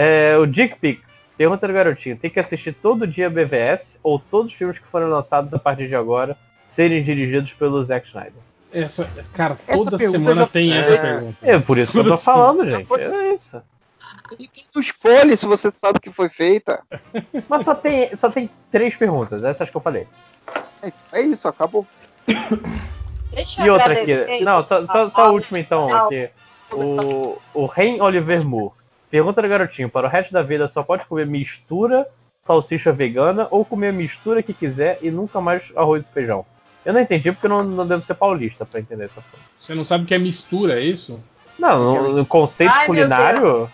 É, 0.00 0.36
o 0.38 0.46
Dick 0.46 0.78
Pix, 0.78 1.20
pergunta 1.36 1.66
do 1.66 1.72
garotinho: 1.74 2.16
tem 2.16 2.30
que 2.30 2.38
assistir 2.38 2.72
todo 2.72 3.04
dia 3.04 3.28
BVS 3.28 3.98
ou 4.00 4.16
todos 4.16 4.52
os 4.52 4.56
filmes 4.56 4.78
que 4.78 4.86
foram 4.86 5.08
lançados 5.08 5.52
a 5.52 5.58
partir 5.58 5.88
de 5.88 5.96
agora 5.96 6.36
serem 6.70 7.02
dirigidos 7.02 7.52
pelo 7.54 7.82
Zack 7.82 8.06
Snyder? 8.06 8.32
Essa, 8.72 9.10
cara, 9.32 9.58
Essa 9.66 9.76
toda 9.84 9.98
pergunta 9.98 10.18
semana 10.20 10.40
já- 10.42 10.46
tem 10.46 10.72
É. 10.72 10.76
essa 10.78 10.98
pergunta. 10.98 11.36
É 11.42 11.58
por 11.58 11.78
isso 11.78 11.90
que 11.90 11.98
eu 11.98 12.04
tô 12.04 12.16
falando, 12.16 12.64
gente. 12.70 12.94
É 12.94 13.34
isso. 13.34 13.60
escolhe 14.80 15.36
se 15.36 15.46
você 15.46 15.68
sabe 15.72 15.98
que 15.98 16.12
foi 16.12 16.28
feita. 16.28 16.80
Mas 17.48 17.64
só 17.64 17.74
tem, 17.74 18.14
só 18.14 18.30
tem 18.30 18.48
três 18.70 18.94
perguntas, 18.94 19.42
essas 19.42 19.68
que 19.68 19.76
eu 19.76 19.80
falei. 19.80 20.06
É 21.12 21.20
isso, 21.22 21.48
acabou. 21.48 21.84
Deixa 23.32 23.62
eu 23.62 23.66
E 23.66 23.70
outra 23.70 23.92
aqui. 24.00 24.44
Não, 24.44 24.62
só, 24.62 24.86
só, 24.86 25.10
só 25.10 25.24
a 25.24 25.30
última 25.30 25.58
então 25.58 25.92
aqui. 26.06 26.28
O, 26.70 27.36
o 27.52 27.66
Ren 27.66 28.00
Oliver 28.00 28.44
Moore. 28.46 28.74
Pergunta 29.10 29.40
do 29.42 29.48
garotinho: 29.48 29.88
para 29.88 30.06
o 30.06 30.10
resto 30.10 30.32
da 30.32 30.42
vida 30.42 30.68
só 30.68 30.82
pode 30.82 31.04
comer 31.06 31.26
mistura, 31.26 32.06
salsicha 32.46 32.92
vegana 32.92 33.46
ou 33.50 33.64
comer 33.64 33.88
a 33.88 33.92
mistura 33.92 34.42
que 34.42 34.52
quiser 34.52 34.98
e 35.02 35.10
nunca 35.10 35.40
mais 35.40 35.72
arroz 35.76 36.06
e 36.06 36.12
feijão? 36.12 36.44
Eu 36.84 36.92
não 36.92 37.00
entendi 37.00 37.30
porque 37.32 37.46
eu 37.46 37.50
não, 37.50 37.64
não 37.64 37.86
devo 37.86 38.02
ser 38.04 38.14
paulista 38.14 38.64
pra 38.64 38.80
entender 38.80 39.04
essa 39.04 39.20
coisa. 39.20 39.46
Você 39.60 39.74
não 39.74 39.84
sabe 39.84 40.04
o 40.04 40.06
que 40.06 40.14
é 40.14 40.18
mistura, 40.18 40.80
é 40.80 40.82
isso? 40.82 41.22
Não, 41.58 42.02
no, 42.02 42.16
no 42.18 42.26
conceito 42.26 42.72
Ai, 42.72 42.86
culinário, 42.86 43.68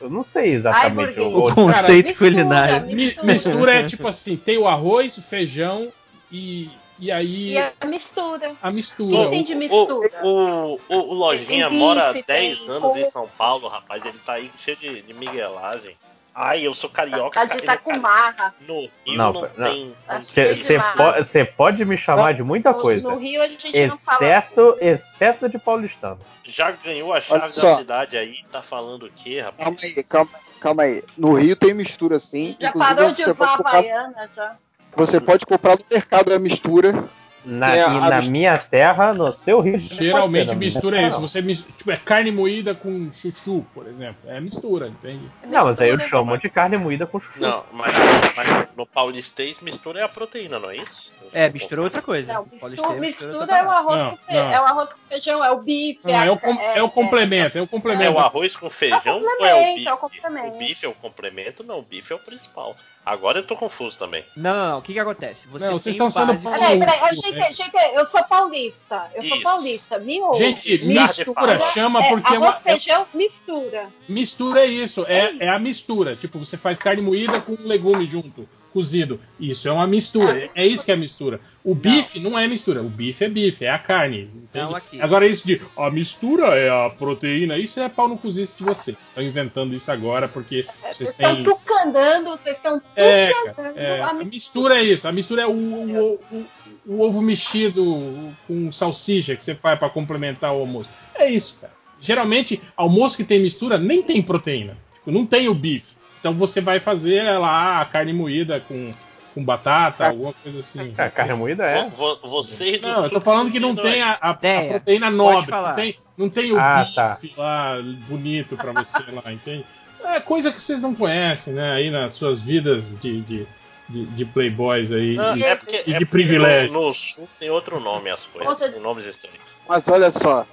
eu 0.00 0.10
não 0.10 0.22
sei 0.22 0.52
exatamente. 0.52 1.18
Ai, 1.18 1.24
o-. 1.24 1.46
O 1.48 1.54
conceito 1.54 2.08
Mistura, 2.08 2.30
culinário. 2.30 2.86
Mi- 2.86 2.94
Mistura. 2.94 3.26
mistura 3.32 3.74
é 3.74 3.82
tipo 3.86 4.08
assim, 4.08 4.36
tem 4.36 4.58
o 4.58 4.66
arroz, 4.66 5.16
o 5.16 5.22
feijão 5.22 5.88
e, 6.30 6.68
e 6.98 7.10
aí 7.12 7.52
E 7.52 7.58
a 7.58 7.72
mistura. 7.86 8.52
a 8.62 8.70
mistura. 8.70 9.16
Quem 9.16 9.30
tem 9.30 9.42
de 9.44 9.54
O, 9.54 9.56
mistura? 9.58 10.10
o, 10.22 10.74
o, 10.88 10.94
o 10.96 11.14
Lojinha 11.14 11.68
Tem 11.68 11.78
mora 11.78 12.10
há 12.10 12.12
bife, 12.12 12.26
10 12.26 12.58
tem 12.58 12.68
anos 12.70 12.96
em. 12.96 13.10
São 13.10 13.28
Paulo, 13.36 13.68
rapaz. 13.68 14.04
Ele 14.04 14.18
tá 14.24 14.34
aí 14.34 14.50
cheio 14.64 14.76
de, 14.76 15.02
de 15.02 15.14
miguelagem. 15.14 15.96
Ai, 16.36 16.66
eu 16.66 16.74
sou 16.74 16.90
carioca. 16.90 17.30
Tá 17.38 17.44
de 17.44 17.60
no 17.60 17.62
Cari- 17.62 17.78
Itacumarra. 17.80 18.52
No 18.66 18.80
Rio 19.06 19.16
Não, 19.16 19.32
não, 19.32 19.40
não. 19.56 19.70
tem. 19.70 19.94
Você 20.20 20.54
demais. 20.56 20.96
pode, 20.96 21.18
você 21.28 21.44
pode 21.44 21.84
me 21.84 21.96
chamar 21.96 22.34
de 22.34 22.42
muita 22.42 22.74
coisa. 22.74 23.08
No 23.08 23.16
Rio 23.16 23.40
a 23.40 23.46
gente 23.46 23.86
não 23.86 23.96
fala. 23.96 24.18
Exceto, 24.18 24.76
exceto 24.80 25.48
de 25.48 25.58
paulistano. 25.58 26.18
Já 26.42 26.72
ganhou 26.72 27.14
a 27.14 27.20
chave 27.20 27.40
da 27.60 27.76
cidade 27.78 28.16
aí, 28.16 28.44
tá 28.50 28.62
falando 28.62 29.06
o 29.06 29.10
quê, 29.10 29.40
rapaz? 29.42 29.62
Calma 29.62 29.78
aí, 29.80 30.02
calma, 30.02 30.30
calma 30.60 30.82
aí. 30.82 31.04
No 31.16 31.34
Rio 31.34 31.54
tem 31.54 31.72
mistura 31.72 32.18
sim. 32.18 32.56
Já 32.58 32.72
parou 32.72 33.12
de 33.12 33.22
usar 33.22 33.44
a 33.44 33.54
Havaiana 33.54 34.30
já. 34.34 34.56
Você 34.96 35.20
pode 35.20 35.44
comprar 35.46 35.76
no 35.78 35.84
mercado 35.90 36.32
a 36.32 36.38
mistura. 36.38 37.04
Na, 37.46 37.74
É, 37.76 37.80
e 37.80 37.82
a 37.82 37.88
na 37.88 38.00
mistura- 38.00 38.22
minha 38.30 38.56
terra, 38.56 39.12
no 39.12 39.30
seu 39.30 39.60
Rio. 39.60 39.76
de 39.76 39.84
Janeiro, 39.88 40.12
Geralmente 40.16 40.48
ser, 40.48 40.56
mistura 40.56 40.98
é 41.02 41.08
isso. 41.08 41.20
Você 41.20 41.42
mis- 41.42 41.62
tipo, 41.76 41.90
é 41.90 41.96
carne 41.98 42.32
moída 42.32 42.74
com 42.74 43.12
chuchu, 43.12 43.66
por 43.74 43.86
exemplo. 43.86 44.16
É 44.30 44.40
mistura, 44.40 44.88
entende? 44.88 45.28
Não, 45.46 45.66
mas 45.66 45.78
aí 45.78 45.90
eu 45.90 45.98
Mistura. 45.98 46.20
chamo 46.22 46.38
de 46.38 46.48
carne 46.48 46.78
moída 46.78 47.06
com 47.06 47.20
chuchu. 47.20 47.42
Não, 47.42 47.62
mas, 47.70 47.92
mas 48.34 48.68
no 48.74 48.86
paulistês 48.86 49.60
mistura 49.60 50.00
é 50.00 50.02
a 50.04 50.08
proteína, 50.08 50.58
não 50.58 50.70
é 50.70 50.76
isso? 50.78 51.12
É, 51.34 51.50
mistura 51.50 51.82
é 51.82 51.84
outra 51.84 52.00
coisa. 52.00 52.32
Não, 52.32 52.44
mistura, 52.70 52.70
outra 52.80 53.00
mistura 53.00 53.58
é 53.58 53.62
o 53.62 53.70
arroz 53.70 53.98
Não, 53.98 54.10
com 54.12 54.16
fe... 54.16 54.36
é 54.36 54.60
o 54.60 54.64
arroz 54.64 54.90
com 54.90 54.98
feijão, 55.10 55.44
é 55.44 55.50
o 55.50 55.58
bife. 55.58 56.00
Não, 56.02 56.22
é, 56.22 56.30
o, 56.30 56.38
com- 56.38 56.60
é 56.60 56.82
o 56.82 56.88
complemento, 56.88 57.58
é 57.58 57.60
o 57.60 57.64
É 57.64 57.66
complemento. 57.66 58.12
o 58.14 58.18
arroz 58.20 58.56
com 58.56 58.70
feijão 58.70 59.00
É 59.04 59.12
o 59.12 59.16
ou 59.16 59.20
é 59.20 59.24
o 59.26 59.28
complemento, 59.36 59.74
bife? 59.74 59.86
é 59.88 59.92
o 59.92 59.96
complemento. 59.98 60.48
O 60.48 60.58
bife 60.58 60.86
é 60.86 60.88
o 60.88 60.94
complemento? 60.94 61.62
Não, 61.62 61.78
o 61.80 61.82
bife 61.82 62.10
é 62.10 62.16
o 62.16 62.20
principal. 62.20 62.74
Agora 63.06 63.38
eu 63.40 63.46
tô 63.46 63.54
confuso 63.54 63.98
também. 63.98 64.24
Não, 64.36 64.54
não, 64.54 64.68
não. 64.70 64.78
O 64.78 64.82
que 64.82 64.92
que 64.94 64.98
acontece? 64.98 65.46
Você 65.48 65.66
Não, 65.66 65.72
vocês 65.74 65.94
estão 65.94 66.06
o 66.06 66.10
sendo 66.10 66.26
básico- 66.34 66.50
Peraí, 66.52 66.78
peraí, 66.78 67.16
gente, 67.16 67.38
é. 67.38 67.52
gente, 67.52 67.76
eu 67.94 68.06
sou 68.06 68.24
paulista. 68.24 69.10
Eu 69.14 69.24
sou 69.24 69.34
Isso. 69.36 69.42
paulista, 69.42 69.98
me 69.98 70.22
ouve. 70.22 70.38
Gente, 70.38 70.78
mistura 70.84 71.60
chama 71.72 72.02
é, 72.02 72.08
porque 72.08 72.32
é 72.32 72.36
arroz, 72.36 72.50
uma, 72.50 72.60
é- 72.64 72.72
feijão, 72.72 73.06
mistura. 73.12 73.88
mistura 74.08 74.60
é 74.60 74.66
isso, 74.66 75.04
é, 75.06 75.34
é 75.38 75.48
a 75.48 75.58
mistura. 75.58 76.16
Tipo, 76.16 76.38
você 76.38 76.56
faz 76.56 76.78
carne 76.78 77.02
moída 77.02 77.40
com 77.40 77.56
legume 77.60 78.06
junto, 78.06 78.48
cozido. 78.74 79.18
Isso 79.40 79.66
é 79.68 79.72
uma 79.72 79.86
mistura. 79.86 80.50
É 80.54 80.66
isso 80.66 80.84
que 80.84 80.92
é 80.92 80.96
mistura. 80.96 81.40
O 81.64 81.74
bife 81.74 82.20
não 82.20 82.38
é 82.38 82.46
mistura. 82.46 82.82
O 82.82 82.88
bife 82.90 83.24
é 83.24 83.28
bife, 83.30 83.64
é 83.64 83.70
a 83.70 83.78
carne. 83.78 84.28
Não, 84.52 84.74
aqui. 84.76 85.00
Agora 85.00 85.26
isso 85.26 85.46
de 85.46 85.58
a 85.78 85.90
mistura 85.90 86.48
é 86.58 86.68
a 86.68 86.90
proteína, 86.90 87.56
isso 87.56 87.80
é 87.80 87.88
pau 87.88 88.08
no 88.08 88.18
cozice 88.18 88.58
de 88.58 88.64
vocês. 88.64 88.98
Estão 88.98 89.22
inventando 89.24 89.74
isso 89.74 89.90
agora 89.90 90.28
porque 90.28 90.66
Vocês 90.82 90.96
vocês 90.98 91.10
estão 91.10 91.34
têm. 91.36 91.44
tucandando, 91.44 92.30
vocês 92.30 92.56
estão 92.56 92.80
É, 92.96 93.32
tucandando 93.32 93.78
É, 93.78 94.00
a 94.02 94.08
a 94.08 94.12
mistura. 94.12 94.24
mistura 94.24 94.74
é 94.78 94.82
isso. 94.82 95.08
A 95.08 95.12
mistura 95.12 95.42
é 95.42 95.46
o, 95.46 95.50
o- 95.52 96.20
o- 96.32 96.46
o 96.86 97.00
ovo 97.00 97.22
mexido 97.22 98.34
com 98.46 98.70
salsicha 98.72 99.34
que 99.36 99.44
você 99.44 99.54
faz 99.54 99.78
para 99.78 99.88
complementar 99.88 100.52
o 100.54 100.58
almoço. 100.60 100.88
É 101.14 101.30
isso, 101.30 101.56
cara. 101.60 101.72
Geralmente, 102.00 102.60
almoço 102.76 103.16
que 103.16 103.24
tem 103.24 103.40
mistura 103.40 103.78
nem 103.78 104.02
tem 104.02 104.20
proteína. 104.20 104.76
Tipo, 104.96 105.10
não 105.10 105.24
tem 105.24 105.48
o 105.48 105.54
bife. 105.54 105.94
Então 106.24 106.32
você 106.32 106.58
vai 106.62 106.80
fazer 106.80 107.22
lá 107.38 107.82
a 107.82 107.84
carne 107.84 108.14
moída 108.14 108.58
com, 108.58 108.94
com 109.34 109.44
batata, 109.44 110.06
alguma 110.06 110.32
coisa 110.32 110.60
assim. 110.60 110.94
É, 110.96 111.10
carne 111.10 111.34
moída 111.34 111.64
é. 111.66 111.86
Vo- 111.90 112.16
vo- 112.16 112.28
Vocês 112.42 112.80
do 112.80 112.88
Não, 112.88 113.04
eu 113.04 113.10
tô 113.10 113.20
falando 113.20 113.52
que 113.52 113.60
não 113.60 113.76
tem 113.76 114.00
a, 114.00 114.12
a- 114.18 114.30
a 114.30 114.32
Ideia. 114.32 114.68
proteína 114.70 115.10
nobre. 115.10 115.50
Não 115.50 115.74
tem, 115.74 115.96
não 116.16 116.28
tem 116.30 116.50
o 116.52 116.58
Ah, 116.58 116.82
bife 116.82 116.94
tá. 116.94 117.18
lá 117.36 117.76
bonito 118.08 118.56
pra 118.56 118.72
você 118.72 119.02
lá, 119.12 119.30
entende? 119.30 119.66
É 120.02 120.18
coisa 120.18 120.50
que 120.50 120.62
vocês 120.62 120.80
não 120.80 120.94
conhecem, 120.94 121.52
né? 121.52 121.72
Aí 121.72 121.90
nas 121.90 122.14
suas 122.14 122.40
vidas 122.40 122.98
de, 122.98 123.20
de, 123.20 123.46
de, 123.90 124.06
de 124.06 124.24
playboys 124.24 124.92
aí. 124.92 125.16
Não, 125.16 125.36
E- 125.36 125.44
é 125.44 125.54
porque, 125.56 125.76
e 125.86 125.94
é 125.94 125.98
de 125.98 126.06
porque 126.06 126.06
privilégio. 126.06 126.72
No, 126.72 126.88
no 126.88 126.94
sul 126.94 127.28
tem 127.38 127.50
outro 127.50 127.78
nome 127.80 128.08
as 128.08 128.20
coisas. 128.22 128.48
Outra- 128.48 128.70
Tem 128.70 128.80
nomes 128.80 129.04
estranhos. 129.04 129.40
Mas 129.68 129.86
olha 129.88 130.10
só, 130.10 130.46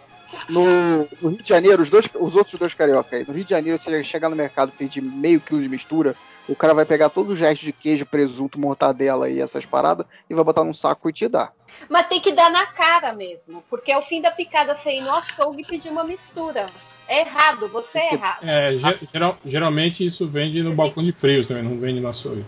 no, 0.49 1.07
no 1.21 1.29
Rio 1.29 1.41
de 1.43 1.47
Janeiro, 1.49 1.81
os, 1.81 1.89
dois, 1.89 2.07
os 2.13 2.35
outros 2.35 2.59
dois 2.59 2.73
carioca 2.73 3.15
aí, 3.15 3.25
no 3.27 3.33
Rio 3.33 3.43
de 3.43 3.49
Janeiro, 3.49 3.77
se 3.79 3.85
você 3.85 4.03
chegar 4.03 4.29
no 4.29 4.35
mercado 4.35 4.71
e 4.73 4.77
pedir 4.77 5.01
meio 5.01 5.39
quilo 5.39 5.61
de 5.61 5.69
mistura, 5.69 6.15
o 6.47 6.55
cara 6.55 6.73
vai 6.73 6.85
pegar 6.85 7.09
todos 7.09 7.33
os 7.33 7.39
restos 7.39 7.65
de 7.65 7.71
queijo, 7.71 8.05
presunto, 8.05 8.59
mortadela 8.59 9.29
e 9.29 9.39
essas 9.39 9.65
paradas 9.65 10.05
e 10.29 10.33
vai 10.33 10.43
botar 10.43 10.63
num 10.63 10.73
saco 10.73 11.09
e 11.09 11.13
te 11.13 11.27
dar. 11.27 11.53
Mas 11.89 12.07
tem 12.07 12.19
que 12.19 12.31
dar 12.31 12.49
na 12.51 12.65
cara 12.65 13.13
mesmo, 13.13 13.63
porque 13.69 13.91
é 13.91 13.97
o 13.97 14.01
fim 14.01 14.21
da 14.21 14.31
picada 14.31 14.75
você 14.75 14.97
ir 14.97 15.01
no 15.01 15.13
açougue 15.13 15.61
e 15.61 15.65
pedir 15.65 15.89
uma 15.89 16.03
mistura. 16.03 16.65
É 17.07 17.21
errado, 17.21 17.67
você 17.67 17.97
é 17.99 18.13
errado. 18.13 18.43
É, 18.43 18.77
ge- 18.77 18.99
geral- 19.11 19.37
geralmente 19.45 20.05
isso 20.05 20.27
vende 20.27 20.61
no 20.63 20.73
balcão 20.73 21.03
de 21.03 21.11
frios 21.11 21.47
também, 21.47 21.63
não 21.63 21.77
vende 21.77 21.99
no 21.99 22.07
açougue. 22.07 22.45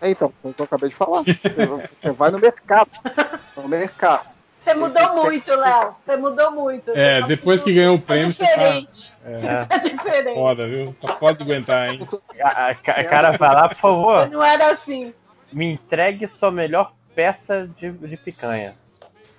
É, 0.00 0.10
então, 0.10 0.32
foi 0.42 0.50
o 0.50 0.54
que 0.54 0.60
eu 0.60 0.64
acabei 0.66 0.88
de 0.90 0.94
falar. 0.94 1.22
Você 1.22 2.10
vai 2.12 2.30
no 2.30 2.38
mercado. 2.38 2.90
No 3.56 3.68
mercado. 3.68 4.33
Você 4.64 4.74
mudou 4.74 5.14
muito, 5.24 5.54
Léo. 5.54 5.94
Você 6.06 6.16
mudou 6.16 6.50
muito. 6.52 6.90
É, 6.94 7.20
Tá 7.20 7.26
depois 7.26 7.62
que 7.62 7.72
ganhou 7.74 7.94
o 7.96 7.98
é 7.98 8.00
prêmio, 8.00 8.32
você 8.34 8.44
tá 8.46 8.50
diferente. 8.54 9.12
é, 9.24 9.66
É 9.74 9.78
diferente. 9.78 10.34
foda, 10.34 10.66
viu? 10.66 10.96
Tá 11.00 11.12
foda 11.12 11.36
de 11.36 11.42
aguentar, 11.44 11.88
hein? 11.92 12.08
A, 12.42 12.68
a, 12.68 12.74
ca- 12.74 13.04
cara 13.04 13.30
vai 13.32 13.54
lá, 13.54 13.68
por 13.68 13.76
favor, 13.78 14.28
Não 14.30 14.42
era 14.42 14.72
assim. 14.72 15.12
me 15.52 15.72
entregue 15.72 16.26
sua 16.26 16.50
melhor 16.50 16.92
peça 17.14 17.68
de, 17.76 17.90
de 17.90 18.16
picanha. 18.16 18.74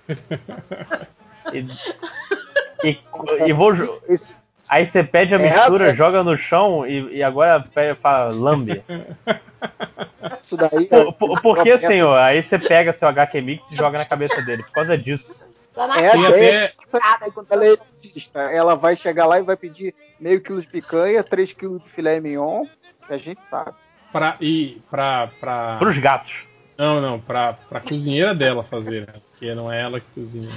E, 1.52 1.64
e, 2.90 2.98
e 3.46 3.52
vou. 3.52 3.72
Esse, 4.08 4.34
Aí 4.70 4.86
você 4.86 5.02
pede 5.02 5.34
a 5.34 5.38
É, 5.38 5.50
mistura, 5.50 5.88
é. 5.88 5.94
joga 5.94 6.22
no 6.22 6.36
chão 6.36 6.86
e, 6.86 7.16
e 7.16 7.22
agora 7.22 7.64
fala 8.00 8.32
lambe. 8.32 8.82
isso 10.42 10.56
daí. 10.56 10.86
Por, 10.86 11.12
por, 11.12 11.40
por 11.40 11.62
que, 11.62 11.78
senhor? 11.78 12.16
Aí 12.18 12.42
você 12.42 12.58
pega 12.58 12.92
seu 12.92 13.08
HQ 13.08 13.40
Mix 13.40 13.70
e 13.70 13.76
joga 13.76 13.98
na 13.98 14.04
cabeça 14.04 14.40
dele. 14.42 14.62
Por 14.62 14.72
causa 14.72 14.96
disso. 14.96 15.48
É, 15.76 16.06
é, 16.06 16.72
até. 16.92 17.30
Quando 17.30 17.46
ela 17.50 17.66
é 17.66 17.76
ela 18.56 18.74
vai 18.74 18.96
chegar 18.96 19.26
lá 19.26 19.38
e 19.38 19.42
vai 19.42 19.56
pedir 19.56 19.94
meio 20.18 20.40
quilo 20.40 20.60
de 20.60 20.66
picanha, 20.66 21.22
3 21.22 21.52
quilos 21.52 21.82
de 21.82 21.90
filé 21.90 22.18
mignon, 22.18 22.64
que 23.06 23.12
a 23.12 23.18
gente 23.18 23.40
sabe. 23.48 23.72
Pra, 24.10 24.36
e 24.40 24.80
pra, 24.90 25.28
pra... 25.38 25.76
Pros 25.78 25.98
gatos. 25.98 26.44
Não, 26.78 27.00
não, 27.00 27.20
pra, 27.20 27.52
pra 27.52 27.80
cozinheira 27.80 28.34
dela 28.34 28.62
fazer, 28.62 29.06
né? 29.06 29.14
Porque 29.30 29.54
não 29.54 29.70
é 29.70 29.82
ela 29.82 30.00
que 30.00 30.06
cozinha. 30.14 30.50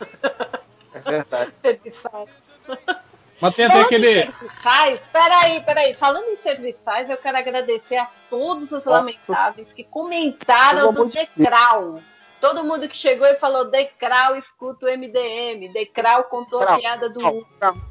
É 0.96 1.10
verdade. 1.10 1.52
Mas 3.40 3.54
tem 3.54 3.66
até 3.66 3.80
aquele. 3.80 4.12
serviçais, 4.12 5.00
peraí, 5.12 5.60
peraí. 5.62 5.94
Falando 5.94 6.26
em 6.28 6.36
serviçais, 6.38 7.10
eu 7.10 7.16
quero 7.16 7.36
agradecer 7.36 7.96
a 7.96 8.08
todos 8.30 8.72
os 8.72 8.84
lamentáveis 8.84 9.68
que 9.74 9.84
comentaram 9.84 10.92
do 10.92 11.04
Decral. 11.06 12.00
Todo 12.40 12.64
mundo 12.64 12.88
que 12.88 12.96
chegou 12.96 13.26
e 13.26 13.34
falou 13.36 13.70
Decral, 13.70 14.36
escuta 14.36 14.86
o 14.86 14.88
MDM. 14.88 15.72
Decral 15.72 16.24
contou 16.24 16.62
a 16.62 16.78
piada 16.78 17.08
do 17.08 17.20
U. 17.26 17.46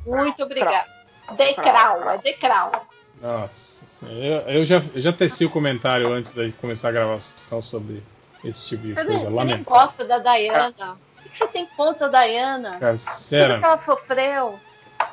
Muito 0.06 0.44
obrigada. 0.44 0.88
Decral, 1.36 2.10
é 2.12 2.18
Decral. 2.20 2.88
Nossa, 3.22 4.08
eu, 4.08 4.42
eu 4.42 4.66
já, 4.66 4.82
eu 4.94 5.02
já 5.02 5.14
teci 5.14 5.46
o 5.46 5.50
comentário 5.50 6.12
antes 6.12 6.34
de 6.34 6.52
começar 6.54 6.90
a 6.90 6.92
gravação 6.92 7.62
sobre 7.62 8.04
esse 8.44 8.68
tipo 8.68 8.84
de 8.84 8.94
coisa. 8.94 9.12
você 9.12 9.30
Lamentável. 9.30 9.64
gosta 9.66 10.06
da 10.06 10.20
Dayana. 10.20 10.98
Por 11.16 11.32
que 11.32 11.38
você 11.38 11.48
tem 11.48 11.66
contra 11.76 12.06
a 12.06 12.10
Dayana? 12.10 12.78
Cara, 12.80 12.96
Tudo 12.98 13.60
que 13.60 13.66
ela 13.66 13.82
sofreu. 13.84 14.60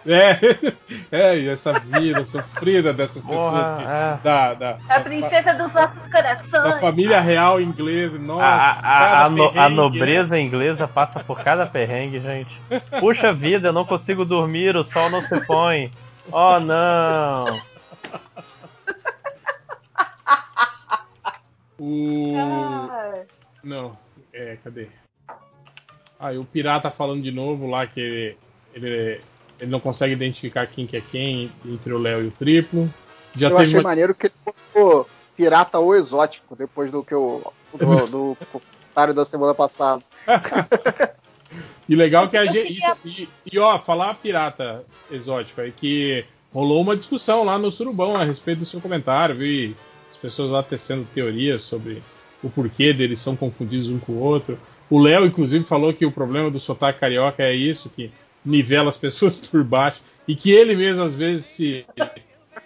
É, 0.04 0.36
é, 1.16 1.38
e 1.38 1.48
essa 1.48 1.78
vida 1.78 2.24
sofrida 2.24 2.92
dessas 2.92 3.22
pessoas 3.24 3.52
Porra, 3.68 3.76
que, 3.76 3.82
é. 3.84 4.18
da, 4.24 4.54
da, 4.54 4.70
a 4.88 4.98
da, 4.98 5.00
princesa 5.00 5.54
dos 5.54 5.72
nossos 5.72 5.94
fa- 6.10 6.22
da 6.22 6.36
corações. 6.36 6.80
família 6.80 7.20
real 7.20 7.60
inglesa. 7.60 8.18
Nossa, 8.18 8.44
A, 8.44 8.70
a- 8.80 9.24
a 9.26 9.28
no- 9.30 9.48
a 9.50 9.68
né? 9.68 9.74
nobreza 9.76 10.38
inglesa 10.38 10.88
passa 10.88 11.20
por 11.22 11.42
cada 11.44 11.66
perrengue, 11.66 12.20
gente. 12.20 12.60
Puxa 12.98 13.32
vida, 13.32 13.68
eu 13.68 13.72
não 13.72 13.84
consigo 13.84 14.24
dormir, 14.24 14.76
o 14.76 14.82
sol 14.84 15.08
não 15.08 15.22
se 15.22 15.40
põe. 15.42 15.92
Oh 16.32 16.58
não! 16.58 17.60
O... 21.78 22.32
Não, 23.62 23.96
é, 24.32 24.56
cadê? 24.62 24.88
Ah, 26.18 26.32
e 26.32 26.38
o 26.38 26.44
pirata 26.44 26.90
falando 26.90 27.22
de 27.22 27.32
novo 27.32 27.66
lá 27.66 27.86
que 27.86 28.00
ele, 28.00 28.38
ele, 28.74 29.20
ele 29.62 29.70
não 29.70 29.80
consegue 29.80 30.12
identificar 30.12 30.66
quem 30.66 30.86
que 30.86 30.96
é 30.96 31.00
quem 31.00 31.50
entre 31.64 31.92
o 31.92 31.98
Léo 31.98 32.24
e 32.24 32.26
o 32.26 32.30
triplo. 32.32 32.92
Já 33.34 33.46
eu 33.46 33.56
teve 33.56 33.68
achei 33.68 33.78
uma... 33.78 33.88
maneiro 33.88 34.12
que 34.14 34.26
ele 34.26 34.34
botou 34.44 35.08
pirata 35.36 35.78
ou 35.78 35.94
exótico, 35.94 36.56
depois 36.56 36.90
do 36.90 37.02
que 37.04 37.14
eu. 37.14 37.52
do, 37.72 38.06
do 38.10 38.36
comentário 38.52 39.14
da 39.14 39.24
semana 39.24 39.54
passada. 39.54 40.02
E 41.88 41.96
legal 41.96 42.28
que 42.28 42.36
a 42.36 42.46
gente. 42.46 42.68
queria- 42.68 42.96
isso- 43.04 43.22
e, 43.22 43.28
e, 43.52 43.58
ó, 43.58 43.78
falar 43.78 44.14
pirata 44.14 44.84
exótico 45.10 45.60
é 45.60 45.70
que 45.70 46.24
rolou 46.52 46.80
uma 46.80 46.96
discussão 46.96 47.44
lá 47.44 47.58
no 47.58 47.70
Surubão 47.70 48.16
a 48.16 48.24
respeito 48.24 48.60
do 48.60 48.64
seu 48.64 48.80
comentário, 48.80 49.34
viu? 49.36 49.46
E 49.46 49.76
as 50.10 50.16
pessoas 50.16 50.50
lá 50.50 50.62
tecendo 50.62 51.06
teorias 51.12 51.62
sobre 51.62 52.02
o 52.42 52.48
porquê 52.48 52.92
deles 52.94 53.18
são 53.20 53.36
confundidos 53.36 53.88
um 53.88 53.98
com 53.98 54.12
o 54.12 54.20
outro. 54.20 54.58
O 54.88 54.98
Léo, 54.98 55.26
inclusive, 55.26 55.64
falou 55.64 55.92
que 55.92 56.06
o 56.06 56.12
problema 56.12 56.50
do 56.50 56.60
sotaque 56.60 57.00
carioca 57.00 57.42
é 57.42 57.52
isso, 57.52 57.90
que 57.90 58.10
nivela 58.44 58.88
as 58.88 58.98
pessoas 58.98 59.36
por 59.46 59.62
baixo. 59.64 60.00
E 60.26 60.36
que 60.36 60.52
ele 60.52 60.76
mesmo, 60.76 61.02
às 61.02 61.16
vezes, 61.16 61.46
se 61.46 61.86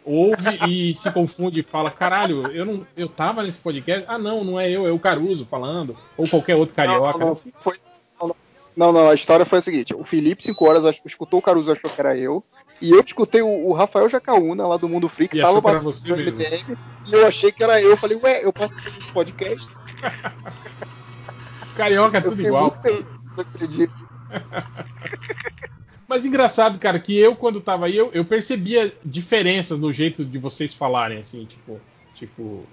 ouve 0.05 0.59
e 0.69 0.95
se 0.95 1.11
confunde 1.11 1.61
e 1.61 1.63
fala: 1.63 1.91
caralho, 1.91 2.47
eu, 2.53 2.65
não, 2.65 2.87
eu 2.97 3.09
tava 3.09 3.43
nesse 3.43 3.59
podcast. 3.59 4.05
Ah, 4.09 4.19
não, 4.19 4.45
não 4.45 4.61
é 4.61 4.71
eu, 4.71 4.87
é 4.87 4.91
o 4.91 4.99
Caruso 4.99 5.47
falando. 5.47 5.97
Ou 6.17 6.29
qualquer 6.29 6.57
outro 6.57 6.75
carioca. 6.75 7.19
Não, 7.19 7.29
não, 7.29 7.41
foi- 7.61 7.79
não, 8.21 8.29
não. 8.29 8.37
Não, 8.77 8.93
não, 8.93 9.09
a 9.09 9.15
história 9.15 9.47
foi 9.47 9.59
a 9.59 9.63
seguinte: 9.63 9.95
o 9.95 10.05
Felipe, 10.05 10.45
5 10.45 10.65
horas, 10.65 11.01
escutou 11.05 11.39
o 11.39 11.43
Caruso 11.43 11.73
achou 11.73 11.91
que 11.91 12.01
era 12.01 12.17
eu. 12.17 12.45
E 12.81 12.91
eu 12.91 13.01
escutei 13.01 13.41
o, 13.41 13.69
o 13.69 13.73
Rafael 13.73 14.09
Jacaúna, 14.09 14.67
lá 14.67 14.77
do 14.77 14.89
Mundo 14.89 15.09
Freak, 15.09 15.37
E 15.37 15.41
tava 15.41 15.63
participando 15.63 16.31
do 16.31 16.43
e 16.43 17.13
eu 17.13 17.27
achei 17.27 17.51
que 17.51 17.65
era 17.65 17.81
eu. 17.81 17.91
Eu 17.91 17.97
falei, 17.97 18.19
ué, 18.23 18.45
eu 18.45 18.53
participei 18.53 18.93
desse 18.93 19.11
podcast. 19.13 19.69
Carioca 21.75 22.19
é 22.19 22.21
tudo 22.21 22.43
igual. 22.43 22.77
muito 22.85 23.07
não 23.37 23.43
acredito. 23.43 24.06
Mas 26.09 26.25
engraçado, 26.25 26.79
cara, 26.79 27.01
que 27.01 27.17
eu, 27.19 27.35
quando 27.35 27.61
tava 27.61 27.87
aí, 27.87 27.97
eu, 27.97 28.11
eu 28.13 28.25
percebia 28.25 28.93
diferenças 29.05 29.81
no 29.81 29.93
jeito 29.93 30.25
de 30.25 30.39
vocês 30.39 30.73
falarem, 30.73 31.19
assim, 31.19 31.45
tipo. 31.45 31.81
Tipo. 32.15 32.65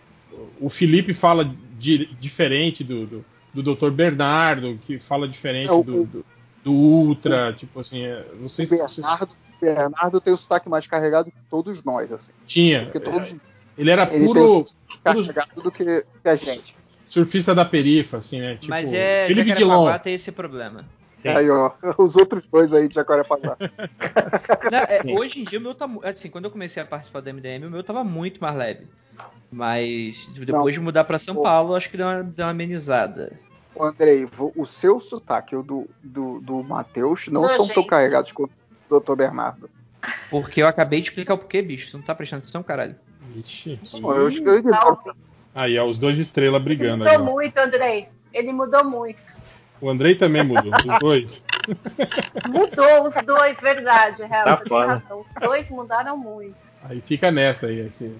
O 0.60 0.68
Felipe 0.70 1.14
fala 1.14 1.52
di- 1.78 2.08
diferente 2.20 2.84
do, 2.84 3.06
do, 3.06 3.26
do 3.54 3.76
Dr. 3.76 3.90
Bernardo, 3.92 4.80
que 4.84 5.00
fala 5.00 5.28
diferente 5.28 5.70
É, 5.70 5.74
o- 5.74 5.84
do, 5.84 6.06
do, 6.06 6.26
do 6.64 6.72
Ultra, 6.72 7.54
tipo 7.54 7.80
assim, 7.80 8.04
é, 8.04 8.26
sei 8.48 8.66
O 8.66 8.70
vocês 8.70 8.70
Bernardo, 8.70 9.32
o 9.34 9.66
Bernardo 9.66 10.22
tem 10.22 10.34
o 10.34 10.38
sotaque 10.38 10.70
mais 10.70 10.88
carregado 10.88 11.32
que 11.32 11.38
todos 11.50 11.84
nós, 11.84 12.12
assim. 12.12 12.32
tinha. 12.48 12.84
Porque 12.86 13.00
todos 13.00 13.36
Ele 13.78 13.92
era 13.92 14.12
ele 14.12 14.26
puro, 14.26 14.68
carregado 15.04 15.62
do 15.62 15.72
que, 15.72 15.84
que 16.24 16.30
a 16.30 16.36
gente. 16.36 16.76
surfista 17.08 17.54
da 17.54 17.66
perifa, 17.66 18.18
assim, 18.18 18.40
né? 18.40 18.56
Tipo, 18.56 18.70
Mas 18.70 18.92
é. 18.94 19.26
Felipe 19.28 19.54
Dilon. 19.54 19.98
tem 20.00 20.14
esse 20.16 20.32
problema. 20.32 20.86
Sim. 21.24 21.30
Aí, 21.30 21.50
ó, 21.50 21.72
os 21.98 22.16
outros 22.16 22.46
dois 22.46 22.72
aí 22.74 22.88
de 22.88 22.94
Jacarepaguá. 22.96 23.58
Não, 24.72 24.78
é, 24.78 25.02
Sim. 25.02 25.18
hoje 25.18 25.42
em 25.42 25.44
dia 25.46 25.58
o 25.58 25.62
meu 25.62 25.74
tá. 25.74 25.90
Assim, 26.04 26.30
quando 26.30 26.46
eu 26.46 26.52
comecei 26.52 26.84
a 26.84 26.86
participar 26.86 27.22
do 27.22 27.34
MDM, 27.34 27.66
o 27.66 27.72
meu 27.72 27.84
tava 27.84 28.04
muito 28.04 28.42
mais 28.42 28.56
leve. 28.56 28.88
Mas 29.52 30.28
depois 30.34 30.76
de 30.76 30.82
mudar 30.82 31.04
pra 31.06 31.18
São 31.18 31.36
Pô. 31.36 31.44
Paulo, 31.44 31.76
acho 31.76 31.90
que 31.90 31.98
deu 31.98 32.08
uma, 32.08 32.24
deu 32.24 32.46
uma 32.46 32.52
amenizada. 32.52 33.32
Ô, 33.74 33.84
Andrei, 33.86 34.28
o 34.38 34.66
seu 34.66 35.00
sotaque 35.00 35.56
e 35.56 35.58
o 35.58 35.64
do, 35.64 35.90
do, 36.04 36.40
do 36.42 36.64
Matheus 36.64 37.28
não 37.28 37.48
são 37.48 37.58
Nojento. 37.60 37.74
tão 37.76 37.88
carregados 37.88 38.32
quanto 38.32 38.52
o 38.90 39.00
Dr. 39.00 39.16
Bernardo. 39.16 39.70
Porque 40.30 40.62
eu 40.62 40.68
acabei 40.68 41.00
de 41.02 41.08
explicar 41.08 41.36
o 41.36 41.38
porquê, 41.38 41.62
bicho. 41.62 41.90
Você 41.90 41.98
não 41.98 42.04
tá 42.04 42.14
prestando 42.14 42.42
atenção, 42.42 42.62
caralho. 42.62 42.96
Ixi. 43.36 43.80
Pô, 44.02 44.14
Eu, 44.14 44.28
acho 44.28 44.42
que 44.42 44.50
eu 44.50 44.58
ignoro. 44.60 45.00
Aí, 45.56 45.78
ó, 45.80 45.86
os 45.86 45.98
dois 45.98 46.18
estrelas 46.20 46.58
Ele 46.62 46.66
brigando 46.66 47.04
mudou 47.06 47.12
aí. 47.14 47.18
ó. 47.20 47.24
muito, 47.24 47.58
Andrei. 47.58 48.10
Ele 48.34 48.52
mudou 48.52 48.84
muito. 48.84 49.22
O 49.82 49.90
Andrei 49.90 50.16
também 50.16 50.44
mudou, 50.44 50.72
os 50.74 50.84
dois. 51.00 51.46
Mudou 52.46 53.04
os 53.08 53.26
dois, 53.26 53.58
verdade, 53.60 54.24
real. 54.24 54.46
Tá 54.46 54.58
você 54.58 54.64
tem 54.70 54.78
razão. 54.86 55.20
Os 55.22 55.42
dois 55.42 55.70
mudaram 55.70 56.18
muito. 56.18 56.56
Aí 56.84 57.00
fica 57.02 57.32
nessa 57.32 57.68
aí, 57.68 57.80
esse, 57.80 58.14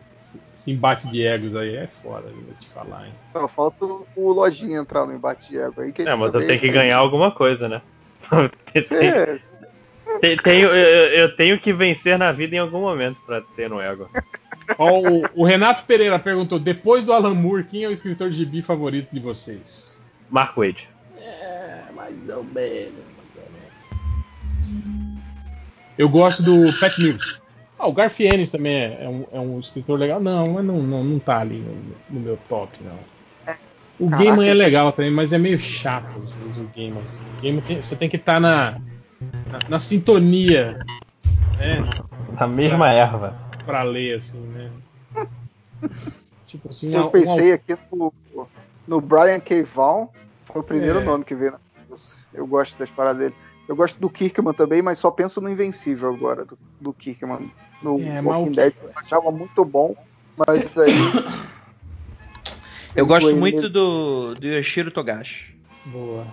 esse- 0.56 0.72
embate 0.72 1.10
de 1.10 1.22
egos 1.26 1.54
aí 1.56 1.76
é 1.76 1.86
foda, 1.88 2.30
vou 2.30 2.54
te 2.60 2.70
falar, 2.70 3.08
hein? 3.08 3.14
Só 3.34 3.46
falta 3.48 3.86
o 3.86 4.32
Lojinha 4.32 4.80
entrar 4.80 5.06
no 5.06 5.14
embate 5.14 5.50
de 5.50 5.58
ego 5.60 5.82
aí. 5.82 5.92
Que 5.92 6.04
É, 6.04 6.16
mas 6.16 6.34
eu 6.34 6.46
tenho 6.46 6.60
que 6.60 6.70
ganhar 6.70 6.98
alguma 6.98 7.32
coisa, 7.32 7.68
né? 7.68 7.82
É, 8.76 9.40
tem- 10.20 10.38
tenho, 10.38 10.68
eu, 10.70 11.08
eu 11.12 11.36
tenho 11.36 11.60
que 11.60 11.74
vencer 11.74 12.18
na 12.18 12.32
vida 12.32 12.56
em 12.56 12.60
algum 12.60 12.80
momento 12.82 13.20
pra 13.26 13.42
ter 13.42 13.70
no 13.70 13.80
ego. 13.82 14.10
Ó, 14.78 15.00
o, 15.02 15.24
o 15.36 15.46
Renato 15.46 15.84
Pereira 15.86 16.18
perguntou: 16.18 16.58
depois 16.60 17.04
do 17.04 17.12
Alan 17.14 17.34
Moore, 17.34 17.64
quem 17.66 17.84
é 17.84 17.88
o 17.88 17.92
escritor 17.92 18.30
de 18.30 18.38
gibi 18.38 18.62
favorito 18.62 19.12
de 19.14 19.20
vocês? 19.20 19.98
Mark 20.30 20.56
Wade. 20.58 20.90
Mais 22.04 22.30
ou 22.30 22.44
menos. 22.44 23.00
Eu 25.98 26.10
gosto 26.10 26.44
do 26.44 26.78
Pat 26.80 26.98
Mills. 26.98 27.40
Ah, 27.80 27.88
o 27.88 27.94
Garth 27.94 28.20
Ennis 28.20 28.52
também 28.52 28.74
é, 28.76 29.04
é 29.06 29.10
um, 29.10 29.26
é 29.32 29.40
um 29.40 29.60
escritor 29.60 29.98
legal. 29.98 30.20
Não, 30.20 30.48
mas 30.54 30.66
não, 30.66 30.82
não, 30.84 31.04
não 31.04 31.20
tá 31.20 31.40
ali 31.40 31.60
no, 31.60 31.76
no 32.10 32.20
meu 32.20 32.38
top, 32.50 32.78
não. 32.84 33.00
O 34.00 34.10
Caraca, 34.10 34.26
Gaiman 34.26 34.48
é 34.50 34.54
legal 34.54 34.92
também, 34.92 35.12
mas 35.12 35.32
é 35.32 35.38
meio 35.38 35.58
chato 35.60 36.18
às 36.20 36.30
vezes 36.32 36.58
o 36.58 36.70
Gaiman. 36.76 37.02
Assim. 37.04 37.24
O 37.38 37.42
Gaiman 37.42 37.62
tem- 37.62 37.82
você 37.82 37.96
tem 37.96 38.10
que 38.10 38.18
estar 38.18 38.40
na, 38.40 38.72
na, 39.52 39.60
na 39.70 39.80
sintonia, 39.80 40.78
né? 41.58 41.80
A 42.38 42.48
mesma 42.48 42.92
erva. 42.92 43.34
Pra 43.66 43.84
ler, 43.84 44.18
assim, 44.18 44.42
né? 44.42 44.70
Tipo 46.48 46.70
assim, 46.70 46.94
Eu 46.94 47.06
um- 47.06 47.10
pensei 47.10 47.54
aqui 47.54 47.78
no, 47.92 48.12
no 48.88 49.00
Brian 49.00 49.40
K. 49.40 49.64
Vaughan, 49.64 50.10
foi 50.46 50.62
o 50.62 50.66
primeiro 50.66 51.00
É. 51.00 51.04
nome 51.06 51.24
que 51.24 51.34
veio 51.36 51.52
na. 51.54 51.63
Eu 52.34 52.48
gosto 52.48 52.78
das 52.78 52.90
paradas 52.90 53.22
dele. 53.22 53.36
Eu 53.68 53.76
gosto 53.76 54.00
do 54.00 54.10
Kirkman 54.10 54.54
também, 54.54 54.82
mas 54.82 55.00
só 55.00 55.10
penso 55.10 55.40
no 55.40 55.50
Invencível 55.50 56.14
agora, 56.14 56.44
do, 56.44 56.58
do 56.82 56.94
Kirkman. 56.94 57.52
No 57.82 58.00
É, 58.02 58.22
Walking 58.22 58.52
Dead 58.52 58.74
eu 58.82 58.92
achava 58.96 59.32
muito 59.32 59.64
bom, 59.64 59.96
mas 60.38 60.72
aí. 60.78 60.92
Eu 62.96 63.06
gosto 63.06 63.36
muito 63.36 63.70
do, 63.70 64.34
do 64.36 64.48
Yoshiro 64.48 64.92
Togashi. 64.92 65.56
Boa. 65.86 66.28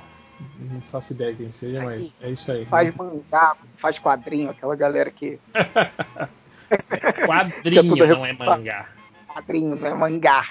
Não 0.59 0.81
faço 0.81 1.13
ideia 1.13 1.35
quem 1.35 1.51
seja, 1.51 1.83
mas 1.83 2.15
é 2.21 2.31
isso 2.31 2.51
aí. 2.51 2.65
Faz 2.67 2.95
mangá, 2.95 3.57
faz 3.77 3.99
quadrinho, 3.99 4.51
aquela 4.51 4.75
galera 4.75 5.11
que. 5.11 5.39
Quadrinho, 7.27 7.95
que 7.95 8.03
é 8.03 8.07
não 8.07 8.25
é 8.25 8.33
mangá. 8.33 8.87
Quadrinho, 9.27 9.77
não 9.77 9.87
é 9.87 9.95
mangá. 9.95 10.47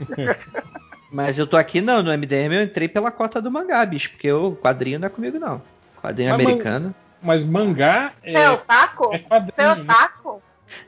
Mas 1.12 1.38
eu 1.38 1.46
tô 1.46 1.56
aqui 1.56 1.80
não, 1.80 2.02
no 2.02 2.12
MDM 2.12 2.54
eu 2.54 2.62
entrei 2.62 2.88
pela 2.88 3.10
cota 3.10 3.42
do 3.42 3.50
mangá, 3.50 3.84
bicho, 3.84 4.10
porque 4.10 4.30
o 4.30 4.54
quadrinho 4.56 4.98
não 4.98 5.06
é 5.06 5.10
comigo 5.10 5.38
não. 5.38 5.60
Quadrinho 6.00 6.30
Mas 6.30 6.46
americano. 6.46 6.94
Mas 7.22 7.44
mangá 7.44 8.12
é 8.22 8.38
é, 8.38 8.50
otaku? 8.50 9.12
é 9.12 9.18
Você 9.18 9.22
é 9.28 9.28
quadrinho. 9.28 9.84
né? 9.84 9.92
otaku? 9.92 10.42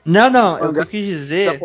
Não, 0.04 0.30
não, 0.30 0.54
o 0.54 0.58
que 0.58 0.64
Mangá- 0.64 0.80
eu 0.82 0.86
quis 0.86 1.06
dizer 1.06 1.60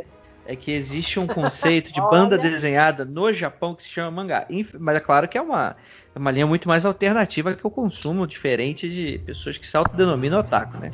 é 0.46 0.56
que 0.56 0.72
existe 0.72 1.20
um 1.20 1.28
conceito 1.28 1.92
de 1.92 2.02
banda 2.02 2.38
desenhada 2.38 3.06
no 3.06 3.32
Japão 3.32 3.76
que 3.76 3.84
se 3.84 3.90
chama 3.90 4.10
mangá. 4.10 4.48
Mas 4.80 4.96
é 4.96 5.00
claro 5.00 5.28
que 5.28 5.38
é 5.38 5.42
uma, 5.42 5.76
é 6.16 6.20
uma 6.20 6.32
linha 6.32 6.48
muito 6.48 6.68
mais 6.68 6.86
alternativa 6.86 7.54
que 7.54 7.64
eu 7.64 7.70
consumo, 7.70 8.26
diferente 8.26 8.90
de 8.90 9.20
pessoas 9.20 9.58
que 9.58 9.68
se 9.68 9.78
autodenominam 9.78 10.40
otaku, 10.40 10.78
né? 10.80 10.92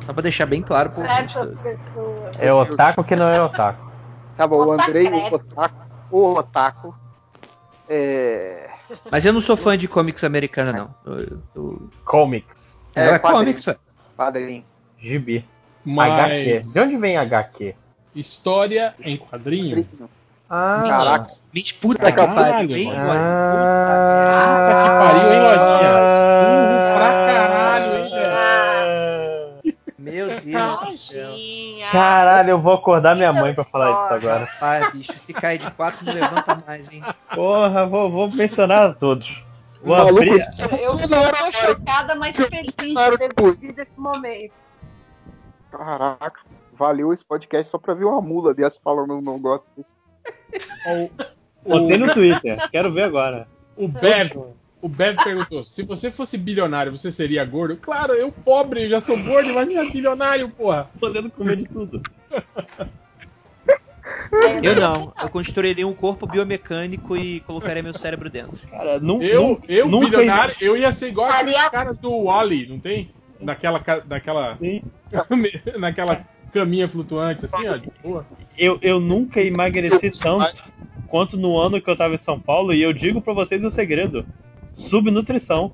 Só 0.00 0.12
pra 0.12 0.22
deixar 0.22 0.46
bem 0.46 0.62
claro 0.62 0.90
pro. 0.90 1.02
É 2.38 2.52
otaku 2.52 3.04
que 3.04 3.16
não 3.16 3.28
é 3.28 3.42
otaku. 3.42 3.88
Tá 4.36 4.46
bom, 4.46 4.66
o. 4.66 4.72
Andrei, 4.72 5.08
o 5.08 5.34
Otaku. 5.34 5.87
O 6.10 6.34
Otaku. 6.34 6.94
É. 7.88 8.68
Mas 9.10 9.24
eu 9.26 9.32
não 9.32 9.40
sou 9.40 9.56
fã 9.56 9.76
de 9.76 9.86
comics 9.88 10.24
americanos, 10.24 10.74
não. 10.74 10.94
Eu, 11.06 11.38
eu, 11.54 11.88
Comics. 12.04 12.78
é, 12.94 13.08
É, 13.10 13.18
comics, 13.18 13.66
ué. 13.66 13.76
Padrinho. 14.16 14.64
Gibi. 14.98 15.44
Mas 15.84 16.12
HQ. 16.12 16.72
De 16.72 16.80
onde 16.80 16.96
vem 16.96 17.16
HQ? 17.16 17.74
história 18.14 18.94
em 19.04 19.16
quadrinho. 19.16 19.86
Ah, 20.50 20.82
Caraca. 20.86 21.30
Gente, 21.54 21.74
puta 21.74 22.10
que 22.10 22.12
Caralho, 22.12 22.34
pariu, 22.34 22.76
hein? 22.76 22.92
Ah, 22.96 24.64
Puta 24.64 24.82
que 24.82 24.88
pariu, 24.98 25.32
hein, 25.32 25.40
Lojinha? 25.40 25.92
Burro 26.42 26.78
pra 26.96 27.10
caralho, 27.28 27.94
hein, 27.94 28.10
velho? 29.62 29.82
Meu 29.98 30.26
Deus 30.40 30.80
do 30.80 30.98
céu. 30.98 31.30
Caralho, 31.90 32.50
eu 32.50 32.58
vou 32.58 32.74
acordar 32.74 33.16
minha 33.16 33.32
mãe 33.32 33.54
pra 33.54 33.64
falar 33.64 34.00
disso 34.00 34.14
agora. 34.14 34.44
Rapaz, 34.44 34.90
bicho, 34.92 35.18
se 35.18 35.32
cair 35.32 35.58
de 35.58 35.70
quatro 35.72 36.04
não 36.04 36.12
levanta 36.12 36.62
mais, 36.66 36.90
hein? 36.92 37.02
Porra, 37.34 37.86
vou, 37.86 38.10
vou 38.10 38.30
mencionar 38.30 38.94
todos. 38.96 39.44
Vou 39.82 39.96
Maluco, 39.96 40.16
abrir. 40.16 40.42
Eu, 40.58 40.98
eu 41.00 41.08
tô 41.08 41.52
chocada, 41.52 42.14
mas 42.14 42.36
feliz 42.36 42.66
de 42.66 42.72
ter 42.72 43.34
vivido 43.34 43.80
esse 43.80 43.98
momento. 44.00 44.52
Caraca, 45.70 46.40
valeu 46.72 47.12
esse 47.12 47.24
podcast 47.24 47.70
só 47.70 47.78
pra 47.78 47.94
ver 47.94 48.04
uma 48.04 48.20
mula 48.20 48.54
dessa 48.54 48.78
falando 48.82 49.14
um 49.16 49.20
negócio 49.20 49.68
desse. 49.76 49.94
O, 50.86 51.10
Botei 51.68 51.98
no 51.98 52.12
Twitter, 52.12 52.70
quero 52.70 52.92
ver 52.92 53.02
agora. 53.02 53.46
o 53.76 53.86
Bev, 53.86 54.32
o 54.80 54.88
Bev 54.88 55.16
perguntou: 55.22 55.64
se 55.64 55.82
você 55.82 56.10
fosse 56.10 56.38
bilionário, 56.38 56.96
você 56.96 57.10
seria 57.10 57.44
gordo? 57.44 57.76
Claro, 57.76 58.12
eu 58.12 58.30
pobre, 58.30 58.84
eu 58.84 58.90
já 58.90 59.00
sou 59.00 59.16
gordo, 59.18 59.50
imagina 59.50 59.84
bilionário, 59.90 60.48
porra. 60.50 60.90
Podendo 61.00 61.30
comer 61.30 61.56
de 61.56 61.64
tudo. 61.64 62.00
Eu 64.62 64.76
não, 64.76 65.12
eu 65.20 65.28
construiria 65.28 65.86
um 65.86 65.92
corpo 65.94 66.26
biomecânico 66.26 67.16
e 67.16 67.40
colocaria 67.40 67.82
meu 67.82 67.92
cérebro 67.94 68.30
dentro. 68.30 68.66
Cara, 68.68 68.98
nu, 68.98 69.22
Eu, 69.22 69.42
nu- 69.42 69.60
eu 69.68 69.88
nunca 69.88 70.06
bilionário, 70.06 70.54
eu 70.60 70.76
ia 70.76 70.92
ser 70.92 71.08
igual 71.08 71.28
aqueles 71.28 71.68
caras 71.70 71.98
do 71.98 72.24
Wally, 72.24 72.66
não 72.68 72.78
tem? 72.78 73.10
Naquela, 73.40 73.82
naquela, 74.06 74.56
Sim. 74.56 74.82
naquela 75.78 76.24
caminha 76.52 76.88
flutuante, 76.88 77.44
assim, 77.44 77.66
ó, 77.66 77.76
de 77.76 77.90
boa. 78.02 78.26
Eu, 78.56 78.78
eu 78.82 79.00
nunca 79.00 79.40
emagreci 79.40 80.10
tanto 80.10 80.54
quanto 81.06 81.36
no 81.36 81.56
ano 81.58 81.80
que 81.80 81.88
eu 81.88 81.96
tava 81.96 82.14
em 82.14 82.18
São 82.18 82.38
Paulo 82.38 82.72
e 82.72 82.82
eu 82.82 82.92
digo 82.92 83.20
pra 83.20 83.32
vocês 83.32 83.62
o 83.64 83.70
segredo: 83.70 84.24
subnutrição. 84.78 85.72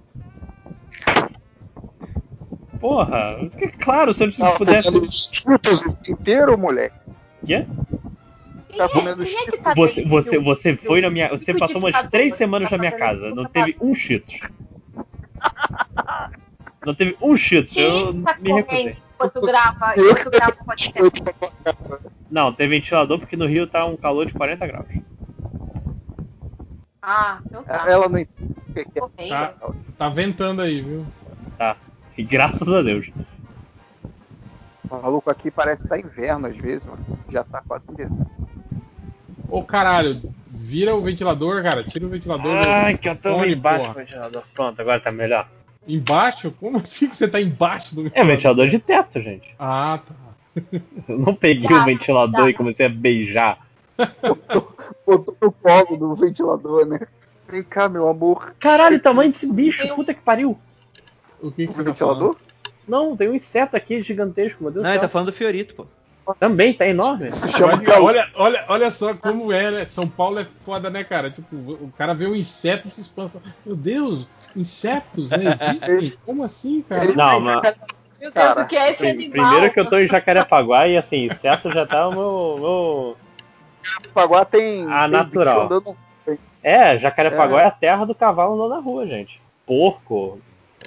Porra, 2.81 3.39
claro, 3.81 4.13
se 4.13 4.25
eu 4.25 4.33
Tá 4.33 4.53
pudesse. 4.53 4.91
comendo 4.91 5.09
frutas 5.43 5.81
o 5.83 5.93
dia 6.03 6.13
inteiro, 6.13 6.59
moleque. 6.59 6.97
Quê? 7.47 7.67
Quem 8.69 8.79
Tá 8.79 8.85
é, 8.85 8.89
comendo 8.89 9.25
quem 9.25 9.39
é 9.39 9.51
que 9.51 9.59
tá 9.59 9.75
Você, 9.75 10.05
você, 10.05 10.39
você 10.39 10.77
foi 10.77 11.01
na 11.01 11.09
minha. 11.09 11.29
Você 11.29 11.53
do 11.53 11.59
passou 11.59 11.79
umas 11.79 12.09
três 12.09 12.33
você 12.33 12.39
semanas 12.39 12.69
tá 12.69 12.77
na 12.77 12.81
minha 12.81 12.93
casa. 12.93 13.31
Não 13.31 13.45
teve 13.45 13.77
um 13.81 13.95
Cheetos. 13.95 14.39
Não 16.85 16.95
teve 16.95 17.17
um 17.23 17.37
Cheetos. 17.37 17.75
Eu 17.77 18.23
tá 18.23 18.37
me 18.41 18.53
recusei. 18.53 18.97
enquanto 19.15 19.41
grava, 19.41 19.95
enquanto 19.97 20.31
grava 20.31 20.57
podcast? 20.65 21.23
Não, 22.31 22.53
tem 22.53 22.69
ventilador 22.69 23.19
porque 23.19 23.37
no 23.37 23.47
Rio 23.47 23.67
tá 23.67 23.87
um 23.87 23.97
calor 23.97 24.27
de 24.27 24.35
40 24.35 24.67
graus. 24.67 24.87
Ah, 27.07 27.39
então 27.47 27.63
tá. 27.63 27.85
Ela 27.87 28.09
não 28.09 28.19
entende 28.19 28.55
o 28.69 28.73
que 28.73 28.85
que 28.87 28.99
é. 29.19 29.29
Tá, 29.29 29.53
tá 29.99 30.09
ventando 30.09 30.63
aí, 30.63 30.81
viu? 30.81 31.07
Tá. 31.59 31.77
E 32.17 32.23
graças 32.23 32.67
a 32.67 32.81
Deus. 32.81 33.11
O 34.91 34.97
maluco 35.03 35.31
aqui 35.31 35.51
parece 35.51 35.83
estar 35.85 35.99
inverno 35.99 36.47
às 36.47 36.57
vezes, 36.57 36.87
mano. 36.87 37.05
Já 37.31 37.45
tá 37.45 37.63
quase 37.67 37.91
inverno. 37.91 38.27
Ô 39.51 39.63
caralho, 39.63 40.23
vira 40.49 40.95
o 40.95 41.03
ventilador, 41.03 41.63
cara. 41.63 41.83
Tira 41.85 42.07
o 42.07 42.09
ventilador 42.09 42.63
do- 42.63 42.69
Ai, 42.69 42.97
que 42.97 43.09
eu 43.09 43.17
tô 43.17 43.35
fone, 43.39 43.53
embaixo 43.55 43.89
do 43.89 43.95
ventilador. 43.95 44.43
Pronto, 44.55 44.81
agora 44.81 45.01
tá 45.01 45.13
melhor. 45.13 45.47
Embaixo? 45.87 46.51
Como 46.53 46.79
assim 46.79 47.09
que 47.11 47.17
você 47.17 47.29
tá 47.29 47.39
embaixo 47.41 47.95
do 47.95 48.01
É 48.01 48.05
ventilador? 48.05 48.27
ventilador 48.35 48.69
de 48.69 48.79
teto, 48.79 49.21
gente. 49.21 49.55
Ah, 49.59 50.01
tá. 50.07 50.15
Eu 51.09 51.19
não 51.19 51.35
peguei 51.35 51.69
Tá, 51.69 51.83
o 51.83 51.85
ventilador 51.85 52.45
tá. 52.45 52.51
e 52.51 52.55
comecei 52.55 52.87
a 52.87 52.89
beijar. 52.89 53.59
Botou 55.07 55.37
no 55.41 55.53
colo 55.53 55.97
do 55.97 56.15
ventilador, 56.15 56.87
né? 56.87 57.01
Vem 57.49 57.63
cá, 57.63 57.89
meu 57.89 58.09
amor. 58.09 58.55
Caralho, 58.59 58.97
o 58.97 59.01
tamanho 59.01 59.31
desse 59.31 59.47
bicho, 59.47 59.87
puta 59.95 60.15
que 60.15 60.21
pariu. 60.21 60.59
O 61.41 61.51
que, 61.51 61.67
que 61.67 61.73
O 61.73 61.73
você 61.73 61.85
tá 61.85 61.91
ventilador? 61.91 62.37
Não, 62.87 63.17
tem 63.17 63.29
um 63.29 63.35
inseto 63.35 63.77
aqui 63.77 64.03
gigantesco, 64.03 64.63
meu 64.63 64.73
Deus 64.73 64.85
Não, 64.85 64.91
ele 64.91 65.01
tá 65.01 65.09
falando 65.09 65.27
do 65.27 65.33
Fiorito, 65.33 65.75
pô. 65.75 65.87
Também, 66.41 66.73
tá 66.73 66.87
enorme. 66.87 67.29
Olha, 67.63 68.01
olha, 68.01 68.29
olha, 68.35 68.65
olha 68.69 68.91
só 68.91 69.15
como 69.15 69.53
é, 69.53 69.71
né? 69.71 69.85
São 69.85 70.09
Paulo 70.09 70.39
é 70.39 70.47
foda, 70.65 70.89
né, 70.89 71.05
cara? 71.05 71.31
Tipo, 71.31 71.55
o 71.55 71.93
cara 71.99 72.15
vê 72.15 72.27
um 72.27 72.35
inseto 72.35 72.89
e 72.89 72.91
se 72.91 73.03
espanta. 73.03 73.39
fala, 73.39 73.55
Meu 73.65 73.77
Deus, 73.77 74.27
insetos, 74.57 75.29
né? 75.29 75.53
Existem? 75.53 76.17
Como 76.25 76.43
assim, 76.43 76.81
cara? 76.83 77.13
Não, 77.13 77.41
mas 77.41 77.63
Meu 78.21 78.31
Deus, 78.31 78.33
Cara, 78.33 78.63
o 78.63 78.67
que 78.67 78.77
é 78.77 78.93
esse 78.93 79.07
animal? 79.07 79.47
primeiro 79.51 79.75
que 79.75 79.81
eu 79.81 79.89
tô 79.89 79.99
em 79.99 80.09
Jacarepaguá 80.09 80.89
e 80.89 80.97
assim, 80.97 81.27
inseto 81.27 81.71
já 81.71 81.87
tá 81.87 82.09
o 82.09 82.13
meu. 82.13 82.57
meu... 82.59 83.17
Paguá 84.13 84.45
tem. 84.45 84.87
Ah, 84.91 85.03
tem 85.03 85.11
natural. 85.11 85.63
andando- 85.67 85.97
É, 86.63 86.99
Jacarepaguá 86.99 87.63
é. 87.63 87.67
a 87.67 87.71
terra 87.71 88.05
do 88.05 88.15
cavalo 88.15 88.55
andando 88.55 88.71
na 88.77 88.81
rua, 88.81 89.07
gente. 89.07 89.41
Porco. 89.67 90.41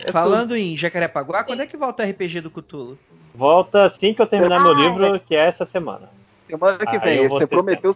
é 0.05 0.11
Falando 0.11 0.55
em 0.55 0.75
Jacarepaguá, 0.75 1.43
quando 1.43 1.61
é 1.61 1.67
que 1.67 1.77
volta 1.77 2.03
o 2.03 2.05
RPG 2.09 2.41
do 2.41 2.49
Cthulhu? 2.51 2.97
Volta 3.33 3.83
assim 3.85 4.13
que 4.13 4.21
eu 4.21 4.25
terminar 4.27 4.59
meu 4.61 4.71
Ah, 4.71 4.75
livro, 4.75 5.19
que 5.19 5.35
é 5.35 5.45
essa 5.47 5.65
semana. 5.65 6.09
tudo. 6.47 6.59
Semana 6.59 6.85
que 6.85 6.97
vem. 6.99 7.27
Você 7.27 7.45
prometeu. 7.47 7.95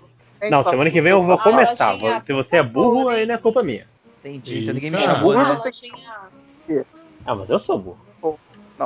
Não, 0.49 0.63
semana 0.63 0.89
que 0.89 1.01
vem 1.01 1.11
eu 1.11 1.23
vou 1.23 1.35
Ah, 1.35 1.43
começar. 1.43 1.95
Se 2.21 2.33
você 2.33 2.57
é 2.57 2.63
burro, 2.63 3.07
aí 3.09 3.25
não 3.25 3.35
é 3.35 3.38
culpa 3.38 3.63
minha. 3.63 3.88
Entendi, 4.23 4.59
então 4.61 4.73
ninguém 4.73 4.91
me 4.91 4.97
chamou, 4.99 5.31
Ah, 5.31 5.53
né? 5.55 5.59
Lojinha. 5.63 6.85
Ah, 7.25 7.35
mas 7.35 7.49
eu 7.49 7.57
sou 7.59 7.77
burro. 7.80 7.99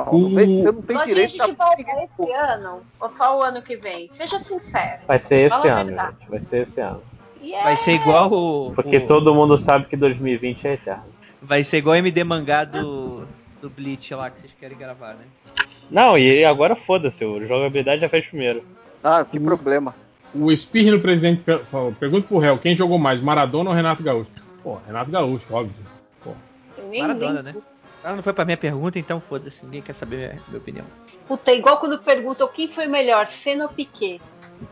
Não, 0.04 0.12
não 0.12 0.34
vem- 0.34 0.62
você 0.62 0.72
não 0.72 0.82
tem 0.82 0.96
Lojinha, 0.96 1.00
a 1.00 1.06
direito 1.06 1.30
gente 1.46 1.52
vai 1.56 1.76
ver 1.76 2.08
esse 2.20 2.32
ano 2.32 2.82
ou 3.00 3.10
só 3.16 3.38
o 3.38 3.42
ano 3.42 3.62
que 3.62 3.76
vem? 3.76 4.10
Seja 4.16 4.38
sincero. 4.40 5.00
Vai 5.06 5.18
ser 5.18 5.46
esse 5.46 5.68
ano, 5.68 5.90
gente. 5.90 6.28
Vai 6.30 6.40
ser 6.40 6.62
esse 6.62 6.80
ano. 6.80 7.02
E 7.40 7.54
é- 7.54 7.62
Vai 7.62 7.76
ser 7.76 7.92
igual 7.92 8.30
o. 8.32 8.72
Porque 8.74 8.98
o- 8.98 9.06
todo 9.06 9.34
mundo 9.34 9.56
sabe 9.56 9.86
que 9.86 9.96
2020 9.96 10.66
é 10.68 10.74
eterno. 10.74 11.04
Vai 11.40 11.64
ser 11.64 11.78
igual 11.78 11.94
o 11.94 11.96
MD 11.96 12.24
mangá 12.24 12.64
do, 12.64 13.26
do 13.62 13.70
Bleach 13.70 14.14
lá 14.14 14.28
que 14.30 14.40
vocês 14.40 14.52
querem 14.58 14.76
gravar, 14.76 15.14
né? 15.14 15.24
Não, 15.90 16.18
e 16.18 16.44
agora 16.44 16.74
foda-se, 16.76 17.24
o 17.24 17.46
jogabilidade 17.46 18.00
já 18.00 18.08
fez 18.08 18.26
primeiro. 18.26 18.64
Ah, 19.02 19.24
que 19.24 19.38
problema. 19.38 19.94
O 20.34 20.50
Espirre 20.52 20.90
no 20.90 21.00
presidente 21.00 21.42
falou, 21.66 21.92
pergunta 21.92 22.26
pro 22.26 22.38
réu, 22.38 22.58
quem 22.58 22.74
jogou 22.74 22.98
mais, 22.98 23.20
Maradona 23.20 23.70
ou 23.70 23.76
Renato 23.76 24.02
Gaúcho? 24.02 24.30
Pô, 24.62 24.78
Renato 24.86 25.10
Gaúcho, 25.10 25.46
óbvio. 25.54 25.74
Eu 26.76 26.88
nem, 26.90 27.00
Maradona, 27.00 27.42
né? 27.42 27.54
Ela 28.06 28.14
não 28.14 28.22
foi 28.22 28.32
pra 28.32 28.44
minha 28.44 28.56
pergunta, 28.56 29.00
então 29.00 29.20
foda-se, 29.20 29.64
ninguém 29.64 29.82
quer 29.82 29.92
saber 29.92 30.16
minha, 30.16 30.42
minha 30.46 30.58
opinião. 30.58 30.86
Puta, 31.26 31.50
é 31.50 31.56
igual 31.56 31.80
quando 31.80 31.98
perguntam 31.98 32.46
quem 32.46 32.68
foi 32.72 32.86
melhor, 32.86 33.28
Senna 33.32 33.64
ou 33.64 33.70
Piquet. 33.70 34.20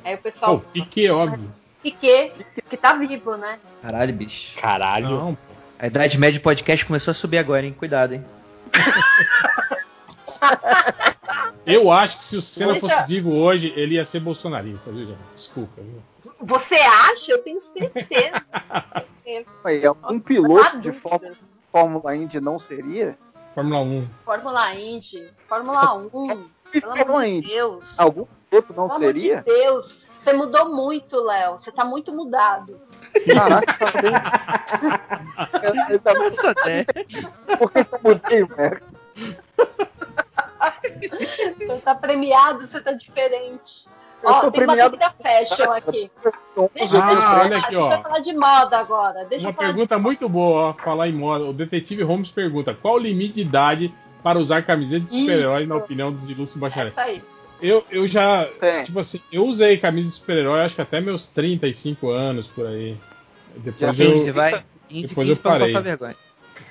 Aí 0.04 0.14
o 0.14 0.18
pessoal, 0.18 0.60
Piquet, 0.72 1.10
óbvio. 1.10 1.52
Piquet, 1.82 2.32
que 2.70 2.76
tá 2.76 2.92
vivo, 2.92 3.36
né? 3.36 3.58
Caralho, 3.82 4.14
bicho. 4.14 4.56
Caralho. 4.56 5.08
Não, 5.10 5.34
pô. 5.34 5.52
A 5.80 5.88
idade 5.88 6.16
média 6.16 6.38
do 6.38 6.42
podcast 6.44 6.86
começou 6.86 7.10
a 7.10 7.14
subir 7.14 7.38
agora, 7.38 7.66
hein? 7.66 7.74
Cuidado, 7.76 8.14
hein? 8.14 8.24
Eu 11.66 11.90
acho 11.90 12.18
que 12.18 12.24
se 12.24 12.36
o 12.36 12.42
Senna 12.42 12.74
Deixa- 12.74 12.88
fosse 12.88 13.08
vivo 13.08 13.34
hoje, 13.34 13.72
ele 13.74 13.96
ia 13.96 14.04
ser 14.04 14.20
bolsonarista, 14.20 14.92
viu, 14.92 15.06
gente? 15.06 15.18
Desculpa, 15.34 15.82
viu? 15.82 16.00
Você 16.40 16.76
acha? 16.76 17.32
Eu 17.32 17.42
tenho 17.42 17.60
certeza. 17.76 18.44
Aí, 19.64 19.84
algum 19.84 20.20
piloto 20.20 20.62
Não 20.62 20.68
há 20.70 20.76
de. 20.76 20.92
Fórmula, 20.92 21.34
Fórmula 21.78 22.15
Indy 22.15 22.41
não 22.41 22.57
seria? 22.57 23.19
Fórmula 23.53 23.81
1. 23.81 24.09
Fórmula 24.25 24.75
Indy, 24.77 25.28
Fórmula 25.49 25.93
1, 26.15 26.49
E 26.73 26.81
pelo 26.81 26.97
Fórmula 26.97 27.03
amor 27.19 27.23
de 27.25 27.31
Indy? 27.31 27.49
Deus. 27.49 27.85
Algum 27.99 28.27
piloto 28.49 28.69
não 28.75 28.89
Pelo 28.89 28.94
amor 28.94 28.99
seria? 29.01 29.36
de 29.39 29.43
Deus. 29.43 30.07
Você 30.23 30.33
mudou 30.35 30.73
muito, 30.73 31.17
Léo. 31.20 31.55
Você 31.59 31.73
tá 31.73 31.85
muito 31.85 32.12
mudado. 32.12 32.81
Caraca, 33.27 33.73
tá 33.77 33.91
bem. 34.01 34.12
Eu- 35.65 35.75
eu 35.94 35.99
tava- 35.99 36.19
Nossa, 36.20 36.55
né? 36.65 36.85
Por 37.59 37.73
que 37.73 37.85
que 37.85 37.93
eu 37.94 38.01
mudei, 38.05 38.44
velho? 38.44 38.83
Você 41.59 41.81
tá 41.83 41.94
premiado, 41.97 42.69
você 42.69 42.81
tá 42.81 42.93
diferente. 42.93 43.89
Eu 44.25 44.31
Ó, 44.31 44.41
tem 44.41 44.51
premiado- 44.53 44.97
uma 44.97 45.09
vida 45.09 45.15
fashion 45.23 45.73
aqui. 45.73 46.11
Deixa 46.75 46.97
eu 46.97 47.01
Ah, 47.03 47.09
falar. 47.09 47.41
olha 47.44 47.57
aqui, 47.59 47.67
A 47.67 47.70
gente 47.70 47.77
ó. 47.77 47.89
vai 47.89 48.03
falar 48.03 48.19
de 48.20 48.33
moda 48.35 48.78
agora. 48.78 49.25
Deixa 49.25 49.44
Uma 49.47 49.51
eu 49.51 49.55
falar 49.55 49.67
de 49.69 49.75
pergunta 49.75 49.99
muito 49.99 50.28
boa, 50.28 50.61
ó, 50.61 50.73
falar 50.73 51.09
em 51.09 51.12
moda. 51.12 51.44
O 51.44 51.53
detetive 51.53 52.03
Holmes 52.03 52.31
pergunta: 52.31 52.75
qual 52.75 52.94
o 52.94 52.99
limite 52.99 53.35
de 53.35 53.41
idade 53.43 53.94
para 54.23 54.39
usar 54.39 54.62
camiseta 54.62 55.05
de 55.07 55.12
super-herói, 55.12 55.67
na 55.67 55.77
opinião 55.77 56.11
dos 56.11 56.28
ilustres 56.31 56.61
bacharéis? 56.61 56.94
Eu, 57.61 57.85
eu 57.91 58.07
já, 58.07 58.47
Tem. 58.61 58.85
tipo 58.85 58.99
assim, 58.99 59.20
eu 59.33 59.47
usei 59.47 59.77
camisa 59.78 60.09
de 60.09 60.15
super-herói 60.17 60.61
acho 60.61 60.75
que 60.75 60.81
até 60.83 61.01
meus 61.01 61.28
35 61.28 62.11
anos 62.11 62.47
por 62.49 62.67
aí. 62.67 62.97
Depois 63.57 63.94
Já 63.97 64.05
eu, 64.05 64.11
Índice, 64.12 64.31
vai. 64.33 64.65
Índice, 64.91 65.09
depois 65.09 65.28
índice 65.28 65.39
eu 65.39 65.43
pra 65.43 65.51
não 65.53 65.59
parei. 65.61 65.73
passar 65.73 65.83
vergonha. 65.85 66.17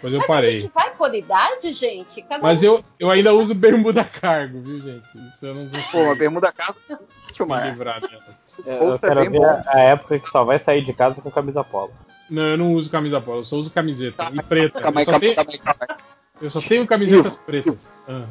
Depois 0.03 0.13
eu 0.13 0.19
Mas 0.19 0.25
a 0.29 0.33
parei. 0.33 0.59
gente 0.59 0.71
vai 0.73 0.91
por 0.91 1.15
idade, 1.15 1.71
gente? 1.73 2.21
Cada 2.23 2.41
Mas 2.43 2.61
um- 2.61 2.65
eu, 2.67 2.85
eu 2.99 3.09
ainda 3.09 3.33
uso 3.33 3.55
bermuda 3.55 4.03
cargo, 4.03 4.61
viu, 4.61 4.81
gente? 4.81 5.27
Isso 5.29 5.45
eu 5.45 5.55
não 5.55 5.69
Pô, 5.69 5.77
a 5.77 5.81
consigo 5.81 6.15
bermuda 6.15 6.51
casa. 6.51 6.75
Deixa 7.27 7.41
eu 7.41 7.45
me 7.45 7.51
mais. 7.53 7.69
livrar 7.69 8.01
dela. 8.01 8.23
Eu, 8.65 8.89
eu 8.89 8.99
quero 8.99 9.31
ver 9.31 9.45
a, 9.45 9.63
a 9.67 9.79
época 9.79 10.19
que 10.19 10.29
só 10.29 10.43
vai 10.43 10.59
sair 10.59 10.83
de 10.83 10.91
casa 10.93 11.21
com 11.21 11.31
camisa 11.31 11.63
polo. 11.63 11.93
Não, 12.29 12.43
eu 12.43 12.57
não 12.57 12.73
uso 12.73 12.89
camisa 12.91 13.21
polo, 13.21 13.39
eu 13.39 13.43
só 13.45 13.55
uso 13.55 13.71
camiseta. 13.71 14.29
E 14.33 14.41
preta. 14.41 14.81
Calma 14.81 14.99
aí, 14.99 15.05
Eu 15.07 15.13
só, 15.13 15.19
calma 15.19 15.51
aí, 15.51 15.57
calma 15.59 15.97
eu 16.41 16.49
só 16.49 16.61
tenho 16.61 16.85
camisetas 16.85 17.37
pretas. 17.37 17.89
Ah, 18.07 18.25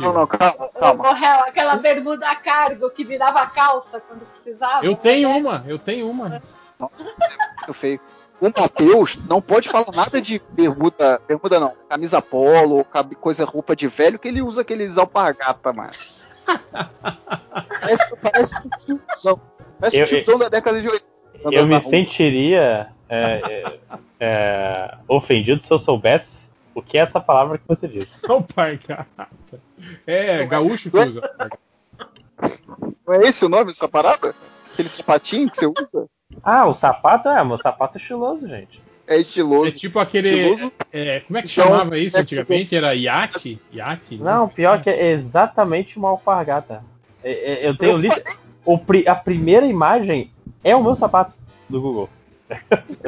Não, 0.00 0.12
não, 0.14 0.26
calma, 0.26 0.68
calma. 0.80 1.10
Aquela 1.46 1.76
bermuda 1.76 2.26
a 2.26 2.36
cargo 2.36 2.88
que 2.90 3.04
virava 3.04 3.46
calça 3.48 4.00
quando 4.00 4.24
precisava. 4.32 4.84
eu 4.84 4.92
né? 4.92 4.98
tenho 5.02 5.28
uma, 5.30 5.62
eu 5.66 5.78
tenho 5.78 6.08
uma. 6.08 6.42
Muito 6.80 7.74
feio. 7.74 8.00
O 8.40 8.46
Matheus 8.56 9.18
não 9.28 9.42
pode 9.42 9.68
falar 9.68 9.90
nada 9.92 10.20
de 10.20 10.40
bermuda, 10.50 11.20
bermuda 11.26 11.58
não, 11.58 11.72
camisa 11.88 12.22
polo, 12.22 12.84
coisa 13.20 13.44
roupa 13.44 13.74
de 13.74 13.88
velho, 13.88 14.18
que 14.18 14.28
ele 14.28 14.40
usa 14.40 14.60
aqueles 14.60 14.96
alpargata, 14.96 15.72
mas. 15.72 16.22
parece, 17.80 18.16
parece 18.16 18.54
um 18.58 18.68
tiozão. 18.78 19.40
Parece 19.80 19.96
um 19.96 20.00
Eu- 20.00 20.06
tiozão 20.06 20.38
da 20.38 20.48
década 20.48 20.80
de 20.80 20.88
80. 20.88 21.04
Eu 21.50 21.66
me 21.66 21.72
rua. 21.78 21.80
sentiria 21.80 22.88
é, 23.08 23.18
é, 23.18 23.78
é, 24.20 24.94
ofendido 25.08 25.62
se 25.62 25.72
eu 25.72 25.78
soubesse 25.78 26.38
o 26.74 26.82
que 26.82 26.96
é 26.98 27.00
essa 27.02 27.20
palavra 27.20 27.58
que 27.58 27.64
você 27.66 27.88
disse. 27.88 28.12
Alpargata. 28.28 29.28
É, 30.06 30.44
gaúcho 30.46 30.90
que 30.90 30.96
usa. 30.98 31.20
Não 33.06 33.14
é 33.14 33.18
esse 33.26 33.44
o 33.44 33.48
nome 33.48 33.66
dessa 33.66 33.88
parada? 33.88 34.34
Aquele 34.72 34.88
sapatinho 34.88 35.50
que 35.50 35.56
você 35.56 35.66
usa? 35.66 36.08
Ah, 36.42 36.66
o 36.66 36.72
sapato 36.72 37.28
é, 37.28 37.42
meu 37.44 37.56
sapato 37.58 37.98
é 37.98 38.00
estiloso, 38.00 38.48
gente. 38.48 38.80
É 39.06 39.16
estiloso. 39.18 39.68
É 39.68 39.70
tipo 39.70 39.98
aquele. 39.98 40.28
Estiloso. 40.28 40.72
é, 40.92 41.20
como 41.20 41.38
é 41.38 41.42
que 41.42 41.48
Então, 41.50 41.64
chamava 41.64 41.98
isso 41.98 42.16
é 42.16 42.20
antigamente? 42.20 42.76
Era 42.76 42.94
iate? 42.94 43.60
Iate? 43.72 44.16
Não, 44.18 44.48
pior 44.48 44.82
que 44.82 44.90
é 44.90 45.10
exatamente 45.12 45.98
uma 45.98 46.10
alpargata. 46.10 46.82
É, 47.24 47.64
é, 47.64 47.68
eu 47.68 47.76
tenho 47.76 47.96
lit- 47.96 48.22
o 48.64 48.78
pri- 48.78 49.08
a 49.08 49.14
primeira 49.14 49.66
imagem 49.66 50.30
é 50.62 50.76
o 50.76 50.82
meu 50.82 50.94
sapato 50.94 51.34
do 51.68 51.80
Google. 51.80 52.08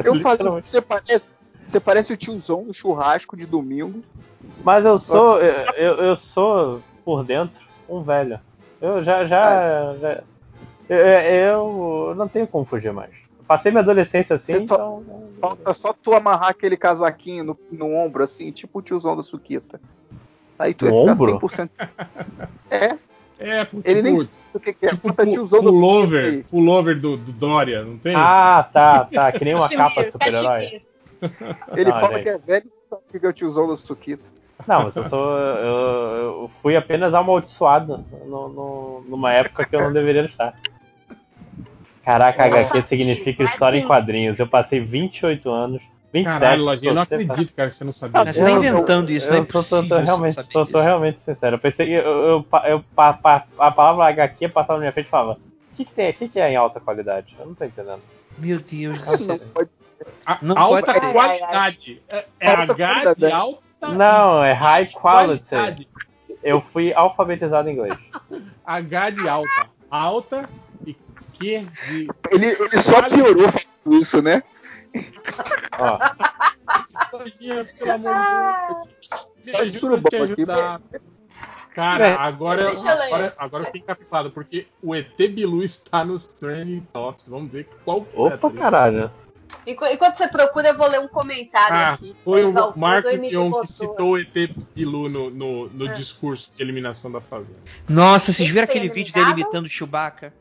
Eu 0.03 0.15
falei, 0.21 0.61
você 0.61 0.81
parece, 0.81 1.31
você 1.67 1.79
parece 1.79 2.13
o 2.13 2.17
tiozão 2.17 2.63
do 2.63 2.73
churrasco 2.73 3.37
de 3.37 3.45
domingo. 3.45 4.03
Mas 4.63 4.85
eu 4.85 4.97
sou, 4.97 5.39
eu, 5.39 5.73
eu, 5.75 5.93
eu 6.03 6.15
sou 6.15 6.81
por 7.05 7.23
dentro 7.23 7.61
um 7.87 8.01
velho. 8.01 8.39
Eu 8.81 9.03
já, 9.03 9.23
já, 9.25 9.93
já- 10.01 10.23
eu, 10.95 12.05
eu 12.09 12.15
não 12.15 12.27
tenho 12.27 12.47
como 12.47 12.65
fugir 12.65 12.91
mais. 12.93 13.11
Passei 13.47 13.71
minha 13.71 13.81
adolescência 13.83 14.35
assim, 14.35 14.53
Você 14.53 14.67
só- 14.67 14.75
então. 14.75 15.03
Falta 15.41 15.73
só 15.73 15.91
tu 15.93 16.13
amarrar 16.13 16.49
aquele 16.49 16.77
casaquinho 16.77 17.43
no, 17.43 17.57
no 17.71 17.95
ombro, 17.95 18.23
assim, 18.23 18.51
tipo 18.51 18.79
o 18.79 18.81
tiozão 18.81 19.15
da 19.15 19.23
Suquita. 19.23 19.81
Aí 20.59 20.73
tu 20.73 20.85
No 20.85 20.91
ia 20.91 21.11
ombro? 21.13 21.39
ficar 21.49 21.67
100%. 21.67 21.69
É, 22.69 22.97
É, 23.39 23.67
ele 23.83 24.01
nem 24.03 24.17
sabe 24.17 24.29
o 24.53 24.59
que, 24.59 24.71
que 24.71 24.85
é. 24.85 24.89
tipo 24.89 25.25
tiozão 25.25 25.59
da 25.63 25.69
pullover, 25.71 26.25
Suquita 26.33 26.49
pullover 26.51 26.99
do, 27.01 27.17
do 27.17 27.31
Dória, 27.33 27.83
não 27.83 27.97
tem? 27.97 28.13
Ah, 28.15 28.69
tá, 28.71 29.05
tá. 29.11 29.31
Que 29.31 29.43
nem 29.43 29.55
uma 29.55 29.67
capa 29.67 30.03
de 30.03 30.11
super-herói. 30.11 30.83
Ele 31.75 31.89
Não, 31.91 31.99
fala 31.99 32.13
gente. 32.15 32.23
que 32.23 32.29
é 32.29 32.37
velho 32.37 32.65
e 32.67 32.89
sabe 32.89 33.01
o 33.13 33.19
que 33.19 33.25
é 33.25 33.29
o 33.29 33.33
tiozão 33.33 33.67
da 33.67 33.75
Suquita. 33.75 34.23
Não, 34.67 34.83
mas 34.83 34.95
eu 34.95 35.03
sou. 35.05 35.37
Eu, 35.37 36.15
eu 36.43 36.51
fui 36.61 36.75
apenas 36.77 37.13
amaldiçoado 37.15 38.05
no, 38.25 38.47
no- 38.49 39.03
numa 39.07 39.33
época 39.33 39.65
que 39.65 39.75
eu 39.75 39.81
não 39.81 39.91
deveria 39.91 40.23
estar. 40.25 40.53
Caraca, 42.03 42.43
HQ 42.45 42.83
significa 42.83 43.43
história 43.43 43.77
em 43.77 43.85
quadrinhos. 43.85 44.39
Eu 44.39 44.47
passei 44.47 44.79
28 44.79 45.49
anos. 45.49 45.81
27 46.13 46.39
Caralho, 46.39 46.63
Lojinha, 46.65 46.89
eu 46.91 46.95
não 46.95 47.01
acredito, 47.03 47.53
cara, 47.55 47.69
que 47.69 47.75
você 47.75 47.83
não 47.85 47.91
sabia. 47.93 48.13
Cara, 48.13 48.33
você 48.33 48.43
tá 48.43 48.51
inventando 48.51 49.09
isso, 49.11 49.29
não 49.29 49.37
é 49.37 49.39
eu 49.39 49.45
tô, 49.45 49.97
realmente, 49.99 50.49
tô, 50.49 50.65
tô 50.65 50.81
realmente 50.81 51.19
sincero. 51.21 51.55
Eu 51.55 51.59
pensei 51.59 51.85
que 51.85 51.93
eu, 51.93 52.01
eu, 52.03 52.45
eu- 52.65 52.83
pa- 52.93 53.13
pa- 53.13 53.45
a 53.57 53.71
palavra 53.71 54.05
HQ 54.07 54.49
passava 54.49 54.73
na 54.73 54.79
minha 54.79 54.91
frente 54.91 55.05
e 55.05 55.09
falava: 55.09 55.39
o 55.71 55.75
que, 55.75 55.85
que, 55.85 55.93
tem, 55.93 56.09
o 56.09 56.13
que, 56.13 56.27
que 56.27 56.39
é 56.39 56.51
em 56.51 56.55
alta 56.57 56.81
qualidade? 56.81 57.35
Eu 57.39 57.45
não 57.45 57.53
tô 57.55 57.63
entendendo. 57.63 58.01
Meu 58.37 58.59
Deus 58.59 58.99
do 58.99 59.05
Não 59.05 59.17
céu. 59.17 59.39
A- 60.25 60.37
Não 60.41 60.57
alta 60.57 60.93
pode 60.93 61.11
qualidade. 61.13 62.01
É, 62.09 62.25
é 62.41 62.49
Alta 62.55 62.73
H 62.73 63.13
de 63.13 63.31
alta 63.31 63.87
Não, 63.89 64.43
é 64.43 64.51
high 64.51 64.87
quality. 64.87 65.45
qualidade. 65.45 65.87
Eu 66.43 66.59
fui 66.59 66.93
alfabetizado 66.93 67.69
em 67.69 67.73
inglês. 67.73 67.93
H 68.65 69.09
de 69.11 69.29
alta. 69.29 69.69
Alta 69.89 70.49
Q 71.41 71.67
de. 71.87 72.07
Ele, 72.31 72.45
ele 72.47 72.81
só 72.81 73.01
piorou 73.09 73.49
falando 73.49 73.99
isso, 74.01 74.21
né? 74.21 74.43
Ó, 75.79 75.97
pelo 77.77 77.91
amor 77.91 78.13
de 78.13 78.73
Deus. 78.73 79.27
Me 79.45 79.51
Tá 79.51 79.59
ajuda 79.59 79.95
a 79.97 80.01
te 80.09 80.15
aqui, 80.15 80.33
ajudar. 80.33 80.81
Cara, 81.73 82.07
É. 82.07 82.15
agora, 82.15 82.65
Deixa 82.71 82.79
eu 82.91 82.97
ler. 82.97 83.03
agora, 83.05 83.35
agora 83.37 83.63
eu 83.63 83.65
fiquei 83.67 83.81
encafifado, 83.81 84.29
porque 84.31 84.67
o 84.83 84.93
ET 84.93 85.15
Bilu 85.29 85.63
está 85.63 86.03
nos 86.03 86.27
trending 86.27 86.85
tops. 86.91 87.25
Vamos 87.27 87.51
ver 87.51 87.67
qual 87.85 87.99
é, 87.99 88.17
opa, 88.19 88.47
ligado? 88.49 88.57
caralho. 88.61 89.11
Enqu- 89.65 89.85
Enquanto 89.85 90.17
você 90.17 90.27
procura, 90.27 90.69
eu 90.69 90.77
vou 90.77 90.87
ler 90.89 90.99
um 90.99 91.07
comentário 91.07 91.75
Ah, 91.75 91.93
aqui. 91.93 92.15
foi 92.23 92.43
o 92.43 92.53
Marco 92.77 93.17
Dion 93.17 93.51
que 93.61 93.67
citou 93.67 94.11
o 94.11 94.17
ET 94.17 94.33
Bilu 94.75 95.07
no, 95.07 95.29
no, 95.29 95.69
no 95.69 95.85
É. 95.87 95.93
discurso 95.93 96.51
de 96.55 96.61
eliminação 96.61 97.11
da 97.11 97.21
Fazenda. 97.21 97.59
Nossa, 97.87 98.31
vocês 98.33 98.49
viram 98.49 98.63
aquele 98.65 98.89
vídeo 98.89 99.13
dele 99.13 99.31
imitando 99.31 99.65
o 99.65 99.69
Chewbacca? 99.69 100.33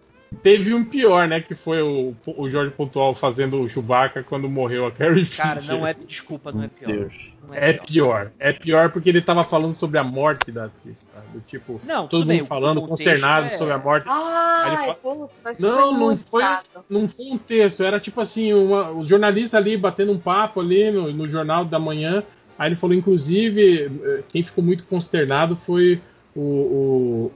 Teve 0.42 0.72
um 0.72 0.84
pior, 0.84 1.26
né? 1.28 1.40
Que 1.40 1.54
foi 1.54 1.82
o, 1.82 2.14
o 2.24 2.48
Jorge 2.48 2.72
Pontual 2.72 3.14
fazendo 3.14 3.60
o 3.60 3.68
Chewbacca 3.68 4.22
quando 4.22 4.48
morreu 4.48 4.86
a 4.86 4.92
Carrie 4.92 5.26
Cara, 5.26 5.60
Fisher. 5.60 5.76
não 5.76 5.86
é. 5.86 5.92
Desculpa, 5.94 6.52
não 6.52 6.62
é 6.62 6.68
pior. 6.68 6.92
Deus. 6.92 7.12
Não 7.46 7.54
É 7.54 7.72
pior. 7.72 8.30
É 8.38 8.52
pior 8.52 8.90
porque 8.92 9.08
ele 9.08 9.20
tava 9.20 9.44
falando 9.44 9.74
sobre 9.74 9.98
a 9.98 10.04
morte 10.04 10.52
da 10.52 10.66
atriz, 10.66 11.04
cara. 11.12 11.24
Do 11.32 11.40
tipo, 11.40 11.80
Não, 11.84 12.02
todo 12.06 12.20
tudo 12.20 12.26
bem, 12.28 12.36
mundo 12.38 12.44
o 12.44 12.48
falando, 12.48 12.82
consternado 12.82 13.46
é- 13.46 13.50
sobre 13.50 13.74
a 13.74 13.78
morte. 13.78 14.06
Ah, 14.08 14.62
Aí 14.64 14.68
ele 14.86 14.94
fala- 15.02 15.28
mas 15.42 15.58
Não, 15.58 15.90
foi 15.90 15.98
não 15.98 16.16
foi, 16.16 16.42
não 16.88 17.08
foi 17.08 17.26
um 17.26 17.38
texto, 17.38 17.82
era 17.82 17.98
tipo 17.98 18.20
assim, 18.20 18.52
uma- 18.52 18.90
os 18.92 19.08
jornalistas 19.08 19.54
ali 19.54 19.76
batendo 19.76 20.12
um 20.12 20.18
papo 20.18 20.60
ali 20.60 20.90
no, 20.92 21.12
no 21.12 21.28
jornal 21.28 21.64
da 21.64 21.78
manhã. 21.78 22.22
Aí 22.58 22.68
ele 22.68 22.76
falou, 22.76 22.94
inclusive, 22.94 23.90
eh, 24.04 24.22
quem 24.28 24.42
ficou 24.42 24.62
muito 24.62 24.84
consternado 24.84 25.56
foi 25.56 26.00
o, 26.36 27.32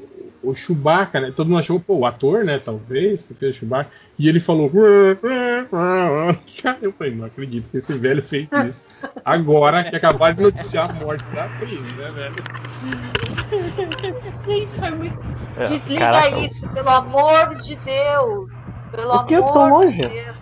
o, 0.51 0.55
Chewbacca, 0.55 1.21
né? 1.21 1.33
Todo 1.35 1.49
mundo 1.49 1.59
achou, 1.59 1.81
pô, 1.81 1.97
o 1.99 2.07
ator, 2.07 2.45
né? 2.45 2.59
Talvez, 2.59 3.25
que 3.25 3.35
fez 3.35 3.57
o 3.57 3.59
Chewbacca. 3.61 3.91
E 4.19 4.29
ele 4.29 4.41
falou. 4.41 4.71
Cara, 6.63 6.79
eu 6.83 6.93
falei, 6.93 7.15
não 7.15 7.27
acredito 7.27 7.69
que 7.71 7.79
esse 7.79 7.95
velho 7.95 8.23
fez 8.23 8.49
isso. 8.67 8.87
Agora 9.25 9.85
que 9.85 9.97
acabaram 9.97 10.35
de 10.35 10.43
noticiar 10.43 10.91
a 10.91 10.93
morte 10.93 11.25
da 11.35 11.45
atriz, 11.45 11.81
né, 11.81 12.11
velho? 12.13 12.35
Gente, 14.45 14.79
foi 14.79 14.91
muito. 14.91 15.19
É, 15.57 15.69
Desliga 15.69 16.01
caraca, 16.01 16.39
isso, 16.39 16.69
pelo 16.69 16.91
amor 16.91 17.57
de 17.57 17.77
Deus. 17.77 18.51
Pelo 18.91 19.15
O 19.15 19.25
que? 19.25 19.35
Eu 19.35 19.43
amor 19.43 19.53
tô 19.53 19.67
longe? 19.67 20.03
de 20.03 20.09
Deus. 20.09 20.37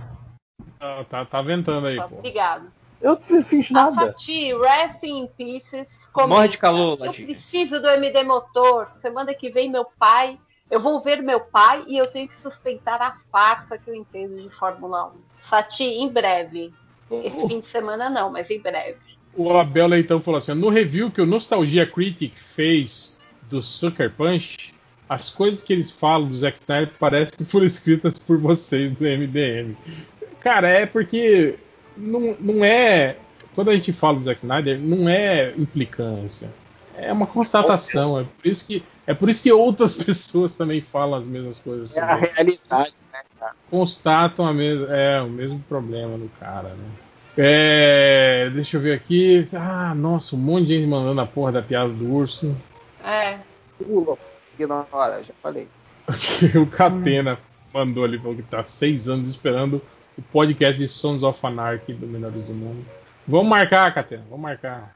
Ah, 0.80 1.04
Tá, 1.08 1.24
tá 1.24 1.42
ventando 1.42 1.86
aí, 1.86 1.96
pô. 1.96 2.16
Obrigado. 2.16 2.72
Eu 3.00 3.18
não 3.28 3.42
fiz 3.42 3.68
A 3.70 3.74
nada. 3.74 4.06
Fati, 4.06 4.52
Rest 4.54 5.02
in 5.02 5.28
Pieces. 5.36 5.86
Morre 6.14 6.48
de 6.48 6.58
comenta, 6.58 6.58
calor, 6.58 6.98
Eu 7.00 7.06
Ladinha. 7.06 7.26
preciso 7.28 7.80
do 7.80 7.88
MD 7.88 8.22
Motor. 8.24 8.88
Semana 9.00 9.32
que 9.34 9.50
vem, 9.50 9.70
meu 9.70 9.86
pai. 9.98 10.38
Eu 10.70 10.80
vou 10.80 11.00
ver 11.00 11.22
meu 11.22 11.40
pai 11.40 11.84
e 11.86 11.98
eu 11.98 12.06
tenho 12.06 12.28
que 12.28 12.40
sustentar 12.40 13.00
a 13.00 13.16
farsa 13.30 13.76
que 13.76 13.90
eu 13.90 13.94
entendo 13.94 14.40
de 14.40 14.48
Fórmula 14.50 15.06
1. 15.06 15.10
Fati, 15.44 15.84
em 15.84 16.08
breve. 16.08 16.72
Esse 17.10 17.48
fim 17.48 17.60
de 17.60 17.66
semana 17.66 18.08
não, 18.08 18.30
mas 18.30 18.48
em 18.50 18.58
breve. 18.58 18.98
O 19.34 19.52
Abel 19.56 19.86
Leitão 19.86 20.20
falou 20.20 20.38
assim: 20.38 20.54
no 20.54 20.68
review 20.68 21.10
que 21.10 21.20
o 21.20 21.26
Nostalgia 21.26 21.86
Critic 21.86 22.36
fez 22.36 23.18
do 23.50 23.62
Sucker 23.62 24.10
Punch, 24.14 24.74
as 25.08 25.28
coisas 25.28 25.62
que 25.62 25.72
eles 25.72 25.90
falam 25.90 26.28
do 26.28 26.34
Zack 26.34 26.58
Snyder 26.58 26.94
parecem 26.98 27.36
que 27.36 27.44
foram 27.44 27.66
escritas 27.66 28.18
por 28.18 28.38
vocês 28.38 28.92
do 28.92 29.04
MDM. 29.04 29.76
Cara, 30.40 30.68
é 30.68 30.86
porque 30.86 31.58
não, 31.96 32.34
não 32.40 32.64
é. 32.64 33.16
Quando 33.54 33.70
a 33.70 33.74
gente 33.74 33.92
fala 33.92 34.18
do 34.18 34.24
Zack 34.24 34.40
Snyder, 34.40 34.78
não 34.80 35.08
é 35.08 35.52
implicância. 35.56 36.48
É 36.96 37.12
uma 37.12 37.26
constatação. 37.26 38.20
É 38.20 38.24
por 38.24 38.46
isso 38.46 38.66
que, 38.66 38.84
é 39.06 39.14
por 39.14 39.28
isso 39.28 39.42
que 39.42 39.52
outras 39.52 39.96
pessoas 40.02 40.54
também 40.54 40.80
falam 40.80 41.18
as 41.18 41.26
mesmas 41.26 41.58
coisas. 41.58 41.96
É 41.96 42.00
a 42.00 42.16
realidade, 42.16 42.94
né, 43.12 43.20
cara? 43.38 43.54
constatam 43.70 44.46
a 44.46 44.52
mes 44.52 44.80
é, 44.90 45.20
o 45.22 45.30
mesmo 45.30 45.58
problema 45.68 46.18
do 46.18 46.30
cara, 46.38 46.68
né? 46.68 46.90
É, 47.36 48.50
deixa 48.50 48.76
eu 48.76 48.80
ver 48.80 48.92
aqui. 48.92 49.48
Ah, 49.54 49.94
nossa, 49.94 50.36
um 50.36 50.38
monte 50.38 50.66
de 50.66 50.76
gente 50.76 50.86
mandando 50.86 51.20
a 51.20 51.26
porra 51.26 51.52
da 51.52 51.62
piada 51.62 51.88
do 51.88 52.12
urso. 52.12 52.54
É. 53.02 53.38
Pula, 53.78 54.18
ignora, 54.58 55.22
já 55.22 55.32
falei. 55.42 55.66
o 56.54 56.66
Catena 56.66 57.38
mandou 57.72 58.04
ali, 58.04 58.18
falou 58.18 58.36
que 58.36 58.42
tá 58.42 58.62
seis 58.62 59.08
anos 59.08 59.28
esperando 59.28 59.80
o 60.18 60.22
podcast 60.22 60.78
de 60.78 60.86
Sons 60.86 61.22
of 61.22 61.38
Anarchy 61.46 61.94
do 61.94 62.06
Menores 62.06 62.44
do 62.44 62.52
Mundo. 62.52 62.84
Vamos 63.26 63.48
marcar, 63.48 63.92
Catena, 63.94 64.24
vamos 64.28 64.42
marcar. 64.42 64.94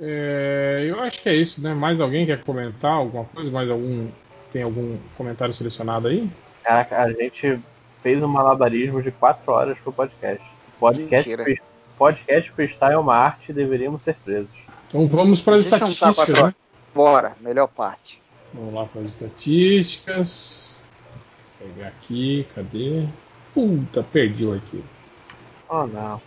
É, 0.00 0.86
eu 0.88 1.00
acho 1.00 1.22
que 1.22 1.28
é 1.28 1.34
isso, 1.34 1.62
né? 1.62 1.74
Mais 1.74 2.00
alguém 2.00 2.26
quer 2.26 2.42
comentar 2.42 2.92
alguma 2.92 3.24
coisa? 3.24 3.50
Mais 3.50 3.70
algum. 3.70 4.08
Tem 4.50 4.62
algum 4.62 4.98
comentário 5.16 5.54
selecionado 5.54 6.08
aí? 6.08 6.28
Caraca, 6.62 7.02
a 7.02 7.12
gente 7.12 7.58
fez 8.02 8.22
um 8.22 8.28
malabarismo 8.28 9.02
de 9.02 9.10
4 9.10 9.50
horas 9.50 9.78
pro 9.78 9.92
podcast. 9.92 10.44
Podcast, 10.78 11.28
Mentira. 11.28 11.62
podcast 11.96 12.50
freestyle 12.50 12.94
é 12.94 12.98
uma 12.98 13.14
arte 13.14 13.50
e 13.50 13.54
deveríamos 13.54 14.02
ser 14.02 14.14
presos. 14.16 14.50
Então 14.88 15.06
vamos 15.06 15.40
para 15.40 15.56
as 15.56 15.66
Deixa 15.66 15.88
estatísticas, 15.88 16.42
né? 16.42 16.54
Bora, 16.94 17.32
melhor 17.40 17.68
parte. 17.68 18.20
Vamos 18.52 18.74
lá 18.74 18.84
para 18.84 19.00
as 19.00 19.08
estatísticas. 19.08 20.78
Vou 21.60 21.68
pegar 21.70 21.88
aqui, 21.88 22.46
cadê? 22.54 23.06
Puta, 23.54 24.02
perdi 24.02 24.44
o 24.44 24.52
arquivo. 24.52 24.84
Oh 25.74 25.86
não. 25.86 26.20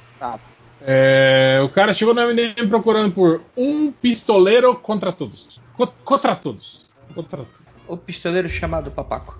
É, 0.81 1.59
o 1.63 1.69
cara 1.69 1.93
chegou 1.93 2.13
no 2.15 2.21
MDM 2.21 2.67
procurando 2.67 3.11
por 3.13 3.43
um 3.55 3.91
pistoleiro 3.91 4.75
contra 4.75 5.11
todos. 5.11 5.61
Co- 5.77 5.85
contra 6.03 6.35
todos. 6.35 6.85
Contra 7.13 7.37
todos. 7.37 7.63
O 7.87 7.95
pistoleiro 7.95 8.49
chamado 8.49 8.89
Papaco. 8.89 9.37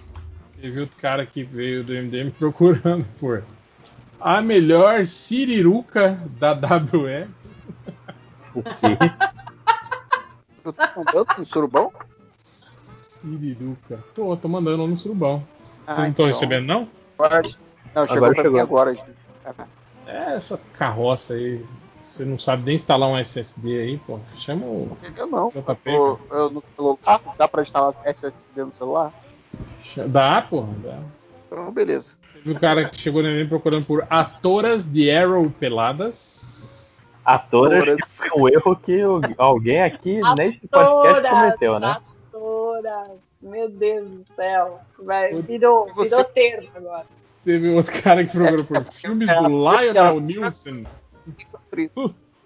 Teve 0.62 0.80
outro 0.82 0.96
cara 1.00 1.26
que 1.26 1.44
veio 1.44 1.84
do 1.84 1.92
MDM 1.94 2.30
procurando 2.38 3.04
por 3.20 3.44
a 4.22 4.42
melhor 4.42 5.08
siriruca 5.08 6.20
da 6.40 6.54
WE. 6.54 7.28
O 8.54 8.62
quê? 8.62 8.98
Tu 10.64 10.72
tá 10.72 10.94
mandando 10.96 11.28
no 11.40 11.46
surubão? 11.48 11.92
Siriruca. 12.44 14.04
Tô, 14.14 14.38
tô 14.38 14.48
mandando 14.48 14.86
no 14.88 15.00
surubão. 15.00 15.44
Ah, 15.88 15.96
não 15.96 16.06
tô 16.06 16.10
então. 16.24 16.26
recebendo, 16.28 16.66
não? 16.68 16.88
Agora- 17.18 17.42
Não, 17.94 18.08
chegou 18.08 18.18
Agora 18.30 18.34
pra 18.36 18.44
chegou. 18.44 18.52
mim 18.58 18.60
agora. 18.60 18.94
É 20.06 20.36
essa 20.36 20.60
carroça 20.78 21.34
aí. 21.34 21.64
Você 22.04 22.24
não 22.24 22.40
sabe 22.40 22.64
nem 22.64 22.76
instalar 22.76 23.10
um 23.10 23.18
SSD 23.18 23.80
aí, 23.80 23.98
pô. 23.98 24.20
Chama 24.38 24.66
o 24.66 24.98
Eu 25.18 25.28
não. 25.28 25.50
JP. 25.50 25.80
Eu, 25.86 26.20
eu 26.32 26.50
no 26.50 26.64
celular, 26.76 27.22
dá 27.38 27.48
pra 27.48 27.64
instalar 27.64 27.94
SSD 28.06 28.64
no 28.64 28.74
celular? 28.74 29.14
Dá, 30.08 30.42
porra, 30.42 30.74
dá. 30.84 31.00
Então, 31.46 31.72
beleza. 31.72 32.14
Teve 32.34 32.52
o 32.52 32.60
cara 32.60 32.86
que 32.86 32.98
chegou 32.98 33.22
no 33.22 33.30
MDM 33.30 33.50
procurando 33.50 33.86
por 33.86 34.06
atoras 34.10 34.92
de 34.92 35.12
Arrow 35.12 35.50
peladas. 35.50 36.98
Atoras 37.24 38.00
foi 38.18 38.30
um 38.40 38.48
erro 38.48 38.76
que 38.76 39.02
alguém 39.38 39.82
aqui 39.82 40.22
neste 40.38 40.68
podcast 40.68 41.30
cometeu, 41.30 41.80
né? 41.80 41.98
atoras. 42.32 43.10
Meu 43.42 43.70
Deus 43.70 44.10
do 44.10 44.26
céu. 44.36 44.80
Vai, 45.00 45.34
virou, 45.42 45.88
virou 45.94 46.24
termo 46.24 46.70
agora. 46.76 47.06
Teve 47.46 47.70
outro 47.70 48.02
cara 48.02 48.26
que 48.26 48.32
procurou 48.32 48.66
por 48.66 48.84
filmes 48.92 49.28
do 49.28 49.48
Lionel 49.48 50.20
Nielsen. 50.20 50.86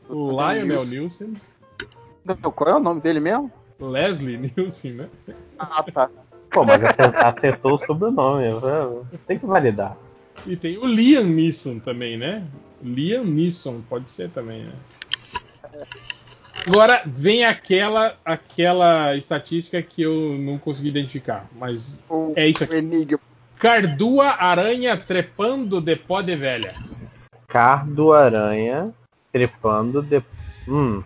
O 0.09 0.29
Lionel 0.29 0.85
Nielsen. 0.85 1.41
Não, 2.25 2.35
qual 2.51 2.69
é 2.69 2.75
o 2.75 2.79
nome 2.79 3.01
dele 3.01 3.19
mesmo? 3.19 3.51
Leslie 3.79 4.37
Nielsen, 4.37 4.93
né? 4.93 5.09
Ah, 5.57 5.81
tá. 5.83 6.09
Pô, 6.51 6.65
mas 6.65 6.81
acertou, 6.83 7.73
o 7.73 7.77
sobrenome. 7.77 8.45
eu- 8.45 9.05
Tem 9.25 9.39
que 9.39 9.45
validar. 9.45 9.97
E 10.45 10.55
tem 10.55 10.77
o 10.77 10.85
Liam 10.85 11.23
Neeson 11.23 11.79
também, 11.79 12.17
né? 12.17 12.45
Liam 12.81 13.23
Neeson, 13.23 13.81
pode 13.89 14.09
ser 14.11 14.29
também, 14.31 14.63
né? 14.63 14.73
Agora 16.65 17.01
vem 17.05 17.45
aquela 17.45 18.17
aquela 18.23 19.15
estatística 19.15 19.81
que 19.81 20.01
eu 20.01 20.37
não 20.37 20.57
consegui 20.57 20.89
identificar, 20.89 21.47
mas 21.55 22.03
O, 22.09 22.33
É 22.35 22.47
isso 22.47 22.63
aqui. 22.63 22.75
Enigma. 22.75 23.19
Cardua 23.59 24.37
aranha 24.39 24.95
trepando 24.95 25.81
de 25.81 25.95
pó 25.97 26.21
de 26.21 26.33
velha. 26.35 26.73
Cardo 27.47 28.13
Aranha 28.13 28.93
trepando 29.33 30.01
de. 30.01 30.23
Hum, 30.67 31.03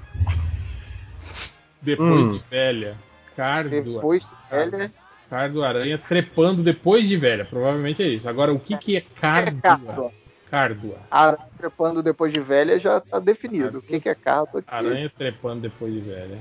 Depois 1.81 2.09
Hum. 2.21 2.29
de 2.31 2.43
velha. 2.49 2.95
Cardua. 3.35 3.81
Depois 3.81 4.31
ele 4.51 4.91
Cardo 5.29 5.63
aranha 5.63 5.97
trepando 5.97 6.61
depois 6.61 7.07
de 7.07 7.17
velha. 7.17 7.43
Provavelmente 7.43 8.03
é 8.03 8.07
isso. 8.07 8.29
Agora, 8.29 8.53
o 8.53 8.59
que, 8.59 8.77
que 8.77 8.95
é 8.97 9.01
cárdua? 9.01 9.59
Cárdua. 9.61 10.11
Cárdua. 10.51 10.97
A 11.09 11.35
trepando 11.57 12.03
depois 12.03 12.31
de 12.31 12.39
velha 12.39 12.77
já 12.79 12.99
tá 13.01 13.17
definido. 13.17 13.79
O 13.79 13.81
que, 13.81 13.99
que 13.99 14.09
é 14.09 14.13
cardo 14.13 14.59
aqui? 14.59 14.67
Aranha 14.69 15.11
trepando 15.17 15.61
depois 15.61 15.91
de 15.91 16.01
velha. 16.01 16.37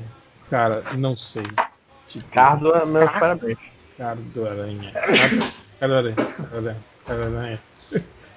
Cara, 0.51 0.83
não 0.99 1.17
sei. 1.17 1.47
Tipo, 2.07 2.29
Cardo, 2.31 2.87
meus 2.87 3.11
parabéns. 3.13 3.59
Cardo 3.97 4.47
aranha. 4.47 4.93
Cardo 4.93 5.53
cardo 5.83 5.95
aranha. 5.95 6.17
Cardo 6.17 6.57
aranha. 6.59 7.61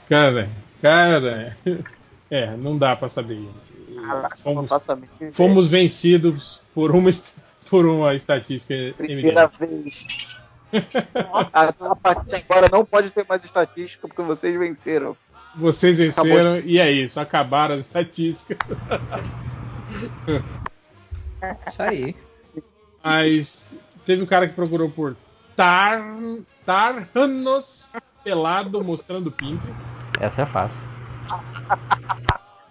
Aranha. 0.09 0.49
Cardo 0.81 1.27
aranha. 1.27 1.57
É, 2.31 2.57
não 2.57 2.75
dá 2.75 2.95
pra 2.95 3.07
saber, 3.07 3.35
gente. 3.35 3.73
Não 3.91 4.29
Fomos, 4.35 4.71
ideia. 4.71 5.31
fomos 5.31 5.67
vencidos 5.67 6.63
por 6.73 6.91
uma, 6.91 7.09
por 7.69 7.85
uma 7.85 8.15
estatística. 8.15 8.73
Primeira 8.97 9.45
vez. 9.45 10.27
a, 11.53 11.65
a 11.65 11.95
partir 11.95 12.25
de 12.25 12.35
agora 12.35 12.67
não 12.71 12.83
pode 12.83 13.11
ter 13.11 13.25
mais 13.29 13.43
estatística 13.45 14.07
porque 14.07 14.23
vocês 14.23 14.57
venceram. 14.57 15.15
Vocês 15.55 15.99
venceram 15.99 16.59
e 16.59 16.79
é 16.79 16.91
isso. 16.91 17.19
Acabaram 17.19 17.75
as 17.75 17.81
estatísticas. 17.81 18.57
Isso 21.67 21.83
aí. 21.83 22.15
Mas 23.03 23.79
teve 24.03 24.23
um 24.23 24.25
cara 24.25 24.47
que 24.47 24.55
procurou 24.55 24.89
por 24.89 25.15
Tar, 25.55 26.01
Tarnos 26.65 27.91
pelado 28.23 28.83
mostrando 28.83 29.31
pinto. 29.31 29.67
Essa 30.19 30.41
é 30.43 30.45
fácil. 30.45 30.81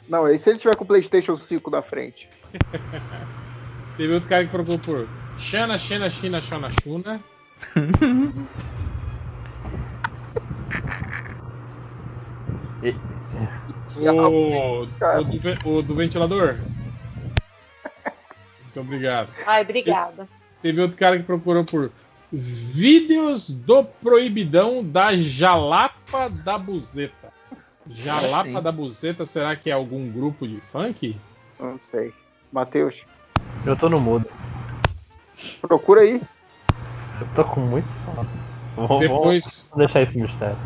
Não, 0.08 0.28
e 0.28 0.38
se 0.38 0.50
ele 0.50 0.58
tiver 0.58 0.76
com 0.76 0.84
o 0.84 0.86
PlayStation 0.86 1.36
5 1.36 1.70
na 1.70 1.80
frente? 1.82 2.28
Teve 3.96 4.12
outro 4.12 4.28
cara 4.28 4.44
que 4.44 4.50
procurou 4.50 4.78
por 4.80 5.08
Xana, 5.38 5.78
Xena, 5.78 6.10
China, 6.10 6.40
Shona, 6.40 6.68
Shuna. 6.72 7.20
E- 12.82 12.96
O, 13.96 14.82
o, 14.82 14.86
do, 15.24 15.38
ve- 15.40 15.58
o 15.64 15.82
do 15.82 15.94
ventilador. 15.94 16.58
Muito 18.62 18.80
obrigado. 18.80 19.28
Ai, 19.46 19.62
obrigada. 19.62 20.28
Teve 20.60 20.80
outro 20.80 20.96
cara 20.96 21.16
que 21.16 21.22
procurou 21.22 21.64
por 21.64 21.90
vídeos 22.36 23.48
do 23.50 23.84
proibidão 23.84 24.84
da 24.84 25.16
Jalapa 25.16 26.28
da 26.28 26.58
Buzeta. 26.58 27.32
Jalapa 27.88 28.44
Sim. 28.48 28.62
da 28.62 28.72
Buzeta, 28.72 29.26
será 29.26 29.54
que 29.56 29.70
é 29.70 29.72
algum 29.72 30.10
grupo 30.10 30.46
de 30.48 30.56
funk? 30.60 31.16
Não 31.60 31.78
sei. 31.80 32.12
Matheus, 32.52 32.96
Eu 33.66 33.76
tô 33.76 33.88
no 33.88 34.00
mudo. 34.00 34.26
procura 35.60 36.00
aí. 36.02 36.20
Eu 37.20 37.26
tô 37.34 37.44
com 37.44 37.60
muito 37.60 37.88
sono. 37.88 38.26
Vamos, 38.76 39.00
Depois 39.00 39.68
vamos 39.70 39.86
deixar 39.86 40.02
esse 40.02 40.18
mistério. 40.18 40.56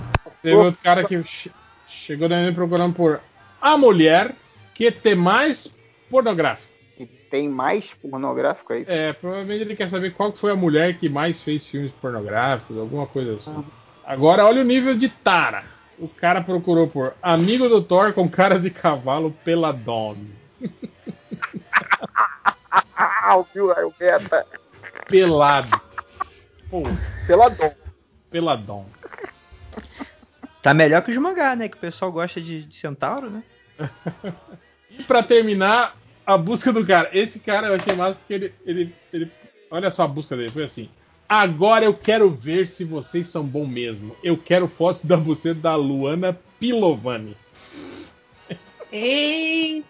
teve 0.42 0.56
outro 0.56 0.80
cara 0.82 1.04
que 1.04 1.22
che- 1.24 1.50
chegou 1.86 2.28
na 2.28 2.38
minha 2.38 2.52
procurando 2.54 2.94
por 2.94 3.20
a 3.60 3.76
mulher 3.76 4.34
que 4.74 4.90
tem 4.90 5.14
mais 5.14 5.76
pornográfica. 6.08 6.72
Que 6.98 7.06
tem 7.30 7.48
mais 7.48 7.94
pornográfico, 7.94 8.72
é 8.72 8.80
isso? 8.80 8.90
É, 8.90 9.12
provavelmente 9.12 9.60
ele 9.60 9.76
quer 9.76 9.88
saber 9.88 10.10
qual 10.12 10.32
foi 10.32 10.50
a 10.50 10.56
mulher 10.56 10.98
que 10.98 11.08
mais 11.08 11.40
fez 11.40 11.64
filmes 11.64 11.92
pornográficos, 11.92 12.76
alguma 12.76 13.06
coisa 13.06 13.34
assim. 13.34 13.64
Agora 14.04 14.44
olha 14.44 14.62
o 14.62 14.64
nível 14.64 14.96
de 14.96 15.08
tara. 15.08 15.62
O 15.96 16.08
cara 16.08 16.40
procurou 16.42 16.88
por 16.88 17.14
amigo 17.22 17.68
do 17.68 17.80
Thor 17.82 18.12
com 18.12 18.28
cara 18.28 18.58
de 18.58 18.70
cavalo 18.70 19.30
peladão. 19.44 20.16
Ah, 22.96 23.36
ouviu 23.36 23.72
aí 23.76 23.84
o 23.84 23.94
beta? 23.96 24.44
Pelado. 25.08 25.80
Pô, 26.68 26.82
Peladão. 27.26 27.72
peladão. 28.30 28.86
Tá 30.62 30.74
melhor 30.74 31.02
que 31.02 31.10
os 31.12 31.16
mangá, 31.16 31.54
né? 31.54 31.68
Que 31.68 31.76
o 31.76 31.80
pessoal 31.80 32.10
gosta 32.10 32.40
de, 32.40 32.64
de 32.64 32.76
centauro, 32.76 33.30
né? 33.30 33.42
E 34.90 35.04
pra 35.04 35.22
terminar, 35.22 35.94
a 36.28 36.36
busca 36.36 36.70
do 36.70 36.86
cara. 36.86 37.08
Esse 37.14 37.40
cara 37.40 37.68
eu 37.68 37.74
achei 37.74 37.94
massa 37.96 38.16
porque 38.16 38.34
ele, 38.34 38.54
ele, 38.66 38.94
ele. 39.10 39.32
Olha 39.70 39.90
só 39.90 40.02
a 40.02 40.08
busca 40.08 40.36
dele. 40.36 40.50
Foi 40.50 40.64
assim. 40.64 40.90
Agora 41.26 41.86
eu 41.86 41.94
quero 41.94 42.28
ver 42.30 42.66
se 42.68 42.84
vocês 42.84 43.26
são 43.26 43.44
bom 43.44 43.66
mesmo. 43.66 44.14
Eu 44.22 44.36
quero 44.36 44.68
fotos 44.68 45.06
da 45.06 45.16
buceta 45.16 45.60
da 45.60 45.74
Luana 45.74 46.38
Pilovani. 46.60 47.34
Eita! 48.92 49.84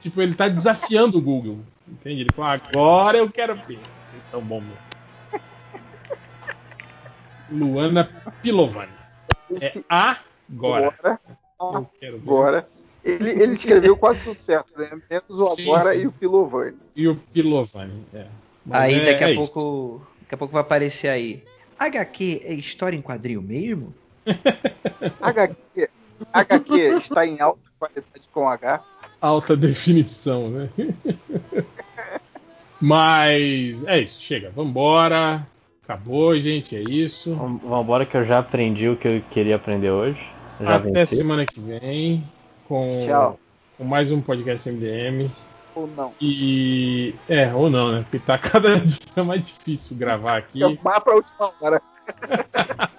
Tipo, 0.00 0.20
ele 0.20 0.34
tá 0.34 0.48
desafiando 0.48 1.18
o 1.18 1.22
Google. 1.22 1.60
Entende? 1.86 2.22
Ele 2.22 2.30
falou, 2.34 2.50
agora 2.50 3.18
eu 3.18 3.30
quero 3.30 3.54
ver 3.54 3.78
se 3.86 4.04
vocês 4.04 4.24
são 4.24 4.40
bom 4.40 4.60
mesmo. 4.60 5.42
Luana 7.50 8.04
Pilovani. 8.42 8.90
É 9.60 9.72
agora. 9.88 10.92
agora, 10.98 11.20
Eu 11.60 11.90
quero 12.00 12.18
ver. 12.18 12.22
agora. 12.24 12.64
Ele, 13.06 13.30
ele 13.30 13.54
escreveu 13.54 13.96
quase 13.96 14.20
tudo 14.24 14.40
certo, 14.40 14.76
né? 14.76 14.90
Menos 15.08 15.28
o 15.30 15.50
Sim, 15.54 15.62
agora 15.62 15.94
sim. 15.94 16.02
e 16.02 16.06
o 16.08 16.12
Pilovani. 16.12 16.76
E 16.96 17.06
o 17.08 17.14
Pilovani. 17.16 18.04
É. 18.12 18.26
Mas 18.64 18.82
Aí 18.82 18.94
é- 19.00 19.04
daqui 19.12 19.24
a 19.24 19.28
é 19.28 19.32
isso. 19.34 19.52
pouco. 19.54 20.06
Daqui 20.22 20.34
a 20.34 20.38
pouco 20.38 20.52
vai 20.52 20.60
aparecer 20.62 21.08
aí. 21.08 21.44
HQ 21.78 22.42
é 22.44 22.52
história 22.54 22.96
em 22.96 23.02
quadril 23.02 23.40
mesmo? 23.40 23.94
HQ, 25.22 25.88
HQ 26.32 26.74
está 26.98 27.24
em 27.26 27.40
alta 27.40 27.60
qualidade 27.78 28.28
com 28.32 28.48
H. 28.48 28.82
alta 29.20 29.56
definição, 29.56 30.48
né? 30.50 30.68
Mas 32.80 33.84
é 33.86 34.00
isso, 34.00 34.20
chega, 34.20 34.50
vambora. 34.50 35.46
Acabou, 35.84 36.38
gente, 36.40 36.74
é 36.74 36.80
isso. 36.80 37.34
Vamos 37.36 37.62
embora 37.62 38.04
que 38.04 38.16
eu 38.16 38.24
já 38.24 38.40
aprendi 38.40 38.88
o 38.88 38.96
que 38.96 39.06
eu 39.06 39.22
queria 39.30 39.56
aprender 39.56 39.90
hoje. 39.90 40.18
Já 40.60 40.76
Até 40.76 40.90
venci. 40.90 41.16
semana 41.16 41.46
que 41.46 41.60
vem 41.60 42.24
com, 42.66 43.00
Tchau. 43.04 43.38
com 43.78 43.84
mais 43.84 44.10
um 44.10 44.20
podcast 44.20 44.70
MDM. 44.70 45.30
Ou 45.74 45.86
não. 45.86 46.12
E. 46.20 47.14
É, 47.28 47.52
ou 47.54 47.68
não, 47.70 47.92
né? 47.92 48.00
Porque 48.02 48.18
tá 48.18 48.38
cada 48.38 48.76
dia 48.80 49.24
mais 49.24 49.42
difícil 49.42 49.96
gravar 49.96 50.38
aqui. 50.38 50.58
Chamar 50.60 51.00
pra 51.00 51.14
última 51.14 51.50
hora. 51.60 51.82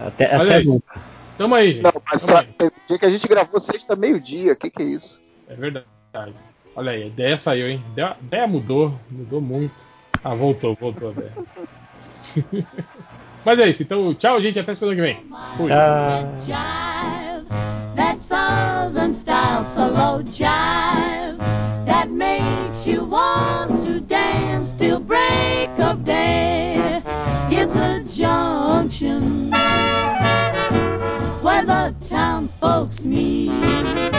Até, 0.00 0.36
Mas 0.38 0.46
até 0.46 0.56
é 0.58 0.62
isso. 0.62 0.70
nunca. 0.72 1.00
Tamo 1.36 1.54
aí, 1.56 1.72
gente. 1.72 1.82
Não, 1.82 1.92
mas 2.10 2.22
Tamo 2.22 2.32
só, 2.32 2.38
aí. 2.38 2.70
dia 2.86 2.98
que 2.98 3.04
a 3.04 3.10
gente 3.10 3.26
gravou 3.26 3.60
sexta 3.60 3.96
meio-dia. 3.96 4.52
O 4.52 4.56
que, 4.56 4.70
que 4.70 4.82
é 4.82 4.86
isso? 4.86 5.20
É 5.48 5.54
verdade. 5.54 5.86
Olha 6.76 6.92
aí, 6.92 7.02
a 7.02 7.06
ideia 7.06 7.36
saiu, 7.38 7.68
hein? 7.68 7.84
A 7.98 8.16
ideia 8.22 8.46
mudou, 8.46 8.94
mudou 9.10 9.40
muito. 9.40 9.74
Ah, 10.22 10.34
voltou, 10.34 10.76
voltou 10.80 11.08
a 11.08 11.12
ideia. 11.12 11.32
Mas 13.44 13.58
é 13.58 13.68
isso, 13.68 13.82
então 13.82 14.14
tchau, 14.14 14.40
gente, 14.40 14.58
até 14.60 14.74
semana 14.74 14.94
que 14.96 15.02
vem. 15.02 15.26
Fui. 15.56 15.72
Ah. 15.72 17.24
Southern 19.74 20.26
jive 20.32 21.38
that 21.86 22.10
makes 22.10 22.86
you 22.86 23.04
want 23.04 23.84
to 23.84 24.00
dance 24.00 24.70
till 24.78 25.00
break 25.00 25.68
of 25.78 26.04
day. 26.04 27.02
It's 27.50 27.74
a 27.74 28.04
junction 28.14 29.50
where 31.42 31.64
the 31.64 31.94
town 32.08 32.50
folks 32.60 33.00
meet 33.00 34.17